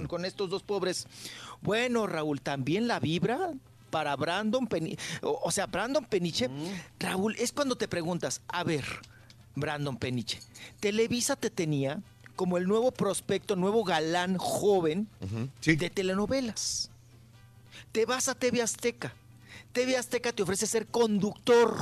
Con 0.08 0.26
estos 0.26 0.50
dos 0.50 0.64
pobres. 0.64 1.08
Bueno, 1.62 2.08
Raúl, 2.08 2.42
también 2.42 2.88
la 2.88 3.00
vibra 3.00 3.52
para 3.90 4.16
Brandon 4.16 4.68
Peniche. 4.68 5.02
O, 5.22 5.40
o 5.44 5.52
sea, 5.52 5.66
Brandon 5.68 6.06
Peniche, 6.06 6.50
Raúl, 7.00 7.36
es 7.38 7.52
cuando 7.52 7.76
te 7.76 7.88
preguntas, 7.88 8.42
a 8.48 8.64
ver, 8.64 8.86
Brandon 9.56 9.98
Peniche, 9.98 10.40
Televisa 10.80 11.36
te 11.36 11.50
tenía 11.50 12.02
como 12.36 12.58
el 12.58 12.68
nuevo 12.68 12.92
prospecto, 12.92 13.56
nuevo 13.56 13.84
galán 13.84 14.38
joven 14.38 15.10
de 15.66 15.90
telenovelas. 15.90 16.92
Te 17.92 18.06
vas 18.06 18.28
a 18.30 18.36
TV 18.36 18.62
Azteca. 18.62 19.14
TV 19.74 19.98
Azteca 19.98 20.32
te 20.32 20.44
ofrece 20.44 20.68
ser 20.68 20.86
conductor. 20.86 21.76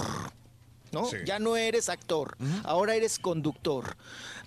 ¿No? 0.95 1.05
Sí. 1.05 1.17
Ya 1.25 1.37
no 1.39 1.55
eres 1.57 1.89
actor, 1.89 2.35
ahora 2.63 2.95
eres 2.95 3.19
conductor. 3.19 3.95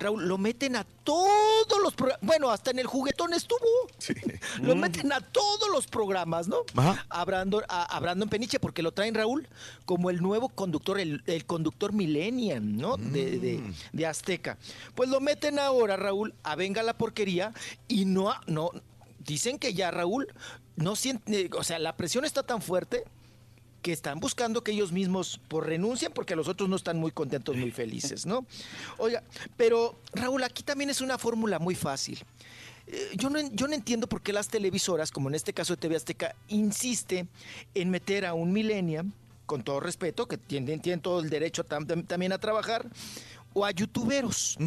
Raúl, 0.01 0.27
lo 0.29 0.39
meten 0.39 0.77
a 0.77 0.85
todos 0.85 1.81
los 1.83 1.93
programas. 1.95 2.25
Bueno, 2.27 2.51
hasta 2.51 2.71
en 2.71 2.79
el 2.79 2.87
juguetón 2.87 3.35
estuvo. 3.35 3.59
Lo 4.63 4.75
meten 4.77 5.13
a 5.13 5.21
todos 5.21 5.69
los 5.73 5.87
programas, 5.87 6.47
¿no? 6.49 6.59
Ajá. 6.77 7.05
A 7.11 7.25
Brandon, 7.25 7.65
a, 7.69 7.83
a 7.97 8.01
Brandon 8.01 8.29
Peniche, 8.29 8.59
porque 8.61 8.83
lo 8.83 8.93
traen 8.93 9.15
Raúl 9.15 9.49
como 9.85 10.11
el 10.11 10.21
nuevo 10.23 10.49
conductor, 10.49 10.99
el, 11.01 11.23
el 11.27 11.45
conductor 11.45 11.93
millennium, 11.93 12.77
¿no? 12.77 12.97
De, 12.97 13.39
de- 13.39 13.63
de 13.93 14.07
Azteca. 14.07 14.57
Pues 14.95 15.09
lo 15.09 15.21
meten 15.21 15.59
ahora, 15.59 15.97
Raúl, 15.97 16.33
a 16.45 16.55
Venga 16.57 16.83
la 16.83 16.97
Porquería 16.97 17.53
y 17.89 18.05
no, 18.05 18.33
no, 18.47 18.71
dicen 19.19 19.59
que 19.59 19.75
ya 19.75 19.91
Raúl 19.91 20.33
no 20.77 20.95
siente, 20.97 21.51
o 21.57 21.65
sea, 21.65 21.79
la 21.81 21.97
presión 21.97 22.25
está 22.25 22.43
tan 22.45 22.63
fuerte 22.63 23.05
que 23.89 23.93
están 23.95 24.21
buscando 24.21 24.63
que 24.63 24.73
ellos 24.73 24.93
mismos 24.93 25.41
por 25.49 25.67
renuncien 25.67 26.13
porque 26.13 26.37
los 26.37 26.47
otros 26.47 26.69
no 26.69 26.77
están 26.77 26.99
muy 26.99 27.11
contentos, 27.11 27.57
muy 27.57 27.71
felices, 27.71 28.27
¿no? 28.27 28.45
Oiga, 28.99 29.23
pero 29.57 29.99
Raúl, 30.13 30.43
aquí 30.45 30.63
también 30.63 30.91
es 30.91 31.01
una 31.01 31.17
fórmula 31.17 31.59
muy 31.59 31.75
fácil. 31.75 32.19
Eh, 32.87 33.13
Yo 33.17 33.31
no, 33.31 33.41
yo 33.53 33.67
no 33.67 33.73
entiendo 33.75 34.07
por 34.07 34.21
qué 34.21 34.35
las 34.35 34.49
televisoras, 34.49 35.11
como 35.11 35.31
en 35.31 35.35
este 35.37 35.55
caso 35.55 35.73
de 35.75 35.79
TV 35.81 35.97
Azteca, 35.97 36.35
insiste 36.49 37.27
en 37.75 37.89
meter 37.89 38.27
a 38.27 38.35
un 38.35 38.53
millennial, 38.53 39.11
con 39.47 39.63
todo 39.65 39.81
respeto, 39.81 40.27
que 40.29 40.37
tienen, 40.37 40.81
tienen 40.81 41.01
todo 41.01 41.21
el 41.21 41.31
derecho 41.31 41.65
tam- 41.65 41.87
tam- 41.87 42.07
también 42.07 42.33
a 42.35 42.39
trabajar, 42.39 42.87
o 43.55 43.65
a 43.65 43.71
youtuberos. 43.71 44.59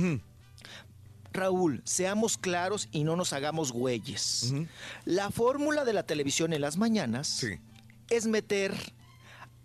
Raúl, 1.31 1.81
seamos 1.85 2.37
claros 2.39 2.89
y 2.91 3.03
no 3.03 3.15
nos 3.15 3.33
hagamos 3.33 3.71
güeyes. 3.71 4.51
La 5.05 5.29
fórmula 5.29 5.85
de 5.85 5.93
la 5.93 6.01
televisión 6.03 6.53
en 6.53 6.61
las 6.61 6.77
mañanas 6.77 7.29
es 8.09 8.25
meter 8.25 8.73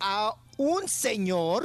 a 0.00 0.34
un 0.56 0.88
señor 0.88 1.64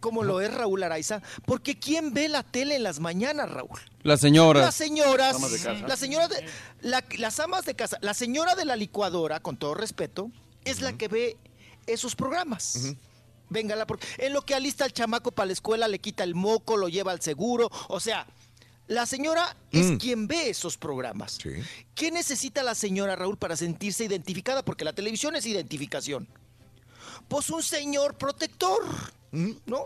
como 0.00 0.22
lo 0.22 0.40
es 0.42 0.52
Raúl 0.52 0.82
Araiza, 0.82 1.22
porque 1.46 1.78
¿quién 1.78 2.12
ve 2.12 2.28
la 2.28 2.42
tele 2.42 2.76
en 2.76 2.82
las 2.82 3.00
mañanas, 3.00 3.50
Raúl? 3.50 3.80
Las 4.02 4.20
señoras. 4.20 4.62
Las 4.62 4.74
señoras, 4.74 5.36
Amas 5.36 5.52
de 5.52 5.58
casa. 5.58 5.86
las 5.88 5.98
señoras 5.98 6.28
de, 6.30 6.46
la- 6.82 7.04
las 7.18 7.40
amas 7.40 7.64
de 7.64 7.74
casa, 7.74 7.98
la 8.02 8.12
señora 8.12 8.54
de 8.54 8.66
la 8.66 8.76
licuadora, 8.76 9.40
con 9.40 9.56
todo 9.56 9.74
respeto, 9.74 10.30
es 10.66 10.82
la 10.82 10.92
que 10.94 11.08
ve 11.08 11.36
esos 11.86 12.14
programas. 12.16 12.94
Véngala, 13.48 13.86
porque 13.86 14.06
en 14.18 14.32
lo 14.34 14.42
que 14.42 14.54
alista 14.54 14.84
el 14.84 14.92
chamaco 14.92 15.32
para 15.32 15.46
la 15.46 15.52
escuela, 15.54 15.88
le 15.88 15.98
quita 15.98 16.22
el 16.24 16.34
moco, 16.34 16.76
lo 16.76 16.88
lleva 16.88 17.12
al 17.12 17.20
seguro, 17.22 17.70
o 17.88 18.00
sea, 18.00 18.26
la 18.88 19.06
señora 19.06 19.56
es 19.72 19.86
Mm. 19.92 19.96
quien 19.96 20.26
ve 20.28 20.50
esos 20.50 20.76
programas. 20.76 21.38
¿Qué 21.94 22.10
necesita 22.10 22.62
la 22.62 22.74
señora 22.74 23.16
Raúl 23.16 23.38
para 23.38 23.56
sentirse 23.56 24.04
identificada? 24.04 24.62
Porque 24.62 24.84
la 24.84 24.92
televisión 24.92 25.34
es 25.36 25.46
identificación. 25.46 26.28
Pues 27.28 27.50
un 27.50 27.62
señor 27.62 28.16
protector, 28.16 28.82
¿no? 29.32 29.84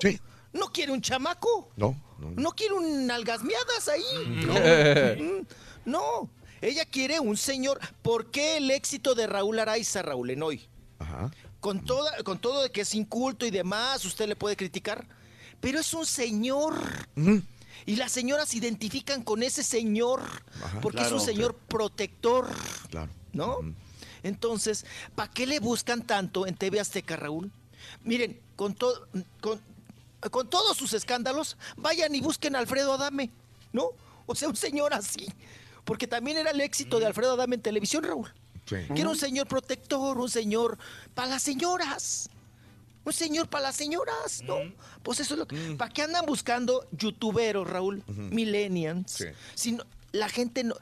No 0.52 0.66
quiere 0.72 0.92
un 0.92 1.00
chamaco. 1.00 1.70
No. 1.76 1.96
No 2.36 2.50
quiere 2.52 2.74
un 2.74 3.06
nalgasmeadas 3.06 3.88
ahí. 3.88 4.02
No. 4.46 4.54
Mm, 5.24 5.46
no. 5.90 6.30
Ella 6.60 6.84
quiere 6.84 7.20
un 7.20 7.36
señor. 7.36 7.78
¿Por 8.02 8.30
qué 8.30 8.56
el 8.56 8.70
éxito 8.70 9.14
de 9.14 9.26
Raúl 9.26 9.58
Araiza, 9.58 10.02
Raúl, 10.02 10.30
en 10.30 10.42
hoy? 10.42 10.68
Con, 11.60 11.84
toda, 11.84 12.22
con 12.24 12.38
todo 12.38 12.62
de 12.62 12.70
que 12.70 12.82
es 12.82 12.94
inculto 12.94 13.46
y 13.46 13.50
demás, 13.50 14.04
usted 14.04 14.28
le 14.28 14.36
puede 14.36 14.56
criticar. 14.56 15.06
Pero 15.60 15.78
es 15.80 15.92
un 15.94 16.06
señor. 16.06 16.74
Y 17.86 17.96
las 17.96 18.12
señoras 18.12 18.48
se 18.50 18.58
identifican 18.58 19.22
con 19.22 19.42
ese 19.42 19.62
señor. 19.62 20.22
porque 20.82 21.02
es 21.02 21.12
un 21.12 21.20
señor 21.20 21.54
protector. 21.54 22.48
Claro. 22.90 23.10
¿No? 23.32 23.58
Entonces, 24.22 24.84
¿para 25.14 25.30
qué 25.30 25.46
le 25.46 25.60
buscan 25.60 26.02
tanto 26.06 26.46
en 26.46 26.54
TV 26.56 26.80
Azteca, 26.80 27.16
Raúl? 27.16 27.50
Miren, 28.04 28.40
con, 28.56 28.74
todo 28.74 29.06
con, 29.40 29.60
con 30.30 30.48
todos 30.50 30.76
sus 30.76 30.92
escándalos, 30.92 31.56
vayan 31.76 32.14
y 32.14 32.20
busquen 32.20 32.56
a 32.56 32.58
Alfredo 32.58 32.92
Adame, 32.94 33.30
¿no? 33.72 33.90
O 34.26 34.34
sea, 34.34 34.48
un 34.48 34.56
señor 34.56 34.92
así. 34.94 35.26
Porque 35.84 36.06
también 36.06 36.36
era 36.36 36.50
el 36.50 36.60
éxito 36.60 37.00
de 37.00 37.06
Alfredo 37.06 37.32
Adame 37.32 37.54
en 37.56 37.62
televisión, 37.62 38.04
Raúl. 38.04 38.32
Que 38.94 39.00
era 39.00 39.08
un 39.08 39.16
señor 39.16 39.46
protector, 39.48 40.18
un 40.18 40.28
señor 40.28 40.76
para 41.14 41.28
las 41.28 41.42
señoras. 41.42 42.28
Un 43.04 43.12
señor 43.14 43.48
para 43.48 43.62
las 43.68 43.76
señoras, 43.76 44.42
¿no? 44.42 44.56
Pues 45.02 45.20
eso 45.20 45.32
es 45.32 45.38
lo 45.38 45.46
que. 45.48 45.56
¿Para 45.78 45.90
qué 45.90 46.02
andan 46.02 46.26
buscando 46.26 46.86
youtuberos, 46.92 47.66
Raúl? 47.66 48.02
Millennials. 48.08 49.24
Si 49.54 49.72
no- 49.72 49.84
la 50.12 50.28
gente, 50.28 50.64
no, 50.64 50.74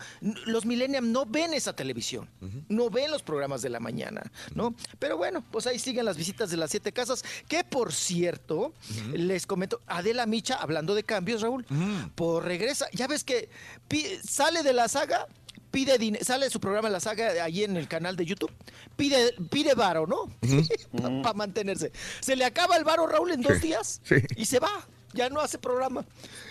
los 0.46 0.64
millennials 0.66 1.06
no 1.06 1.26
ven 1.26 1.52
esa 1.54 1.74
televisión, 1.74 2.28
no 2.68 2.90
ven 2.90 3.10
los 3.10 3.22
programas 3.22 3.60
de 3.62 3.70
la 3.70 3.80
mañana, 3.80 4.22
¿no? 4.54 4.74
Pero 4.98 5.16
bueno, 5.16 5.44
pues 5.50 5.66
ahí 5.66 5.78
siguen 5.78 6.04
las 6.04 6.16
visitas 6.16 6.50
de 6.50 6.56
las 6.56 6.70
siete 6.70 6.92
casas, 6.92 7.24
que 7.48 7.64
por 7.64 7.92
cierto, 7.92 8.72
les 9.12 9.46
comento, 9.46 9.80
Adela 9.86 10.26
Micha, 10.26 10.54
hablando 10.56 10.94
de 10.94 11.02
cambios, 11.02 11.42
Raúl, 11.42 11.64
por 12.14 12.44
regresa, 12.44 12.86
ya 12.92 13.06
ves 13.06 13.24
que 13.24 13.50
sale 14.28 14.62
de 14.62 14.72
la 14.72 14.88
saga, 14.88 15.26
pide 15.70 15.98
dinero, 15.98 16.24
sale 16.24 16.48
su 16.48 16.58
programa 16.60 16.88
La 16.88 17.00
Saga 17.00 17.44
allí 17.44 17.64
en 17.64 17.76
el 17.76 17.86
canal 17.88 18.16
de 18.16 18.24
YouTube, 18.24 18.52
pide, 18.96 19.34
pide 19.50 19.74
varo, 19.74 20.06
¿no? 20.06 20.30
Para 21.22 21.34
mantenerse. 21.34 21.92
Se 22.20 22.34
le 22.36 22.44
acaba 22.44 22.76
el 22.76 22.84
varo, 22.84 23.06
Raúl, 23.06 23.32
en 23.32 23.42
dos 23.42 23.58
Sí, 23.58 23.66
días 23.68 24.00
sí. 24.04 24.14
y 24.36 24.46
se 24.46 24.58
va. 24.58 24.70
Ya 25.16 25.28
no 25.30 25.40
hace 25.40 25.58
programa. 25.58 26.04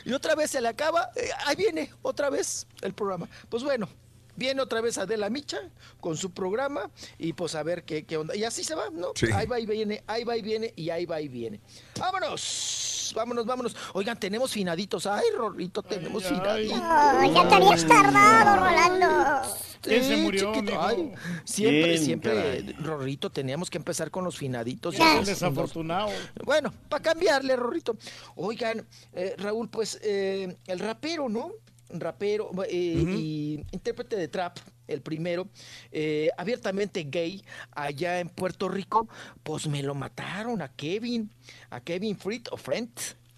Y 0.03 0.13
otra 0.13 0.35
vez 0.35 0.51
se 0.51 0.59
le 0.61 0.67
acaba. 0.67 1.09
eh, 1.15 1.29
ahí 1.45 1.55
viene 1.55 1.91
otra 2.01 2.29
vez 2.29 2.67
el 2.81 2.93
programa. 2.93 3.29
Pues 3.49 3.63
bueno, 3.63 3.87
viene 4.35 4.61
otra 4.61 4.81
vez 4.81 4.97
Adela 4.97 5.29
Micha 5.29 5.59
con 6.01 6.17
su 6.17 6.31
programa 6.31 6.89
y 7.17 7.33
pues 7.33 7.55
a 7.55 7.63
ver 7.63 7.83
qué, 7.85 8.05
qué 8.05 8.17
onda. 8.17 8.35
Y 8.35 8.43
así 8.43 8.63
se 8.63 8.75
va, 8.75 8.89
¿no? 8.89 9.11
Sí. 9.15 9.27
Ahí 9.33 9.45
va 9.47 9.59
y 9.59 9.65
viene, 9.65 10.03
ahí 10.07 10.23
va 10.23 10.35
y 10.35 10.41
viene 10.41 10.73
y 10.75 10.89
ahí 10.89 11.05
va 11.05 11.21
y 11.21 11.27
viene. 11.27 11.61
¡Vámonos! 11.97 12.94
Vámonos, 13.13 13.45
vámonos. 13.45 13.75
Oigan, 13.93 14.19
tenemos 14.19 14.51
finaditos. 14.51 15.05
Ay, 15.05 15.23
Rorrito, 15.37 15.83
tenemos 15.83 16.23
finaditos. 16.23 16.79
Ay, 16.81 17.33
ya 17.33 17.47
te 17.47 17.55
habías 17.55 17.85
tardado, 17.87 18.65
Rolando. 18.65 19.49
¿Quién 19.81 20.03
se 20.03 20.15
Sí, 20.15 20.21
murió, 20.21 20.51
chiquito, 20.51 20.71
mijo? 20.71 20.81
ay, 20.83 21.11
siempre, 21.43 21.83
¿Quién, 21.83 22.03
siempre, 22.03 22.33
caray? 22.33 22.73
Rorrito, 22.79 23.29
teníamos 23.29 23.69
que 23.69 23.77
empezar 23.77 24.09
con 24.09 24.23
los 24.23 24.35
finaditos. 24.35 24.97
Ya. 24.97 25.21
Desafortunado. 25.21 26.09
Bueno, 26.43 26.73
para 26.89 27.03
cambiarle, 27.03 27.55
Rorrito. 27.55 27.95
Oigan, 28.35 28.87
eh, 29.13 29.35
Raúl, 29.37 29.69
pues 29.69 29.99
eh, 30.01 30.57
el 30.65 30.79
rapero, 30.79 31.29
¿no? 31.29 31.51
Rapero 31.89 32.49
eh, 32.67 32.71
y 32.73 33.63
intérprete 33.71 34.15
de 34.15 34.27
trap, 34.27 34.57
el 34.87 35.01
primero, 35.01 35.47
eh, 35.91 36.29
abiertamente 36.37 37.03
gay, 37.03 37.43
allá 37.71 38.19
en 38.19 38.29
Puerto 38.29 38.69
Rico, 38.69 39.07
pues 39.43 39.67
me 39.67 39.83
lo 39.83 39.95
mataron 39.95 40.61
a 40.61 40.69
Kevin, 40.69 41.31
a 41.69 41.79
Kevin 41.81 42.17
Fried 42.17 42.47
o 42.51 42.57
Friend. 42.57 42.89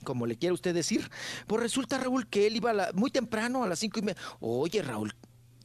Como 0.04 0.26
le 0.26 0.38
quiera 0.38 0.54
usted 0.54 0.74
decir, 0.74 1.10
pues 1.48 1.62
resulta 1.62 1.98
Raúl 1.98 2.28
que 2.28 2.48
él 2.48 2.56
iba 2.56 2.70
a 2.70 2.74
la- 2.74 2.92
muy 2.94 3.12
temprano 3.12 3.64
a 3.64 3.68
las 3.68 3.80
cinco 3.80 4.00
y 4.00 4.04
media. 4.04 4.22
Oye, 4.40 4.82
Raúl, 4.82 5.14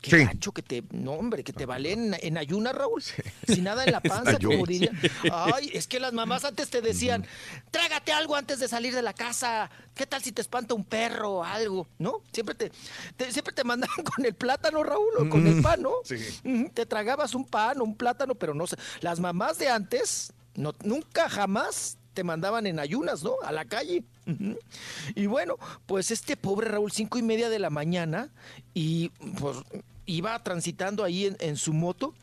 qué 0.02 0.10
Sí. 0.10 0.24
gacho 0.26 0.52
que 0.52 0.60
te, 0.62 0.82
no 0.90 1.12
hombre, 1.12 1.42
que 1.44 1.52
te 1.54 1.64
vale 1.64 1.92
en, 1.92 2.14
en 2.20 2.36
ayuna, 2.36 2.72
Raúl, 2.72 3.02
sin 3.02 3.64
nada 3.64 3.84
en 3.84 3.92
la 3.92 4.00
panza, 4.02 4.36
como 4.38 4.66
diría. 4.66 4.90
Ay, 5.32 5.70
es 5.72 5.86
que 5.86 5.98
las 6.00 6.12
mamás 6.12 6.44
antes 6.44 6.68
te 6.68 6.82
decían, 6.82 7.24
trágate 7.70 8.12
algo 8.12 8.36
antes 8.36 8.58
de 8.58 8.68
salir 8.68 8.94
de 8.94 9.00
la 9.02 9.14
casa. 9.14 9.70
¿Qué 9.94 10.04
tal 10.04 10.22
si 10.22 10.32
te 10.32 10.42
espanta 10.42 10.74
un 10.74 10.84
perro 10.84 11.30
o 11.36 11.44
algo? 11.44 11.86
¿No? 11.98 12.20
Siempre 12.32 12.54
te, 12.54 12.72
te- 13.16 13.30
siempre 13.32 13.54
te 13.54 13.64
mandaban 13.64 14.02
con 14.16 14.24
el 14.26 14.34
plátano, 14.34 14.82
Raúl, 14.82 15.12
o 15.18 15.28
con 15.30 15.46
el 15.46 15.62
pan, 15.62 15.80
¿no? 15.82 15.92
Sí. 16.04 16.16
Te 16.74 16.84
tragabas 16.84 17.34
un 17.34 17.44
pan 17.46 17.80
o 17.80 17.84
un 17.84 17.94
plátano, 17.96 18.34
pero 18.34 18.52
no 18.54 18.66
sé. 18.66 18.76
Las 19.00 19.20
mamás 19.20 19.58
de 19.58 19.68
antes, 19.68 20.32
no, 20.56 20.74
nunca 20.84 21.28
jamás 21.30 21.96
te 22.14 22.24
mandaban 22.24 22.66
en 22.66 22.78
ayunas, 22.78 23.22
¿no? 23.22 23.34
A 23.42 23.52
la 23.52 23.64
calle. 23.64 24.02
Y 25.14 25.26
bueno, 25.26 25.56
pues 25.86 26.10
este 26.10 26.36
pobre 26.36 26.68
Raúl, 26.68 26.92
cinco 26.92 27.18
y 27.18 27.22
media 27.22 27.48
de 27.48 27.58
la 27.58 27.70
mañana, 27.70 28.28
y 28.74 29.08
pues 29.40 29.56
iba 30.06 30.38
transitando 30.42 31.04
ahí 31.04 31.26
en, 31.26 31.36
en 31.40 31.56
su 31.56 31.72
moto, 31.72 32.14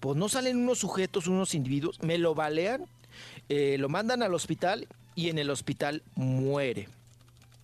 pues 0.00 0.16
no 0.16 0.28
salen 0.28 0.56
unos 0.58 0.78
sujetos, 0.78 1.26
unos 1.26 1.54
individuos, 1.54 2.02
me 2.02 2.18
lo 2.18 2.34
balean, 2.34 2.86
eh, 3.48 3.76
lo 3.78 3.88
mandan 3.88 4.22
al 4.22 4.34
hospital 4.34 4.86
y 5.14 5.28
en 5.28 5.38
el 5.38 5.50
hospital 5.50 6.02
muere. 6.14 6.88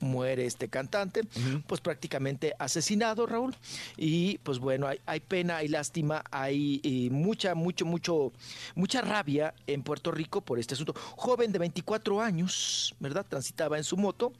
Muere 0.01 0.45
este 0.45 0.69
cantante, 0.69 1.23
pues 1.67 1.81
prácticamente 1.81 2.53
asesinado, 2.59 3.27
Raúl. 3.27 3.55
Y 3.97 4.37
pues 4.39 4.59
bueno, 4.59 4.87
hay, 4.87 4.99
hay 5.07 5.21
pena, 5.21 5.59
hay 5.59 5.69
lástima, 5.69 6.25
hay 6.31 6.81
eh, 6.83 7.09
mucha, 7.11 7.55
mucho, 7.55 7.87
mucho, 7.87 8.33
mucha 8.75 9.01
rabia 9.01 9.55
en 9.67 9.83
Puerto 9.83 10.11
Rico 10.11 10.43
por 10.43 10.59
este 10.59 10.75
asunto. 10.75 10.95
Joven 11.17 11.53
de 11.53 11.59
24 11.59 12.21
años, 12.21 12.95
¿verdad? 13.01 13.25
Transitaba 13.27 13.79
en 13.79 13.85
su 13.85 13.97
moto 13.97 14.33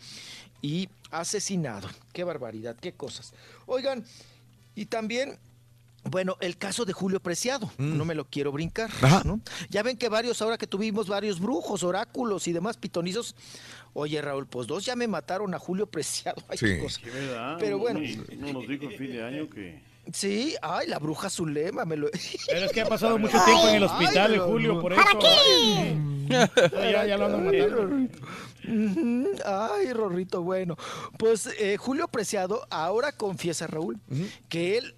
y 0.61 0.89
asesinado. 1.11 1.89
Qué 2.13 2.25
barbaridad, 2.25 2.77
qué 2.77 2.93
cosas. 2.93 3.33
Oigan, 3.65 4.05
y 4.75 4.87
también 4.87 5.39
bueno, 6.11 6.37
el 6.41 6.59
caso 6.59 6.85
de 6.85 6.93
Julio 6.93 7.19
Preciado, 7.21 7.71
no 7.79 8.05
me 8.05 8.15
lo 8.15 8.27
quiero 8.27 8.53
brincar, 8.53 8.91
¿no? 9.25 9.41
Ya 9.71 9.83
ven 9.83 9.97
que 9.97 10.09
varios, 10.09 10.43
ahora 10.43 10.59
que 10.59 10.67
tuvimos 10.67 11.09
varios 11.09 11.41
brujos, 11.41 11.83
oráculos 11.83 12.47
y 12.47 12.53
demás 12.53 12.77
pitonizos, 12.77 13.35
oye 13.95 14.21
Raúl, 14.21 14.47
pues 14.47 14.67
dos 14.67 14.85
ya 14.85 14.97
me 14.97 15.09
mataron 15.09 15.55
a 15.55 15.59
Julio 15.59 15.87
Preciado, 15.87 16.43
ay, 16.49 16.59
qué 16.59 16.89
Sí. 16.89 17.03
Pero 17.59 17.79
bueno, 17.79 18.01
No 18.37 18.53
nos 18.53 18.69
dijo 18.69 18.85
el 18.85 18.99
fin 18.99 19.13
de 19.13 19.23
año 19.23 19.49
que... 19.49 19.94
sí, 20.13 20.55
ay, 20.63 20.87
la 20.89 20.99
bruja 20.99 21.31
Zulema, 21.31 21.85
me 21.85 21.97
lo... 21.97 22.09
Pero 22.49 22.67
es 22.67 22.73
que 22.73 22.81
ha 22.81 22.87
pasado 22.87 23.19
mucho 23.19 23.39
tiempo 23.45 23.69
en 23.69 23.75
el 23.77 23.83
hospital, 23.85 24.31
Ay, 24.31 24.35
el 24.35 24.41
Julio, 24.41 24.81
por 24.81 24.95
¿para 24.95 25.11
eso. 25.11 25.19
qué? 25.19 25.99
ya, 26.93 27.07
ya 27.07 27.17
lo 27.19 27.27
andan 27.27 27.45
matando. 27.45 28.09
Ujú, 28.67 29.29
Ay, 29.45 29.93
Rorrito, 29.93 30.43
bueno. 30.43 30.77
Pues 31.19 31.49
eh, 31.59 31.77
Julio 31.77 32.09
Preciado 32.09 32.67
ahora 32.71 33.13
confiesa, 33.13 33.67
Raúl, 33.67 33.99
que 34.49 34.79
él 34.79 34.95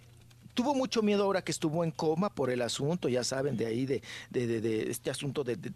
tuvo 0.54 0.74
mucho 0.74 1.02
miedo 1.02 1.24
ahora 1.24 1.42
que 1.42 1.52
estuvo 1.52 1.84
en 1.84 1.90
coma 1.90 2.30
por 2.30 2.50
el 2.50 2.62
asunto, 2.62 3.08
ya 3.08 3.24
saben, 3.24 3.56
de 3.56 3.66
ahí, 3.66 3.84
de, 3.86 4.02
de, 4.30 4.46
de- 4.46 4.60
de 4.60 4.90
este 4.90 5.10
asunto 5.10 5.44
de, 5.44 5.56
de- 5.56 5.72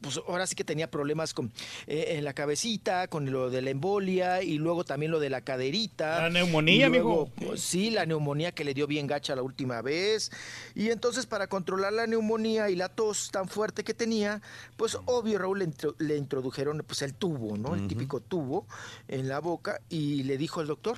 Pues 0.00 0.20
ahora 0.28 0.46
sí 0.46 0.54
que 0.54 0.64
tenía 0.64 0.90
problemas 0.90 1.34
con 1.34 1.52
eh, 1.86 2.14
en 2.16 2.24
la 2.24 2.32
cabecita, 2.32 3.08
con 3.08 3.30
lo 3.30 3.50
de 3.50 3.62
la 3.62 3.70
embolia 3.70 4.42
y 4.42 4.58
luego 4.58 4.84
también 4.84 5.10
lo 5.12 5.20
de 5.20 5.30
la 5.30 5.40
caderita. 5.40 6.22
La 6.22 6.30
neumonía, 6.30 6.88
luego, 6.88 7.30
mijo. 7.36 7.48
pues, 7.48 7.60
sí, 7.62 7.90
la 7.90 8.06
neumonía 8.06 8.52
que 8.52 8.64
le 8.64 8.74
dio 8.74 8.86
bien 8.86 9.06
gacha 9.06 9.34
la 9.34 9.42
última 9.42 9.82
vez. 9.82 10.30
Y 10.74 10.90
entonces 10.90 11.26
para 11.26 11.48
controlar 11.48 11.92
la 11.92 12.06
neumonía 12.06 12.70
y 12.70 12.76
la 12.76 12.88
tos 12.88 13.30
tan 13.30 13.48
fuerte 13.48 13.82
que 13.84 13.94
tenía, 13.94 14.40
pues 14.76 14.96
obvio 15.06 15.38
Raúl 15.38 15.58
le, 15.58 15.64
intro- 15.66 15.94
le 15.98 16.16
introdujeron 16.16 16.82
pues 16.86 17.02
el 17.02 17.14
tubo, 17.14 17.56
¿no? 17.56 17.74
El 17.74 17.88
típico 17.88 18.20
tubo 18.20 18.66
en 19.08 19.28
la 19.28 19.40
boca 19.40 19.80
y 19.88 20.22
le 20.22 20.38
dijo 20.38 20.60
el 20.60 20.66
doctor, 20.68 20.96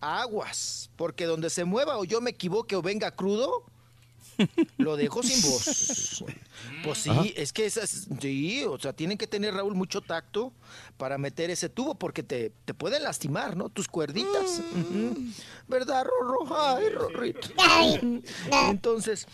aguas, 0.00 0.90
porque 0.96 1.24
donde 1.24 1.50
se 1.50 1.64
mueva 1.64 1.98
o 1.98 2.04
yo 2.04 2.20
me 2.20 2.30
equivoque 2.30 2.76
o 2.76 2.82
venga 2.82 3.10
crudo, 3.10 3.64
lo 4.78 4.96
dejo 4.96 5.22
sin 5.22 5.42
voz. 5.50 6.24
Pues 6.84 6.98
sí, 6.98 7.10
Ajá. 7.10 7.24
es 7.36 7.52
que 7.52 7.66
esas, 7.66 8.08
sí, 8.20 8.64
o 8.64 8.78
sea, 8.78 8.92
tienen 8.92 9.18
que 9.18 9.26
tener, 9.26 9.54
Raúl, 9.54 9.74
mucho 9.74 10.00
tacto 10.00 10.52
para 10.96 11.18
meter 11.18 11.50
ese 11.50 11.68
tubo 11.68 11.96
porque 11.96 12.22
te, 12.22 12.50
te 12.64 12.72
pueden 12.74 13.02
lastimar, 13.02 13.56
¿no? 13.56 13.68
Tus 13.68 13.88
cuerditas. 13.88 14.60
Ujú. 14.72 15.16
¿Verdad, 15.68 16.04
Rorro? 16.04 16.56
Ay, 16.56 16.88
Rorrito. 16.90 17.48
Entonces, 18.68 19.26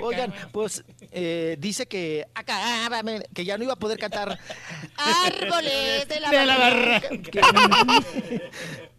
oigan, 0.00 0.32
pues 0.52 0.84
eh, 1.10 1.56
dice 1.58 1.86
que 1.86 2.26
acá, 2.34 2.88
que 3.34 3.44
ya 3.44 3.58
no 3.58 3.64
iba 3.64 3.72
a 3.74 3.78
poder 3.78 3.98
cantar 3.98 4.38
árboles 4.96 6.08
de 6.08 6.20
la, 6.20 6.30
De 6.30 6.46
la 6.46 6.58
barranca. 6.58 7.08
Que- 7.10 8.50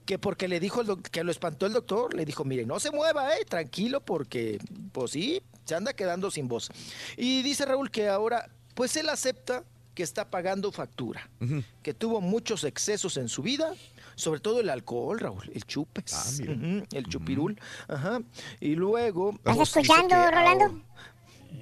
que 0.05 0.19
porque 0.19 0.47
le 0.47 0.59
dijo 0.59 0.81
el 0.81 0.87
doc- 0.87 1.07
que 1.09 1.23
lo 1.23 1.31
espantó 1.31 1.65
el 1.65 1.73
doctor, 1.73 2.13
le 2.13 2.25
dijo, 2.25 2.43
mire, 2.45 2.65
no 2.65 2.79
se 2.79 2.91
mueva, 2.91 3.35
eh, 3.37 3.45
tranquilo, 3.45 4.01
porque, 4.01 4.59
pues 4.91 5.11
sí, 5.11 5.41
se 5.65 5.75
anda 5.75 5.93
quedando 5.93 6.29
sin 6.31 6.47
voz. 6.47 6.69
Y 7.17 7.41
dice 7.41 7.65
Raúl 7.65 7.89
que 7.91 8.09
ahora, 8.09 8.49
pues 8.75 8.95
él 8.97 9.09
acepta 9.09 9.63
que 9.95 10.03
está 10.03 10.29
pagando 10.29 10.71
factura, 10.71 11.29
que 11.83 11.93
tuvo 11.93 12.19
muchos 12.19 12.63
excesos 12.63 13.15
en 13.17 13.29
su 13.29 13.43
vida, 13.43 13.73
sobre 14.15 14.39
todo 14.39 14.59
el 14.59 14.69
alcohol, 14.69 15.19
Raúl, 15.19 15.49
el 15.53 15.63
chupes, 15.65 16.39
ujú, 16.41 16.83
el 16.91 17.07
chupirul, 17.07 17.59
ajá, 17.87 18.21
y 18.59 18.75
luego... 18.75 19.33
¿Estás 19.37 19.55
pues, 19.55 19.69
escuchando, 19.77 20.15
Rolando? 20.15 20.65
ahora- 20.65 20.73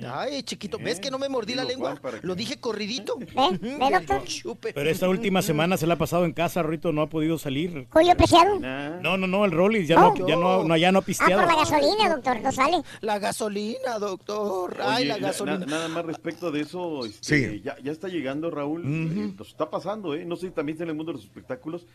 Ay, 0.08 0.42
chiquito, 0.44 0.78
¿ves 0.80 1.00
que 1.00 1.12
no 1.12 1.20
me 1.20 1.30
mordí 1.30 1.54
la 1.54 1.64
lengua? 1.64 2.00
Lo 2.24 2.34
dije 2.36 2.60
corridito. 2.60 3.18
Chupe. 4.26 4.74
Pero 4.74 4.90
esta 4.90 5.08
última 5.10 5.42
semana 5.42 5.78
se 5.78 5.86
la 5.88 5.94
ha 5.96 5.98
pasado 5.98 6.26
en 6.26 6.34
casa, 6.34 6.64
Rito, 6.64 6.92
no 6.92 7.02
ha 7.02 7.10
podido 7.10 7.38
salir. 7.38 7.88
Julio 7.90 8.16
Preciado. 8.16 8.60
No, 8.60 9.18
no, 9.18 9.28
no, 9.28 9.46
el 9.46 9.52
Rollis 9.52 9.88
ya, 9.88 10.02
Oh. 10.08 10.16
no, 10.18 10.28
ya, 10.28 10.36
no, 10.36 10.64
no, 10.64 10.78
ya 10.78 10.92
no 10.92 11.00
ha 11.00 11.02
Ah, 11.02 11.06
pisteado. 11.06 11.42
por 11.42 11.52
la 11.52 11.56
gasolina, 11.58 12.10
doctor, 12.10 12.42
no 12.42 12.52
sale. 12.52 12.82
La 13.02 13.20
gasolina, 13.20 14.00
doctor. 14.00 14.78
Ay, 14.82 15.04
Oye, 15.04 15.06
la 15.06 15.18
na- 15.20 15.28
gasolina. 15.28 15.58
na- 15.60 15.66
nada 15.66 15.88
más 15.90 16.06
respecto 16.06 16.52
de 16.52 16.62
eso, 16.62 17.06
este, 17.06 17.62
ya, 17.62 17.78
ya 17.84 17.92
está 17.92 18.08
llegando 18.08 18.50
Raúl, 18.50 18.84
eh, 18.86 19.34
está 19.46 19.70
pasando, 19.70 20.16
¿eh? 20.16 20.26
No 20.26 20.36
sé 20.36 20.48
si 20.48 20.54
también 20.54 20.76
está 20.76 20.84
en 20.86 20.90
el 20.92 20.96
mundo 20.96 21.12
de 21.12 21.18
los 21.18 21.26
espectáculos. 21.26 21.86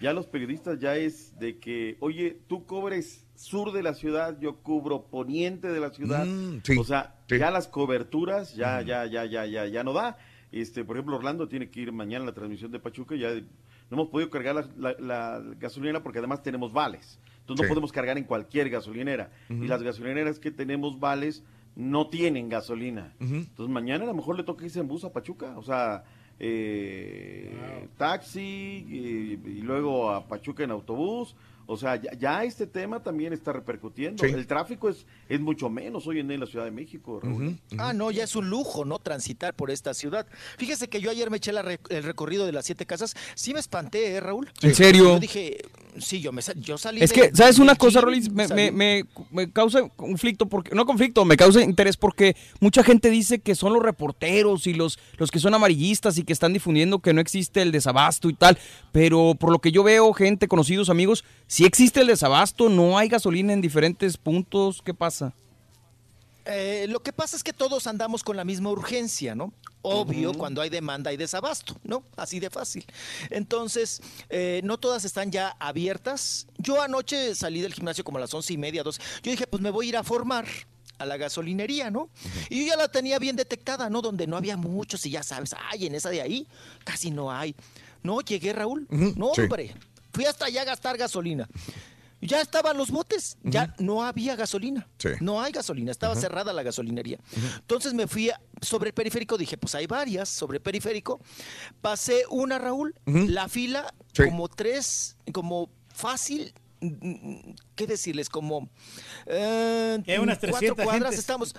Ya 0.00 0.12
los 0.12 0.26
periodistas 0.26 0.78
ya 0.80 0.96
es 0.96 1.38
de 1.38 1.58
que, 1.58 1.96
oye, 2.00 2.36
tú 2.48 2.66
cobres 2.66 3.26
sur 3.36 3.72
de 3.72 3.82
la 3.82 3.94
ciudad, 3.94 4.38
yo 4.40 4.56
cubro 4.56 5.06
poniente 5.06 5.68
de 5.68 5.80
la 5.80 5.90
ciudad. 5.90 6.26
Mm, 6.26 6.60
sí, 6.64 6.76
o 6.78 6.84
sea, 6.84 7.14
ya 7.38 7.50
las 7.50 7.68
coberturas 7.68 8.54
ya, 8.54 8.80
ya, 8.82 9.06
ya, 9.06 9.24
ya, 9.24 9.46
ya, 9.46 9.66
ya 9.66 9.84
no 9.84 9.92
da. 9.92 10.16
Este, 10.52 10.84
por 10.84 10.96
ejemplo, 10.96 11.16
Orlando 11.16 11.48
tiene 11.48 11.68
que 11.70 11.80
ir 11.80 11.92
mañana 11.92 12.24
a 12.24 12.26
la 12.28 12.34
transmisión 12.34 12.70
de 12.70 12.78
Pachuca, 12.78 13.16
ya 13.16 13.30
no 13.34 13.42
hemos 13.90 14.08
podido 14.08 14.30
cargar 14.30 14.54
la, 14.54 14.68
la- 14.76 14.96
la 15.00 15.42
gasolinera 15.58 16.02
porque 16.02 16.18
además 16.18 16.42
tenemos 16.42 16.72
vales. 16.72 17.18
Entonces 17.40 17.64
no 17.64 17.68
podemos 17.68 17.92
cargar 17.92 18.16
en 18.18 18.24
cualquier 18.24 18.70
gasolinera. 18.70 19.30
Y 19.50 19.66
las 19.68 19.82
gasolineras 19.82 20.38
que 20.38 20.50
tenemos 20.50 20.98
vales 21.00 21.44
no 21.76 22.08
tienen 22.08 22.48
gasolina. 22.48 23.14
Entonces 23.18 23.68
mañana 23.72 24.04
a 24.04 24.06
lo 24.06 24.14
mejor 24.14 24.36
le 24.36 24.44
toca 24.44 24.64
irse 24.64 24.78
en 24.80 24.86
bus 24.88 25.04
a 25.04 25.12
Pachuca, 25.12 25.58
o 25.58 25.62
sea, 25.62 26.04
eh, 26.40 27.88
taxi 27.96 28.40
eh, 28.90 29.38
y 29.46 29.60
luego 29.62 30.10
a 30.10 30.26
Pachuca 30.26 30.64
en 30.64 30.70
autobús 30.70 31.34
O 31.66 31.76
sea, 31.78 31.96
ya, 31.96 32.12
ya 32.18 32.44
este 32.44 32.66
tema 32.66 33.02
también 33.02 33.32
está 33.32 33.50
repercutiendo. 33.50 34.22
Sí. 34.22 34.30
El 34.30 34.46
tráfico 34.46 34.90
es, 34.90 35.06
es 35.30 35.40
mucho 35.40 35.70
menos 35.70 36.06
hoy 36.06 36.20
en 36.20 36.28
día 36.28 36.34
en 36.34 36.40
la 36.40 36.46
Ciudad 36.46 36.66
de 36.66 36.70
México. 36.70 37.20
Raúl. 37.22 37.56
Ah, 37.78 37.94
no, 37.94 38.10
ya 38.10 38.24
es 38.24 38.36
un 38.36 38.50
lujo, 38.50 38.84
¿no? 38.84 38.98
Transitar 38.98 39.54
por 39.54 39.70
esta 39.70 39.94
ciudad. 39.94 40.26
Fíjese 40.58 40.88
que 40.88 41.00
yo 41.00 41.10
ayer 41.10 41.30
me 41.30 41.38
eché 41.38 41.52
la 41.52 41.62
re- 41.62 41.80
el 41.88 42.02
recorrido 42.02 42.44
de 42.44 42.52
las 42.52 42.66
siete 42.66 42.84
casas. 42.84 43.14
Sí 43.34 43.54
me 43.54 43.60
espanté, 43.60 44.16
¿eh, 44.16 44.20
Raúl? 44.20 44.50
¿En 44.60 44.74
serio? 44.74 45.04
Yo 45.14 45.18
dije, 45.20 45.56
sí, 45.98 46.20
yo, 46.20 46.32
me, 46.32 46.42
yo 46.56 46.78
salí 46.78 47.00
Es 47.02 47.10
de- 47.10 47.14
que, 47.30 47.36
¿sabes 47.36 47.58
una 47.58 47.74
cosa, 47.74 48.00
Rolis? 48.00 48.30
Me, 48.30 48.48
me, 48.48 48.70
me, 48.70 49.04
me 49.30 49.50
causa 49.50 49.88
conflicto, 49.96 50.46
porque 50.46 50.74
no 50.74 50.86
conflicto, 50.86 51.24
me 51.24 51.36
causa 51.36 51.62
interés 51.62 51.96
porque 51.96 52.36
mucha 52.60 52.82
gente 52.82 53.10
dice 53.10 53.38
que 53.38 53.54
son 53.54 53.72
los 53.72 53.82
reporteros 53.82 54.66
y 54.66 54.74
los, 54.74 54.98
los 55.18 55.30
que 55.30 55.38
son 55.38 55.54
amarillistas 55.54 56.18
y 56.18 56.24
que 56.24 56.32
están 56.32 56.52
difundiendo 56.52 56.98
que 56.98 57.12
no 57.12 57.20
existe 57.20 57.62
el 57.62 57.72
desabasto 57.72 58.28
y 58.28 58.34
tal, 58.34 58.58
pero 58.92 59.34
por 59.38 59.50
lo 59.52 59.58
que 59.58 59.72
yo 59.72 59.82
veo, 59.82 60.12
gente, 60.12 60.48
conocidos, 60.48 60.90
amigos, 60.90 61.24
sí 61.46 61.64
existe 61.64 62.00
el 62.00 62.06
desabasto, 62.06 62.68
no 62.68 62.98
hay 62.98 63.08
gasolina 63.08 63.52
en 63.52 63.60
diferentes 63.60 64.16
puntos, 64.16 64.82
¿qué 64.84 64.94
pasa? 64.94 65.34
Eh, 66.46 66.86
lo 66.88 67.02
que 67.02 67.12
pasa 67.12 67.36
es 67.36 67.42
que 67.42 67.52
todos 67.52 67.86
andamos 67.86 68.22
con 68.22 68.36
la 68.36 68.44
misma 68.44 68.70
urgencia, 68.70 69.34
¿no? 69.34 69.52
Obvio, 69.86 70.32
cuando 70.32 70.62
hay 70.62 70.70
demanda 70.70 71.10
hay 71.10 71.18
desabasto, 71.18 71.76
¿no? 71.84 72.02
Así 72.16 72.40
de 72.40 72.48
fácil. 72.48 72.86
Entonces, 73.28 74.00
eh, 74.30 74.62
no 74.64 74.78
todas 74.78 75.04
están 75.04 75.30
ya 75.30 75.56
abiertas. 75.58 76.46
Yo 76.56 76.80
anoche 76.80 77.34
salí 77.34 77.60
del 77.60 77.74
gimnasio 77.74 78.02
como 78.02 78.16
a 78.16 78.22
las 78.22 78.32
once 78.32 78.52
y 78.52 78.56
media, 78.56 78.82
dos. 78.82 78.98
Yo 79.22 79.30
dije, 79.30 79.46
pues 79.46 79.62
me 79.62 79.70
voy 79.70 79.86
a 79.86 79.88
ir 79.90 79.96
a 79.98 80.02
formar 80.02 80.46
a 80.98 81.04
la 81.04 81.16
gasolinería, 81.16 81.90
¿no? 81.90 82.08
Y 82.48 82.60
yo 82.60 82.68
ya 82.68 82.76
la 82.76 82.88
tenía 82.88 83.18
bien 83.18 83.36
detectada, 83.36 83.90
¿no? 83.90 84.00
Donde 84.00 84.26
no 84.26 84.38
había 84.38 84.56
muchos 84.56 85.04
y 85.04 85.10
ya 85.10 85.22
sabes, 85.22 85.54
ay, 85.70 85.86
en 85.86 85.94
esa 85.94 86.08
de 86.08 86.22
ahí 86.22 86.46
casi 86.84 87.10
no 87.10 87.30
hay. 87.30 87.54
No, 88.02 88.20
llegué, 88.20 88.52
Raúl. 88.52 88.86
No, 88.90 89.32
sí. 89.34 89.42
hombre. 89.42 89.74
Fui 90.12 90.24
hasta 90.24 90.46
allá 90.46 90.62
a 90.62 90.64
gastar 90.64 90.96
gasolina. 90.96 91.48
Ya 92.26 92.40
estaban 92.40 92.76
los 92.78 92.90
botes, 92.90 93.36
ya 93.42 93.74
no 93.78 94.02
había 94.02 94.34
gasolina. 94.34 94.88
Sí. 94.98 95.10
No 95.20 95.40
hay 95.42 95.52
gasolina, 95.52 95.90
estaba 95.90 96.16
cerrada 96.16 96.52
la 96.52 96.62
gasolinería. 96.62 97.18
Entonces 97.56 97.92
me 97.94 98.06
fui 98.06 98.30
a- 98.30 98.40
sobre 98.62 98.88
el 98.88 98.94
periférico, 98.94 99.36
dije, 99.36 99.58
pues 99.58 99.74
hay 99.74 99.86
varias 99.86 100.28
sobre 100.28 100.56
el 100.56 100.62
periférico. 100.62 101.20
Pasé 101.80 102.24
una, 102.30 102.58
Raúl, 102.58 102.94
la 103.06 103.48
fila, 103.48 103.92
Sí. 104.12 104.24
como 104.24 104.48
tres, 104.48 105.16
como 105.32 105.68
fácil, 105.94 106.54
mm, 106.80 106.86
mm, 106.86 107.54
¿qué 107.76 107.86
decirles? 107.86 108.28
Como 108.30 108.68
eh, 109.26 110.00
¿Qué, 110.04 110.18
unas 110.18 110.38
cuatro 110.38 110.58
300 110.58 110.84
cuadras 110.84 111.02
gentes? 111.10 111.18
estamos. 111.20 111.54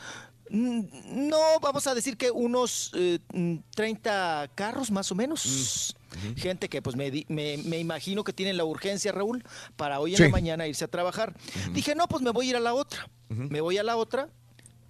Mm, 0.49 0.81
No, 1.29 1.59
vamos 1.61 1.87
a 1.87 1.95
decir 1.95 2.17
que 2.17 2.29
unos 2.31 2.91
eh, 2.93 3.19
mm, 3.33 3.55
30 3.75 4.49
carros 4.55 4.91
más 4.91 5.11
o 5.11 5.15
menos. 5.15 5.95
Gente 6.37 6.69
que 6.69 6.81
pues 6.81 6.95
me, 6.95 7.11
me, 7.29 7.57
me 7.57 7.79
imagino 7.79 8.23
que 8.23 8.33
tienen 8.33 8.57
la 8.57 8.65
urgencia, 8.65 9.11
Raúl, 9.11 9.43
para 9.75 9.99
hoy 9.99 10.11
en 10.11 10.17
Sí. 10.17 10.23
la 10.23 10.29
mañana 10.29 10.67
irse 10.67 10.85
a 10.85 10.87
trabajar. 10.87 11.35
Dije, 11.73 11.95
no, 11.95 12.07
pues 12.07 12.21
me 12.21 12.31
voy 12.31 12.47
a 12.47 12.49
ir 12.51 12.55
a 12.55 12.59
la 12.59 12.73
otra. 12.73 13.07
Me 13.29 13.59
voy 13.61 13.77
a 13.77 13.83
la 13.83 13.95
otra 13.97 14.29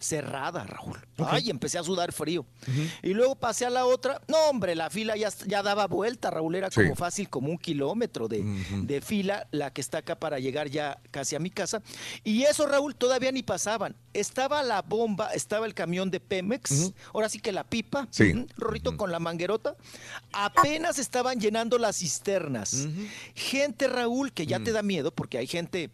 cerrada, 0.06 0.64
Raúl. 0.64 0.98
Ay, 1.18 1.50
empecé 1.50 1.78
a 1.78 1.84
sudar 1.84 2.12
frío. 2.14 2.46
Y 3.02 3.14
luego 3.14 3.36
pasé 3.36 3.66
a 3.66 3.70
la 3.70 3.86
otra. 3.86 4.22
No, 4.28 4.38
hombre, 4.50 4.76
la 4.76 4.90
fila 4.90 5.16
ya, 5.18 5.30
ya 5.48 5.64
daba 5.64 5.88
vuelta, 5.88 6.30
Raúl. 6.32 6.56
Era 6.56 6.70
Sí. 6.70 6.82
como 6.82 6.96
fácil, 6.96 7.30
como 7.30 7.50
un 7.50 7.58
kilómetro 7.58 8.28
de, 8.28 8.44
de 8.84 9.02
fila, 9.02 9.48
la 9.52 9.72
que 9.72 9.82
está 9.82 10.00
acá 10.00 10.16
para 10.20 10.40
llegar 10.40 10.70
ya 10.70 11.00
casi 11.12 11.36
a 11.36 11.40
mi 11.40 11.50
casa. 11.50 11.82
Y 12.24 12.44
eso, 12.44 12.66
Raúl, 12.68 12.96
todavía 12.96 13.32
ni 13.32 13.44
pasaban. 13.44 13.96
Estaba 14.14 14.64
la 14.64 14.82
bomba, 14.82 15.32
estaba 15.34 15.66
el 15.66 15.74
camión 15.74 16.12
de 16.12 16.20
Pemex. 16.20 16.94
Ahora 17.14 17.28
sí 17.30 17.40
que 17.40 17.52
la 17.52 17.64
pipa. 17.64 18.08
Sí. 18.12 18.46
Rorrito 18.58 18.96
con 18.98 19.12
la 19.12 19.20
manguerota. 19.20 19.76
Apenas 20.34 21.00
estaban 21.00 21.40
llenando 21.40 21.78
las 21.78 21.98
cisternas. 21.98 22.88
Gente, 23.36 23.88
Raúl, 23.88 24.32
que 24.34 24.46
ya 24.46 24.60
te 24.60 24.72
da 24.72 24.82
miedo 24.84 25.12
porque 25.12 25.38
hay 25.38 25.48
gente 25.48 25.90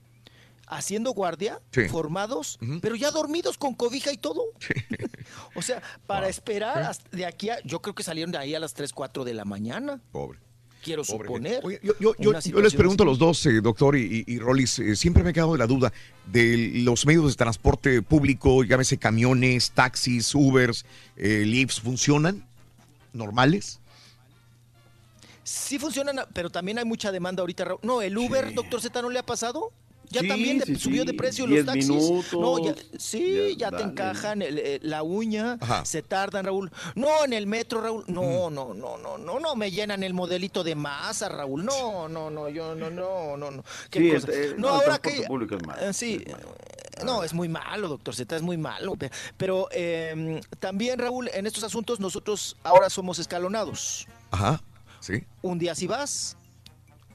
haciendo 0.72 1.12
guardia, 1.12 1.60
Sí. 1.72 1.88
formados, 1.90 2.58
pero 2.82 2.96
ya 2.96 3.12
dormidos 3.12 3.58
con 3.58 3.76
cobija 3.76 4.12
y 4.12 4.18
todo. 4.18 4.42
o 5.56 5.62
sea, 5.62 5.82
para 6.08 6.28
esperar 6.30 6.80
hasta 6.84 7.08
de 7.16 7.26
aquí 7.26 7.50
a, 7.50 7.60
yo 7.64 7.82
creo 7.82 7.94
que 7.94 8.04
salieron 8.04 8.32
de 8.32 8.38
ahí 8.40 8.56
a 8.56 8.60
las 8.60 8.74
3, 8.74 8.92
4 8.94 9.24
de 9.26 9.34
la 9.34 9.46
mañana. 9.46 10.00
Pobre. 10.12 10.40
Quiero 10.82 11.04
suponer. 11.04 11.62
Oye, 11.64 11.80
yo, 11.84 11.94
yo- 12.00 12.16
yo- 12.18 12.30
Una 12.32 12.40
yo 12.40 12.42
situación 12.42 12.64
les 12.64 12.74
pregunto 12.74 13.04
a 13.04 13.06
los 13.06 13.20
dos, 13.20 13.46
eh, 13.46 13.62
doctor 13.62 13.96
y, 13.96 14.24
y- 14.28 14.34
y 14.34 14.40
Rolis, 14.40 14.80
eh, 14.80 14.96
siempre 14.96 15.22
me 15.24 15.30
he 15.30 15.34
quedado 15.34 15.52
de 15.52 15.60
la 15.60 15.68
duda 15.68 15.94
de 16.26 16.72
los 16.74 17.06
medios 17.06 17.28
de 17.30 17.36
transporte 17.36 18.02
público, 18.02 18.64
llámese 18.64 18.98
camiones, 18.98 19.72
taxis, 19.72 20.34
Ubers, 20.34 20.86
eh, 21.18 21.68
¿funcionan? 21.84 22.44
¿Normales? 23.14 23.80
Sí 25.44 25.78
funcionan, 25.78 26.16
pero 26.34 26.50
también 26.50 26.80
hay 26.80 26.86
mucha 26.86 27.12
demanda 27.12 27.42
ahorita. 27.42 27.68
No, 27.84 28.02
el 28.02 28.18
Uber, 28.18 28.54
doctor 28.54 28.82
Z, 28.82 29.02
¿no 29.02 29.10
le 29.10 29.20
ha 29.20 29.26
pasado? 29.26 29.72
Ya 30.12 30.22
Sí, 30.22 30.28
también 30.28 30.62
sí, 30.66 30.76
subió 30.76 31.06
de 31.06 31.14
precio 31.14 31.48
los 31.48 31.66
taxis. 31.66 31.88
minutos. 31.88 32.34
no, 32.34 32.60
ya, 32.64 32.76
sí, 33.00 33.56
Ya, 33.58 33.70
ya, 33.72 33.78
te 33.78 33.84
encajan 33.84 34.42
el- 34.42 34.80
la 34.84 35.04
uña, 35.04 35.58
Ajá. 35.62 35.86
se 35.86 36.02
tardan, 36.02 36.46
Raúl. 36.46 36.70
No, 36.96 37.24
en 37.24 37.32
el 37.34 37.48
metro, 37.48 37.82
Raúl. 37.82 38.04
No, 38.08 38.50
no, 38.50 38.74
no, 38.74 38.98
no, 38.98 39.18
no, 39.18 39.40
no 39.40 39.56
me 39.56 39.72
llenan 39.72 40.04
el 40.04 40.14
modelito 40.14 40.64
de 40.66 40.76
masa, 40.76 41.30
Raúl. 41.30 41.64
No, 41.64 42.10
no, 42.10 42.30
no, 42.30 42.50
yo 42.50 42.76
no, 42.76 42.90
no, 42.90 43.38
no, 43.38 43.52
no. 43.52 43.64
¿Qué 43.90 44.14
cosa? 44.14 44.28
no, 44.58 44.58
no, 44.58 44.68
ahora 44.70 45.00
que 45.00 45.24
público 45.24 45.56
es 45.56 45.66
malo, 45.66 45.94
sí, 45.94 46.24
no, 47.06 47.24
es 47.24 47.34
muy 47.34 47.48
malo, 47.48 47.88
doctor 47.88 48.14
Z, 48.14 48.36
es 48.36 48.42
muy 48.42 48.58
malo. 48.58 48.96
pe- 48.98 49.12
Pero 49.38 49.70
eh, 49.72 50.42
también, 50.60 51.00
Raúl, 51.00 51.30
en 51.34 51.48
estos 51.48 51.64
asuntos 51.64 52.00
nosotros 52.02 52.58
ahora 52.64 52.90
somos 52.90 53.18
escalonados. 53.18 54.08
Ajá, 54.30 54.62
sí. 55.00 55.24
Un 55.42 55.58
día 55.58 55.74
sí 55.74 55.88
vas, 55.88 56.38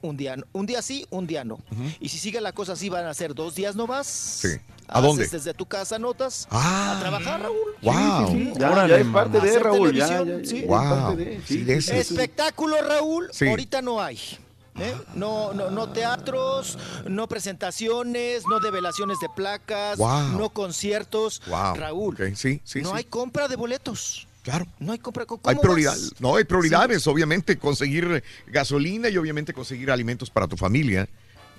un 0.07 0.17
día, 0.17 0.37
no- 0.37 0.45
un 0.53 0.67
día 0.67 0.81
sí, 0.83 1.07
un 1.11 1.27
día 1.27 1.45
no. 1.45 1.59
Y 2.01 2.09
si 2.09 2.19
sigue 2.19 2.41
la 2.41 2.53
cosa 2.53 2.73
así, 2.73 2.89
van 2.89 3.07
a 3.07 3.15
ser 3.15 3.35
dos 3.35 3.55
días 3.55 3.77
no 3.77 3.87
vas. 3.87 4.07
Sí. 4.07 4.49
¿A 4.89 4.99
Haces 5.01 5.03
dónde? 5.09 5.27
desde 5.27 5.53
tu 5.53 5.67
casa 5.67 5.99
notas 5.99 6.47
Ah. 6.51 6.95
a 6.97 7.01
trabajar, 7.01 7.43
Raúl. 7.43 7.57
Wow. 7.83 8.29
Sí, 8.31 8.33
sí, 8.45 8.53
ya, 8.61 8.87
ya 8.87 8.97
es 8.99 9.07
parte 9.09 9.41
de 9.41 9.59
Raúl, 9.59 9.93
ya, 9.93 10.07
televisión, 10.07 10.43
ya, 10.45 10.49
sí. 10.49 10.55
ya 10.59 10.61
es 10.63 10.67
Wow. 10.69 10.79
parte 11.03 11.17
de. 11.25 11.43
Sí, 11.45 11.57
de 11.65 11.75
ese- 11.79 11.99
Espectáculo, 11.99 12.77
Raúl, 12.83 13.29
Sí. 13.33 13.49
ahorita 13.49 13.83
no 13.83 14.01
hay. 14.01 14.19
¿eh? 14.79 14.95
No, 15.15 15.55
no, 15.55 15.71
no 15.71 15.89
teatros, 15.89 16.79
no 17.09 17.27
presentaciones, 17.29 18.45
no 18.47 18.61
develaciones 18.61 19.19
de 19.21 19.29
placas, 19.35 19.97
Wow. 19.99 20.39
no 20.39 20.51
conciertos. 20.51 21.41
Wow. 21.49 21.75
Raúl, 21.75 22.17
sí, 22.37 22.61
sí, 22.63 22.83
no 22.83 22.91
sí. 22.91 22.95
hay 22.97 23.05
compra 23.05 23.49
de 23.49 23.57
boletos. 23.57 24.29
Claro. 24.47 24.65
No 24.79 24.93
hay 24.93 24.99
compra. 25.01 25.27
¿cómo 25.27 25.41
Hay 25.45 25.57
vas? 25.57 25.61
prioridad, 25.63 25.97
no, 26.21 26.37
hay 26.37 26.45
prioridades, 26.45 27.05
obviamente, 27.09 27.59
conseguir 27.59 28.23
gasolina 28.47 29.09
y 29.09 29.17
obviamente 29.19 29.53
conseguir 29.53 29.91
alimentos 29.91 30.31
para 30.31 30.47
tu 30.47 30.57
familia. 30.57 31.09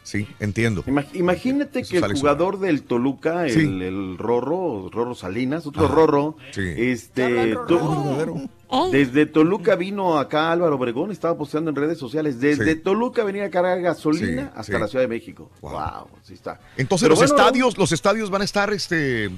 Sí, 0.03 0.25
entiendo. 0.39 0.85
Ima- 0.85 1.05
Imagínate 1.13 1.81
Eso 1.81 1.91
que 1.91 1.97
el 1.97 2.13
jugador 2.13 2.59
del 2.61 2.83
Toluca, 2.83 3.45
el, 3.45 3.51
Sí. 3.51 3.59
el 3.59 4.17
Rorro, 4.17 4.87
Rorro 4.89 5.15
Salinas, 5.15 5.67
otro 5.67 5.83
Ajá. 5.87 5.95
Rorro, 5.95 6.37
Sí. 6.51 6.61
este, 6.77 7.57
tu- 7.67 8.49
desde 8.93 9.25
Toluca 9.25 9.75
vino 9.75 10.17
acá 10.17 10.53
Álvaro 10.53 10.77
Obregón, 10.77 11.11
estaba 11.11 11.37
posteando 11.37 11.71
en 11.71 11.75
redes 11.75 11.97
sociales, 11.97 12.39
desde 12.39 12.75
Sí. 12.75 12.79
Toluca 12.79 13.25
venía 13.25 13.43
a 13.47 13.49
cargar 13.49 13.81
gasolina 13.81 14.43
Sí, 14.43 14.49
hasta 14.55 14.73
sí. 14.75 14.79
la 14.79 14.87
Ciudad 14.87 15.03
de 15.03 15.09
México. 15.09 15.51
Wow, 15.59 16.07
sí 16.23 16.35
está. 16.35 16.61
Entonces 16.77 17.05
Pero 17.05 17.19
los 17.19 17.19
bueno, 17.29 17.35
estadios, 17.35 17.77
los 17.77 17.91
estadios 17.91 18.29
van 18.29 18.43
a 18.43 18.45
estar 18.45 18.71
este 18.71 19.29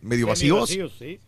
medio 0.00 0.28
vacíos. 0.28 0.70
sí. 0.96 1.18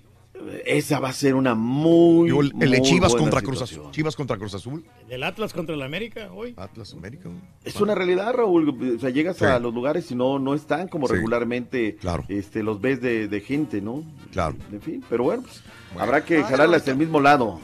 Esa 0.65 1.01
va 1.01 1.09
a 1.09 1.13
ser 1.13 1.35
una 1.35 1.55
muy, 1.55 2.29
el, 2.31 2.53
el 2.61 2.71
de 2.71 2.83
Chivas 2.83 3.13
buena 3.13 3.25
contra 3.25 3.43
Cruz. 3.43 3.63
Azul. 3.63 3.91
Chivas 3.91 4.15
contra 4.17 4.37
Cruz 4.37 4.55
Azul. 4.55 4.85
Del 5.09 5.23
Atlas 5.23 5.53
contra 5.53 5.75
el 5.75 5.83
América 5.83 6.31
hoy. 6.33 6.55
Atlas 6.57 6.93
América. 6.95 7.29
Es 7.65 7.81
una 7.81 7.95
realidad, 7.95 8.33
Raúl. 8.35 8.69
O 8.97 9.01
sea, 9.01 9.11
llegas 9.11 9.37
Sí. 9.39 9.45
a 9.45 9.59
los 9.59 9.75
lugares 9.75 10.11
y 10.11 10.15
no, 10.15 10.39
no 10.39 10.55
están 10.55 10.89
como 10.89 11.07
Sí. 11.09 11.15
regularmente 11.15 11.97
este, 12.29 12.63
los 12.63 12.81
ves 12.81 13.01
de, 13.01 13.29
de 13.29 13.41
gente, 13.41 13.81
¿no? 13.81 14.05
Claro. 14.33 14.57
En 14.73 14.81
fin, 14.81 15.05
pero 15.09 15.25
bueno, 15.25 15.43
pues, 15.43 15.63
habrá 15.99 16.25
que 16.25 16.39
Ay, 16.39 16.43
jalarla 16.45 16.77
hasta 16.77 16.91
el 16.93 16.97
mismo 16.99 17.21
lado. 17.21 17.59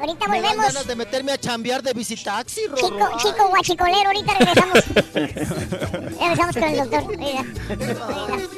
Ahorita 0.00 0.28
Me 0.28 0.40
volvemos. 0.40 0.66
ganas 0.66 0.86
de 0.86 0.96
meterme 0.96 1.32
a 1.32 1.38
chambear 1.38 1.82
de 1.82 1.92
visitaxi, 1.92 2.66
Rorro. 2.68 2.76
Chico, 2.88 3.08
Ay. 3.12 3.18
chico 3.18 3.48
guachicolero, 3.48 4.06
ahorita 4.06 4.32
regresamos. 4.34 4.84
regresamos 6.20 6.54
con 6.54 6.64
el 6.64 6.76
doctor. 6.90 7.16
Mira. 7.18 7.44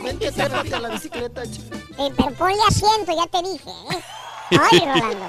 Vente, 0.04 0.28
a 0.74 0.78
la 0.80 0.88
bicicleta. 0.90 1.42
ch- 1.42 1.60
Eh, 1.98 2.12
pero 2.16 2.30
ponle 2.34 2.56
asiento, 2.68 3.12
ya 3.14 3.26
te 3.26 3.42
dije. 3.42 3.70
¿eh? 3.70 4.02
Ay, 4.70 4.78
Rolando. 4.80 5.26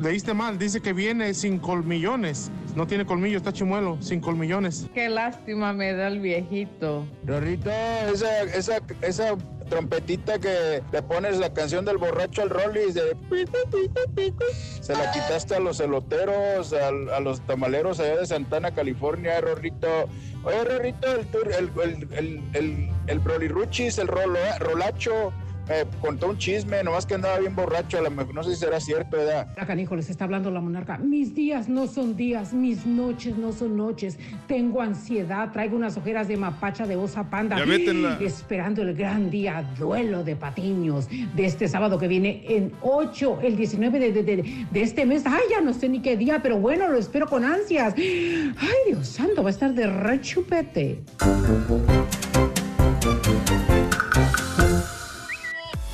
leíste 0.00 0.34
mal, 0.34 0.58
dice 0.58 0.80
que 0.80 0.92
viene 0.92 1.34
sin 1.34 1.58
colmillones. 1.58 2.50
No 2.74 2.86
tiene 2.86 3.04
colmillo, 3.04 3.36
está 3.38 3.52
chimuelo, 3.52 3.96
sin 4.00 4.20
colmillones. 4.20 4.88
Qué 4.94 5.08
lástima 5.08 5.72
me 5.72 5.92
da 5.92 6.08
el 6.08 6.20
viejito. 6.20 7.06
Rorrito, 7.26 7.70
esa, 8.12 8.42
esa, 8.42 8.78
esa 9.02 9.36
trompetita 9.68 10.38
que 10.38 10.82
le 10.92 11.02
pones 11.02 11.38
la 11.38 11.52
canción 11.52 11.84
del 11.84 11.98
borracho 11.98 12.42
al 12.42 12.50
Rollis 12.50 12.94
de 12.94 13.16
se 14.80 14.94
la 14.94 15.10
quitaste 15.12 15.56
a 15.56 15.60
los 15.60 15.80
eloteros, 15.80 16.72
al- 16.72 17.10
a, 17.10 17.20
los 17.20 17.40
tamaleros 17.42 18.00
allá 18.00 18.16
de 18.18 18.26
Santana, 18.26 18.70
California, 18.72 19.40
Rorrito. 19.40 20.08
Oye, 20.44 20.64
Rorrito, 20.64 21.12
el, 21.14 21.30
tur- 21.30 21.52
el, 21.52 21.70
el, 21.82 22.08
el, 22.12 22.42
el, 22.54 22.90
el 23.08 23.20
el 23.98 24.08
rolo, 24.08 24.38
Rolacho, 24.60 25.32
me 25.68 25.84
contó 26.00 26.28
un 26.30 26.38
chisme, 26.38 26.82
nomás 26.82 27.04
que 27.06 27.14
andaba 27.14 27.38
bien 27.38 27.54
borracho, 27.54 27.98
a 27.98 28.02
lo 28.02 28.10
mejor 28.10 28.34
no 28.34 28.42
sé 28.42 28.50
si 28.54 28.56
será 28.60 28.80
cierto, 28.80 29.16
¿verdad? 29.16 29.48
Acá, 29.56 29.74
hijo, 29.76 29.94
les 29.96 30.08
está 30.10 30.24
hablando 30.24 30.50
la 30.50 30.60
monarca. 30.60 30.98
Mis 30.98 31.34
días 31.34 31.68
no 31.68 31.86
son 31.86 32.16
días, 32.16 32.52
mis 32.52 32.86
noches 32.86 33.36
no 33.36 33.52
son 33.52 33.76
noches. 33.76 34.18
Tengo 34.46 34.80
ansiedad, 34.80 35.52
traigo 35.52 35.76
unas 35.76 35.96
ojeras 35.96 36.28
de 36.28 36.36
mapacha 36.36 36.86
de 36.86 36.96
osa 36.96 37.28
panda. 37.28 37.56
Esperando 38.20 38.82
el 38.82 38.94
gran 38.94 39.30
día, 39.30 39.64
duelo 39.78 40.24
de 40.24 40.36
patiños, 40.36 41.08
de 41.08 41.44
este 41.44 41.68
sábado 41.68 41.98
que 41.98 42.08
viene 42.08 42.44
en 42.48 42.72
8, 42.82 43.40
el 43.42 43.56
19 43.56 43.98
de, 43.98 44.12
de- 44.12 44.22
de- 44.22 44.66
de 44.70 44.82
este 44.82 45.04
mes. 45.04 45.22
Ay, 45.26 45.42
ya 45.50 45.60
no 45.60 45.72
sé 45.74 45.88
ni 45.88 46.00
qué 46.00 46.16
día, 46.16 46.40
pero 46.42 46.58
bueno, 46.58 46.88
lo 46.88 46.98
espero 46.98 47.26
con 47.26 47.44
ansias. 47.44 47.94
Ay, 47.96 48.78
Dios 48.86 49.06
santo, 49.08 49.42
va 49.42 49.48
a 49.48 49.52
estar 49.52 49.74
de 49.74 49.86
rechupete. 49.86 51.02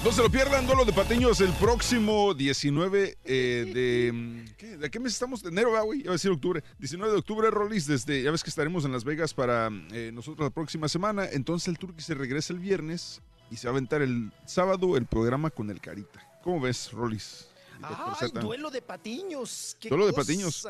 No 0.04 0.12
se 0.12 0.22
lo 0.22 0.28
pierdan, 0.28 0.66
Duelo 0.66 0.84
de 0.84 0.92
Patiños, 0.92 1.40
el 1.40 1.50
próximo 1.54 2.34
19 2.34 3.16
eh, 3.24 3.70
de... 3.72 4.54
¿qué? 4.58 4.76
¿De 4.76 4.90
qué 4.90 5.00
mes 5.00 5.14
estamos? 5.14 5.42
De 5.42 5.48
enero, 5.48 5.70
¿verdad, 5.72 5.86
güey? 5.86 6.00
Iba 6.00 6.10
a 6.10 6.12
decir 6.12 6.30
octubre. 6.30 6.62
19 6.78 7.10
de 7.10 7.18
octubre, 7.18 7.50
Rolis, 7.50 7.86
desde... 7.86 8.22
Ya 8.22 8.30
ves 8.30 8.44
que 8.44 8.50
estaremos 8.50 8.84
en 8.84 8.92
Las 8.92 9.02
Vegas 9.02 9.32
para 9.32 9.70
eh, 9.92 10.10
nosotros 10.12 10.44
la 10.44 10.50
próxima 10.50 10.88
semana. 10.88 11.26
Entonces 11.32 11.68
el 11.68 11.78
tour 11.78 11.94
que 11.94 12.02
se 12.02 12.12
regresa 12.12 12.52
el 12.52 12.58
viernes 12.58 13.22
y 13.50 13.56
se 13.56 13.66
va 13.66 13.70
a 13.70 13.72
aventar 13.72 14.02
el 14.02 14.30
sábado 14.44 14.98
el 14.98 15.06
programa 15.06 15.48
con 15.48 15.70
el 15.70 15.80
Carita. 15.80 16.22
¿Cómo 16.42 16.60
ves, 16.60 16.92
Rolis? 16.92 17.48
¡Ay, 17.80 17.96
Z. 18.28 18.40
duelo 18.40 18.70
de 18.70 18.82
patiños! 18.82 19.74
qué 19.80 19.88
Duelo 19.88 20.06
de 20.06 20.12
patiños. 20.12 20.68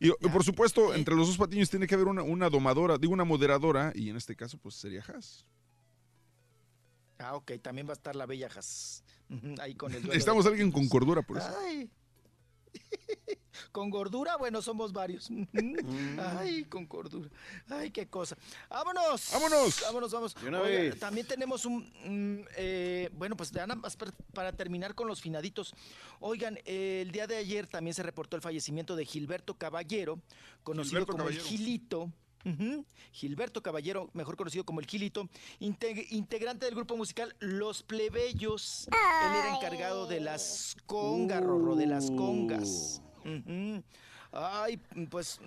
Y 0.00 0.08
y, 0.08 0.28
por 0.30 0.42
supuesto, 0.42 0.94
entre 0.94 1.14
los 1.14 1.26
dos 1.26 1.36
patiños 1.36 1.68
tiene 1.68 1.86
que 1.86 1.94
haber 1.94 2.06
una, 2.06 2.22
una 2.22 2.48
domadora, 2.48 2.96
digo 2.96 3.12
una 3.12 3.24
moderadora, 3.24 3.92
y 3.94 4.08
en 4.08 4.16
este 4.16 4.34
caso 4.34 4.56
pues 4.56 4.74
sería 4.74 5.04
Haas. 5.06 5.44
Ah, 7.18 7.34
ok, 7.36 7.52
también 7.62 7.86
va 7.86 7.92
a 7.92 7.94
estar 7.94 8.14
la 8.16 8.26
bella 8.26 8.48
Has. 8.54 9.02
Ujú, 9.30 9.54
Ahí 9.60 9.74
con 9.74 9.92
el 9.92 10.02
de 10.02 10.08
Necesitamos 10.08 10.46
a 10.46 10.50
alguien 10.50 10.70
con 10.72 10.88
cordura 10.88 11.22
por 11.22 11.38
eso. 11.38 11.48
Ay. 11.60 11.90
Con 13.72 13.90
gordura, 13.90 14.36
bueno, 14.36 14.62
somos 14.62 14.92
varios. 14.92 15.28
Ay, 16.18 16.64
con 16.64 16.86
gordura. 16.86 17.28
Ay, 17.68 17.90
qué 17.90 18.06
cosa. 18.08 18.36
¡Vámonos! 18.70 19.30
¡Vámonos! 19.32 19.80
¡Vámonos, 19.82 20.12
vamos! 20.12 20.34
De 20.40 20.48
una 20.48 20.60
Oiga, 20.60 20.78
vez. 20.78 20.98
También 20.98 21.26
tenemos 21.26 21.64
un... 21.64 21.82
mm, 22.04 22.46
eh, 22.56 23.10
bueno, 23.14 23.36
pues 23.36 23.50
ya 23.50 23.66
nada 23.66 23.80
más 23.80 23.96
para, 23.96 24.12
para 24.32 24.52
terminar 24.52 24.94
con 24.94 25.08
los 25.08 25.20
finaditos. 25.20 25.74
Oigan, 26.20 26.58
eh, 26.64 27.00
el 27.02 27.10
día 27.10 27.26
de 27.26 27.36
ayer 27.36 27.66
también 27.66 27.94
se 27.94 28.02
reportó 28.02 28.36
el 28.36 28.42
fallecimiento 28.42 28.94
de 28.94 29.04
Gilberto 29.04 29.54
Caballero, 29.54 30.20
conocido 30.62 30.90
Gilberto 31.00 31.12
como 31.12 31.24
Caballero. 31.24 31.42
el 31.42 31.48
Gilito. 31.48 32.12
Gilberto 33.12 33.62
Caballero, 33.62 34.08
mejor 34.14 34.36
conocido 34.36 34.64
como 34.64 34.80
el 34.80 34.86
Gilito, 34.86 35.28
integ- 35.60 36.06
integrante 36.10 36.66
del 36.66 36.74
grupo 36.74 36.96
musical 36.96 37.34
Los 37.40 37.82
Plebeyos. 37.82 38.88
Él 38.88 39.36
era 39.40 39.56
encargado 39.56 40.06
de 40.06 40.20
las 40.20 40.76
congas, 40.86 41.42
Rorro, 41.42 41.76
de 41.76 41.86
las 41.86 42.10
congas. 42.10 43.02
Ujú. 43.24 43.82
Ay, 44.32 44.76
pues 45.10 45.40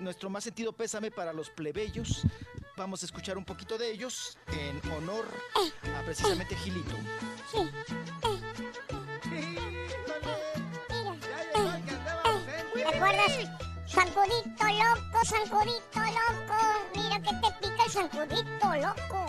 nuestro 0.00 0.28
más 0.30 0.44
sentido 0.44 0.72
pésame 0.72 1.10
para 1.10 1.32
los 1.32 1.50
plebeyos. 1.50 2.22
Vamos 2.76 3.02
a 3.02 3.06
escuchar 3.06 3.38
un 3.38 3.44
poquito 3.44 3.78
de 3.78 3.92
ellos 3.92 4.36
en 4.48 4.90
honor 4.92 5.26
a 5.96 6.02
precisamente 6.02 6.56
Gilito. 6.56 6.96
¿Te 12.74 12.84
acuerdas? 12.84 13.48
Zancudito 13.94 14.64
loco, 14.64 15.24
zancudito 15.24 16.00
loco. 16.00 16.58
Mira 16.94 17.20
que 17.20 17.30
te 17.30 17.52
pica 17.60 17.84
el 17.84 17.90
zancudito 17.90 18.74
loco. 18.74 19.26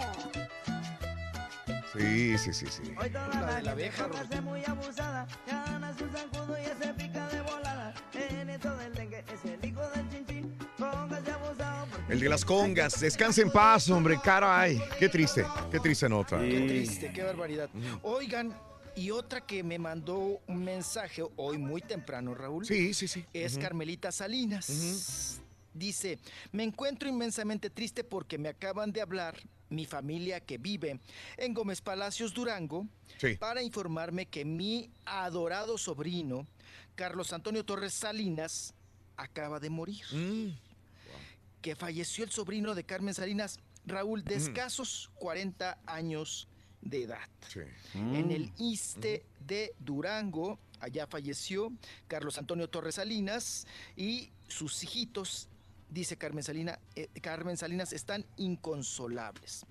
Sí, 1.94 2.38
sí, 2.38 2.54
sí, 2.54 2.66
sí. 2.70 2.94
La 3.14 3.56
de 3.56 3.62
la 3.62 3.72
abeja, 3.72 4.08
Rorro. 4.08 4.42
muy 4.42 4.62
abusada, 4.66 5.28
gana 5.48 5.94
su 5.98 6.10
zancudo 6.10 6.58
y 6.60 6.66
ese 6.66 6.94
pica 6.94 7.28
de 7.30 7.42
volada. 7.42 7.94
En 8.14 8.50
esto 8.50 8.76
del 8.78 8.94
dengue 8.96 9.24
es 9.32 9.46
el 9.46 9.64
hijo 9.64 9.82
del 9.92 10.10
chinchín, 10.10 10.58
póngase 10.78 11.32
abusado. 11.32 11.88
El 12.10 12.20
de 12.20 12.30
las 12.30 12.44
congas. 12.44 13.00
Descansa 13.00 13.42
en 13.42 13.52
paz, 13.52 13.90
hombre. 13.90 14.20
Caray. 14.22 14.82
Qué 15.00 15.08
triste. 15.10 15.46
Qué 15.72 15.80
triste 15.80 16.10
nota. 16.10 16.40
Qué 16.40 16.66
triste, 16.68 17.14
qué 17.14 17.24
barbaridad. 17.24 17.70
Oigan, 18.02 18.54
y 18.96 19.12
otra 19.12 19.42
que 19.46 19.64
me 19.64 19.78
mandó 19.80 20.42
un 20.48 20.64
mensaje 20.64 21.24
hoy 21.36 21.58
muy 21.58 21.82
temprano, 21.82 22.34
Raúl. 22.34 22.66
Sí, 22.66 22.94
sí, 22.94 23.08
sí. 23.08 23.26
Es. 23.34 23.58
Carmelita 23.58 24.12
Salinas. 24.12 25.42
Dice, 25.74 26.20
me 26.54 26.64
encuentro 26.64 27.10
inmensamente 27.10 27.70
triste 27.70 28.04
porque 28.04 28.38
me 28.38 28.48
acaban 28.50 28.92
de 28.94 29.02
hablar 29.02 29.36
mi 29.70 29.86
familia 29.86 30.40
que 30.40 30.58
vive 30.58 31.00
en 31.38 31.54
Gómez 31.54 31.82
Palacios, 31.82 32.34
Durango, 32.34 32.88
Sí. 33.18 33.36
para 33.36 33.62
informarme 33.62 34.26
que 34.28 34.46
mi 34.46 34.90
adorado 35.06 35.78
sobrino, 35.78 36.48
Carlos 36.96 37.34
Antonio 37.34 37.66
Torres 37.66 37.94
Salinas, 37.94 38.74
acaba 39.18 39.60
de 39.60 39.70
morir. 39.70 40.06
Que 41.62 41.76
falleció 41.76 42.24
el 42.24 42.32
sobrino 42.32 42.74
de 42.76 42.84
Carmen 42.86 43.14
Salinas, 43.14 43.60
Raúl, 43.86 44.24
de 44.24 44.36
escasos 44.36 45.10
40 45.16 45.78
años 45.86 46.48
de 46.86 47.04
edad. 47.04 47.28
Sí. 47.50 47.60
En 47.94 48.32
el 48.32 48.54
ISTE 48.58 49.26
de 49.46 49.76
Durango, 49.80 50.60
allá 50.80 51.08
falleció 51.08 51.74
Carlos 52.08 52.38
Antonio 52.38 52.70
Torres 52.70 52.96
Salinas 52.96 53.68
y 53.98 54.30
sus 54.48 54.82
hijitos, 54.84 55.50
dice 55.90 56.16
Carmen, 56.16 56.44
Salina, 56.44 56.80
eh, 56.96 57.10
Carmen 57.22 57.58
Salinas, 57.58 57.92
están 57.92 58.26
inconsolables. 58.38 59.66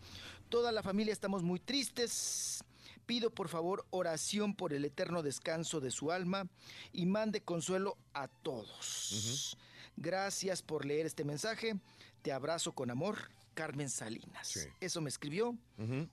Toda 0.49 0.73
la 0.73 0.83
familia 0.83 1.12
estamos 1.12 1.43
muy 1.43 1.60
tristes. 1.60 2.62
Pido 3.07 3.31
por 3.31 3.49
favor 3.49 3.86
oración 3.91 4.55
por 4.55 4.73
el 4.73 4.84
eterno 4.84 5.23
descanso 5.23 5.81
de 5.81 5.91
su 5.91 6.10
alma 6.10 6.49
y 6.93 7.07
mande 7.07 7.43
consuelo 7.43 7.97
a 8.15 8.28
todos. 8.28 9.57
Gracias 9.97 10.62
por 10.62 10.86
leer 10.86 11.07
este 11.07 11.25
mensaje. 11.25 11.76
Te 12.23 12.33
abrazo 12.33 12.73
con 12.73 12.91
amor, 12.91 13.18
Carmen 13.55 13.89
Salinas. 13.89 14.68
Eso 14.81 15.00
me 15.00 15.08
escribió 15.08 15.57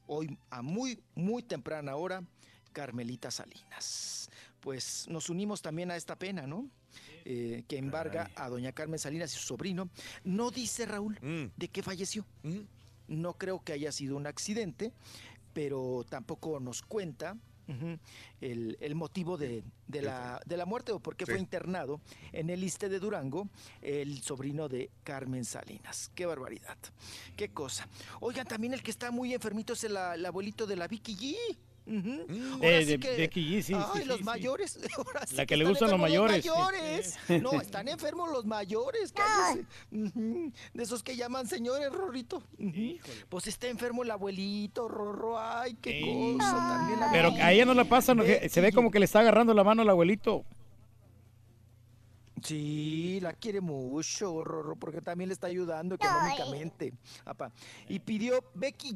hoy 0.08 0.38
a 0.50 0.61
muy, 0.61 1.00
muy 1.16 1.44
temprana 1.44 1.95
hora, 1.95 2.24
Carmelita 2.72 3.32
Salinas. 3.32 4.30
Pues 4.61 5.08
nos 5.10 5.30
unimos 5.30 5.61
también 5.61 5.92
a 5.92 5.95
esta 5.95 6.16
pena, 6.16 6.48
¿no? 6.48 6.70
Eh, 7.26 7.64
que 7.68 7.78
embarga 7.78 8.32
a 8.36 8.50
doña 8.50 8.72
Carmen 8.72 9.00
Salinas 9.00 9.34
y 9.34 9.38
su 9.38 9.45
sobrino. 9.48 9.90
No 10.24 10.52
dice 10.52 10.86
Raúl 10.86 11.20
de 11.56 11.68
que 11.68 11.84
falleció. 11.84 12.26
No 13.08 13.34
creo 13.34 13.64
que 13.64 13.74
haya 13.74 13.92
sido 13.92 14.16
un 14.16 14.28
accidente, 14.28 14.94
pero 15.53 16.06
tampoco 16.08 16.60
nos 16.60 16.82
cuenta 16.82 17.36
el, 18.41 18.77
el 18.80 18.95
motivo 18.95 19.38
de, 19.38 19.64
de 19.88 20.01
la, 20.01 20.41
de 20.45 20.58
la 20.58 20.66
muerte 20.66 20.91
o 20.91 21.00
por 21.00 21.16
qué 21.16 21.25
Sí. 21.25 21.32
fue 21.32 21.40
internado 21.40 22.01
en 22.32 22.50
el 22.50 22.64
ISTE 22.64 22.90
de 22.90 23.00
Durango 23.00 23.48
el 23.82 24.22
sobrino 24.22 24.67
de 24.69 24.90
Carmen 25.03 25.45
Salinas. 25.45 26.11
Qué 26.16 26.25
barbaridad. 26.25 26.77
Qué 27.35 27.50
cosa. 27.50 27.88
Oigan, 28.19 28.48
también 28.48 28.74
el 28.74 28.82
que 28.83 28.91
está 28.91 29.11
muy 29.11 29.33
enfermito 29.33 29.74
es 29.74 29.83
el, 29.83 29.95
el 29.98 30.25
abuelito 30.25 30.66
de 30.67 30.75
la 30.75 30.88
Vicky 30.88 31.16
G. 31.16 31.58
Ujú. 31.85 32.26
Ahora 32.56 32.68
Eh, 32.69 32.85
sí 32.85 32.92
de 32.92 33.00
que- 33.00 33.18
Becky 33.18 33.42
G, 33.58 33.61
sí, 33.64 33.74
Ay, 33.76 34.01
sí, 34.01 34.06
los 34.06 34.22
mayores. 34.24 34.77
ahora 34.98 35.22
La 35.34 35.45
que 35.45 35.58
le 35.58 35.64
están 35.64 35.72
gustan 35.72 35.92
los 35.92 36.00
mayores. 36.00 36.45
mayores. 36.45 37.18
No, 37.42 37.60
están 37.60 37.88
enfermos 37.88 38.32
los 38.32 38.45
mayores. 38.45 39.11
cállese. 39.14 39.66
Ujú. 39.92 40.51
De 40.74 40.84
esos 40.84 41.01
que 41.03 41.16
llaman 41.16 41.48
señores, 41.48 41.92
Rorrito. 41.92 42.43
Pues 43.30 43.48
está 43.48 43.68
enfermo 43.68 44.03
el 44.03 44.11
abuelito, 44.11 44.88
Rorro. 44.88 45.40
Ay, 45.40 45.76
qué 45.82 46.01
cosa. 46.38 46.51
También 46.56 47.00
la 47.00 47.11
Pero 47.11 47.30
a 47.42 47.51
ella 47.51 47.66
no 47.66 47.74
le 47.74 47.85
pasa, 47.85 48.14
¿no? 48.14 48.24
Que 48.24 48.48
se 48.50 48.61
ve 48.61 48.72
como 48.72 48.92
que 48.92 49.00
le 49.00 49.06
está 49.06 49.19
agarrando 49.22 49.53
la 49.53 49.64
mano 49.64 49.82
al 49.82 49.90
abuelito. 49.90 50.45
Sí, 52.44 53.20
la 53.22 53.34
quiere 53.34 53.61
mucho, 53.61 54.44
Rorro, 54.44 54.76
porque 54.76 55.02
también 55.02 55.28
le 55.30 55.34
está 55.34 55.48
ayudando 55.48 55.95
económicamente. 55.95 56.94
Apa. 57.26 57.52
Y 57.88 58.00
pidió 58.00 58.44
Becky 58.56 58.94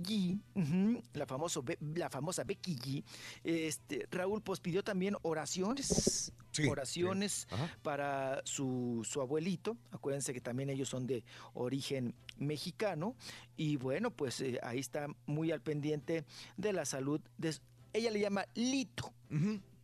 G, 0.56 1.02
la, 1.14 1.26
famoso, 1.26 1.64
la 1.96 2.10
famosa 2.10 2.44
Becky 2.44 2.76
G, 2.76 3.04
este, 3.44 4.08
Raúl, 4.12 4.42
pues 4.42 4.60
pidió 4.60 4.84
también 4.84 5.16
oraciones. 5.22 6.32
Sí, 6.52 6.68
oraciones 6.70 7.48
sí. 7.50 7.56
Para 7.84 8.42
su, 8.46 9.02
su 9.04 9.20
abuelito. 9.22 9.76
Acuérdense 9.92 10.34
que 10.34 10.40
también 10.40 10.70
ellos 10.70 10.88
son 10.88 11.06
de 11.06 11.24
origen 11.54 12.16
mexicano. 12.38 13.16
Y 13.58 13.76
bueno, 13.76 14.10
pues 14.12 14.40
eh, 14.42 14.60
ahí 14.64 14.80
está 14.80 15.08
muy 15.26 15.52
al 15.52 15.62
pendiente 15.62 16.24
de 16.58 16.74
la 16.74 16.86
salud. 16.86 17.20
de- 17.38 17.58
ella 17.94 18.10
le 18.12 18.20
llama 18.22 18.46
Lito. 18.56 19.14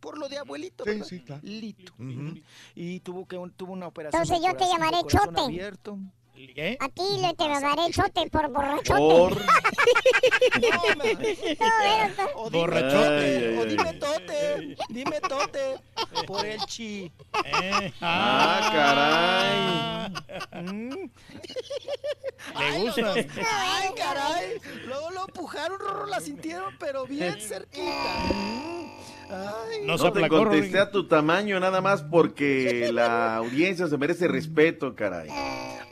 Por 0.02 0.18
lo 0.18 0.28
de 0.28 0.36
abuelito, 0.38 0.84
Sí, 0.84 1.00
sí, 1.04 1.20
claro. 1.20 1.40
Lito. 1.44 1.92
Y 2.74 2.98
tuvo 3.00 3.24
que 3.26 3.38
un- 3.38 3.52
tuvo 3.52 3.72
una 3.72 3.86
operación. 3.86 4.20
Entonces 4.22 4.44
yo 4.44 4.54
te 4.56 4.64
llamaré 4.66 4.98
Chote. 5.06 5.40
abierto. 5.40 5.96
¿Qué? 6.34 6.76
A 6.80 6.88
ti 6.88 7.02
le 7.20 7.34
te 7.34 7.44
llamaré 7.44 7.92
chote 7.92 8.28
por 8.28 8.50
borrachote. 8.50 8.98
Por- 8.98 9.40
No, 10.60 10.82
o 12.34 12.50
dime 12.50 12.58
Borrachote. 12.58 13.58
o 13.58 13.62
Ay, 13.62 13.68
dime 13.68 13.92
tote, 13.94 14.76
dime 14.88 15.20
tote, 15.28 15.76
por 16.26 16.44
el 16.44 16.60
chi. 16.66 17.12
Ah, 18.00 20.08
Mm. 20.62 21.10
Le 22.58 22.78
gusta. 22.80 23.14
Ay, 23.14 23.88
caray. 23.96 24.58
Luego 24.86 25.10
lo 25.10 25.20
empujaron, 25.26 25.78
Rorro, 25.78 26.06
la 26.06 26.20
sintieron, 26.20 26.74
pero 26.78 27.06
bien 27.06 27.40
cerquita. 27.40 27.92
Ay. 29.30 29.86
No 29.86 30.12
te 30.12 30.28
contesté 30.28 30.78
a 30.78 30.90
tu 30.90 31.06
tamaño 31.06 31.58
nada 31.60 31.80
más 31.80 32.02
porque 32.02 32.90
la 32.92 33.36
audiencia 33.36 33.86
se 33.86 33.96
merece 33.98 34.28
respeto, 34.28 34.94
caray. 34.94 35.28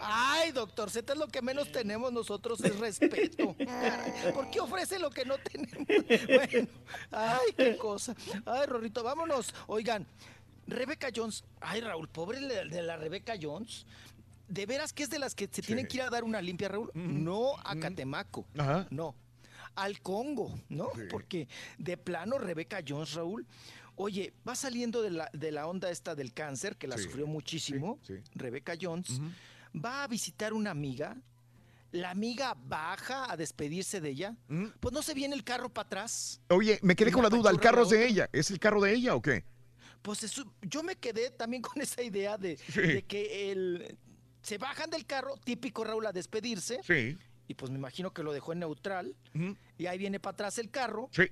Ay, 0.00 0.52
doctor 0.52 0.90
Z, 0.90 1.12
es 1.12 1.18
lo 1.18 1.28
que 1.28 1.42
menos 1.42 1.70
tenemos 1.70 2.12
nosotros 2.12 2.62
es 2.64 2.78
respeto. 2.78 3.54
Caray, 3.58 4.32
¿Por 4.32 4.50
qué 4.50 4.60
ofrece 4.60 4.98
lo 4.98 5.10
que 5.10 5.24
no 5.24 5.36
tenemos? 5.38 5.86
Bueno, 5.86 6.68
ay, 7.12 7.52
qué 7.56 7.76
cosa. 7.76 8.14
Ay, 8.46 8.66
Rorrito, 8.66 9.02
vámonos. 9.02 9.54
Oigan, 9.66 10.06
Rebeca 10.66 11.08
Jones. 11.14 11.44
Ay, 11.60 11.80
Raúl, 11.80 12.08
pobre 12.08 12.40
de, 12.40 12.82
la 12.82 12.96
Rebeca 12.96 13.34
Jones. 13.40 13.86
¿De 14.48 14.66
veras 14.66 14.92
que 14.92 15.04
es 15.04 15.10
de 15.10 15.18
las 15.18 15.34
que 15.34 15.48
se 15.50 15.62
tienen 15.62 15.86
que 15.86 15.98
ir 15.98 16.02
a 16.02 16.10
dar 16.10 16.24
una 16.24 16.40
limpia, 16.42 16.68
Raúl? 16.68 16.90
No 16.94 17.56
a 17.64 17.76
Catemaco. 17.76 18.46
Ajá. 18.58 18.86
No. 18.90 19.14
Al 19.76 20.00
Congo, 20.00 20.58
¿no? 20.68 20.88
Porque 21.10 21.48
de 21.78 21.96
plano 21.96 22.38
Rebeca 22.38 22.80
Jones, 22.86 23.14
Raúl. 23.14 23.46
Oye, 23.96 24.32
va 24.48 24.54
saliendo 24.54 25.02
de 25.02 25.10
la, 25.10 25.30
de 25.32 25.52
la 25.52 25.66
onda 25.66 25.90
esta 25.90 26.14
del 26.14 26.32
cáncer, 26.32 26.76
que 26.76 26.88
la 26.88 26.96
Sí. 26.96 27.04
sufrió 27.04 27.26
muchísimo, 27.26 27.98
Sí. 28.02 28.14
Rebeca 28.34 28.74
Jones, 28.80 29.20
va 29.74 30.04
a 30.04 30.08
visitar 30.08 30.52
una 30.54 30.70
amiga, 30.70 31.16
la 31.92 32.10
amiga 32.10 32.56
baja 32.66 33.30
a 33.30 33.36
despedirse 33.36 34.00
de 34.00 34.10
ella, 34.10 34.36
pues 34.80 34.94
no 34.94 35.02
se 35.02 35.12
viene 35.12 35.34
el 35.34 35.44
carro 35.44 35.68
para 35.68 35.86
atrás. 35.86 36.40
Oye, 36.48 36.78
me 36.82 36.94
quedé 36.96 37.10
con 37.12 37.22
la 37.22 37.28
duda, 37.28 37.50
¿el 37.50 37.60
carro 37.60 37.82
es 37.82 37.90
de 37.90 38.06
ella? 38.06 38.28
¿Es 38.32 38.50
el 38.50 38.58
carro 38.58 38.80
de 38.80 38.94
ella 38.94 39.14
o 39.14 39.20
qué? 39.20 39.44
Pues 40.02 40.22
eso- 40.22 40.50
yo 40.62 40.82
me 40.82 40.96
quedé 40.96 41.30
también 41.30 41.62
con 41.74 41.80
esa 41.82 42.02
idea 42.02 42.38
de, 42.38 42.56
de 42.74 43.02
que 43.06 43.52
el, 43.52 43.98
se 44.40 44.56
bajan 44.56 44.88
del 44.88 45.04
carro, 45.04 45.34
típico 45.44 45.84
Raúl, 45.84 46.06
a 46.06 46.12
despedirse, 46.12 46.80
Sí. 46.84 47.18
Y 47.50 47.54
pues 47.54 47.72
me 47.72 47.78
imagino 47.78 48.12
que 48.12 48.22
lo 48.22 48.32
dejó 48.32 48.52
en 48.52 48.60
neutral, 48.60 49.16
y 49.76 49.86
ahí 49.86 49.98
viene 49.98 50.20
para 50.20 50.34
atrás 50.34 50.58
el 50.58 50.70
carro, 50.70 51.08
Sí. 51.10 51.24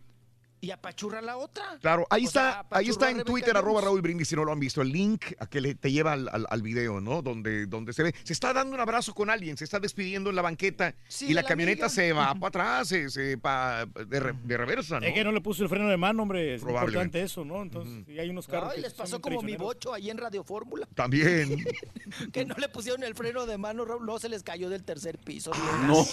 Y 0.61 0.71
apachurra 0.71 1.21
la 1.23 1.37
otra. 1.37 1.79
Claro, 1.81 2.07
ahí 2.11 2.25
O 2.25 2.27
está, 2.27 2.51
sea, 2.53 2.67
ahí 2.71 2.89
está 2.89 3.11
en 3.11 3.23
Twitter, 3.25 3.57
arroba. 3.57 3.81
Raúl 3.81 4.01
Brindis, 4.03 4.29
si 4.29 4.37
no 4.37 4.45
lo 4.45 4.53
han 4.53 4.59
visto, 4.61 4.83
el 4.83 4.91
link 4.91 5.27
a 5.39 5.47
que 5.47 5.61
le, 5.61 5.75
te 5.75 5.93
lleva 5.93 6.13
al, 6.15 6.29
al- 6.33 6.47
al 6.51 6.63
video, 6.63 7.01
¿no? 7.01 7.23
Donde, 7.23 7.67
donde 7.67 7.93
se 7.93 8.03
ve, 8.03 8.15
se 8.25 8.33
está 8.33 8.53
dando 8.53 8.75
un 8.75 8.81
abrazo 8.81 9.15
con 9.15 9.31
alguien, 9.31 9.57
se 9.57 9.65
está 9.65 9.79
despidiendo 9.79 10.31
en 10.31 10.37
la 10.37 10.43
banqueta 10.43 10.95
Sí, 11.09 11.27
y 11.27 11.35
la, 11.35 11.43
la 11.43 11.49
camioneta 11.49 11.87
amiga. 11.87 11.89
se 11.95 12.13
va 12.13 12.35
para 12.41 12.49
atrás, 12.49 12.89
se, 12.89 13.09
se 13.11 13.39
pa- 13.39 13.87
de, 13.87 14.21
re- 14.21 14.35
de 14.45 14.57
reversa, 14.57 14.99
¿no? 15.01 15.07
Es 15.07 15.15
que 15.15 15.23
no 15.25 15.31
le 15.33 15.41
puso 15.41 15.63
el 15.63 15.69
freno 15.69 15.89
de 15.89 15.97
mano, 15.97 16.23
hombre. 16.25 16.55
Es 16.57 16.61
Probablemente. 16.61 17.19
importante 17.19 17.23
eso, 17.23 17.45
¿no? 17.45 17.63
Entonces, 17.63 18.09
y 18.09 18.19
hay 18.19 18.29
unos 18.31 18.47
carros 18.49 18.73
Ay, 18.75 18.83
les 18.83 18.95
pasó 18.95 19.21
como 19.21 19.43
mi 19.43 19.57
bocho 19.57 19.95
ahí 19.95 20.11
en 20.11 20.19
Radio 20.19 20.43
Fórmula, 20.45 20.89
También. 20.95 21.65
que 22.33 22.45
no 22.45 22.55
le 22.59 22.69
pusieron 22.69 23.05
el 23.05 23.15
freno 23.15 23.47
de 23.47 23.59
mano, 23.59 23.85
Raúl, 23.85 24.05
no 24.07 24.19
se 24.19 24.29
les 24.29 24.43
cayó 24.43 24.69
del 24.69 24.83
tercer 24.85 25.19
piso. 25.19 25.53
No. 25.87 26.05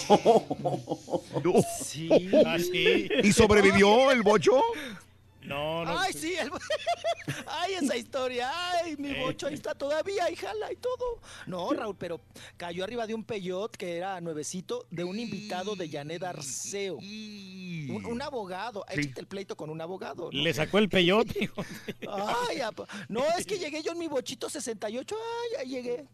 Sí. 1.84 2.08
Ah, 2.46 2.56
sí. 2.58 3.08
¿Y 3.22 3.32
sobrevivió 3.32 4.10
el 4.10 4.22
bocho? 4.22 4.35
No, 5.42 5.84
no. 5.84 5.96
Ay, 5.96 6.12
sí, 6.12 6.34
el- 6.34 6.50
ay, 7.46 7.74
esa 7.74 7.96
historia, 7.96 8.50
ay, 8.72 8.96
mi 8.96 9.14
bocho 9.14 9.46
ahí 9.46 9.54
está 9.54 9.76
todavía, 9.76 10.28
y 10.28 10.34
jala 10.34 10.72
y 10.72 10.76
todo. 10.76 11.20
No, 11.46 11.72
Raúl, 11.72 11.94
pero 11.96 12.20
cayó 12.56 12.82
arriba 12.82 13.06
de 13.06 13.14
un 13.14 13.22
peyot 13.22 13.76
que 13.76 13.98
era 13.98 14.20
nuevecito 14.20 14.86
de 14.90 15.04
un 15.04 15.20
invitado 15.20 15.76
de 15.76 15.88
Janet 15.88 16.24
Arceo. 16.24 16.96
Un, 16.96 18.02
un 18.06 18.22
abogado, 18.22 18.84
Sí. 18.92 18.98
échate 19.02 19.20
el 19.20 19.28
pleito 19.28 19.56
con 19.56 19.70
un 19.70 19.80
abogado. 19.80 20.30
¿no? 20.32 20.36
Le 20.42 20.52
sacó 20.52 20.78
el 20.78 20.88
peyote. 20.88 21.44
hijo. 21.44 21.62
Ay, 22.10 22.58
no, 23.08 23.22
es 23.38 23.46
que 23.46 23.56
llegué 23.60 23.84
yo 23.84 23.92
en 23.92 23.98
mi 23.98 24.08
bochito 24.08 24.50
68, 24.50 25.14
ay, 25.16 25.60
ahí 25.60 25.68
llegué. 25.70 26.06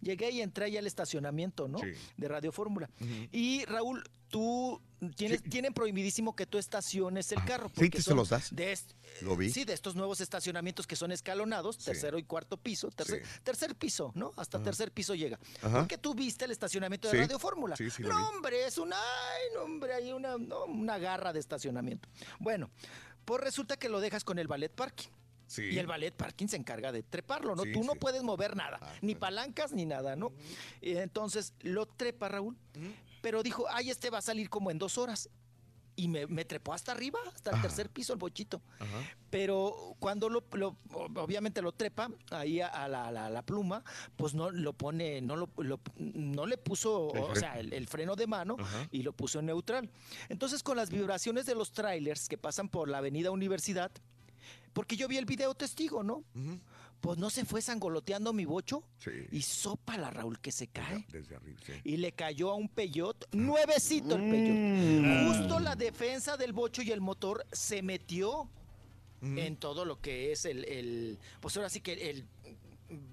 Llegué 0.00 0.30
y 0.30 0.40
entré 0.40 0.64
ahí 0.64 0.76
al 0.78 0.86
estacionamiento, 0.86 1.68
¿no? 1.68 1.78
De 2.16 2.28
Radio 2.28 2.52
Fórmula. 2.52 2.88
Y 3.32 3.66
Raúl, 3.66 4.02
tú 4.32 4.80
tienes, 5.14 5.42
tienen 5.42 5.74
prohibidísimo 5.74 6.34
que 6.34 6.46
tú 6.46 6.56
estaciones 6.56 7.30
el 7.32 7.44
carro. 7.44 7.70
sí, 7.76 7.90
te 7.90 8.00
se 8.00 8.14
los 8.14 8.30
das. 8.30 8.54
De 8.54 8.76
Lo 9.20 9.36
vi. 9.36 9.50
Sí, 9.50 9.64
de 9.64 9.74
estos 9.74 9.94
nuevos 9.94 10.22
estacionamientos 10.22 10.86
que 10.86 10.96
son 10.96 11.12
escalonados, 11.12 11.76
tercero 11.76 12.18
y 12.18 12.24
cuarto 12.24 12.56
piso, 12.56 12.90
tercer, 12.90 13.22
tercer 13.44 13.76
piso, 13.76 14.10
¿no? 14.14 14.32
Hasta 14.36 14.60
tercer 14.62 14.90
piso 14.90 15.14
llega. 15.14 15.38
Ajá. 15.60 15.80
Porque 15.80 15.98
tú 15.98 16.14
viste 16.14 16.46
el 16.46 16.50
estacionamiento 16.50 17.08
de 17.08 17.12
Sí. 17.12 17.18
Radio 17.20 17.38
Fórmula. 17.38 17.76
Sí, 17.76 17.90
sí, 17.90 18.02
no, 18.02 18.28
hombre, 18.30 18.66
es 18.66 18.78
una, 18.78 18.96
ay, 18.96 19.42
no, 19.54 19.60
hombre, 19.64 19.92
hay 19.92 20.12
una, 20.12 20.38
no, 20.38 20.64
una 20.64 20.96
garra 20.98 21.32
de 21.34 21.40
estacionamiento. 21.40 22.08
Bueno, 22.40 22.70
pues 23.26 23.42
resulta 23.42 23.76
que 23.76 23.90
lo 23.90 24.00
dejas 24.00 24.24
con 24.24 24.38
el 24.38 24.48
ballet 24.48 24.72
parking. 24.72 25.10
Sí. 25.46 25.64
Y 25.64 25.78
el 25.78 25.86
ballet 25.86 26.14
parking 26.14 26.46
se 26.46 26.56
encarga 26.56 26.90
de 26.90 27.02
treparlo, 27.02 27.54
¿no? 27.54 27.64
Sí, 27.64 27.72
Tú 27.72 27.84
no 27.84 27.92
sí. 27.92 27.98
puedes 27.98 28.22
mover 28.22 28.56
nada, 28.56 28.80
ni 29.02 29.14
palancas 29.14 29.72
ni 29.72 29.84
nada, 29.84 30.16
¿no? 30.16 30.32
Entonces 30.80 31.52
lo 31.60 31.84
trepa 31.84 32.28
Raúl, 32.28 32.56
pero 33.22 33.42
dijo, 33.42 33.64
ay, 33.70 33.88
este 33.88 34.10
va 34.10 34.18
a 34.18 34.22
salir 34.22 34.50
como 34.50 34.70
en 34.70 34.78
dos 34.78 34.98
horas. 34.98 35.30
Y 35.94 36.08
me, 36.08 36.26
me 36.26 36.46
trepó 36.46 36.72
hasta 36.72 36.92
arriba, 36.92 37.18
hasta 37.34 37.50
el 37.50 37.56
Ajá. 37.56 37.62
tercer 37.68 37.90
piso, 37.90 38.14
el 38.14 38.18
bochito. 38.18 38.62
Pero 39.28 39.94
cuando 39.98 40.30
lo, 40.30 40.42
lo- 40.52 40.74
obviamente 41.16 41.60
lo 41.60 41.72
trepa 41.72 42.08
ahí 42.30 42.60
a, 42.62 42.68
a 42.68 42.88
la, 42.88 43.42
pluma, 43.42 43.84
pues 44.16 44.32
no 44.34 44.50
lo 44.50 44.72
pone, 44.72 45.20
no 45.20 45.36
lo, 45.36 45.50
lo- 45.58 45.80
no 45.98 46.46
le 46.46 46.56
puso, 46.56 47.12
El 47.14 47.22
o 47.24 47.34
sea, 47.36 47.58
el, 47.58 47.74
el 47.74 47.86
freno 47.88 48.16
de 48.16 48.26
mano 48.26 48.56
Ajá. 48.58 48.88
y 48.90 49.02
lo 49.02 49.12
puso 49.12 49.38
en 49.40 49.46
neutral. 49.46 49.90
Entonces 50.30 50.62
con 50.62 50.78
las 50.78 50.88
vibraciones 50.88 51.44
de 51.44 51.54
los 51.54 51.72
trailers 51.72 52.26
que 52.26 52.38
pasan 52.38 52.70
por 52.70 52.88
la 52.88 52.98
avenida 52.98 53.30
Universidad, 53.30 53.92
porque 54.72 54.96
yo 54.96 55.08
vi 55.08 55.18
el 55.18 55.26
video 55.26 55.54
testigo, 55.54 56.02
¿no? 56.02 56.24
Pues 57.02 57.18
no 57.18 57.28
se 57.30 57.44
fue 57.44 57.60
sangoloteando 57.60 58.32
mi 58.32 58.44
bocho 58.44 58.84
Sí. 58.98 59.10
y 59.32 59.42
sopa 59.42 59.96
la 59.98 60.08
Raúl 60.10 60.38
que 60.38 60.52
se 60.52 60.68
cae. 60.68 61.04
Desde 61.10 61.34
arriba, 61.36 61.58
sí. 61.66 61.72
Y 61.82 61.96
le 61.96 62.12
cayó 62.12 62.50
a 62.50 62.54
un 62.54 62.68
peyot, 62.68 63.28
nuevecito 63.34 64.14
el 64.14 64.30
peyot. 64.30 64.56
Mm. 65.04 65.28
Justo 65.28 65.58
la 65.60 65.74
defensa 65.74 66.36
del 66.36 66.52
bocho 66.52 66.80
y 66.80 66.92
el 66.92 67.00
motor 67.00 67.44
se 67.52 67.82
metió 67.82 68.48
en 69.20 69.56
todo 69.56 69.84
lo 69.84 70.00
que 70.00 70.32
es 70.32 70.44
el, 70.46 70.64
el- 70.64 71.18
pues 71.40 71.56
ahora 71.56 71.68
sí 71.68 71.80
que 71.80 71.92
el, 72.10 72.24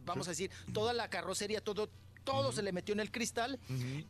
vamos 0.05 0.27
a 0.27 0.31
decir, 0.31 0.49
toda 0.73 0.91
la 0.93 1.07
carrocería, 1.09 1.61
todo, 1.61 1.89
todo 2.23 2.51
se 2.51 2.61
le 2.63 2.71
metió 2.71 2.93
en 2.93 2.99
el 2.99 3.11
cristal 3.11 3.59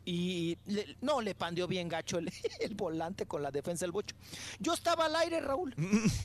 y 0.05 0.57
le- 0.65 0.97
no 1.01 1.21
le 1.21 1.35
pandeó 1.35 1.67
bien 1.67 1.87
gacho 1.89 2.17
el, 2.17 2.29
el 2.59 2.75
volante 2.75 3.25
con 3.25 3.41
la 3.43 3.51
defensa 3.51 3.85
del 3.85 3.91
bocho. 3.93 4.15
Yo 4.59 4.73
estaba 4.73 5.05
al 5.05 5.15
aire, 5.17 5.39
Raúl, 5.41 5.73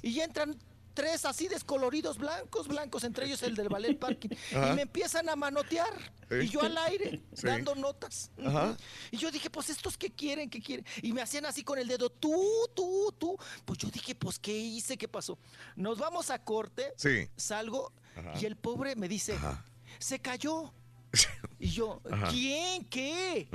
y 0.03 0.19
entran 0.21 0.57
tres 0.95 1.25
así 1.25 1.49
descoloridos, 1.49 2.17
blancos, 2.19 2.69
blancos, 2.69 3.05
entre 3.05 3.27
ellos 3.27 3.43
el 3.43 3.55
del 3.57 3.69
ballet 3.69 3.99
parking, 3.99 4.31
Ajá. 4.55 4.71
y 4.71 4.77
me 4.77 4.83
empiezan 4.83 5.29
a 5.29 5.37
manotear, 5.37 5.93
y 6.31 6.49
yo 6.49 6.63
al 6.63 6.79
aire, 6.79 7.21
Sí. 7.35 7.47
dando 7.47 7.75
notas. 7.75 8.31
Ajá. 8.45 8.77
Y 9.11 9.17
yo 9.19 9.31
dije, 9.31 9.51
pues 9.51 9.69
estos 9.71 9.99
qué 9.99 10.11
quieren, 10.11 10.49
qué 10.49 10.61
quieren. 10.63 10.87
Y 11.03 11.13
me 11.13 11.21
hacían 11.23 11.45
así 11.47 11.63
con 11.65 11.79
el 11.79 11.89
dedo, 11.89 12.09
tú, 12.11 12.35
tú, 12.75 13.13
tú. 13.19 13.37
Pues 13.65 13.79
yo 13.79 13.89
dije, 13.91 14.15
pues 14.15 14.39
qué 14.39 14.57
hice, 14.57 14.97
qué 14.97 15.09
pasó. 15.09 15.39
Nos 15.77 15.99
vamos 15.99 16.31
a 16.31 16.39
corte, 16.43 16.95
Sí. 16.97 17.29
salgo 17.37 17.93
Ajá. 18.17 18.33
y 18.41 18.47
el 18.47 18.57
pobre 18.57 18.97
me 18.97 19.09
dice, 19.09 19.37
se 19.99 20.19
cayó. 20.21 20.73
Y 21.61 21.69
yo. 21.71 22.03
¿quién? 22.31 22.85
¿Qué? 22.87 23.49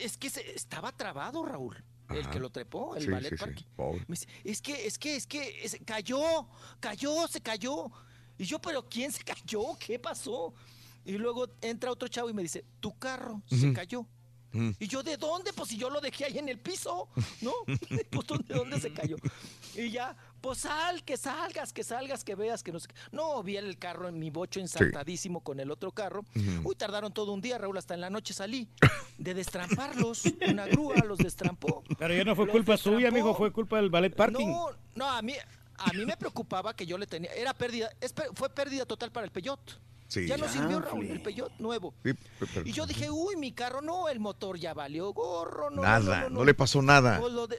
Es 0.00 0.16
que 0.16 0.28
se- 0.30 0.54
estaba 0.54 0.90
trabado, 0.92 1.44
Raúl. 1.44 1.76
El 2.10 2.28
que 2.30 2.38
lo 2.40 2.50
trepó, 2.50 2.96
el 2.96 3.02
Sí, 3.04 3.10
ballet 3.10 3.30
sí, 3.30 3.36
sí. 3.36 3.44
parking. 3.44 3.64
Pobre. 3.76 3.98
Me 4.08 4.14
dice, 4.14 4.26
es 4.44 4.62
que, 4.62 4.86
es 4.86 4.98
que, 4.98 5.16
es 5.16 5.26
que, 5.26 5.64
es- 5.64 5.78
cayó, 5.84 6.46
cayó, 6.80 7.26
se 7.28 7.40
cayó. 7.40 7.90
Y 8.38 8.44
yo, 8.44 8.58
pero 8.60 8.88
¿quién 8.88 9.12
se 9.12 9.22
cayó? 9.24 9.62
¿Qué 9.78 9.98
pasó? 9.98 10.54
Y 11.04 11.12
luego 11.12 11.48
entra 11.60 11.90
otro 11.90 12.08
chavo 12.08 12.30
y 12.30 12.34
me 12.34 12.42
dice, 12.42 12.64
tu 12.80 12.96
carro 12.98 13.42
se 13.48 13.72
cayó. 13.72 14.06
Y 14.78 14.86
yo, 14.88 15.02
¿de 15.02 15.16
dónde? 15.18 15.52
Pues 15.52 15.68
si 15.68 15.76
yo 15.76 15.90
lo 15.90 16.00
dejé 16.00 16.24
ahí 16.24 16.38
en 16.38 16.48
el 16.48 16.58
piso, 16.58 17.08
¿no? 17.42 17.52
pues 18.10 18.26
¿dónde, 18.26 18.54
dónde 18.54 18.80
se 18.80 18.92
cayó? 18.92 19.16
Y 19.76 19.90
ya, 19.90 20.16
pues 20.40 20.58
sal, 20.58 21.02
que 21.04 21.16
salgas, 21.16 21.72
que 21.72 21.82
salgas, 21.84 22.24
que 22.24 22.34
veas, 22.34 22.62
que 22.62 22.72
no 22.72 22.78
sé 22.80 22.88
qué. 22.88 22.94
No, 23.12 23.42
vi 23.42 23.56
el 23.56 23.78
carro 23.78 24.08
en 24.08 24.18
mi 24.18 24.30
bocho 24.30 24.60
ensartadísimo 24.60 25.40
con 25.40 25.60
el 25.60 25.70
otro 25.70 25.90
carro. 25.92 26.24
Uy, 26.64 26.74
tardaron 26.74 27.12
todo 27.12 27.32
un 27.32 27.40
día, 27.40 27.58
Raúl, 27.58 27.76
hasta 27.78 27.94
en 27.94 28.00
la 28.00 28.10
noche 28.10 28.32
salí 28.34 28.68
de 29.18 29.34
destramparlos. 29.34 30.22
Una 30.48 30.66
grúa 30.66 30.96
los 31.06 31.18
destrampó. 31.18 31.82
Pero 31.98 32.14
ya 32.14 32.24
no 32.24 32.34
fue 32.36 32.46
Los 32.46 32.52
culpa 32.52 32.76
suya, 32.76 32.96
destrampó. 33.06 33.16
mijo, 33.28 33.34
fue 33.36 33.52
culpa 33.52 33.76
del 33.76 33.90
ballet 33.90 34.14
parking. 34.14 34.46
No, 34.46 34.68
no, 34.94 35.08
a 35.10 35.22
mí, 35.22 35.34
a 35.78 35.92
mí 35.92 36.04
me 36.06 36.16
preocupaba 36.16 36.74
que 36.74 36.86
yo 36.86 36.98
le 36.98 37.06
tenía, 37.06 37.32
era 37.32 37.52
pérdida, 37.54 37.90
es 38.00 38.14
fue 38.34 38.48
pérdida 38.50 38.86
total 38.86 39.10
para 39.12 39.24
el 39.26 39.32
Peyot. 39.32 39.80
Sí. 40.08 40.26
Ya 40.26 40.38
no 40.38 40.48
sirvió. 40.48 40.80
Raúl, 40.80 41.04
el 41.06 41.20
Peyot 41.20 41.52
nuevo. 41.58 41.92
Sí, 42.02 42.12
pero- 42.38 42.66
Y 42.66 42.72
yo 42.72 42.86
dije, 42.86 43.10
uy, 43.10 43.36
mi 43.36 43.52
carro 43.52 43.82
no, 43.82 44.08
el 44.08 44.20
motor 44.20 44.58
ya 44.58 44.72
valió 44.72 45.12
gorro, 45.12 45.68
no. 45.68 45.82
Nada, 45.82 46.22
no, 46.22 46.30
no 46.30 46.44
le 46.46 46.54
pasó 46.54 46.80
nada. 46.80 47.20
Pues 47.20 47.32
lo 47.34 47.46
de- 47.46 47.58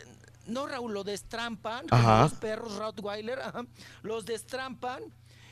no, 0.49 0.67
Raúl, 0.67 0.93
lo 0.93 1.03
destrampan, 1.03 1.87
como 1.87 2.19
los 2.21 2.33
perros 2.33 2.75
Rottweiler, 2.77 3.39
ajá, 3.39 3.65
los 4.01 4.25
destrampan. 4.25 5.03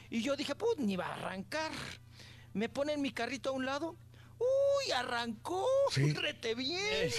Y 0.09 0.21
yo 0.21 0.35
dije, 0.35 0.55
pues 0.55 0.77
ni 0.77 0.95
va 0.95 1.07
a 1.07 1.13
arrancar. 1.15 1.71
Me 2.53 2.69
ponen 2.69 3.01
mi 3.01 3.11
carrito 3.11 3.49
a 3.49 3.53
un 3.53 3.65
lado. 3.65 3.95
Uy, 4.39 4.91
arrancó, 4.91 5.65
Sí. 5.91 6.13
rete 6.13 6.53
bien. 6.55 7.09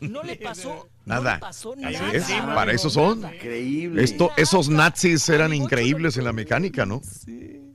No 0.00 0.22
le 0.22 0.36
pasó 0.36 0.88
Nada. 1.04 1.22
No 1.22 1.34
le 1.34 1.40
pasó 1.40 1.72
Así 1.72 1.80
nada. 1.82 2.12
es, 2.12 2.24
para 2.54 2.72
eso 2.72 2.88
son. 2.90 3.18
Increíble. 3.34 4.02
Esto, 4.02 4.30
esos 4.36 4.68
nazis 4.68 5.28
eran 5.28 5.52
increíbles 5.52 6.16
en 6.16 6.24
la 6.24 6.32
mecánica, 6.32 6.86
¿no? 6.86 7.00
Sí, 7.04 7.71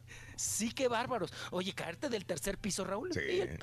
qué 0.75 0.87
bárbaros. 0.87 1.33
Oye, 1.51 1.73
caerte 1.73 2.09
del 2.09 2.25
tercer 2.25 2.57
piso, 2.57 2.83
Raúl. 2.83 3.09
Y 3.15 3.39
el, 3.41 3.59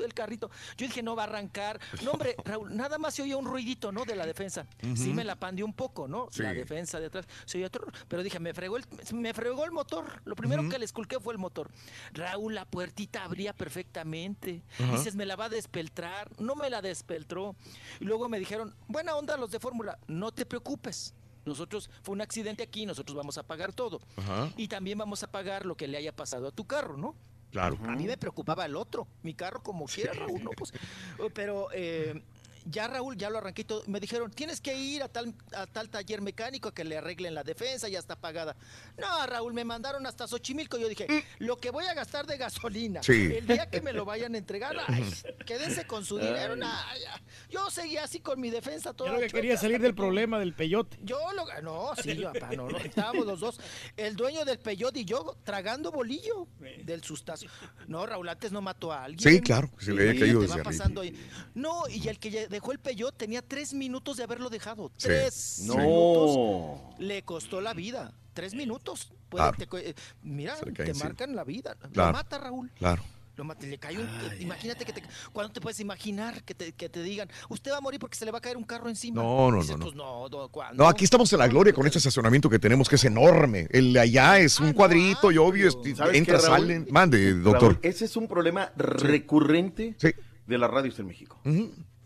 el 0.00 0.14
carrito. 0.14 0.50
Yo 0.76 0.86
dije, 0.86 1.02
no 1.02 1.14
va 1.16 1.22
a 1.24 1.26
arrancar. 1.26 1.80
No, 2.02 2.12
hombre, 2.12 2.36
Raúl, 2.44 2.74
nada 2.76 2.98
más 2.98 3.14
se 3.14 3.22
oía 3.22 3.36
un 3.36 3.44
ruidito, 3.46 3.92
¿no? 3.92 4.04
De 4.04 4.16
la 4.16 4.26
defensa. 4.26 4.66
Sí 4.80 4.88
Ujú. 5.08 5.14
me 5.14 5.24
la 5.24 5.36
pandeó 5.36 5.64
un 5.66 5.74
poco, 5.74 6.08
¿no? 6.08 6.28
Sí. 6.30 6.42
La 6.42 6.52
defensa 6.52 7.00
de 7.00 7.06
atrás. 7.06 7.26
Se 7.44 7.58
oía 7.58 7.66
otro, 7.66 7.86
pero 8.08 8.22
dije, 8.22 8.38
me 8.40 8.52
fregó 8.54 8.76
el, 8.76 8.84
me 9.14 9.32
fregó 9.34 9.64
el 9.64 9.72
motor. 9.72 10.20
Lo 10.24 10.34
primero 10.34 10.68
que 10.68 10.78
le 10.78 10.84
esculqué 10.84 11.20
fue 11.20 11.32
el 11.34 11.38
motor. 11.38 11.70
Raúl, 12.12 12.54
la 12.54 12.64
puertita 12.64 13.24
abría 13.24 13.52
perfectamente. 13.52 14.62
Dices, 14.92 15.14
me 15.14 15.26
la 15.26 15.36
va 15.36 15.46
a 15.46 15.48
despeltrar. 15.48 16.30
No 16.40 16.54
me 16.54 16.70
la 16.70 16.82
despeltró. 16.82 17.56
Y 18.00 18.04
luego 18.04 18.28
me 18.28 18.38
dijeron, 18.38 18.74
buena 18.88 19.14
onda 19.16 19.36
los 19.36 19.50
de 19.50 19.60
Fórmula, 19.60 19.98
no 20.06 20.32
te 20.32 20.46
preocupes. 20.46 21.14
Nosotros, 21.44 21.90
fue 22.02 22.14
un 22.14 22.20
accidente 22.20 22.62
aquí, 22.62 22.86
nosotros 22.86 23.16
vamos 23.16 23.38
a 23.38 23.42
pagar 23.42 23.72
todo. 23.72 24.00
Ajá. 24.16 24.50
Y 24.56 24.68
también 24.68 24.98
vamos 24.98 25.22
a 25.22 25.30
pagar 25.30 25.66
lo 25.66 25.76
que 25.76 25.88
le 25.88 25.98
haya 25.98 26.14
pasado 26.14 26.48
a 26.48 26.50
tu 26.52 26.66
carro, 26.66 26.96
¿no? 26.96 27.14
Claro. 27.50 27.78
A 27.84 27.94
mí 27.94 28.04
me 28.04 28.16
preocupaba 28.16 28.64
el 28.64 28.76
otro, 28.76 29.06
mi 29.22 29.34
carro 29.34 29.62
como 29.62 29.84
quiera, 29.84 30.14
Raúl, 30.14 30.42
¿no? 30.42 30.50
Pues, 30.52 30.72
pero 31.34 31.68
eh, 31.72 32.22
ya 32.64 32.86
Raúl, 32.88 33.16
ya 33.16 33.30
lo 33.30 33.38
arranqué 33.38 33.64
todo. 33.64 33.82
Me 33.86 34.00
dijeron, 34.00 34.30
tienes 34.30 34.60
que 34.60 34.74
ir 34.76 35.02
a 35.02 35.08
tal, 35.08 35.34
a 35.54 35.66
tal 35.66 35.88
taller 35.90 36.20
mecánico 36.20 36.68
a 36.68 36.74
que 36.74 36.84
le 36.84 36.96
arreglen 36.98 37.34
la 37.34 37.42
defensa, 37.44 37.88
ya 37.88 37.98
está 37.98 38.16
pagada. 38.16 38.56
No, 38.98 39.26
Raúl, 39.26 39.52
me 39.54 39.64
mandaron 39.64 40.06
hasta 40.06 40.26
Xochimilco. 40.26 40.78
Yo 40.78 40.88
dije, 40.88 41.06
lo 41.38 41.56
que 41.56 41.70
voy 41.70 41.84
a 41.86 41.94
gastar 41.94 42.26
de 42.26 42.36
gasolina, 42.36 43.02
Sí. 43.02 43.32
el 43.36 43.46
día 43.46 43.68
que 43.70 43.80
me 43.80 43.92
lo 43.92 44.04
vayan 44.04 44.34
a 44.34 44.38
entregar, 44.38 44.76
ay, 44.88 45.04
quédense 45.46 45.86
con 45.86 46.04
su 46.04 46.18
dinero. 46.18 46.56
Yo 47.50 47.70
seguía 47.70 48.04
así 48.04 48.20
con 48.20 48.40
mi 48.40 48.50
defensa 48.50 48.92
toda 48.92 49.10
Yo 49.10 49.14
lo 49.16 49.20
que 49.20 49.26
chueca 49.28 49.42
quería 49.42 49.56
salir 49.56 49.80
del 49.80 49.94
todo- 49.94 50.04
problema 50.06 50.38
del 50.38 50.54
peyote. 50.54 50.98
yo 51.02 51.18
lo 51.34 51.42
no, 51.62 51.90
sí, 52.02 52.14
papá, 52.14 52.50
no, 52.56 52.68
no, 52.68 52.78
estábamos 52.78 53.26
los 53.26 53.40
dos, 53.40 53.60
el 53.96 54.16
dueño 54.16 54.44
del 54.44 54.58
peyote 54.58 55.00
y 55.00 55.04
yo 55.04 55.36
tragando 55.44 55.90
bolillo 55.92 56.46
del 56.84 57.02
sustazo. 57.04 57.46
No, 57.86 58.06
Raúl 58.06 58.28
antes 58.28 58.52
no 58.52 58.60
mató 58.62 58.92
a 58.92 59.04
alguien. 59.04 59.20
Sí, 59.34 59.40
claro, 59.40 59.70
se 59.78 59.92
le 59.92 60.08
había 60.08 60.20
caído 60.20 60.40
te 60.40 60.46
desde 60.46 60.48
va 60.48 60.54
arriba. 60.62 60.70
pasando 60.70 61.00
ahí. 61.02 61.28
No, 61.54 61.82
y 61.88 62.08
el 62.08 62.18
que 62.18 62.30
ya 62.30 62.46
dejó 62.56 62.72
el 62.72 62.78
peyote 62.78 63.18
tenía 63.18 63.42
tres 63.42 63.74
minutos 63.74 64.16
de 64.16 64.24
haberlo 64.24 64.48
dejado. 64.50 64.90
Sí. 64.96 65.08
Tres 65.08 65.62
No. 65.64 65.76
minutos. 65.76 66.80
Le 67.00 67.22
costó 67.22 67.60
la 67.60 67.74
vida. 67.74 68.12
Tres 68.34 68.54
minutos. 68.54 69.12
Puede- 69.28 69.42
Claro. 69.44 69.56
te 69.58 69.66
co- 69.66 69.78
mira, 70.22 70.56
te 70.56 70.82
encima. 70.88 71.06
marcan 71.06 71.34
la 71.36 71.44
vida. 71.44 71.74
Claro. 71.92 72.10
Lo 72.10 72.12
mata, 72.18 72.38
Raúl. 72.38 72.70
Claro. 72.78 73.02
Lo 73.34 73.44
mata, 73.44 73.66
le 73.66 73.78
cae 73.78 73.96
un, 73.98 74.06
imagínate 74.40 74.84
que 74.84 74.92
te, 74.92 75.02
¿cuándo 75.32 75.50
te 75.54 75.60
puedes 75.62 75.80
imaginar 75.80 76.42
que 76.44 76.54
te, 76.54 76.72
que 76.72 76.90
te 76.90 77.02
digan, 77.02 77.30
usted 77.48 77.72
va 77.72 77.78
a 77.78 77.80
morir 77.80 77.98
porque 77.98 78.14
se 78.14 78.26
le 78.26 78.30
va 78.30 78.36
a 78.38 78.40
caer 78.42 78.58
un 78.58 78.62
carro 78.64 78.90
encima? 78.90 79.22
No, 79.22 79.50
no, 79.50 79.62
Dices, 79.62 79.70
no, 79.70 79.78
no. 79.78 79.84
Pues 79.84 79.96
no, 79.96 80.28
no. 80.28 80.74
No, 80.74 80.86
aquí 80.88 81.04
estamos 81.04 81.32
en 81.32 81.38
la 81.38 81.48
gloria 81.48 81.72
con 81.72 81.86
este 81.86 81.96
estacionamiento 81.96 82.50
que 82.50 82.58
tenemos, 82.58 82.90
que 82.90 82.96
es 82.96 83.04
enorme. 83.04 83.68
El 83.70 83.94
de 83.94 84.00
allá 84.00 84.38
es 84.38 84.60
un 84.60 84.74
cuadrito 84.74 85.32
y 85.32 85.38
obvio, 85.38 85.66
es- 85.68 85.78
¿Sabes 85.96 86.14
entra, 86.14 86.38
salen. 86.40 86.86
Mande, 86.90 87.32
doctor. 87.34 87.72
Raúl, 87.72 87.78
ese 87.82 88.04
es 88.04 88.16
un 88.16 88.28
problema 88.28 88.70
recurrente 88.76 89.96
de 90.46 90.58
las 90.58 90.70
radios 90.70 90.98
en 90.98 91.06
México. 91.06 91.40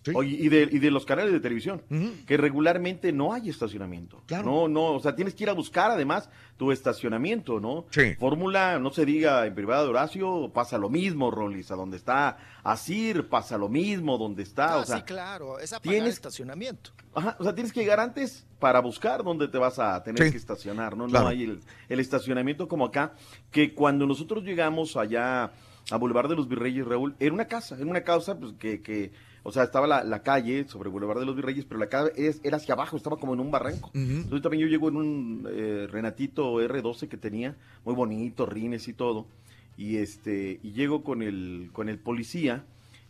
Sí. 0.07 0.13
Oye, 0.15 0.37
y, 0.41 0.49
de, 0.49 0.69
y 0.71 0.79
de 0.79 0.91
los 0.91 1.05
canales 1.05 1.33
de 1.33 1.41
televisión, 1.41 1.83
que 2.27 2.37
regularmente 2.37 3.13
no 3.13 3.33
hay 3.33 3.49
estacionamiento. 3.51 4.23
No, 4.45 4.69
no, 4.69 4.93
o 4.93 5.01
sea, 5.01 5.15
tienes 5.15 5.35
que 5.35 5.45
ir 5.45 5.51
a 5.51 5.53
buscar 5.53 5.91
además 5.91 6.31
tu 6.57 6.73
estacionamiento, 6.73 7.61
¿no? 7.61 7.87
Fórmula, 8.19 8.79
no 8.79 8.91
se 8.91 9.05
diga 9.05 9.45
en 9.47 9.55
privado 9.55 9.85
de 9.85 9.91
Horacio, 9.91 10.51
pasa 10.55 10.79
lo 10.79 10.89
mismo, 10.89 11.31
Rolis, 11.31 11.71
a 11.71 11.75
donde 11.77 11.97
está 11.97 12.39
Asir, 12.65 13.29
pasa 13.29 13.59
lo 13.59 13.69
mismo, 13.69 14.19
donde 14.19 14.43
está, 14.43 14.75
Ah, 14.75 14.79
o 14.79 14.85
sea, 14.85 14.97
sí, 14.99 15.03
claro, 15.05 15.59
es 15.59 15.73
apagar 15.73 15.93
tienes- 15.95 16.15
estacionamiento. 16.15 16.91
Ajá, 17.15 17.37
o 17.39 17.45
sea, 17.45 17.55
tienes 17.55 17.73
que 17.73 17.81
llegar 17.81 18.01
antes 18.01 18.47
para 18.59 18.81
buscar 18.81 19.23
dónde 19.23 19.49
te 19.49 19.59
vas 19.59 19.79
a 19.79 20.03
tener 20.03 20.25
Sí. 20.25 20.31
que 20.33 20.37
estacionar, 20.39 20.97
¿no? 20.97 21.07
Claro. 21.07 21.25
No 21.27 21.31
hay 21.31 21.45
el, 21.45 21.61
el 21.89 22.01
estacionamiento 22.01 22.69
como 22.69 22.85
acá, 22.87 23.15
que 23.51 23.75
cuando 23.75 24.07
nosotros 24.07 24.45
llegamos 24.45 24.97
allá 24.97 25.53
a 25.91 25.97
Boulevard 25.99 26.29
de 26.29 26.37
los 26.37 26.49
Virreyes, 26.49 26.85
Raúl, 26.87 27.15
era 27.21 27.33
una 27.33 27.47
casa, 27.47 27.77
era 27.77 27.87
una 27.87 28.03
casa 28.03 28.39
pues, 28.39 28.53
que, 28.59 28.83
que 28.83 29.13
o 29.47 29.53
sea, 29.53 29.63
estaba 29.65 29.87
la, 29.87 30.03
la 30.05 30.23
calle 30.23 30.67
sobre 30.69 30.89
Boulevard 30.91 31.21
de 31.21 31.27
los 31.27 31.37
Virreyes, 31.37 31.65
pero 31.65 31.79
la 31.79 31.89
calle 31.89 32.11
es- 32.17 32.41
era 32.43 32.57
hacia 32.57 32.75
abajo, 32.75 32.97
estaba 32.97 33.17
como 33.17 33.35
en 33.35 33.41
un 33.41 33.51
barranco. 33.51 33.91
Entonces 33.95 34.43
también 34.43 34.63
yo 34.63 34.69
llego 34.69 34.89
en 34.89 34.97
un 34.97 35.49
eh, 35.51 35.87
Renatito 35.91 36.61
R12 36.61 37.09
que 37.09 37.17
tenía, 37.17 37.57
muy 37.85 37.95
bonito, 37.95 38.45
rines 38.47 38.89
y 38.89 38.93
todo, 38.93 39.29
y 39.77 39.97
este, 39.99 40.59
y 40.63 40.73
llego 40.73 41.05
con 41.05 41.23
el, 41.23 41.71
con 41.73 41.89
el 41.89 41.99
policía, 41.99 42.65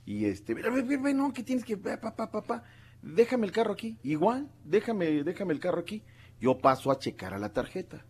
y 0.05 0.27
este, 0.27 0.55
"Ve, 0.55 0.63
ve, 0.71 0.83
ve, 0.83 0.97
ve, 0.99 1.15
no, 1.15 1.33
que 1.33 1.43
tienes 1.43 1.65
que, 1.65 1.77
pa, 1.77 1.99
pa, 2.01 2.31
pa, 2.31 2.63
déjame 3.03 3.47
el 3.47 3.53
carro 3.53 3.73
aquí, 3.73 3.97
igual, 4.03 4.49
déjame, 4.65 5.23
déjame 5.25 5.53
el 5.55 5.61
carro 5.61 5.81
aquí. 5.81 6.03
Yo 6.41 6.59
paso 6.59 6.91
a 6.91 6.99
checar 6.99 7.33
a 7.35 7.39
la 7.39 7.53
tarjeta. 7.53 8.05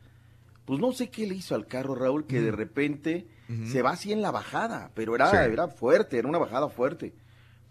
Pues 0.65 0.81
no 0.81 0.91
sé 0.93 1.11
qué 1.11 1.27
le 1.29 1.37
hizo 1.37 1.55
al 1.55 1.67
carro, 1.69 1.95
Raúl, 1.95 2.27
que 2.27 2.41
de 2.41 2.51
repente 2.51 3.29
se 3.67 3.83
va 3.83 3.91
así 3.91 4.11
en 4.13 4.21
la 4.21 4.33
bajada, 4.33 4.91
pero 4.95 5.15
era, 5.15 5.31
Sí. 5.31 5.37
era 5.53 5.69
fuerte, 5.69 6.19
era 6.19 6.27
una 6.29 6.39
bajada 6.39 6.69
fuerte. 6.69 7.15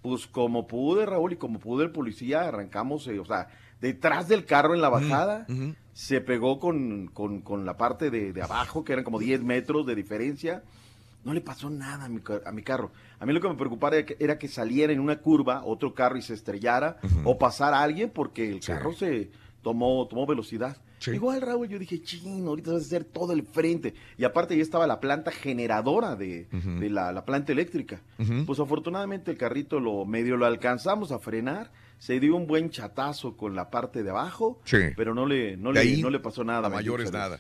Pues 0.06 0.28
como 0.28 0.68
pude, 0.68 1.04
Raúl, 1.08 1.34
y 1.34 1.36
como 1.38 1.58
pude 1.58 1.84
el 1.84 1.90
policía, 1.92 2.42
arrancamos, 2.48 3.08
eh, 3.08 3.18
o 3.20 3.26
sea, 3.26 3.48
detrás 3.82 4.28
del 4.28 4.46
carro 4.46 4.76
en 4.76 4.82
la 4.82 4.90
bajada, 4.90 5.48
se 5.94 6.22
pegó 6.22 6.60
con, 6.60 7.08
con- 7.08 7.42
con 7.42 7.66
la 7.66 7.76
parte 7.76 8.12
de, 8.12 8.32
de 8.32 8.42
abajo, 8.44 8.84
que 8.84 8.94
eran 8.94 9.04
como 9.04 9.18
10 9.18 9.42
metros 9.42 9.88
de 9.88 9.96
diferencia. 9.96 10.62
No 11.24 11.34
le 11.34 11.42
pasó 11.42 11.72
nada 11.72 12.06
a 12.06 12.08
mi, 12.10 12.20
a 12.46 12.52
mi 12.52 12.62
carro. 12.62 12.92
A 13.20 13.26
mí 13.26 13.34
lo 13.34 13.42
que 13.42 13.50
me 13.50 13.56
preocupaba 13.56 13.96
era 13.96 14.06
que, 14.06 14.16
era 14.20 14.38
que 14.38 14.48
saliera 14.48 14.94
en 14.94 15.00
una 15.00 15.16
curva 15.18 15.64
otro 15.66 15.96
carro 15.96 16.18
y 16.18 16.22
se 16.22 16.36
estrellara 16.36 16.98
o 17.24 17.40
pasara 17.40 17.82
alguien 17.82 18.12
porque 18.14 18.48
el 18.52 18.60
carro 18.76 18.94
se 18.94 19.32
tomó, 19.64 20.06
tomó 20.08 20.28
velocidad. 20.28 20.78
Igual, 21.14 21.42
Raúl, 21.42 21.68
yo 21.68 21.78
dije, 21.80 22.02
chino, 22.02 22.50
ahorita 22.50 22.72
vas 22.74 22.84
a 22.84 22.86
hacer 22.86 23.04
todo 23.04 23.34
el 23.34 23.44
frente. 23.44 23.94
Y 24.18 24.24
aparte 24.24 24.56
ya 24.56 24.64
estaba 24.64 24.88
la 24.88 25.00
planta 25.00 25.32
generadora 25.32 26.16
de, 26.16 26.48
la, 26.90 27.12
la 27.12 27.26
planta 27.26 27.52
eléctrica. 27.52 28.02
Pues 28.46 28.60
afortunadamente 28.60 29.32
el 29.32 29.38
carrito 29.38 29.80
lo 29.80 30.06
medio 30.06 30.38
lo 30.38 30.46
alcanzamos 30.46 31.12
a 31.12 31.20
frenar. 31.20 31.72
Se 31.98 32.20
dio 32.20 32.36
un 32.36 32.46
buen 32.48 32.70
chatazo 32.70 33.38
con 33.38 33.56
la 33.56 33.70
parte 33.70 34.04
de 34.04 34.10
abajo, 34.10 34.60
Sí. 34.66 34.78
pero 34.98 35.14
no 35.14 35.26
le, 35.26 35.56
no 35.58 35.72
le, 35.72 35.80
ahí 35.80 36.02
no 36.02 36.10
le 36.10 36.20
pasó 36.20 36.44
nada. 36.44 36.68
a 36.68 36.70
mayores 36.70 37.12
nada. 37.12 37.40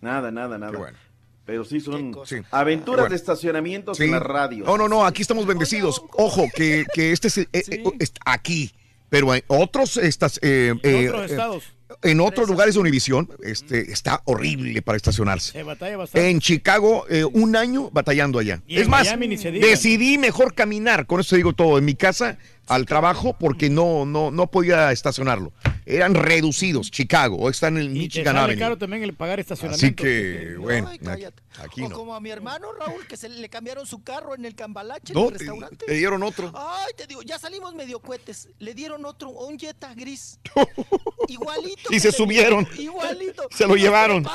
Nada, 0.00 0.30
nada, 0.30 0.58
nada. 0.58 0.76
bueno. 0.78 0.98
Pero 1.46 1.64
sí 1.64 1.80
son 1.80 2.14
Sí. 2.24 2.36
aventuras 2.50 3.00
Bueno. 3.02 3.10
de 3.10 3.16
estacionamientos 3.16 3.96
Sí. 3.98 4.04
en 4.04 4.12
la 4.12 4.20
radio. 4.20 4.64
No, 4.64 4.76
no, 4.78 4.88
no, 4.88 5.04
aquí 5.04 5.22
estamos 5.22 5.46
bendecidos. 5.46 6.02
Ojo, 6.12 6.46
que, 6.54 6.84
que 6.94 7.12
este 7.12 7.28
es, 7.28 7.38
eh, 7.38 7.48
eh, 7.52 7.82
es 7.98 8.12
aquí, 8.24 8.72
pero 9.10 9.34
en 9.34 9.42
otros 9.48 9.96
estas, 9.98 10.38
eh, 10.42 10.74
eh, 10.82 11.08
otros 11.08 11.22
eh, 11.22 11.32
estados. 11.34 11.64
En 12.02 12.20
otros 12.20 12.48
lugares 12.48 12.74
de 12.74 12.80
Univisión 12.80 13.28
este, 13.42 13.92
está 13.92 14.22
horrible 14.24 14.82
para 14.82 14.96
estacionarse. 14.96 15.52
Se 15.52 15.62
batalla 15.62 15.96
bastante. 15.96 16.30
En 16.30 16.40
Chicago, 16.40 17.06
eh, 17.08 17.24
un 17.24 17.56
año 17.56 17.90
batallando 17.90 18.38
allá. 18.38 18.62
Y 18.66 18.78
es 18.78 18.88
más, 18.88 19.08
decidí 19.18 20.18
mejor 20.18 20.54
caminar, 20.54 21.06
con 21.06 21.20
eso 21.20 21.36
digo 21.36 21.52
todo, 21.52 21.78
en 21.78 21.84
mi 21.84 21.94
casa 21.94 22.38
al 22.66 22.86
trabajo 22.86 23.36
porque 23.38 23.68
no, 23.70 24.06
no, 24.06 24.30
no 24.30 24.50
podía 24.50 24.90
estacionarlo. 24.92 25.52
Eran 25.86 26.14
reducidos, 26.14 26.90
Chicago, 26.90 27.36
o 27.36 27.50
están 27.50 27.76
en 27.76 27.82
el 27.82 27.90
Michigan 27.90 28.38
Avenue. 28.38 28.58
caro 28.58 28.78
también 28.78 29.02
el 29.02 29.12
pagar 29.12 29.38
estacionamiento. 29.38 29.84
Así 29.84 29.94
que, 29.94 30.56
bueno, 30.58 30.88
Ay, 30.88 30.98
cállate. 30.98 31.42
aquí 31.62 31.82
o 31.82 31.90
no. 31.90 31.94
como 31.94 32.14
a 32.14 32.20
mi 32.20 32.30
hermano 32.30 32.72
Raúl, 32.72 33.06
que 33.06 33.18
se 33.18 33.28
le 33.28 33.50
cambiaron 33.50 33.86
su 33.86 34.02
carro 34.02 34.34
en 34.34 34.46
el 34.46 34.54
cambalache 34.54 35.12
No, 35.12 35.20
en 35.20 35.26
el 35.26 35.32
te- 35.32 35.38
restaurante. 35.40 35.84
te 35.86 35.92
dieron 35.92 36.22
otro. 36.22 36.50
Ay, 36.54 36.92
te 36.96 37.06
digo, 37.06 37.20
ya 37.20 37.38
salimos 37.38 37.74
medio 37.74 38.00
cohetes. 38.00 38.48
Le 38.58 38.72
dieron 38.72 39.04
otro, 39.04 39.28
un 39.28 39.58
Jetta 39.58 39.92
gris. 39.94 40.38
Igualito. 41.28 41.92
Y 41.92 42.00
se 42.00 42.12
subieron. 42.12 42.66
Igualito. 42.78 43.46
Se 43.50 43.66
lo 43.66 43.76
Y 43.76 43.80
llevaron. 43.80 44.24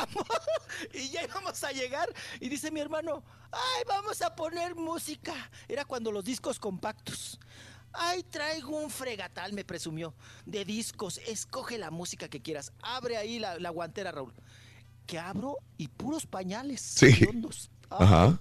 Y 0.93 1.09
ya 1.09 1.23
íbamos 1.23 1.61
a 1.63 1.71
llegar. 1.73 2.07
Y 2.39 2.47
dice 2.47 2.71
mi 2.71 2.79
hermano, 2.79 3.21
ay, 3.51 3.83
vamos 3.87 4.21
a 4.21 4.33
poner 4.33 4.75
música. 4.75 5.33
Era 5.67 5.83
cuando 5.83 6.09
los 6.11 6.23
discos 6.23 6.57
compactos. 6.57 7.37
Ay, 7.93 8.23
traigo 8.23 8.77
un 8.77 8.89
fregatal, 8.89 9.53
me 9.53 9.63
presumió, 9.65 10.13
de 10.45 10.63
discos. 10.65 11.19
Escoge 11.27 11.77
la 11.77 11.91
música 11.91 12.27
que 12.29 12.41
quieras. 12.41 12.71
Abre 12.81 13.17
ahí 13.17 13.39
la, 13.39 13.57
la 13.59 13.69
guantera, 13.71 14.11
Raúl. 14.11 14.33
Que 15.05 15.17
abro 15.17 15.57
y 15.77 15.87
puros 15.87 16.25
pañales. 16.27 16.81
Sí. 16.81 17.27
Ajá. 17.89 18.39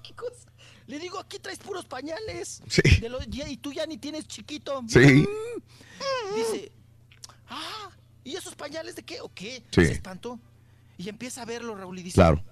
Le 0.87 0.99
digo, 0.99 1.19
aquí 1.19 1.39
traes 1.39 1.59
puros 1.59 1.85
pañales. 1.87 2.63
Sí. 2.69 3.01
De 3.01 3.09
los- 3.09 3.27
ya- 3.29 3.49
y 3.49 3.57
tú 3.57 3.73
ya 3.73 3.87
ni 3.87 3.97
tienes 3.99 4.27
chiquito. 4.27 4.83
Sí. 4.89 4.99
Mm. 4.99 6.35
Dice, 6.37 6.73
ah, 7.49 7.91
¿y 8.25 8.37
esos 8.37 8.55
pañales 8.55 8.97
de 8.97 9.03
qué 9.03 9.21
o 9.21 9.33
qué? 9.33 9.63
Sí. 9.71 9.87
Se 9.87 9.93
espantó. 9.93 10.39
Y 10.99 11.09
empieza 11.09 11.43
a 11.43 11.45
verlo, 11.45 11.75
Raúl, 11.75 11.99
y 11.99 12.03
dice, 12.03 12.17
Claro. 12.17 12.43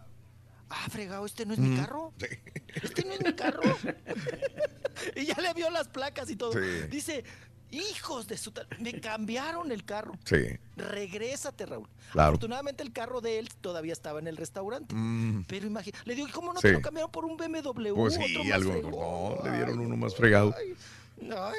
Ah, 0.70 0.86
fregado, 0.90 1.24
este 1.26 1.46
no 1.46 1.52
es 1.54 1.58
mi 1.58 1.68
Mm. 1.70 1.76
carro. 1.78 2.12
Este 2.82 3.04
no 3.06 3.12
es 3.12 3.24
mi 3.24 3.32
carro. 3.34 3.62
y 5.16 5.24
ya 5.26 5.40
le 5.40 5.54
vio 5.54 5.70
las 5.70 5.88
placas 5.88 6.28
y 6.30 6.36
todo. 6.36 6.52
Sí. 6.52 6.58
Dice, 6.90 7.24
Hijos 7.72 8.28
de 8.28 8.38
su... 8.38 8.52
Me 8.78 9.00
cambiaron 9.00 9.72
el 9.72 9.84
carro. 9.84 10.12
Sí. 10.24 10.36
Regrésate, 10.76 11.66
Raúl. 11.66 11.88
Claro. 12.12 12.28
Afortunadamente 12.28 12.84
el 12.84 12.92
carro 12.92 13.20
de 13.20 13.40
él 13.40 13.48
todavía 13.60 13.92
estaba 13.92 14.20
en 14.20 14.28
el 14.28 14.36
restaurante. 14.36 14.94
Mm. 14.94 15.44
Pero 15.48 15.66
imagina, 15.66 15.98
le 16.04 16.14
digo, 16.14 16.28
¿y 16.28 16.30
¿cómo 16.30 16.52
no 16.52 16.60
Sí. 16.60 16.68
te 16.68 16.74
lo 16.74 16.80
cambiaron 16.80 17.10
por 17.10 17.24
un 17.24 17.36
BMW? 17.36 17.92
Pues 17.92 18.14
otro 18.14 18.26
sí, 18.28 18.38
más 18.38 18.52
algo. 18.52 19.36
No, 19.42 19.50
le 19.50 19.56
dieron 19.56 19.80
uno 19.80 19.96
más 19.96 20.14
fregado. 20.14 20.54
Ay, 20.56 20.76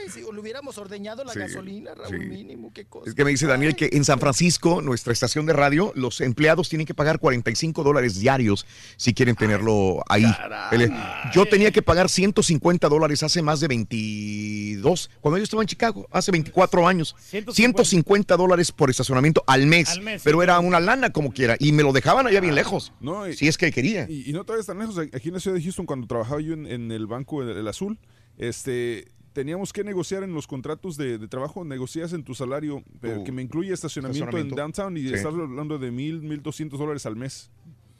si 0.09 0.21
le 0.21 0.39
hubiéramos 0.39 0.77
ordeñado 0.77 1.23
la 1.23 1.33
Sí, 1.33 1.39
gasolina, 1.39 1.93
Raúl, 1.95 2.19
sí. 2.21 2.25
mínimo, 2.27 2.71
qué 2.73 2.85
cosa. 2.85 3.09
Es 3.09 3.15
que 3.15 3.23
me 3.25 3.31
dice 3.31 3.47
Daniel 3.47 3.75
que 3.75 3.89
en 3.91 4.05
San 4.05 4.19
Francisco, 4.19 4.81
nuestra 4.81 5.11
estación 5.13 5.45
de 5.45 5.53
radio, 5.53 5.91
los 5.95 6.21
empleados 6.21 6.69
tienen 6.69 6.85
que 6.85 6.93
pagar 6.93 7.19
45 7.19 7.83
dólares 7.83 8.19
diarios 8.19 8.65
si 8.97 9.13
quieren 9.13 9.35
tenerlo 9.35 10.03
ahí. 10.07 10.25
Él- 10.71 10.91
Yo 11.33 11.45
tenía 11.45 11.71
que 11.71 11.81
pagar 11.81 12.07
150 12.09 12.87
dólares 12.87 13.23
hace 13.23 13.41
más 13.41 13.59
de 13.59 13.67
22, 13.67 15.09
cuando 15.21 15.37
yo 15.37 15.43
estaba 15.43 15.63
en 15.63 15.67
Chicago, 15.67 16.07
hace 16.11 16.31
24 16.31 16.87
años. 16.87 17.15
150 17.51 18.37
dólares 18.37 18.71
por 18.71 18.89
estacionamiento 18.89 19.43
al 19.47 19.65
mes, 19.65 19.89
Al 19.89 20.01
mes, 20.01 20.21
pero 20.23 20.39
sí. 20.39 20.43
era 20.43 20.59
una 20.59 20.79
lana 20.79 21.11
como 21.11 21.31
quiera. 21.31 21.55
Y 21.59 21.71
me 21.71 21.83
lo 21.83 21.91
dejaban 21.93 22.27
allá 22.27 22.39
bien 22.39 22.55
lejos, 22.55 22.93
No, 22.99 23.27
y- 23.27 23.35
si 23.35 23.47
es 23.47 23.57
que 23.57 23.71
quería. 23.71 24.05
Y, 24.09 24.29
y 24.29 24.33
no 24.33 24.43
todavía 24.43 24.65
tan 24.65 24.79
lejos. 24.79 24.97
Aquí 24.99 25.29
en 25.29 25.33
la 25.33 25.39
ciudad 25.39 25.57
de 25.57 25.63
Houston, 25.63 25.85
cuando 25.85 26.07
trabajaba 26.07 26.41
yo 26.41 26.53
en, 26.53 26.67
en 26.67 26.91
el 26.91 27.07
banco 27.07 27.41
el, 27.41 27.49
el 27.49 27.67
azul, 27.67 27.97
este 28.37 29.07
teníamos 29.38 29.72
que 29.72 29.83
negociar 29.83 30.24
en 30.24 30.33
los 30.33 30.48
contratos 30.48 30.98
de, 30.98 31.19
de 31.19 31.27
trabajo, 31.27 31.64
negocias 31.64 32.11
en 32.11 32.24
tu 32.24 32.33
salario, 32.33 32.83
pero 32.99 33.19
Tu 33.19 33.25
que 33.25 33.32
me 33.32 33.43
incluye 33.43 33.72
estacionamiento, 33.72 34.25
estacionamiento. 34.25 34.56
en 34.56 34.66
downtown 34.66 34.98
y 34.98 35.01
Sí. 35.01 35.14
estás 35.14 35.32
hablando 35.32 35.77
de 35.77 35.91
mil, 35.91 36.24
mil 36.24 36.41
doscientos 36.41 36.80
dólares 36.80 37.06
al 37.06 37.16
mes 37.16 37.51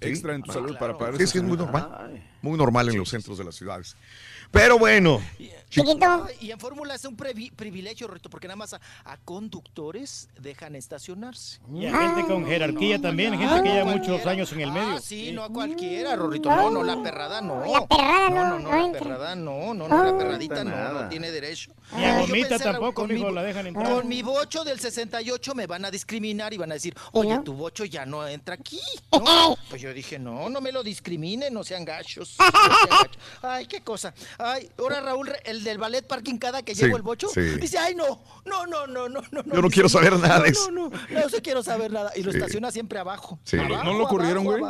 Sí. 0.02 0.10
extra 0.10 0.34
en 0.34 0.42
tu 0.42 0.50
Ah, 0.50 0.56
salario 0.56 0.80
para 0.80 0.98
pagar 0.98 1.18
Sí, 1.18 1.24
es 1.24 1.32
que 1.32 1.38
es 1.38 1.44
muy 1.44 1.56
normal. 1.56 2.24
Muy 2.42 2.58
normal 2.58 2.90
en 2.90 2.98
los 2.98 3.10
centros 3.10 3.38
de 3.38 3.44
las 3.44 3.54
ciudades. 3.54 3.96
Pero 4.50 4.80
bueno. 4.80 5.22
Ay, 5.76 6.36
Y 6.40 6.52
en 6.52 6.60
Fórmula 6.60 6.96
es 6.96 7.04
un 7.06 7.16
privilegio, 7.16 8.08
Rito, 8.08 8.30
porque 8.30 8.48
nada 8.48 8.56
más 8.56 8.74
a, 8.74 8.80
a 9.06 9.18
conductores 9.18 10.30
dejan 10.40 10.76
estacionarse. 10.76 11.60
Y 11.74 11.86
a 11.86 11.98
gente 12.16 12.26
con 12.26 12.46
jerarquía 12.46 13.00
también, 13.02 13.38
gente 13.38 13.64
que 13.64 13.70
lleva 13.70 13.92
muchos 13.92 14.26
años 14.26 14.52
en 14.54 14.62
el 14.62 14.72
medio. 14.72 14.96
Ah, 14.96 15.02
sí, 15.02 15.32
no 15.32 15.44
a 15.44 15.50
cualquiera, 15.50 16.16
Rorrito. 16.16 16.50
No, 16.50 16.70
no, 16.72 16.84
la 16.84 17.02
perrada 17.02 17.42
no. 17.42 17.66
La 17.66 17.86
perrada 17.88 18.30
no. 18.30 18.38
no, 18.38 18.60
No, 18.60 18.60
no, 18.60 18.60
no 18.60 18.70
la 18.72 18.86
entra. 18.86 19.02
perrada 19.02 19.36
no, 19.36 19.74
no, 19.74 19.88
no, 19.88 20.04
la 20.04 20.18
perradita 20.18 20.64
no, 20.64 20.94
no 20.94 21.10
tiene 21.10 21.32
derecho. 21.32 21.72
Ni 21.96 22.04
a 22.04 22.20
Gomita 22.20 22.60
tampoco, 22.60 22.94
con 22.94 23.08
mi 23.08 23.14
mijo, 23.16 23.28
bo- 23.28 23.32
la 23.34 23.44
dejan 23.44 23.68
entrar. 23.68 23.90
Con 23.92 24.08
mi 24.08 24.22
bocho 24.22 24.64
del 24.64 24.80
68 24.80 25.56
me 25.56 25.68
van 25.68 25.86
a 25.86 25.92
discriminar 25.92 26.54
y 26.54 26.58
van 26.58 26.72
a 26.72 26.76
decir, 26.76 26.96
oye, 27.14 27.40
tu 27.40 27.54
bocho 27.54 27.86
ya 27.86 28.06
no 28.06 28.26
entra 28.28 28.56
aquí. 28.56 28.80
¿no? 29.12 29.58
Pues 29.70 29.82
yo 29.82 29.94
dije, 29.94 30.20
no, 30.20 30.50
no 30.50 30.62
me 30.62 30.72
lo 30.72 30.84
discriminen, 30.84 31.54
no 31.54 31.64
sean 31.64 31.86
gachos. 31.86 32.36
no 32.40 32.46
sean 32.52 32.90
gachos. 32.90 33.18
Ay, 33.42 33.66
qué 33.68 33.82
cosa. 33.82 34.14
Ay, 34.38 34.70
ahora 34.78 35.00
Raúl, 35.02 35.32
el 35.46 35.57
del 35.64 35.78
ballet 35.78 36.06
parking 36.06 36.38
cada 36.38 36.64
que 36.64 36.76
Sí, 36.76 36.84
llevo 36.84 36.98
el 36.98 37.04
bocho, 37.04 37.28
sí. 37.30 37.42
dice, 37.42 37.78
ay, 37.78 37.96
no, 37.96 38.24
no, 38.46 38.66
no, 38.66 38.88
no, 38.88 39.08
no, 39.10 39.22
no. 39.32 39.44
Yo 39.44 39.62
no 39.62 39.70
quiero 39.70 39.90
saber 39.90 40.18
nada 40.20 40.40
de 40.42 40.50
eso. 40.50 40.72
No, 40.72 40.90
no, 40.90 40.98
no, 40.98 40.98
no, 41.22 41.32
no 41.32 41.42
quiero 41.42 41.64
saber 41.64 41.92
nada. 41.92 42.12
Y 42.16 42.24
lo 42.24 42.32
Sí. 42.32 42.38
estaciona 42.38 42.72
siempre 42.72 43.00
abajo. 43.00 43.40
Sí. 43.44 43.58
Abajo, 43.58 43.84
¿No 43.84 43.94
lo 43.98 44.08
corrieron, 44.08 44.44
güey? 44.44 44.62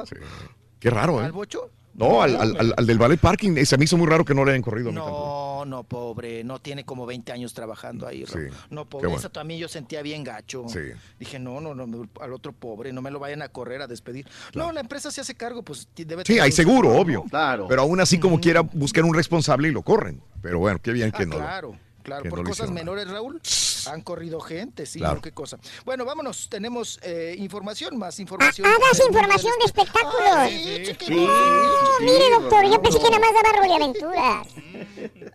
Qué 0.80 0.90
raro, 0.90 1.22
¿eh? 1.22 1.25
¿Al 1.25 1.32
bocho? 1.32 1.72
No, 1.98 2.22
al, 2.22 2.35
al- 2.35 2.56
al- 2.58 2.74
al 2.77 2.85
del 2.88 2.98
ballet 2.98 3.19
parking. 3.19 3.58
eh, 3.58 3.66
Se 3.66 3.77
me 3.77 3.84
hizo 3.85 3.98
muy 3.98 4.08
raro 4.08 4.24
que 4.24 4.34
no 4.34 4.45
le 4.45 4.51
hayan 4.51 4.61
corrido. 4.61 4.90
a 4.90 4.92
mí 4.92 4.98
tampoco. 4.98 5.45
No, 5.58 5.66
no, 5.66 5.84
pobre, 5.84 6.43
no 6.43 6.59
tiene 6.59 6.85
como 6.85 7.06
20 7.08 7.32
años 7.32 7.53
trabajando 7.53 8.06
ahí. 8.08 8.24
Raúl. 8.24 8.50
Sí, 8.51 8.56
No, 8.69 8.84
qué 8.85 8.90
pobre, 8.92 9.08
bueno. 9.08 9.19
eso 9.19 9.30
también 9.32 9.59
yo 9.59 9.67
sentía 9.67 10.01
bien 10.03 10.24
gacho. 10.24 10.66
Sí. 10.69 10.80
Dije, 11.19 11.40
no, 11.40 11.59
no, 11.59 11.74
no, 11.74 12.08
al 12.22 12.34
otro 12.34 12.53
pobre, 12.53 12.93
no 12.93 13.01
me 13.01 13.09
lo 13.11 13.17
vayan 13.19 13.42
a 13.42 13.50
correr, 13.50 13.82
a 13.82 13.88
despedir. 13.88 14.27
No, 14.53 14.72
la 14.72 14.80
empresa 14.82 15.09
se 15.11 15.22
hace 15.22 15.34
cargo, 15.35 15.64
pues 15.64 15.88
debe 15.95 16.24
Sí, 16.26 16.38
hay 16.40 16.51
seguro, 16.51 16.92
obvio. 16.95 17.26
Pero 17.67 17.82
aún 17.82 18.00
así, 18.00 18.19
como 18.19 18.40
quiera, 18.40 18.61
buscan 18.61 19.03
un 19.06 19.16
responsable 19.16 19.67
y 19.69 19.72
lo 19.72 19.82
corren. 19.82 20.22
Pero 20.42 20.59
bueno, 20.59 20.80
qué 20.82 20.92
bien 20.92 21.11
Ah, 21.14 21.17
que 21.17 21.26
no. 21.26 21.34
lo- 21.38 21.42
claro, 21.42 21.76
claro, 22.03 22.30
por 22.30 22.40
no 22.43 22.50
cosas 22.50 22.69
menores, 22.69 23.09
Raúl, 23.09 23.42
han 23.86 24.02
corrido 24.02 24.40
gente, 24.40 24.86
sí, 24.88 24.98
Claro. 25.00 25.22
qué 25.22 25.32
cosa. 25.32 25.60
Bueno, 25.86 26.06
vámonos, 26.06 26.48
tenemos 26.50 26.98
eh, 27.04 27.36
información, 27.38 27.98
más 28.00 28.20
información. 28.20 28.66
Hagas 28.66 29.00
mundo 29.04 29.20
información 29.20 29.54
de 29.60 29.66
espe- 29.66 29.84
espectáculos. 29.84 30.28
Ay, 30.34 30.86
sí. 30.98 31.16
Oh, 31.20 31.98
mire, 32.02 32.30
doctor, 32.32 32.66
yo 32.72 32.82
pensé 32.82 32.98
que 33.00 33.10
nada 33.10 33.20
más 33.20 33.34
daba 33.34 33.58
roliaventuras. 33.60 34.48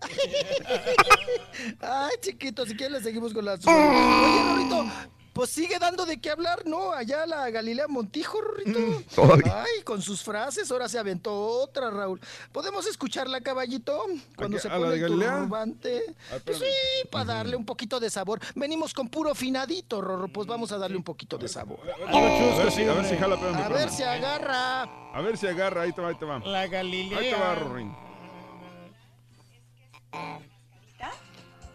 Ay, 1.81 2.11
chiquito, 2.21 2.67
si 2.67 2.77
quieres 2.77 2.99
le 2.99 3.03
seguimos 3.03 3.33
con 3.33 3.45
las... 3.45 3.61
Ah. 3.67 4.23
Oye, 4.25 4.43
Rorito, 4.71 4.87
pues 5.33 5.51
sigue 5.51 5.78
dando 5.78 6.05
de 6.05 6.20
qué 6.20 6.31
hablar, 6.31 6.67
¿no? 6.67 6.93
Allá 6.93 7.27
la 7.27 7.49
Galilea 7.51 7.89
Montijo, 7.89 8.41
Rorito. 8.41 8.78
Mm. 8.78 9.43
Ay, 9.51 9.83
con 9.85 10.02
sus 10.02 10.23
frases, 10.23 10.70
ahora 10.70 10.89
se 10.89 10.99
aventó 10.99 11.35
otra, 11.35 11.91
Raúl. 11.91 12.20
¿Podemos 12.52 12.86
escucharla, 12.86 13.41
caballito? 13.41 14.05
Cuando 14.36 14.59
se 14.59 14.69
¿A 14.69 14.78
la 14.78 14.86
pone 14.86 14.94
el 14.97 15.07
turbante. 15.07 16.15
Pues 16.44 16.59
sí, 16.59 17.09
para 17.11 17.25
darle 17.25 17.57
un 17.57 17.65
poquito 17.65 17.99
de 17.99 18.11
sabor. 18.11 18.41
Venimos 18.55 18.93
con 18.93 19.09
puro 19.09 19.35
finadito, 19.35 20.01
Rorro, 20.01 20.28
pues 20.28 20.47
vamos 20.47 20.73
a 20.73 20.78
darle 20.78 20.97
un 20.97 21.05
poquito 21.05 21.39
de 21.39 21.49
sabor. 21.49 21.81
A 22.07 22.20
ver 22.20 22.70
si, 22.70 22.83
a 22.85 22.93
ver 22.93 23.05
si 23.07 23.17
jala, 23.17 23.35
espérame, 23.36 23.62
A 23.62 23.69
ver 23.69 23.91
si 23.91 24.02
agarra. 24.02 24.83
A 25.15 25.20
ver 25.20 25.39
si 25.39 25.47
agarra, 25.47 25.83
ahí 25.83 25.93
te 25.93 26.01
va, 26.01 26.09
ahí 26.09 26.15
te 26.17 26.25
va. 26.25 26.39
La 26.41 26.67
Galilea. 26.67 27.19
Ahí 27.19 27.31
te 27.31 27.36
va, 27.36 27.55
Rorín. 27.55 27.94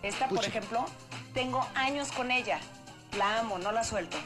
Esta, 0.03 0.29
por 0.29 0.45
ejemplo, 0.45 0.85
tengo 1.33 1.65
años 1.75 2.11
con 2.11 2.31
ella. 2.31 2.59
La 3.17 3.39
amo, 3.39 3.57
no 3.59 3.71
la 3.71 3.83
suelto. 3.83 4.17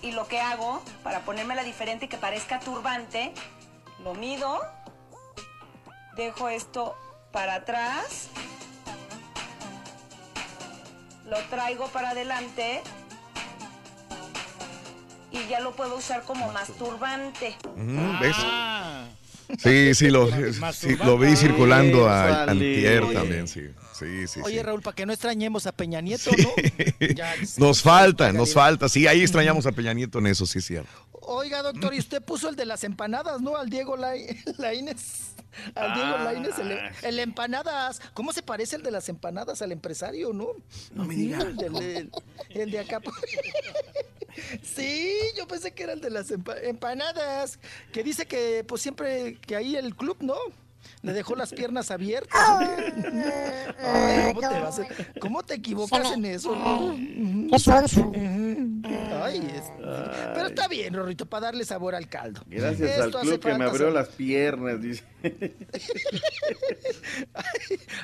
Y 0.00 0.12
lo 0.12 0.26
que 0.26 0.40
hago 0.40 0.82
para 1.02 1.20
ponérmela 1.20 1.62
diferente 1.62 2.06
y 2.06 2.08
que 2.08 2.16
parezca 2.16 2.60
turbante, 2.60 3.32
lo 4.02 4.14
mido, 4.14 4.60
dejo 6.16 6.48
esto 6.48 6.96
para 7.30 7.56
atrás, 7.56 8.28
lo 11.24 11.38
traigo 11.50 11.86
para 11.88 12.10
adelante 12.10 12.82
y 15.30 15.46
ya 15.48 15.60
lo 15.60 15.72
puedo 15.72 15.96
usar 15.96 16.22
como 16.22 16.50
masturbante. 16.52 17.56
Mm, 17.76 18.20
¿Ves? 18.20 18.36
Sí, 19.58 19.94
sí, 19.94 20.08
lo, 20.08 20.28
sí, 20.72 20.96
lo 20.96 21.18
vi 21.18 21.36
circulando 21.36 22.08
a. 22.08 22.44
Antier 22.44 23.12
también, 23.12 23.46
sí. 23.46 23.68
Sí, 23.92 24.26
sí, 24.26 24.40
Oye, 24.42 24.56
sí. 24.58 24.62
Raúl, 24.62 24.80
para 24.82 24.94
que 24.94 25.04
no 25.06 25.12
extrañemos 25.12 25.66
a 25.66 25.72
Peña 25.72 26.00
Nieto, 26.00 26.30
¿no? 26.36 26.50
Ya, 27.14 27.34
Nos 27.58 27.82
falta, 27.82 28.32
nos 28.32 28.52
falta. 28.54 28.88
Sí, 28.88 29.06
ahí 29.06 29.20
extrañamos 29.22 29.66
a 29.66 29.72
Peña 29.72 29.92
Nieto 29.92 30.18
en 30.18 30.26
eso, 30.28 30.46
sí 30.46 30.58
es 30.58 30.64
cierto. 30.64 30.90
Oiga, 31.24 31.62
doctor, 31.62 31.94
y 31.94 31.98
usted 31.98 32.20
puso 32.22 32.48
el 32.48 32.56
de 32.56 32.64
las 32.66 32.82
empanadas, 32.84 33.40
¿no? 33.40 33.56
Al 33.56 33.68
Diego 33.70 33.96
Lai- 33.96 34.36
Laínez. 34.58 35.34
Al 35.74 35.94
Diego 35.94 36.14
Ah. 36.18 36.24
Laínez, 36.24 36.58
el, 36.58 36.78
el 37.02 37.18
empanadas. 37.20 38.00
¿Cómo 38.14 38.32
se 38.32 38.42
parece 38.42 38.76
el 38.76 38.82
de 38.82 38.90
las 38.90 39.08
empanadas 39.08 39.60
al 39.62 39.70
empresario, 39.72 40.32
no? 40.32 40.48
No 40.94 41.04
me 41.04 41.14
diga. 41.14 41.42
El, 41.42 41.76
el- 41.76 42.10
el 42.50 42.70
de 42.70 42.78
acá. 42.80 43.00
Sí, 44.62 45.12
yo 45.36 45.46
pensé 45.46 45.72
que 45.72 45.82
era 45.82 45.92
el 45.92 46.00
de 46.00 46.08
las 46.10 46.30
empa- 46.30 46.56
empanadas. 46.62 47.58
Que 47.92 48.02
dice 48.02 48.26
que, 48.26 48.64
pues 48.66 48.80
siempre, 48.80 49.36
que 49.46 49.56
ahí 49.56 49.76
el 49.76 49.94
club, 49.94 50.16
¿no? 50.20 50.34
Le 51.02 51.12
dejó 51.12 51.34
las 51.34 51.52
piernas 51.52 51.90
abiertas. 51.90 52.40
¿cómo, 54.34 54.40
te 54.40 54.60
vas 54.60 54.78
a- 54.78 54.86
cómo 55.20 55.42
te 55.42 55.54
equivocas 55.54 56.12
en 56.12 56.24
eso? 56.26 56.54
Qué 57.50 57.58
sonso. 57.58 58.12
Ay, 59.22 59.38
es- 59.54 59.72
pero 60.34 60.46
está 60.46 60.68
bien, 60.68 60.94
Rorrito, 60.94 61.26
para 61.26 61.46
darle 61.46 61.64
sabor 61.64 61.94
al 61.96 62.08
caldo. 62.08 62.42
Gracias 62.46 62.88
Esto 62.90 63.18
al 63.18 63.24
club 63.26 63.40
que 63.40 63.54
me 63.54 63.64
abrió 63.64 63.90
las 63.90 64.08
piernas, 64.10 64.80
dice. 64.80 65.04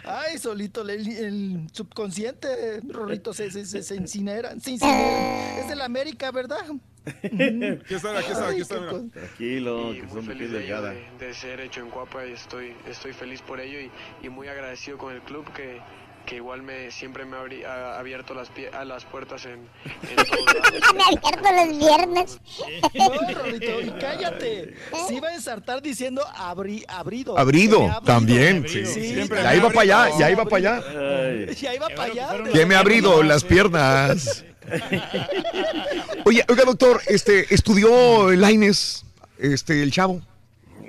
Ay, 0.04 0.38
solito 0.38 0.82
el, 0.88 1.06
el 1.08 1.68
subconsciente, 1.72 2.80
Rorrito, 2.88 3.32
se, 3.32 3.50
se, 3.50 3.64
se, 3.66 3.82
se 3.82 3.94
incinera, 3.96 4.58
se 4.60 4.72
incinera. 4.72 5.60
Es 5.60 5.68
de 5.68 5.76
la 5.76 5.84
América, 5.84 6.30
¿verdad? 6.30 6.64
Aquí 7.08 7.94
está, 7.94 8.18
aquí 8.18 8.30
está, 8.32 8.48
aquí 8.48 8.60
está, 8.60 8.80
mira. 8.80 8.92
Tranquilo, 9.12 9.92
que 9.92 10.08
son 10.08 10.26
de 10.26 10.34
piel 10.34 10.52
delgada. 10.52 10.90
de, 10.92 11.26
de 11.26 11.34
ser 11.34 11.60
hecho 11.60 11.80
en 11.80 11.90
Cuapa 11.90 12.26
y 12.26 12.32
estoy, 12.32 12.74
estoy 12.88 13.12
feliz 13.12 13.42
por 13.42 13.60
ello 13.60 13.80
y, 13.80 13.90
y 14.26 14.28
muy 14.28 14.48
agradecido 14.48 14.98
con 14.98 15.12
el 15.14 15.20
club 15.22 15.44
que, 15.52 15.80
que 16.26 16.36
igual 16.36 16.62
me 16.62 16.90
siempre 16.90 17.24
me 17.24 17.36
abri- 17.38 17.64
ha 17.64 17.98
abierto 17.98 18.34
las, 18.34 18.50
pie- 18.52 18.70
a 18.74 18.84
las 18.84 19.04
puertas 19.06 19.44
en, 19.46 19.52
en. 19.52 19.66
Me 20.96 21.02
abierto 21.04 21.52
los 21.52 21.78
viernes. 21.78 22.40
No, 22.94 23.08
Rorrito, 23.10 23.80
y 23.80 23.90
cállate. 24.00 24.74
Se 25.06 25.14
iba 25.14 25.28
a 25.28 25.34
ensartar 25.34 25.80
diciendo 25.82 26.22
abri, 26.34 26.84
abrido. 26.88 27.38
Abrido, 27.38 27.90
ha 27.90 28.00
también, 28.00 28.66
sí. 28.68 28.84
Siempre 28.86 29.42
Ya 29.42 29.54
iba 29.54 29.68
ha 29.68 29.70
para 29.70 29.82
allá, 29.82 30.02
abrido. 30.04 30.18
ya 30.18 30.30
iba 30.30 30.44
para 30.44 30.56
allá. 30.56 31.46
Ya 31.52 31.74
iba 31.74 31.88
para 31.90 32.12
allá. 32.12 32.28
¿Quién 32.52 32.68
me 32.68 32.74
ha 32.74 32.80
abrido 32.80 33.22
las 33.22 33.44
piernas? 33.44 34.44
Oye, 36.24 36.44
oiga, 36.48 36.64
doctor, 36.64 37.00
este, 37.06 37.52
estudió 37.54 38.30
Laines, 38.32 39.04
este, 39.38 39.82
el 39.82 39.90
chavo. 39.90 40.22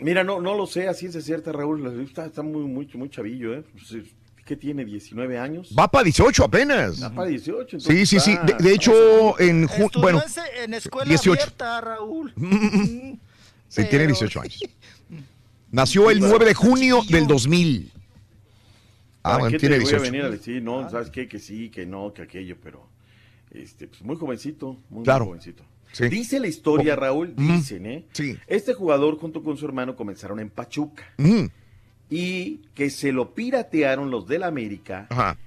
Mira, 0.01 0.24
no, 0.24 0.40
no 0.40 0.56
lo 0.56 0.66
sé, 0.66 0.88
así 0.88 1.08
es 1.08 1.24
cierta, 1.24 1.51
Raúl. 1.51 2.01
Está, 2.01 2.25
está 2.25 2.41
muy, 2.41 2.64
muy, 2.64 2.90
muy 2.93 3.09
chavillo, 3.09 3.53
¿eh? 3.53 3.64
Pues, 3.74 4.03
¿Qué 4.45 4.56
tiene? 4.56 4.83
¿19 4.83 5.38
años? 5.40 5.75
Va 5.77 5.88
para 5.88 6.06
18 6.06 6.43
apenas. 6.43 7.03
Va 7.03 7.11
para 7.11 7.30
18. 7.30 7.80
Sí, 7.80 8.06
sí, 8.08 8.19
sí. 8.19 8.35
De, 8.43 8.56
de 8.56 8.74
hecho, 8.74 9.40
en 9.40 9.66
Estudió 9.66 10.01
bueno, 10.01 10.24
en 10.64 10.74
escuela 10.74 11.08
18. 11.08 11.32
abierta, 11.32 11.82
Raúl. 11.82 12.33
sí, 13.67 13.85
tiene 13.85 14.08
18 14.08 14.41
años. 14.41 14.59
Nació 15.72 16.09
el 16.09 16.19
9 16.19 16.45
de 16.45 16.53
junio 16.56 17.01
del 17.08 17.27
2000. 17.27 17.91
Ah, 19.22 19.22
¿Para 19.22 19.38
bueno, 19.38 19.58
tiene 19.59 19.77
te 19.77 19.83
voy 19.83 19.93
a 19.93 19.98
18. 19.98 20.11
venir 20.11 20.25
a 20.25 20.30
decir, 20.32 20.64
no, 20.64 20.90
sabes 20.90 21.11
qué, 21.11 21.27
que 21.27 21.38
sí, 21.38 21.69
que 21.69 21.85
no, 21.85 22.11
que 22.11 22.24
aquello, 22.24 22.58
pero 22.64 22.88
este, 23.52 23.88
pues 23.88 24.02
muy 24.02 24.16
jovencito, 24.16 24.78
muy, 24.90 25.03
Claro. 25.03 25.26
muy 25.26 25.30
jovencito. 25.32 25.64
Sí. 25.92 26.08
Dice 26.08 26.40
la 26.40 26.48
historia. 26.48 26.95
Raúl, 26.95 27.34
dicen, 27.36 27.86
¿eh? 27.88 28.06
Sí. 28.14 28.38
Este 28.48 28.74
jugador 28.76 29.18
junto 29.18 29.42
con 29.42 29.58
su 29.58 29.66
hermano 29.66 29.95
comenzaron 29.95 30.40
en 30.40 30.50
Pachuca 30.52 31.03
Mm, 31.18 31.45
y 32.11 32.58
que 32.76 32.90
se 32.92 33.11
lo 33.11 33.34
piratearon 33.34 34.11
los 34.11 34.28
del 34.28 34.44
América, 34.44 35.08
Ajá. 35.10 35.38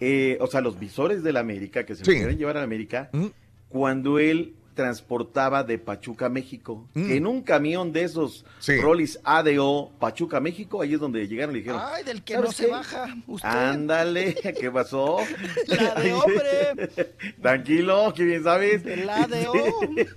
eh, 0.00 0.38
o 0.40 0.46
sea, 0.46 0.60
los 0.62 0.78
visores 0.78 1.22
del 1.22 1.36
América, 1.36 1.84
que 1.84 1.94
se 1.94 2.04
Sí. 2.04 2.12
lo 2.12 2.16
querían 2.18 2.38
llevar 2.38 2.56
a 2.56 2.62
América, 2.62 3.10
Mm. 3.12 3.26
cuando 3.68 4.18
él 4.18 4.54
transportaba 4.74 5.62
de 5.64 5.78
Pachuca 5.78 6.26
a 6.26 6.28
México, 6.28 6.88
Mm. 6.94 7.06
que 7.06 7.16
en 7.16 7.26
un 7.26 7.42
camión 7.42 7.92
de 7.92 8.02
esos 8.04 8.44
Sí. 8.58 8.76
Rollis 8.80 9.18
ADO 9.24 9.90
Pachuca 9.98 10.40
México, 10.40 10.82
ahí 10.82 10.94
es 10.94 11.00
donde 11.00 11.26
llegaron 11.28 11.54
y 11.54 11.58
le 11.58 11.64
dijeron, 11.64 11.80
Ay, 11.84 12.04
del 12.04 12.22
que 12.22 12.34
¿sabes 12.34 12.48
no 12.48 12.52
se 12.52 12.64
qué? 12.66 12.70
baja. 12.70 13.16
Usted. 13.26 13.48
Ándale, 13.48 14.34
¿qué 14.60 14.70
pasó? 14.70 15.18
La 15.66 15.94
de 15.94 16.12
hombre. 16.12 16.90
Tranquilo, 17.42 18.12
que 18.14 18.24
bien 18.24 18.42
sabes. 18.44 18.84
La 19.04 19.26
de 19.26 19.46
hombre. 19.48 20.06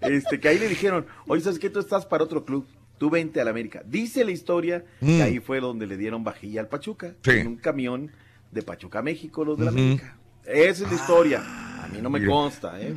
Este, 0.00 0.40
que 0.40 0.48
ahí 0.48 0.58
le 0.58 0.68
dijeron, 0.68 1.06
oye, 1.28 1.42
¿sabes 1.42 1.58
qué? 1.60 1.70
Tú 1.70 1.78
estás 1.78 2.04
para 2.04 2.24
otro 2.24 2.44
club. 2.44 2.66
Tú 2.98 3.08
vente 3.08 3.40
a 3.40 3.44
la 3.44 3.50
América. 3.50 3.82
Dice 3.86 4.24
la 4.24 4.32
historia 4.32 4.84
Mm. 5.00 5.06
que 5.16 5.22
ahí 5.22 5.38
fue 5.40 5.60
donde 5.60 5.86
le 5.86 5.96
dieron 5.96 6.24
vajilla 6.24 6.60
al 6.60 6.68
Pachuca. 6.68 7.14
Sí. 7.22 7.30
En 7.30 7.46
un 7.46 7.56
camión 7.56 8.10
de 8.50 8.62
Pachuca 8.62 8.98
a 8.98 9.02
México, 9.02 9.44
los 9.44 9.58
de 9.58 9.64
la. 9.66 9.70
América. 9.70 10.16
Esa 10.44 10.84
es 10.84 10.90
la 10.90 10.94
historia. 10.96 11.42
A 11.90 11.92
mí 11.92 12.00
no 12.02 12.08
me 12.10 12.20
Mira. 12.20 12.30
consta, 12.32 12.80
¿eh? 12.80 12.94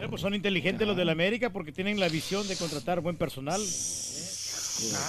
Eh, 0.00 0.06
pues 0.10 0.20
son 0.20 0.34
inteligentes 0.34 0.86
los 0.86 0.96
de 0.96 1.04
la 1.04 1.12
América 1.12 1.50
porque 1.50 1.70
tienen 1.72 2.00
la 2.00 2.08
visión 2.08 2.46
de 2.48 2.56
contratar 2.56 3.00
buen 3.00 3.16
personal. 3.16 3.60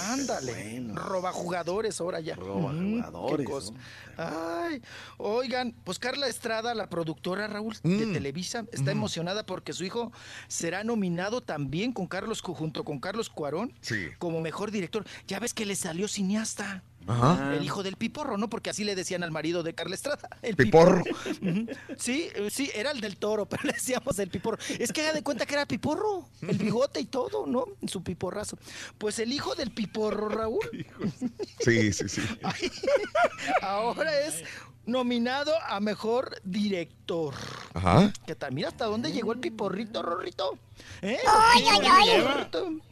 Ándale. 0.08 0.82
Roba 0.94 1.30
jugadores 1.32 2.00
ahora 2.00 2.20
ya. 2.20 2.36
Roba 2.36 2.72
jugadores, 2.72 3.46
qué 3.46 3.52
cosa. 3.52 3.72
¿no? 3.72 3.78
Ay, 4.16 4.80
oigan, 5.18 5.74
pues 5.84 5.98
Carla 5.98 6.26
Estrada, 6.26 6.74
la 6.74 6.88
productora 6.88 7.46
Raúl 7.48 7.76
Mm. 7.82 7.98
de 7.98 8.06
Televisa, 8.06 8.64
está 8.72 8.92
emocionada 8.92 9.44
porque 9.44 9.72
su 9.74 9.84
hijo 9.84 10.10
será 10.48 10.84
nominado 10.84 11.42
también 11.42 11.92
con 11.92 12.06
Carlos 12.06 12.40
junto 12.40 12.82
con 12.84 12.98
Carlos 12.98 13.28
Cuarón 13.28 13.74
Sí. 13.82 14.06
como 14.18 14.40
mejor 14.40 14.70
director. 14.70 15.04
Ya 15.26 15.38
ves 15.38 15.52
que 15.52 15.66
le 15.66 15.76
salió 15.76 16.08
cineasta. 16.08 16.82
Ajá. 17.08 17.54
El 17.54 17.64
hijo 17.64 17.82
del 17.82 17.96
piporro, 17.96 18.36
¿no? 18.36 18.50
Porque 18.50 18.68
así 18.70 18.84
le 18.84 18.94
decían 18.94 19.22
al 19.22 19.30
marido 19.30 19.62
de 19.62 19.74
Carla 19.74 19.94
Estrada. 19.94 20.28
El 20.42 20.56
Piporro. 20.56 21.02
Ujú. 21.42 21.66
Sí, 21.96 22.28
eh, 22.34 22.48
sí, 22.50 22.70
era 22.74 22.90
el 22.90 23.00
del 23.00 23.16
toro, 23.16 23.46
pero 23.48 23.62
le 23.64 23.72
decíamos 23.72 24.18
el 24.18 24.28
piporro. 24.28 24.58
Es 24.78 24.92
que 24.92 25.00
haga 25.00 25.12
de 25.14 25.22
cuenta 25.22 25.46
que 25.46 25.54
era 25.54 25.66
piporro, 25.66 26.28
el 26.42 26.58
bigote 26.58 27.00
y 27.00 27.06
todo, 27.06 27.46
¿no? 27.46 27.64
Su 27.86 28.02
piporrazo. 28.02 28.58
Pues 28.98 29.18
el 29.18 29.32
hijo 29.32 29.54
del 29.54 29.70
piporro, 29.70 30.28
Raúl, 30.28 30.68
Sí, 31.60 31.92
sí, 31.92 32.08
sí. 32.08 32.20
ahora 33.62 34.18
es 34.20 34.44
nominado 34.86 35.52
a 35.66 35.80
mejor 35.80 36.40
director. 36.44 37.34
Ajá. 37.74 38.12
Que 38.26 38.34
tal, 38.34 38.52
mira 38.52 38.68
hasta 38.68 38.86
dónde 38.86 39.12
llegó 39.12 39.32
el 39.32 39.40
piporrito, 39.40 40.02
Rorrito. 40.02 40.58
¿Eh? 41.02 41.18
Ay, 41.26 41.64
ay, 41.70 41.86
ay. 41.90 42.10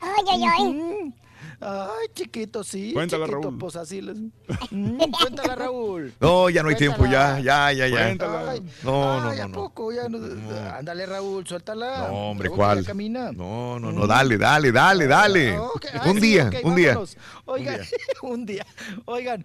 Ay, 0.01 0.25
ay, 0.31 0.45
ay. 0.45 1.15
Ay, 1.60 2.09
chiquito, 2.15 2.62
sí. 2.62 2.93
Cuéntala, 2.93 3.26
chiquito, 3.26 3.43
Raúl. 3.49 3.59
Pues 3.59 3.76
así 3.76 4.01
les... 4.02 4.17
Mm, 4.70 4.99
Cuéntala, 5.10 5.55
Raúl. 5.55 6.12
No, 6.20 6.51
ya 6.51 6.62
no 6.62 6.68
hay 6.68 6.76
tiempo, 6.76 7.07
ya, 7.07 7.39
ya, 7.41 7.73
ya, 7.73 7.89
ya. 7.89 8.05
Cuéntala. 8.07 8.51
Ay, 8.51 8.60
No, 8.83 9.20
no, 9.20 9.31
ay, 9.31 9.39
no, 9.39 9.44
¿a 9.44 9.49
no. 9.49 9.55
poco? 9.55 9.93
Ya 9.93 10.09
no- 10.09 10.18
Ándale, 10.76 11.07
Raúl, 11.07 11.47
suéltala. 11.47 12.09
No, 12.09 12.31
hombre, 12.31 12.51
¿cuál? 12.51 12.85
camina. 12.85 13.33
No, 13.33 13.78
no, 13.78 13.91
no, 13.93 14.07
dale, 14.07 14.36
dale, 14.39 14.70
dale, 14.73 15.07
dale. 15.07 15.59
Ok, 15.59 15.86
ay, 15.93 16.10
Un 16.10 16.15
sí, 16.20 16.20
día, 16.20 16.51
un 16.62 16.75
día. 16.76 16.99
Oigan, 17.47 17.81
un 18.23 18.47
día. 18.47 18.67
Oigan, 19.07 19.44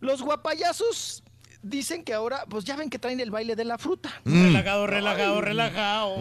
los 0.00 0.22
guapayazos 0.22 1.22
dicen 1.62 2.02
que 2.02 2.12
ahora, 2.14 2.44
pues 2.48 2.64
ya 2.64 2.74
ven 2.76 2.90
que 2.90 2.98
traen 2.98 3.20
el 3.20 3.30
baile 3.30 3.54
de 3.54 3.64
la 3.64 3.78
fruta. 3.78 4.10
Mm. 4.24 4.46
Relajado, 4.46 4.86
relajado, 4.86 5.40
relajado. 5.40 6.16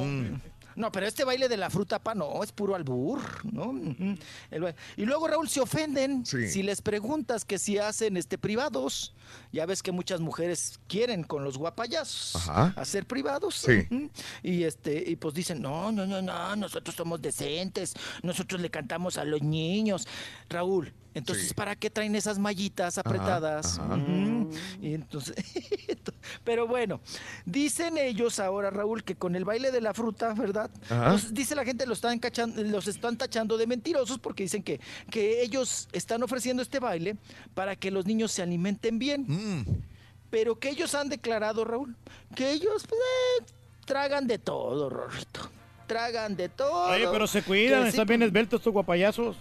No, 0.75 0.91
pero 0.91 1.05
este 1.07 1.23
baile 1.23 1.49
de 1.49 1.57
la 1.57 1.69
fruta, 1.69 1.99
pa, 1.99 2.15
no, 2.15 2.43
es 2.43 2.51
puro 2.51 2.75
albur, 2.75 3.19
¿no? 3.51 3.73
Y 4.97 5.05
luego, 5.05 5.27
Raúl, 5.27 5.49
se 5.49 5.59
ofenden 5.61 6.25
Sí. 6.25 6.47
si 6.47 6.63
les 6.63 6.81
preguntas 6.81 7.45
que 7.45 7.59
si 7.59 7.77
hacen 7.77 8.17
este 8.17 8.37
privados. 8.37 9.13
Ya 9.51 9.65
ves 9.65 9.83
que 9.83 9.91
muchas 9.91 10.19
mujeres 10.21 10.79
quieren 10.87 11.23
con 11.23 11.43
los 11.43 11.57
guapayazos 11.57 12.35
Ajá. 12.35 12.73
hacer 12.77 13.05
privados. 13.05 13.55
Sí. 13.55 14.09
Y 14.43 14.63
este, 14.63 15.03
y 15.09 15.15
pues 15.17 15.33
dicen, 15.33 15.61
no, 15.61 15.91
no, 15.91 16.05
no, 16.05 16.21
no, 16.21 16.55
nosotros 16.55 16.95
somos 16.95 17.21
decentes, 17.21 17.93
nosotros 18.23 18.61
le 18.61 18.69
cantamos 18.69 19.17
a 19.17 19.25
los 19.25 19.41
niños. 19.41 20.07
Raúl, 20.49 20.93
entonces, 21.13 21.49
Sí. 21.49 21.53
¿para 21.53 21.75
qué 21.75 21.89
traen 21.89 22.15
esas 22.15 22.39
mallitas 22.39 22.97
apretadas? 22.97 23.77
ajá. 23.79 23.97
Y 24.81 24.93
entonces, 24.93 25.35
pero 26.43 26.67
bueno, 26.67 26.99
dicen 27.45 27.97
ellos 27.97 28.39
ahora, 28.39 28.69
Raúl, 28.69 29.03
que 29.03 29.15
con 29.15 29.35
el 29.35 29.45
baile 29.45 29.71
de 29.71 29.81
la 29.81 29.93
fruta, 29.93 30.33
¿verdad? 30.33 30.69
Dice 31.31 31.55
la 31.55 31.63
gente, 31.65 31.85
los 31.85 31.97
están, 31.99 32.19
cachan- 32.19 32.53
los 32.69 32.87
están 32.87 33.17
tachando 33.17 33.57
de 33.57 33.67
mentirosos 33.67 34.19
porque 34.19 34.43
dicen 34.43 34.63
que, 34.63 34.79
que 35.09 35.41
ellos 35.41 35.87
están 35.91 36.23
ofreciendo 36.23 36.61
este 36.63 36.79
baile 36.79 37.17
para 37.53 37.75
que 37.75 37.91
los 37.91 38.05
niños 38.05 38.31
se 38.31 38.41
alimenten 38.41 38.99
bien. 38.99 39.25
Mm. 39.27 39.40
Pero 40.29 40.57
que 40.59 40.69
ellos 40.69 40.95
han 40.95 41.09
declarado, 41.09 41.65
Raúl, 41.65 41.95
que 42.35 42.51
ellos 42.51 42.85
pues, 42.87 43.01
eh, 43.01 43.45
tragan 43.85 44.27
de 44.27 44.39
todo, 44.39 44.89
Rorrito. 44.89 45.49
Tragan 45.87 46.35
de 46.37 46.47
todo. 46.47 46.91
Oye, 46.91 47.07
pero 47.11 47.27
se 47.27 47.43
cuidan, 47.43 47.79
Que 47.83 47.91
sí, 47.91 47.97
están 47.97 48.07
bien 48.07 48.23
esbeltos 48.23 48.59
estos 48.59 48.71
guapayazos. 48.71 49.35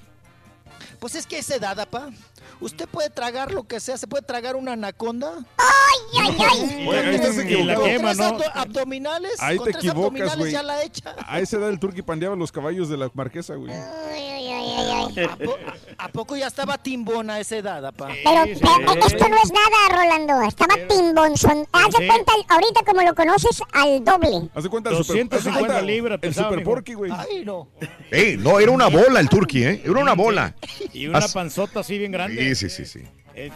Pues 0.99 1.15
es 1.15 1.27
que 1.27 1.39
esa 1.39 1.57
edad, 1.57 1.79
apa. 1.79 2.11
Usted 2.61 2.89
puede 2.89 3.11
tragar 3.11 3.53
lo 3.53 3.65
que 3.65 3.81
sea, 3.81 3.97
se 3.97 4.07
puede 4.07 4.23
tragar 4.23 4.57
una 4.57 4.73
anaconda. 4.73 5.33
Ay, 5.59 6.21
ay, 6.23 6.37
ay. 6.39 6.87
Oye, 6.89 6.99
ahí 6.99 7.15
estás 7.15 7.35
Y 7.35 7.37
la 7.39 7.43
equivocado. 7.75 7.85
quema, 7.85 8.15
tres 8.15 8.51
abdominales. 8.55 9.33
Ahí 9.41 9.57
con 9.57 9.67
te 9.67 9.73
tres 9.73 9.85
equivocas, 9.85 10.05
abdominales 10.07 10.39
güey. 10.39 10.53
ya 10.53 10.63
la 10.63 10.83
echa. 10.85 11.15
A 11.27 11.41
esa 11.41 11.57
edad 11.57 11.69
el 11.71 11.79
turqui 11.79 12.03
pandeaba 12.03 12.37
los 12.37 12.53
caballos 12.53 12.89
de 12.89 12.97
la 12.97 13.11
marquesa, 13.15 13.55
güey. 13.55 13.73
Ay, 13.73 14.23
ay, 14.23 14.47
ay, 14.49 14.73
ay, 14.77 15.15
ay. 15.17 15.25
¿A, 15.25 15.37
po- 15.37 15.57
a- 15.99 16.05
a 16.05 16.09
poco 16.09 16.37
ya 16.37 16.47
estaba 16.47 16.79
timbona 16.79 17.35
a 17.35 17.41
esa 17.41 17.57
edad, 17.57 17.85
apa? 17.87 18.09
Pero, 18.25 18.45
Sí, 18.45 18.55
sí. 18.55 18.61
pero 18.87 19.07
esto 19.07 19.29
no 19.29 19.37
es 19.43 19.53
nada, 19.53 20.03
Rolando. 20.03 20.43
Estaba 20.49 20.75
timbonzón. 20.89 21.67
Haz 21.73 21.91
de 21.93 21.99
Sí. 21.99 22.07
cuenta, 22.07 22.33
ahorita 22.49 22.81
como 22.87 23.03
lo 23.03 23.15
conoces, 23.15 23.63
al 23.73 24.05
doble. 24.05 24.49
Haz 24.55 24.63
de 24.65 24.69
cuenta 24.71 24.91
el 24.91 24.97
super, 24.97 25.25
250 25.29 25.37
haz 25.37 25.45
de 25.45 25.51
cuenta 25.53 25.83
libras 25.83 26.19
El 26.23 26.35
super 26.35 26.63
porky, 26.65 26.95
güey. 26.95 27.11
Ay, 27.15 27.45
no. 27.45 27.69
Ey, 28.11 28.37
no, 28.37 28.59
era 28.61 28.71
una 28.71 28.89
bola 28.89 29.21
el 29.21 29.29
turqui, 29.29 29.63
¿eh? 29.65 29.83
Era 29.85 30.01
una 30.01 30.15
bola. 30.15 30.55
Y 30.93 31.07
una 31.07 31.19
As- 31.19 31.33
panzota 31.33 31.81
así 31.81 31.99
bien 31.99 32.13
grande. 32.13 32.30
Sí, 32.37 32.55
sí, 32.55 32.71
sí, 32.71 32.85
sí. 32.85 33.03
Es 33.35 33.53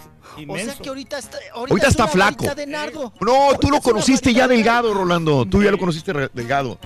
O 0.48 0.56
sea 0.56 0.74
que 0.76 0.88
ahorita 0.88 1.18
está. 1.18 1.38
Ahorita 1.54 1.86
es 1.86 1.90
está 1.90 2.06
flaco. 2.08 2.54
de 2.54 2.66
nardo. 2.66 3.12
No, 3.20 3.58
tú 3.60 3.70
lo 3.70 3.80
conociste 3.80 4.32
ya 4.32 4.46
de 4.48 4.54
delgado, 4.56 4.94
Rolando. 4.94 5.44
Tú 5.46 5.62
ya 5.62 5.70
lo 5.70 5.78
conociste 5.78 6.12
delgado. 6.32 6.78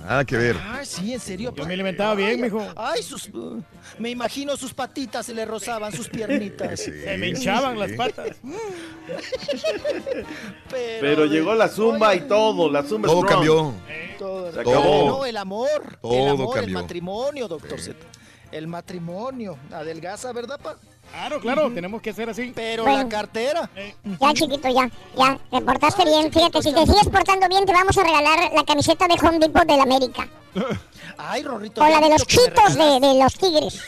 Nada 0.00 0.24
que 0.26 0.36
ver. 0.36 0.56
Ay, 0.62 0.84
sí, 0.84 1.14
en 1.14 1.20
serio. 1.20 1.54
Yo 1.56 1.64
me 1.64 1.72
alimentaba 1.72 2.14
bien, 2.14 2.30
Ay, 2.32 2.36
mijo. 2.42 2.60
Ay, 2.76 3.02
sus. 3.02 3.30
me 3.98 4.10
imagino 4.10 4.54
sus 4.54 4.74
patitas 4.74 5.24
se 5.24 5.32
le 5.32 5.46
rozaban, 5.46 5.92
sus 5.92 6.10
piernitas. 6.10 6.78
Sí, 6.80 6.90
Se 6.92 7.16
me 7.16 7.28
hinchaban 7.28 7.72
sí. 7.74 7.80
las 7.80 7.92
patas. 7.92 8.36
Pero, 10.70 11.00
Pero 11.00 11.26
llegó 11.26 11.54
la 11.54 11.68
zumba 11.68 12.14
y 12.14 12.20
todo, 12.22 12.70
la 12.70 12.82
zumba 12.82 13.08
Todo 13.08 13.20
strong. 13.22 13.32
cambió. 13.32 13.74
Todo, 14.18 14.52
Se 14.52 14.60
acabó. 14.60 15.06
No, 15.06 15.24
el 15.26 15.36
amor. 15.36 15.98
Todo 16.02 16.12
el 16.12 16.28
amor, 16.28 16.56
el 16.58 16.60
cambió. 16.64 16.80
matrimonio, 16.80 17.48
doctor 17.48 17.80
Z. 17.80 17.96
El 18.52 18.66
matrimonio. 18.68 19.56
Adelgaza, 19.72 20.32
¿verdad, 20.32 20.60
pa? 20.60 20.76
Claro, 21.10 21.40
claro, 21.40 21.70
tenemos 21.72 22.02
que 22.02 22.10
hacer 22.10 22.28
así. 22.28 22.52
Pero 22.54 22.82
Bueno. 22.84 22.98
la 23.04 23.08
cartera. 23.08 23.70
Ya, 24.20 24.34
chiquito, 24.34 24.68
ya. 24.68 24.90
Ya, 25.16 25.38
te 25.50 25.60
portaste 25.64 26.04
bien. 26.04 26.32
Fíjate, 26.32 26.60
si 26.62 26.72
te 26.72 26.86
sigues 26.86 27.08
portando 27.08 27.48
bien, 27.48 27.64
te 27.64 27.72
vamos 27.72 27.96
a 27.96 28.02
regalar 28.02 28.50
la 28.52 28.64
camiseta 28.64 29.06
de 29.06 29.14
Home 29.14 29.38
Depot 29.38 29.64
del 29.64 29.80
América. 29.80 30.28
Ay, 31.16 31.42
Rorrito. 31.44 31.80
O 31.80 31.86
la 31.88 32.00
de 32.00 32.08
los 32.10 32.26
chitos 32.26 32.74
de, 32.74 32.98
de 33.00 33.14
los 33.22 33.34
tigres. 33.34 33.80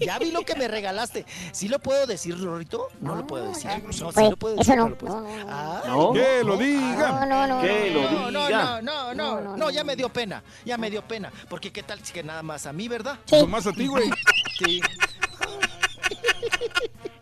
Ya 0.00 0.18
vi 0.18 0.30
lo 0.30 0.40
que 0.42 0.54
me 0.54 0.68
regalaste. 0.68 1.26
¿Sí 1.52 1.68
lo 1.68 1.78
puedo 1.78 2.06
decir, 2.06 2.38
Rorrito? 2.42 2.88
No 3.00 3.14
lo 3.14 3.26
puedo 3.26 3.48
decir. 3.48 3.70
No, 3.84 3.92
sí 3.92 4.02
Pues, 4.14 4.30
lo 4.30 4.36
puedo 4.36 4.54
eso 4.54 4.58
decir. 4.62 4.76
no. 4.76 4.88
lo 4.88 4.96
puedo 4.98 5.22
decir. 5.22 5.46
Ay, 5.50 5.90
¿No? 5.90 6.12
Que 6.14 6.42
lo 6.44 6.52
No, 6.54 6.56
diga. 6.56 7.26
no, 7.26 7.46
no. 7.46 7.60
Que 7.60 7.90
lo 7.90 8.10
No, 8.10 8.30
no, 8.30 8.46
diga. 8.46 8.80
no, 8.82 9.14
no, 9.14 9.40
no, 9.40 9.56
no, 9.56 9.70
ya 9.70 9.84
me 9.84 9.96
dio 9.96 10.08
pena, 10.08 10.42
ya 10.64 10.78
me 10.78 10.90
dio 10.90 11.02
pena, 11.02 11.30
porque 11.50 11.70
qué 11.72 11.82
tal 11.82 12.02
si 12.04 12.12
que 12.14 12.22
nada 12.22 12.42
más 12.42 12.64
a 12.66 12.72
mí, 12.72 12.88
¿verdad? 12.88 13.18
Sí. 13.26 13.36
Nomás 13.36 13.66
a 13.66 13.72
ti, 13.72 13.86
güey. 13.86 14.10
Sí. 14.58 14.80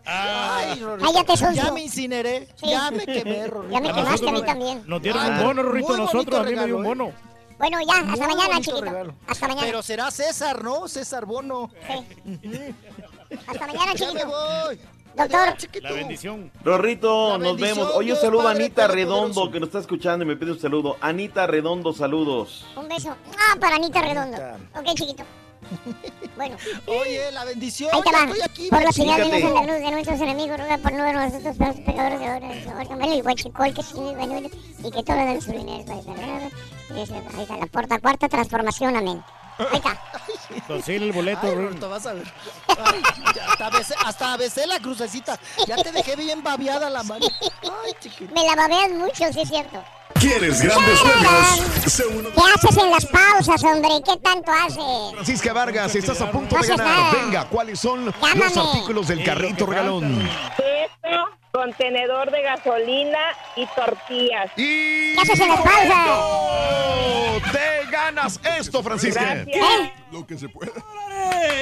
Ay, 0.05 0.83
Cállate, 1.01 1.33
ya 1.53 1.71
me 1.71 1.81
incineré, 1.83 2.47
Sí. 2.55 2.69
ya 2.69 2.89
me 2.91 3.05
quemé, 3.05 3.47
Rorrito. 3.47 3.73
Ya 3.73 3.79
me 3.81 3.87
quemaste 3.93 4.09
a 4.27 4.31
nosotros 4.31 4.41
mí 4.41 4.45
también. 4.47 4.83
Nos 4.87 5.01
dieron 5.01 5.25
un 5.25 5.43
bono, 5.43 5.63
Rorrito, 5.63 5.87
muy 5.89 5.97
nosotros. 5.97 6.39
A 6.39 6.43
mí 6.43 6.55
me 6.55 6.65
dio 6.65 6.77
un 6.77 6.83
bono. 6.83 7.11
Bueno, 7.59 7.77
ya, 7.85 7.93
hasta 7.99 8.27
Muy 8.27 8.35
mañana, 8.35 8.55
chiquito. 8.61 8.81
regalo. 8.81 9.13
Hasta 9.27 9.47
mañana. 9.47 9.65
Pero 9.67 9.81
será 9.83 10.09
César, 10.11 10.63
¿no? 10.63 10.87
César 10.87 11.25
Bono. 11.25 11.69
Hasta 13.47 13.67
mañana, 13.67 13.93
Ya 13.93 14.07
me 14.07 14.19
chiquito. 14.21 14.27
voy. 14.27 14.79
Doctor. 15.15 15.81
La 15.81 15.91
bendición. 15.91 16.51
Rorrito, 16.63 17.31
La 17.31 17.37
nos 17.39 17.57
bendición, 17.57 17.77
vemos. 17.79 17.95
Oye, 17.95 18.13
un 18.13 18.19
saludo 18.19 18.47
a 18.47 18.51
Anita. 18.51 18.87
Redondo, 18.87 19.51
que 19.51 19.59
nos 19.59 19.67
está 19.67 19.79
escuchando 19.79 20.23
y 20.23 20.27
me 20.27 20.37
pide 20.37 20.51
un 20.53 20.59
saludo. 20.59 20.95
Anita 21.01 21.45
Redondo, 21.47 21.91
saludos. 21.91 22.65
Un 22.77 22.87
beso. 22.87 23.13
Ah, 23.37 23.57
para 23.59 23.75
Anita 23.75 24.01
Redondo. 24.01 24.37
Anita. 24.37 24.79
Ok, 24.79 24.85
chiquito. 24.95 25.23
Bueno. 26.35 26.55
Oye, 26.87 27.31
la 27.33 27.43
bendición. 27.43 27.89
Ahí 27.93 28.01
te 28.01 28.11
ya 28.11 28.17
va. 28.17 28.23
estoy 28.23 28.41
aquí. 28.41 28.69
Por 28.69 28.81
los 28.83 28.95
Fíjate. 28.95 29.23
señales 29.23 29.43
de 29.43 29.53
la 29.53 29.61
luz 29.63 29.75
de 29.85 29.91
nuestros 29.91 30.21
enemigos, 30.21 30.57
ruega 30.57 30.77
por 30.77 30.93
nosotros, 30.93 31.57
peores 31.57 31.79
pecadores 31.81 32.19
de 32.19 32.27
ahora. 32.27 33.05
El 33.13 33.21
huachicol 33.25 33.73
que 33.73 33.83
sí, 33.83 33.95
bueno, 33.95 34.39
y 34.39 34.91
que 34.91 35.03
todo 35.03 35.17
lo 35.17 35.25
de 35.25 35.35
los 35.35 35.47
lunes. 35.47 35.89
Ahí 35.89 37.01
está, 37.41 37.57
la 37.57 37.65
puerta 37.67 37.99
cuarta 37.99 38.29
transformación, 38.29 38.95
amén. 38.95 39.21
Ahí 39.57 39.77
está. 39.77 40.01
Consigue 40.67 40.97
el 41.05 41.11
boleto, 41.11 41.41
Ay. 41.43 41.55
Roberto, 41.55 41.89
vas 41.89 42.05
a 42.05 42.13
ver. 42.13 42.33
Ay, 42.69 43.01
ya 43.35 43.51
hasta, 43.51 43.69
besé, 43.69 43.95
hasta 44.05 44.37
besé 44.37 44.65
la 44.67 44.79
crucecita. 44.79 45.37
Ya 45.67 45.75
te 45.75 45.91
dejé 45.91 46.15
bien 46.15 46.41
babeada 46.41 46.89
la 46.89 47.03
mano. 47.03 47.25
Ay, 47.63 47.93
chiquita. 47.99 48.33
Me 48.33 48.47
la 48.47 48.55
babean 48.55 48.97
mucho, 48.97 49.25
sí 49.33 49.41
es 49.41 49.49
cierto. 49.49 49.83
¿Quieres 50.15 50.61
grandes 50.61 50.99
premios? 51.01 52.33
¿Qué 52.35 52.41
haces 52.67 52.77
en 52.77 52.91
las 52.91 53.05
pausas, 53.05 53.63
hombre? 53.63 53.89
¿Qué 54.05 54.17
tanto 54.17 54.51
haces? 54.51 55.13
Francisca 55.13 55.53
Vargas, 55.53 55.95
estás 55.95 56.21
a 56.21 56.31
punto 56.31 56.55
No 56.55 56.61
de 56.61 56.67
ganar. 56.67 56.85
nada. 56.87 57.11
Venga, 57.13 57.45
¿cuáles 57.47 57.79
son 57.79 58.05
los 58.05 58.57
artículos 58.57 59.07
del 59.07 59.23
carrito 59.23 59.65
regalón? 59.65 60.27
Queso, 60.57 61.25
contenedor 61.51 62.31
de 62.31 62.41
gasolina 62.41 63.19
y 63.55 63.65
tortillas. 63.67 64.51
¿Y 64.57 65.13
¿Qué 65.15 65.21
haces 65.21 65.39
en 65.39 65.49
las 65.49 65.61
pausas? 65.61 66.07
¡Oh! 66.09 67.37
¡Te 67.51 67.91
ganas 67.91 68.39
esto, 68.59 68.83
Francisca! 68.83 69.35
¿Eh? 69.35 69.93
Lo 70.11 70.25
que 70.27 70.37
se 70.37 70.49
pueda. 70.49 70.71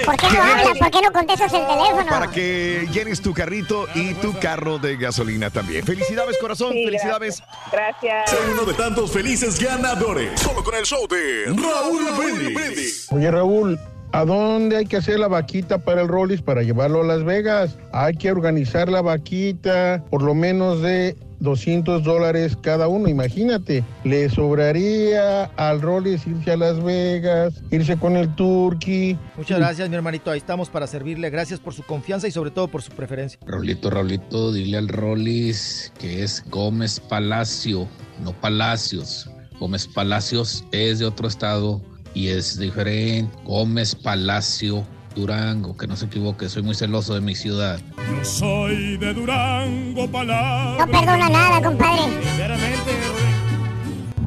¿Por 0.05 0.15
qué 0.15 0.27
no 0.31 0.41
hablas? 0.41 0.77
¿Por 0.77 0.91
qué 0.91 1.01
no 1.01 1.11
contestas 1.11 1.53
el 1.53 1.67
teléfono? 1.67 2.05
Para 2.09 2.31
que 2.31 2.87
llenes 2.91 3.21
tu 3.21 3.33
carrito 3.33 3.87
y 3.93 4.13
tu 4.15 4.37
carro 4.39 4.79
de 4.79 4.95
gasolina 4.95 5.49
también. 5.49 5.85
Felicidades, 5.85 6.37
corazón. 6.37 6.71
Sí, 6.71 6.85
Felicidades. 6.85 7.43
Gracias. 7.71 8.29
Sé 8.29 8.37
uno 8.53 8.63
de 8.63 8.73
tantos 8.73 9.11
felices 9.11 9.59
ganadores. 9.59 10.39
Solo 10.39 10.63
con 10.63 10.75
el 10.75 10.85
show 10.85 11.07
de 11.07 11.45
Raúl 11.47 12.05
Brindis. 12.17 13.07
Oye, 13.11 13.29
Raúl, 13.29 13.79
¿a 14.13 14.23
dónde 14.23 14.77
hay 14.77 14.85
que 14.85 14.97
hacer 14.97 15.19
la 15.19 15.27
vaquita 15.27 15.79
para 15.79 16.01
el 16.01 16.07
Rollis 16.07 16.41
para 16.41 16.63
llevarlo 16.63 17.01
a 17.01 17.05
Las 17.05 17.23
Vegas? 17.23 17.77
Hay 17.91 18.15
que 18.15 18.31
organizar 18.31 18.87
la 18.89 19.01
vaquita 19.01 20.05
por 20.09 20.21
lo 20.21 20.33
menos 20.33 20.81
de 20.81 21.17
200 21.39 22.03
dólares 22.03 22.57
cada 22.61 22.87
uno. 22.87 23.07
Imagínate, 23.07 23.83
le 24.03 24.29
sobraría 24.29 25.45
al 25.55 25.81
Rollis 25.81 26.25
irse 26.27 26.51
a 26.51 26.57
Las 26.57 26.83
Vegas, 26.83 27.61
irse 27.71 27.97
con 27.97 28.17
el 28.17 28.33
Turkey. 28.35 29.17
Muchas 29.35 29.59
gracias, 29.59 29.89
mi 29.89 29.95
hermanito. 29.95 30.31
Ahí 30.31 30.37
estamos 30.37 30.69
para 30.69 30.87
servirle. 30.87 31.29
Gracias 31.29 31.59
por 31.59 31.73
su 31.73 31.83
confianza 31.83 32.27
y 32.27 32.31
sobre 32.31 32.51
todo 32.51 32.67
por 32.67 32.81
su 32.81 32.91
preferencia. 32.91 33.39
Raulito, 33.45 33.89
Raulito, 33.89 34.51
dile 34.51 34.77
al 34.77 34.87
Rollis 34.87 35.91
que 35.99 36.23
es 36.23 36.43
Gómez 36.49 36.99
Palacio, 36.99 37.87
no 38.23 38.33
Palacios. 38.33 39.29
Gómez 39.59 39.87
Palacios 39.87 40.63
es 40.71 40.99
de 40.99 41.05
otro 41.05 41.27
estado 41.27 41.81
y 42.13 42.29
es 42.29 42.59
diferente. 42.59 43.31
Gómez 43.43 43.95
Palacio, 43.95 44.85
Durango, 45.17 45.75
que 45.75 45.87
no 45.87 45.95
se 45.95 46.05
equivoque, 46.05 46.47
soy 46.47 46.61
muy 46.61 46.75
celoso 46.75 47.15
de 47.15 47.21
mi 47.21 47.33
ciudad. 47.33 47.79
Yo 47.97 48.23
soy 48.23 48.97
de 48.97 49.15
Durango, 49.15 50.07
palabra. 50.11 50.85
No 50.85 50.91
perdona 50.91 51.29
nada, 51.29 51.61
compadre. 51.61 52.03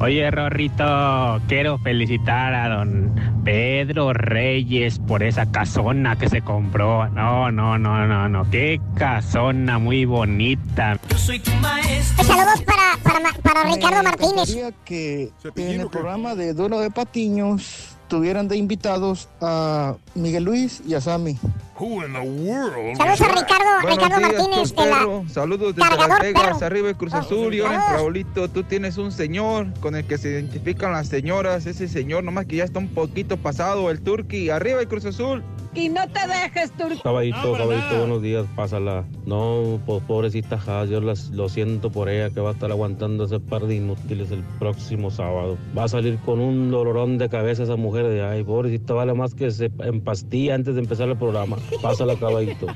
Oye, 0.01 0.29
Rorrito, 0.29 1.39
quiero 1.47 1.77
felicitar 1.77 2.53
a 2.53 2.67
don 2.67 3.13
Pedro 3.45 4.11
Reyes 4.11 4.99
por 4.99 5.23
esa 5.23 5.49
casona 5.49 6.17
que 6.17 6.27
se 6.27 6.41
compró. 6.41 7.07
No, 7.09 7.51
no, 7.51 7.77
no, 7.77 8.05
no, 8.05 8.27
no. 8.27 8.49
Qué 8.49 8.81
casona 8.95 9.79
muy 9.79 10.03
bonita. 10.03 10.99
Yo 11.09 11.17
soy 11.17 11.39
tu 11.39 11.51
maestro. 11.61 12.25
Saludos 12.25 12.61
para, 12.63 13.31
para, 13.41 13.63
Ricardo 13.63 14.03
Martínez. 14.03 14.73
que 14.83 15.31
en 15.55 15.81
el 15.81 15.87
programa 15.87 16.35
de 16.35 16.53
Duelo 16.53 16.79
de 16.79 16.91
Patiños 16.91 17.90
tuvieran 18.11 18.49
de 18.49 18.57
invitados 18.57 19.29
a 19.39 19.95
Miguel 20.15 20.43
Luis 20.43 20.83
y 20.85 20.95
a 20.95 20.99
Sammy. 20.99 21.39
Saludos 21.79 23.21
a 23.21 23.27
Ricardo, 23.29 23.87
Ricardo 23.87 24.19
Martínez 24.19 24.75
de 24.75 24.85
la... 24.85 25.29
Saludos 25.29 25.75
desde 25.75 25.89
Cargador, 25.89 26.09
Las 26.09 26.19
Vegas, 26.19 26.43
perro. 26.43 26.65
arriba 26.65 26.87
de 26.89 26.95
Cruz 26.95 27.13
Azul. 27.13 27.55
Y 27.55 27.61
ahora, 27.61 27.93
Raulito, 27.93 28.49
tú 28.49 28.63
tienes 28.63 28.97
un 28.97 29.13
señor 29.13 29.67
con 29.79 29.95
el 29.95 30.05
que 30.05 30.17
se 30.17 30.27
identifican 30.27 30.91
las 30.91 31.07
señoras. 31.07 31.65
Ese 31.65 31.87
señor, 31.87 32.25
nomás 32.25 32.47
que 32.47 32.57
ya 32.57 32.65
está 32.65 32.79
un 32.79 32.89
poquito 32.89 33.37
pasado, 33.37 33.89
el 33.89 34.01
Turqui. 34.01 34.49
Arriba 34.49 34.79
de 34.79 34.87
Cruz 34.87 35.05
Azul. 35.05 35.41
Y 35.73 35.87
no 35.87 36.05
te 36.09 36.19
dejes, 36.27 36.71
Turco. 36.73 37.01
Caballito, 37.01 37.53
caballito, 37.53 37.97
buenos 37.99 38.21
días, 38.21 38.45
pásala. 38.57 39.05
No, 39.25 39.79
pues 39.85 40.03
pobrecita 40.03 40.59
Haas, 40.67 40.89
yo 40.89 40.99
las- 40.99 41.29
lo 41.29 41.47
siento 41.47 41.89
por 41.89 42.09
ella 42.09 42.29
que 42.29 42.41
va 42.41 42.49
a 42.49 42.53
estar 42.53 42.69
aguantando 42.71 43.23
ese 43.23 43.39
par 43.39 43.61
de 43.67 43.75
inútiles 43.75 44.31
el 44.31 44.43
próximo 44.59 45.11
sábado. 45.11 45.57
Va 45.77 45.85
a 45.85 45.87
salir 45.87 46.17
con 46.25 46.41
un 46.41 46.71
dolorón 46.71 47.17
de 47.17 47.29
cabeza 47.29 47.63
esa 47.63 47.77
mujer 47.77 48.07
de 48.07 48.21
ay, 48.21 48.43
pobrecita, 48.43 48.93
vale 48.93 49.13
más 49.13 49.33
que 49.33 49.49
se 49.51 49.71
empastilla 49.79 50.55
antes 50.55 50.75
de 50.75 50.81
empezar 50.81 51.07
el 51.07 51.17
programa. 51.17 51.55
Pásala, 51.81 52.15
caballito. 52.17 52.67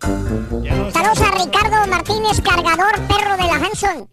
Saludos 0.00 1.20
a 1.22 1.44
Ricardo 1.44 1.90
Martínez, 1.90 2.40
cargador 2.40 2.92
perro 3.08 3.36
de 3.36 3.44
la 3.44 3.66
Hanson. 3.66 4.08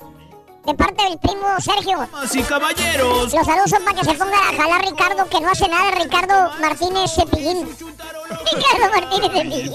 De 0.65 0.73
parte 0.75 1.03
del 1.03 1.19
primo 1.19 1.47
Sergio. 1.59 2.07
Y 2.33 2.43
caballeros. 2.43 3.33
Los 3.33 3.45
saludos 3.45 3.69
son 3.69 3.83
para 3.83 3.97
que 3.99 4.05
se 4.05 4.13
ponga 4.13 4.37
a 4.49 4.53
jalar 4.53 4.81
Ricardo, 4.85 5.29
que 5.29 5.41
no 5.41 5.49
hace 5.49 5.67
nada 5.67 5.91
Ricardo 5.91 6.51
Martínez 6.59 7.11
Cepillín. 7.15 7.67
Ricardo 7.67 8.89
Martínez 8.93 9.31
Cepillín. 9.33 9.73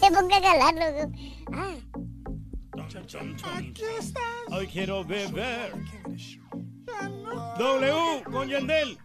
Se 0.00 0.10
ponga 0.10 0.36
a 0.36 0.42
jalarlo. 0.42 1.12
Ah, 1.52 1.74
Hoy 4.50 4.66
quiero 4.66 5.04
beber. 5.04 5.72
W 7.58 8.24
con 8.30 8.48
Yandel. 8.48 8.98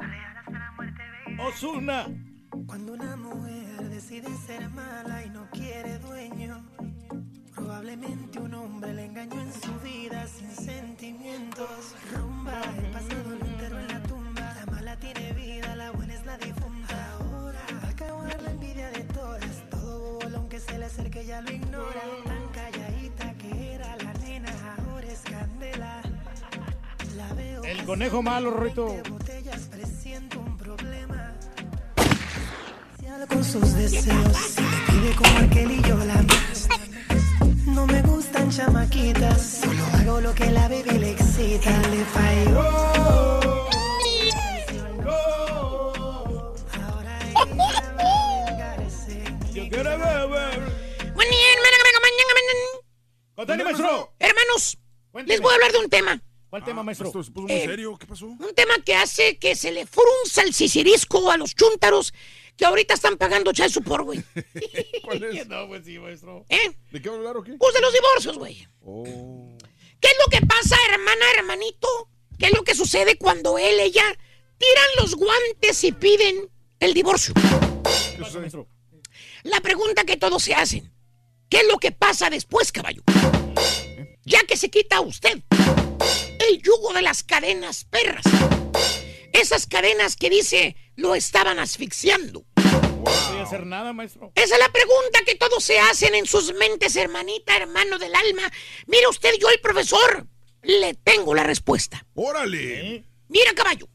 Osuna. 1.39 2.07
Cuando 2.67 2.93
una 2.93 3.15
mujer 3.15 3.89
decide 3.89 4.27
ser 4.45 4.69
mala 4.69 5.23
y 5.25 5.29
no 5.29 5.49
quiere 5.51 5.97
dueño, 5.99 6.68
probablemente 7.79 8.39
un 8.39 8.53
hombre 8.55 8.93
le 8.93 9.05
engañó 9.05 9.41
en 9.41 9.53
su 9.53 9.71
vida 9.81 10.27
sin 10.27 10.51
sentimientos. 10.65 11.95
Rumba, 12.13 12.61
el 12.77 12.91
pasado 12.91 13.29
lo 13.39 13.45
enterró 13.45 13.79
en 13.79 13.87
la 13.87 14.03
tumba. 14.03 14.53
La 14.53 14.71
mala 14.71 14.99
tiene 14.99 15.31
vida, 15.31 15.75
la 15.77 15.91
buena 15.91 16.13
es 16.13 16.25
la 16.25 16.37
difunta. 16.39 17.13
Ahora, 17.13 17.61
va 17.81 17.87
a 17.87 17.91
acabar 17.91 18.41
la 18.41 18.51
envidia 18.51 18.89
de 18.89 19.03
todas. 19.05 19.69
Todo 19.69 20.19
bobo, 20.19 20.35
aunque 20.35 20.59
se 20.59 20.77
le 20.77 20.85
acerque, 20.85 21.25
ya 21.25 21.39
lo 21.41 21.51
ignora. 21.53 22.01
Tan 22.25 22.47
calladita 22.49 23.33
que 23.35 23.73
era 23.75 23.95
la 23.95 24.13
nena, 24.13 24.51
ahora 24.77 25.07
es 25.07 25.21
candela. 25.21 26.01
La 27.15 27.33
veo 27.33 27.63
El 27.63 27.85
conejo 27.85 28.21
malo, 28.21 28.51
Rorrito. 28.51 28.87
botellas, 29.09 29.61
presiento 29.71 30.39
un 30.41 30.57
problema. 30.57 31.33
con 33.29 33.43
sus 33.43 33.73
deseos. 33.75 34.37
Si 34.37 34.55
te 34.55 34.91
pide 34.91 35.15
como 35.15 35.37
aquel 35.39 35.71
y 35.71 35.81
yo 35.81 35.95
la 35.97 36.15
más. 36.23 36.48
No 37.73 37.85
me 37.87 38.01
gustan 38.01 38.49
chamaquitas. 38.49 39.61
Solo 39.63 39.83
hago 39.93 40.21
lo 40.21 40.33
que 40.33 40.49
la 40.51 40.67
baby 40.67 40.97
le 40.99 41.11
excita. 41.11 41.71
Le 41.89 42.05
falló. 42.05 42.59
Yo 49.53 49.67
quiero 49.69 49.97
beber. 49.97 50.59
Contale, 53.35 53.63
maestro. 53.63 54.13
Hermanos, 54.19 54.77
Cuénteme. 55.11 55.33
les 55.33 55.41
voy 55.41 55.51
a 55.51 55.55
hablar 55.55 55.71
de 55.71 55.77
un 55.79 55.89
tema. 55.89 56.21
¿Cuál 56.49 56.63
tema, 56.65 56.83
maestro? 56.83 57.07
Esto 57.07 57.23
se 57.23 57.31
puso 57.31 57.47
muy 57.47 57.55
Eh, 57.55 57.65
serio. 57.65 57.97
¿Qué 57.97 58.05
pasó? 58.05 58.25
Un 58.25 58.53
tema 58.55 58.73
que 58.85 58.95
hace 58.95 59.37
que 59.37 59.55
se 59.55 59.71
le 59.71 59.85
frunza 59.85 60.41
el 60.41 60.53
sisirisco 60.53 61.31
a 61.31 61.37
los 61.37 61.55
chúntaros 61.55 62.13
que 62.59 62.65
ahorita 62.65 62.93
están 62.93 63.17
pagando 63.17 63.53
child 63.53 63.71
support, 63.71 64.03
güey. 64.03 64.21
¿Cuál 65.05 65.23
es? 65.23 65.47
No, 65.47 65.65
pues 65.69 65.85
sí, 65.85 65.97
maestro. 65.97 66.45
¿Eh? 66.49 66.75
¿De 66.91 67.01
qué 67.01 67.07
hablar 67.07 67.37
o 67.37 67.41
qué? 67.41 67.53
Pues 67.53 67.73
de 67.73 67.79
los 67.79 67.93
divorcios, 67.93 68.37
güey. 68.37 68.67
Oh. 68.81 69.57
¿Qué 70.01 70.07
es 70.09 70.17
lo 70.25 70.29
que 70.29 70.45
pasa, 70.45 70.75
hermana, 70.91 71.25
hermanito? 71.37 71.87
¿Qué 72.37 72.47
es 72.47 72.53
lo 72.53 72.65
que 72.65 72.75
sucede 72.75 73.17
cuando 73.17 73.57
él, 73.57 73.79
ella, 73.79 74.03
tiran 74.57 74.87
los 74.99 75.15
guantes 75.15 75.85
y 75.85 75.93
piden 75.93 76.51
el 76.81 76.93
divorcio? 76.93 77.33
¿Qué 77.33 78.21
pasa, 78.21 78.39
maestro? 78.39 78.67
La 79.43 79.61
pregunta 79.61 80.03
que 80.03 80.17
todos 80.17 80.43
se 80.43 80.53
hacen. 80.53 80.93
¿Qué 81.49 81.61
es 81.61 81.67
lo 81.67 81.77
que 81.77 81.93
pasa 81.93 82.29
después, 82.29 82.73
caballo? 82.73 83.03
Ya 84.25 84.43
que 84.43 84.57
se 84.57 84.69
quita 84.69 84.97
a 84.97 85.01
usted 85.01 85.41
el 86.49 86.61
yugo 86.61 86.91
de 86.91 87.03
las 87.03 87.23
cadenas 87.23 87.85
perras. 87.85 88.25
Esas 89.31 89.65
cadenas 89.65 90.17
que 90.17 90.29
dice 90.29 90.75
lo 90.97 91.15
estaban 91.15 91.59
asfixiando. 91.59 92.45
No 92.99 93.29
voy 93.31 93.39
a 93.39 93.43
hacer 93.43 93.65
nada, 93.65 93.93
maestro. 93.93 94.31
Esa 94.35 94.55
es 94.55 94.59
la 94.59 94.69
pregunta 94.71 95.19
que 95.25 95.35
todos 95.35 95.63
se 95.63 95.79
hacen 95.79 96.15
en 96.15 96.25
sus 96.25 96.53
mentes, 96.53 96.95
hermanita, 96.95 97.55
hermano 97.55 97.97
del 97.97 98.13
alma. 98.13 98.51
Mira 98.87 99.09
usted, 99.09 99.31
yo 99.39 99.49
el 99.49 99.59
profesor, 99.61 100.27
le 100.61 100.93
tengo 100.95 101.33
la 101.33 101.43
respuesta. 101.43 102.05
¡Órale! 102.13 103.05
Mira, 103.27 103.53
caballo, 103.53 103.87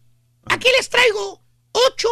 aquí 0.46 0.68
les 0.76 0.88
traigo 0.88 1.42
ocho, 1.72 2.08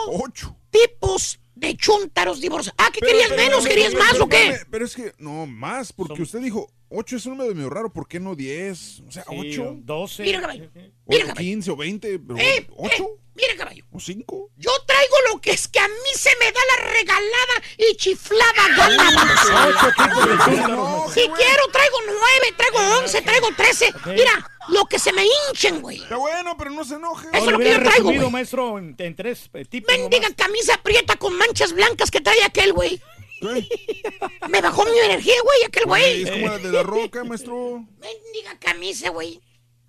tipos 0.71 1.39
de 1.55 1.77
chúntaros 1.77 2.41
divorciados. 2.41 2.75
Ah, 2.79 2.91
¿qué 2.93 3.01
Pero, 3.01 3.12
querías 3.12 3.29
pero, 3.31 3.43
menos? 3.43 3.62
pero, 3.62 3.75
¿Querías 3.75 3.93
pero, 3.93 4.05
más 4.05 4.12
pero, 4.12 4.25
o 4.25 4.29
qué? 4.29 4.61
Pero 4.71 4.85
es 4.85 4.95
que, 4.95 5.15
no, 5.19 5.47
más, 5.47 5.93
porque 5.93 6.23
usted 6.23 6.41
dijo, 6.41 6.71
8 6.95 7.17
es 7.17 7.27
un 7.27 7.37
número 7.37 7.55
medio 7.55 7.71
raro, 7.71 7.93
¿por 7.93 8.07
qué 8.07 8.21
no 8.21 8.35
10? 8.35 9.03
O 9.09 9.11
sea, 9.11 9.25
8. 9.27 9.77
12. 9.79 10.23
Mira, 10.23 10.41
caballo. 10.41 10.71
O 11.05 11.35
15 11.35 11.71
o 11.71 11.77
20, 11.77 12.19
pero 12.19 12.39
Eh, 12.39 12.67
8. 12.77 13.07
Mira, 13.35 13.57
caballo. 13.57 13.83
¿O 13.91 13.99
cinco? 13.99 14.51
Yo 14.59 14.71
traigo 14.87 15.15
lo 15.33 15.41
que 15.41 15.53
es 15.53 15.67
que 15.67 15.79
a 15.79 15.89
mí 15.89 15.95
se 16.15 16.29
me 16.39 16.53
da 16.53 16.61
la 16.77 16.85
regalada 16.93 17.62
y 17.79 17.97
chiflada 17.97 18.69
gana, 18.77 19.11
baboso. 19.11 21.11
Si 21.15 21.21
quiero, 21.21 21.62
traigo 21.73 21.97
nueve, 22.07 22.55
traigo 22.59 22.79
once, 22.99 23.23
traigo 23.23 23.49
trece. 23.57 23.91
Mira, 24.07 24.51
lo 24.69 24.85
que 24.85 24.99
se 24.99 25.15
me 25.15 25.25
hinchen, 25.25 25.81
güey. 25.81 26.03
Está 26.03 26.17
bueno, 26.17 26.57
pero 26.59 26.71
no 26.71 26.85
se 26.85 26.97
enoje. 26.97 27.27
Eso 27.33 27.47
es 27.47 27.53
lo 27.53 27.59
que 27.59 27.65
yo 27.71 27.77
traigo, 27.81 27.91
resumido, 27.91 28.31
maestro, 28.31 28.79
en, 28.79 28.95
en 28.99 29.17
tres 29.17 29.49
eh, 29.55 29.65
tipos. 29.65 29.91
Mendiga 29.97 30.29
camisa 30.35 30.79
prieta 30.83 31.17
con 31.17 31.35
manchas 31.37 31.73
blancas 31.73 32.11
que 32.11 32.21
trae 32.21 32.43
aquel, 32.45 32.75
güey. 32.75 33.01
Me 34.49 34.61
bajó 34.61 34.85
mi 34.85 34.99
energía, 34.99 35.35
güey, 35.43 35.59
aquel 35.67 35.85
güey. 35.87 36.23
Es 36.23 36.31
como 36.31 36.47
la 36.49 36.59
de 36.59 36.73
la 36.73 36.83
roca, 36.83 37.25
maestro. 37.25 37.87
Mendiga 38.01 38.59
camisa, 38.59 39.11
güey. 39.11 39.41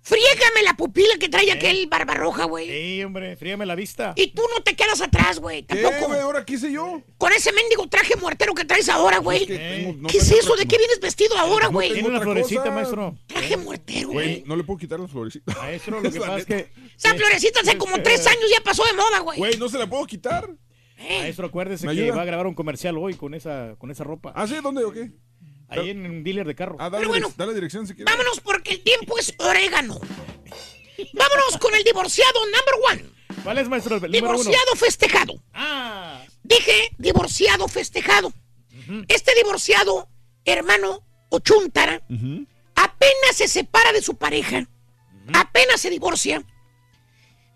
Friégame 0.06 0.62
la 0.64 0.74
pupila 0.76 1.16
que 1.18 1.30
trae 1.30 1.50
aquel 1.50 1.86
barbarroja, 1.86 2.44
güey. 2.44 2.68
Sí, 2.68 3.02
hombre, 3.04 3.36
fríame 3.38 3.64
la 3.64 3.74
vista. 3.74 4.12
Y 4.16 4.26
tú 4.34 4.42
no 4.54 4.62
te 4.62 4.76
quedas 4.76 5.00
atrás, 5.00 5.38
güey. 5.40 5.62
Tampoco. 5.62 6.08
güey? 6.08 6.20
¿Ahora 6.20 6.44
qué 6.44 6.54
hice 6.56 6.70
yo? 6.70 7.00
Con 7.16 7.32
ese 7.32 7.52
mendigo 7.54 7.88
traje 7.88 8.14
muertero 8.16 8.52
que 8.52 8.66
traes 8.66 8.90
ahora, 8.90 9.16
güey. 9.16 9.46
que 9.46 9.56
tengo- 9.56 9.94
no 9.98 10.08
¿Qué 10.10 10.18
es 10.18 10.30
eso? 10.30 10.56
¿De 10.56 10.66
qué 10.66 10.76
vienes 10.76 11.00
vestido 11.00 11.38
ahora, 11.38 11.68
No 11.68 11.72
güey? 11.72 11.90
Tiene 11.94 12.06
una 12.10 12.20
florecita, 12.20 12.64
cosa. 12.64 12.74
maestro. 12.74 13.16
Traje 13.26 13.56
muertero, 13.56 14.10
Güey, 14.10 14.42
no 14.44 14.56
le 14.56 14.64
puedo 14.64 14.78
quitar 14.78 15.00
las 15.00 15.10
florecitas. 15.10 15.56
Maestro, 15.56 15.98
lo 16.02 16.10
que 16.12 16.18
La 16.18 16.26
pasa 16.26 16.38
es 16.40 16.44
que... 16.44 16.70
Esa 16.98 17.14
florecita 17.14 17.60
hace 17.60 17.78
como 17.78 18.02
tres 18.02 18.26
años 18.26 18.44
ya 18.54 18.60
pasó 18.62 18.84
de 18.84 18.92
moda, 18.92 19.20
güey. 19.20 19.38
Güey, 19.38 19.56
no 19.56 19.70
se 19.70 19.78
la 19.78 19.86
puedo 19.86 20.04
quitar. 20.04 20.50
Maestro, 20.98 21.46
acuérdese 21.46 21.86
¿Me 21.86 21.94
que 21.94 22.02
ayuda? 22.02 22.16
va 22.16 22.22
a 22.22 22.26
grabar 22.26 22.46
un 22.46 22.54
comercial 22.54 22.96
hoy 22.98 23.14
con 23.14 23.34
esa, 23.34 23.74
con 23.78 23.90
esa 23.90 24.04
ropa. 24.04 24.32
¿Ah, 24.34 24.46
sí? 24.46 24.56
¿Dónde 24.62 24.84
o 24.84 24.92
qué? 24.92 25.10
Ahí 25.68 25.90
en 25.90 26.04
un 26.08 26.22
dealer 26.24 26.46
de 26.46 26.54
carro. 26.54 26.76
Ah, 26.78 26.84
dale, 26.90 26.98
Pero 27.02 27.08
bueno. 27.10 27.28
direc- 27.28 27.36
dale 27.36 27.54
dirección 27.54 27.86
si 27.86 27.94
quieres. 27.94 28.12
Vámonos 28.12 28.40
porque 28.40 28.72
el 28.72 28.82
tiempo 28.82 29.18
es 29.18 29.34
orégano. 29.38 29.98
Vámonos 31.12 31.58
con 31.60 31.74
el 31.74 31.82
divorciado 31.84 32.38
number 32.44 33.00
one. 33.02 33.14
¿Cuál 33.42 33.58
es, 33.58 33.68
maestro? 33.68 33.96
El 33.96 34.02
uno. 34.04 34.10
Divorciado 34.12 34.76
festejado. 34.76 35.42
Ah. 35.52 36.22
Dije 36.42 36.90
divorciado 36.98 37.66
festejado. 37.68 38.32
Este 39.08 39.34
divorciado, 39.34 40.08
hermano 40.44 41.00
Ochuntara, 41.30 42.02
apenas 42.74 43.34
se 43.36 43.48
separa 43.48 43.92
de 43.92 44.02
su 44.02 44.14
pareja, 44.16 44.68
apenas 45.32 45.80
se 45.80 45.88
divorcia. 45.90 46.44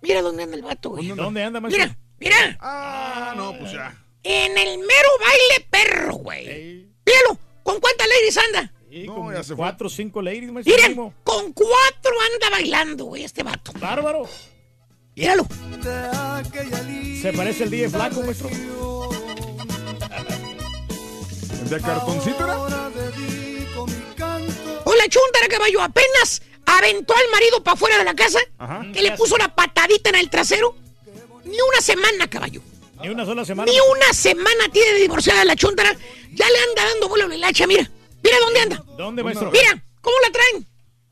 Mira 0.01 0.23
dónde 0.23 0.45
anda 0.45 0.57
el 0.57 0.63
vato, 0.63 0.91
güey. 0.91 1.09
¿Dónde 1.09 1.43
anda, 1.45 1.61
maestro? 1.61 1.85
Mira, 1.85 1.99
mira. 2.19 2.57
Ah, 2.61 3.35
no, 3.37 3.57
pues 3.59 3.73
ya. 3.73 3.95
En 4.23 4.57
el 4.59 4.79
mero 4.79 5.09
baile 5.21 5.67
perro, 5.71 6.15
güey. 6.17 6.87
Míralo, 7.07 7.39
¿con 7.63 7.81
cuántas 7.81 8.07
ladies 8.09 8.37
anda? 8.39 8.73
Sí, 8.91 9.05
No, 9.07 9.15
con 9.17 9.33
ya 9.35 9.43
se 9.43 9.49
fue. 9.49 9.57
cuatro 9.57 9.87
o 9.87 9.91
cinco 9.91 10.21
ladies, 10.23 10.51
maestro. 10.51 10.75
Miren, 10.75 10.95
con 11.25 11.53
cuatro 11.53 12.13
anda 12.35 12.51
bailando, 12.51 13.05
güey, 13.05 13.25
este 13.25 13.43
vato. 13.43 13.73
Bárbaro. 13.79 14.29
Míralo. 15.15 15.47
Se 17.21 17.33
parece 17.33 17.65
el 17.65 17.71
día 17.71 17.89
flaco, 17.91 18.23
maestro. 18.23 18.49
¿De 21.69 21.81
cartoncito 21.81 22.45
era? 22.45 22.59
Hola, 24.85 25.05
Chuntara, 25.09 25.49
caballo, 25.51 25.83
apenas 25.83 26.41
aventó 26.67 27.15
al 27.15 27.31
marido 27.31 27.63
para 27.63 27.75
afuera 27.75 27.99
de 27.99 28.05
la 28.05 28.15
casa, 28.15 28.39
Ajá. 28.59 28.83
que 28.93 29.03
le 29.03 29.13
puso 29.13 29.37
la 29.37 29.55
patadita 29.55 30.09
en 30.11 30.17
el 30.17 30.31
trasero. 30.31 30.75
Ni 31.49 31.59
una 31.61 31.81
semana, 31.81 32.29
caballo. 32.29 32.61
Ni 33.01 33.09
una 33.09 33.25
sola 33.25 33.45
semana. 33.45 33.71
Ni 33.71 33.79
una 33.81 34.13
semana 34.13 34.69
tiene 34.73 34.93
de 34.95 35.01
divorciada 35.01 35.45
la 35.45 35.57
Chuntara. 35.57 35.97
Ya 36.33 36.49
le 36.49 36.59
anda 36.59 36.85
dando 36.85 37.09
vuelo 37.09 37.25
a 37.25 37.29
la 37.29 37.37
hilacha, 37.37 37.67
mira. 37.67 37.91
Mira 38.23 38.37
dónde 38.41 38.61
anda. 38.61 38.85
¿Dónde, 38.97 39.23
maestro? 39.23 39.51
Mira, 39.51 39.83
¿cómo 40.03 40.17
la 40.21 40.31
traen? 40.31 40.67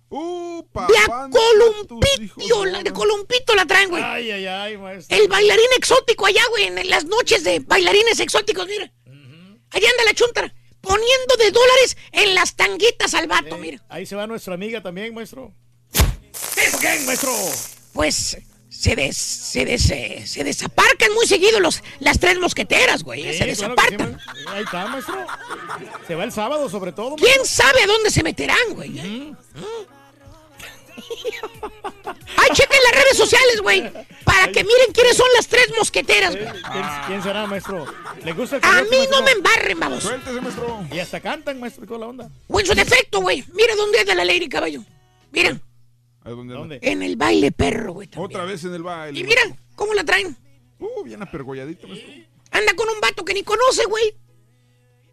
Uh, 0.09 0.63
De 0.89 0.99
a 0.99 1.07
papá, 1.07 1.29
tus 1.33 1.41
columpito, 1.41 2.41
hijos, 2.41 2.67
la 2.71 2.83
de 2.83 2.93
columpito 2.93 3.55
la 3.55 3.67
traen, 3.67 3.89
güey. 3.91 4.03
Ay, 4.03 4.31
ay, 4.31 4.47
ay, 4.47 4.77
maestro. 4.79 5.17
El 5.17 5.27
bailarín 5.29 5.67
exótico 5.77 6.27
allá, 6.27 6.43
güey, 6.51 6.65
en 6.65 6.91
las 6.91 7.07
noches 7.07 7.43
de 7.45 7.61
bailarines 7.61 8.21
exóticos, 8.21 8.67
mira. 8.67 8.93
Allá 9.71 9.89
anda 9.91 10.05
la 10.05 10.15
Chuntara, 10.15 10.55
poniendo 10.81 11.37
de 11.39 11.51
dólares 11.51 11.97
en 12.13 12.35
las 12.35 12.55
tanguitas 12.55 13.15
al 13.15 13.27
vato, 13.27 13.57
mira. 13.59 13.83
Ahí 13.89 14.07
se 14.07 14.15
va 14.15 14.27
nuestra 14.27 14.55
amiga 14.55 14.81
también, 14.83 15.13
maestro. 15.15 15.53
¿Eso 15.93 16.79
qué, 16.81 17.01
maestro? 17.07 17.33
Pues 17.93 18.39
se 18.79 18.95
des, 18.97 19.17
se 19.17 19.65
des, 19.65 19.91
eh, 19.91 20.23
se 20.27 20.45
desaparcan 20.45 21.13
muy 21.15 21.27
seguido 21.27 21.61
los, 21.61 21.83
las 22.01 22.19
tres 22.19 22.39
mosqueteras, 22.39 23.03
güey. 23.03 23.23
Sí, 23.23 23.39
se 23.39 23.57
claro 23.57 23.75
sí, 23.89 23.97
maestro. 23.97 24.19
Ahí 24.49 24.63
está, 24.65 24.87
maestro. 24.87 25.27
Se 26.07 26.15
va 26.15 26.25
el 26.25 26.33
sábado, 26.33 26.69
sobre 26.69 26.93
todo. 26.93 27.17
¿Quién 27.17 27.45
sabe 27.45 27.83
a 27.83 27.87
dónde 27.87 28.11
se 28.11 28.23
meterán, 28.23 28.75
güey? 28.75 28.99
eh? 28.99 29.33
Ay, 32.37 32.49
chequen 32.53 32.79
las 32.85 32.93
redes 33.03 33.17
sociales, 33.17 33.61
güey. 33.63 33.83
Para 34.25 34.47
que 34.53 34.65
miren 34.65 34.93
quiénes 34.93 35.17
son 35.17 35.27
las 35.37 35.47
tres 35.47 35.67
mosqueteras, 35.77 36.35
güey. 36.35 36.47
¿Quién, 36.47 36.85
quién 37.07 37.23
será, 37.23 37.47
maestro? 37.47 37.87
¿Le 38.25 38.33
gusta 38.33 38.57
el 38.57 38.65
A 38.65 38.83
mí 38.83 38.89
maestro? 38.91 39.19
no 39.19 39.23
me 39.25 39.31
embarren, 39.33 39.79
vamos. 39.81 40.03
Suéltese, 40.03 40.41
maestro. 40.41 40.85
Y 40.93 40.99
hasta 40.99 41.21
cantan, 41.21 41.61
maestro, 41.61 41.85
y 41.85 41.87
toda 41.87 42.01
la 42.01 42.07
onda. 42.07 42.29
En 42.49 42.67
su 42.67 42.75
defecto, 42.75 43.21
güey. 43.21 43.45
Mira 43.53 43.75
dónde 43.77 44.01
anda 44.01 44.15
la 44.15 44.25
Lady 44.25 44.49
Caballo. 44.49 44.83
Mira, 45.33 45.51
¿A 45.51 45.59
dónde? 46.31 46.55
¿Dónde? 46.55 46.79
en 46.83 47.03
el 47.03 47.17
baile 47.17 47.53
perro, 47.53 47.93
güey. 47.93 48.09
también. 48.09 48.25
Otra 48.27 48.45
vez 48.45 48.65
en 48.65 48.75
el 48.75 48.83
baile. 48.83 49.19
Y 49.21 49.25
mira 49.25 49.43
cómo 49.75 49.95
la 49.95 50.05
traen. 50.05 50.37
Uh, 50.79 51.03
bien 51.05 51.23
apergolladito. 51.23 51.87
Anda 52.51 52.75
con 52.75 52.89
un 52.89 53.01
vato 53.01 53.25
que 53.25 53.35
ni 53.35 53.43
conoce, 53.43 53.85
güey. 53.87 54.15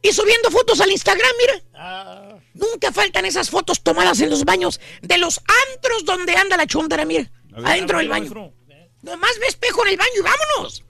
Y 0.02 0.12
subiendo 0.12 0.52
fotos 0.52 0.82
al 0.82 0.92
Instagram, 0.92 1.32
mira. 1.40 1.64
Ah, 1.74 2.38
Nunca 2.54 2.92
faltan 2.92 3.26
esas 3.26 3.50
fotos 3.50 3.82
tomadas 3.84 4.20
en 4.22 4.30
los 4.30 4.44
baños 4.44 4.80
de 5.02 5.18
los 5.18 5.42
antros 5.72 6.04
donde 6.06 6.36
anda 6.36 6.58
la 6.58 6.68
chuntara, 6.68 7.06
mira. 7.06 7.32
Ver, 7.50 7.66
Adentro 7.66 7.98
del 8.00 8.10
baño. 8.10 8.22
maestro. 8.34 8.54
Nomás 9.02 9.32
ve 9.40 9.48
espejo 9.48 9.84
en 9.86 9.92
el 9.92 9.98
baño 9.98 10.12
y 10.18 10.22
vámonos. 10.22 10.84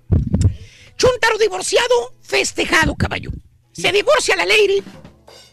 Chuntaro 0.98 1.38
divorciado, 1.38 2.16
festejado, 2.22 2.96
caballo. 2.96 3.32
Se 3.72 3.92
divorcia 3.92 4.36
la 4.36 4.46
lady, 4.46 4.84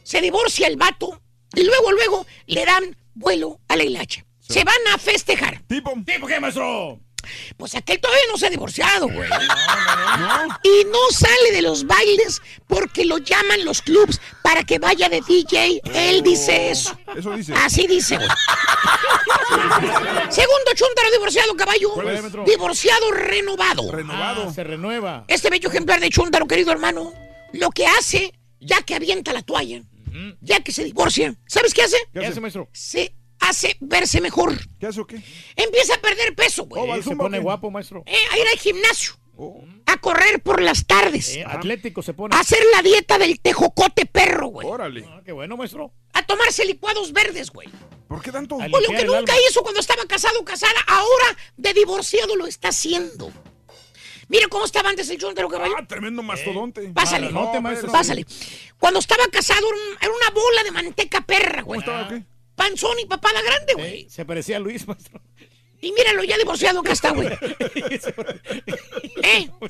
se 0.03 0.21
divorcia 0.21 0.67
el 0.67 0.77
vato, 0.77 1.21
y 1.55 1.63
luego, 1.65 1.91
luego 1.93 2.27
le 2.47 2.65
dan 2.67 2.97
vuelo 3.15 3.61
a 3.69 3.77
la 3.77 3.85
hilacha. 3.85 4.25
Se 4.51 4.65
van 4.65 4.75
a 4.93 4.99
festejar. 4.99 5.63
Tipo. 5.69 5.95
¿Tipo 6.05 6.27
qué, 6.27 6.41
maestro? 6.41 6.99
Pues 7.57 7.75
aquel 7.75 8.01
todavía 8.01 8.25
no 8.31 8.39
se 8.39 8.47
ha 8.47 8.51
divorciado, 8.51 9.07
güey. 9.09 9.29
Y 10.65 10.85
no 10.87 10.99
sale 11.13 11.53
de 11.53 11.63
los 11.63 11.87
bailes 11.87 12.41
porque 12.67 13.05
lo 13.05 13.19
llaman 13.19 13.65
los 13.65 13.83
clubs 13.83 14.21
para 14.43 14.65
que 14.65 14.79
vaya 14.79 15.09
de 15.09 15.21
DJ. 15.21 15.83
Él 15.95 16.23
dice 16.23 16.71
eso. 16.71 16.99
Eso 17.17 17.31
dice. 17.37 17.55
Así 17.55 17.87
dice, 17.87 18.17
güey. 18.17 18.29
Segundo 20.31 20.73
chuntaro 20.75 21.11
divorciado, 21.13 21.55
caballo. 21.57 21.91
Divorciado 22.45 23.13
renovado. 23.13 23.93
Renovado. 23.93 24.47
Ah, 24.49 24.53
se 24.53 24.65
renueva. 24.65 25.25
Este 25.29 25.51
bello 25.51 25.69
ejemplar 25.69 26.01
de 26.01 26.09
chuntaro, 26.09 26.47
querido 26.47 26.73
hermano, 26.73 27.13
lo 27.53 27.71
que 27.71 27.87
hace, 27.87 28.33
ya 28.61 28.83
que 28.83 28.95
avienta 28.95 29.33
la 29.33 29.43
toalla, 29.43 29.83
ya 30.41 30.61
que 30.61 30.73
se 30.73 30.85
divorcia, 30.85 31.37
¿sabes 31.47 31.73
qué 31.75 31.83
hace? 31.83 31.99
¿Qué 32.13 32.27
hace, 32.27 32.41
maestro? 32.41 32.69
Se 32.73 33.15
hace 33.41 33.77
verse 33.81 34.21
mejor. 34.21 34.57
¿Qué 34.79 34.87
hace 34.87 35.01
o 35.01 35.07
qué? 35.07 35.23
Empieza 35.57 35.95
a 35.95 36.01
perder 36.01 36.35
peso, 36.35 36.65
güey. 36.65 36.83
Oh, 36.91 37.03
se 37.03 37.17
pone 37.17 37.39
guapo, 37.39 37.71
maestro. 37.71 38.03
Eh, 38.07 38.17
a 38.33 38.39
ir 38.39 38.47
al 38.53 38.59
gimnasio, 38.59 39.15
Oh. 39.37 39.65
a 39.87 39.97
correr 39.99 40.41
por 40.43 40.61
las 40.63 40.87
tardes, 40.87 41.37
Eh, 41.37 41.45
atlético 41.47 42.03
se 42.03 42.13
pone. 42.15 42.35
a 42.37 42.41
hacer 42.41 42.63
la 42.75 42.83
dieta 42.83 43.19
del 43.19 43.41
tejocote 43.41 44.07
perro, 44.07 44.49
güey. 44.49 44.67
Órale. 44.69 45.05
Ah, 45.09 45.23
qué 45.25 45.33
bueno, 45.33 45.57
maestro. 45.57 45.93
A 46.13 46.25
tomarse 46.27 46.65
licuados 46.65 47.13
verdes, 47.13 47.51
güey. 47.51 47.69
¿Por 48.09 48.21
qué 48.23 48.33
tanto? 48.33 48.57
O 48.57 48.61
lo 48.61 48.79
que 48.89 49.05
nunca 49.05 49.33
alma. 49.33 49.35
hizo 49.49 49.63
cuando 49.63 49.81
estaba 49.81 50.05
casado 50.07 50.41
o 50.41 50.45
casada, 50.45 50.75
ahora 50.87 51.37
de 51.57 51.73
divorciado 51.75 52.35
lo 52.37 52.47
está 52.47 52.69
haciendo. 52.69 53.33
Mira 54.29 54.47
cómo 54.49 54.65
estaba 54.65 54.91
antes 54.91 55.09
el 55.11 55.19
chuntaro, 55.19 55.49
caballo. 55.49 55.75
Ah, 55.79 55.87
tremendo 55.87 56.23
mastodonte. 56.23 56.83
Pásale, 56.91 57.31
Marranote, 57.31 57.57
No, 57.57 57.63
maestro. 57.63 57.91
Pásale. 57.93 58.25
Cuando 58.79 59.01
estaba 59.01 59.27
casado 59.29 59.61
era, 59.67 59.77
un- 59.77 59.99
era 60.01 60.13
una 60.13 60.31
bola 60.31 60.63
de 60.65 60.71
manteca 60.71 61.21
perra, 61.23 61.63
¿Cómo 61.63 61.67
güey. 61.67 61.81
estaba 61.81 62.03
o 62.03 62.09
qué? 62.09 62.23
Panzón 62.61 62.99
y 62.99 63.07
papada 63.07 63.41
grande, 63.41 63.73
güey. 63.73 64.03
Eh, 64.03 64.07
se 64.11 64.27
parecía 64.27 64.59
a 64.59 64.61
Luis, 64.61 64.87
maestro. 64.87 65.19
Y 65.81 65.93
míralo, 65.93 66.23
ya 66.25 66.37
divorciado 66.37 66.83
que 66.83 66.93
está, 66.93 67.11
güey. 67.13 67.29
¿Eh? 69.23 69.49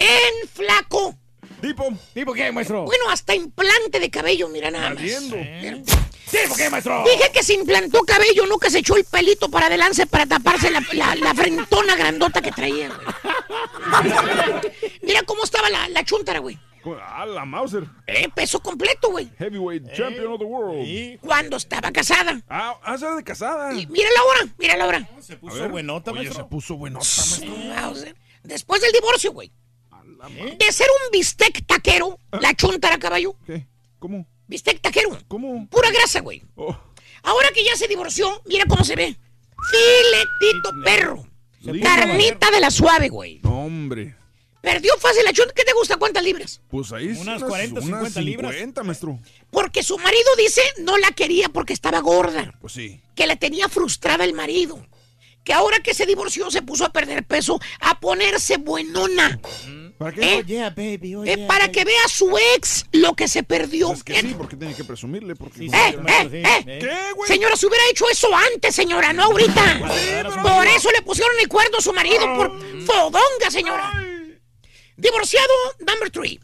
En 0.00 0.48
flaco. 0.48 1.16
Tipo. 1.60 1.92
¿Tipo 2.12 2.32
qué, 2.32 2.50
maestro? 2.50 2.82
Bueno, 2.84 3.08
hasta 3.10 3.36
implante 3.36 4.00
de 4.00 4.10
cabello, 4.10 4.48
mira 4.48 4.72
nada 4.72 4.90
más. 4.90 5.02
¿Tipo 5.04 6.56
qué, 6.56 6.70
maestro? 6.70 7.04
Dije 7.04 7.30
que 7.32 7.44
se 7.44 7.54
implantó 7.54 8.00
cabello, 8.02 8.46
no 8.46 8.58
que 8.58 8.68
se 8.70 8.78
echó 8.78 8.96
el 8.96 9.04
pelito 9.04 9.48
para 9.48 9.66
adelante 9.66 10.04
para 10.08 10.26
taparse 10.26 10.72
la, 10.72 10.84
la- 10.92 11.14
la 11.14 11.34
frentona 11.34 11.94
grandota 11.94 12.42
que 12.42 12.50
traía, 12.50 12.88
güey. 12.88 13.00
Mira 15.02 15.22
cómo 15.22 15.44
estaba 15.44 15.70
la, 15.70 15.88
la 15.90 16.04
chuntara, 16.04 16.40
güey. 16.40 16.58
Ah, 17.02 17.24
la 17.26 17.44
Mauser. 17.44 17.84
Eh, 18.06 18.28
peso 18.34 18.60
completo, 18.60 19.10
güey. 19.10 19.30
Heavyweight 19.38 19.92
champion 19.92 20.32
of 20.32 20.38
the 20.38 20.44
world. 20.44 20.84
Sí, 20.84 21.18
Cuando 21.20 21.56
estaba 21.56 21.90
casada. 21.92 22.42
Ah, 22.48 22.78
ah, 22.82 22.94
era 22.98 23.14
de 23.16 23.24
casada. 23.24 23.72
Y 23.74 23.86
mira 23.86 24.08
la 24.16 24.22
hora, 24.24 24.54
mira 24.58 24.76
la 24.76 24.86
hora. 24.86 25.08
se 25.20 25.34
A 25.34 25.40
puso 25.40 25.68
buenota, 25.68 26.10
Oye, 26.10 26.20
maestro. 26.20 26.44
se 26.44 26.48
puso 26.50 26.76
buenota, 26.76 27.04
maestro. 27.06 27.50
Mauser. 27.74 28.16
Después 28.42 28.82
del 28.82 28.92
divorcio, 28.92 29.32
güey. 29.32 29.50
¿Eh? 30.28 30.56
De 30.58 30.72
ser 30.72 30.86
un 31.04 31.10
bistec 31.12 31.66
taquero, 31.66 32.18
la 32.32 32.54
chuntara, 32.54 32.98
caballo. 32.98 33.36
¿Qué? 33.46 33.66
¿Cómo? 33.98 34.26
Bistec 34.46 34.80
taquero. 34.80 35.18
¿Cómo? 35.28 35.68
Pura 35.68 35.90
grasa, 35.90 36.20
güey. 36.20 36.42
Oh. 36.56 36.76
Ahora 37.22 37.48
que 37.54 37.64
ya 37.64 37.76
se 37.76 37.88
divorció, 37.88 38.42
mira 38.46 38.64
cómo 38.66 38.84
se 38.84 38.96
ve. 38.96 39.16
Filetito 39.70 40.70
perro. 40.84 41.26
Carnita 41.82 42.50
de 42.50 42.60
la 42.60 42.70
suave, 42.70 43.08
güey. 43.08 43.40
No, 43.42 43.64
hombre. 43.64 44.14
Perdió 44.64 44.96
fácil 44.98 45.22
la 45.24 45.32
chunta. 45.34 45.52
¿Qué 45.54 45.62
te 45.62 45.74
gusta? 45.74 45.98
¿Cuántas 45.98 46.24
libras? 46.24 46.62
Pues 46.70 46.90
ahí 46.90 47.14
sí, 47.14 47.20
Unas 47.20 47.44
40, 47.44 47.82
50 47.82 48.20
libras. 48.22 48.52
50, 48.52 48.82
maestro. 48.82 49.20
Porque 49.50 49.82
su 49.82 49.98
marido 49.98 50.24
dice 50.38 50.62
no 50.78 50.96
la 50.96 51.10
quería 51.10 51.50
porque 51.50 51.74
estaba 51.74 52.00
gorda. 52.00 52.54
Pues 52.62 52.72
sí. 52.72 52.98
Que 53.14 53.26
le 53.26 53.36
tenía 53.36 53.68
frustrada 53.68 54.24
el 54.24 54.32
marido. 54.32 54.86
Que 55.44 55.52
ahora 55.52 55.80
que 55.80 55.92
se 55.92 56.06
divorció 56.06 56.50
se 56.50 56.62
puso 56.62 56.86
a 56.86 56.92
perder 56.92 57.26
peso, 57.26 57.60
a 57.78 58.00
ponerse 58.00 58.56
buenona. 58.56 59.38
¿Para 59.98 60.12
qué? 60.12 60.38
¿Eh? 60.38 60.70
baby, 60.74 61.14
oh, 61.14 61.24
Eh, 61.24 61.36
yeah, 61.36 61.46
para 61.46 61.66
baby. 61.66 61.72
que 61.72 61.84
vea 61.84 62.08
su 62.08 62.34
ex 62.56 62.86
lo 62.92 63.14
que 63.14 63.28
se 63.28 63.42
perdió. 63.42 63.92
Es 63.92 64.02
que 64.02 64.18
sí, 64.18 64.34
porque 64.36 64.56
tiene 64.56 64.74
que 64.74 64.84
presumirle. 64.84 65.36
Porque... 65.36 65.66
Eh, 65.66 65.70
eh, 65.72 66.42
eh. 66.66 66.88
Señora, 67.26 67.54
se 67.56 67.66
hubiera 67.66 67.84
hecho 67.90 68.06
eso 68.10 68.28
antes, 68.54 68.74
señora, 68.74 69.12
no 69.12 69.24
ahorita. 69.24 69.80
Por 70.42 70.66
eso 70.66 70.90
le 70.90 71.02
pusieron 71.02 71.34
el 71.42 71.48
cuerno 71.48 71.76
a 71.78 71.82
su 71.82 71.92
marido 71.92 72.24
por 72.34 72.58
fodonga, 72.86 73.50
señora. 73.50 74.03
Divorciado 74.96 75.52
number 75.80 76.10
three. 76.10 76.40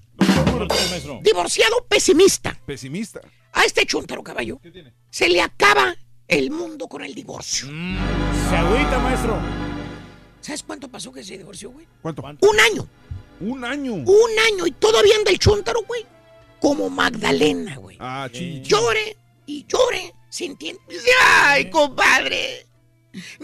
Divorciado 1.23 1.87
pesimista. 1.89 2.59
Pesimista. 2.67 3.21
A 3.53 3.65
este 3.65 3.87
chuntaro 3.87 4.23
caballo 4.23 4.61
se 5.11 5.29
le 5.29 5.41
acaba 5.41 5.95
el 6.29 6.51
mundo 6.51 6.89
con 6.89 7.03
el 7.05 7.15
divorcio. 7.15 7.67
Se 7.69 8.57
agüita, 8.57 8.99
maestro. 8.99 9.39
¿Sabes 10.41 10.63
cuánto 10.63 10.89
pasó 10.89 11.13
que 11.13 11.23
se 11.23 11.37
divorció, 11.39 11.71
güey? 11.71 11.87
¿Cuánto? 12.03 12.23
Un 12.23 12.61
año. 12.61 12.89
Un 13.41 13.65
año. 13.65 13.95
Un 13.95 14.39
año 14.53 14.67
y 14.67 14.73
todavía 14.73 15.17
anda 15.17 15.31
el 15.31 15.39
chuntaro, 15.39 15.83
güey. 15.87 16.07
Como 16.61 16.91
Magdalena, 16.91 17.77
güey. 17.77 17.97
Ah, 18.01 18.29
chi. 18.31 18.63
Llore 18.63 19.17
y 19.47 19.67
llore 19.67 20.15
sintiendo. 20.29 20.83
¡Ay, 21.23 21.71
compadre! 21.71 22.67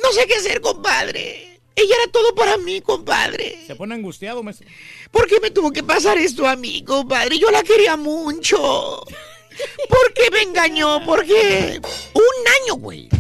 No 0.02 0.12
sé 0.12 0.26
qué 0.26 0.34
hacer, 0.34 0.60
compadre. 0.60 1.55
Ella 1.76 1.94
era 2.02 2.10
todo 2.10 2.34
para 2.34 2.56
mí, 2.56 2.80
compadre. 2.80 3.62
Se 3.66 3.76
pone 3.76 3.94
angustiado, 3.94 4.42
maestro. 4.42 4.66
¿Por 5.10 5.26
qué 5.26 5.38
me 5.40 5.50
tuvo 5.50 5.70
que 5.70 5.82
pasar 5.82 6.16
esto 6.16 6.46
a 6.46 6.56
mí, 6.56 6.82
compadre? 6.82 7.38
Yo 7.38 7.50
la 7.50 7.62
quería 7.62 7.96
mucho. 7.96 9.04
¿Por 9.88 10.12
qué 10.14 10.30
me 10.32 10.42
engañó? 10.42 11.04
¿Por 11.04 11.24
qué? 11.26 11.78
Un 12.14 12.48
año, 12.62 12.74
güey. 12.76 13.10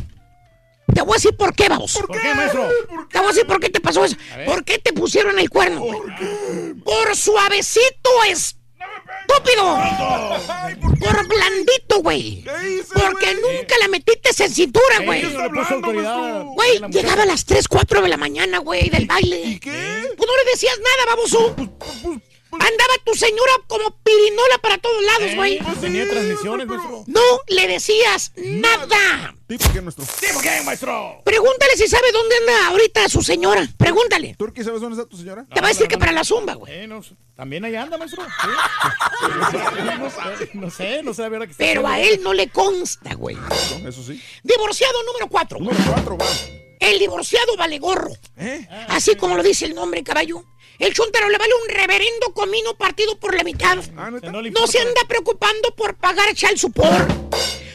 Te 0.94 1.02
voy 1.02 1.12
a 1.12 1.14
decir 1.16 1.36
por 1.36 1.54
qué, 1.54 1.68
vamos. 1.68 1.92
¿Por 1.92 2.18
qué, 2.18 2.34
maestro? 2.34 2.70
Te 3.10 3.18
voy 3.18 3.26
a 3.26 3.32
decir 3.32 3.46
por 3.46 3.60
qué 3.60 3.68
te 3.68 3.80
pasó 3.80 4.02
eso. 4.04 4.16
¿Por 4.46 4.64
qué 4.64 4.78
te 4.78 4.94
pusieron 4.94 5.38
el 5.38 5.50
cuerno? 5.50 5.80
güey? 5.80 6.00
Por 6.82 7.14
suavecito 7.14 8.10
estúpido. 9.20 9.78
Por 11.00 11.28
blandito, 11.28 12.02
güey. 12.02 12.44
Porque 12.92 13.34
nunca 13.34 13.74
la 13.80 13.88
metiste 13.88 14.30
en 14.44 14.50
cintura, 14.50 15.00
güey. 15.04 15.22
Güey, 16.54 16.80
llegaba 16.90 17.22
a 17.22 17.26
las 17.26 17.44
3, 17.44 17.68
4 17.68 18.02
de 18.02 18.08
la 18.08 18.16
mañana, 18.16 18.58
güey, 18.58 18.88
del 18.90 19.06
baile. 19.06 19.40
¿Y 19.40 19.58
qué? 19.58 19.70
Pues 20.16 20.28
no 20.28 20.36
le 20.36 20.50
decías 20.50 20.78
nada, 20.78 21.16
baboso. 21.16 21.56
Andaba 22.60 22.94
tu 23.04 23.14
señora 23.14 23.52
como 23.66 23.90
pirinola 24.02 24.58
para 24.62 24.78
todos 24.78 25.02
lados, 25.02 25.22
Ey, 25.30 25.36
güey. 25.36 25.58
pues 25.58 25.80
tenía 25.80 26.08
transmisiones, 26.08 26.66
maestro. 26.66 27.04
No 27.06 27.20
le 27.48 27.68
decías 27.68 28.32
nada. 28.36 29.34
¿Tipo 29.46 29.64
qué, 29.72 29.80
nuestro? 29.80 30.04
¿Tipo 30.04 30.40
qué, 30.40 30.62
maestro? 30.64 31.22
Pregúntale 31.24 31.76
si 31.76 31.86
sabe 31.86 32.10
dónde 32.12 32.36
anda 32.36 32.68
ahorita 32.68 33.08
su 33.08 33.22
señora. 33.22 33.68
Pregúntale. 33.76 34.34
¿Tú 34.38 34.52
qué 34.52 34.64
sabes 34.64 34.80
dónde 34.80 35.00
está 35.00 35.08
tu 35.08 35.16
señora? 35.16 35.46
Te 35.52 35.60
va 35.60 35.68
a 35.68 35.70
decir 35.70 35.86
que 35.86 35.98
para 35.98 36.12
la 36.12 36.24
zumba, 36.24 36.54
güey. 36.54 36.72
Eh, 36.72 36.86
no. 36.86 37.00
También 37.36 37.64
allá 37.64 37.82
anda, 37.82 37.98
maestro. 37.98 38.24
Sí. 38.24 38.48
no, 39.98 40.10
sé, 40.10 40.50
no 40.54 40.70
sé, 40.70 41.02
no 41.02 41.14
sé 41.14 41.24
a 41.24 41.28
ver 41.28 41.48
Pero 41.56 41.86
a 41.86 42.00
él 42.00 42.20
no 42.22 42.32
le 42.32 42.48
consta, 42.48 43.14
güey. 43.14 43.36
No, 43.36 43.88
eso 43.88 44.02
sí. 44.02 44.20
Divorciado 44.42 45.02
número 45.04 45.28
4. 45.28 45.58
Número 45.58 45.78
4, 45.92 46.18
va. 46.18 46.26
El 46.80 46.98
divorciado 46.98 47.56
vale 47.56 47.78
gorro. 47.78 48.12
¿Eh? 48.36 48.66
Así 48.88 49.16
como 49.16 49.36
lo 49.36 49.42
dice 49.42 49.66
el 49.66 49.74
nombre, 49.74 50.02
caballo. 50.02 50.44
El 50.78 50.92
chuntaro 50.92 51.28
le 51.28 51.38
vale 51.38 51.52
un 51.62 51.74
reverendo 51.74 52.32
comino 52.34 52.76
partido 52.76 53.18
por 53.18 53.34
la 53.34 53.44
mitad. 53.44 53.78
Ah. 53.96 54.10
No 54.10 54.66
se 54.66 54.78
anda 54.78 55.02
preocupando 55.08 55.74
por 55.74 55.96
pagar 55.96 56.34
child 56.34 56.58
support. 56.58 57.08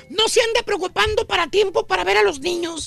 No 0.09 0.27
se 0.27 0.41
anda 0.41 0.61
preocupando 0.63 1.25
para 1.25 1.47
tiempo 1.47 1.87
para 1.87 2.03
ver 2.03 2.17
a 2.17 2.23
los 2.23 2.39
niños. 2.39 2.85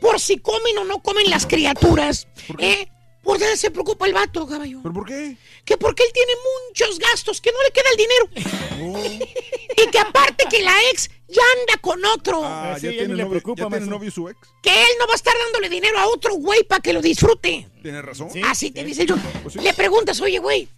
Por 0.00 0.20
si 0.20 0.38
comen 0.38 0.78
o 0.78 0.84
no 0.84 1.02
comen 1.02 1.30
las 1.30 1.46
criaturas. 1.46 2.28
¿Eh? 2.58 2.88
Por 3.24 3.40
nada 3.40 3.56
se 3.56 3.70
preocupa 3.70 4.06
el 4.06 4.12
vato, 4.12 4.46
caballo. 4.46 4.80
¿Pero 4.82 4.92
por 4.92 5.06
qué? 5.06 5.36
Que 5.64 5.78
porque 5.78 6.02
él 6.02 6.10
tiene 6.12 6.32
muchos 6.68 6.98
gastos, 6.98 7.40
que 7.40 7.50
no 7.50 7.58
le 7.62 7.70
queda 7.72 7.90
el 7.90 7.96
dinero. 7.96 9.18
y 9.86 9.90
que 9.90 9.98
aparte 9.98 10.44
que 10.50 10.62
la 10.62 10.78
ex 10.90 11.08
ya 11.26 11.42
anda 11.58 11.80
con 11.80 12.04
otro. 12.04 12.42
Ah, 12.44 12.76
sí, 12.78 12.86
ya 12.86 12.92
ya 12.92 12.98
tiene 12.98 13.14
novio, 13.14 13.30
preocupa, 13.30 13.62
ya 13.62 13.68
tiene 13.70 13.86
novio 13.86 14.10
su 14.10 14.28
ex. 14.28 14.38
Que 14.62 14.70
él 14.70 14.88
no 14.98 15.06
va 15.06 15.14
a 15.14 15.16
estar 15.16 15.34
dándole 15.38 15.70
dinero 15.70 15.98
a 15.98 16.06
otro 16.06 16.34
güey 16.34 16.64
para 16.64 16.82
que 16.82 16.92
lo 16.92 17.00
disfrute. 17.00 17.66
Tiene 17.82 18.02
razón. 18.02 18.30
Sí. 18.30 18.42
Así 18.44 18.70
te 18.70 18.84
dice 18.84 19.06
yo. 19.06 19.16
Pues 19.42 19.54
sí. 19.54 19.60
Le 19.60 19.72
preguntas, 19.72 20.20
oye, 20.20 20.38
güey, 20.38 20.68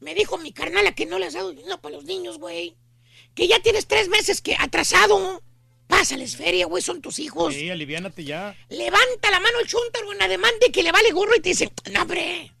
me 0.00 0.14
dijo 0.14 0.36
mi 0.36 0.52
carnala 0.52 0.94
que 0.94 1.06
no 1.06 1.18
le 1.18 1.26
has 1.26 1.32
dado 1.34 1.52
dinero 1.52 1.80
para 1.80 1.96
los 1.96 2.04
niños, 2.04 2.38
güey. 2.38 2.76
Que 3.34 3.48
ya 3.48 3.60
tienes 3.60 3.86
tres 3.86 4.08
meses 4.08 4.42
que 4.42 4.54
atrasado. 4.58 5.42
Pásales 5.86 6.36
feria, 6.36 6.66
güey, 6.66 6.82
son 6.82 7.00
tus 7.00 7.18
hijos. 7.18 7.54
Sí, 7.54 7.70
aliviánate 7.70 8.24
ya. 8.24 8.56
Levanta 8.68 9.30
la 9.30 9.40
mano 9.40 9.60
el 9.60 9.66
chuntaro 9.66 10.12
en 10.12 10.22
ademán 10.22 10.54
de 10.60 10.72
que 10.72 10.82
le 10.82 10.92
vale 10.92 11.12
gorro 11.12 11.36
y 11.36 11.40
te 11.40 11.50
dice, 11.50 11.70
no, 11.92 12.02
hombre, 12.02 12.52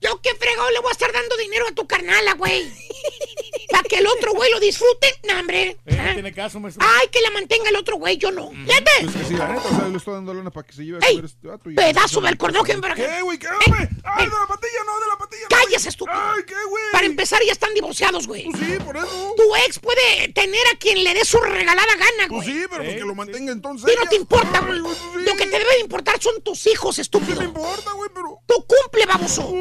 yo 0.00 0.20
qué 0.20 0.34
fregado 0.34 0.70
le 0.70 0.80
voy 0.80 0.90
a 0.90 0.92
estar 0.92 1.12
dando 1.12 1.36
dinero 1.36 1.66
a 1.68 1.74
tu 1.74 1.86
carnala, 1.86 2.34
güey. 2.34 2.64
Para 3.76 3.88
que 3.90 3.96
el 3.98 4.06
otro 4.06 4.32
güey 4.32 4.50
lo 4.52 4.58
disfrute, 4.60 5.06
no, 5.28 5.38
hombre. 5.38 5.76
Eh, 5.84 5.96
no 5.96 6.02
Ah. 6.02 6.12
tiene 6.14 6.32
caso, 6.32 6.58
maestro. 6.60 6.86
Ay, 6.98 7.08
que 7.08 7.20
la 7.20 7.30
mantenga 7.30 7.68
el 7.68 7.76
otro 7.76 7.96
güey, 7.96 8.16
yo 8.16 8.30
no. 8.32 8.50
Fíjate. 8.50 8.90
Pues 9.02 9.16
que 9.16 9.24
sí, 9.24 9.34
la 9.34 9.48
neta, 9.48 9.68
o 9.68 9.76
sea, 9.76 9.88
le 9.88 9.96
estoy 9.98 10.14
dando 10.14 10.32
lana 10.32 10.50
para 10.50 10.66
que 10.66 10.72
se 10.72 10.84
lleve 10.84 10.98
a 11.04 11.08
este 11.10 11.46
vato. 11.48 11.70
y- 11.70 11.74
Pedazo 11.74 12.20
de 12.22 12.28
alcornoque, 12.28 12.74
para 12.78 12.94
que... 12.94 13.02
¿Qué, 13.04 13.20
güey? 13.22 13.38
¿Qué, 13.38 13.48
hombre? 13.48 13.88
¡Ay, 14.02 14.24
de 14.24 14.30
la 14.32 14.46
patilla, 14.48 14.80
no, 14.86 14.98
de 15.00 15.06
la 15.08 15.18
patilla! 15.18 15.42
no, 15.42 15.56
¡Cállese, 15.58 15.88
estúpido! 15.90 16.16
¡Ay, 16.18 16.42
qué, 16.46 16.54
güey! 16.70 16.84
Para 16.92 17.04
empezar, 17.06 17.42
ya 17.44 17.52
están 17.52 17.74
divorciados, 17.74 18.26
güey. 18.26 18.44
Pues 18.50 18.64
sí, 18.64 18.78
por 18.82 18.96
eso. 18.96 19.34
Tu 19.36 19.56
ex 19.66 19.78
puede 19.78 20.28
tener 20.32 20.66
a 20.72 20.78
quien 20.78 21.04
le 21.04 21.12
dé 21.12 21.24
su 21.26 21.38
regalada 21.38 21.92
gana, 21.96 22.28
Pues 22.28 22.44
güey. 22.46 22.46
sí, 22.46 22.66
pero 22.70 22.82
pues 22.82 22.96
que 22.96 23.00
lo 23.04 23.14
mantenga 23.14 23.52
entonces. 23.52 23.92
Y 23.92 23.96
no 24.02 24.08
te 24.08 24.16
importa, 24.16 24.60
güey. 24.60 24.80
Pues 24.80 24.96
sí. 24.96 25.20
Lo 25.20 25.32
que 25.36 25.44
te 25.44 25.58
debe 25.58 25.72
de 25.74 25.80
importar 25.80 26.18
son 26.22 26.40
tus 26.42 26.66
hijos, 26.66 26.96
¿Qué 26.96 27.02
estúpido. 27.02 27.40
me 27.40 27.44
importa, 27.46 27.92
güey? 27.92 28.08
Pero... 28.14 28.40
Tú 28.46 28.54
cumple, 28.66 29.04
baboso. 29.04 29.52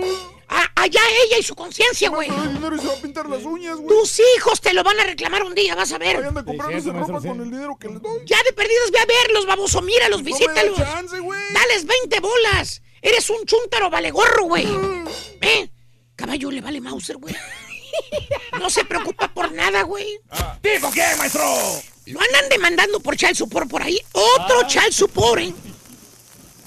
A- 0.48 0.72
allá 0.76 1.02
ella 1.26 1.38
y 1.40 1.44
su 1.44 1.56
conciencia, 1.56 2.10
güey. 2.10 2.30
Ay, 2.30 2.48
dinero 2.54 2.76
y 2.76 2.80
se 2.80 2.88
va 2.88 2.94
a 2.94 2.98
pintar 2.98 3.28
las 3.30 3.44
uñas, 3.44 3.78
güey. 3.78 3.88
Tus 3.88 4.20
hijos 4.38 4.62
te 4.62 4.74
lo 4.74 4.84
van 4.84 5.00
a 5.00 5.04
reclamar 5.04 5.44
un 5.44 5.56
día, 5.56 5.76
vas 5.76 5.92
a 5.92 5.98
ver. 5.98 6.18
anda 6.18 6.44
comprándose 6.44 6.84
cierto, 6.84 7.00
ropa 7.08 7.28
con 7.28 7.40
el 7.42 7.52
dinero 7.52 7.76
que 7.80 7.88
le 7.90 8.00
doy. 8.00 8.22
Ya 8.26 8.38
de 8.44 8.54
perdidos 8.54 8.92
ve 8.92 9.00
a 9.00 9.06
verlos, 9.06 9.46
baboso. 9.46 9.82
Míralos, 9.82 10.20
No 10.22 10.24
me 10.26 10.32
da 10.32 10.38
visítalos. 10.38 10.78
chance, 10.78 11.20
güey. 11.20 11.40
Dales 11.54 11.86
20 11.86 12.20
bolas. 12.20 12.82
Eres 13.02 13.30
un 13.30 13.46
chúntaro 13.46 13.90
valegorro, 13.90 14.44
güey. 14.46 14.68
¿Eh? 15.42 15.70
Caballo 16.16 16.50
le 16.52 16.62
vale 16.62 16.82
Mauser, 16.82 17.18
güey. 17.18 17.36
No 18.60 18.70
se 18.70 18.84
preocupa 18.86 19.28
por 19.34 19.52
nada, 19.52 19.84
güey. 19.84 20.20
¿Tipo 20.62 20.92
qué, 20.92 21.04
maestro? 21.18 21.42
Lo 22.08 22.20
andan 22.22 22.50
demandando 22.50 23.00
por 23.00 23.16
child 23.16 23.36
support 23.36 23.70
por 23.70 23.82
ahí. 23.82 24.00
Otro 24.12 24.62
Ah. 24.64 24.68
child 24.68 24.92
support, 24.92 25.42
¿eh? 25.42 25.54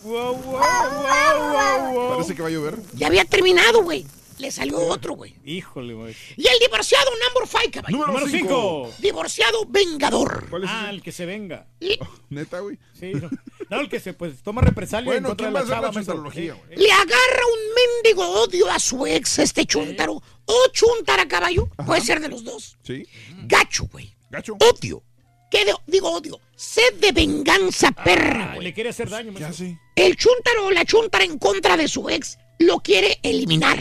Wow, 0.09 0.35
wow, 0.37 0.53
wow, 0.53 1.53
wow, 1.53 1.93
wow. 1.93 2.11
Parece 2.15 2.35
que 2.35 2.43
va 2.43 2.49
a 2.49 2.51
llover. 2.51 2.77
Ya 2.95 3.07
había 3.09 3.25
terminado, 3.25 3.83
güey. 3.83 4.07
Le 4.39 4.53
salió 4.53 4.79
otro, 4.79 5.15
güey. 5.15 5.35
Híjole, 5.45 5.95
maestro. 5.97 6.35
Y 6.37 6.47
el 6.47 6.59
divorciado 6.61 7.11
number 7.11 7.49
five, 7.49 7.71
caballo. 7.73 7.97
Número 7.97 8.13
Número 8.13 8.31
5. 8.31 8.89
5. 8.93 9.03
Divorciado 9.03 9.67
vengador. 9.67 10.47
¿Cuál 10.49 10.63
es 10.65 10.71
Ah, 10.73 10.83
ese? 10.85 10.91
el 10.95 11.03
que 11.03 11.11
se 11.13 11.27
venga. 11.27 11.67
Neta, 12.31 12.61
güey. 12.61 12.79
Sí, 12.99 13.13
no. 13.15 13.29
No, 13.69 13.81
el 13.81 13.89
que 13.91 13.99
se 14.01 14.15
pues 14.15 14.41
toma 14.43 14.63
represalia 14.63 15.15
en 15.17 15.25
contra 15.25 15.49
¿quién 15.49 15.53
de 15.55 15.61
la 15.61 15.67
chava, 15.67 15.93
la 15.93 16.23
güey? 16.31 16.47
le 16.77 16.93
agarra 16.93 17.43
un 17.53 17.75
mendigo 18.05 18.27
odio 18.43 18.71
a 18.71 18.79
su 18.79 19.07
ex, 19.07 19.41
este 19.41 19.67
chúntaro. 19.67 20.23
O 20.47 20.55
chuntara, 20.73 21.27
caballo. 21.27 21.69
Puede 21.85 22.01
ser 22.01 22.21
de 22.21 22.29
los 22.29 22.45
dos. 22.45 22.79
¿Sí? 22.85 23.07
Gacho, 23.45 23.87
güey. 23.91 24.15
¿Gacho? 24.31 24.55
Odio. 24.55 25.03
¿Qué 25.51 25.65
de- 25.65 25.75
digo 25.87 26.11
odio? 26.11 26.41
Sed 26.57 26.95
de 27.01 27.13
venganza, 27.13 27.91
perra, 27.93 28.51
Ah, 28.51 28.55
güey. 28.57 28.67
le 28.69 28.75
quiere 28.75 28.91
hacer 28.91 29.09
daño, 29.09 29.33
¿Qué 29.33 29.41
maestro. 29.41 29.67
hace? 29.67 29.79
El 29.97 30.17
chúntaro 30.17 30.67
o 30.67 30.71
la 30.71 30.85
chuntara 30.85 31.25
en 31.25 31.39
contra 31.39 31.77
de 31.77 31.89
su 31.89 32.09
ex 32.11 32.39
lo 32.59 32.81
quiere 32.81 33.19
eliminar. 33.23 33.79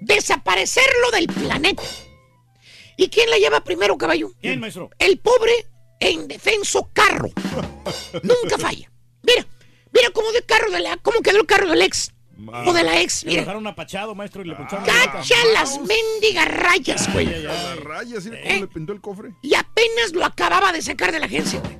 Desaparecerlo 0.00 1.10
del 1.12 1.26
planeta. 1.26 1.82
¿Y 2.96 3.08
quién 3.08 3.30
la 3.30 3.38
lleva 3.38 3.64
primero, 3.64 3.96
caballo? 3.96 4.32
¿Quién, 4.40 4.60
maestro? 4.60 4.90
El 4.98 5.18
pobre 5.18 5.52
e 5.98 6.10
indefenso 6.10 6.90
carro. 6.92 7.30
Nunca 8.22 8.58
falla. 8.58 8.90
Mira, 9.22 9.46
mira 9.92 10.10
cómo, 10.10 10.30
de 10.32 10.42
carro 10.42 10.70
de 10.70 10.80
la, 10.80 10.96
cómo 10.98 11.20
quedó 11.20 11.38
el 11.40 11.46
carro 11.46 11.68
del 11.70 11.82
ex. 11.82 12.12
O 12.66 12.72
de 12.72 12.82
la 12.82 13.00
ex, 13.00 13.22
Le 13.24 13.30
mira. 13.30 13.42
dejaron 13.42 13.66
apachado, 13.66 14.14
maestro, 14.14 14.42
y 14.42 14.46
le 14.46 14.54
boca. 14.54 14.82
Cacha 14.84 15.34
las 15.54 15.78
mendigas 15.80 16.48
rayas, 16.48 17.12
güey. 17.12 17.28
Ay, 17.28 17.46
ay, 17.46 17.56
ay. 17.72 17.78
raya, 17.80 18.20
¿sí? 18.20 18.30
¿Eh? 18.32 18.42
¿Cómo 18.48 18.60
le 18.60 18.66
pintó 18.68 18.92
el 18.92 19.00
cofre? 19.00 19.34
Y 19.42 19.54
apenas 19.54 20.12
lo 20.12 20.24
acababa 20.24 20.72
de 20.72 20.82
sacar 20.82 21.12
de 21.12 21.20
la 21.20 21.26
agencia, 21.26 21.60
güey. 21.60 21.78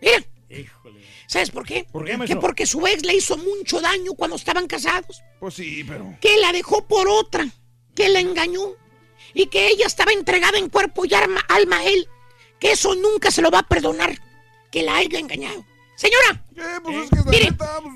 Mira, 0.00 0.24
Híjole. 0.50 1.00
¿sabes 1.26 1.50
por 1.50 1.64
qué? 1.64 1.86
¿Por 1.90 2.04
qué, 2.04 2.18
Que 2.26 2.36
porque 2.36 2.66
su 2.66 2.86
ex 2.86 3.04
le 3.06 3.14
hizo 3.14 3.36
mucho 3.38 3.80
daño 3.80 4.12
cuando 4.14 4.36
estaban 4.36 4.66
casados. 4.66 5.22
Pues 5.40 5.54
sí, 5.54 5.84
pero... 5.84 6.14
que 6.20 6.36
la 6.38 6.52
dejó 6.52 6.86
por 6.86 7.08
otra, 7.08 7.46
que 7.94 8.08
la 8.08 8.20
engañó 8.20 8.74
y 9.32 9.46
que 9.46 9.68
ella 9.68 9.86
estaba 9.86 10.12
entregada 10.12 10.58
en 10.58 10.68
cuerpo 10.68 11.04
y 11.06 11.14
alma, 11.14 11.40
alma 11.48 11.78
a 11.78 11.84
él, 11.86 12.06
que 12.60 12.72
eso 12.72 12.94
nunca 12.94 13.30
se 13.30 13.40
lo 13.40 13.50
va 13.50 13.60
a 13.60 13.68
perdonar, 13.68 14.18
que 14.70 14.82
la 14.82 14.96
haya 14.96 15.18
engañado. 15.18 15.64
Señora. 16.02 16.44
Pues 16.82 17.08
Mire, 17.26 17.48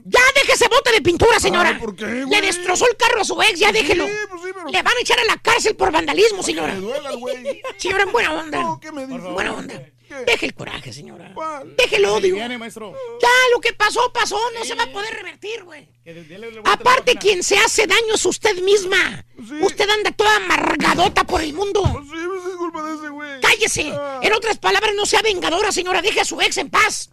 ya 0.04 0.20
deje 0.36 0.52
ese 0.52 0.68
bote 0.68 0.92
de 0.92 1.00
pintura, 1.02 1.40
señora. 1.40 1.70
Ay, 1.70 1.80
¿por 1.80 1.96
qué, 1.96 2.04
güey? 2.24 2.28
Le 2.40 2.46
destrozó 2.46 2.86
el 2.88 2.96
carro 2.96 3.20
a 3.20 3.24
su 3.24 3.40
ex, 3.42 3.58
ya 3.58 3.70
Pues 3.70 3.80
sí, 3.80 3.86
déjelo. 3.88 4.04
pues 4.30 4.42
sí, 4.44 4.50
pero- 4.54 4.68
Le 4.70 4.82
van 4.82 4.96
a 4.96 5.00
echar 5.00 5.18
a 5.18 5.24
la 5.24 5.36
cárcel 5.38 5.74
por 5.74 5.90
vandalismo, 5.90 6.40
señora. 6.44 6.72
Me 6.74 6.80
duela, 6.80 7.10
güey. 7.14 7.62
Señora, 7.78 8.04
en 8.04 8.12
buena 8.12 8.32
onda. 8.32 8.60
No, 8.62 8.78
¿qué 8.80 8.92
me 8.92 9.06
dice? 9.08 9.18
Buena 9.28 9.54
onda. 9.54 9.82
Deje 10.24 10.46
el 10.46 10.54
coraje, 10.54 10.92
señora. 10.92 11.32
¿Cuál? 11.34 11.74
Deje 11.76 11.96
el 11.96 12.04
odio. 12.04 12.36
Viene, 12.36 12.56
maestro. 12.58 12.94
Ya, 13.20 13.28
lo 13.52 13.60
que 13.60 13.72
pasó, 13.72 14.12
pasó. 14.12 14.38
No 14.56 14.64
se 14.64 14.76
va 14.76 14.84
a 14.84 14.92
poder 14.92 15.12
revertir, 15.12 15.64
güey. 15.64 15.88
Que 16.04 16.62
Aparte, 16.64 17.16
quien 17.16 17.42
se 17.42 17.58
hace 17.58 17.88
daño 17.88 18.14
es 18.14 18.24
usted 18.24 18.54
misma. 18.62 19.24
Usted 19.62 19.90
anda 19.90 20.12
toda 20.12 20.36
amargadota 20.36 21.24
por 21.24 21.40
el 21.40 21.52
mundo. 21.54 21.82
Sí, 22.04 22.08
pues 22.24 22.44
es 22.52 22.56
culpa 22.56 22.84
de 22.84 22.94
ese 22.94 23.08
güey. 23.08 23.40
¡Cállese! 23.40 23.92
En 24.22 24.32
otras 24.32 24.58
palabras, 24.58 24.92
no 24.94 25.06
sea 25.06 25.22
vengadora, 25.22 25.72
señora. 25.72 26.00
Deje 26.00 26.20
a 26.20 26.24
su 26.24 26.40
ex 26.40 26.56
en 26.58 26.70
paz. 26.70 27.10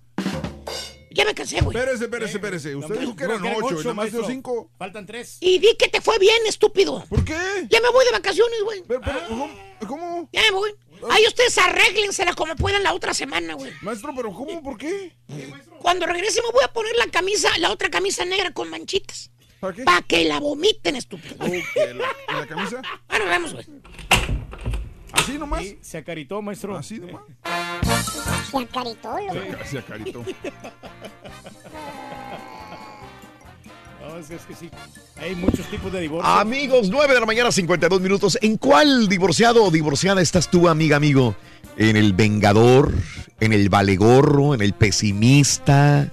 Ya 1.14 1.26
me 1.26 1.34
cansé, 1.36 1.62
güey. 1.62 1.78
Espérese, 1.78 2.06
espérese, 2.06 2.36
espérese. 2.38 2.76
Usted 2.76 3.00
dijo 3.00 3.16
que 3.16 3.24
eran 3.24 3.42
ocho 3.62 3.76
y 3.76 3.84
nada 3.84 3.94
más 3.94 4.12
dio 4.12 4.26
cinco. 4.26 4.72
Faltan 4.78 5.06
tres. 5.06 5.38
Y 5.42 5.60
di 5.60 5.76
que 5.78 5.88
te 5.88 6.02
fue 6.02 6.18
bien, 6.20 6.38
estúpido. 6.48 7.06
¿Por 7.08 7.24
qué? 7.24 7.36
Ya 7.70 7.80
me 7.82 7.90
voy 7.90 8.06
de 8.06 8.12
vacaciones, 8.12 8.60
güey. 8.64 8.84
Pero, 8.88 9.02
pero, 9.02 9.20
¿cómo? 9.28 9.50
¿Cómo? 9.88 10.30
Ya 10.32 10.42
me 10.42 10.52
voy. 10.52 10.74
Ahí 11.10 11.26
ustedes 11.28 11.58
arréglensela 11.58 12.34
como 12.34 12.56
puedan 12.56 12.84
la 12.84 12.94
otra 12.94 13.14
semana, 13.14 13.54
güey. 13.56 13.72
Maestro, 13.82 14.14
pero 14.16 14.32
¿cómo? 14.34 14.64
¿Por 14.64 14.78
qué? 14.78 15.14
Cuando 15.80 16.06
regrese 16.06 16.42
me 16.42 16.52
voy 16.52 16.64
a 16.64 16.72
poner 16.72 16.96
la 16.96 17.08
camisa, 17.08 17.50
la 17.60 17.72
otra 17.72 17.90
camisa 17.90 18.26
negra 18.26 18.52
con 18.52 18.70
manchitas. 18.70 19.30
¿Para 19.60 19.74
qué? 19.74 19.84
Para 19.84 20.02
que 20.02 20.24
la 20.26 20.40
vomiten, 20.40 20.96
estúpido. 20.96 21.36
¿la, 21.46 22.40
la 22.40 22.48
camisa? 22.48 22.82
Bueno, 23.08 23.26
vamos, 23.26 23.54
güey. 23.54 23.66
¿Así 25.14 25.38
nomás? 25.38 25.62
Sí, 25.62 25.80
se 25.82 25.98
acaritó, 26.00 26.42
maestro. 26.42 26.76
¿Así 26.76 27.00
nomás? 27.00 27.22
Se 28.52 28.58
acaritó, 28.58 29.18
loco. 29.34 29.64
Se 29.70 29.80
acaritó. 29.80 30.24
No, 34.06 34.18
es, 34.18 34.30
es 34.30 34.42
que 34.42 34.54
sí. 34.54 34.70
Hay 35.16 35.34
muchos 35.34 35.66
tipos 35.68 35.90
de 35.90 36.02
divorcio. 36.02 36.30
Amigos, 36.30 36.90
9 36.90 37.14
de 37.14 37.20
la 37.22 37.26
mañana, 37.26 37.54
52 37.54 38.02
minutos. 38.02 38.38
¿En 38.42 38.58
cuál 38.58 39.08
divorciado 39.08 39.64
o 39.64 39.72
divorciada 39.72 40.22
estás 40.22 40.52
tú, 40.52 40.68
amiga, 40.68 40.98
amigo? 40.98 41.38
¿En 41.78 41.96
el 41.96 42.12
vengador? 42.12 42.92
¿En 43.40 43.54
el 43.54 43.70
valegorro? 43.70 44.54
¿En 44.54 44.62
el 44.62 44.74
pesimista? 44.74 46.12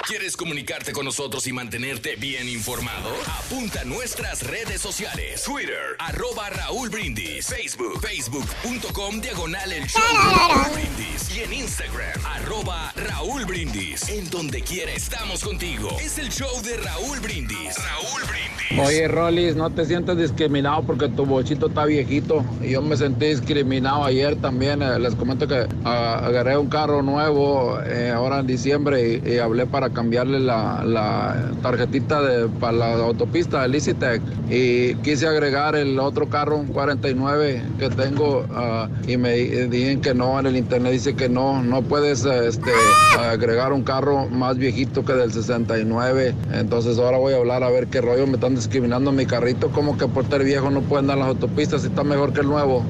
¿Quieres 0.07 0.39
comunicarte 0.39 0.93
con 0.93 1.05
nosotros 1.05 1.47
y 1.47 1.53
mantenerte 1.53 2.17
bien 2.17 2.49
informado? 2.49 3.11
Apunta 3.27 3.83
a 3.83 3.85
nuestras 3.85 4.43
redes 4.43 4.81
sociales. 4.81 5.43
Twitter, 5.43 5.97
arroba 5.99 6.49
Raúl 6.49 6.89
Brindis. 6.89 7.47
Facebook, 7.47 8.01
facebook.com, 8.01 9.21
diagonal 9.21 9.71
el 9.71 9.87
show 9.87 10.01
de 10.01 10.35
Raúl 10.35 10.73
Brindis. 10.73 11.37
Y 11.37 11.41
en 11.41 11.53
Instagram, 11.53 12.25
arroba 12.25 12.93
Raúl 12.97 13.45
Brindis. 13.45 14.09
En 14.09 14.31
donde 14.31 14.63
quiera 14.63 14.93
estamos 14.93 15.45
contigo. 15.45 15.91
Es 16.01 16.17
el 16.17 16.31
show 16.31 16.63
de 16.63 16.79
Raúl 16.79 17.21
Brindis. 17.21 17.77
Raúl 17.77 18.23
Brindis. 18.31 18.49
Oye, 18.87 19.09
Rolis, 19.09 19.57
no 19.57 19.71
te 19.71 19.85
sientas 19.85 20.17
discriminado 20.17 20.83
porque 20.83 21.09
tu 21.09 21.27
bochito 21.27 21.69
está 21.69 21.85
viejito. 21.85 22.45
Y 22.63 22.71
yo 22.71 22.83
me 22.83 22.97
sentí 22.97 23.27
discriminado 23.27 24.05
ayer 24.05 24.37
también. 24.37 24.83
Eh, 24.83 24.99
les 24.99 25.15
comento 25.15 25.47
que 25.47 25.67
ah, 25.85 26.23
agarré 26.25 26.57
un 26.57 26.69
carro 26.69 27.03
nuevo 27.03 27.79
eh, 27.83 28.11
ahora 28.11 28.41
en 28.41 28.47
diciembre 28.47 29.15
y, 29.15 29.18
y 29.25 29.39
hablé 29.39 29.67
para 29.67 29.91
cambiarle 29.91 30.41
la, 30.41 31.51
tarjetita 31.63 32.23
de, 32.23 32.49
para 32.49 32.73
la 32.73 32.95
autopista 32.95 33.63
del 33.63 33.73
Licitec. 33.73 34.21
Y 34.51 34.95
quise 34.97 35.27
agregar 35.27 35.77
el 35.77 35.99
otro 35.99 36.29
carro, 36.29 36.57
un 36.57 36.69
49 36.69 37.63
que 37.79 37.91
tengo, 37.91 38.47
ah, 38.55 38.89
y 39.07 39.17
me 39.17 39.33
di- 39.35 39.69
dijeron 39.69 40.01
que 40.01 40.15
no. 40.15 40.39
En 40.39 40.47
el 40.47 40.57
internet 40.57 40.93
dice 40.93 41.15
que 41.15 41.29
no, 41.29 41.63
no 41.63 41.83
puedes 41.83 42.25
eh, 42.25 42.47
este, 42.49 42.71
agregar 43.19 43.73
un 43.73 43.83
carro 43.83 44.27
más 44.29 44.57
viejito 44.57 45.05
que 45.05 45.13
del 45.15 45.33
69. 45.33 46.35
Entonces 46.53 46.99
ahora 46.99 47.19
voy 47.19 47.35
a 47.35 47.37
hablar 47.37 47.63
a 47.63 47.71
ver 47.71 47.87
qué 47.89 48.01
rollo 48.01 48.27
me 48.27 48.35
están 48.35 48.55
discriminando 48.55 49.13
mi 49.13 49.27
carrito. 49.27 49.69
Como 49.71 49.97
que 49.99 50.07
por 50.09 50.27
ser 50.29 50.45
viejo 50.45 50.71
no 50.71 50.81
pueden 50.83 51.07
dar 51.07 51.19
las 51.19 51.29
autopistas 51.29 51.83
si 51.83 51.89
está 51.89 52.05
mejor 52.05 52.33
que 52.33 52.41
el 52.41 52.47
nuevo. 52.49 52.85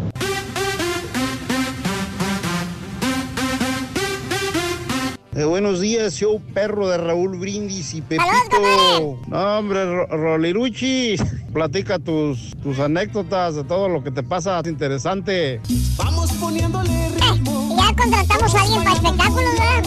Eh, 5.38 5.44
buenos 5.44 5.78
días, 5.80 6.14
show 6.16 6.42
perro 6.52 6.88
de 6.88 6.98
Raúl 6.98 7.38
Brindis 7.38 7.94
y 7.94 8.02
Pepito. 8.02 9.20
No, 9.28 9.58
hombre, 9.58 9.84
Ro- 9.84 10.08
Roliruchi, 10.08 11.14
platica 11.52 12.00
tus, 12.00 12.56
tus 12.60 12.80
anécdotas 12.80 13.54
de 13.54 13.62
todo 13.62 13.88
lo 13.88 14.02
que 14.02 14.10
te 14.10 14.24
pasa. 14.24 14.58
Es 14.58 14.66
interesante. 14.66 15.60
Vamos 15.96 16.32
poniéndole 16.32 17.10
ritmo. 17.10 17.76
Ya 17.78 17.94
contratamos 17.94 18.52
a 18.52 18.62
alguien 18.62 18.82
para 18.82 18.96
espectáculos, 18.96 19.52
¿verdad? 19.52 19.84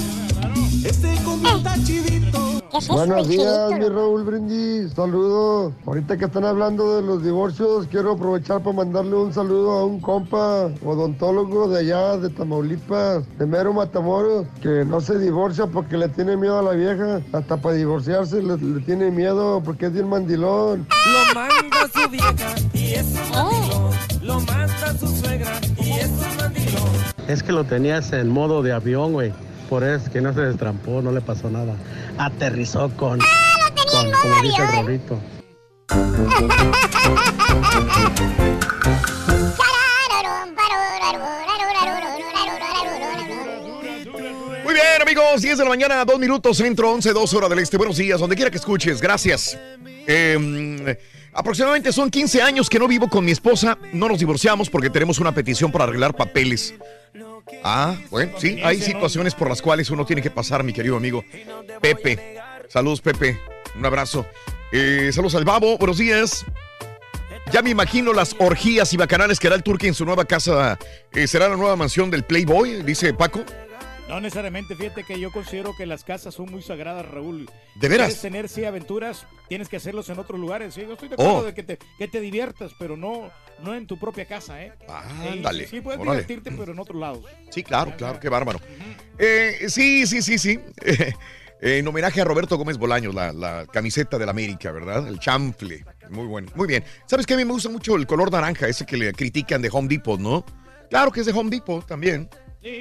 Este 0.86 1.16
combo 1.26 1.50
está 1.58 1.76
chidito. 1.84 2.61
¿Qué 2.72 2.78
es 2.78 2.84
eso, 2.86 2.94
Buenos 2.94 3.28
días, 3.28 3.72
mi 3.78 3.90
Raúl 3.90 4.24
Brindis. 4.24 4.94
Saludos. 4.94 5.74
Ahorita 5.86 6.16
que 6.18 6.26
están 6.26 6.46
hablando 6.46 6.96
de 6.96 7.02
los 7.02 7.22
divorcios, 7.22 7.86
quiero 7.92 8.14
aprovechar 8.14 8.64
para 8.64 8.78
mandarle 8.78 9.16
un 9.16 9.34
saludo 9.34 9.72
a 9.72 9.86
un 9.86 10.00
compa 10.00 10.70
odontólogo 10.86 11.68
de 11.68 11.80
allá, 11.80 12.16
de 12.16 12.30
Tamaulipas, 12.30 13.24
de 13.38 13.46
Mero 13.46 13.74
Matamoros, 13.74 14.48
que 14.62 14.86
no 14.86 15.02
se 15.02 15.20
divorcia 15.20 15.68
porque 15.68 15.98
le 15.98 16.08
tiene 16.10 16.38
miedo 16.38 16.60
a 16.60 16.62
la 16.62 16.72
vieja. 16.72 17.20
Hasta 17.34 17.58
para 17.58 17.76
divorciarse 17.76 18.42
le, 18.42 18.56
le 18.56 18.80
tiene 18.82 19.12
miedo 19.12 19.62
porque 19.66 19.88
es 19.88 19.94
bien 19.94 20.08
mandilón. 20.08 20.88
Lo 21.06 21.36
manda 21.36 21.90
su 21.94 22.10
vieja 22.10 22.56
y 22.74 22.94
es 22.94 23.06
un 23.06 23.32
mandilón. 23.36 23.92
Lo 24.22 24.40
manda 24.40 24.98
su 24.98 25.08
suegra 25.08 25.60
y 25.78 25.90
es 25.92 26.08
un 26.08 26.38
mandilón. 26.38 26.90
Es 27.28 27.44
que 27.44 27.52
lo 27.52 27.66
tenías 27.66 28.14
en 28.14 28.30
modo 28.30 28.64
de 28.64 28.72
avión, 28.72 29.12
güey. 29.12 29.34
Por 29.72 29.86
eso 29.86 30.04
es 30.08 30.10
que 30.10 30.20
no 30.20 30.34
se 30.34 30.42
destrampó, 30.42 31.02
no 31.02 31.14
le 31.14 31.22
pasó 31.22 31.50
nada. 31.50 31.74
Aterrizó 32.18 32.90
con, 32.98 33.20
con 33.20 34.12
como 34.22 34.42
dice 34.42 34.62
el 34.64 34.76
Rorrito. 34.76 35.18
Muy 44.66 44.74
bien, 44.74 45.02
amigos, 45.02 45.42
10 45.42 45.58
de 45.60 45.64
la 45.64 45.70
mañana, 45.70 46.04
2 46.04 46.20
minutos, 46.20 46.58
centro 46.58 46.92
11, 46.92 47.14
2 47.14 47.34
horas 47.34 47.50
del 47.50 47.60
este. 47.60 47.78
Buenos 47.78 47.96
días, 47.96 48.20
donde 48.20 48.36
quiera 48.36 48.52
que 48.52 48.58
escuches, 48.58 49.00
gracias. 49.00 49.58
Eh, 50.06 51.00
aproximadamente 51.32 51.94
son 51.94 52.12
15 52.12 52.42
años 52.42 52.70
que 52.70 52.78
no 52.78 52.90
vivo 52.90 53.08
con 53.08 53.24
mi 53.24 53.32
esposa. 53.32 53.78
No 53.94 54.10
nos 54.10 54.20
divorciamos 54.20 54.70
porque 54.70 54.90
tenemos 54.90 55.20
una 55.20 55.32
petición 55.32 55.72
para 55.72 55.86
arreglar 55.86 56.14
papeles. 56.14 56.74
Ah, 57.64 57.96
bueno, 58.10 58.34
sí, 58.38 58.60
hay 58.64 58.82
situaciones 58.82 59.36
por 59.36 59.50
las 59.50 59.62
cuales 59.62 59.90
uno 59.90 60.06
tiene 60.06 60.22
que 60.22 60.32
pasar, 60.32 60.64
mi 60.64 60.74
querido 60.74 60.98
amigo. 60.98 61.24
Pepe, 61.82 62.38
saludos, 62.68 63.02
Pepe, 63.02 63.40
un 63.76 63.86
abrazo. 63.86 64.26
Eh, 64.72 65.12
saludos 65.14 65.36
al 65.36 65.46
Babo, 65.46 65.78
buenos 65.78 65.98
días. 65.98 66.46
Ya 67.52 67.62
me 67.62 67.70
imagino 67.70 68.14
las 68.14 68.36
orgías 68.40 68.94
y 68.94 68.98
bacanales 68.98 69.40
que 69.40 69.48
hará 69.48 69.56
el 69.56 69.64
Turque 69.64 69.88
en 69.88 69.94
su 69.94 70.06
nueva 70.06 70.26
casa. 70.26 70.80
Eh, 71.12 71.28
¿Será 71.28 71.50
la 71.50 71.58
nueva 71.58 71.76
mansión 71.76 72.10
del 72.10 72.24
Playboy? 72.24 72.84
Dice 72.84 73.14
Paco. 73.14 73.44
No 74.12 74.20
necesariamente, 74.20 74.76
fíjate 74.76 75.06
que 75.06 75.18
yo 75.18 75.32
considero 75.32 75.74
que 75.74 75.86
las 75.86 76.04
casas 76.04 76.34
son 76.36 76.52
muy 76.52 76.62
sagradas, 76.62 77.06
Raúl. 77.08 77.50
¿De 77.76 77.88
veras? 77.88 78.08
Quieres 78.08 78.22
tener, 78.22 78.50
sí, 78.50 78.66
aventuras, 78.66 79.26
tienes 79.48 79.70
que 79.70 79.78
hacerlos 79.78 80.10
en 80.10 80.20
otros 80.20 80.38
lugares, 80.38 80.74
sí. 80.74 80.82
Yo 80.82 80.94
estoy 80.94 81.08
de 81.08 81.14
acuerdo 81.16 81.38
Oh. 81.38 81.44
de 81.44 81.54
que 81.54 81.64
te, 81.64 81.80
que 81.98 82.10
te 82.10 82.20
diviertas, 82.20 82.74
pero 82.78 82.98
no, 82.98 83.32
no 83.64 83.74
en 83.74 83.88
tu 83.88 83.98
propia 83.98 84.26
casa, 84.26 84.62
¿eh? 84.62 84.74
Ándale, 84.90 85.66
Sí, 85.66 85.80
puedes 85.80 86.02
órale. 86.02 86.24
divertirte, 86.24 86.52
pero 86.52 86.74
en 86.74 86.80
otros 86.80 87.00
lados. 87.00 87.24
Sí, 87.52 87.64
claro, 87.64 87.94
claro, 87.98 88.20
qué 88.20 88.28
bárbaro. 88.28 88.60
Eh, 89.18 89.66
sí, 89.70 90.06
sí, 90.06 90.22
sí, 90.22 90.38
sí. 90.38 90.60
Eh, 91.64 91.78
en 91.78 91.88
homenaje 91.88 92.20
a 92.20 92.24
Roberto 92.26 92.58
Gómez 92.58 92.80
Bolaños, 92.80 93.14
la, 93.14 93.32
la 93.32 93.68
camiseta 93.68 94.18
del 94.18 94.28
América, 94.30 94.72
¿verdad? 94.72 95.08
El 95.08 95.20
chamfle. 95.20 95.86
Muy 96.10 96.26
bueno. 96.26 96.50
Muy 96.56 96.68
bien. 96.68 96.84
¿Sabes 97.06 97.28
qué? 97.28 97.36
A 97.36 97.38
mí 97.38 97.46
me 97.46 97.52
gusta 97.52 97.70
mucho 97.70 97.96
el 97.98 98.08
color 98.08 98.32
naranja, 98.32 98.68
ese 98.68 98.84
que 98.84 98.98
le 98.98 99.14
critican 99.14 99.62
de 99.62 99.70
Home 99.72 99.88
Depot, 99.88 100.20
¿no? 100.20 100.44
Claro 100.90 101.12
que 101.12 101.20
es 101.20 101.28
de 101.28 101.32
Home 101.34 101.52
Depot 101.52 101.86
también. 101.86 102.28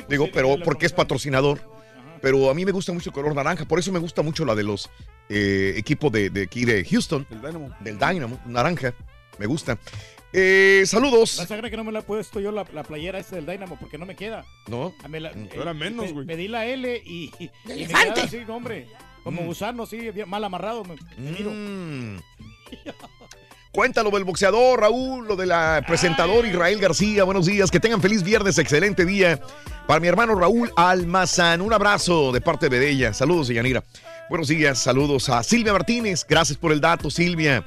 Digo, 0.09 0.29
pero 0.33 0.57
la 0.57 0.65
porque 0.65 0.87
es 0.87 0.93
patrocinador. 0.93 1.61
Pero 2.23 2.51
a 2.51 2.55
mí 2.55 2.65
me 2.67 2.73
gusta 2.73 2.93
mucho 2.93 3.09
el 3.11 3.15
color 3.15 3.35
naranja. 3.35 3.65
Por 3.65 3.79
eso 3.79 3.91
me 3.93 3.99
gusta 3.99 4.21
mucho 4.23 4.45
la 4.45 4.55
de 4.55 4.63
los 4.63 4.91
eh, 5.31 5.73
equipos 5.77 6.13
de, 6.13 6.29
de 6.29 6.43
aquí 6.43 6.65
de 6.67 6.85
Houston. 6.85 7.27
El 7.31 7.41
Dynamo. 7.41 7.71
Del 7.81 7.99
Dynamo, 7.99 8.39
naranja. 8.45 8.93
Me 9.39 9.47
gusta. 9.47 9.79
Eh, 10.33 10.83
saludos. 10.87 11.39
Vas 11.39 11.51
a 11.51 11.57
creer 11.57 11.71
que 11.71 11.77
no 11.79 11.85
me 11.85 11.93
la 11.93 12.01
he 12.01 12.03
puesto 12.03 12.39
yo 12.41 12.53
la, 12.53 12.67
la 12.75 12.83
playera 12.85 13.19
esta 13.19 13.37
del 13.37 13.47
Dynamo 13.47 13.77
porque 13.81 13.97
no 13.97 14.05
me 14.05 14.17
queda. 14.17 14.45
¿No? 14.69 14.95
Ah, 15.03 15.09
me 15.09 15.19
la- 15.19 15.33
Era 15.53 15.73
menos, 15.73 16.07
me- 16.07 16.13
güey. 16.13 16.27
Me 16.27 16.37
di 16.37 16.47
la 16.49 16.67
L 16.67 17.03
y. 17.07 17.33
y 17.39 17.51
elefante. 17.73 18.21
así, 18.21 18.39
hombre. 18.49 18.87
Como 19.25 19.43
Mm. 19.43 19.47
gusano, 19.47 19.87
sí, 19.87 20.11
bien 20.11 20.29
mal 20.29 20.45
amarrado. 20.45 20.85
Me, 20.85 20.97
me 21.17 21.33
miro. 21.33 21.51
Cuéntalo 23.73 24.11
del 24.11 24.25
boxeador, 24.25 24.81
Raúl, 24.81 25.29
lo 25.29 25.37
del 25.37 25.53
presentador 25.87 26.45
Israel 26.45 26.81
García. 26.81 27.23
Buenos 27.23 27.47
días, 27.47 27.71
que 27.71 27.79
tengan 27.79 28.03
feliz 28.03 28.25
viernes, 28.25 28.59
excelente 28.59 29.05
día. 29.05 29.41
Para 29.87 30.01
mi 30.01 30.09
hermano 30.09 30.35
Raúl 30.35 30.73
Almazán, 30.77 31.61
un 31.61 31.73
abrazo 31.73 32.33
de 32.33 32.41
parte 32.41 32.69
de 32.69 32.91
ella. 32.91 33.15
Saludos, 33.15 33.47
Yanira. 33.47 33.85
Buenos 34.29 34.49
días, 34.49 34.77
saludos 34.81 35.29
a 35.29 35.45
Silvia 35.45 35.73
Martínez. 35.73 36.27
Gracias 36.29 36.59
por 36.59 36.73
el 36.73 36.81
dato, 36.81 37.11
Silvia. 37.11 37.63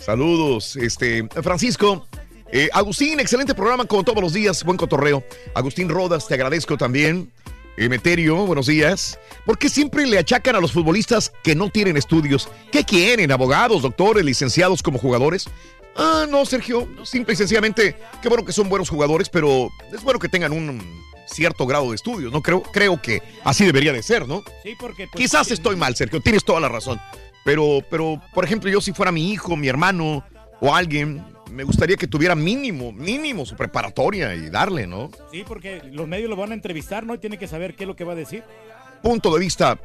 Saludos, 0.00 0.76
este, 0.76 1.28
Francisco. 1.42 2.06
Eh, 2.52 2.68
Agustín, 2.72 3.18
excelente 3.18 3.52
programa 3.52 3.84
como 3.86 4.04
todos 4.04 4.22
los 4.22 4.32
días, 4.32 4.62
buen 4.62 4.76
cotorreo. 4.76 5.24
Agustín 5.54 5.88
Rodas, 5.88 6.28
te 6.28 6.34
agradezco 6.34 6.76
también. 6.76 7.32
Emeterio, 7.80 8.44
buenos 8.44 8.66
días. 8.66 9.18
¿Por 9.46 9.56
qué 9.56 9.70
siempre 9.70 10.06
le 10.06 10.18
achacan 10.18 10.54
a 10.54 10.60
los 10.60 10.70
futbolistas 10.70 11.32
que 11.42 11.54
no 11.54 11.70
tienen 11.70 11.96
estudios? 11.96 12.46
¿Qué 12.70 12.84
quieren? 12.84 13.32
¿Abogados, 13.32 13.80
doctores, 13.80 14.22
licenciados 14.22 14.82
como 14.82 14.98
jugadores? 14.98 15.48
Ah, 15.96 16.26
no, 16.28 16.44
Sergio. 16.44 16.86
Simple 17.04 17.32
y 17.32 17.36
sencillamente, 17.38 17.96
qué 18.20 18.28
bueno 18.28 18.44
que 18.44 18.52
son 18.52 18.68
buenos 18.68 18.90
jugadores, 18.90 19.30
pero 19.30 19.70
es 19.94 20.02
bueno 20.02 20.18
que 20.18 20.28
tengan 20.28 20.52
un 20.52 20.82
cierto 21.26 21.66
grado 21.66 21.88
de 21.88 21.96
estudios, 21.96 22.30
¿no? 22.30 22.42
Creo, 22.42 22.62
creo 22.62 23.00
que 23.00 23.22
así 23.44 23.64
debería 23.64 23.94
de 23.94 24.02
ser, 24.02 24.28
¿no? 24.28 24.44
Sí, 24.62 24.74
porque. 24.78 25.06
pues, 25.10 25.24
Quizás 25.24 25.50
estoy 25.50 25.76
mal, 25.76 25.96
Sergio, 25.96 26.20
tienes 26.20 26.44
toda 26.44 26.60
la 26.60 26.68
razón. 26.68 27.00
Pero, 27.46 27.78
pero, 27.90 28.20
por 28.34 28.44
ejemplo, 28.44 28.68
yo 28.68 28.82
si 28.82 28.92
fuera 28.92 29.10
mi 29.10 29.32
hijo, 29.32 29.56
mi 29.56 29.68
hermano 29.68 30.22
o 30.60 30.74
alguien, 30.74 31.24
me 31.52 31.64
gustaría 31.64 31.96
que 31.96 32.06
tuviera 32.06 32.34
mínimo, 32.34 32.92
mínimo 32.92 33.44
su 33.44 33.56
preparatoria 33.56 34.34
y 34.34 34.50
darle, 34.50 34.86
¿no? 34.86 35.10
Sí, 35.30 35.44
porque 35.46 35.82
los 35.92 36.08
medios 36.08 36.30
lo 36.30 36.36
van 36.36 36.52
a 36.52 36.54
entrevistar, 36.54 37.04
¿no? 37.04 37.14
Y 37.14 37.18
tiene 37.18 37.38
que 37.38 37.46
saber 37.46 37.74
qué 37.74 37.84
es 37.84 37.88
lo 37.88 37.96
que 37.96 38.04
va 38.04 38.12
a 38.12 38.16
decir. 38.16 38.42
punto 39.02 39.32
de 39.32 39.40
vista 39.40 39.78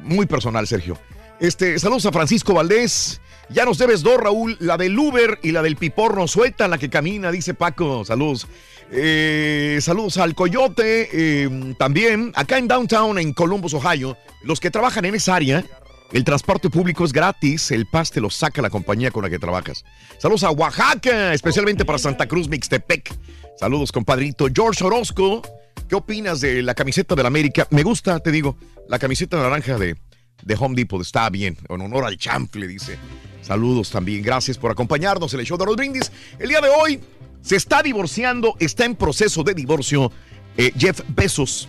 muy 0.00 0.26
personal, 0.26 0.66
Sergio. 0.66 0.98
Este, 1.40 1.78
saludos 1.78 2.06
a 2.06 2.12
Francisco 2.12 2.54
Valdés. 2.54 3.20
Ya 3.50 3.64
nos 3.64 3.76
debes 3.76 4.02
dos, 4.02 4.16
Raúl, 4.18 4.56
la 4.60 4.76
del 4.76 4.98
Uber 4.98 5.38
y 5.42 5.52
la 5.52 5.62
del 5.62 5.76
Piporno. 5.76 6.26
Suelta 6.26 6.68
la 6.68 6.78
que 6.78 6.88
camina, 6.88 7.30
dice 7.30 7.54
Paco. 7.54 8.04
Saludos. 8.04 8.46
Eh, 8.90 9.78
saludos 9.80 10.16
al 10.18 10.34
Coyote. 10.34 11.08
eh, 11.12 11.74
también, 11.78 12.32
acá 12.36 12.58
en 12.58 12.68
Downtown, 12.68 13.18
en 13.18 13.32
Columbus, 13.34 13.74
Ohio, 13.74 14.16
los 14.42 14.60
que 14.60 14.70
trabajan 14.70 15.04
en 15.04 15.14
esa 15.16 15.34
área, 15.34 15.64
el 16.12 16.24
transporte 16.24 16.70
público 16.70 17.04
es 17.04 17.12
gratis. 17.12 17.70
El 17.70 17.86
PAS 17.86 18.10
te 18.10 18.20
lo 18.20 18.30
saca 18.30 18.62
la 18.62 18.70
compañía 18.70 19.10
con 19.10 19.22
la 19.22 19.30
que 19.30 19.38
trabajas. 19.38 19.84
Saludos 20.18 20.44
a 20.44 20.50
Oaxaca, 20.50 21.32
especialmente 21.32 21.84
para 21.84 21.98
Santa 21.98 22.26
Cruz, 22.26 22.48
Mixtepec. 22.48 23.12
Saludos, 23.58 23.92
compadrito. 23.92 24.46
George 24.54 24.84
Orozco. 24.84 25.42
¿Qué 25.88 25.94
opinas 25.94 26.40
de 26.40 26.62
la 26.62 26.74
camiseta 26.74 27.14
del 27.14 27.26
América? 27.26 27.66
Me 27.70 27.82
gusta, 27.82 28.18
te 28.20 28.30
digo, 28.30 28.56
la 28.88 28.98
camiseta 28.98 29.36
naranja 29.36 29.76
de, 29.76 29.96
de 30.42 30.56
Home 30.58 30.74
Depot 30.76 31.00
está 31.00 31.28
bien, 31.30 31.58
en 31.68 31.80
honor 31.80 32.04
al 32.04 32.16
chanfle, 32.16 32.66
dice. 32.66 32.98
Saludos 33.42 33.90
también, 33.90 34.22
gracias 34.22 34.56
por 34.56 34.70
acompañarnos 34.70 35.34
en 35.34 35.40
el 35.40 35.46
show 35.46 35.58
de 35.58 35.66
los 35.66 35.76
brindis. 35.76 36.10
El 36.38 36.48
día 36.48 36.60
de 36.62 36.70
hoy 36.70 37.00
se 37.42 37.56
está 37.56 37.82
divorciando, 37.82 38.56
está 38.58 38.86
en 38.86 38.96
proceso 38.96 39.42
de 39.42 39.52
divorcio 39.52 40.10
eh, 40.56 40.72
Jeff 40.78 41.02
Bezos. 41.08 41.68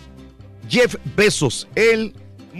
Jeff 0.68 0.96
Bezos, 1.14 1.68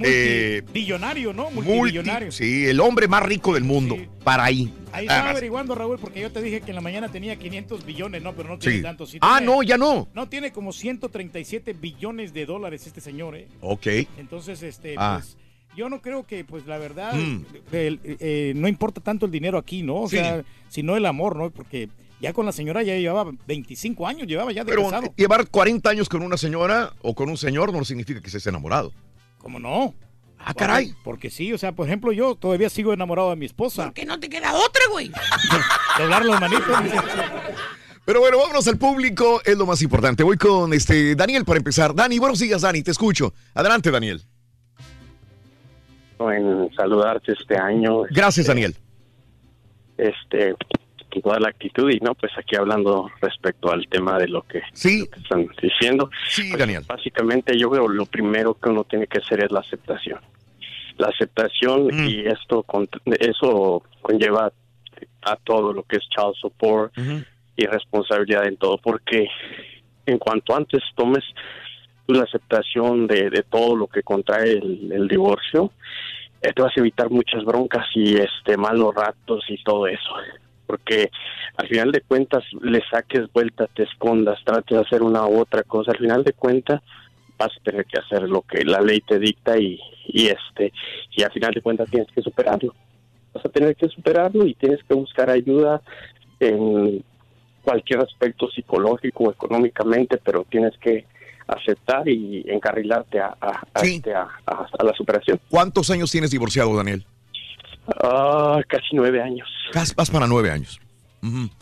el 0.04 0.12
eh, 0.12 0.62
Multibillonario, 0.62 1.32
¿no? 1.32 1.50
multi- 1.50 1.68
Multibillonario. 1.70 2.32
sí, 2.32 2.66
el 2.66 2.80
hombre 2.80 3.08
más 3.08 3.22
rico 3.22 3.54
del 3.54 3.64
mundo. 3.64 3.96
Para 4.24 4.44
ahí. 4.44 4.72
Ahí 4.92 5.04
estaba 5.06 5.30
averiguando, 5.30 5.74
Raúl, 5.74 5.98
porque 5.98 6.20
yo 6.20 6.32
te 6.32 6.40
dije 6.42 6.60
que 6.62 6.70
en 6.70 6.74
la 6.76 6.80
mañana 6.80 7.08
tenía 7.10 7.36
500 7.36 7.84
billones, 7.84 8.22
no, 8.22 8.34
pero 8.34 8.48
no 8.48 8.58
tiene 8.58 8.78
Sí. 8.78 8.82
tanto. 8.82 9.06
sí 9.06 9.18
Ah, 9.20 9.36
tiene- 9.38 9.52
no, 9.52 9.62
ya 9.62 9.76
no. 9.78 10.08
No, 10.14 10.28
tiene 10.28 10.52
como 10.52 10.72
137 10.72 11.72
billones 11.74 12.32
de 12.32 12.46
dólares 12.46 12.86
este 12.86 13.00
señor, 13.00 13.36
¿eh? 13.36 13.48
Ok. 13.60 13.86
Entonces, 14.18 14.62
este, 14.62 14.94
Ah. 14.98 15.18
pues, 15.20 15.36
yo 15.76 15.88
no 15.88 16.00
creo 16.00 16.26
que, 16.26 16.44
pues, 16.44 16.66
la 16.66 16.78
verdad, 16.78 17.12
Mm. 17.14 17.44
el- 17.72 18.00
eh, 18.04 18.52
no 18.56 18.66
importa 18.68 19.00
tanto 19.00 19.26
el 19.26 19.32
dinero 19.32 19.58
aquí, 19.58 19.82
¿no? 19.82 20.02
O 20.02 20.08
Sí. 20.08 20.16
sea, 20.16 20.42
sino 20.68 20.96
el 20.96 21.04
amor, 21.06 21.36
¿no? 21.36 21.50
Porque 21.50 21.88
ya 22.20 22.32
con 22.32 22.46
la 22.46 22.52
señora 22.52 22.82
ya 22.82 22.96
llevaba 22.96 23.30
25 23.46 24.06
años, 24.08 24.26
llevaba 24.26 24.50
ya 24.52 24.64
de 24.64 24.70
Pero 24.70 24.84
casado. 24.84 25.12
llevar 25.16 25.46
40 25.48 25.90
años 25.90 26.08
con 26.08 26.22
una 26.22 26.38
señora 26.38 26.94
o 27.02 27.14
con 27.14 27.28
un 27.28 27.36
señor 27.36 27.72
no 27.72 27.84
significa 27.84 28.20
que 28.20 28.26
estés 28.28 28.46
enamorado. 28.46 28.92
¿Cómo 29.46 29.60
no? 29.60 29.94
Ah, 30.40 30.52
caray. 30.54 30.92
Porque 31.04 31.30
sí, 31.30 31.52
o 31.52 31.58
sea, 31.58 31.70
por 31.70 31.86
ejemplo, 31.86 32.10
yo 32.10 32.34
todavía 32.34 32.68
sigo 32.68 32.92
enamorado 32.92 33.30
de 33.30 33.36
mi 33.36 33.46
esposa. 33.46 33.92
Que 33.94 34.04
no 34.04 34.18
te 34.18 34.28
queda 34.28 34.52
otra, 34.56 34.82
güey. 34.90 35.08
Doblar 36.00 36.24
los 36.24 36.40
manitos. 36.40 36.66
Pero 38.04 38.18
bueno, 38.18 38.38
vámonos 38.38 38.66
al 38.66 38.76
público, 38.76 39.40
es 39.44 39.56
lo 39.56 39.64
más 39.64 39.80
importante. 39.82 40.24
Voy 40.24 40.36
con 40.36 40.72
este 40.72 41.14
Daniel 41.14 41.44
para 41.44 41.58
empezar. 41.58 41.94
Dani, 41.94 42.18
buenos 42.18 42.40
días, 42.40 42.62
Dani, 42.62 42.82
te 42.82 42.90
escucho. 42.90 43.34
Adelante, 43.54 43.92
Daniel. 43.92 44.20
en 46.18 46.68
saludarte 46.74 47.34
este 47.40 47.56
año. 47.56 48.02
Gracias, 48.10 48.38
Este, 48.48 48.50
Daniel. 48.50 48.76
Este, 49.96 50.56
toda 51.22 51.38
la 51.40 51.48
actitud 51.48 51.90
y 51.90 51.98
no, 52.00 52.14
pues 52.14 52.32
aquí 52.38 52.56
hablando 52.56 53.10
respecto 53.20 53.70
al 53.70 53.86
tema 53.88 54.18
de 54.18 54.28
lo 54.28 54.42
que, 54.42 54.62
lo 55.00 55.06
que 55.10 55.20
están 55.20 55.48
diciendo. 55.60 56.10
Sí, 56.28 56.48
Pues, 56.50 56.58
Daniel. 56.60 56.82
Básicamente 56.86 57.58
yo 57.58 57.70
creo 57.70 57.88
lo 57.88 58.06
primero 58.06 58.54
que 58.54 58.68
uno 58.68 58.84
tiene 58.84 59.06
que 59.06 59.18
hacer 59.18 59.44
es 59.44 59.50
la 59.50 59.60
aceptación. 59.60 60.20
La 60.98 61.08
aceptación 61.08 61.86
Mm. 61.88 62.08
y 62.08 62.26
esto 62.26 62.62
con- 62.62 62.88
eso 63.20 63.82
conlleva 64.02 64.50
a 65.22 65.36
todo 65.36 65.72
lo 65.72 65.82
que 65.82 65.96
es 65.96 66.02
child 66.08 66.34
support 66.40 66.92
y 67.56 67.66
responsabilidad 67.66 68.46
en 68.46 68.56
todo, 68.56 68.78
porque 68.78 69.28
en 70.06 70.18
cuanto 70.18 70.54
antes 70.54 70.82
tomes 70.94 71.24
la 72.06 72.22
aceptación 72.22 73.06
de, 73.08 73.28
de 73.30 73.42
todo 73.42 73.74
lo 73.76 73.88
que 73.88 74.02
contrae 74.02 74.52
el, 74.52 74.92
el 74.92 75.08
divorcio, 75.08 75.72
eh, 76.40 76.52
te 76.54 76.62
vas 76.62 76.72
a 76.76 76.80
evitar 76.80 77.10
muchas 77.10 77.44
broncas 77.44 77.84
y 77.94 78.16
este 78.16 78.56
malos 78.56 78.94
ratos 78.94 79.44
y 79.48 79.62
todo 79.64 79.86
eso. 79.88 80.10
Porque 80.66 81.10
al 81.56 81.68
final 81.68 81.92
de 81.92 82.00
cuentas 82.00 82.44
le 82.60 82.82
saques 82.90 83.32
vuelta, 83.32 83.66
te 83.68 83.84
escondas, 83.84 84.38
trates 84.44 84.76
de 84.76 84.82
hacer 84.84 85.02
una 85.02 85.26
u 85.26 85.38
otra 85.40 85.62
cosa, 85.62 85.92
al 85.92 85.98
final 85.98 86.24
de 86.24 86.32
cuentas 86.32 86.82
vas 87.38 87.50
a 87.54 87.62
tener 87.62 87.84
que 87.84 87.98
hacer 87.98 88.22
lo 88.28 88.42
que 88.42 88.64
la 88.64 88.80
ley 88.80 89.00
te 89.00 89.18
dicta 89.18 89.58
y, 89.58 89.78
y 90.06 90.26
este 90.28 90.72
y 91.16 91.22
al 91.22 91.30
final 91.32 91.52
de 91.52 91.60
cuentas 91.62 91.88
tienes 91.90 92.08
que 92.12 92.22
superarlo. 92.22 92.74
Vas 93.34 93.44
a 93.44 93.48
tener 93.50 93.76
que 93.76 93.88
superarlo 93.88 94.46
y 94.46 94.54
tienes 94.54 94.82
que 94.84 94.94
buscar 94.94 95.28
ayuda 95.30 95.82
en 96.40 97.04
cualquier 97.62 98.00
aspecto 98.00 98.48
psicológico 98.50 99.24
o 99.24 99.30
económicamente, 99.32 100.18
pero 100.24 100.46
tienes 100.48 100.72
que 100.78 101.04
aceptar 101.46 102.08
y 102.08 102.44
encarrilarte 102.48 103.20
a, 103.20 103.36
a- 103.40 103.62
este, 103.82 104.14
a- 104.14 104.28
a- 104.46 104.66
a 104.78 104.84
la 104.84 104.92
superación. 104.94 105.38
¿Cuántos 105.50 105.90
años 105.90 106.10
tienes 106.10 106.30
divorciado, 106.30 106.74
Daniel? 106.76 107.04
Ah, 108.02 108.60
casi 108.68 108.88
nueve 108.94 109.20
años. 109.22 109.48
Vas, 109.74 109.94
vas 109.94 110.10
para 110.10 110.26
nueve 110.26 110.50
años. 110.50 110.80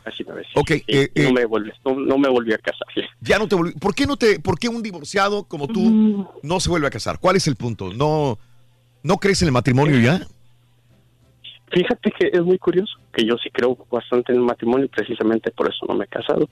Casi 0.03 0.25
nueve. 0.25 0.43
sí. 0.45 0.53
Ok, 0.61 0.71
Sí, 0.71 0.83
eh, 0.89 1.11
no, 1.17 1.23
eh, 1.29 1.33
me 1.33 1.45
volví, 1.47 1.71
no, 1.85 1.95
no 1.95 2.19
me 2.19 2.29
volví 2.29 2.53
a 2.53 2.59
casar. 2.59 2.87
Ya 3.21 3.39
no 3.39 3.49
te 3.49 3.57
volví- 3.57 3.79
¿Por 3.79 3.95
qué 3.95 4.07
no 4.07 4.17
te, 4.17 4.39
por 4.39 4.59
qué 4.59 4.69
un 4.69 4.83
divorciado 4.83 5.45
como 5.45 5.69
tú 5.69 6.29
no 6.43 6.61
se 6.61 6.69
vuelve 6.69 6.87
a 6.87 6.91
casar? 6.91 7.19
¿Cuál 7.19 7.37
es 7.37 7.47
el 7.47 7.57
punto? 7.57 7.93
¿No, 7.95 8.39
no 9.03 9.17
crees 9.17 9.41
en 9.43 9.49
el 9.49 9.53
matrimonio 9.53 9.99
ya? 9.99 10.21
Fíjate 11.73 12.13
que 12.13 12.31
es 12.33 12.43
muy 12.43 12.59
curioso, 12.59 12.93
que 13.13 13.25
yo 13.25 13.37
sí 13.39 13.49
creo 13.51 13.77
bastante 13.91 14.33
en 14.33 14.39
el 14.39 14.45
matrimonio 14.45 14.85
y 14.85 14.89
precisamente 14.89 15.51
por 15.51 15.69
eso 15.69 15.87
no 15.89 15.95
me 15.95 16.05
he 16.05 16.09
casado, 16.09 16.49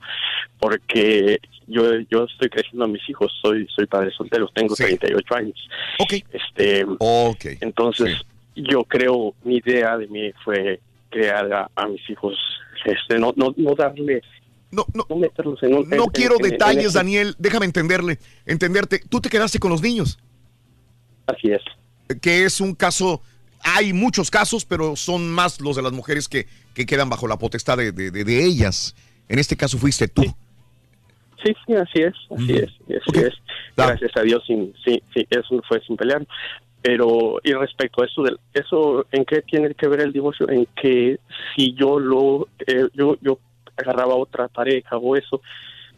porque 0.59 1.39
yo 1.67 1.83
yo 2.09 2.25
estoy 2.25 2.49
creciendo 2.49 2.83
a 2.85 2.87
mis 2.87 3.07
hijos, 3.09 3.31
soy 3.41 3.65
soy 3.73 3.85
padre 3.85 4.11
soltero, 4.11 4.47
tengo 4.53 4.75
38 4.75 5.35
años. 5.35 5.69
Ok. 5.99 6.13
Este, 6.31 6.85
okay. 6.99 7.57
Entonces, 7.61 8.21
yo 8.55 8.83
creo, 8.83 9.33
mi 9.43 9.57
idea 9.57 9.97
de 9.97 10.07
mí 10.07 10.31
fue 10.43 10.79
crear 11.09 11.51
a, 11.53 11.69
a 11.75 11.87
mis 11.87 12.07
hijos, 12.09 12.35
este, 12.85 13.19
no, 13.19 13.33
no, 13.35 13.53
no 13.57 13.75
darle, 13.75 14.21
no, 14.71 14.85
no, 14.93 15.15
meterlos 15.15 15.61
en 15.63 15.75
un... 15.75 15.89
No 15.89 16.03
en- 16.05 16.09
quiero 16.11 16.35
en- 16.37 16.49
detalles, 16.51 16.85
ese- 16.85 16.97
Daniel. 16.97 17.35
Déjame 17.37 17.65
entenderle, 17.65 18.17
entenderte. 18.45 18.99
Tú 19.09 19.21
te 19.21 19.29
quedaste 19.29 19.59
con 19.59 19.69
los 19.71 19.81
niños. 19.81 20.17
Así 21.27 21.51
es. 21.51 21.61
Que 22.21 22.43
es 22.43 22.59
un 22.59 22.73
caso, 22.73 23.21
hay 23.61 23.93
muchos 23.93 24.29
casos, 24.31 24.65
pero 24.65 24.95
son 24.95 25.29
más 25.31 25.61
los 25.61 25.75
de 25.75 25.81
las 25.83 25.91
mujeres 25.91 26.27
que, 26.27 26.47
que 26.73 26.85
quedan 26.85 27.09
bajo 27.09 27.27
la 27.27 27.37
potestad 27.37 27.77
de, 27.77 27.91
de- 27.91 28.09
de- 28.11 28.23
de 28.23 28.43
ellas. 28.43 28.95
En 29.29 29.37
este 29.39 29.55
caso 29.55 29.77
fuiste 29.77 30.07
tú. 30.07 30.23
Sí, 31.43 31.53
sí, 31.67 31.73
así 31.75 32.01
es, 32.01 32.13
así 32.35 32.53
es, 32.53 32.69
así 33.07 33.19
es. 33.19 33.33
Gracias 33.75 34.11
a 34.15 34.21
Dios, 34.21 34.43
sin, 34.47 34.73
sí, 34.83 35.01
sí, 35.13 35.27
eso 35.29 35.61
fue 35.67 35.81
sin 35.85 35.95
pelear. 35.97 36.25
Pero, 36.83 37.39
y 37.43 37.53
respecto 37.53 38.03
a 38.03 38.05
eso, 38.05 38.21
del, 38.23 38.37
eso 38.53 39.05
¿en 39.11 39.23
qué 39.25 39.41
tiene 39.41 39.73
que 39.73 39.87
ver 39.87 40.01
el 40.01 40.11
divorcio? 40.13 40.49
En 40.49 40.67
que 40.79 41.17
si 41.55 41.73
yo 41.73 41.97
lo, 41.97 42.49
eh, 42.67 42.89
yo, 42.93 43.15
yo 43.21 43.39
agarraba 43.77 44.15
otra 44.15 44.49
pareja 44.49 44.97
o 44.97 45.15
eso, 45.15 45.41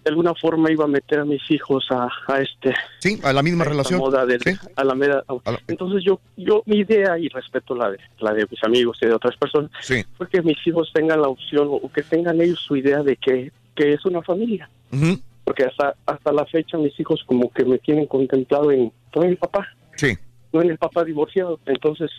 de 0.03 0.09
alguna 0.11 0.35
forma 0.35 0.72
iba 0.72 0.83
a 0.83 0.88
meter 0.88 1.19
a 1.22 1.25
mis 1.25 1.41
hijos 1.49 1.88
a, 1.89 2.07
a 2.27 2.39
este 2.39 2.72
Sí, 2.99 3.19
a 3.23 3.33
la 3.33 3.41
misma 3.41 3.64
esta 3.64 3.72
relación. 3.72 3.99
moda 3.99 4.23
del- 4.27 4.39
Sí. 4.41 4.51
a 4.75 4.83
la 4.83 4.93
meda- 4.93 5.23
entonces 5.67 6.03
yo 6.05 6.19
yo 6.38 6.61
mi 6.67 6.77
idea 6.77 7.17
y 7.17 7.27
respeto 7.30 7.73
la 7.73 7.89
de 7.89 7.97
la 8.19 8.31
de 8.33 8.45
mis 8.49 8.64
amigos 8.64 8.99
y 9.01 9.07
de 9.07 9.14
otras 9.15 9.35
personas 9.38 9.72
Sí. 9.81 10.03
fue 10.15 10.30
que 10.30 10.43
mis 10.43 10.57
hijos 10.67 10.91
tengan 10.93 11.23
la 11.23 11.27
opción 11.27 11.67
o 11.72 11.91
que 11.91 12.03
tengan 12.03 12.39
ellos 12.39 12.59
su 12.59 12.75
idea 12.75 13.01
de 13.01 13.15
que, 13.17 13.51
que 13.75 13.93
es 13.93 14.05
una 14.05 14.22
familia 14.22 14.69
Ujú. 14.93 15.19
porque 15.43 15.64
hasta 15.64 15.95
hasta 16.05 16.31
la 16.31 16.45
fecha 16.45 16.77
mis 16.77 16.97
hijos 16.99 17.23
como 17.25 17.49
que 17.51 17.65
me 17.65 17.80
tienen 17.80 18.05
contemplado 18.05 18.69
en 18.72 18.91
todo 19.11 19.25
mi 19.25 19.35
papá 19.35 19.67
Sí. 19.95 20.15
No 20.56 20.61
en 20.61 20.72
el 20.72 20.77
papá 20.77 21.03
divorciado. 21.03 21.59
Entonces, 21.66 22.09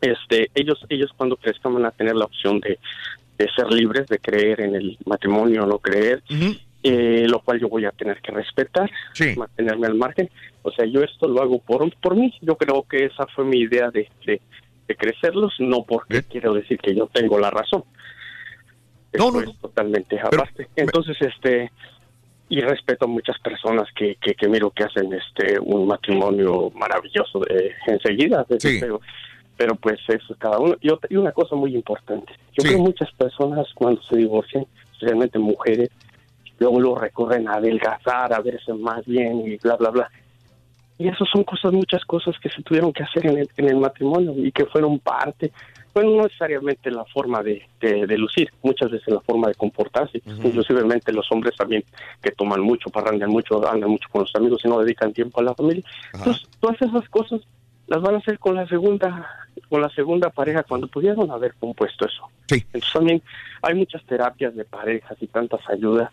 este, 0.00 0.50
ellos, 0.54 0.84
ellos 0.88 1.12
cuando 1.16 1.36
crezcan 1.36 1.74
van 1.74 1.86
a 1.86 1.92
tener 1.92 2.16
la 2.16 2.24
opción 2.24 2.58
de, 2.60 2.78
de 3.38 3.48
ser 3.54 3.72
libres, 3.72 4.08
de 4.08 4.18
creer 4.18 4.60
en 4.60 4.74
el 4.74 4.98
matrimonio 5.06 5.62
o 5.62 5.66
no 5.66 5.78
creer, 5.78 6.22
eh, 6.82 7.26
lo 7.28 7.38
cual 7.40 7.60
yo 7.60 7.68
voy 7.68 7.84
a 7.84 7.92
tener 7.92 8.20
que 8.20 8.32
respetar, 8.32 8.90
mantenerme 9.36 9.86
al 9.86 9.94
margen. 9.94 10.28
O 10.62 10.72
sea, 10.72 10.84
yo 10.86 11.02
esto 11.02 11.28
lo 11.28 11.40
hago 11.40 11.60
por, 11.60 11.88
por 12.00 12.16
mí. 12.16 12.34
Yo 12.42 12.56
creo 12.56 12.82
que 12.82 13.04
esa 13.04 13.26
fue 13.28 13.44
mi 13.44 13.60
idea 13.60 13.90
de, 13.92 14.08
de, 14.26 14.40
de 14.88 14.96
crecerlos, 14.96 15.54
no 15.60 15.84
porque 15.84 16.24
quiero 16.24 16.52
decir 16.52 16.78
que 16.78 16.94
yo 16.94 17.06
tengo 17.06 17.38
la 17.38 17.50
razón. 17.50 17.84
Esto 19.12 19.40
es 19.40 19.58
totalmente 19.60 20.18
aparte. 20.18 20.68
Entonces, 20.74 21.16
este, 21.20 21.70
y 22.48 22.60
respeto 22.60 23.06
a 23.06 23.08
muchas 23.08 23.38
personas 23.40 23.88
que, 23.96 24.16
que, 24.20 24.34
que 24.34 24.48
miro 24.48 24.70
que 24.70 24.84
hacen 24.84 25.12
este 25.12 25.58
un 25.60 25.86
matrimonio 25.86 26.70
maravilloso 26.74 27.40
de, 27.40 27.72
enseguida 27.86 28.44
de- 28.48 28.58
pero, 28.80 29.00
pero 29.56 29.74
pues 29.74 29.98
eso 30.08 30.32
es 30.32 30.38
cada 30.38 30.58
uno. 30.58 30.76
Y, 30.80 30.90
otra- 30.90 31.08
y 31.10 31.16
una 31.16 31.32
cosa 31.32 31.56
muy 31.56 31.74
importante 31.74 32.32
yo 32.56 32.62
creo 32.62 32.76
que 32.76 32.82
muchas 32.82 33.10
personas 33.12 33.66
cuando 33.74 34.00
se 34.02 34.16
divorcian 34.16 34.64
especialmente 34.92 35.38
mujeres 35.38 35.90
luego 36.58 36.80
lo 36.80 36.94
recurren 36.94 37.48
a 37.48 37.54
adelgazar 37.54 38.32
a 38.32 38.40
verse 38.40 38.72
más 38.72 39.04
bien 39.06 39.40
y 39.46 39.56
bla 39.56 39.76
bla 39.76 39.90
bla. 39.90 40.10
Y 40.98 41.08
eso 41.08 41.26
son 41.26 41.44
cosas 41.44 41.72
muchas 41.72 42.02
cosas 42.06 42.34
que 42.40 42.48
se 42.48 42.62
tuvieron 42.62 42.92
que 42.92 43.02
hacer 43.02 43.26
en 43.26 43.38
el, 43.38 43.50
en 43.58 43.68
el 43.68 43.76
matrimonio 43.76 44.32
y 44.36 44.50
que 44.52 44.64
fueron 44.66 44.98
parte 44.98 45.52
bueno 45.96 46.16
no 46.16 46.22
necesariamente 46.24 46.90
la 46.90 47.04
forma 47.06 47.42
de, 47.42 47.62
de, 47.80 48.06
de 48.06 48.18
lucir 48.18 48.50
muchas 48.62 48.90
veces 48.90 49.08
la 49.08 49.20
forma 49.20 49.48
de 49.48 49.54
comportarse. 49.54 50.20
Inclusivemente 50.44 51.10
los 51.12 51.30
hombres 51.32 51.56
también 51.56 51.82
que 52.22 52.30
toman 52.32 52.60
mucho 52.60 52.90
parrandan 52.90 53.30
mucho 53.30 53.66
andan 53.68 53.90
mucho 53.90 54.08
con 54.12 54.20
los 54.22 54.34
amigos 54.36 54.60
y 54.64 54.68
no 54.68 54.78
dedican 54.80 55.12
tiempo 55.12 55.40
a 55.40 55.44
la 55.44 55.54
familia. 55.54 55.82
Entonces 56.12 56.46
todas 56.60 56.80
esas 56.82 57.08
cosas 57.08 57.40
las 57.86 58.02
van 58.02 58.14
a 58.16 58.18
hacer 58.18 58.38
con 58.38 58.54
la 58.56 58.66
segunda 58.68 59.26
con 59.70 59.80
la 59.80 59.88
segunda 59.90 60.28
pareja 60.30 60.62
cuando 60.64 60.86
pudieron 60.86 61.30
haber 61.30 61.54
compuesto 61.54 62.04
eso. 62.06 62.28
Entonces 62.72 62.92
también 62.92 63.22
hay 63.62 63.74
muchas 63.74 64.04
terapias 64.04 64.54
de 64.54 64.64
parejas 64.66 65.16
y 65.20 65.26
tantas 65.28 65.60
ayudas 65.70 66.10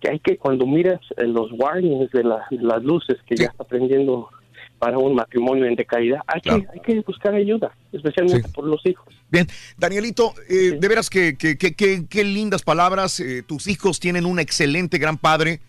que 0.00 0.08
hay 0.10 0.20
que 0.20 0.38
cuando 0.38 0.64
miras 0.66 1.00
los 1.18 1.50
warnings 1.52 2.10
de, 2.12 2.24
la- 2.24 2.46
de 2.50 2.62
las 2.62 2.82
luces 2.82 3.18
que 3.26 3.36
ya 3.36 3.46
está 3.46 3.64
prendiendo 3.64 4.30
para 4.78 4.98
un 4.98 5.14
matrimonio 5.14 5.64
en 5.66 5.74
decaída, 5.74 6.22
hay, 6.26 6.40
que, 6.40 6.50
hay 6.50 6.80
que 6.84 7.00
buscar 7.00 7.34
ayuda, 7.34 7.72
especialmente 7.92 8.48
por 8.50 8.64
los 8.64 8.84
hijos. 8.86 9.06
Bien, 9.30 9.46
Danielito, 9.76 10.34
eh, 10.48 10.76
de 10.80 10.88
veras 10.88 11.10
que, 11.10 11.36
que- 11.36 11.56
que- 11.58 11.74
que- 11.74 12.06
qué 12.08 12.24
lindas 12.24 12.62
palabras. 12.62 13.20
eh, 13.20 13.42
tus 13.46 13.66
hijos 13.66 13.98
tienen 14.00 14.24
un 14.24 14.38
excelente 14.38 14.98
gran 14.98 15.18
padre. 15.18 15.60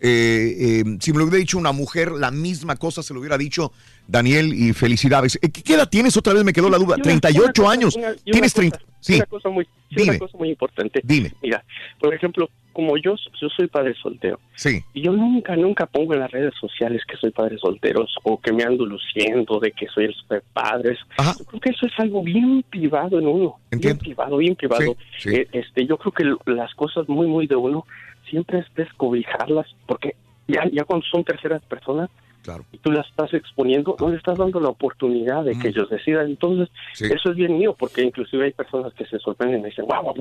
Eh, 0.00 0.82
eh, 0.84 0.84
si 1.00 1.12
me 1.12 1.18
lo 1.18 1.24
hubiera 1.24 1.38
dicho 1.38 1.58
una 1.58 1.72
mujer, 1.72 2.12
la 2.12 2.30
misma 2.30 2.76
cosa 2.76 3.02
se 3.02 3.12
lo 3.12 3.18
hubiera 3.20 3.36
dicho 3.36 3.72
Daniel 4.06 4.52
y 4.54 4.72
felicidades. 4.72 5.36
Eh, 5.42 5.50
¿Qué 5.50 5.62
qué 5.62 5.74
edad 5.74 5.88
tienes? 5.88 6.16
Otra 6.16 6.32
vez 6.32 6.44
me 6.44 6.52
quedó 6.52 6.70
la 6.70 6.78
duda. 6.78 6.94
Y 6.96 7.00
una- 7.00 7.02
38 7.02 7.62
una 7.62 7.70
años. 7.72 7.96
una- 7.96 8.08
y 8.10 8.12
una 8.12 8.22
tienes 8.32 8.52
cosa- 8.52 8.60
30. 8.68 8.78
Sí, 9.00 9.16
Una 9.16 9.26
cosa 9.26 9.48
muy, 9.48 9.64
sí, 9.64 9.70
Dime. 9.96 10.10
una 10.10 10.18
cosa 10.18 10.38
muy 10.38 10.50
importante. 10.50 11.00
Dime. 11.02 11.32
Mira, 11.42 11.64
por 11.98 12.14
ejemplo, 12.14 12.50
como 12.72 12.96
yo, 12.96 13.14
yo 13.40 13.48
soy 13.48 13.66
padre 13.66 13.94
soltero. 14.00 14.38
Sí. 14.54 14.82
Y 14.94 15.02
yo 15.02 15.12
nunca, 15.12 15.56
nunca 15.56 15.86
pongo 15.86 16.14
en 16.14 16.20
las 16.20 16.30
redes 16.30 16.54
sociales 16.60 17.02
que 17.06 17.16
soy 17.16 17.30
padre 17.30 17.58
soltero 17.58 18.06
o 18.22 18.40
que 18.40 18.52
me 18.52 18.62
ando 18.62 18.86
luciendo 18.86 19.58
de 19.58 19.72
que 19.72 19.86
soy 19.88 20.04
el 20.04 20.14
super 20.14 20.42
padre. 20.52 20.96
Yo 21.18 21.44
creo 21.46 21.60
que 21.60 21.70
eso 21.70 21.86
es 21.86 21.92
algo 21.98 22.22
bien 22.22 22.64
privado 22.68 23.18
en 23.18 23.26
uno. 23.26 23.56
Bien 23.70 23.98
privado, 23.98 24.36
bien 24.36 24.54
privado. 24.54 24.96
Sí, 25.18 25.30
sí. 25.30 25.36
Eh, 25.36 25.48
este, 25.52 25.86
yo 25.86 25.96
creo 25.98 26.12
que 26.12 26.52
las 26.52 26.74
cosas 26.74 27.08
muy, 27.08 27.26
muy 27.26 27.46
de 27.46 27.56
uno 27.56 27.86
siempre 28.28 28.60
es 28.60 28.66
descobijarlas 28.76 29.66
porque 29.86 30.14
ya, 30.46 30.64
ya 30.72 30.84
cuando 30.84 31.04
son 31.06 31.24
terceras 31.24 31.62
personas 31.62 32.10
Claro. 32.42 32.64
y 32.72 32.78
tú 32.78 32.90
las 32.90 33.06
estás 33.06 33.32
exponiendo, 33.34 33.96
no 34.00 34.08
le 34.08 34.16
estás 34.16 34.38
dando 34.38 34.60
la 34.60 34.70
oportunidad 34.70 35.44
de 35.44 35.58
que 35.58 35.68
ellos 35.68 35.90
decidan. 35.90 36.26
Entonces, 36.26 36.68
eso 36.98 37.30
es 37.30 37.36
bien 37.36 37.58
mío, 37.58 37.74
porque 37.78 38.02
inclusive 38.02 38.46
hay 38.46 38.52
personas 38.52 38.94
que 38.94 39.04
se 39.06 39.18
sorprenden 39.18 39.60
y 39.60 39.64
dicen, 39.64 39.84
wow, 39.86 40.14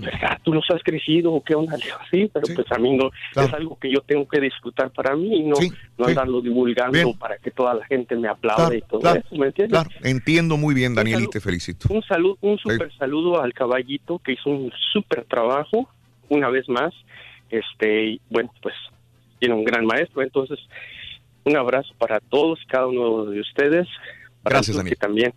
¿verdad? 0.00 0.38
Tú 0.42 0.54
los 0.54 0.64
has 0.70 0.82
crecido 0.82 1.32
o 1.32 1.42
qué 1.42 1.54
onda? 1.54 1.76
Le 1.76 1.84
digo, 1.84 1.98
sí, 2.10 2.30
pero 2.32 2.46
pues 2.54 2.66
a 2.72 2.78
mí 2.78 2.96
no, 2.96 3.10
es 3.42 3.52
algo 3.52 3.78
que 3.78 3.90
yo 3.90 4.00
tengo 4.00 4.26
que 4.26 4.40
disfrutar 4.40 4.90
para 4.90 5.14
mí 5.14 5.36
y 5.36 5.42
no, 5.42 5.56
no 5.98 6.06
andarlo 6.06 6.40
divulgando 6.40 6.92
Bien. 6.92 7.18
para 7.18 7.36
que 7.38 7.50
toda 7.50 7.74
la 7.74 7.84
gente 7.86 8.16
me 8.16 8.28
aplaude 8.28 8.54
Claro, 8.54 8.74
y 8.74 8.82
todo 8.82 9.14
eso, 9.14 9.36
¿me 9.36 9.46
entiendes? 9.46 9.78
claro. 9.78 9.90
Entiendo 10.02 10.56
muy 10.56 10.74
bien, 10.74 10.94
Daniel, 10.94 11.24
y 11.24 11.28
te 11.28 11.40
felicito. 11.40 11.88
Un 11.92 12.02
saludo, 12.02 12.38
un 12.40 12.58
super 12.58 12.92
saludo 12.96 13.42
al 13.42 13.52
caballito 13.52 14.18
que 14.18 14.32
hizo 14.32 14.50
un 14.50 14.72
super 14.92 15.24
trabajo 15.24 15.88
una 16.28 16.48
vez 16.48 16.68
más. 16.68 16.92
Este, 17.50 18.04
y 18.06 18.20
bueno, 18.30 18.50
pues 18.62 18.74
tiene 19.38 19.54
un 19.54 19.64
gran 19.64 19.84
maestro, 19.84 20.22
entonces 20.22 20.58
un 21.44 21.56
abrazo 21.56 21.94
para 21.98 22.20
todos, 22.20 22.58
cada 22.68 22.86
uno 22.86 23.26
de 23.26 23.40
ustedes. 23.40 23.86
Para 24.42 24.56
Gracias, 24.56 24.76
Daniel. 24.76 24.94
que 24.94 25.00
también. 25.00 25.34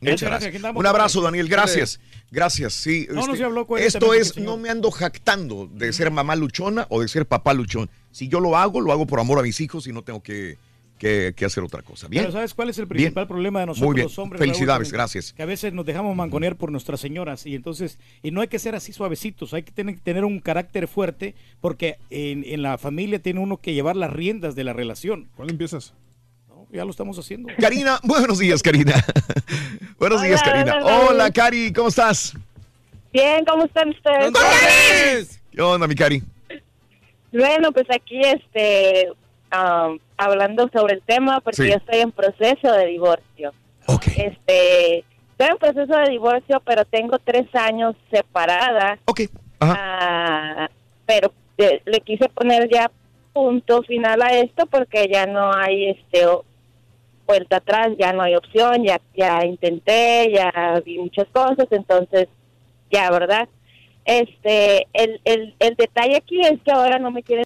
Muchas 0.00 0.22
gracias. 0.22 0.62
Un 0.74 0.86
abrazo, 0.86 1.20
Daniel. 1.20 1.48
Gracias. 1.48 2.00
Gracias. 2.30 2.74
Sí. 2.74 3.06
No, 3.10 3.26
no, 3.26 3.32
este, 3.32 3.44
habló 3.44 3.66
esto 3.78 4.14
es, 4.14 4.36
no 4.36 4.56
me 4.56 4.68
ando 4.68 4.90
jactando 4.90 5.68
de 5.72 5.92
ser 5.92 6.10
mamá 6.10 6.36
luchona 6.36 6.86
o 6.90 7.00
de 7.00 7.08
ser 7.08 7.26
papá 7.26 7.54
luchón. 7.54 7.90
Si 8.10 8.28
yo 8.28 8.40
lo 8.40 8.56
hago, 8.56 8.80
lo 8.80 8.92
hago 8.92 9.06
por 9.06 9.18
amor 9.20 9.38
a 9.38 9.42
mis 9.42 9.60
hijos 9.60 9.86
y 9.86 9.92
no 9.92 10.02
tengo 10.02 10.22
que, 10.22 10.58
que- 10.98 11.32
que 11.36 11.44
hacer 11.44 11.62
otra 11.64 11.82
cosa. 11.82 12.08
Bien. 12.08 12.24
Pero 12.24 12.32
¿sabes 12.32 12.52
cuál 12.54 12.68
es 12.70 12.78
el 12.78 12.86
Bien. 12.86 13.04
principal 13.04 13.26
problema 13.26 13.60
de 13.60 13.66
nosotros 13.66 13.86
Muy 13.88 13.94
bien. 13.94 14.04
los 14.06 14.18
hombres? 14.18 14.38
Felicidades, 14.40 14.88
Raúl? 14.88 14.92
gracias. 14.92 15.32
Que 15.32 15.42
a 15.42 15.46
veces 15.46 15.72
nos 15.72 15.86
dejamos 15.86 16.14
mangonear 16.16 16.56
por 16.56 16.70
nuestras 16.72 17.00
señoras 17.00 17.46
y 17.46 17.54
entonces, 17.54 17.98
y 18.22 18.30
no 18.30 18.40
hay 18.40 18.48
que 18.48 18.58
ser 18.58 18.74
así 18.74 18.92
suavecitos, 18.92 19.54
hay 19.54 19.62
que 19.62 19.72
tener, 19.72 19.98
tener 20.00 20.24
un 20.24 20.40
carácter 20.40 20.88
fuerte 20.88 21.34
porque 21.60 21.96
en, 22.10 22.44
en 22.46 22.62
la 22.62 22.76
familia 22.78 23.18
tiene 23.20 23.40
uno 23.40 23.56
que 23.58 23.74
llevar 23.74 23.96
las 23.96 24.12
riendas 24.12 24.54
de 24.54 24.64
la 24.64 24.72
relación. 24.72 25.28
¿Cuándo 25.36 25.52
empiezas? 25.52 25.94
ya 26.70 26.84
lo 26.84 26.90
estamos 26.90 27.18
haciendo. 27.18 27.48
Karina, 27.58 27.98
buenos 28.04 28.38
días, 28.38 28.62
Karina. 28.62 28.92
buenos 29.98 30.20
días, 30.22 30.42
Hola, 30.44 30.52
Karina. 30.52 30.76
hola. 30.84 31.00
Hola, 31.08 31.30
Cari, 31.30 31.72
¿cómo 31.72 31.88
estás? 31.88 32.34
Bien, 33.10 33.42
¿cómo 33.46 33.64
están 33.64 33.88
ustedes? 33.88 35.40
¿Qué 35.50 35.62
onda, 35.62 35.86
mi 35.86 35.94
Cari? 35.94 36.22
Bueno, 37.32 37.72
pues 37.72 37.86
aquí 37.90 38.20
este 38.20 39.08
am, 39.50 39.98
hablando 40.18 40.68
sobre 40.72 40.94
el 40.94 41.02
tema 41.02 41.40
porque 41.40 41.62
Sí. 41.62 41.68
yo 41.70 41.76
estoy 41.76 42.00
en 42.00 42.12
proceso 42.12 42.72
de 42.72 42.86
divorcio. 42.86 43.52
Este, 44.16 44.98
estoy 44.98 45.46
en 45.50 45.56
proceso 45.58 45.96
de 45.96 46.10
divorcio, 46.10 46.60
pero 46.64 46.84
tengo 46.84 47.18
tres 47.18 47.46
años 47.54 47.94
separada. 48.10 48.98
Ah, 49.60 50.68
pero 51.06 51.32
eh, 51.56 51.80
le 51.86 52.00
quise 52.00 52.28
poner 52.28 52.68
ya 52.70 52.90
punto 53.32 53.82
final 53.84 54.20
a 54.22 54.28
esto 54.38 54.66
porque 54.66 55.08
ya 55.10 55.26
no 55.26 55.52
hay 55.54 55.90
este 55.90 56.26
vuelta 57.26 57.56
atrás, 57.56 57.88
ya 57.98 58.12
no 58.12 58.22
hay 58.22 58.34
opción, 58.34 58.84
ya 58.84 59.00
ya 59.16 59.44
intenté, 59.44 60.32
ya 60.32 60.80
vi 60.84 60.98
muchas 60.98 61.26
cosas, 61.28 61.66
entonces 61.70 62.28
ya, 62.90 63.10
¿verdad? 63.10 63.48
Este, 64.04 64.86
el, 64.94 65.20
el, 65.24 65.54
el 65.58 65.74
detalle 65.74 66.16
aquí 66.16 66.40
es 66.40 66.60
que 66.62 66.70
ahora 66.72 66.98
no 66.98 67.10
me 67.10 67.22
quieren 67.22 67.44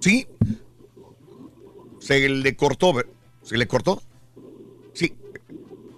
Sí. 0.00 0.26
Se 2.06 2.28
le 2.28 2.54
cortó, 2.54 2.94
¿se 3.42 3.58
le 3.58 3.66
cortó? 3.66 4.00
Sí. 4.92 5.12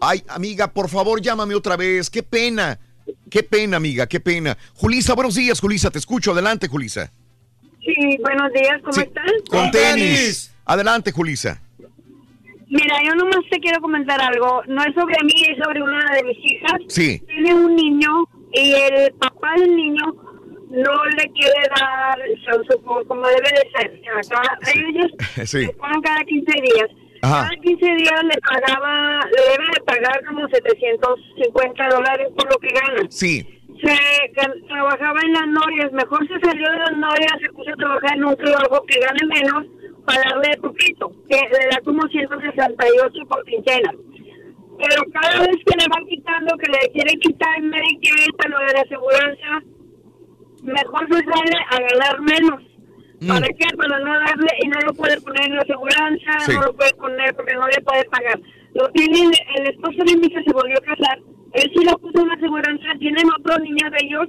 Ay, 0.01 0.23
amiga, 0.29 0.73
por 0.73 0.89
favor, 0.89 1.21
llámame 1.21 1.55
otra 1.55 1.77
vez. 1.77 2.09
Qué 2.09 2.23
pena. 2.23 2.79
Qué 3.31 3.43
pena, 3.43 3.77
amiga, 3.77 4.07
qué 4.07 4.19
pena. 4.19 4.57
Julisa, 4.73 5.15
buenos 5.15 5.35
días, 5.35 5.61
Julisa, 5.61 5.91
te 5.91 5.99
escucho. 5.99 6.33
Adelante, 6.33 6.67
Julisa. 6.67 7.13
Sí, 7.85 8.17
buenos 8.23 8.51
días, 8.55 8.81
¿cómo 8.83 9.03
están? 9.03 9.27
Con 9.51 9.71
tenis. 9.71 10.51
Adelante, 10.65 11.13
Julisa. 11.13 11.61
Mira, 12.69 12.97
yo 13.05 13.15
nomás 13.15 13.45
te 13.51 13.59
quiero 13.61 13.79
comentar 13.83 14.19
algo. 14.19 14.63
No 14.67 14.83
es 14.85 14.95
sobre 14.95 15.17
mí, 15.25 15.35
es 15.51 15.59
sobre 15.63 15.83
una 15.83 16.15
de 16.15 16.23
mis 16.25 16.39
hijas. 16.39 16.81
Sí. 16.89 17.23
Tiene 17.27 17.53
un 17.53 17.77
niño 17.77 18.11
y 18.55 18.73
el 18.73 19.13
papá 19.13 19.57
del 19.59 19.77
niño 19.77 20.05
no 20.71 21.05
le 21.17 21.31
quiere 21.33 21.63
dar 21.79 22.19
support 22.71 23.07
como 23.09 23.27
debe 23.27 23.49
de 23.51 23.71
ser. 23.79 24.01
Cada- 24.29 24.59
Ellos 24.75 25.13
Sí. 25.51 25.67
le 25.67 25.73
pagan 25.75 26.01
cada 26.03 26.25
15 26.25 26.53
días. 26.63 26.89
Ajá. 27.23 27.49
Cada 27.49 27.61
15 27.63 27.85
días 27.97 28.25
le 28.25 28.41
pagaba, 28.41 29.21
le 29.27 29.43
debe 29.53 29.65
de 29.75 29.85
pagar 29.85 30.25
como 30.27 30.47
750 30.49 31.89
dólares 31.89 32.29
por 32.37 32.51
lo 32.53 32.59
que 32.59 32.69
gana. 32.69 33.03
Sí. 33.11 33.47
se 33.81 33.97
trabajaba 34.69 35.21
en 35.25 35.33
las 35.33 35.47
norias, 35.49 35.93
mejor 35.93 36.27
se 36.27 36.39
salió 36.41 36.71
de 36.71 36.79
las 36.79 36.97
norias, 36.97 37.33
se 37.41 37.49
puso 37.53 37.71
a 37.71 37.77
trabajar 37.77 38.17
en 38.17 38.25
un 38.25 38.37
trabajo 38.37 38.85
que 38.87 38.99
gane 39.01 39.25
menos 39.35 39.67
para 40.05 40.23
darle 40.31 40.57
poquito, 40.59 41.13
que 41.29 41.37
le 41.37 41.67
da 41.71 41.81
como 41.85 42.03
168 42.09 43.27
por 43.29 43.45
quincena. 43.45 43.93
Pero 44.79 45.03
cada 45.13 45.41
vez 45.41 45.57
que 45.67 45.77
le 45.79 45.87
van 45.91 46.07
quitando, 46.07 46.57
que 46.57 46.71
le 46.71 46.93
quieren 46.93 47.19
quitar 47.21 47.61
Medicare, 47.63 48.33
para 48.37 48.51
lo 48.51 48.59
de 48.67 48.73
la 48.75 48.81
aseguranza, 48.81 49.63
mejor 50.63 51.07
se 51.09 51.25
sale 51.25 51.57
a 51.71 51.77
ganar 51.81 52.21
menos. 52.21 52.63
Mm. 53.21 53.29
¿Para 53.29 53.47
qué? 53.49 53.77
Para 53.77 53.99
no 53.99 54.13
darle 54.21 54.49
y 54.63 54.69
no 54.69 54.81
lo 54.87 54.95
puede 54.95 55.21
poner 55.21 55.45
en 55.47 55.57
la 55.57 55.63
aseguranza, 55.63 56.39
Sí. 56.47 56.53
no 56.55 56.63
lo 56.63 56.73
puede 56.75 56.95
poner 56.95 57.35
porque 57.35 57.55
no 57.55 57.67
le 57.67 57.81
puede 57.83 58.05
pagar. 58.05 58.39
Lo 58.75 58.89
tiene, 58.91 59.31
el 59.57 59.67
esposo 59.69 59.99
de 60.05 60.17
mi 60.17 60.27
hija 60.27 60.41
se 60.45 60.53
volvió 60.53 60.77
a 60.79 60.83
casar, 60.83 61.19
él 61.53 61.73
sí 61.75 61.85
lo 61.85 61.99
puso 61.99 62.21
en 62.23 62.29
la 62.29 62.35
aseguranza, 62.35 62.85
tienen 63.01 63.25
otros 63.37 63.59
niños 63.61 63.91
de 63.91 63.99
ellos, 64.07 64.29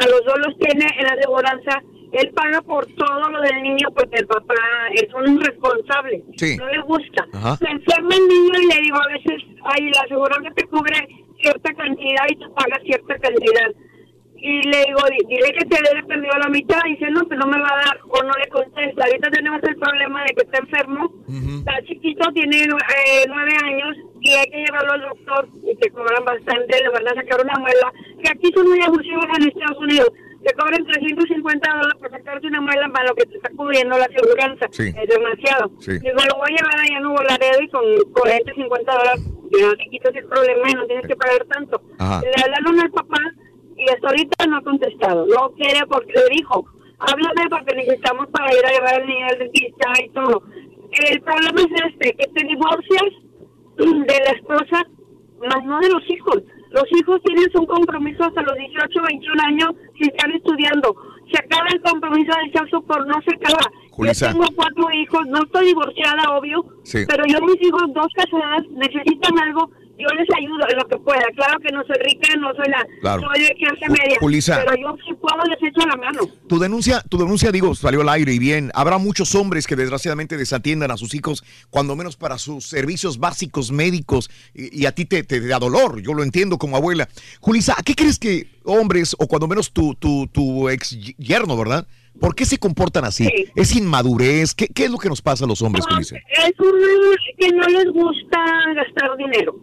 a 0.00 0.06
los 0.06 0.24
dos 0.24 0.38
los 0.46 0.58
tiene 0.58 0.86
en 0.98 1.04
la 1.04 1.12
aseguranza, 1.14 1.82
él 2.12 2.30
paga 2.30 2.60
por 2.62 2.86
todo 2.94 3.28
lo 3.28 3.40
del 3.40 3.60
niño 3.62 3.88
porque 3.94 4.18
el 4.18 4.26
papá 4.28 4.54
es 4.94 5.12
un 5.14 5.40
responsable, 5.40 6.22
Sí. 6.36 6.56
no 6.58 6.68
le 6.68 6.80
gusta. 6.82 7.26
Ajá. 7.32 7.56
Se 7.56 7.68
enferma 7.68 8.14
el 8.14 8.28
niño 8.28 8.52
y 8.62 8.66
le 8.74 8.80
digo 8.82 8.96
a 9.02 9.08
veces, 9.08 9.42
ay, 9.64 9.90
la 9.90 10.00
aseguranza 10.02 10.50
te 10.54 10.64
cubre 10.68 10.96
cierta 11.42 11.74
cantidad 11.74 12.22
y 12.28 12.36
tú 12.36 12.54
pagas 12.54 12.80
cierta 12.84 13.18
cantidad. 13.18 13.70
Y 14.40 14.62
le 14.70 14.78
digo, 14.86 15.00
"Di- 15.10 15.26
dile 15.34 15.52
que 15.52 15.64
te 15.66 15.76
le 15.82 16.02
perdido 16.04 16.38
la 16.38 16.48
mitad. 16.48 16.78
Dice, 16.86 17.10
no, 17.10 17.20
pues 17.26 17.38
no 17.38 17.46
me 17.46 17.58
va 17.58 17.68
a 17.68 17.84
dar. 17.84 17.98
O 18.08 18.22
no 18.22 18.32
le 18.38 18.46
contesta. 18.48 19.04
Ahorita 19.04 19.30
tenemos 19.30 19.60
el 19.64 19.76
problema 19.76 20.22
de 20.24 20.34
que 20.34 20.42
está 20.44 20.58
enfermo. 20.58 21.12
Está 21.58 21.82
chiquito, 21.86 22.30
tiene 22.32 22.62
eh, 22.62 23.24
nueve 23.28 23.52
años 23.64 23.96
y 24.20 24.30
hay 24.34 24.46
que 24.46 24.58
llevarlo 24.64 24.92
al 24.92 25.00
doctor 25.02 25.48
y 25.64 25.74
te 25.76 25.90
cobran 25.90 26.24
bastante. 26.24 26.82
Le 26.82 26.88
van 26.90 27.08
a 27.08 27.14
sacar 27.14 27.40
una 27.44 27.58
muela. 27.58 27.92
Que 28.22 28.30
aquí 28.30 28.50
son 28.54 28.68
muy 28.68 28.80
abusivos 28.80 29.26
en 29.36 29.48
Estados 29.48 29.78
Unidos. 29.82 30.08
Te 30.44 30.54
cobran 30.54 30.84
350 30.86 31.68
dólares 31.68 31.94
por 31.98 32.10
sacarte 32.10 32.46
una 32.46 32.60
muela 32.60 32.88
para 32.94 33.08
lo 33.08 33.14
que 33.16 33.26
te 33.26 33.36
está 33.36 33.50
cubriendo 33.56 33.98
la 33.98 34.04
aseguranza. 34.04 34.66
Sí. 34.70 34.94
Es 34.96 35.08
demasiado. 35.08 35.70
Sí. 35.80 35.98
Digo, 35.98 36.14
lo 36.30 36.38
voy 36.38 36.48
a 36.52 36.56
llevar 36.56 36.78
allá 36.78 36.96
a 36.96 37.00
Nuevo 37.00 37.22
Laredo 37.24 37.60
y 37.60 37.68
con 37.68 37.82
40, 38.14 38.54
50 38.54 38.92
dólares 38.92 39.20
ya 39.50 39.70
te 39.76 39.90
quitas 39.90 40.14
el 40.14 40.26
problema 40.26 40.70
y 40.70 40.74
no 40.74 40.86
tienes 40.86 41.06
que 41.08 41.16
pagar 41.16 41.44
tanto. 41.46 41.82
Ajá. 41.98 42.20
Le 42.22 42.42
hablaron 42.44 42.78
al 42.80 42.90
papá 42.92 43.18
y 43.78 43.88
hasta 43.90 44.08
ahorita 44.08 44.46
no 44.46 44.56
ha 44.58 44.62
contestado. 44.62 45.26
No 45.26 45.50
quiere 45.54 45.86
porque 45.86 46.12
le 46.12 46.36
dijo, 46.36 46.66
háblame 46.98 47.48
porque 47.48 47.76
necesitamos 47.76 48.26
para 48.28 48.52
ir 48.52 48.66
a 48.66 48.70
llevar 48.70 48.94
al 49.00 49.06
niño 49.06 49.26
al 49.26 49.38
dentista 49.38 49.92
y 50.04 50.08
todo. 50.10 50.42
El 50.92 51.20
problema 51.20 51.60
es 51.60 51.92
este, 51.92 52.16
que 52.16 52.26
te 52.26 52.46
divorcias 52.46 53.12
de 53.76 54.18
la 54.24 54.32
esposa, 54.32 54.84
más 55.38 55.64
no 55.64 55.78
de 55.80 55.90
los 55.90 56.10
hijos. 56.10 56.42
Los 56.70 56.84
hijos 56.92 57.20
tienen 57.22 57.48
un 57.54 57.66
compromiso 57.66 58.24
hasta 58.24 58.42
los 58.42 58.54
18, 58.54 59.02
21 59.08 59.42
años 59.42 59.70
si 59.96 60.08
están 60.08 60.32
estudiando. 60.32 60.94
Se 61.32 61.38
acaba 61.38 61.66
el 61.72 61.80
compromiso 61.82 62.32
del 62.36 62.52
sexo 62.52 62.82
por 62.82 63.06
no 63.06 63.14
se 63.22 63.34
acaba. 63.34 63.70
Julissa. 63.98 64.26
Yo 64.28 64.32
tengo 64.32 64.46
cuatro 64.56 64.84
hijos, 64.92 65.20
no 65.28 65.42
estoy 65.44 65.66
divorciada, 65.66 66.30
obvio, 66.38 66.64
Sí. 66.84 66.98
pero 67.06 67.24
yo 67.26 67.40
mis 67.42 67.60
hijos, 67.60 67.82
dos 67.94 68.06
casadas, 68.14 68.62
necesitan 68.70 69.38
algo, 69.40 69.70
yo 69.98 70.06
les 70.16 70.28
ayudo 70.38 70.60
en 70.70 70.76
lo 70.78 70.86
que 70.86 70.96
pueda. 70.98 71.24
Claro 71.34 71.58
que 71.58 71.74
no 71.74 71.82
soy 71.84 71.96
rica, 72.04 72.28
no 72.38 72.54
soy 72.54 72.68
la, 72.70 72.86
Claro. 73.00 73.22
soy 73.22 73.42
de 73.42 73.54
clase 73.58 73.88
media, 73.90 74.16
Julissa. 74.20 74.62
pero 74.64 74.76
yo 74.80 74.96
si 75.04 75.12
puedo 75.14 75.36
les 75.48 75.58
echo 75.60 75.84
la 75.88 75.96
mano. 75.96 76.20
Tu 76.48 76.58
denuncia, 76.60 77.02
tu 77.08 77.18
denuncia, 77.18 77.50
digo, 77.50 77.74
salió 77.74 78.02
al 78.02 78.08
aire 78.10 78.32
y 78.32 78.38
bien. 78.38 78.70
Habrá 78.74 78.98
muchos 78.98 79.34
hombres 79.34 79.66
que 79.66 79.74
desgraciadamente 79.74 80.36
desatiendan 80.36 80.92
a 80.92 80.96
sus 80.96 81.14
hijos, 81.16 81.42
cuando 81.68 81.96
menos 81.96 82.16
para 82.16 82.38
sus 82.38 82.64
servicios 82.68 83.18
básicos 83.18 83.72
médicos, 83.72 84.30
y, 84.54 84.82
y 84.82 84.86
a 84.86 84.92
ti 84.92 85.04
te, 85.04 85.24
te 85.24 85.40
da 85.44 85.58
dolor. 85.58 86.00
Yo 86.00 86.14
lo 86.14 86.22
entiendo 86.22 86.58
como 86.58 86.76
abuela. 86.76 87.08
Julisa, 87.40 87.74
¿a 87.76 87.82
qué 87.82 87.96
crees 87.96 88.20
que 88.20 88.46
hombres, 88.64 89.16
o 89.18 89.26
cuando 89.26 89.48
menos 89.48 89.72
tu, 89.72 89.96
tu, 89.96 90.28
tu 90.28 90.68
ex 90.68 90.90
yerno, 91.18 91.56
¿verdad? 91.56 91.88
¿Por 92.20 92.34
qué 92.34 92.44
se 92.44 92.58
comportan 92.58 93.04
así? 93.04 93.28
¿Es 93.54 93.76
inmadurez? 93.76 94.54
¿Qué, 94.54 94.66
¿Qué 94.68 94.84
es 94.84 94.90
lo 94.90 94.98
que 94.98 95.08
nos 95.08 95.22
pasa 95.22 95.44
a 95.44 95.48
los 95.48 95.62
hombres, 95.62 95.84
Julisa? 95.88 96.16
Es 96.16 96.52
un 96.58 96.72
que 97.38 97.48
no 97.52 97.66
les 97.66 97.92
gusta 97.92 98.38
gastar 98.74 99.16
dinero. 99.16 99.54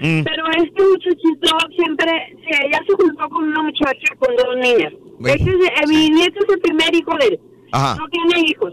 Mm. 0.00 0.22
Pero 0.24 0.44
este 0.56 0.82
muchachito 0.82 1.56
siempre, 1.76 2.10
se, 2.40 2.66
ella 2.66 2.80
se 2.86 2.94
juntó 2.94 3.28
con 3.28 3.44
una 3.44 3.62
muchacha 3.62 4.14
con 4.18 4.34
dos 4.36 4.56
niñas. 4.56 4.92
Bueno, 5.18 5.34
Ese 5.36 5.50
es, 5.50 5.66
eh, 5.66 5.86
Mi 5.88 6.08
nieto 6.10 6.38
es 6.46 6.54
el 6.54 6.60
primer 6.60 6.94
hijo 6.94 7.10
de 7.20 7.26
él. 7.26 7.40
Ajá. 7.72 7.96
No 7.96 8.08
tiene 8.08 8.48
hijos. 8.48 8.72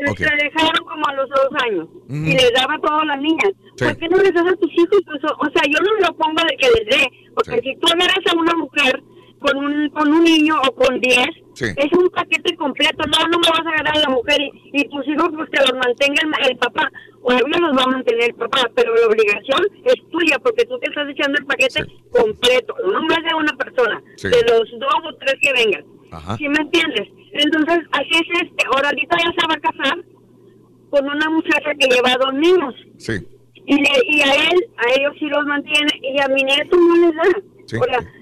Les 0.00 0.10
Ok. 0.12 0.18
Se 0.18 0.24
dejaron 0.36 0.86
como 0.86 1.04
a 1.08 1.14
los 1.14 1.28
dos 1.28 1.48
años 1.66 1.88
Ujú. 2.08 2.14
y 2.14 2.32
les 2.32 2.52
daba 2.54 2.74
a 2.74 3.04
las 3.06 3.20
niñas. 3.20 3.50
Sí. 3.76 3.84
¿Por 3.84 3.96
qué 3.96 4.08
no 4.08 4.18
les 4.18 4.32
das 4.32 4.46
a 4.46 4.56
tus 4.56 4.72
hijos? 4.72 5.00
Pues, 5.04 5.24
o, 5.24 5.34
o 5.34 5.50
sea, 5.50 5.62
yo 5.66 5.78
no 5.82 6.06
lo 6.06 6.16
pongo 6.16 6.40
de 6.48 6.56
que 6.56 6.68
les 6.78 6.86
dé, 6.98 7.06
porque 7.34 7.60
si 7.62 7.76
tú 7.80 7.86
agarras 7.92 8.22
a 8.32 8.38
una 8.38 8.54
mujer 8.54 9.02
con 9.40 9.56
un, 9.56 9.88
con 9.90 10.12
un 10.12 10.24
niño 10.24 10.54
o 10.66 10.74
con 10.74 11.00
diez, 11.00 11.26
Sí. 11.54 11.64
es 11.76 11.92
un 11.92 12.08
paquete 12.10 12.54
completo. 12.56 13.02
No, 13.08 13.26
no 13.28 13.38
me 13.40 13.48
vas 13.50 13.66
a 13.66 13.68
agarrar 13.70 13.96
a 13.96 14.00
la 14.00 14.08
mujer 14.10 14.40
y, 14.40 14.80
y 14.80 14.88
tus 14.90 15.06
hijos 15.08 15.28
pues 15.34 15.50
que 15.50 15.60
los 15.60 15.72
mantenga 15.74 16.22
el, 16.22 16.50
el 16.52 16.56
papá. 16.58 16.88
O 17.22 17.32
ellos 17.32 17.60
los 17.60 17.76
va 17.76 17.82
a 17.82 17.88
mantener 17.88 18.30
el 18.30 18.34
papá, 18.36 18.70
pero 18.76 18.94
la 18.94 19.06
obligación 19.08 19.60
es 19.84 19.96
tuya 20.10 20.38
porque 20.38 20.64
tú 20.66 20.78
te 20.78 20.88
estás 20.88 21.08
echando 21.08 21.36
el 21.38 21.46
paquete 21.46 21.82
completo. 22.12 22.74
No 22.86 23.02
más 23.02 23.18
de 23.28 23.34
una 23.34 23.52
persona, 23.56 24.00
Sí. 24.16 24.28
de 24.28 24.40
los 24.42 24.70
dos 24.78 24.94
o 25.10 25.16
tres 25.18 25.34
que 25.42 25.52
vengan. 25.52 25.84
Ajá. 26.12 26.36
¿Sí 26.36 26.48
me 26.48 26.58
entiendes? 26.60 27.08
Entonces, 27.32 27.80
así 27.92 28.10
es 28.12 28.42
este. 28.42 28.64
Ahora, 28.72 28.88
ahorita 28.90 29.16
ya 29.18 29.32
se 29.36 29.46
va 29.48 29.54
a 29.54 29.60
casar 29.60 29.98
con 30.90 31.04
una 31.06 31.28
muchacha 31.30 31.74
que 31.78 31.86
lleva 31.88 32.14
dos 32.20 32.34
niños. 32.34 32.74
Sí. 32.98 33.14
Y, 33.66 33.74
le- 33.74 34.04
y 34.06 34.20
a 34.22 34.32
él, 34.32 34.64
a 34.78 34.98
ellos 34.98 35.12
sí 35.18 35.26
los 35.26 35.44
mantiene, 35.44 35.90
y 36.02 36.18
a 36.20 36.28
mi 36.28 36.42
nieto 36.44 36.76
no 36.76 36.94
les 37.06 37.14
da. 37.16 37.40
Sí. 37.68 37.76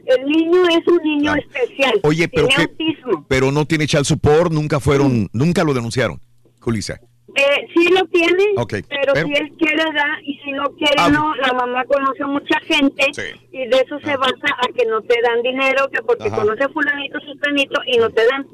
El 0.06 0.26
niño 0.26 0.62
es 0.68 0.86
un 0.88 0.98
niño 1.04 1.34
especial. 1.36 2.00
Oye, 2.02 2.28
pero 2.28 2.48
tiene 2.48 2.64
autismo. 2.64 3.24
Pero 3.28 3.52
no 3.52 3.64
tiene 3.64 3.86
child 3.86 4.04
support, 4.04 4.50
nunca 4.52 4.80
fueron, 4.80 5.28
nunca 5.32 5.62
lo 5.62 5.72
denunciaron, 5.72 6.20
Julisa. 6.60 7.00
Eh, 7.38 7.66
sí 7.74 7.88
lo 7.90 8.02
tiene, 8.06 8.44
pero, 8.88 9.12
pero- 9.12 9.26
si 9.26 9.32
él 9.34 9.52
quiere 9.58 9.84
da 9.94 10.06
y 10.24 10.38
si 10.42 10.52
no 10.52 10.64
quiere 10.76 10.94
Ah, 10.96 11.10
no. 11.10 11.34
La 11.36 11.52
mamá 11.52 11.84
conoce 11.84 12.24
mucha 12.24 12.58
gente 12.60 13.04
y 13.52 13.58
de 13.68 13.76
eso 13.76 13.98
se 14.00 14.16
basa 14.16 14.48
a 14.58 14.72
que 14.74 14.86
no 14.86 15.02
te 15.02 15.20
dan 15.22 15.42
dinero, 15.42 15.86
que 15.92 16.02
porque 16.02 16.28
Ajá. 16.28 16.36
conoce 16.36 16.66
fulanito, 16.70 17.18
sustanito 17.20 17.80
y 17.86 17.98
no 17.98 18.08
te 18.10 18.22
dan. 18.26 18.46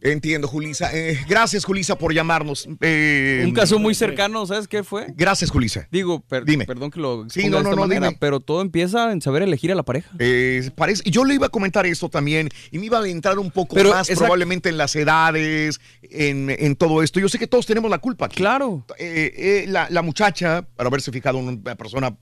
Entiendo, 0.00 0.48
Julisa. 0.48 0.90
Eh, 0.92 1.18
gracias, 1.28 1.64
Julisa, 1.64 1.96
por 1.96 2.12
llamarnos. 2.12 2.68
Eh, 2.80 3.42
Un 3.46 3.52
caso 3.52 3.78
muy 3.78 3.94
cercano, 3.94 4.44
¿sabes 4.46 4.66
qué 4.66 4.82
fue? 4.82 5.06
Gracias, 5.16 5.50
Julisa. 5.50 5.86
Digo, 5.92 6.20
per- 6.20 6.44
Dime. 6.44 6.66
perdón 6.66 6.90
que 6.90 6.98
lo 7.00 7.26
Sí, 7.30 7.42
no, 7.42 7.44
de 7.44 7.50
no, 7.50 7.58
esta 7.58 7.70
no, 7.76 7.82
manera, 7.82 8.06
dime. 8.08 8.18
pero 8.20 8.40
todo 8.40 8.60
empieza 8.62 9.12
en 9.12 9.20
saber 9.20 9.42
elegir 9.42 9.70
a 9.70 9.74
la 9.76 9.84
pareja. 9.84 10.10
Eh, 10.18 10.70
parece, 10.74 11.02
yo 11.08 11.24
le 11.24 11.34
iba 11.34 11.46
a 11.46 11.50
comentar 11.50 11.86
esto 11.86 12.08
también 12.08 12.48
y 12.72 12.78
me 12.78 12.86
iba 12.86 12.98
a 13.00 13.08
entrar 13.08 13.38
un 13.38 13.50
poco 13.52 13.76
Pero 13.76 13.90
más 13.90 14.08
probablemente 14.10 14.68
en 14.68 14.76
las 14.76 14.96
edades, 14.96 15.80
en, 16.02 16.50
en 16.50 16.74
todo 16.76 17.02
esto. 17.02 17.20
Yo 17.20 17.28
sé 17.28 17.38
que 17.38 17.46
todos 17.46 17.64
tenemos 17.66 17.90
la 17.90 17.98
culpa. 17.98 18.26
aquí. 18.26 18.36
Claro. 18.36 18.84
Eh, 18.98 19.32
eh, 19.36 19.64
la, 19.68 19.88
la 19.90 20.02
muchacha, 20.02 20.62
para 20.76 20.88
haberse 20.88 21.12
fijado 21.12 21.38
en 21.38 21.48
una 21.64 21.74
persona 21.76 22.16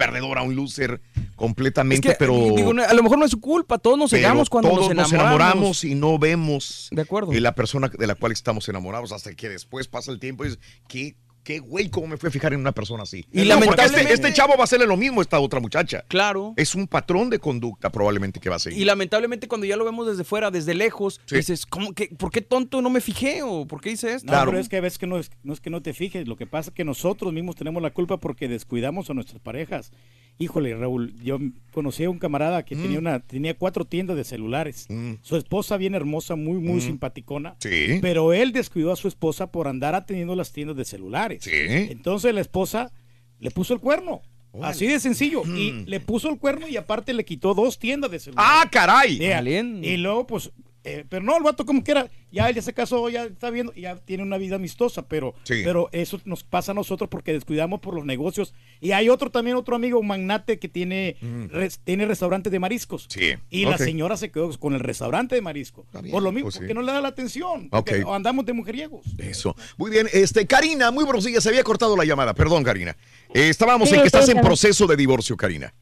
eh, 0.00 0.06
perdedora, 0.06 0.42
un 0.42 0.54
loser 0.56 1.00
completamente, 1.36 2.08
Es 2.08 2.14
que, 2.14 2.18
pero... 2.18 2.54
digo, 2.56 2.70
a 2.70 2.94
lo 2.94 3.02
mejor 3.02 3.18
no 3.18 3.24
es 3.24 3.30
su 3.30 3.40
culpa, 3.40 3.78
todos 3.78 3.98
nos 3.98 4.10
cegamos 4.10 4.48
cuando 4.50 4.70
todos 4.70 4.94
nos 4.94 5.12
enamoramos. 5.12 5.84
y 5.84 5.94
no 5.94 6.18
vemos 6.18 6.88
De 6.90 7.02
acuerdo. 7.02 7.32
eh, 7.32 7.40
la 7.40 7.54
persona 7.54 7.88
de 7.88 8.06
la 8.06 8.14
cual 8.14 8.32
estamos 8.32 8.68
enamorados 8.68 9.12
hasta 9.12 9.34
que 9.34 9.48
después 9.48 9.88
pasa 9.88 10.10
el 10.12 10.18
tiempo 10.20 10.44
y 10.44 10.48
dices, 10.48 10.62
¿qué, 10.88 11.16
qué 11.42 11.58
güey, 11.58 11.88
cómo 11.90 12.06
me 12.06 12.16
fue 12.16 12.28
a 12.28 12.32
fijar 12.32 12.52
en 12.52 12.60
una 12.60 12.72
persona 12.72 13.02
así? 13.04 13.18
Y 13.18 13.22
No, 13.22 13.26
porque 13.32 13.44
lamentablemente- 13.48 14.12
este, 14.14 14.28
este 14.28 14.32
chavo 14.36 14.54
va 14.54 14.60
a 14.60 14.64
hacerle 14.64 14.86
lo 14.86 14.96
mismo 14.96 15.20
a 15.20 15.22
esta 15.22 15.40
otra 15.40 15.60
muchacha. 15.60 16.04
Claro. 16.08 16.54
Es 16.56 16.74
un 16.74 16.86
patrón 16.86 17.30
de 17.30 17.38
conducta 17.38 17.90
probablemente 17.90 18.40
que 18.40 18.48
va 18.50 18.56
a 18.56 18.58
seguir. 18.58 18.80
Y 18.80 18.84
lamentablemente 18.84 19.48
cuando 19.48 19.66
ya 19.66 19.76
lo 19.76 19.84
vemos 19.84 20.06
desde 20.06 20.24
fuera, 20.24 20.50
desde 20.50 20.74
lejos, 20.74 21.20
Sí. 21.26 21.36
dices, 21.36 21.66
¿cómo 21.66 21.92
que, 21.92 22.08
¿por 22.08 22.30
qué 22.30 22.40
tonto 22.40 22.82
no 22.82 22.90
me 22.90 23.00
fijé? 23.00 23.42
¿O 23.42 23.66
por 23.66 23.80
qué 23.80 23.90
hice 23.92 24.14
esto? 24.14 24.30
No, 24.32 24.44
pero 24.44 24.58
es 24.58 24.68
que 24.68 24.76
a 24.76 24.80
veces 24.80 24.98
que 24.98 25.06
no 25.06 25.18
es, 25.18 25.30
no 25.42 25.52
es 25.52 25.60
que 25.60 25.70
no 25.70 25.82
te 25.82 25.92
fijes, 25.94 26.28
lo 26.28 26.36
que 26.36 26.46
pasa 26.46 26.70
es 26.70 26.74
que 26.74 26.84
nosotros 26.84 27.32
mismos 27.32 27.56
tenemos 27.56 27.82
la 27.82 27.90
culpa 27.90 28.18
porque 28.18 28.48
descuidamos 28.48 29.08
a 29.10 29.14
nuestras 29.14 29.40
parejas. 29.40 29.92
Híjole, 30.38 30.74
Raúl, 30.74 31.14
yo 31.22 31.38
conocí 31.70 32.04
a 32.04 32.08
un 32.08 32.18
camarada 32.18 32.64
que 32.64 32.74
Mm. 32.74 32.82
tenía 32.82 32.98
una 32.98 33.20
tenía 33.20 33.52
cuatro 33.58 33.84
tiendas 33.84 34.16
de 34.16 34.24
celulares. 34.24 34.86
Su 35.20 35.36
esposa 35.36 35.76
bien 35.76 35.94
hermosa, 35.94 36.34
muy 36.34 36.58
muy 36.60 36.78
Mm. 36.78 36.80
simpaticona. 36.80 37.56
Sí. 37.58 37.98
Pero 38.00 38.32
él 38.32 38.52
descuidó 38.52 38.90
a 38.90 38.96
su 38.96 39.06
esposa 39.06 39.52
por 39.52 39.68
andar 39.68 39.94
atendiendo 39.94 40.34
las 40.34 40.50
tiendas 40.52 40.78
de 40.78 40.86
celulares. 40.86 41.29
Sí. 41.38 41.50
Entonces 41.52 42.34
la 42.34 42.40
esposa 42.40 42.90
le 43.38 43.50
puso 43.50 43.74
el 43.74 43.80
cuerno. 43.80 44.22
Así 44.62 44.86
de 44.86 44.98
sencillo. 44.98 45.44
Mm. 45.44 45.56
Y 45.56 45.72
le 45.86 46.00
puso 46.00 46.28
el 46.28 46.38
cuerno 46.38 46.66
y 46.66 46.76
aparte 46.76 47.12
le 47.12 47.24
quitó 47.24 47.54
dos 47.54 47.78
tiendas 47.78 48.10
de 48.10 48.18
celulares. 48.18 48.50
¡Ah, 48.52 48.68
caray! 48.70 49.18
Yeah. 49.18 49.42
Y 49.42 49.96
luego, 49.96 50.26
pues, 50.26 50.50
eh, 50.84 51.04
pero 51.08 51.22
no, 51.24 51.36
el 51.36 51.42
vato 51.42 51.66
como 51.66 51.82
quiera, 51.84 52.08
ya 52.32 52.48
él 52.48 52.54
ya 52.54 52.62
se 52.62 52.72
casó, 52.72 53.08
ya 53.10 53.24
está 53.24 53.50
viendo, 53.50 53.72
ya 53.74 53.96
tiene 53.96 54.22
una 54.22 54.38
vida 54.38 54.56
amistosa, 54.56 55.06
pero, 55.08 55.34
Sí. 55.44 55.60
pero 55.64 55.88
eso 55.92 56.20
nos 56.24 56.42
pasa 56.44 56.72
a 56.72 56.74
nosotros 56.74 57.10
porque 57.10 57.32
descuidamos 57.32 57.80
por 57.80 57.94
los 57.94 58.04
negocios. 58.06 58.54
Y 58.80 58.92
hay 58.92 59.08
otro 59.08 59.30
también, 59.30 59.56
otro 59.56 59.76
amigo, 59.76 59.98
un 59.98 60.06
magnate 60.06 60.58
que 60.58 60.68
tiene, 60.68 61.16
res- 61.50 61.80
tiene 61.84 62.06
restaurante 62.06 62.48
de 62.50 62.58
mariscos. 62.58 63.06
Mm. 63.06 63.18
Sí. 63.18 63.32
Y 63.50 63.64
la 63.66 63.76
señora 63.78 64.16
se 64.16 64.30
quedó 64.30 64.56
con 64.58 64.74
el 64.74 64.80
restaurante 64.80 65.34
de 65.34 65.42
marisco. 65.42 65.84
por 66.10 66.22
lo 66.22 66.32
mismo, 66.32 66.46
pues 66.46 66.54
sí. 66.54 66.60
porque 66.60 66.74
no 66.74 66.82
le 66.82 66.92
da 66.92 67.00
la 67.00 67.08
atención. 67.08 67.68
porque 67.68 68.02
Ok. 68.02 68.14
andamos 68.14 68.46
de 68.46 68.52
mujeriegos. 68.52 69.04
Eso. 69.18 69.54
Muy 69.76 69.90
bien. 69.90 70.08
Este, 70.12 70.46
Karina, 70.46 70.90
muy 70.90 71.04
buenos 71.04 71.24
días. 71.24 71.42
Se 71.42 71.48
había 71.50 71.62
cortado 71.62 71.96
la 71.96 72.04
llamada. 72.04 72.32
Perdón, 72.34 72.64
Karina. 72.64 72.96
Eh, 73.34 73.48
estábamos 73.48 73.88
Sí, 73.88 73.94
en 73.96 74.00
que 74.02 74.06
estás 74.06 74.28
en 74.28 74.40
proceso 74.40 74.86
de 74.86 74.96
divorcio, 74.96 75.36
Karina. 75.36 75.74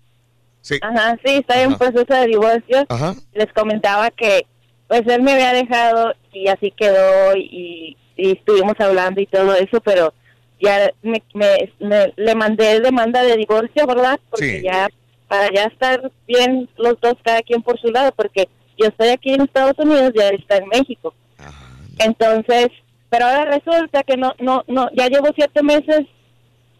Sí. 0.60 0.77
Ajá, 0.83 1.17
sí, 1.25 1.35
está 1.36 1.62
en 1.62 1.77
proceso 1.78 2.12
de 2.12 2.27
divorcio. 2.27 2.85
Ajá. 2.89 3.15
Les 3.33 3.51
comentaba 3.52 4.10
que 4.10 4.44
pues 4.89 5.02
él 5.07 5.23
me 5.23 5.33
había 5.34 5.52
dejado 5.52 6.12
y 6.33 6.49
así 6.49 6.70
quedó 6.73 7.36
y, 7.36 7.97
y 8.17 8.33
estuvimos 8.33 8.75
hablando 8.81 9.20
y 9.20 9.26
todo 9.26 9.55
eso, 9.55 9.81
pero 9.81 10.12
ya 10.60 10.91
me, 11.02 11.23
me- 11.34 11.73
me- 11.78 12.12
le 12.17 12.34
mandé 12.34 12.81
demanda 12.81 13.23
de 13.23 13.36
divorcio, 13.36 13.86
¿verdad? 13.86 14.18
Porque 14.31 14.58
Sí. 14.58 14.65
ya 14.65 14.89
para 15.28 15.52
ya 15.52 15.65
estar 15.65 16.10
bien 16.26 16.68
los 16.78 16.99
dos 17.00 17.15
cada 17.23 17.42
quien 17.42 17.62
por 17.62 17.78
su 17.78 17.89
lado, 17.89 18.12
porque 18.17 18.49
yo 18.78 18.86
estoy 18.86 19.08
aquí 19.08 19.34
en 19.34 19.42
Estados 19.42 19.78
Unidos 19.78 20.12
y 20.15 20.20
él 20.20 20.36
está 20.41 20.57
en 20.57 20.68
México. 20.68 21.15
Entonces, 21.99 22.68
pero 23.10 23.26
ahora 23.26 23.44
resulta 23.47 24.02
que 24.05 24.17
no, 24.17 24.34
no, 24.39 24.65
no, 24.68 24.89
ya 24.94 25.08
llevo 25.08 25.28
siete 25.34 25.62
meses 25.62 26.07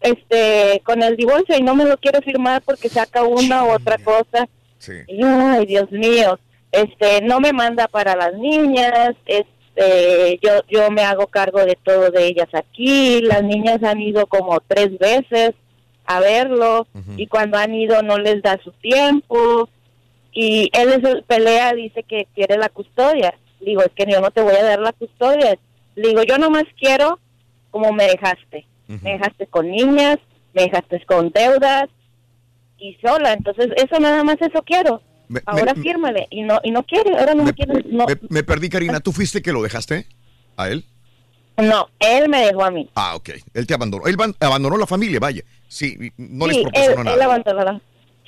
este 0.01 0.81
con 0.85 1.03
el 1.03 1.17
divorcio 1.17 1.57
y 1.57 1.61
no 1.61 1.75
me 1.75 1.85
lo 1.85 1.97
quiero 1.97 2.21
firmar 2.21 2.61
porque 2.61 2.89
saca 2.89 3.23
una 3.23 3.65
u 3.65 3.71
otra 3.71 3.97
cosa. 3.97 4.47
Y, 5.07 5.21
ay, 5.23 5.65
Dios 5.65 5.91
mío, 5.91 6.39
este, 6.71 7.21
no 7.21 7.39
me 7.39 7.53
manda 7.53 7.87
para 7.87 8.15
las 8.15 8.33
niñas, 8.33 9.15
este, 9.25 10.39
yo, 10.41 10.51
yo 10.69 10.91
me 10.91 11.03
hago 11.03 11.27
cargo 11.27 11.65
de 11.65 11.77
todo 11.81 12.11
de 12.11 12.27
ellas 12.27 12.49
aquí, 12.53 13.21
las 13.21 13.43
niñas 13.43 13.81
han 13.83 14.01
ido 14.01 14.27
como 14.27 14.59
tres 14.61 14.97
veces 14.97 15.51
a 16.05 16.19
verlo 16.19 16.87
y 17.17 17.27
cuando 17.27 17.57
han 17.57 17.73
ido 17.73 18.01
no 18.01 18.17
les 18.17 18.41
da 18.41 18.59
su 18.63 18.71
tiempo 18.71 19.69
y 20.31 20.69
él 20.73 20.89
es 20.93 21.23
pelea, 21.23 21.73
dice 21.73 22.03
que 22.03 22.27
quiere 22.33 22.57
la 22.57 22.69
custodia. 22.69 23.33
Digo, 23.59 23.81
es 23.81 23.91
que 23.93 24.05
yo 24.09 24.21
no 24.21 24.31
te 24.31 24.41
voy 24.41 24.55
a 24.55 24.63
dar 24.63 24.79
la 24.79 24.93
custodia. 24.93 25.57
Digo, 25.95 26.23
yo 26.23 26.37
nomás 26.37 26.65
quiero 26.79 27.19
como 27.71 27.91
me 27.91 28.05
dejaste. 28.05 28.65
Me 28.87 29.11
dejaste 29.11 29.45
con 29.47 29.69
niñas, 29.69 30.17
me 30.53 30.63
dejaste 30.63 31.05
con 31.05 31.29
deudas 31.29 31.89
y 32.79 32.97
sola. 33.05 33.33
Entonces, 33.33 33.67
eso 33.75 33.99
nada 33.99 34.23
más 34.23 34.37
eso 34.39 34.63
quiero. 34.63 35.01
Me- 35.29 35.41
ahora 35.45 35.73
me- 35.73 35.81
fírmale. 35.81 36.27
Y 36.31 36.41
no, 36.41 36.59
y 36.63 36.71
no 36.71 36.83
quiere, 36.83 37.17
ahora 37.17 37.33
no 37.35 37.43
me, 37.43 37.53
quiere. 37.53 37.83
No, 37.89 38.05
Me, 38.05 38.15
me 38.29 38.43
perdí, 38.43 38.67
Karina. 38.67 38.99
¿Tú 38.99 39.11
fuiste 39.13 39.41
que 39.41 39.53
lo 39.53 39.61
dejaste 39.61 40.05
a 40.57 40.69
él? 40.69 40.85
no, 41.57 41.89
él 41.99 42.29
me 42.29 42.45
dejó 42.45 42.63
a 42.63 42.71
mí. 42.71 42.89
Ah, 42.95 43.15
ok. 43.15 43.29
Él 43.53 43.67
te 43.67 43.73
abandonó. 43.73 44.05
Él 44.07 44.15
abandonó 44.39 44.77
la 44.77 44.87
familia, 44.87 45.19
vaya. 45.19 45.43
Sí, 45.67 46.11
no 46.17 46.47
les 46.47 46.57
proporcionó 46.59 46.99
él, 46.99 47.03
nada. 47.03 47.15
él 47.15 47.21
abandonó 47.21 47.63
la, 47.63 47.81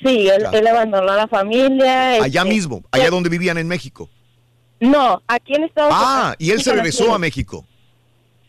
sí, 0.04 0.28
él, 0.28 0.38
Claro. 0.40 0.58
él 0.58 0.66
abandonó 0.66 1.12
a 1.12 1.16
la 1.16 1.28
familia. 1.28 2.22
Allá 2.22 2.42
este, 2.42 2.54
mismo, 2.54 2.82
allá 2.92 3.08
donde 3.10 3.28
vivían 3.30 3.56
en 3.58 3.66
México. 3.68 4.08
No, 4.80 5.22
aquí 5.26 5.54
en 5.54 5.64
Estados 5.64 5.92
Unidos. 5.94 6.08
Ah, 6.14 6.34
y 6.38 6.50
él 6.50 6.60
se 6.62 6.72
regresó 6.74 7.14
a 7.14 7.18
México. 7.18 7.64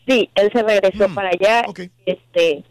Sí, 0.06 0.28
él 0.34 0.50
se 0.52 0.62
regresó 0.62 1.08
Mm, 1.08 1.14
para 1.14 1.30
allá. 1.30 1.64
Este, 2.04 2.62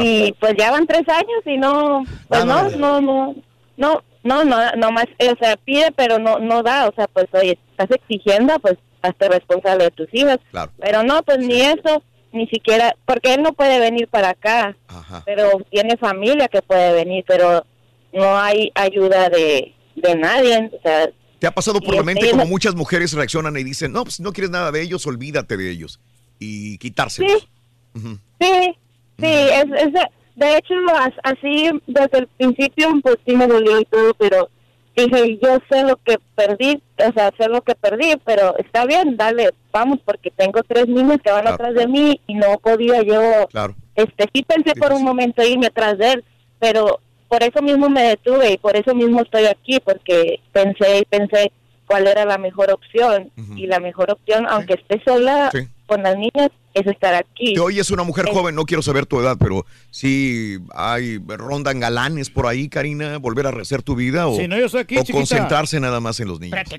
y 0.00 0.32
pues 0.38 0.54
ya 0.56 0.70
van 0.70 0.86
tres 0.86 1.06
años 1.08 1.42
y 1.44 1.56
no, 1.58 2.04
pues 2.28 2.44
no, 2.44 2.70
no, 2.70 3.00
no, 3.00 3.34
no, 3.76 4.02
no, 4.24 4.44
no, 4.44 4.56
no 4.76 4.92
más, 4.92 5.06
o 5.18 5.36
sea, 5.38 5.56
pide 5.56 5.92
pero 5.96 6.18
no, 6.18 6.38
no 6.38 6.62
da, 6.62 6.88
o 6.88 6.94
sea, 6.94 7.06
pues 7.08 7.26
oye, 7.32 7.58
estás 7.70 7.90
exigiendo, 7.90 8.58
pues 8.60 8.76
hazte 9.02 9.28
responsable 9.28 9.84
de 9.84 9.90
tus 9.90 10.08
hijas. 10.12 10.38
Claro. 10.50 10.72
Pero 10.78 11.02
no, 11.02 11.22
pues 11.22 11.38
ni 11.38 11.60
eso, 11.60 12.02
ni 12.32 12.46
siquiera, 12.48 12.94
porque 13.04 13.34
él 13.34 13.42
no 13.42 13.52
puede 13.52 13.78
venir 13.80 14.08
para 14.08 14.30
acá, 14.30 14.76
pero 15.24 15.60
tiene 15.70 15.96
familia 15.96 16.48
que 16.48 16.62
puede 16.62 16.92
venir, 16.92 17.24
pero 17.26 17.66
no 18.12 18.38
hay 18.38 18.70
ayuda 18.74 19.28
de, 19.28 19.74
de 19.96 20.14
nadie, 20.14 20.70
o 20.72 20.82
sea, 20.82 21.10
¿Te 21.42 21.48
ha 21.48 21.50
pasado 21.52 21.80
por 21.80 21.96
la 21.96 22.04
mente 22.04 22.26
este, 22.26 22.38
como 22.38 22.48
muchas 22.48 22.76
mujeres 22.76 23.12
reaccionan 23.14 23.56
y 23.56 23.64
dicen, 23.64 23.90
no, 23.90 24.04
pues 24.04 24.14
si 24.14 24.22
no 24.22 24.32
quieres 24.32 24.52
nada 24.52 24.70
de 24.70 24.80
ellos, 24.80 25.04
olvídate 25.08 25.56
de 25.56 25.72
ellos? 25.72 25.98
Y 26.38 26.78
quitárselos. 26.78 27.48
Sí. 27.92 28.20
Sí, 28.40 28.78
sí, 29.18 29.26
es, 29.26 29.64
es 29.76 29.92
de, 30.36 30.56
hecho, 30.56 30.74
as- 30.98 31.12
así 31.22 31.70
desde 31.86 32.18
el 32.18 32.26
principio, 32.28 32.88
pues 33.02 33.16
sí 33.26 33.36
me 33.36 33.46
dolió 33.46 33.80
y 33.80 33.84
todo, 33.84 34.14
pero 34.14 34.48
dije, 34.96 35.38
yo 35.42 35.58
sé 35.70 35.84
lo 35.84 35.96
que 35.96 36.18
perdí, 36.34 36.82
o 36.98 37.12
sea, 37.12 37.30
sé 37.38 37.48
lo 37.48 37.62
que 37.62 37.74
perdí, 37.74 38.14
pero 38.24 38.56
está 38.58 38.84
bien, 38.86 39.16
dale, 39.16 39.50
vamos, 39.72 39.98
porque 40.04 40.30
tengo 40.30 40.62
tres 40.62 40.86
niños 40.88 41.18
que 41.24 41.32
van 41.32 41.48
atrás 41.48 41.74
de 41.74 41.86
mí 41.86 42.20
y 42.26 42.34
no 42.34 42.58
podía 42.58 43.02
yo, 43.02 43.46
Claro. 43.50 43.74
este, 43.94 44.28
sí 44.34 44.42
pensé 44.42 44.74
por 44.74 44.92
un 44.92 45.02
momento 45.02 45.42
irme 45.42 45.66
atrás 45.66 45.96
de 45.98 46.12
él, 46.12 46.24
pero 46.58 47.00
por 47.28 47.42
eso 47.42 47.62
mismo 47.62 47.88
me 47.88 48.02
detuve 48.02 48.52
y 48.52 48.58
por 48.58 48.76
eso 48.76 48.94
mismo 48.94 49.22
estoy 49.22 49.46
aquí, 49.46 49.80
porque 49.80 50.40
pensé 50.52 50.98
y 50.98 51.04
pensé 51.06 51.50
cuál 51.86 52.06
era 52.06 52.24
la 52.26 52.36
mejor 52.38 52.70
opción, 52.70 53.30
y 53.56 53.66
la 53.66 53.80
mejor 53.80 54.10
opción, 54.10 54.46
aunque 54.48 54.74
esté 54.74 55.02
sola 55.04 55.50
con 55.86 56.02
las 56.02 56.16
niñas, 56.16 56.50
es 56.74 56.86
estar 56.86 57.14
aquí. 57.14 57.54
Te 57.54 57.60
oyes 57.60 57.90
una 57.90 58.02
mujer 58.02 58.26
joven, 58.30 58.54
no 58.54 58.64
quiero 58.64 58.82
saber 58.82 59.06
tu 59.06 59.20
edad, 59.20 59.36
pero 59.38 59.66
sí 59.90 60.58
hay, 60.74 61.18
rondan 61.26 61.80
galanes 61.80 62.30
por 62.30 62.46
ahí, 62.46 62.68
Karina, 62.68 63.18
volver 63.18 63.46
a 63.46 63.50
rehacer 63.50 63.82
tu 63.82 63.94
vida 63.94 64.26
o, 64.28 64.36
Sí, 64.36 64.48
no, 64.48 64.58
yo 64.58 64.68
soy 64.68 64.80
aquí, 64.82 64.96
o 64.98 65.04
concentrarse 65.04 65.78
nada 65.80 66.00
más 66.00 66.18
en 66.20 66.28
los 66.28 66.40
niños. 66.40 66.58
Sí, 66.68 66.78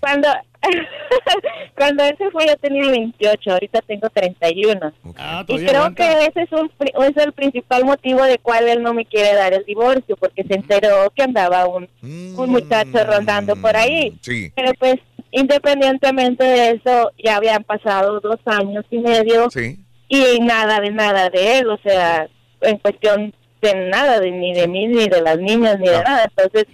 cuando, 0.00 0.28
cuando 1.76 2.04
él 2.04 2.14
se 2.18 2.30
fue 2.30 2.46
yo 2.46 2.56
tenía 2.56 2.90
28, 2.90 3.52
ahorita 3.52 3.80
tengo 3.82 4.08
31. 4.10 4.92
Ah, 5.16 5.44
y 5.46 5.56
creo 5.56 5.68
aguanta. 5.82 5.94
que 6.18 6.26
ese 6.26 6.42
es, 6.42 6.52
un, 6.52 6.68
pri- 6.76 6.92
es 7.08 7.16
el 7.16 7.32
principal 7.32 7.84
motivo 7.84 8.22
de 8.24 8.38
cual 8.38 8.68
él 8.68 8.82
no 8.82 8.94
me 8.94 9.04
quiere 9.06 9.34
dar 9.34 9.52
el 9.54 9.64
divorcio, 9.64 10.16
porque 10.16 10.44
se 10.44 10.54
enteró 10.54 11.12
que 11.14 11.22
andaba 11.22 11.66
un, 11.66 11.88
un 12.02 12.50
muchacho 12.50 13.04
rondando 13.04 13.56
por 13.56 13.76
ahí. 13.76 14.18
Sí. 14.22 14.52
Pero 14.54 14.72
pues, 14.78 14.96
independientemente 15.30 16.44
de 16.44 16.70
eso, 16.70 17.10
ya 17.22 17.36
habían 17.36 17.64
pasado 17.64 18.20
dos 18.20 18.38
años 18.46 18.84
y 18.90 18.98
medio 18.98 19.50
Sí. 19.50 19.78
y 20.08 20.40
nada 20.40 20.80
de 20.80 20.90
nada 20.90 21.30
de 21.30 21.58
él, 21.58 21.70
o 21.70 21.78
sea, 21.78 22.28
en 22.60 22.78
cuestión 22.78 23.34
de 23.60 23.74
nada, 23.88 24.20
de, 24.20 24.30
ni 24.30 24.54
de 24.54 24.68
mí, 24.68 24.86
ni 24.86 25.08
de 25.08 25.20
las 25.20 25.38
niñas, 25.38 25.78
ni 25.78 25.88
de 25.88 26.02
nada. 26.02 26.24
Entonces, 26.24 26.66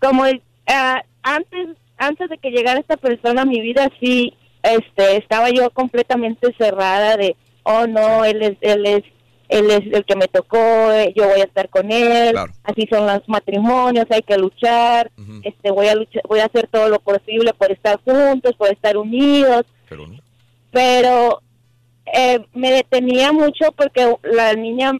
como 0.00 0.24
ah, 0.66 1.02
antes 1.22 1.68
antes 1.96 2.28
de 2.28 2.38
que 2.38 2.50
llegara 2.50 2.80
esta 2.80 2.96
persona 2.96 3.42
a 3.42 3.46
mi 3.46 3.60
vida, 3.60 3.88
sí, 4.00 4.34
este, 4.62 5.16
estaba 5.16 5.50
yo 5.50 5.70
completamente 5.70 6.54
cerrada 6.58 7.16
de, 7.16 7.36
oh 7.62 7.86
no, 7.86 8.24
él 8.24 8.42
es, 8.42 8.56
él 8.60 8.86
es, 8.86 9.02
él 9.48 9.70
es 9.70 9.82
el 9.92 10.04
que 10.04 10.16
me 10.16 10.28
tocó, 10.28 10.92
eh, 10.92 11.12
yo 11.14 11.28
voy 11.28 11.40
a 11.40 11.44
estar 11.44 11.68
con 11.68 11.90
él, 11.90 12.36
así 12.62 12.86
son 12.90 13.06
los 13.06 13.28
matrimonios, 13.28 14.06
hay 14.10 14.22
que 14.22 14.36
luchar, 14.36 15.10
este, 15.42 15.70
voy 15.70 15.88
a 15.88 15.94
luchar, 15.94 16.22
voy 16.28 16.40
a 16.40 16.46
hacer 16.46 16.68
todo 16.68 16.88
lo 16.88 16.98
posible 17.00 17.52
por 17.54 17.70
estar 17.70 18.00
juntos, 18.04 18.54
por 18.56 18.70
estar 18.70 18.96
unidos, 18.96 19.64
pero 20.70 21.40
eh, 22.12 22.44
me 22.52 22.70
detenía 22.70 23.32
mucho 23.32 23.72
porque 23.72 24.16
la 24.22 24.54
niña, 24.54 24.92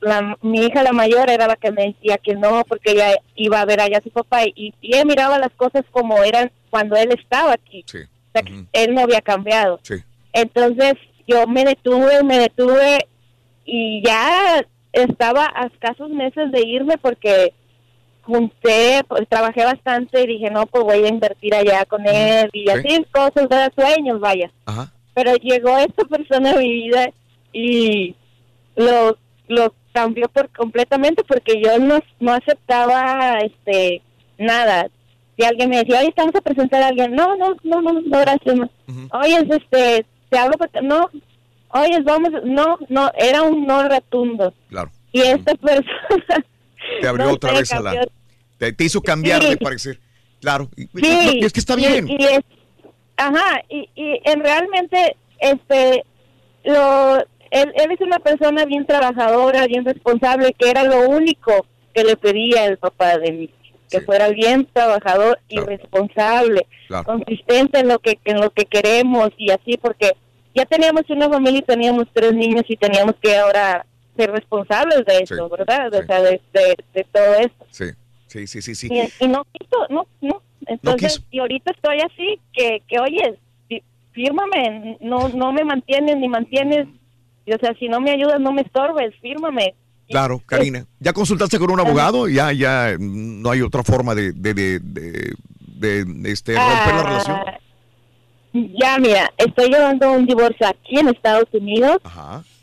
la, 0.00 0.36
mi 0.42 0.66
hija 0.66 0.82
la 0.82 0.92
mayor 0.92 1.30
era 1.30 1.46
la 1.46 1.56
que 1.56 1.72
me 1.72 1.86
decía 1.86 2.18
que 2.18 2.34
no, 2.34 2.64
porque 2.64 2.92
ella 2.92 3.14
iba 3.34 3.60
a 3.60 3.64
ver 3.64 3.80
allá 3.80 3.98
a 3.98 4.02
su 4.02 4.10
papá 4.10 4.44
y, 4.44 4.74
y 4.80 4.94
ella 4.94 5.04
miraba 5.04 5.38
las 5.38 5.52
cosas 5.52 5.84
como 5.90 6.22
eran 6.22 6.50
cuando 6.68 6.96
él 6.96 7.10
estaba 7.12 7.54
aquí. 7.54 7.84
O 7.88 8.32
sea, 8.32 8.42
que 8.42 8.64
él 8.72 8.94
no 8.94 9.00
había 9.00 9.20
cambiado. 9.20 9.80
Entonces 10.32 10.94
yo 11.26 11.46
me 11.46 11.64
detuve, 11.64 12.22
me 12.22 12.38
detuve 12.38 13.06
y 13.72 14.02
ya 14.04 14.64
estaba 14.92 15.48
a 15.54 15.66
escasos 15.66 16.10
meses 16.10 16.50
de 16.50 16.66
irme 16.66 16.98
porque 16.98 17.52
junté, 18.22 19.02
pues 19.08 19.28
trabajé 19.28 19.64
bastante 19.64 20.22
y 20.22 20.26
dije, 20.26 20.50
no, 20.50 20.66
pues 20.66 20.84
voy 20.84 21.04
a 21.04 21.08
invertir 21.08 21.54
allá 21.54 21.84
con 21.84 22.06
él 22.06 22.48
y 22.52 22.64
Sí. 22.66 22.70
así 22.70 23.04
cosas, 23.12 23.48
¿verdad? 23.48 23.72
sueños, 23.74 24.20
vaya 24.20 24.50
Ajá. 24.66 24.92
pero 25.14 25.34
llegó 25.36 25.76
esta 25.78 26.04
persona 26.16 26.50
a 26.52 26.56
mi 26.56 26.70
vida 26.70 27.10
y 27.52 28.14
lo 28.76 29.16
lo 29.48 29.74
cambió 29.92 30.28
por 30.28 30.48
completamente 30.50 31.24
porque 31.24 31.60
yo 31.60 31.78
no, 31.80 31.98
no 32.20 32.32
aceptaba 32.32 33.38
este 33.40 34.00
nada 34.38 34.88
si 35.36 35.44
alguien 35.44 35.68
me 35.70 35.78
decía 35.78 35.98
oye 35.98 36.08
estamos 36.10 36.34
a 36.36 36.40
presentar 36.40 36.80
a 36.82 36.88
alguien 36.88 37.12
no 37.16 37.34
no 37.36 37.56
no 37.64 37.82
no 37.82 37.92
no 37.94 38.18
gracias 38.20 38.54
no. 38.54 38.70
oye 39.12 39.38
este 39.50 40.06
te 40.28 40.38
hablo 40.38 40.56
porque 40.56 40.80
no 40.82 41.10
oye 41.72 42.00
vamos 42.02 42.30
no 42.44 42.78
no 42.88 43.10
era 43.16 43.42
un 43.42 43.66
no 43.66 43.88
rotundo 43.88 44.52
Claro. 44.68 44.90
y 45.12 45.20
esta 45.22 45.54
persona 45.54 46.44
Te 47.00 47.06
abrió 47.08 47.26
no 47.26 47.32
otra 47.32 47.52
vez 47.52 47.72
a 47.72 47.80
la... 47.80 48.06
Te, 48.58 48.72
te 48.72 48.84
hizo 48.84 49.00
cambiar 49.00 49.42
Sí. 49.42 49.48
de 49.50 49.56
parecer. 49.56 49.98
Claro. 50.40 50.68
Sí, 50.76 50.88
y 51.40 51.44
es 51.44 51.52
que 51.52 51.60
está 51.60 51.76
bien. 51.76 52.08
Y, 52.08 52.22
es, 52.24 52.40
ajá, 53.16 53.62
y, 53.68 53.88
y 53.94 54.20
en 54.24 54.40
realmente, 54.40 55.16
este, 55.38 56.04
lo, 56.64 57.18
él, 57.18 57.72
él 57.74 57.90
es 57.90 58.00
una 58.00 58.18
persona 58.18 58.64
bien 58.64 58.86
trabajadora, 58.86 59.66
bien 59.66 59.84
responsable, 59.84 60.54
que 60.58 60.70
era 60.70 60.82
lo 60.84 61.08
único 61.08 61.66
que 61.94 62.04
le 62.04 62.16
pedía 62.16 62.66
el 62.66 62.76
papá 62.78 63.18
de 63.18 63.32
mí, 63.32 63.50
que 63.90 64.00
fuera 64.00 64.28
bien 64.30 64.66
trabajador 64.72 65.38
y 65.48 65.58
responsable, 65.60 66.66
Claro. 66.88 67.04
consistente 67.04 67.78
en 67.80 67.88
lo 67.88 67.98
que 67.98 68.18
en 68.24 68.40
lo 68.40 68.50
que 68.50 68.64
queremos 68.66 69.30
y 69.38 69.50
así, 69.52 69.76
porque 69.80 70.16
ya 70.54 70.64
teníamos 70.66 71.02
una 71.08 71.28
familia 71.28 71.58
y 71.60 71.62
teníamos 71.62 72.06
tres 72.12 72.32
niños 72.34 72.64
y 72.68 72.76
teníamos 72.76 73.14
que 73.22 73.36
ahora 73.36 73.84
ser 74.16 74.30
responsables 74.32 75.04
de 75.06 75.18
eso, 75.22 75.48
¿verdad? 75.48 75.88
O 75.94 76.02
sea, 76.04 76.20
de, 76.22 76.40
de, 76.52 76.76
de 76.94 77.04
todo 77.12 77.34
esto. 77.34 77.66
Sí, 77.70 77.86
sí, 78.26 78.46
sí, 78.46 78.62
sí. 78.62 78.74
sí. 78.74 78.88
Y, 78.92 79.24
y 79.24 79.28
no 79.28 79.44
quiso, 79.52 79.76
no, 79.88 80.06
no. 80.20 80.42
Entonces, 80.66 81.22
y 81.30 81.38
ahorita 81.38 81.70
estoy 81.72 82.00
así, 82.00 82.38
que, 82.52 82.82
que 82.86 82.98
oye, 83.00 83.38
fí- 83.68 83.82
fírmame, 84.12 84.98
no, 85.00 85.28
no 85.30 85.52
me 85.52 85.64
mantienes 85.64 86.16
ni 86.18 86.28
mantienes, 86.28 86.86
o 87.46 87.58
sea, 87.58 87.74
si 87.78 87.88
no 87.88 88.00
me 88.00 88.10
ayudas, 88.10 88.38
no 88.40 88.52
me 88.52 88.62
estorbes, 88.62 89.14
fírmame. 89.22 89.74
Claro, 90.08 90.42
Karina. 90.44 90.84
¿Ya 90.98 91.12
consultaste 91.12 91.58
con 91.58 91.70
un 91.70 91.80
abogado? 91.80 92.28
Ya, 92.28 92.52
ya 92.52 92.96
no 92.98 93.48
hay 93.50 93.62
otra 93.62 93.82
forma 93.84 94.14
de, 94.14 94.32
de, 94.32 94.54
de, 94.54 94.80
de- 94.80 95.34
de, 96.04 96.30
este, 96.30 96.54
romper 96.56 96.94
la 96.94 97.02
relación. 97.04 97.38
Ya, 98.52 98.98
mira, 98.98 99.32
estoy 99.36 99.68
llevando 99.68 100.12
un 100.12 100.26
divorcio 100.26 100.66
aquí 100.66 100.98
en 100.98 101.08
Estados 101.08 101.48
Unidos 101.52 101.98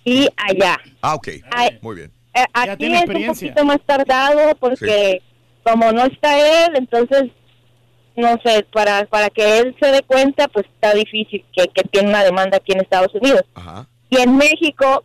y 0.03 0.27
allá. 0.35 0.77
Ah, 1.01 1.15
ok. 1.15 1.27
Ay. 1.51 1.77
Muy 1.81 1.95
bien. 1.95 2.11
Eh, 2.33 2.45
aquí 2.53 2.77
tiene 2.77 2.99
es 2.99 3.09
un 3.09 3.25
poquito 3.25 3.65
más 3.65 3.79
tardado 3.85 4.55
porque 4.59 5.21
como 5.63 5.91
no 5.91 6.05
está 6.05 6.65
él, 6.65 6.75
entonces 6.75 7.31
no 8.17 8.39
sé, 8.43 8.65
para, 8.73 9.05
para 9.05 9.29
que 9.29 9.59
él 9.59 9.75
se 9.79 9.91
dé 9.91 10.01
cuenta, 10.01 10.47
pues 10.47 10.65
está 10.65 10.93
difícil 10.93 11.45
que, 11.55 11.67
que 11.67 11.83
tiene 11.83 12.09
una 12.09 12.23
demanda 12.23 12.57
aquí 12.57 12.71
en 12.71 12.81
Estados 12.81 13.13
Unidos. 13.13 13.43
Y 14.09 14.17
en 14.17 14.35
México, 14.35 15.03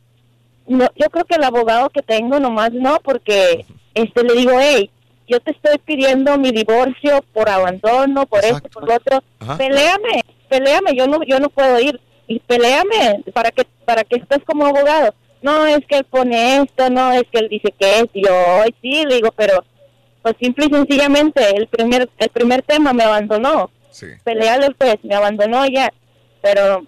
no, 0.67 0.89
yo 0.97 1.11
creo 1.11 1.25
que 1.27 1.35
el 1.35 1.45
abogado 1.45 1.91
que 1.91 2.01
tengo 2.03 2.41
nomás 2.41 2.73
no, 2.73 2.99
porque 3.05 3.67
este 3.95 4.25
le 4.25 4.35
digo, 4.35 4.53
hey, 4.59 4.91
yo 5.29 5.41
te 5.41 5.51
estoy 5.51 5.77
pidiendo 5.79 6.39
mi 6.39 6.53
divorcio 6.53 7.23
por 7.35 7.51
abandono, 7.51 8.25
por 8.27 8.45
esto, 8.45 8.69
por 8.71 8.89
lo 8.89 8.95
otro, 8.95 9.23
Ajá. 9.41 9.59
peleame, 9.59 10.23
peleame, 10.53 10.95
yo 10.95 11.07
no, 11.07 11.23
yo 11.25 11.41
no 11.41 11.49
puedo 11.49 11.81
ir, 11.81 11.99
y 12.27 12.39
peleame 12.41 13.23
para 13.33 13.51
que, 13.51 13.65
para 13.87 14.05
que 14.05 14.17
estés 14.17 14.41
como 14.45 14.67
abogado. 14.67 15.15
No, 15.41 15.67
es 15.67 15.81
que 15.87 15.97
él 15.97 16.05
pone 16.05 16.59
esto, 16.59 16.91
no, 16.91 17.11
es 17.13 17.23
que 17.33 17.39
él 17.41 17.49
dice 17.49 17.73
que 17.79 18.01
es, 18.01 18.07
y 18.13 18.23
yo, 18.25 18.33
"Ay, 18.63 18.75
sí, 18.83 19.05
le 19.07 19.17
digo, 19.17 19.31
pero 19.35 19.65
pues 20.23 20.37
simple 20.41 20.67
y 20.67 20.75
sencillamente 20.75 21.41
el 21.57 21.67
primer, 21.67 22.09
el 22.19 22.29
primer 22.29 22.63
tema 22.63 22.93
me 22.93 23.03
abandonó. 23.05 23.71
Pelearle 24.23 24.71
pues, 24.79 24.97
me 25.03 25.15
abandonó 25.15 25.67
ya, 25.67 25.93
pero 26.43 26.85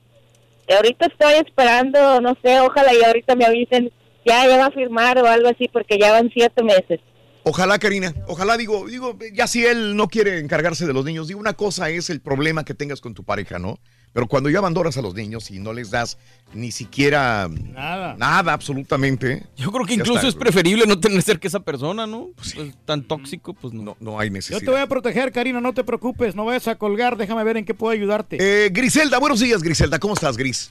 ahorita 0.69 1.07
estoy 1.07 1.35
esperando, 1.45 2.21
no 2.21 2.37
sé, 2.45 2.61
ojalá 2.61 2.95
y 2.95 3.03
ahorita 3.03 3.35
me 3.35 3.45
avisen, 3.47 3.91
ya, 4.25 4.47
ya 4.47 4.57
va 4.59 4.67
a 4.67 4.71
firmar 4.71 5.19
o 5.19 5.27
algo 5.27 5.49
así, 5.49 5.69
porque 5.69 5.99
ya 5.99 6.13
van 6.13 6.31
siete 6.33 6.63
meses. 6.63 7.01
Ojalá, 7.47 7.79
Karina, 7.79 8.15
ojalá, 8.27 8.57
digo, 8.57 8.87
digo, 8.89 9.19
ya 9.35 9.47
si 9.47 9.67
él 9.67 9.97
no 9.97 10.09
quiere 10.09 10.39
encargarse 10.39 10.87
de 10.87 10.95
los 10.95 11.05
niños, 11.05 11.29
digo, 11.29 11.39
una 11.39 11.53
cosa 11.53 11.91
es 11.91 12.09
el 12.09 12.21
problema 12.23 12.65
que 12.65 12.73
tengas 12.73 13.03
con 13.03 13.13
tu 13.13 13.23
pareja, 13.23 13.59
¿no? 13.59 13.79
Pero 14.15 14.29
cuando 14.29 14.49
ya 14.49 14.59
abandonas 14.61 14.97
a 14.97 15.03
los 15.03 15.15
niños 15.15 15.51
y 15.51 15.59
no 15.59 15.75
les 15.75 15.91
das 15.91 16.17
ni 16.55 16.71
siquiera 16.71 17.49
Nada. 17.51 18.15
nada 18.17 18.53
absolutamente. 18.55 19.45
Yo 19.57 19.71
creo 19.73 19.85
que 19.85 19.93
incluso 19.95 20.15
está, 20.15 20.29
es 20.29 20.35
preferible 20.37 20.87
no 20.87 20.99
tener 20.99 21.21
cerca 21.21 21.47
esa 21.47 21.61
persona, 21.61 22.07
¿no? 22.07 22.31
Pues, 22.35 22.55
tan 22.87 23.03
tóxico, 23.03 23.53
pues 23.53 23.75
no. 23.75 23.95
No 24.01 24.19
hay 24.19 24.29
Yo 24.29 24.35
necesidad. 24.35 24.61
te 24.61 24.71
voy 24.71 24.81
a 24.81 24.87
proteger, 24.87 25.31
Karina, 25.31 25.61
no 25.61 25.75
te 25.75 25.85
preocupes, 25.85 26.35
no 26.35 26.47
vayas 26.47 26.67
a 26.69 26.77
colgar, 26.77 27.19
déjame 27.19 27.45
ver 27.45 27.59
en 27.59 27.67
qué 27.67 27.75
puedo 27.75 27.93
ayudarte. 27.93 28.39
Eh, 28.41 28.71
Griselda, 28.73 29.19
buenos 29.19 29.41
días, 29.41 29.63
Griselda. 29.63 29.99
¿Cómo 29.99 30.15
estás, 30.15 30.39
Gris? 30.39 30.71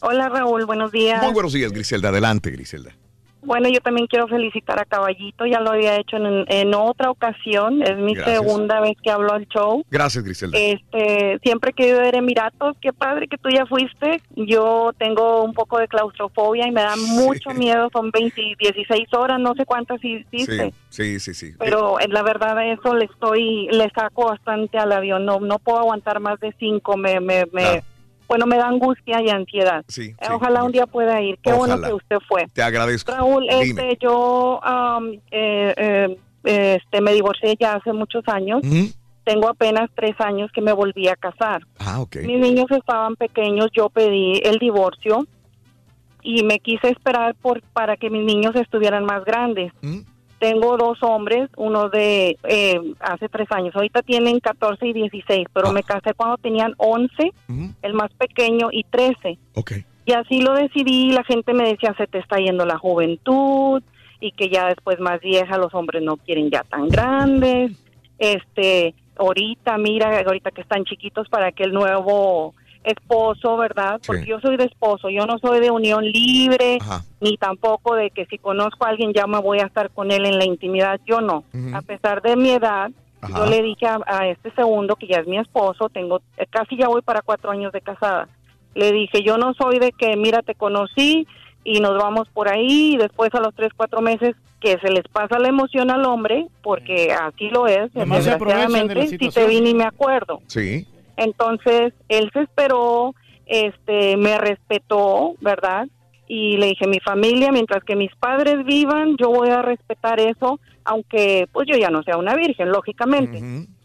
Hola 0.00 0.28
Raúl, 0.28 0.66
buenos 0.66 0.92
días. 0.92 1.22
Muy 1.22 1.32
buenos 1.32 1.54
días, 1.54 1.72
Griselda. 1.72 2.10
Adelante, 2.10 2.50
Griselda. 2.50 2.92
Bueno, 3.42 3.68
yo 3.68 3.80
también 3.80 4.06
quiero 4.06 4.26
felicitar 4.28 4.80
a 4.80 4.84
Caballito, 4.84 5.46
ya 5.46 5.60
lo 5.60 5.70
había 5.70 5.96
hecho 5.96 6.16
en, 6.16 6.44
en 6.48 6.74
otra 6.74 7.10
ocasión, 7.10 7.82
es 7.82 7.96
mi 7.96 8.14
Gracias. 8.14 8.40
segunda 8.40 8.80
vez 8.80 8.96
que 9.02 9.10
hablo 9.10 9.32
al 9.32 9.46
show. 9.48 9.84
Gracias, 9.90 10.24
Griselda. 10.24 10.58
Este, 10.58 11.38
siempre 11.42 11.70
he 11.70 11.74
querido 11.74 12.00
ver 12.00 12.16
Emiratos, 12.16 12.76
qué 12.80 12.92
padre 12.92 13.28
que 13.28 13.38
tú 13.38 13.48
ya 13.50 13.64
fuiste. 13.66 14.20
Yo 14.36 14.92
tengo 14.98 15.44
un 15.44 15.54
poco 15.54 15.78
de 15.78 15.88
claustrofobia 15.88 16.66
y 16.66 16.72
me 16.72 16.82
da 16.82 16.96
mucho 16.96 17.50
miedo, 17.50 17.88
son 17.92 18.10
20, 18.10 18.56
16 18.58 19.14
horas, 19.14 19.38
no 19.40 19.54
sé 19.54 19.64
cuántas 19.64 20.02
hiciste. 20.04 20.72
sí, 20.90 21.18
sí, 21.18 21.20
sí, 21.20 21.34
sí. 21.34 21.52
Pero 21.58 22.00
en 22.00 22.12
la 22.12 22.22
verdad 22.22 22.70
eso 22.70 22.94
le 22.94 23.04
estoy, 23.04 23.68
le 23.70 23.90
saco 23.90 24.26
bastante 24.26 24.78
al 24.78 24.92
avión, 24.92 25.24
no, 25.24 25.40
no 25.40 25.58
puedo 25.58 25.78
aguantar 25.78 26.20
más 26.20 26.40
de 26.40 26.54
cinco, 26.58 26.96
me, 26.96 27.20
me, 27.20 27.44
me, 27.52 27.82
bueno, 28.28 28.46
me 28.46 28.56
da 28.56 28.68
angustia 28.68 29.20
y 29.22 29.30
ansiedad. 29.30 29.84
Sí, 29.88 30.14
Eh, 30.20 30.26
Ojalá 30.30 30.62
un 30.62 30.70
día 30.72 30.86
pueda 30.86 31.20
ir, 31.22 31.38
qué 31.42 31.52
bueno 31.52 31.80
que 31.80 31.92
usted 31.94 32.18
fue. 32.28 32.46
Te 32.52 32.62
agradezco. 32.62 33.10
Raúl, 33.12 33.46
Dime. 33.48 33.62
este, 33.62 33.98
yo 34.00 34.60
am, 34.62 35.12
eh, 35.30 35.74
eh, 35.76 36.16
este, 36.44 37.00
me 37.00 37.12
divorcié 37.14 37.56
ya 37.58 37.74
hace 37.74 37.92
muchos 37.92 38.22
años. 38.28 38.60
Tengo 39.24 39.48
apenas 39.48 39.90
tres 39.94 40.14
años 40.20 40.50
que 40.52 40.60
me 40.62 40.72
volví 40.72 41.08
a 41.08 41.16
casar. 41.16 41.62
Ah, 41.78 42.00
ok. 42.00 42.16
Mis 42.24 42.38
niños 42.40 42.66
estaban 42.70 43.14
pequeños, 43.16 43.68
yo 43.76 43.90
pedí 43.90 44.40
el 44.42 44.58
divorcio 44.58 45.26
y 46.22 46.42
me 46.44 46.58
quise 46.60 46.88
esperar 46.90 47.34
por 47.34 47.62
para 47.72 47.96
que 47.96 48.08
mis 48.10 48.24
niños 48.24 48.54
estuvieran 48.56 49.04
más 49.04 49.24
grandes. 49.24 49.72
Tengo 50.38 50.76
dos 50.76 51.02
hombres, 51.02 51.50
uno 51.56 51.88
de 51.88 52.38
eh, 52.44 52.80
hace 53.00 53.28
tres 53.28 53.48
años, 53.50 53.74
ahorita 53.74 54.02
tienen 54.02 54.38
14 54.40 54.86
y 54.86 54.92
16, 54.92 55.46
Ah. 55.46 55.50
pero 55.52 55.72
me 55.72 55.82
casé 55.82 56.14
cuando 56.14 56.36
tenían 56.36 56.74
11, 56.76 57.32
el 57.82 57.94
más 57.94 58.12
pequeño, 58.14 58.68
y 58.70 58.84
13. 58.84 59.38
Y 60.06 60.12
así 60.12 60.40
lo 60.40 60.54
decidí, 60.54 61.10
la 61.10 61.24
gente 61.24 61.52
me 61.52 61.68
decía, 61.68 61.94
se 61.98 62.06
te 62.06 62.18
está 62.18 62.36
yendo 62.38 62.64
la 62.64 62.78
juventud, 62.78 63.82
y 64.20 64.32
que 64.32 64.48
ya 64.48 64.66
después 64.68 64.98
más 65.00 65.20
vieja 65.20 65.58
los 65.58 65.74
hombres 65.74 66.02
no 66.02 66.16
quieren 66.16 66.50
ya 66.50 66.62
tan 66.62 66.88
grandes. 66.88 67.72
Este, 68.18 68.94
ahorita, 69.16 69.76
mira, 69.78 70.20
ahorita 70.26 70.50
que 70.50 70.60
están 70.62 70.84
chiquitos 70.84 71.28
para 71.28 71.52
que 71.52 71.64
el 71.64 71.72
nuevo 71.72 72.54
esposo, 72.84 73.56
¿verdad? 73.56 74.00
Porque 74.06 74.26
yo 74.26 74.40
soy 74.40 74.56
de 74.56 74.64
esposo, 74.64 75.10
yo 75.10 75.26
no 75.26 75.38
soy 75.38 75.60
de 75.60 75.70
unión 75.70 76.04
libre, 76.04 76.78
ni 77.20 77.36
tampoco 77.36 77.94
de 77.94 78.10
que 78.10 78.26
si 78.26 78.38
conozco 78.38 78.84
a 78.84 78.90
alguien 78.90 79.12
ya 79.12 79.26
me 79.26 79.38
voy 79.38 79.60
a 79.60 79.66
estar 79.66 79.90
con 79.90 80.10
él 80.10 80.24
en 80.26 80.38
la 80.38 80.44
intimidad, 80.44 81.00
yo 81.06 81.20
no. 81.20 81.44
A 81.74 81.82
pesar 81.82 82.22
de 82.22 82.36
mi 82.36 82.50
edad, 82.50 82.90
Ajá. 83.20 83.38
yo 83.38 83.46
le 83.46 83.62
dije 83.62 83.86
a, 83.86 84.00
a 84.06 84.28
este 84.28 84.50
segundo, 84.52 84.96
que 84.96 85.06
ya 85.06 85.18
es 85.18 85.26
mi 85.26 85.38
esposo, 85.38 85.88
tengo 85.88 86.20
eh, 86.36 86.46
casi 86.48 86.76
ya 86.76 86.88
voy 86.88 87.02
para 87.02 87.22
cuatro 87.22 87.50
años 87.50 87.72
de 87.72 87.80
casada, 87.80 88.28
le 88.74 88.92
dije, 88.92 89.22
yo 89.22 89.38
no 89.38 89.54
soy 89.54 89.78
de 89.78 89.92
que, 89.92 90.16
mira, 90.16 90.42
te 90.42 90.54
conocí 90.54 91.26
y 91.64 91.80
nos 91.80 91.98
vamos 91.98 92.28
por 92.32 92.48
ahí 92.48 92.94
y 92.94 92.96
después 92.96 93.34
a 93.34 93.40
los 93.40 93.54
tres, 93.54 93.72
cuatro 93.76 94.00
meses 94.00 94.36
que 94.60 94.78
se 94.78 94.90
les 94.90 95.06
pasa 95.08 95.38
la 95.38 95.48
emoción 95.48 95.90
al 95.90 96.04
hombre, 96.04 96.46
porque 96.62 97.12
así 97.12 97.48
lo 97.50 97.66
es, 97.66 97.90
Además 97.94 98.24
desgraciadamente, 98.24 99.06
si 99.06 99.18
te 99.18 99.46
vi 99.46 99.60
ni 99.60 99.74
me 99.74 99.84
acuerdo. 99.84 100.40
Sí. 100.46 100.86
Entonces, 101.18 101.92
él 102.08 102.30
se 102.32 102.40
esperó, 102.42 103.14
este, 103.46 104.16
me 104.16 104.38
respetó, 104.38 105.34
¿verdad? 105.40 105.86
Y 106.28 106.56
le 106.58 106.66
dije, 106.66 106.86
mi 106.86 107.00
familia, 107.00 107.50
mientras 107.50 107.82
que 107.84 107.96
mis 107.96 108.14
padres 108.16 108.64
vivan, 108.64 109.16
yo 109.18 109.30
voy 109.30 109.48
a 109.48 109.62
respetar 109.62 110.20
eso, 110.20 110.60
aunque 110.84 111.48
pues 111.52 111.66
yo 111.66 111.76
ya 111.76 111.88
no 111.88 112.02
sea 112.02 112.18
una 112.18 112.34
virgen, 112.34 112.70
lógicamente. 112.70 113.38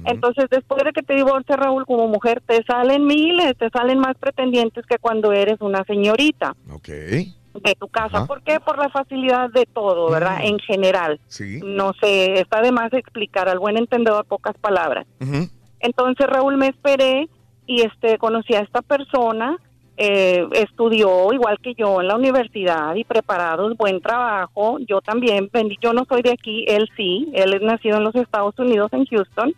Entonces, 0.05 0.45
después 0.51 0.83
de 0.83 0.91
que 0.91 1.01
te 1.03 1.15
divorcias, 1.15 1.57
Raúl, 1.57 1.85
como 1.85 2.07
mujer, 2.07 2.41
te 2.45 2.61
salen 2.65 3.05
miles, 3.05 3.57
te 3.57 3.69
salen 3.69 3.97
más 3.99 4.15
pretendientes 4.17 4.85
que 4.85 4.97
cuando 4.97 5.31
eres 5.31 5.59
una 5.61 5.83
señorita 5.85 6.53
Ok. 6.69 6.87
de 6.89 7.75
tu 7.79 7.87
casa. 7.87 8.25
¿Por 8.27 8.43
qué? 8.43 8.59
Por 8.59 8.77
la 8.77 8.89
facilidad 8.89 9.49
de 9.49 9.65
todo, 9.65 10.11
¿verdad? 10.11 10.39
En 10.43 10.59
general. 10.59 11.21
Sí. 11.27 11.61
No 11.63 11.93
sé, 12.01 12.41
está 12.41 12.61
de 12.61 12.73
más 12.73 12.91
explicar 12.91 13.47
al 13.47 13.59
buen 13.59 13.77
entendedor 13.77 14.25
pocas 14.25 14.57
palabras. 14.59 15.05
Entonces 15.83 16.25
Raúl 16.25 16.57
me 16.57 16.67
esperé 16.67 17.29
y 17.67 17.81
este 17.81 18.17
conocí 18.17 18.55
a 18.55 18.59
esta 18.61 18.81
persona, 18.81 19.57
eh, 19.97 20.47
estudió 20.53 21.31
igual 21.33 21.59
que 21.61 21.75
yo 21.75 22.01
en 22.01 22.07
la 22.07 22.15
universidad 22.15 22.95
y 22.95 23.03
preparados, 23.03 23.77
buen 23.77 24.01
trabajo. 24.01 24.79
Yo 24.87 25.01
también, 25.01 25.49
yo 25.81 25.93
no 25.93 26.05
soy 26.09 26.23
de 26.23 26.31
aquí, 26.31 26.65
él 26.67 26.89
sí, 26.97 27.29
él 27.33 27.53
es 27.53 27.61
nacido 27.61 27.97
en 27.97 28.03
los 28.05 28.15
Estados 28.15 28.57
Unidos, 28.57 28.91
en 28.93 29.05
Houston. 29.05 29.53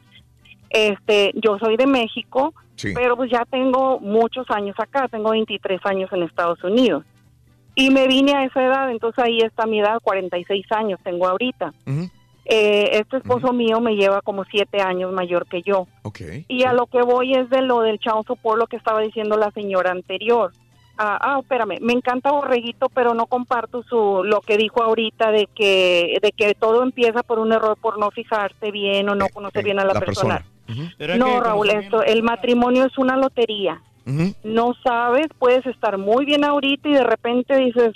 Este, 0.70 1.32
yo 1.36 1.58
soy 1.60 1.78
de 1.78 1.88
México, 1.88 2.54
Sí. 2.76 2.92
pero 2.94 3.16
pues 3.16 3.32
ya 3.32 3.46
tengo 3.50 4.00
muchos 4.02 4.46
años 4.50 4.76
acá, 4.78 5.08
tengo 5.08 5.30
23 5.30 5.80
años 5.86 6.12
en 6.12 6.24
Estados 6.24 6.62
Unidos. 6.64 7.06
Y 7.76 7.90
me 7.90 8.08
vine 8.08 8.34
a 8.34 8.44
esa 8.44 8.64
edad, 8.66 8.92
entonces 8.92 9.24
ahí 9.24 9.40
está 9.40 9.66
mi 9.66 9.80
edad, 9.80 10.00
46 10.04 10.66
años 10.72 11.00
tengo 11.04 11.28
ahorita. 11.28 11.74
Eh, 12.46 13.00
este 13.00 13.18
esposo 13.18 13.52
mío 13.54 13.80
me 13.80 13.96
lleva 13.96 14.22
como 14.22 14.44
siete 14.46 14.80
años 14.80 15.12
mayor 15.12 15.48
que 15.48 15.62
yo. 15.64 15.88
Y 16.48 16.64
a 16.64 16.74
lo 16.74 16.86
que 16.86 17.02
voy 17.02 17.34
es 17.34 17.50
de 17.50 17.62
lo 17.62 17.82
del 17.82 18.00
chao 18.00 18.24
por 18.42 18.58
lo 18.58 18.68
que 18.68 18.78
estaba 18.78 19.02
diciendo 19.02 19.36
la 19.36 19.52
señora 19.52 19.92
anterior. 19.92 20.52
Ah, 20.98 21.18
ah, 21.20 21.40
espérame, 21.42 21.80
me 21.82 21.92
encanta 21.92 22.32
Borreguito, 22.32 22.88
pero 22.88 23.14
no 23.14 23.26
comparto 23.26 23.84
su 23.84 24.24
lo 24.24 24.40
que 24.40 24.56
dijo 24.56 24.82
ahorita 24.82 25.30
de 25.32 25.50
que 25.54 26.20
de 26.22 26.32
que 26.32 26.54
todo 26.54 26.84
empieza 26.84 27.22
por 27.22 27.40
un 27.40 27.52
error 27.52 27.78
por 27.82 28.00
no 28.00 28.12
fijarse 28.12 28.72
bien 28.72 29.10
o 29.10 29.16
no 29.16 29.28
conocer 29.28 29.66
bien 29.66 29.80
a 29.80 29.84
la, 29.84 29.94
la 29.94 30.00
persona. 30.00 30.46
persona. 30.66 31.18
No, 31.18 31.42
Raúl, 31.42 31.70
esto, 31.70 32.02
el 32.02 32.24
matrimonio 32.24 32.86
es 32.86 32.98
una 32.98 33.18
lotería. 33.18 33.82
No 34.44 34.76
sabes, 34.84 35.28
puedes 35.40 35.66
estar 35.66 35.98
muy 35.98 36.26
bien 36.26 36.46
ahorita 36.46 36.88
y 36.88 36.94
de 36.94 37.04
repente 37.04 37.58
dices, 37.58 37.92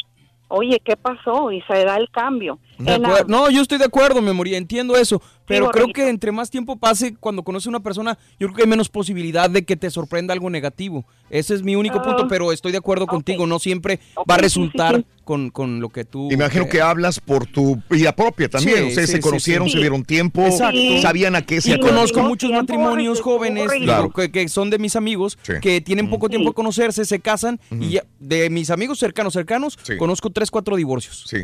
oye, 0.49 0.81
¿qué 0.83 0.95
pasó? 0.97 1.51
Y 1.51 1.61
se 1.61 1.85
da 1.85 1.95
el 1.97 2.09
cambio. 2.11 2.59
Acuer- 2.79 3.25
No, 3.27 3.49
yo 3.49 3.61
estoy 3.61 3.77
de 3.77 3.85
acuerdo, 3.85 4.21
me 4.21 4.33
moría, 4.33 4.57
entiendo 4.57 4.95
eso. 4.95 5.21
Pero 5.45 5.69
creo 5.71 5.85
Borreguito. 5.87 5.95
que 6.03 6.09
entre 6.09 6.31
más 6.31 6.51
tiempo 6.51 6.77
pase, 6.77 7.15
cuando 7.15 7.41
conoces 7.43 7.65
a 7.67 7.69
una 7.71 7.79
persona, 7.79 8.17
yo 8.39 8.47
creo 8.47 8.53
que 8.55 8.61
hay 8.63 8.67
menos 8.67 8.87
posibilidad 8.87 9.49
de 9.49 9.65
que 9.65 9.75
te 9.75 9.89
sorprenda 9.89 10.31
algo 10.31 10.49
negativo. 10.51 11.05
Ese 11.31 11.55
es 11.55 11.63
mi 11.63 11.75
único 11.75 11.97
Ah. 11.99 12.03
punto, 12.03 12.27
pero 12.27 12.51
estoy 12.51 12.71
de 12.71 12.77
acuerdo 12.77 13.07
contigo. 13.07 13.47
No 13.47 13.57
siempre 13.57 13.99
va 14.17 14.35
a 14.35 14.37
sí, 14.37 14.41
sí, 14.41 14.41
resultar 14.43 14.97
sí. 14.97 15.05
Con, 15.23 15.49
con 15.51 15.79
lo 15.79 15.89
que 15.89 16.05
tú. 16.05 16.31
Imagino 16.31 16.67
que 16.67 16.81
hablas 16.81 17.19
por 17.19 17.45
tu 17.47 17.81
vida 17.89 18.15
propia 18.15 18.47
también. 18.49 18.77
Sí, 18.77 18.83
Ustedes 18.89 19.09
sí, 19.09 19.15
se 19.17 19.21
sí, 19.21 19.21
conocieron, 19.23 19.67
sí. 19.67 19.73
se 19.73 19.79
dieron 19.79 20.03
tiempo, 20.03 20.41
Exacto. 20.43 20.79
sabían 21.01 21.35
a 21.35 21.43
qué 21.43 21.61
se 21.61 21.75
Y 21.75 21.79
conozco 21.79 22.21
muchos 22.21 22.51
matrimonios 22.51 23.19
jóvenes 23.21 23.71
Claro. 23.71 24.09
que, 24.11 24.31
que 24.31 24.47
son 24.49 24.69
de 24.71 24.79
mis 24.79 24.95
amigos 24.95 25.37
que 25.61 25.81
tienen 25.81 26.09
poco 26.09 26.29
tiempo 26.29 26.49
de 26.49 26.55
conocerse, 26.55 27.05
se 27.05 27.19
casan 27.19 27.59
y 27.71 27.89
ya, 27.89 28.03
de 28.19 28.49
mis 28.49 28.69
amigos 28.71 28.97
cercanos, 28.99 29.33
cercanos, 29.33 29.77
conozco 29.99 30.29
tres, 30.39 30.51
cuatro 30.51 30.75
divorcios. 30.75 31.23
Sí. 31.27 31.43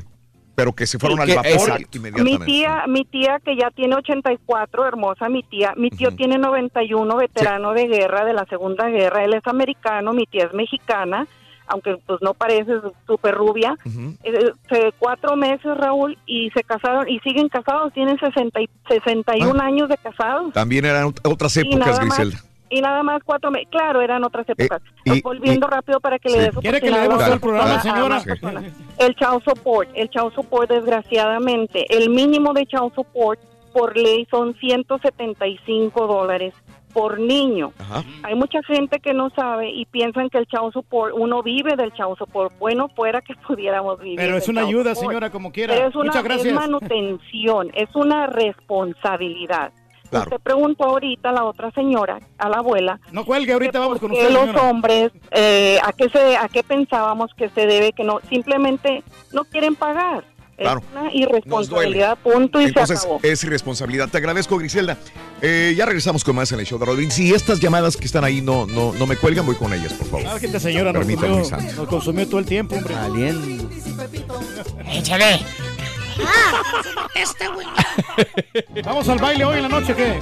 Pero 0.56 0.72
que 0.72 0.88
se 0.88 0.98
fueron 0.98 1.18
Sí, 1.26 1.32
al 1.32 1.36
vapor 1.38 1.52
exacto. 1.52 1.88
Mi 1.92 1.98
inmediatamente. 2.08 2.46
tía, 2.46 2.84
mi 2.88 3.04
tía 3.04 3.40
que 3.44 3.58
ya 3.58 3.72
tiene 3.72 3.96
84, 3.96 4.88
hermosa 4.88 5.28
mi 5.28 5.44
tía, 5.44 5.74
mi 5.76 5.90
tío 5.90 6.16
tiene 6.16 6.38
91, 6.38 7.18
veterano 7.18 7.74
de 7.74 7.88
guerra 7.88 8.24
de 8.24 8.32
la 8.34 8.46
Segunda 8.46 8.88
Guerra, 8.88 9.26
él 9.26 9.34
es 9.34 9.46
americano, 9.48 10.14
mi 10.14 10.26
tía 10.26 10.46
es 10.46 10.54
mexicana, 10.54 11.28
aunque 11.68 11.98
pues 12.06 12.20
no 12.22 12.34
parece 12.34 12.72
súper 13.06 13.36
rubia. 13.36 13.76
Eh, 14.24 14.52
se- 14.70 14.94
cuatro 14.98 15.36
meses, 15.36 15.76
Raúl, 15.78 16.18
y 16.26 16.50
se 16.52 16.64
casaron 16.64 17.10
y 17.10 17.20
siguen 17.20 17.50
casados, 17.50 17.92
tienen 17.92 18.18
60 18.18 18.62
y 18.62 18.70
61 18.88 19.60
años 19.62 19.90
de 19.90 19.98
casados. 19.98 20.54
También 20.54 20.86
eran 20.86 21.08
ot- 21.08 21.20
otras 21.30 21.58
épocas, 21.58 21.88
más- 22.00 22.00
Griselda. 22.00 22.38
Y 22.70 22.82
nada 22.82 23.04
más 23.04 23.22
cuatro 23.24 23.52
meses. 23.52 23.68
Claro, 23.72 24.02
eran 24.02 24.24
otras 24.24 24.48
épocas. 24.50 24.82
y- 25.06 25.22
Volviendo 25.22 25.68
y- 25.68 25.72
rápido 25.72 26.00
para 26.00 26.18
que 26.20 26.30
sí. 26.30 26.36
le 26.38 26.44
des 26.46 26.56
¿Quiere 26.58 26.82
que 26.82 26.90
le 26.90 27.00
demos 27.00 27.20
el 27.22 27.28
otra 27.28 27.40
programa, 27.40 27.80
señora? 27.82 28.22
El 28.98 29.16
child 29.16 29.44
support, 29.46 29.90
el 29.94 30.10
child 30.10 30.34
support 30.34 30.70
desgraciadamente, 30.70 31.86
el 31.96 32.10
mínimo 32.10 32.54
de 32.54 32.66
child 32.66 32.94
support 32.96 33.40
por 33.74 33.96
ley 33.98 34.26
son 34.32 34.56
175 34.56 36.08
dólares 36.08 36.54
por 36.94 37.20
niño. 37.20 37.74
Hay 38.24 38.36
mucha 38.36 38.64
gente 38.64 39.00
que 39.02 39.14
no 39.14 39.30
sabe 39.32 39.70
y 39.70 39.86
piensan 39.86 40.30
que 40.30 40.38
el 40.38 40.46
child 40.48 40.72
support, 40.72 41.14
uno 41.14 41.44
vive 41.44 41.76
del 41.76 41.92
child 41.92 42.18
support. 42.18 42.58
Bueno, 42.58 42.88
fuera 42.96 43.22
que 43.22 43.36
pudiéramos 43.48 44.00
vivir. 44.00 44.16
Pero 44.18 44.38
es 44.38 44.48
una 44.48 44.62
ayuda, 44.62 44.96
support. 44.96 45.10
señora, 45.12 45.30
como 45.30 45.52
quiera. 45.52 45.74
Pero 45.76 45.90
es 45.90 45.96
una 45.96 46.06
Muchas 46.06 46.24
gracias. 46.24 46.48
es 46.48 46.54
manutención, 46.54 47.70
es 47.74 47.94
una 47.96 48.28
responsabilidad. 48.28 49.72
Usted 50.24 50.40
preguntó 50.42 50.86
ahorita 50.86 51.30
a 51.30 51.34
la 51.34 51.44
otra 51.46 51.72
señora, 51.72 52.20
a 52.38 52.50
la 52.50 52.58
abuela, 52.58 53.00
No 53.12 53.26
cuelgue, 53.26 53.54
ahorita 53.54 53.80
vamos 53.80 54.00
con 54.00 54.12
que 54.12 54.18
usted, 54.18 54.32
los 54.32 54.56
hombres, 54.62 55.12
eh, 55.32 55.80
¿a, 55.84 55.94
qué 55.94 56.10
se, 56.10 56.38
¿a 56.38 56.48
qué 56.48 56.64
pensábamos 56.64 57.32
que 57.36 57.50
se 57.50 57.66
debe? 57.68 57.92
Que 57.94 58.04
no, 58.04 58.20
simplemente 58.30 59.04
no 59.32 59.44
quieren 59.46 59.76
pagar. 59.76 60.24
Claro. 60.58 60.80
Es 60.80 60.86
una 60.98 61.14
irresponsabilidad, 61.14 62.18
punto 62.18 62.62
y 62.62 62.66
Entonces, 62.66 63.02
se 63.02 63.06
acabó. 63.08 63.20
es 63.24 63.44
irresponsabilidad. 63.44 64.08
Te 64.08 64.20
agradezco, 64.20 64.58
Griselda. 64.58 64.98
Eh, 65.42 65.74
ya 65.76 65.86
regresamos 65.86 66.24
con 66.24 66.36
más 66.36 66.50
en 66.54 66.60
el 66.60 66.66
show 66.66 66.80
de 66.80 66.86
Rodríguez. 66.86 67.14
Si 67.14 67.34
estas 67.34 67.60
llamadas 67.60 67.98
que 67.98 68.06
están 68.06 68.24
ahí 68.24 68.42
no, 68.42 68.66
no, 68.66 68.94
no 68.94 69.06
me 69.06 69.18
cuelgan, 69.18 69.46
voy 69.46 69.56
con 69.56 69.74
ellas, 69.74 69.94
por 69.94 70.08
favor. 70.08 70.28
Ah, 70.30 70.40
que 70.40 70.46
esta 70.46 70.60
señora 70.60 70.94
nos 70.94 71.06
consumió, 71.06 71.60
nos 71.76 71.88
consumió 71.90 72.28
todo 72.28 72.40
el 72.40 72.46
tiempo, 72.46 72.76
hombre. 72.76 72.96
Échale. 74.94 75.40
Este 77.16 77.48
güey. 77.48 77.68
¿Vamos 78.84 79.08
al 79.10 79.20
baile 79.20 79.46
hoy 79.46 79.58
en 79.58 79.64
la 79.64 79.70
noche 79.70 79.94
o 79.94 79.96
qué? 79.96 80.20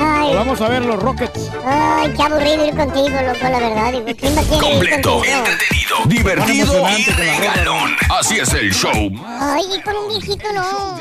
Ay. 0.00 0.32
¿O 0.32 0.36
vamos 0.36 0.60
a 0.60 0.68
ver 0.68 0.84
los 0.84 1.00
Rockets? 1.00 1.50
Ay, 1.64 2.12
qué 2.16 2.22
aburrido 2.22 2.66
ir 2.66 2.74
contigo, 2.76 3.08
loco, 3.26 3.48
la 3.50 3.58
verdad. 3.58 3.92
Digo, 3.92 4.06
¿quién 4.18 4.36
va 4.36 4.40
a 4.40 4.44
querer 4.44 4.56
ir 4.56 4.60
Completo, 4.70 5.14
contigo? 5.16 5.36
entretenido, 5.36 5.96
divertido 6.06 6.88
y 6.98 7.04
regalón. 7.04 7.90
Así 8.18 8.38
es 8.38 8.52
el 8.54 8.72
show. 8.72 9.10
Ay, 9.26 9.62
y 9.76 9.80
con 9.82 9.94
un 9.96 10.08
viejito 10.08 10.44
no. 10.54 10.98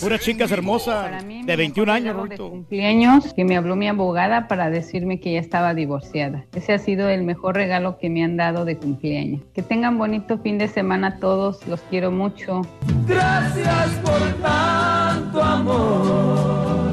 Puras 0.00 0.20
chicas 0.20 0.50
hermosas 0.50 1.24
de 1.26 1.56
21 1.56 1.90
años, 1.90 2.14
Rorito. 2.16 2.50
cumpleaños 2.50 3.32
que 3.32 3.44
me 3.44 3.56
habló 3.56 3.74
mi 3.74 3.88
abogada 3.88 4.48
para 4.48 4.68
decirme 4.68 5.18
que 5.20 5.32
ya 5.34 5.40
estaba 5.40 5.72
divorciada. 5.72 6.44
Ese 6.54 6.74
ha 6.74 6.78
sido 6.78 7.08
el 7.08 7.22
mejor 7.22 7.54
regalo 7.54 7.96
que 7.98 8.10
me 8.10 8.22
han 8.22 8.36
dado 8.36 8.64
de 8.66 8.76
cumpleaños. 8.76 9.40
Que 9.54 9.62
tengan 9.62 9.96
bonito 9.96 10.38
fin 10.38 10.58
de 10.58 10.68
semana 10.68 11.18
todos, 11.20 11.66
los 11.66 11.80
quiero 11.88 12.10
mucho. 12.10 12.62
Gracias 13.06 13.88
por 14.04 14.20
tanto 14.42 15.42
amor. 15.42 16.83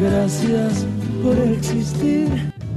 Gracias 0.00 0.86
por 1.22 1.36
existir. 1.38 2.28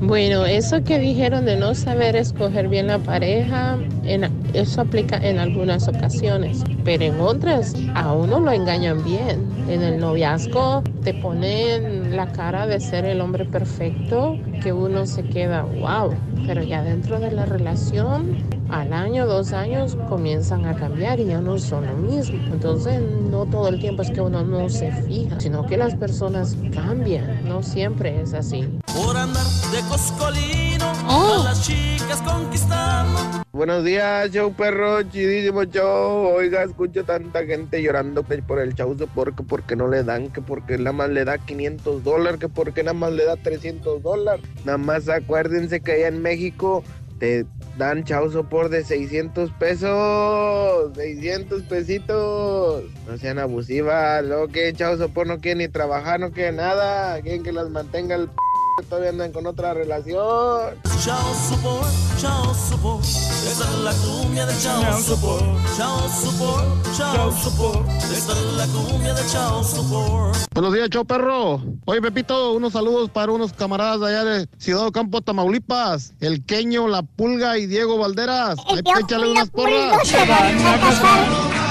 Bueno, 0.01 0.45
eso 0.47 0.83
que 0.83 0.97
dijeron 0.97 1.45
de 1.45 1.55
no 1.57 1.75
saber 1.75 2.15
escoger 2.15 2.67
bien 2.67 2.87
la 2.87 2.97
pareja, 2.97 3.77
en- 4.03 4.27
eso 4.53 4.81
aplica 4.81 5.17
en 5.17 5.37
algunas 5.37 5.87
ocasiones, 5.87 6.63
pero 6.83 7.03
en 7.03 7.19
otras 7.19 7.75
a 7.93 8.11
uno 8.11 8.39
lo 8.39 8.51
engañan 8.51 9.03
bien. 9.03 9.45
En 9.69 9.83
el 9.83 9.99
noviazgo 9.99 10.81
te 11.03 11.13
ponen 11.13 12.15
la 12.15 12.31
cara 12.31 12.65
de 12.65 12.79
ser 12.79 13.05
el 13.05 13.21
hombre 13.21 13.45
perfecto, 13.45 14.37
que 14.63 14.73
uno 14.73 15.05
se 15.05 15.21
queda, 15.21 15.61
wow, 15.61 16.15
pero 16.47 16.63
ya 16.63 16.81
dentro 16.81 17.19
de 17.19 17.29
la 17.31 17.45
relación, 17.45 18.37
al 18.71 18.93
año, 18.93 19.27
dos 19.27 19.51
años, 19.51 19.97
comienzan 20.07 20.65
a 20.65 20.75
cambiar 20.75 21.19
y 21.19 21.25
ya 21.25 21.41
no 21.41 21.57
son 21.57 21.85
lo 21.85 21.93
mismo. 21.93 22.39
Entonces, 22.51 23.01
no 23.01 23.45
todo 23.45 23.67
el 23.67 23.79
tiempo 23.79 24.01
es 24.01 24.11
que 24.11 24.21
uno 24.21 24.43
no 24.43 24.69
se 24.69 24.91
fija, 25.03 25.39
sino 25.39 25.65
que 25.65 25.77
las 25.77 25.95
personas 25.95 26.55
cambian, 26.73 27.47
no 27.47 27.61
siempre 27.61 28.21
es 28.21 28.33
así. 28.33 28.67
Por 28.95 29.17
andar 29.17 29.43
de 29.71 29.81
coscolino 29.89 30.85
a 31.07 31.43
las 31.43 31.65
chicas 31.65 32.21
conquistando. 32.21 33.19
Buenos 33.51 33.83
días, 33.83 34.31
show 34.31 34.53
perro, 34.53 35.03
chidísimo 35.03 35.65
show. 35.65 36.33
Oiga, 36.33 36.63
escucho 36.63 37.03
tanta 37.03 37.45
gente 37.45 37.81
llorando 37.81 38.23
por 38.23 38.59
el 38.59 38.73
chauzo 38.73 39.07
porque 39.13 39.43
porque 39.43 39.75
no 39.75 39.89
le 39.89 40.03
dan, 40.03 40.29
que 40.29 40.41
porque 40.41 40.77
nada 40.77 40.93
más 40.93 41.09
le 41.09 41.25
da 41.25 41.37
500 41.37 42.03
dólares, 42.03 42.39
que 42.39 42.47
porque 42.47 42.83
nada 42.83 42.93
más 42.93 43.11
le 43.11 43.25
da 43.25 43.35
300 43.35 44.01
dólares. 44.01 44.45
Nada 44.63 44.77
más 44.77 45.09
acuérdense 45.09 45.81
que 45.81 45.91
allá 45.91 46.07
en 46.07 46.21
México 46.21 46.83
te 47.19 47.45
dan 47.77 48.03
chauzo 48.03 48.43
por 48.43 48.69
de 48.69 48.83
600 48.83 49.51
pesos, 49.51 50.91
600 50.95 51.63
pesitos. 51.63 52.83
No 53.07 53.17
sean 53.17 53.39
abusivas, 53.39 54.23
luego 54.25 54.47
que 54.47 54.73
chauzo 54.73 55.09
por 55.09 55.27
no 55.27 55.39
quieren 55.39 55.59
ni 55.59 55.67
trabajar, 55.67 56.19
no 56.19 56.31
quieren 56.31 56.57
nada, 56.57 57.21
quieren 57.21 57.43
que 57.43 57.51
las 57.51 57.69
mantenga 57.69 58.15
el 58.15 58.27
p 58.27 58.35
todavía 58.83 59.09
andan 59.09 59.31
con 59.31 59.47
otra 59.47 59.73
relación. 59.73 60.75
Chao 61.03 61.33
support, 61.49 61.87
chao 62.19 62.53
support. 62.53 63.03
Esta 63.03 63.63
es 63.63 63.79
la 63.83 63.93
cumbia 63.93 64.45
de 64.45 64.57
chao 64.59 64.99
support. 65.01 65.43
Chao 65.77 66.09
support, 66.09 66.65
chao 66.95 67.31
support. 67.31 67.89
Esta 67.89 68.33
es 68.33 68.53
la 68.57 68.67
cumbia 68.67 69.13
de 69.13 69.25
chao 69.27 69.63
support. 69.63 70.37
Buenos 70.53 70.73
días, 70.73 70.89
show 70.89 71.05
perro. 71.05 71.61
Oye, 71.85 72.01
Pepito, 72.01 72.53
unos 72.53 72.73
saludos 72.73 73.09
para 73.09 73.31
unos 73.31 73.53
camaradas 73.53 73.99
de 74.01 74.07
allá 74.07 74.23
de 74.23 74.47
Ciudad 74.57 74.85
Ocampo, 74.85 75.21
Tamaulipas. 75.21 76.13
El 76.19 76.45
Queño, 76.45 76.87
La 76.87 77.01
Pulga 77.03 77.57
y 77.57 77.67
Diego 77.67 77.97
Valderas. 77.97 78.59
Ahí 78.67 78.81
Diego 78.83 78.99
échale 78.99 79.27
y 79.27 79.33
la 79.33 79.41
unas 79.41 79.49
porras. 79.49 79.91
Pulga 79.91 80.05
se 80.05 80.17
van 80.17 80.67
a 80.67 80.79
casar. 80.79 81.61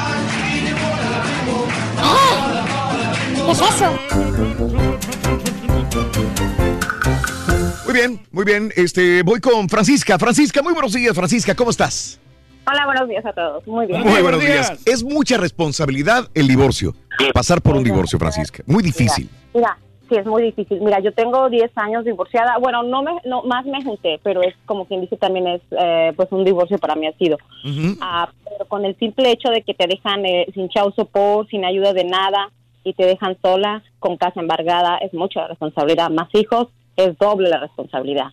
¿Qué 3.47 3.52
es 3.52 3.60
eso? 3.60 3.90
Muy 7.91 7.99
bien, 7.99 8.20
muy 8.31 8.44
bien. 8.44 8.70
Este, 8.77 9.25
voy 9.25 9.41
con 9.41 9.69
Francisca. 9.69 10.17
Francisca, 10.17 10.62
muy 10.62 10.73
buenos 10.73 10.93
días, 10.93 11.12
Francisca. 11.12 11.57
¿Cómo 11.57 11.70
estás? 11.70 12.20
Hola, 12.65 12.86
buenos 12.86 13.09
días 13.09 13.27
a 13.27 13.33
todos. 13.33 13.67
Muy 13.67 13.86
bien. 13.86 14.02
Muy 14.02 14.23
buenos 14.23 14.41
días. 14.41 14.81
Es 14.86 15.02
mucha 15.02 15.39
responsabilidad 15.39 16.28
el 16.35 16.47
divorcio. 16.47 16.94
Pasar 17.35 17.60
por 17.60 17.75
un 17.75 17.83
divorcio, 17.83 18.17
Francisca. 18.17 18.62
Muy 18.65 18.85
difícil. 18.85 19.28
Mira, 19.52 19.77
sí, 20.09 20.15
es 20.15 20.25
muy 20.25 20.44
difícil. 20.44 20.81
Mira, 20.81 21.01
yo 21.01 21.12
tengo 21.15 21.51
10 21.51 21.73
años 21.75 22.05
divorciada. 22.05 22.59
Bueno, 22.59 22.85
no 22.85 23.02
me, 23.02 23.10
no, 23.25 23.43
más 23.43 23.67
me 23.67 23.83
junté, 23.83 24.20
pero 24.23 24.41
es 24.41 24.55
como 24.67 24.85
quien 24.85 25.01
dice 25.01 25.17
también 25.17 25.49
es, 25.49 25.62
eh, 25.73 26.12
pues 26.15 26.28
un 26.31 26.44
divorcio 26.44 26.78
para 26.78 26.94
mí 26.94 27.09
ha 27.09 27.12
sido. 27.15 27.39
Ah, 28.01 28.31
pero 28.44 28.67
con 28.67 28.85
el 28.85 28.97
simple 29.01 29.33
hecho 29.33 29.49
de 29.49 29.62
que 29.62 29.75
te 29.75 29.89
dejan 29.89 30.25
eh, 30.25 30.47
sin 30.55 30.69
chau 30.69 30.93
support, 30.93 31.51
sin 31.51 31.65
ayuda 31.65 31.93
de 31.93 32.05
nada 32.05 32.52
y 32.85 32.94
te 32.94 33.05
dejan 33.05 33.36
sola, 33.43 33.83
con 33.99 34.17
casa 34.17 34.39
embargada, 34.39 34.99
es 34.99 35.12
mucha 35.12 35.49
responsabilidad. 35.49 36.09
Más 36.09 36.28
hijos, 36.35 36.69
es 37.05 37.19
doble 37.19 37.49
la 37.49 37.59
responsabilidad. 37.59 38.27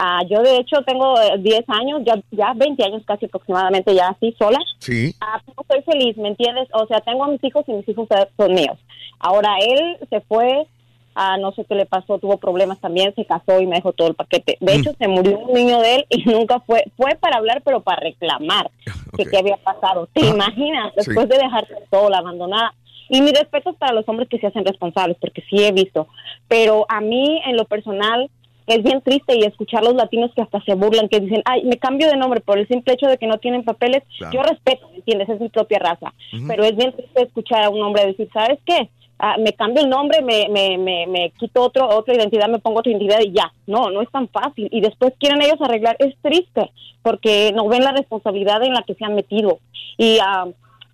Ah, 0.00 0.22
yo 0.30 0.40
de 0.42 0.58
hecho 0.58 0.80
tengo 0.82 1.20
eh, 1.20 1.38
10 1.38 1.64
años, 1.68 2.02
ya, 2.06 2.14
ya 2.30 2.52
20 2.54 2.84
años 2.84 3.02
casi 3.04 3.26
aproximadamente 3.26 3.92
ya 3.94 4.08
así 4.08 4.34
sola. 4.38 4.58
Sí. 4.78 5.12
Ah, 5.20 5.42
no 5.44 5.54
estoy 5.60 5.82
feliz, 5.82 6.16
¿me 6.16 6.28
entiendes? 6.28 6.68
O 6.72 6.86
sea, 6.86 7.00
tengo 7.00 7.24
a 7.24 7.28
mis 7.28 7.42
hijos 7.42 7.64
y 7.66 7.72
mis 7.72 7.88
hijos 7.88 8.06
son 8.36 8.54
míos. 8.54 8.78
Ahora 9.18 9.56
él 9.58 9.96
se 10.08 10.20
fue, 10.20 10.68
ah, 11.16 11.36
no 11.38 11.50
sé 11.50 11.64
qué 11.64 11.74
le 11.74 11.84
pasó, 11.84 12.18
tuvo 12.18 12.36
problemas 12.36 12.78
también, 12.80 13.12
se 13.16 13.24
casó 13.24 13.60
y 13.60 13.66
me 13.66 13.76
dejó 13.76 13.92
todo 13.92 14.06
el 14.06 14.14
paquete. 14.14 14.56
De 14.60 14.76
hecho, 14.76 14.92
se 14.96 15.08
murió 15.08 15.36
un 15.40 15.52
niño 15.52 15.80
de 15.80 15.96
él 15.96 16.06
y 16.10 16.24
nunca 16.26 16.60
fue, 16.60 16.84
fue 16.96 17.16
para 17.16 17.38
hablar, 17.38 17.62
pero 17.64 17.80
para 17.80 18.00
reclamar 18.00 18.70
que 19.16 19.26
qué 19.26 19.38
había 19.38 19.56
pasado. 19.56 20.08
¿Te 20.12 20.26
imaginas? 20.26 20.92
Sí. 20.96 21.06
Después 21.06 21.28
de 21.28 21.38
dejarte 21.38 21.74
sola, 21.90 22.18
abandonada. 22.18 22.72
Y 23.08 23.20
mi 23.22 23.32
respeto 23.32 23.70
es 23.70 23.76
para 23.76 23.94
los 23.94 24.08
hombres 24.08 24.28
que 24.28 24.38
se 24.38 24.46
hacen 24.46 24.64
responsables, 24.64 25.16
porque 25.20 25.42
sí 25.48 25.64
he 25.64 25.72
visto. 25.72 26.08
Pero 26.46 26.86
a 26.88 27.00
mí, 27.00 27.40
en 27.46 27.56
lo 27.56 27.64
personal, 27.64 28.30
es 28.68 28.82
bien 28.82 29.00
triste 29.00 29.36
y 29.36 29.44
escuchar 29.44 29.82
los 29.82 29.94
latinos 29.94 30.30
que 30.34 30.42
hasta 30.42 30.62
se 30.62 30.74
burlan, 30.74 31.08
que 31.08 31.20
dicen, 31.20 31.42
ay, 31.46 31.64
me 31.64 31.78
cambio 31.78 32.08
de 32.08 32.16
nombre 32.16 32.40
por 32.40 32.58
el 32.58 32.68
simple 32.68 32.94
hecho 32.94 33.06
de 33.06 33.16
que 33.16 33.26
no 33.26 33.38
tienen 33.38 33.64
papeles. 33.64 34.02
Claro. 34.18 34.34
Yo 34.34 34.42
respeto, 34.42 34.88
¿me 34.90 34.96
entiendes? 34.96 35.28
Es 35.30 35.40
mi 35.40 35.48
propia 35.48 35.78
raza. 35.78 36.12
Ujú. 36.34 36.46
Pero 36.46 36.64
es 36.64 36.76
bien 36.76 36.92
triste 36.92 37.22
escuchar 37.22 37.64
a 37.64 37.70
un 37.70 37.82
hombre 37.82 38.06
decir, 38.06 38.28
¿sabes 38.32 38.58
qué? 38.66 38.90
Ah, 39.18 39.36
me 39.38 39.52
cambio 39.54 39.82
el 39.82 39.88
nombre, 39.88 40.22
me, 40.22 40.48
me, 40.48 40.78
me, 40.78 41.06
me 41.06 41.30
quito 41.30 41.62
otro, 41.62 41.88
otra 41.88 42.14
identidad, 42.14 42.48
me 42.48 42.60
pongo 42.60 42.80
otra 42.80 42.92
identidad 42.92 43.20
y 43.20 43.32
ya. 43.32 43.52
No, 43.66 43.90
no 43.90 44.02
es 44.02 44.10
tan 44.10 44.28
fácil. 44.28 44.68
Y 44.70 44.80
después 44.80 45.14
quieren 45.18 45.42
ellos 45.42 45.60
arreglar. 45.60 45.96
Es 45.98 46.14
triste 46.20 46.70
porque 47.02 47.52
no 47.54 47.68
ven 47.68 47.82
la 47.82 47.92
responsabilidad 47.92 48.62
en 48.62 48.74
la 48.74 48.82
que 48.82 48.94
se 48.94 49.04
han 49.04 49.14
metido. 49.14 49.60
Y 49.96 50.18
ah, 50.22 50.46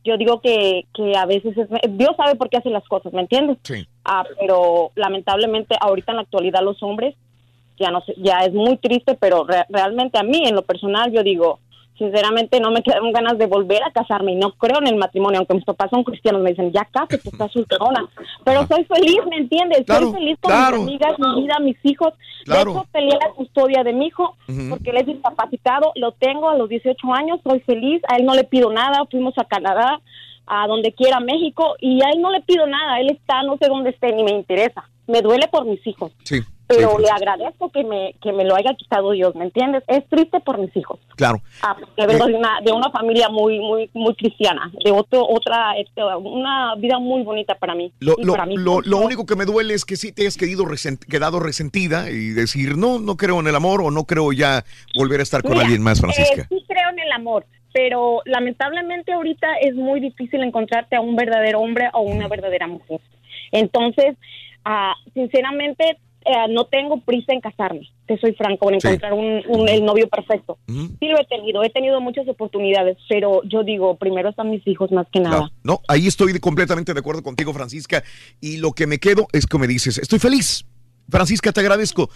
yo 0.04 0.16
digo 0.16 0.40
que, 0.40 0.84
que 0.94 1.16
a 1.16 1.26
veces 1.26 1.56
es, 1.56 1.68
Dios 1.96 2.10
sabe 2.16 2.36
por 2.36 2.48
qué 2.50 2.58
hace 2.58 2.70
las 2.70 2.86
cosas, 2.86 3.12
¿me 3.12 3.22
entiendes? 3.22 3.58
Sí. 3.62 3.86
Ah, 4.04 4.24
pero 4.38 4.90
lamentablemente 4.94 5.76
ahorita 5.80 6.12
en 6.12 6.16
la 6.16 6.22
actualidad 6.22 6.62
los 6.62 6.82
hombres 6.82 7.14
ya 7.78 7.90
no 7.90 8.00
sé, 8.02 8.14
ya 8.18 8.38
es 8.40 8.52
muy 8.52 8.76
triste, 8.76 9.16
pero 9.18 9.44
re- 9.44 9.66
realmente 9.68 10.16
a 10.18 10.22
mí 10.22 10.46
en 10.46 10.54
lo 10.54 10.62
personal 10.62 11.10
yo 11.10 11.22
digo, 11.24 11.58
sinceramente 11.96 12.60
no 12.60 12.70
me 12.70 12.82
quedaron 12.82 13.12
ganas 13.12 13.38
de 13.38 13.46
volver 13.46 13.82
a 13.82 13.92
casarme 13.92 14.32
y 14.32 14.36
no 14.36 14.52
creo 14.52 14.80
en 14.80 14.88
el 14.88 14.96
matrimonio, 14.96 15.38
aunque 15.38 15.54
mis 15.54 15.64
papás 15.64 15.90
son 15.90 16.04
cristianos, 16.04 16.42
me 16.42 16.50
dicen, 16.50 16.72
ya 16.72 16.84
cásate, 16.84 17.18
tú 17.18 17.30
estás 17.32 17.52
solterona. 17.52 18.08
Pero 18.44 18.66
soy 18.66 18.84
feliz, 18.84 19.18
¿me 19.28 19.36
entiendes? 19.36 19.84
Claro, 19.86 20.10
soy 20.10 20.20
feliz 20.20 20.38
con 20.40 20.52
claro. 20.52 20.78
mis 20.78 20.86
amigas, 20.86 21.18
mi 21.18 21.42
vida, 21.42 21.58
mis 21.60 21.76
hijos. 21.84 22.14
Claro. 22.44 22.72
De 22.72 22.78
hecho, 22.78 22.88
peleé 22.92 23.18
la 23.20 23.30
custodia 23.34 23.84
de 23.84 23.92
mi 23.92 24.06
hijo 24.06 24.36
porque 24.68 24.90
él 24.90 24.96
es 24.98 25.06
discapacitado, 25.06 25.92
lo 25.94 26.12
tengo 26.12 26.50
a 26.50 26.56
los 26.56 26.68
18 26.68 27.12
años, 27.12 27.40
soy 27.42 27.60
feliz, 27.60 28.02
a 28.08 28.16
él 28.16 28.24
no 28.24 28.34
le 28.34 28.44
pido 28.44 28.72
nada, 28.72 29.04
fuimos 29.10 29.36
a 29.38 29.44
Canadá, 29.44 30.00
a 30.46 30.66
donde 30.66 30.92
quiera, 30.92 31.20
México, 31.20 31.74
y 31.80 32.02
a 32.02 32.10
él 32.10 32.20
no 32.20 32.30
le 32.30 32.42
pido 32.42 32.66
nada, 32.66 33.00
él 33.00 33.10
está, 33.10 33.42
no 33.42 33.56
sé 33.56 33.68
dónde 33.68 33.90
esté, 33.90 34.12
ni 34.12 34.24
me 34.24 34.32
interesa. 34.32 34.84
Me 35.06 35.22
duele 35.22 35.48
por 35.48 35.64
mis 35.64 35.86
hijos. 35.86 36.12
Sí. 36.24 36.40
Pero 36.66 36.96
sí, 36.96 37.02
le 37.02 37.10
agradezco 37.10 37.70
que 37.70 37.84
me, 37.84 38.14
que 38.22 38.32
me 38.32 38.44
lo 38.44 38.56
haya 38.56 38.72
quitado 38.74 39.10
Dios, 39.10 39.34
¿me 39.34 39.44
entiendes? 39.44 39.82
Es 39.86 40.08
triste 40.08 40.40
por 40.40 40.58
mis 40.58 40.74
hijos. 40.76 40.98
Claro. 41.16 41.42
Ah, 41.62 41.76
porque 41.78 42.06
vengo 42.06 42.26
de 42.26 42.34
una, 42.34 42.60
de 42.62 42.72
una 42.72 42.90
familia 42.90 43.28
muy, 43.28 43.58
muy, 43.60 43.90
muy 43.92 44.14
cristiana, 44.14 44.72
de 44.82 44.90
otro, 44.90 45.26
otra, 45.28 45.76
este, 45.76 46.02
una 46.02 46.74
vida 46.76 46.98
muy 46.98 47.22
bonita 47.22 47.54
para 47.56 47.74
mí. 47.74 47.92
Lo, 48.00 48.14
lo- 48.22 48.32
para 48.32 48.46
mí. 48.46 48.56
lo- 48.56 48.80
lo 48.80 48.98
único 48.98 49.26
que 49.26 49.36
me 49.36 49.44
duele 49.44 49.74
es 49.74 49.84
que 49.84 49.96
sí 49.96 50.10
te 50.12 50.22
hayas 50.22 50.38
resent- 50.38 51.04
quedado 51.06 51.38
resentida 51.38 52.10
y 52.10 52.30
decir, 52.30 52.78
no, 52.78 52.98
no 52.98 53.16
creo 53.16 53.40
en 53.40 53.46
el 53.46 53.54
amor 53.56 53.82
o 53.82 53.90
no 53.90 54.04
creo 54.04 54.32
ya 54.32 54.64
volver 54.96 55.20
a 55.20 55.22
estar 55.22 55.42
con 55.42 55.52
Mira, 55.52 55.64
alguien 55.64 55.82
más, 55.82 56.00
Francisca. 56.00 56.42
eh, 56.42 56.46
sí 56.48 56.64
creo 56.66 56.88
en 56.90 56.98
el 56.98 57.12
amor, 57.12 57.44
pero 57.74 58.22
lamentablemente 58.24 59.12
ahorita 59.12 59.48
es 59.60 59.74
muy 59.74 60.00
difícil 60.00 60.42
encontrarte 60.42 60.96
a 60.96 61.00
un 61.02 61.14
verdadero 61.14 61.60
hombre 61.60 61.90
o 61.92 62.00
una 62.00 62.26
verdadera 62.28 62.66
mujer. 62.66 63.00
Entonces, 63.52 64.16
ah, 64.64 64.94
sinceramente, 65.12 65.98
eh, 66.24 66.32
no 66.50 66.64
tengo 66.66 67.00
prisa 67.00 67.32
en 67.32 67.40
casarme, 67.40 67.88
te 68.06 68.18
soy 68.18 68.32
franco, 68.34 68.70
en 68.70 68.80
Sí. 68.80 68.88
encontrar 68.88 69.12
un, 69.12 69.42
un- 69.48 69.68
el 69.68 69.84
novio 69.84 70.08
perfecto. 70.08 70.58
Sí 70.66 71.06
lo 71.08 71.18
he 71.20 71.24
tenido, 71.26 71.62
he 71.62 71.70
tenido 71.70 72.00
muchas 72.00 72.26
oportunidades, 72.28 72.96
pero 73.08 73.42
yo 73.44 73.62
digo, 73.62 73.96
primero 73.96 74.30
están 74.30 74.50
mis 74.50 74.66
hijos 74.66 74.90
más 74.92 75.06
que 75.12 75.20
nada. 75.20 75.50
No, 75.62 75.80
ahí 75.88 76.06
estoy 76.06 76.38
completamente 76.40 76.94
de 76.94 77.00
acuerdo 77.00 77.22
contigo, 77.22 77.52
Francisca. 77.52 78.02
Y 78.40 78.56
lo 78.56 78.72
que 78.72 78.86
me 78.86 78.98
quedo 78.98 79.26
es 79.32 79.46
que 79.46 79.58
me 79.58 79.66
dices, 79.66 79.98
estoy 79.98 80.18
feliz. 80.18 80.64
Francisca, 81.10 81.52
te 81.52 81.60
agradezco. 81.60 82.08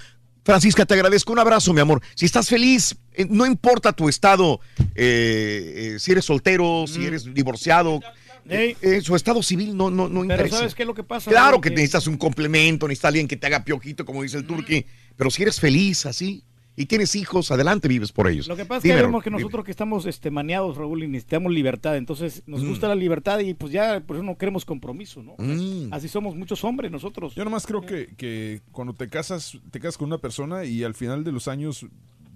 Francisca, 0.45 0.87
te 0.87 0.95
agradezco. 0.95 1.33
Un 1.35 1.41
abrazo, 1.41 1.75
mi 1.75 1.81
amor. 1.81 2.01
Si 2.15 2.25
estás 2.25 2.49
feliz, 2.49 2.97
eh, 3.13 3.27
no 3.29 3.45
importa 3.45 3.93
tu 3.93 4.09
estado, 4.09 4.61
eh, 4.95 5.95
eh, 5.95 5.99
si 5.99 6.13
eres 6.13 6.25
soltero, 6.25 6.87
si 6.87 7.05
eres 7.05 7.33
divorciado, 7.35 8.01
eh, 8.49 8.77
eh, 8.83 9.01
su 9.01 9.15
estado 9.17 9.43
civil 9.43 9.77
no, 9.77 9.91
no, 9.91 10.09
no 10.09 10.21
Pero 10.23 10.33
interesa. 10.35 10.57
¿sabes 10.59 10.75
qué 10.75 10.83
es 10.83 10.87
lo 10.87 10.95
que 10.95 11.05
pasa? 11.05 11.31
Claro 11.31 11.61
que 11.61 11.71
necesitas 11.71 12.07
un 12.07 12.17
complemento, 12.17 12.87
necesitas 12.89 13.09
alguien 13.09 13.29
que 13.29 13.37
te 13.37 13.47
haga 13.47 13.65
piojito, 13.65 14.05
como 14.05 14.23
dice 14.23 14.39
el 14.39 14.47
turqui. 14.47 14.85
Pero 15.17 15.31
si 15.31 15.43
eres 15.43 15.61
feliz 15.61 16.07
así 16.07 16.45
y 16.77 16.87
tienes 16.87 17.17
hijos, 17.17 17.51
adelante 17.51 17.89
vives 17.89 18.13
por 18.13 18.29
ellos. 18.29 18.47
Lo 18.47 18.55
que 18.57 18.65
pasa 18.65 18.87
es 18.87 18.95
que 18.95 19.03
vemos 19.03 19.23
que 19.25 19.31
dime. 19.31 19.41
nosotros 19.43 19.65
que 19.65 19.73
estamos 19.73 20.07
este, 20.07 20.31
maneados, 20.31 20.77
Raúl, 20.77 21.03
y 21.03 21.09
necesitamos 21.09 21.53
libertad. 21.53 21.97
Entonces, 21.97 22.45
nos 22.47 22.63
Mm. 22.63 22.69
gusta 22.69 22.87
la 22.89 22.95
libertad 22.95 23.41
y 23.41 23.55
pues 23.55 23.73
ya 23.73 23.99
por 24.01 24.15
eso 24.17 24.23
no 24.23 24.39
queremos 24.39 24.65
compromiso, 24.65 25.21
¿no? 25.23 25.35
Mm. 25.39 25.93
Así 25.93 26.09
somos 26.09 26.37
muchos 26.37 26.63
hombres 26.63 26.93
nosotros. 26.93 27.35
Yo 27.35 27.45
nomás 27.45 27.67
creo 27.67 27.81
que, 27.81 28.15
que 28.17 28.61
cuando 28.71 28.95
te 28.95 29.09
casas, 29.09 29.59
te 29.73 29.81
casas 29.81 29.99
con 29.99 30.07
una 30.07 30.19
persona 30.19 30.65
y 30.65 30.85
al 30.85 30.95
final 30.95 31.25
de 31.25 31.33
los 31.33 31.49
años 31.49 31.85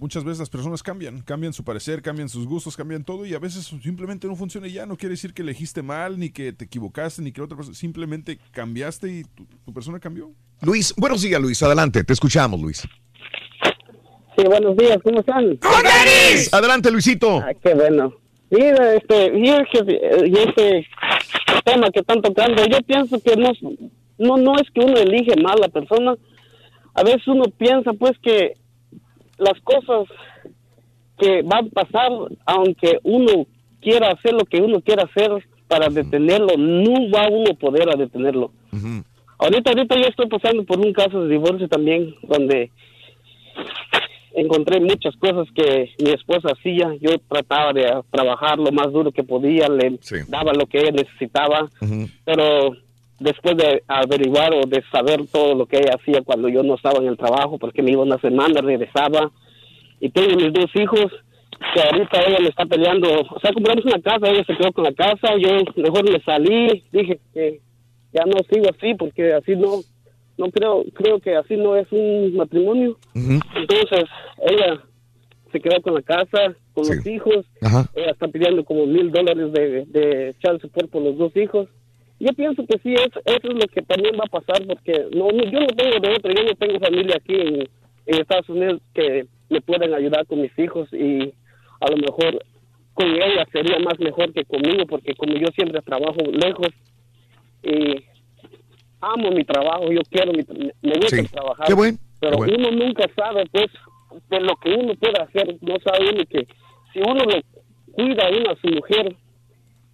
muchas 0.02 0.24
veces 0.24 0.40
las 0.40 0.50
personas 0.50 0.82
cambian, 0.82 1.20
cambian 1.22 1.52
su 1.52 1.62
parecer, 1.62 2.02
cambian 2.02 2.28
sus 2.28 2.44
gustos, 2.44 2.76
cambian 2.76 3.05
todo 3.05 3.24
y 3.24 3.34
a 3.34 3.39
veces 3.39 3.64
simplemente 3.82 4.26
no 4.26 4.34
funciona 4.34 4.66
y 4.66 4.72
ya. 4.72 4.84
No 4.84 4.97
quiere 4.97 5.12
decir 5.12 5.32
que 5.32 5.42
elegiste 5.42 5.81
mal, 5.81 6.18
ni 6.18 6.31
que 6.31 6.52
te 6.52 6.64
equivocaste, 6.64 7.22
ni 7.22 7.31
que 7.31 7.40
la 7.40 7.44
otra 7.44 7.56
persona, 7.56 7.76
simplemente 7.76 8.39
cambiaste 8.50 9.08
y 9.12 9.22
tu, 9.22 9.44
tu 9.64 9.72
persona 9.72 10.00
cambió. 10.00 10.32
Luis, 10.60 10.92
buenos 10.97 11.22
días, 11.22 11.40
Luis. 11.40 11.62
Adelante, 11.62 12.02
te 12.02 12.12
escuchamos, 12.12 12.60
Luis. 12.60 12.81
Sí, 14.36 14.44
buenos 14.44 14.76
días, 14.76 14.98
¿cómo 15.05 15.20
están? 15.20 15.56
Adelante, 16.50 16.90
Luisito. 16.90 17.39
Ah, 17.39 17.52
qué 17.62 17.72
bueno. 17.74 18.12
Mira, 18.50 18.94
este, 18.94 19.31
que- 19.31 20.26
y 20.26 20.32
este 20.36 20.86
tema 21.64 21.90
que 21.90 22.00
están 22.00 22.20
tocando, 22.20 22.64
yo 22.66 22.78
pienso 22.82 23.20
que 23.22 23.36
no, 23.36 23.52
no, 24.18 24.36
no 24.36 24.55
es 24.56 24.68
que 24.74 24.81
uno 24.81 24.97
elige 24.98 25.40
mal 25.40 25.58
a 25.58 25.66
la 25.66 25.68
persona, 25.68 26.16
a 26.94 27.02
veces 27.05 27.26
uno 27.28 27.44
piensa 27.56 27.92
pues 27.92 28.12
que 28.22 28.55
las 29.42 29.60
cosas 29.62 30.08
que 31.18 31.42
van 31.42 31.66
a 31.66 31.70
pasar, 31.70 32.10
aunque 32.46 32.98
uno 33.02 33.46
quiera 33.80 34.10
hacer 34.10 34.32
lo 34.32 34.44
que 34.44 34.58
uno 34.58 34.80
quiera 34.80 35.04
hacer 35.04 35.30
para 35.68 35.88
detenerlo, 35.88 36.56
no 36.56 37.10
va 37.10 37.28
uno 37.28 37.50
a 37.50 37.54
poder 37.54 37.88
a 37.88 37.96
detenerlo. 37.96 38.50
Ahorita, 39.38 39.70
ahorita 39.70 39.96
yo 39.96 40.06
estoy 40.06 40.26
pasando 40.26 40.64
por 40.64 40.78
un 40.78 40.92
caso 40.92 41.24
de 41.24 41.30
divorcio 41.30 41.68
también, 41.68 42.14
donde 42.22 42.70
encontré 44.34 44.80
muchas 44.80 45.16
cosas 45.16 45.48
que 45.54 45.90
mi 45.98 46.10
esposa 46.10 46.48
hacía. 46.52 46.94
Yo 47.00 47.18
trataba 47.28 47.72
de 47.72 47.90
trabajar 48.10 48.58
lo 48.58 48.70
más 48.72 48.92
duro 48.92 49.10
que 49.12 49.24
podía, 49.24 49.68
le 49.68 49.98
daba 50.28 50.52
lo 50.52 50.66
que 50.66 50.80
ella 50.80 50.92
necesitaba, 50.92 51.68
pero 52.24 52.76
después 53.23 53.57
de 53.57 53.83
averiguar 53.89 54.52
o 54.55 54.67
de 54.67 54.83
saber 54.91 55.26
todo 55.33 55.55
lo 55.55 55.67
que 55.67 55.78
ella 55.78 55.97
hacía 55.99 56.23
cuando 56.23 56.49
yo 56.49 56.62
no 56.62 56.75
estaba 56.75 56.99
en 56.99 57.09
el 57.09 57.17
trabajo, 57.17 57.59
porque 57.59 57.83
me 57.83 57.92
iba 57.92 58.02
una 58.02 58.18
semana, 58.18 58.60
regresaba, 58.60 59.31
y 60.01 60.10
tengo 60.10 60.36
mis 60.36 60.52
dos 60.52 60.70
hijos, 60.75 61.12
que 61.75 61.81
ahorita 61.81 62.23
ella 62.26 62.39
me 62.41 62.49
está 62.49 62.67
peleando, 62.67 63.09
o 63.09 63.41
sea, 63.41 63.52
compramos 63.52 63.84
una 63.84 64.01
casa, 64.01 64.28
ella 64.28 64.44
se 64.44 64.57
quedó 64.57 64.73
con 64.73 64.84
la 64.84 64.92
casa, 64.92 65.36
yo 65.39 65.49
mejor 65.76 66.10
me 66.10 66.20
salí, 66.20 66.83
dije 66.92 67.20
que 67.33 67.60
ya 68.12 68.25
no 68.26 68.39
sigo 68.51 68.67
así, 68.68 68.94
porque 68.94 69.33
así 69.33 69.55
no, 69.57 69.81
no 70.36 70.51
creo, 70.51 70.84
creo 70.92 71.20
que 71.20 71.36
así 71.36 71.57
no 71.57 71.76
es 71.76 71.86
un 71.91 72.36
matrimonio. 72.36 72.97
Entonces, 73.15 74.05
ella 74.47 74.83
se 75.52 75.60
quedó 75.60 75.81
con 75.83 75.94
la 75.94 76.02
casa, 76.02 76.55
con 76.75 76.86
los 76.86 77.07
hijos. 77.07 77.47
Ella 77.94 78.10
está 78.10 78.28
pidiendo 78.28 78.65
como 78.65 78.86
mil 78.86 79.10
dólares 79.10 79.52
de, 79.52 79.84
de 79.86 80.34
support 80.60 80.91
por 80.91 81.02
los 81.02 81.17
dos 81.17 81.36
hijos. 81.36 81.68
Yo 82.25 82.33
pienso 82.34 82.65
que 82.67 82.78
sí, 82.84 82.92
eso, 82.94 83.20
eso 83.25 83.49
es 83.49 83.55
lo 83.55 83.67
que 83.75 83.83
también 83.83 84.15
va 84.15 84.25
a 84.26 84.39
pasar, 84.41 84.65
porque 84.67 84.92
no, 85.12 85.26
no- 85.33 85.44
yo 85.44 85.59
no 85.60 85.67
tengo 85.67 85.99
de 86.01 86.12
otro, 86.15 86.31
yo 86.33 86.42
no 86.44 86.55
tengo 86.55 86.78
familia 86.78 87.17
aquí 87.17 87.34
en, 87.34 87.55
en 88.07 88.20
Estados 88.20 88.49
Unidos 88.49 88.81
que 88.94 89.26
me 89.51 89.60
puedan 89.60 89.92
ayudar 89.92 90.25
con 90.26 90.41
mis 90.41 90.57
hijos 90.57 90.89
y 90.92 91.33
a 91.81 91.91
lo 91.91 91.97
mejor 91.97 92.44
con 92.94 93.09
ella 93.09 93.44
sería 93.51 93.78
más 93.81 93.99
mejor 93.99 94.33
que 94.33 94.44
conmigo, 94.44 94.86
porque 94.86 95.15
como 95.17 95.34
yo 95.34 95.49
siempre 95.57 95.81
trabajo 95.83 96.18
lejos 96.33 96.68
y 97.65 98.05
amo 99.01 99.31
mi 99.33 99.44
trabajo, 99.44 99.91
yo 99.91 100.01
quiero, 100.10 100.33
mi, 100.33 100.44
me 100.83 100.92
gusta 100.94 101.17
Sí. 101.17 101.28
trabajar. 101.33 101.67
Qué 101.67 101.75
buen, 101.75 101.99
Pero 102.20 102.33
qué 102.33 102.36
bueno. 102.39 102.55
uno 102.57 102.70
nunca 102.86 103.05
sabe, 103.17 103.44
pues, 103.51 103.67
de 104.31 104.41
lo 104.41 104.55
que 104.62 104.70
uno 104.75 104.94
puede 104.94 105.20
hacer. 105.20 105.57
No 105.60 105.75
sabe 105.83 106.10
uno 106.12 106.23
que 106.31 106.47
si 106.92 107.01
uno 107.01 107.25
le 107.25 107.42
cuida 107.92 108.26
a 108.26 108.31
uno 108.31 108.51
a 108.52 108.57
su 108.60 108.68
mujer 108.68 109.17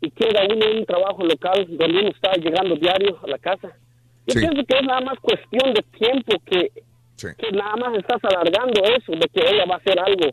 y 0.01 0.11
queda 0.11 0.43
uno 0.45 0.65
en 0.67 0.79
un 0.79 0.87
trabajo 0.87 1.25
local 1.25 1.67
donde 1.69 1.99
uno 2.01 2.09
está 2.09 2.33
llegando 2.35 2.77
diario 2.77 3.19
a 3.23 3.27
la 3.29 3.39
casa, 3.39 3.69
yo 4.27 4.33
Sí. 4.35 4.39
pienso 4.41 4.65
que 4.65 4.77
es 4.79 4.87
nada 4.87 5.01
más 5.01 5.19
cuestión 5.21 5.73
de 5.75 5.83
tiempo 5.99 6.37
que, 6.47 6.71
que 7.37 7.51
nada 7.53 7.77
más 7.77 7.99
estás 7.99 8.19
alargando 8.25 8.81
eso, 8.85 9.13
de 9.13 9.27
que 9.33 9.41
ella 9.51 9.65
va 9.67 9.75
a 9.75 9.79
hacer 9.79 9.99
algo 9.99 10.31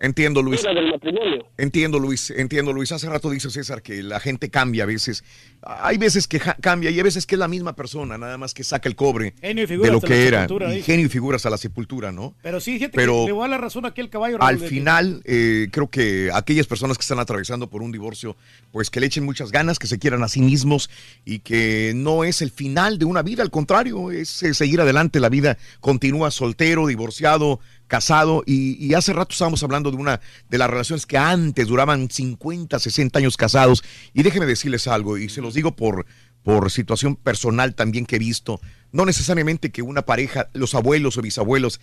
Entiendo, 0.00 0.42
Luis. 0.42 0.60
fuera 0.60 0.80
del 0.80 0.90
matrimonio. 0.92 1.46
Entiendo, 1.56 1.98
Luis. 1.98 2.30
Entiendo, 2.30 2.72
Luis. 2.72 2.92
Hace 2.92 3.08
rato 3.08 3.30
dice 3.30 3.50
César 3.50 3.82
que 3.82 4.02
la 4.02 4.20
gente 4.20 4.48
cambia 4.48 4.84
a 4.84 4.86
veces. 4.86 5.24
Hay 5.62 5.98
veces 5.98 6.28
que 6.28 6.38
ja- 6.38 6.56
cambia 6.60 6.90
y 6.90 6.96
hay 6.98 7.02
veces 7.02 7.26
que 7.26 7.34
es 7.34 7.38
la 7.40 7.48
misma 7.48 7.74
persona, 7.74 8.16
nada 8.16 8.38
más 8.38 8.54
que 8.54 8.62
saca 8.62 8.88
el 8.88 8.94
cobre 8.94 9.34
Genio 9.40 9.64
y 9.64 9.66
figura 9.66 9.86
de 9.88 9.92
lo 9.92 9.98
hasta 9.98 10.08
la 10.08 10.14
que 10.14 10.26
era. 10.28 10.46
Y 10.76 10.82
genio 10.82 11.06
y 11.06 11.08
figuras 11.08 11.44
a 11.46 11.50
la 11.50 11.56
sepultura, 11.58 12.12
¿no? 12.12 12.34
Pero 12.42 12.60
sí, 12.60 12.74
fíjate 12.74 12.92
Pero- 12.94 13.22
que 13.22 13.26
le 13.26 13.32
voy 13.32 13.40
a 13.40 13.42
dar 13.48 13.50
la 13.50 13.58
razón 13.58 13.86
aquí 13.86 14.00
al 14.00 14.08
caballo. 14.08 14.38
Raúl, 14.38 14.48
Al 14.48 14.58
que- 14.60 14.68
final, 14.68 15.20
eh, 15.24 15.66
creo 15.72 15.90
que 15.90 16.30
aquellas 16.32 16.68
personas 16.68 16.96
que 16.96 17.02
están 17.02 17.18
atravesando 17.18 17.68
por 17.68 17.82
un 17.82 17.90
divorcio, 17.90 18.36
pues 18.70 18.90
que 18.90 19.00
le 19.00 19.06
echen 19.06 19.24
muchas 19.24 19.50
ganas, 19.50 19.80
que 19.80 19.88
se 19.88 19.98
quieran 19.98 20.22
a 20.22 20.28
sí 20.28 20.40
mismos 20.40 20.90
y 21.24 21.40
que 21.40 21.92
no 21.96 22.22
es 22.22 22.40
el 22.40 22.52
final 22.52 22.98
de 22.98 23.04
una 23.04 23.22
vida, 23.22 23.42
al 23.42 23.50
contrario, 23.50 24.12
es 24.12 24.44
eh, 24.44 24.54
seguir 24.54 24.80
adelante. 24.80 25.18
La 25.18 25.28
vida 25.28 25.58
continúa 25.80 26.30
soltero, 26.30 26.86
divorciado, 26.86 27.58
casado 27.88 28.44
y, 28.46 28.76
y 28.84 28.94
hace 28.94 29.12
rato 29.12 29.32
estábamos 29.32 29.62
hablando 29.62 29.90
de 29.90 29.96
una 29.96 30.20
de 30.48 30.58
las 30.58 30.70
relaciones 30.70 31.06
que 31.06 31.18
antes 31.18 31.66
duraban 31.66 32.08
50, 32.08 32.78
60 32.78 33.18
años 33.18 33.36
casados 33.36 33.82
y 34.14 34.22
déjenme 34.22 34.46
decirles 34.46 34.86
algo 34.86 35.18
y 35.18 35.28
se 35.28 35.40
los 35.40 35.54
digo 35.54 35.74
por 35.74 36.06
por 36.48 36.70
situación 36.70 37.16
personal 37.16 37.74
también 37.74 38.06
que 38.06 38.16
he 38.16 38.18
visto, 38.18 38.58
no 38.90 39.04
necesariamente 39.04 39.70
que 39.70 39.82
una 39.82 40.02
pareja, 40.02 40.48
los 40.54 40.74
abuelos 40.74 41.18
o 41.18 41.20
bisabuelos, 41.20 41.78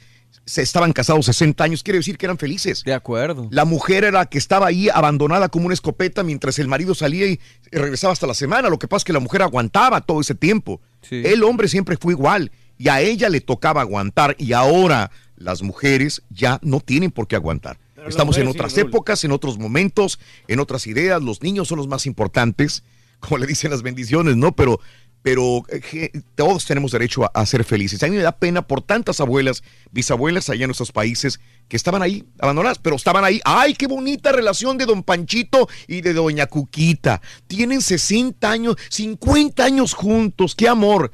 se 0.46 0.64
estaban 0.64 0.92
casados 0.92 1.28
60 1.28 1.64
años, 1.64 1.84
quiere 1.84 2.00
decir 2.00 2.18
que 2.18 2.26
eran 2.26 2.40
felices. 2.40 2.84
De 2.84 2.94
acuerdo. 2.94 3.48
La 3.52 3.66
mujer 3.66 4.06
era 4.06 4.20
la 4.20 4.26
que 4.26 4.40
estaba 4.40 4.66
ahí 4.66 4.90
abandonada 4.90 5.50
como 5.50 5.66
una 5.66 5.76
escopeta 5.76 6.24
mientras 6.24 6.58
el 6.58 6.68
marido 6.68 6.96
salía 6.96 7.28
y 7.28 7.40
regresaba 7.72 8.14
hasta 8.14 8.26
la 8.26 8.34
semana. 8.34 8.70
Lo 8.70 8.80
que 8.80 8.88
pasa 8.88 9.02
es 9.02 9.04
que 9.06 9.14
la 9.14 9.20
mujer 9.20 9.44
aguantaba 9.44 10.02
todo 10.02 10.22
ese 10.22 10.34
tiempo. 10.34 10.82
El 11.12 11.44
hombre 11.44 11.68
siempre 11.68 11.98
fue 11.98 12.14
igual 12.14 12.52
y 12.78 12.90
a 12.90 13.02
ella 13.02 13.30
le 13.30 13.42
tocaba 13.42 13.82
aguantar 13.82 14.36
y 14.40 14.54
ahora 14.54 15.12
las 15.36 15.62
mujeres 15.62 16.24
ya 16.30 16.60
no 16.62 16.80
tienen 16.80 17.12
por 17.12 17.28
qué 17.28 17.36
aguantar. 17.36 17.78
Pero 17.96 18.10
Estamos 18.10 18.38
en 18.38 18.48
otras 18.48 18.78
épocas, 18.78 19.24
en 19.24 19.32
otros 19.32 19.58
momentos, 19.58 20.20
en 20.48 20.60
otras 20.60 20.86
ideas. 20.88 21.22
Los 21.22 21.42
niños 21.42 21.68
son 21.68 21.78
los 21.78 21.88
más 21.88 22.06
importantes, 22.06 22.84
como 23.20 23.38
le 23.38 23.48
dicen 23.48 23.72
las 23.72 23.82
bendiciones, 23.82 24.36
¿no? 24.36 24.56
Pero 24.56 24.80
pero 25.26 25.64
eh, 25.70 26.12
todos 26.36 26.66
tenemos 26.66 26.92
derecho 26.92 27.28
a, 27.34 27.46
ser 27.48 27.64
felices. 27.64 28.04
A 28.04 28.08
mí 28.08 28.16
me 28.16 28.22
da 28.22 28.38
pena 28.38 28.68
por 28.68 28.84
tantas 28.84 29.20
abuelas, 29.20 29.64
bisabuelas 29.90 30.52
allá 30.52 30.66
en 30.66 30.68
nuestros 30.68 30.92
países 30.92 31.40
que 31.68 31.76
estaban 31.76 32.04
ahí 32.04 32.24
abandonadas, 32.38 32.78
pero 32.78 32.96
estaban 32.96 33.24
ahí. 33.24 33.42
¡Ay, 33.44 33.74
qué 33.74 33.88
bonita 33.88 34.32
relación 34.32 34.78
de 34.78 34.86
don 34.86 35.02
Panchito 35.02 35.68
y 35.88 36.02
de 36.02 36.14
doña 36.14 36.46
Cuquita! 36.46 37.24
Tienen 37.48 37.82
60 37.82 38.52
años, 38.52 38.76
50 38.90 39.66
años 39.66 39.96
juntos, 39.96 40.54
qué 40.54 40.70
amor. 40.70 41.12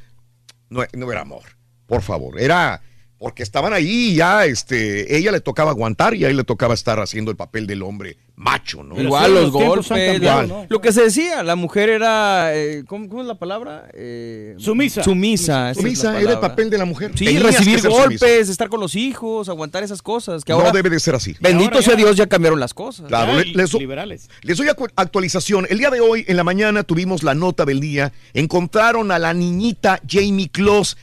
No, 0.70 0.84
no 0.92 1.10
era 1.10 1.22
amor, 1.22 1.44
por 1.86 2.02
favor, 2.02 2.38
era 2.38 2.82
porque 3.22 3.44
estaban 3.44 3.72
ahí 3.72 4.14
y 4.14 4.16
ya 4.16 4.46
este, 4.46 5.16
ella 5.16 5.32
le 5.32 5.42
tocaba 5.42 5.70
aguantar 5.70 6.16
y 6.16 6.26
a 6.26 6.30
él 6.30 6.38
le 6.38 6.44
tocaba 6.44 6.74
estar 6.74 7.00
haciendo 7.00 7.30
el 7.30 7.38
papel 7.38 7.68
del 7.68 7.84
hombre 7.84 8.18
macho, 8.36 8.82
¿no? 8.82 9.00
Igual 9.00 9.36
los, 9.36 9.52
golpes, 9.52 10.20
lo 10.68 10.82
que 10.82 10.92
se 10.92 11.04
decía, 11.04 11.44
la 11.44 11.56
mujer 11.56 11.90
era, 11.90 12.56
eh, 12.56 12.84
¿cómo, 12.88 13.22
es 13.22 13.28
la 13.28 13.36
palabra? 13.36 13.88
Eh, 13.94 14.56
sumisa. 14.58 15.04
Sumisa. 15.04 15.76
Sumisa 15.76 16.20
era 16.20 16.32
el 16.32 16.40
papel 16.40 16.72
de 16.72 16.80
la 16.80 16.86
mujer. 16.86 17.12
Sí, 17.14 17.38
recibir 17.38 17.88
golpes, 17.88 18.50
estar 18.50 18.70
con 18.70 18.80
los 18.80 18.96
hijos, 18.96 19.50
aguantar 19.50 19.84
esas 19.84 20.02
cosas. 20.02 20.44
Que 20.44 20.54
ahora, 20.54 20.70
no 20.70 20.74
debe 20.74 20.90
de 20.90 21.00
ser 21.00 21.14
así. 21.14 21.36
Bendito 21.40 21.80
sea 21.84 21.96
Dios, 21.96 22.16
ya 22.16 22.26
cambiaron 22.26 22.60
las 22.60 22.74
cosas. 22.74 23.06
Claro, 23.08 23.34
les, 23.40 23.72
liberales. 23.76 24.32
les 24.42 24.58
doy 24.58 24.68
actualización. 24.96 25.68
El 25.70 25.78
día 25.78 25.92
de 25.92 26.02
hoy, 26.02 26.26
en 26.28 26.38
la 26.38 26.44
mañana, 26.44 26.82
tuvimos 26.82 27.22
la 27.22 27.36
nota 27.36 27.66
del 27.66 27.80
día. 27.82 28.14
Encontraron 28.34 29.12
a 29.12 29.20
la 29.20 29.36
niñita 29.36 30.02
Jamie 30.10 30.50
Kloss 30.50 30.98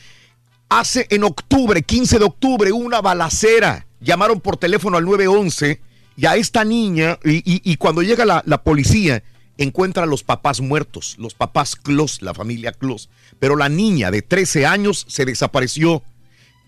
Hace 0.68 1.06
en 1.10 1.24
octubre, 1.24 1.82
15 1.82 2.18
de 2.18 2.24
octubre, 2.24 2.72
una 2.72 3.00
balacera. 3.00 3.86
Llamaron 4.00 4.40
por 4.40 4.58
teléfono 4.58 4.98
al 4.98 5.04
911 5.04 5.80
y 6.16 6.26
a 6.26 6.36
esta 6.36 6.64
niña, 6.64 7.18
y, 7.24 7.76
cuando 7.76 8.02
llega 8.02 8.24
la, 8.24 8.62
policía, 8.62 9.22
encuentra 9.56 10.02
a 10.02 10.06
los 10.06 10.24
papás 10.24 10.60
muertos, 10.60 11.14
los 11.18 11.32
papás 11.32 11.74
Clos, 11.74 12.20
la 12.22 12.34
familia 12.34 12.72
Clos. 12.72 13.08
Pero 13.38 13.56
la 13.56 13.68
niña 13.68 14.10
de 14.10 14.20
13 14.20 14.66
años 14.66 15.06
se 15.08 15.24
desapareció. 15.24 16.02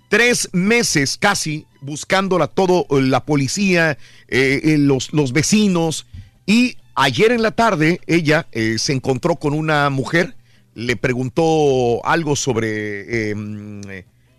Tres 0.08 0.48
meses 0.52 1.18
casi 1.18 1.66
buscándola 1.82 2.46
todo 2.46 2.86
eh, 2.90 3.02
la 3.02 3.24
policía, 3.24 3.98
eh, 4.28 4.60
eh, 4.64 4.78
los, 4.78 5.12
los, 5.12 5.32
vecinos. 5.32 6.06
Y 6.46 6.76
ayer 6.94 7.32
en 7.32 7.42
la 7.42 7.50
tarde 7.50 8.00
ella 8.06 8.46
se 8.52 8.92
encontró 8.92 9.36
con 9.36 9.52
una 9.52 9.90
mujer 9.90 10.36
le 10.74 10.96
preguntó 10.96 12.04
algo 12.04 12.36
sobre... 12.36 13.30
Em, 13.30 13.80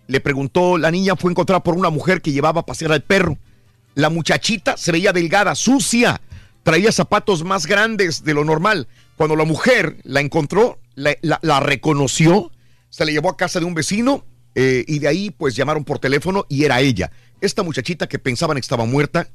le 0.08 0.20
preguntó, 0.20 0.78
la 0.78 0.90
niña 0.90 1.16
fue 1.16 1.30
encontrada 1.30 1.62
por 1.62 1.74
una 1.74 1.88
mujer 1.88 2.20
que 2.20 2.32
llevaba 2.32 2.62
a 2.62 2.66
pasear 2.66 2.92
al 2.92 3.02
perro. 3.02 3.38
La 3.94 4.10
muchachita 4.10 4.76
se 4.76 4.92
veía 4.92 5.12
delgada, 5.12 5.54
sucia, 5.54 6.20
traía 6.62 6.92
zapatos 6.92 7.44
más 7.44 7.66
grandes 7.66 8.24
de 8.24 8.34
lo 8.34 8.44
normal. 8.44 8.88
Cuando 9.16 9.36
la 9.36 9.44
mujer 9.44 9.96
la 10.02 10.20
encontró, 10.20 10.78
la, 10.94 11.60
reconoció, 11.60 12.50
se 12.90 13.04
la 13.04 13.12
llevó 13.12 13.30
a 13.30 13.36
casa 13.36 13.60
de 13.60 13.64
un 13.64 13.74
vecino 13.74 14.24
eh, 14.54 14.84
y 14.86 14.98
de 14.98 15.08
ahí 15.08 15.30
pues 15.30 15.54
llamaron 15.54 15.84
por 15.84 15.98
teléfono 15.98 16.46
y 16.48 16.64
era 16.64 16.80
ella. 16.80 17.10
Esta 17.40 17.62
muchachita 17.62 18.08
que 18.08 18.18
pensaban 18.18 18.56
que 18.56 18.60
estaba 18.60 18.84
muerta, 18.84 19.28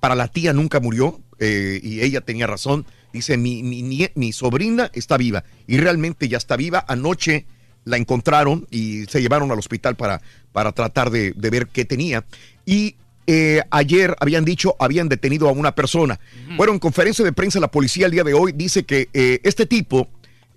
para 0.00 0.14
la 0.14 0.28
tía 0.28 0.52
nunca 0.52 0.80
murió 0.80 1.20
eh, 1.38 1.80
y 1.82 2.00
ella 2.02 2.20
tenía 2.20 2.46
razón 2.46 2.86
Dice, 3.12 3.36
mi, 3.36 3.62
mi, 3.62 4.32
sobrina 4.32 4.90
está 4.94 5.16
viva 5.16 5.44
y 5.66 5.78
realmente 5.78 6.28
ya 6.28 6.38
está 6.38 6.56
viva. 6.56 6.84
Anoche 6.86 7.46
la 7.84 7.96
encontraron 7.96 8.66
y 8.70 9.04
se 9.06 9.20
llevaron 9.20 9.50
al 9.50 9.58
hospital 9.58 9.96
para, 9.96 10.20
para 10.52 10.72
tratar 10.72 11.10
de, 11.10 11.32
ver 11.36 11.66
qué 11.68 11.84
tenía. 11.84 12.24
Y 12.64 12.96
eh, 13.26 13.62
ayer 13.70 14.16
habían 14.20 14.44
dicho, 14.44 14.76
habían 14.78 15.08
detenido 15.08 15.48
a 15.48 15.52
una 15.52 15.74
persona. 15.74 16.20
Bueno, 16.56 16.72
en 16.72 16.78
conferencia 16.78 17.24
de 17.24 17.32
prensa 17.32 17.60
la 17.60 17.70
policía 17.70 18.06
el 18.06 18.12
día 18.12 18.24
de 18.24 18.34
hoy 18.34 18.52
dice 18.52 18.84
que 18.84 19.08
eh, 19.12 19.40
este 19.42 19.66
tipo 19.66 20.08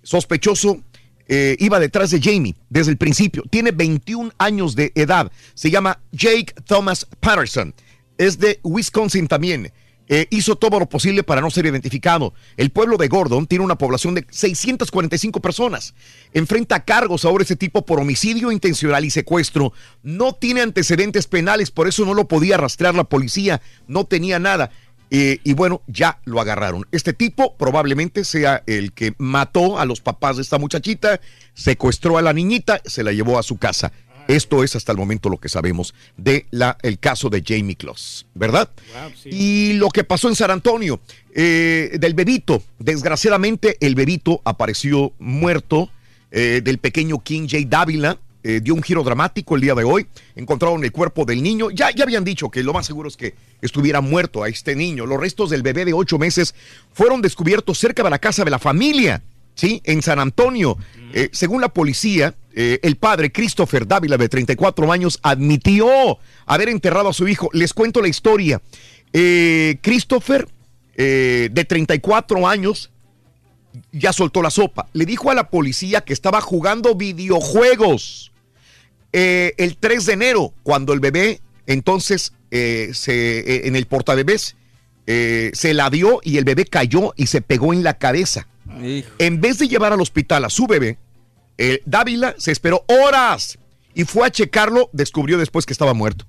sospechoso 0.02 0.80
eh, 1.26 1.56
iba 1.58 1.80
detrás 1.80 2.10
de 2.10 2.20
Jamie 2.20 2.54
desde 2.68 2.90
el 2.90 2.98
principio. 2.98 3.42
Tiene 3.50 3.70
21 3.70 4.32
años 4.38 4.76
de 4.76 4.92
edad. 4.94 5.30
Se 5.54 5.70
llama 5.70 6.00
Jake 6.12 6.54
Thomas 6.66 7.06
Patterson. 7.20 7.74
Es 8.18 8.38
de 8.38 8.60
Wisconsin 8.62 9.26
también. 9.26 9.72
Eh, 10.06 10.26
hizo 10.30 10.56
todo 10.56 10.78
lo 10.78 10.86
posible 10.86 11.22
para 11.22 11.40
no 11.40 11.50
ser 11.50 11.66
identificado. 11.66 12.34
El 12.56 12.70
pueblo 12.70 12.98
de 12.98 13.08
Gordon 13.08 13.46
tiene 13.46 13.64
una 13.64 13.78
población 13.78 14.14
de 14.14 14.26
645 14.28 15.40
personas. 15.40 15.94
Enfrenta 16.34 16.84
cargos 16.84 17.24
ahora 17.24 17.44
ese 17.44 17.56
tipo 17.56 17.86
por 17.86 18.00
homicidio 18.00 18.52
intencional 18.52 19.04
y 19.04 19.10
secuestro. 19.10 19.72
No 20.02 20.34
tiene 20.34 20.60
antecedentes 20.60 21.26
penales, 21.26 21.70
por 21.70 21.88
eso 21.88 22.04
no 22.04 22.12
lo 22.12 22.28
podía 22.28 22.58
rastrear 22.58 22.94
la 22.94 23.04
policía. 23.04 23.62
No 23.86 24.04
tenía 24.04 24.38
nada. 24.38 24.70
Eh, 25.10 25.38
y 25.44 25.54
bueno, 25.54 25.82
ya 25.86 26.20
lo 26.24 26.40
agarraron. 26.40 26.86
Este 26.90 27.12
tipo 27.12 27.56
probablemente 27.56 28.24
sea 28.24 28.62
el 28.66 28.92
que 28.92 29.14
mató 29.18 29.78
a 29.78 29.86
los 29.86 30.00
papás 30.00 30.36
de 30.36 30.42
esta 30.42 30.58
muchachita, 30.58 31.20
secuestró 31.54 32.18
a 32.18 32.22
la 32.22 32.32
niñita, 32.32 32.80
se 32.84 33.04
la 33.04 33.12
llevó 33.12 33.38
a 33.38 33.42
su 33.42 33.56
casa. 33.56 33.92
Esto 34.28 34.64
es 34.64 34.74
hasta 34.76 34.92
el 34.92 34.98
momento 34.98 35.28
lo 35.28 35.38
que 35.38 35.48
sabemos 35.48 35.94
de 36.16 36.46
la, 36.50 36.78
el 36.82 36.98
caso 36.98 37.28
de 37.28 37.42
Jamie 37.46 37.76
Kloss, 37.76 38.26
¿verdad? 38.34 38.70
Y 39.24 39.74
lo 39.74 39.90
que 39.90 40.04
pasó 40.04 40.28
en 40.28 40.36
San 40.36 40.50
Antonio, 40.50 41.00
eh, 41.34 41.96
del 41.98 42.14
bebito. 42.14 42.62
Desgraciadamente, 42.78 43.76
el 43.80 43.94
bebito 43.94 44.40
apareció 44.44 45.12
muerto 45.18 45.90
eh, 46.30 46.60
del 46.64 46.78
pequeño 46.78 47.20
King 47.20 47.48
J. 47.50 47.64
Dávila. 47.66 48.18
Eh, 48.46 48.60
dio 48.62 48.74
un 48.74 48.82
giro 48.82 49.02
dramático 49.02 49.54
el 49.54 49.62
día 49.62 49.74
de 49.74 49.84
hoy. 49.84 50.06
Encontraron 50.36 50.84
el 50.84 50.92
cuerpo 50.92 51.24
del 51.24 51.42
niño. 51.42 51.70
Ya, 51.70 51.90
ya 51.90 52.04
habían 52.04 52.24
dicho 52.24 52.50
que 52.50 52.62
lo 52.62 52.72
más 52.72 52.86
seguro 52.86 53.08
es 53.08 53.16
que 53.16 53.34
estuviera 53.62 54.00
muerto 54.00 54.42
a 54.42 54.48
este 54.48 54.76
niño. 54.76 55.06
Los 55.06 55.18
restos 55.18 55.50
del 55.50 55.62
bebé 55.62 55.84
de 55.84 55.92
ocho 55.92 56.18
meses 56.18 56.54
fueron 56.92 57.22
descubiertos 57.22 57.78
cerca 57.78 58.02
de 58.02 58.10
la 58.10 58.18
casa 58.18 58.44
de 58.44 58.50
la 58.50 58.58
familia. 58.58 59.22
¿sí? 59.54 59.80
En 59.84 60.02
San 60.02 60.18
Antonio. 60.18 60.76
Eh, 61.12 61.30
según 61.32 61.60
la 61.60 61.68
policía, 61.68 62.34
eh, 62.54 62.78
el 62.82 62.96
padre 62.96 63.32
Christopher 63.32 63.86
Dávila, 63.86 64.16
de 64.16 64.28
34 64.28 64.92
años, 64.92 65.18
admitió 65.22 66.18
haber 66.46 66.68
enterrado 66.68 67.08
a 67.08 67.12
su 67.12 67.26
hijo. 67.26 67.50
Les 67.52 67.72
cuento 67.72 68.00
la 68.00 68.08
historia. 68.08 68.62
Eh, 69.12 69.78
Christopher, 69.82 70.48
de 70.96 71.66
34 71.68 72.46
años, 72.46 72.90
ya 73.90 74.12
soltó 74.12 74.42
la 74.42 74.50
sopa. 74.50 74.88
Le 74.92 75.04
dijo 75.06 75.30
a 75.30 75.34
la 75.34 75.50
policía 75.50 76.02
que 76.02 76.12
estaba 76.12 76.40
jugando 76.40 76.94
videojuegos 76.94 78.30
el 79.10 79.76
3 79.76 80.06
de 80.06 80.12
enero, 80.12 80.54
cuando 80.62 80.92
el 80.92 81.00
bebé, 81.00 81.40
entonces, 81.66 82.32
se, 82.50 83.66
en 83.66 83.74
el 83.74 83.86
portabebés, 83.86 84.54
se 85.06 85.74
la 85.74 85.90
dio 85.90 86.20
y 86.22 86.38
el 86.38 86.44
bebé 86.44 86.64
cayó 86.64 87.12
y 87.16 87.26
se 87.26 87.40
pegó 87.40 87.72
en 87.72 87.82
la 87.82 87.98
cabeza. 87.98 88.46
En 89.18 89.40
vez 89.40 89.58
de 89.58 89.68
llevar 89.68 89.92
al 89.92 90.00
hospital 90.00 90.44
a 90.44 90.50
su 90.50 90.68
bebé, 90.68 90.98
Dávila 91.84 92.34
se 92.38 92.52
esperó 92.52 92.84
horas 92.88 93.58
y 93.94 94.04
fue 94.04 94.26
a 94.26 94.30
checarlo, 94.30 94.90
descubrió 94.92 95.38
después 95.38 95.66
que 95.66 95.72
estaba 95.72 95.94
muerto. 95.94 96.26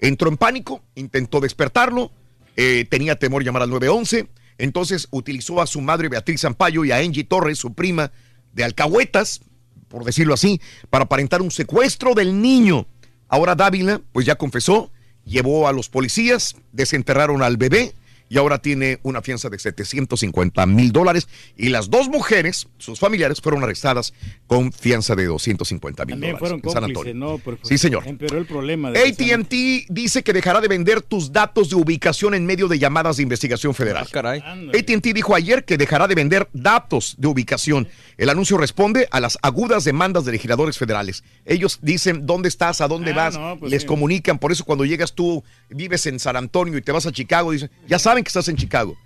Entró 0.00 0.28
en 0.28 0.36
pánico, 0.36 0.82
intentó 0.94 1.40
despertarlo, 1.40 2.12
eh, 2.56 2.86
tenía 2.90 3.18
temor 3.18 3.44
llamar 3.44 3.62
al 3.62 3.70
911, 3.70 4.28
entonces 4.58 5.08
utilizó 5.10 5.60
a 5.60 5.66
su 5.66 5.80
madre 5.80 6.08
Beatriz 6.08 6.42
Zampayo 6.42 6.84
y 6.84 6.92
a 6.92 6.98
Angie 6.98 7.24
Torres, 7.24 7.58
su 7.58 7.74
prima 7.74 8.12
de 8.52 8.64
alcahuetas, 8.64 9.40
por 9.88 10.04
decirlo 10.04 10.34
así, 10.34 10.60
para 10.90 11.04
aparentar 11.04 11.42
un 11.42 11.50
secuestro 11.50 12.14
del 12.14 12.40
niño. 12.40 12.86
Ahora 13.28 13.54
Dávila, 13.54 14.00
pues 14.12 14.26
ya 14.26 14.36
confesó, 14.36 14.90
llevó 15.24 15.68
a 15.68 15.72
los 15.72 15.88
policías, 15.88 16.56
desenterraron 16.72 17.42
al 17.42 17.56
bebé, 17.56 17.94
y 18.34 18.38
ahora 18.38 18.58
tiene 18.58 18.98
una 19.04 19.22
fianza 19.22 19.48
de 19.48 19.60
750 19.60 20.66
mil 20.66 20.90
dólares. 20.90 21.28
Y 21.56 21.68
las 21.68 21.88
dos 21.88 22.08
mujeres, 22.08 22.66
sus 22.78 22.98
familiares, 22.98 23.40
fueron 23.40 23.62
arrestadas 23.62 24.12
con 24.48 24.72
fianza 24.72 25.14
de 25.14 25.26
250 25.26 26.04
mil 26.04 26.16
dólares. 26.18 26.40
fueron 26.40 26.60
cómplices, 26.60 27.14
¿no? 27.14 27.40
sí, 27.62 27.78
señor. 27.78 28.02
Empeoró 28.04 28.38
el 28.38 28.46
problema. 28.46 28.88
ATT 28.88 29.54
dice 29.88 30.24
que 30.24 30.32
dejará 30.32 30.60
de 30.60 30.66
vender 30.66 31.00
tus 31.00 31.30
datos 31.30 31.70
de 31.70 31.76
ubicación 31.76 32.34
en 32.34 32.44
medio 32.44 32.66
de 32.66 32.80
llamadas 32.80 33.18
de 33.18 33.22
investigación 33.22 33.72
federal. 33.72 34.08
Ah, 34.12 34.56
ATT 34.76 35.04
dijo 35.14 35.36
ayer 35.36 35.64
que 35.64 35.78
dejará 35.78 36.08
de 36.08 36.16
vender 36.16 36.48
datos 36.52 37.14
de 37.18 37.28
ubicación. 37.28 37.86
El 38.16 38.30
anuncio 38.30 38.58
responde 38.58 39.06
a 39.12 39.20
las 39.20 39.38
agudas 39.42 39.84
demandas 39.84 40.24
de 40.24 40.32
legisladores 40.32 40.76
federales. 40.76 41.22
Ellos 41.44 41.78
dicen 41.82 42.26
dónde 42.26 42.48
estás, 42.48 42.80
a 42.80 42.88
dónde 42.88 43.12
ah, 43.12 43.14
vas, 43.14 43.38
pues 43.60 43.70
les 43.70 43.84
comunican. 43.84 44.40
Por 44.40 44.50
eso 44.50 44.64
cuando 44.64 44.84
llegas 44.84 45.12
tú, 45.12 45.44
vives 45.70 46.06
en 46.06 46.18
San 46.18 46.36
Antonio 46.36 46.78
y 46.78 46.82
te 46.82 46.92
vas 46.92 47.06
a 47.06 47.12
Chicago, 47.12 47.52
dicen, 47.52 47.70
ya 47.86 47.98
saben 47.98 48.24
que 48.24 48.28
estás 48.28 48.48
en 48.48 48.56
Chicago. 48.56 48.96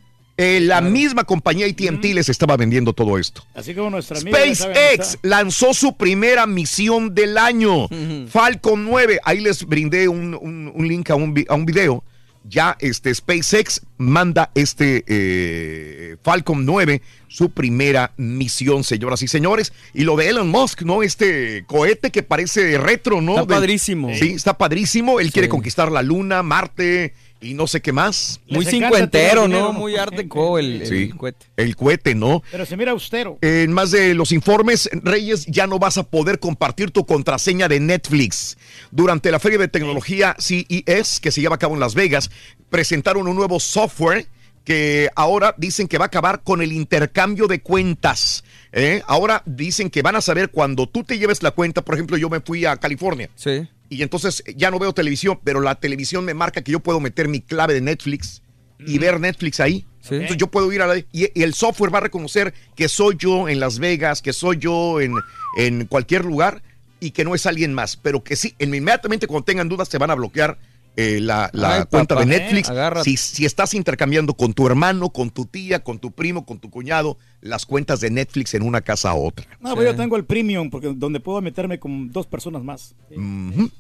Eh, 0.41 0.61
la 0.61 0.81
misma 0.81 1.25
compañía 1.25 1.67
ATT 1.67 2.05
les 2.15 2.29
estaba 2.29 2.57
vendiendo 2.57 2.93
todo 2.93 3.19
esto. 3.19 3.43
Así 3.55 3.75
como 3.75 3.91
nuestra 3.91 4.21
SpaceX 4.21 5.19
lanzó 5.23 5.75
su 5.75 5.97
primera 5.97 6.47
misión 6.47 7.13
del 7.13 7.37
año, 7.37 7.89
Falcon 8.29 8.85
9. 8.85 9.19
Ahí 9.25 9.41
les 9.41 9.65
brindé 9.65 10.07
un, 10.07 10.73
link 10.79 11.11
a 11.11 11.17
un, 11.17 11.45
a 11.49 11.55
un 11.55 11.67
video 11.67 12.05
ya 12.45 12.77
este 12.81 13.15
SpaceX 13.15 13.83
manda 13.97 14.51
este 14.55 15.05
eh, 15.07 16.17
Falcon 16.23 16.65
9 16.65 17.03
su 17.29 17.51
primera 17.51 18.13
misión, 18.17 18.85
señoras 18.85 19.23
y 19.23 19.29
señores. 19.29 19.73
Y 19.93 20.05
lo 20.05 20.17
de 20.17 20.29
Elon 20.31 20.49
Musk, 20.49 20.83
¿no? 20.83 21.03
Este 21.03 21.65
cohete 21.67 22.11
que 22.11 22.23
parece 22.23 22.79
retro, 22.79 23.21
¿no? 23.21 23.35
Está 23.41 23.47
padrísimo. 23.47 24.15
Sí, 24.15 24.31
está 24.31 24.57
padrísimo. 24.57 25.21
Él 25.21 25.31
quiere 25.31 25.49
conquistar 25.49 25.93
la 25.93 26.03
Luna, 26.03 26.43
Marte 26.43 27.15
y 27.41 27.55
no 27.55 27.67
sé 27.67 27.81
qué 27.81 27.93
más. 27.93 28.41
Muy 28.49 28.65
cincuentero, 28.65 29.49
¿no? 29.49 29.73
Muy 29.73 29.95
deco 30.17 30.59
el, 30.59 30.83
el 30.83 31.17
cohete. 31.17 31.47
el 31.57 31.77
cohete, 31.77 32.15
¿no? 32.15 32.43
Pero 32.51 32.67
se 32.67 32.77
mira 32.77 32.93
austero. 32.93 33.39
En 33.41 33.73
más 33.73 33.91
de 33.91 34.15
los 34.15 34.33
informes, 34.33 34.89
Reyes, 34.93 35.47
ya 35.47 35.67
no 35.67 35.79
vas 35.79 35.99
a 35.99 36.03
poder 36.05 36.39
compartir 36.39 36.91
tu 36.91 37.07
contraseña 37.07 37.69
de 37.69 37.81
Netflix. 37.81 38.57
Durante 38.91 39.31
la 39.31 39.39
feria 39.39 39.59
de 39.59 39.69
tecnología 39.69 40.35
CES, 40.39 41.21
que 41.21 41.31
se 41.31 41.41
lleva 41.41 41.57
a 41.57 41.59
cabo 41.59 41.75
en 41.75 41.81
Las 41.81 41.95
Vegas, 41.95 42.31
presentaron 42.71 43.29
un 43.29 43.37
nuevo 43.37 43.61
software 43.61 44.27
que 44.65 45.09
ahora 45.17 45.55
dicen 45.57 45.89
que 45.89 45.97
va 45.97 46.05
a 46.05 46.09
acabar 46.09 46.43
con 46.43 46.61
el 46.61 46.73
intercambio 46.73 47.47
de 47.47 47.63
cuentas. 47.63 48.45
¿eh? 48.73 49.03
Ahora 49.07 49.43
dicen 49.47 49.89
que 49.89 50.03
van 50.03 50.15
a 50.15 50.21
saber 50.21 50.51
cuando 50.51 50.87
tú 50.87 51.05
te 51.05 51.19
lleves 51.19 51.43
la 51.43 51.53
cuenta, 51.53 51.83
por 51.83 51.95
ejemplo, 51.95 52.19
yo 52.19 52.29
me 52.29 52.41
fui 52.41 52.67
a 52.67 52.77
California. 52.77 53.31
Sí. 53.35 53.67
Y 53.89 54.03
entonces 54.03 54.43
ya 54.57 54.71
no 54.71 54.79
veo 54.79 54.93
televisión, 54.93 55.41
pero 55.43 55.61
la 55.61 55.75
televisión 55.77 56.25
me 56.25 56.35
marca 56.35 56.63
que 56.63 56.73
yo 56.73 56.81
puedo 56.81 57.01
meter 57.01 57.29
mi 57.29 57.41
clave 57.41 57.75
de 57.75 57.81
Netflix 57.81 58.43
y 58.79 58.99
ver 58.99 59.19
Netflix 59.19 59.61
ahí. 59.61 59.87
Entonces 60.11 60.37
yo 60.37 60.47
puedo 60.47 60.73
ir 60.73 60.83
a 60.83 60.87
la... 60.87 60.99
Y, 60.99 61.07
y 61.13 61.43
el 61.43 61.55
software 61.55 61.93
va 61.93 61.99
a 61.99 62.03
reconocer 62.03 62.55
que 62.75 62.89
soy 62.89 63.17
yo 63.19 63.49
en 63.49 63.61
Las 63.61 63.79
Vegas, 63.79 64.23
que 64.23 64.33
soy 64.33 64.59
yo 64.59 65.01
en, 65.01 65.15
en 65.57 65.87
cualquier 65.87 66.25
lugar 66.25 66.63
y 67.01 67.11
que 67.11 67.25
no 67.25 67.35
es 67.35 67.47
alguien 67.47 67.75
más. 67.75 67.97
Pero 67.97 68.23
que 68.23 68.37
sí, 68.37 68.55
inmediatamente 68.59 69.27
cuando 69.27 69.45
tengan 69.45 69.69
dudas 69.69 69.89
te 69.89 69.99
van 69.99 70.11
a 70.11 70.15
bloquear 70.15 70.59
eh, 70.97 71.21
la, 71.21 71.49
la 71.53 71.77
Ay, 71.77 71.83
cuenta 71.91 72.15
papá, 72.17 72.27
de 72.27 72.37
eh, 72.37 72.41
Netflix. 72.41 72.73
si, 73.05 73.17
si 73.17 73.45
estás 73.45 73.75
intercambiando 73.75 74.35
con 74.35 74.53
tu 74.53 74.67
hermano, 74.67 75.11
con 75.11 75.31
tu 75.31 75.47
tía, 75.47 75.85
con 75.85 75.99
tu 75.99 76.11
primo, 76.11 76.45
con 76.45 76.59
tu 76.59 76.71
cuñado, 76.71 77.19
las 77.41 77.67
cuentas 77.67 78.01
de 78.01 78.11
Netflix 78.11 78.55
en 78.55 78.63
una 78.63 78.81
casa 78.81 79.11
a 79.11 79.15
otra. 79.15 79.47
No, 79.61 79.75
pues 79.75 79.87
yo 79.87 79.95
tengo 79.95 80.17
el 80.17 80.25
premium 80.25 80.71
porque 80.71 80.93
donde 80.95 81.21
puedo 81.21 81.41
meterme 81.41 81.79
con 81.79 82.11
dos 82.11 82.27
personas 82.27 82.63
más. 82.65 82.95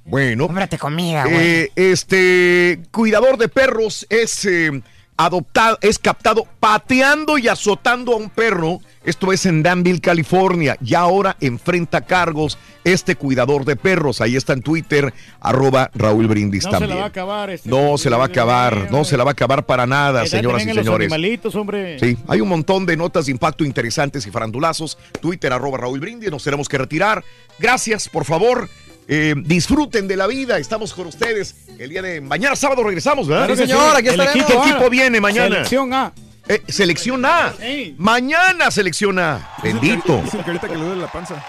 Bueno. 0.05 0.47
Cómprate 0.47 0.78
comida, 0.78 1.25
güey. 1.25 1.37
Eh, 1.37 1.73
este 1.75 2.81
cuidador 2.93 3.37
de 3.37 3.49
perros 3.49 4.07
es 4.09 4.45
eh, 4.45 4.83
adoptado, 5.17 5.78
es 5.81 5.99
captado 5.99 6.47
pateando 6.61 7.37
y 7.39 7.49
azotando 7.49 8.12
a 8.12 8.17
un 8.17 8.31
perro. 8.31 8.81
Esto 9.09 9.33
es 9.33 9.47
en 9.47 9.62
Danville, 9.62 10.01
California. 10.01 10.77
Y 10.85 10.95
ahora 10.95 11.35
enfrenta 11.41 12.03
cargos 12.03 12.59
este 12.85 13.17
cuidador 13.17 13.65
de 13.65 13.75
perros. 13.75 14.20
Ahí 14.20 14.37
está 14.37 14.53
en 14.53 14.61
Twitter, 14.61 15.15
arroba 15.41 15.91
Raúl 15.95 16.27
Brindis 16.27 16.65
No 16.65 16.70
se 16.70 16.73
también. 16.73 16.91
la 16.91 16.97
va 16.97 17.05
a 17.05 17.09
acabar. 17.09 17.49
Este 17.49 17.69
no 17.70 17.97
se 17.97 18.11
la 18.11 18.19
va 18.19 18.25
a 18.25 18.27
acabar, 18.27 18.91
no 18.93 19.05
se 19.07 19.17
la 19.17 19.25
va 19.25 19.31
a 19.31 19.33
acabar 19.33 19.65
para 19.65 19.87
nada, 19.87 20.27
señoras 20.27 20.62
y 20.62 20.67
los 20.67 20.77
señores. 20.85 21.07
animalitos, 21.11 21.55
hombre. 21.55 21.99
Sí, 21.99 22.19
hay 22.28 22.43
un 22.43 22.49
montón 22.51 22.85
de 22.85 22.99
notas 22.99 23.25
de 23.27 23.33
impacto 23.33 23.65
interesantes 23.65 24.27
y 24.27 24.31
farandulazos. 24.31 24.99
Twitter, 25.23 25.55
arroba 25.55 25.78
Raúl 25.78 26.01
Brindis, 26.01 26.31
nos 26.31 26.45
tenemos 26.45 26.69
que 26.69 26.77
retirar. 26.77 27.25
Gracias, 27.59 28.11
por 28.11 28.27
favor. 28.27 28.69
eh, 29.11 29.35
disfruten 29.43 30.07
de 30.07 30.17
la 30.19 30.27
vida, 30.27 30.59
estamos 30.59 30.93
con 30.93 31.07
ustedes. 31.07 31.55
El 31.78 31.89
día 31.89 32.03
de 32.03 32.20
mañana, 32.20 32.55
sábado, 32.57 32.85
regresamos, 32.85 33.27
¿verdad? 33.27 33.47
Claro 33.47 33.57
Sí, 33.62 33.67
señor, 33.67 33.97
aquí 33.97 34.09
El 34.09 34.20
estaremos. 34.20 34.37
equipo, 34.37 34.62
¿Qué 34.62 34.69
equipo 34.69 34.85
Ah, 34.85 34.89
viene 34.91 35.19
mañana? 35.19 35.49
Selección 35.49 35.95
A. 35.95 36.12
Eh, 36.49 36.62
selección 36.68 37.25
A. 37.27 37.52
Sí. 37.52 37.94
Mañana, 37.99 38.70
selección 38.70 39.18
A. 39.18 39.41
Bendito. 39.62 40.20
Dice 40.23 40.39
el 40.39 40.44
carita 40.44 40.67
que 40.68 40.77
le 40.77 40.85
duele 40.85 41.02
la 41.02 41.12
panza. 41.12 41.44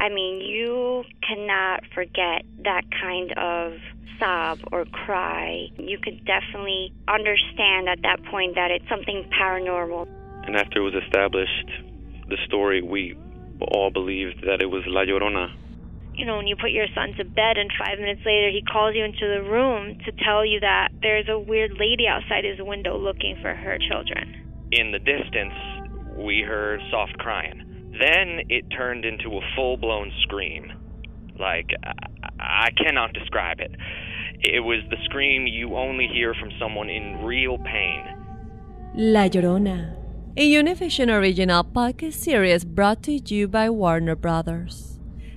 I 0.00 0.08
mean, 0.08 0.40
you 0.40 1.04
cannot 1.26 1.80
forget 1.94 2.44
that 2.64 2.82
kind 3.00 3.32
of 3.36 3.72
sob 4.18 4.58
or 4.70 4.84
cry. 4.84 5.68
You 5.78 5.98
could 5.98 6.24
definitely 6.24 6.92
understand 7.08 7.88
at 7.88 8.02
that 8.02 8.22
point 8.30 8.54
that 8.54 8.70
it's 8.70 8.88
something 8.88 9.28
paranormal. 9.30 10.06
And 10.46 10.56
after 10.56 10.78
it 10.78 10.82
was 10.82 10.94
established, 10.94 11.70
the 12.28 12.36
story, 12.46 12.82
we 12.82 13.16
all 13.60 13.90
believed 13.90 14.42
that 14.46 14.60
it 14.60 14.70
was 14.70 14.82
La 14.86 15.02
Llorona. 15.02 15.52
You 16.22 16.28
know, 16.28 16.36
when 16.36 16.46
you 16.46 16.54
put 16.54 16.70
your 16.70 16.86
son 16.94 17.14
to 17.18 17.24
bed 17.24 17.58
and 17.58 17.68
five 17.76 17.98
minutes 17.98 18.20
later 18.24 18.48
he 18.48 18.62
calls 18.62 18.94
you 18.94 19.02
into 19.02 19.26
the 19.26 19.42
room 19.42 19.98
to 20.06 20.12
tell 20.24 20.46
you 20.46 20.60
that 20.60 20.90
there's 21.02 21.26
a 21.28 21.36
weird 21.36 21.72
lady 21.72 22.06
outside 22.06 22.44
his 22.44 22.60
window 22.60 22.96
looking 22.96 23.36
for 23.42 23.52
her 23.52 23.76
children. 23.90 24.70
In 24.70 24.92
the 24.92 25.00
distance, 25.00 25.52
we 26.16 26.44
heard 26.46 26.78
soft 26.92 27.18
crying. 27.18 27.90
Then 27.98 28.46
it 28.48 28.70
turned 28.70 29.04
into 29.04 29.36
a 29.36 29.40
full 29.56 29.76
blown 29.76 30.12
scream. 30.22 30.70
Like, 31.40 31.70
I-, 31.82 32.68
I 32.68 32.68
cannot 32.70 33.14
describe 33.14 33.58
it. 33.58 33.72
It 34.38 34.60
was 34.60 34.78
the 34.90 34.98
scream 35.06 35.48
you 35.48 35.74
only 35.74 36.06
hear 36.06 36.34
from 36.34 36.52
someone 36.56 36.88
in 36.88 37.24
real 37.24 37.58
pain. 37.58 38.06
La 38.94 39.26
Llorona, 39.26 39.96
a 40.36 40.48
Univision 40.48 41.10
original 41.10 41.64
podcast 41.64 42.14
series 42.14 42.64
brought 42.64 43.02
to 43.02 43.12
you 43.12 43.48
by 43.48 43.68
Warner 43.68 44.14
Brothers. 44.14 44.91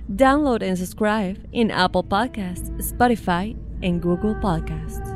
Download 0.08 0.62
and 0.62 0.78
subscribe 0.78 1.36
in 1.52 1.70
Apple 1.70 2.04
Podcasts, 2.04 2.70
Spotify, 2.78 3.56
and 3.82 4.00
Google 4.00 4.34
Podcasts. 4.40 5.12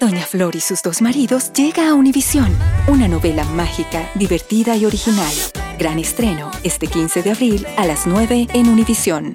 Doña 0.00 0.24
Flor 0.24 0.54
y 0.56 0.60
sus 0.60 0.82
dos 0.82 1.00
maridos 1.00 1.52
llega 1.52 1.88
a 1.88 1.94
Univisión, 1.94 2.46
una 2.88 3.08
novela 3.08 3.44
mágica, 3.44 4.10
divertida 4.14 4.76
y 4.76 4.84
original. 4.84 5.32
Gran 5.78 5.98
estreno 5.98 6.50
este 6.64 6.86
15 6.86 7.22
de 7.22 7.30
abril 7.30 7.66
a 7.76 7.86
las 7.86 8.06
9 8.06 8.48
en 8.52 8.68
Univisión. 8.68 9.32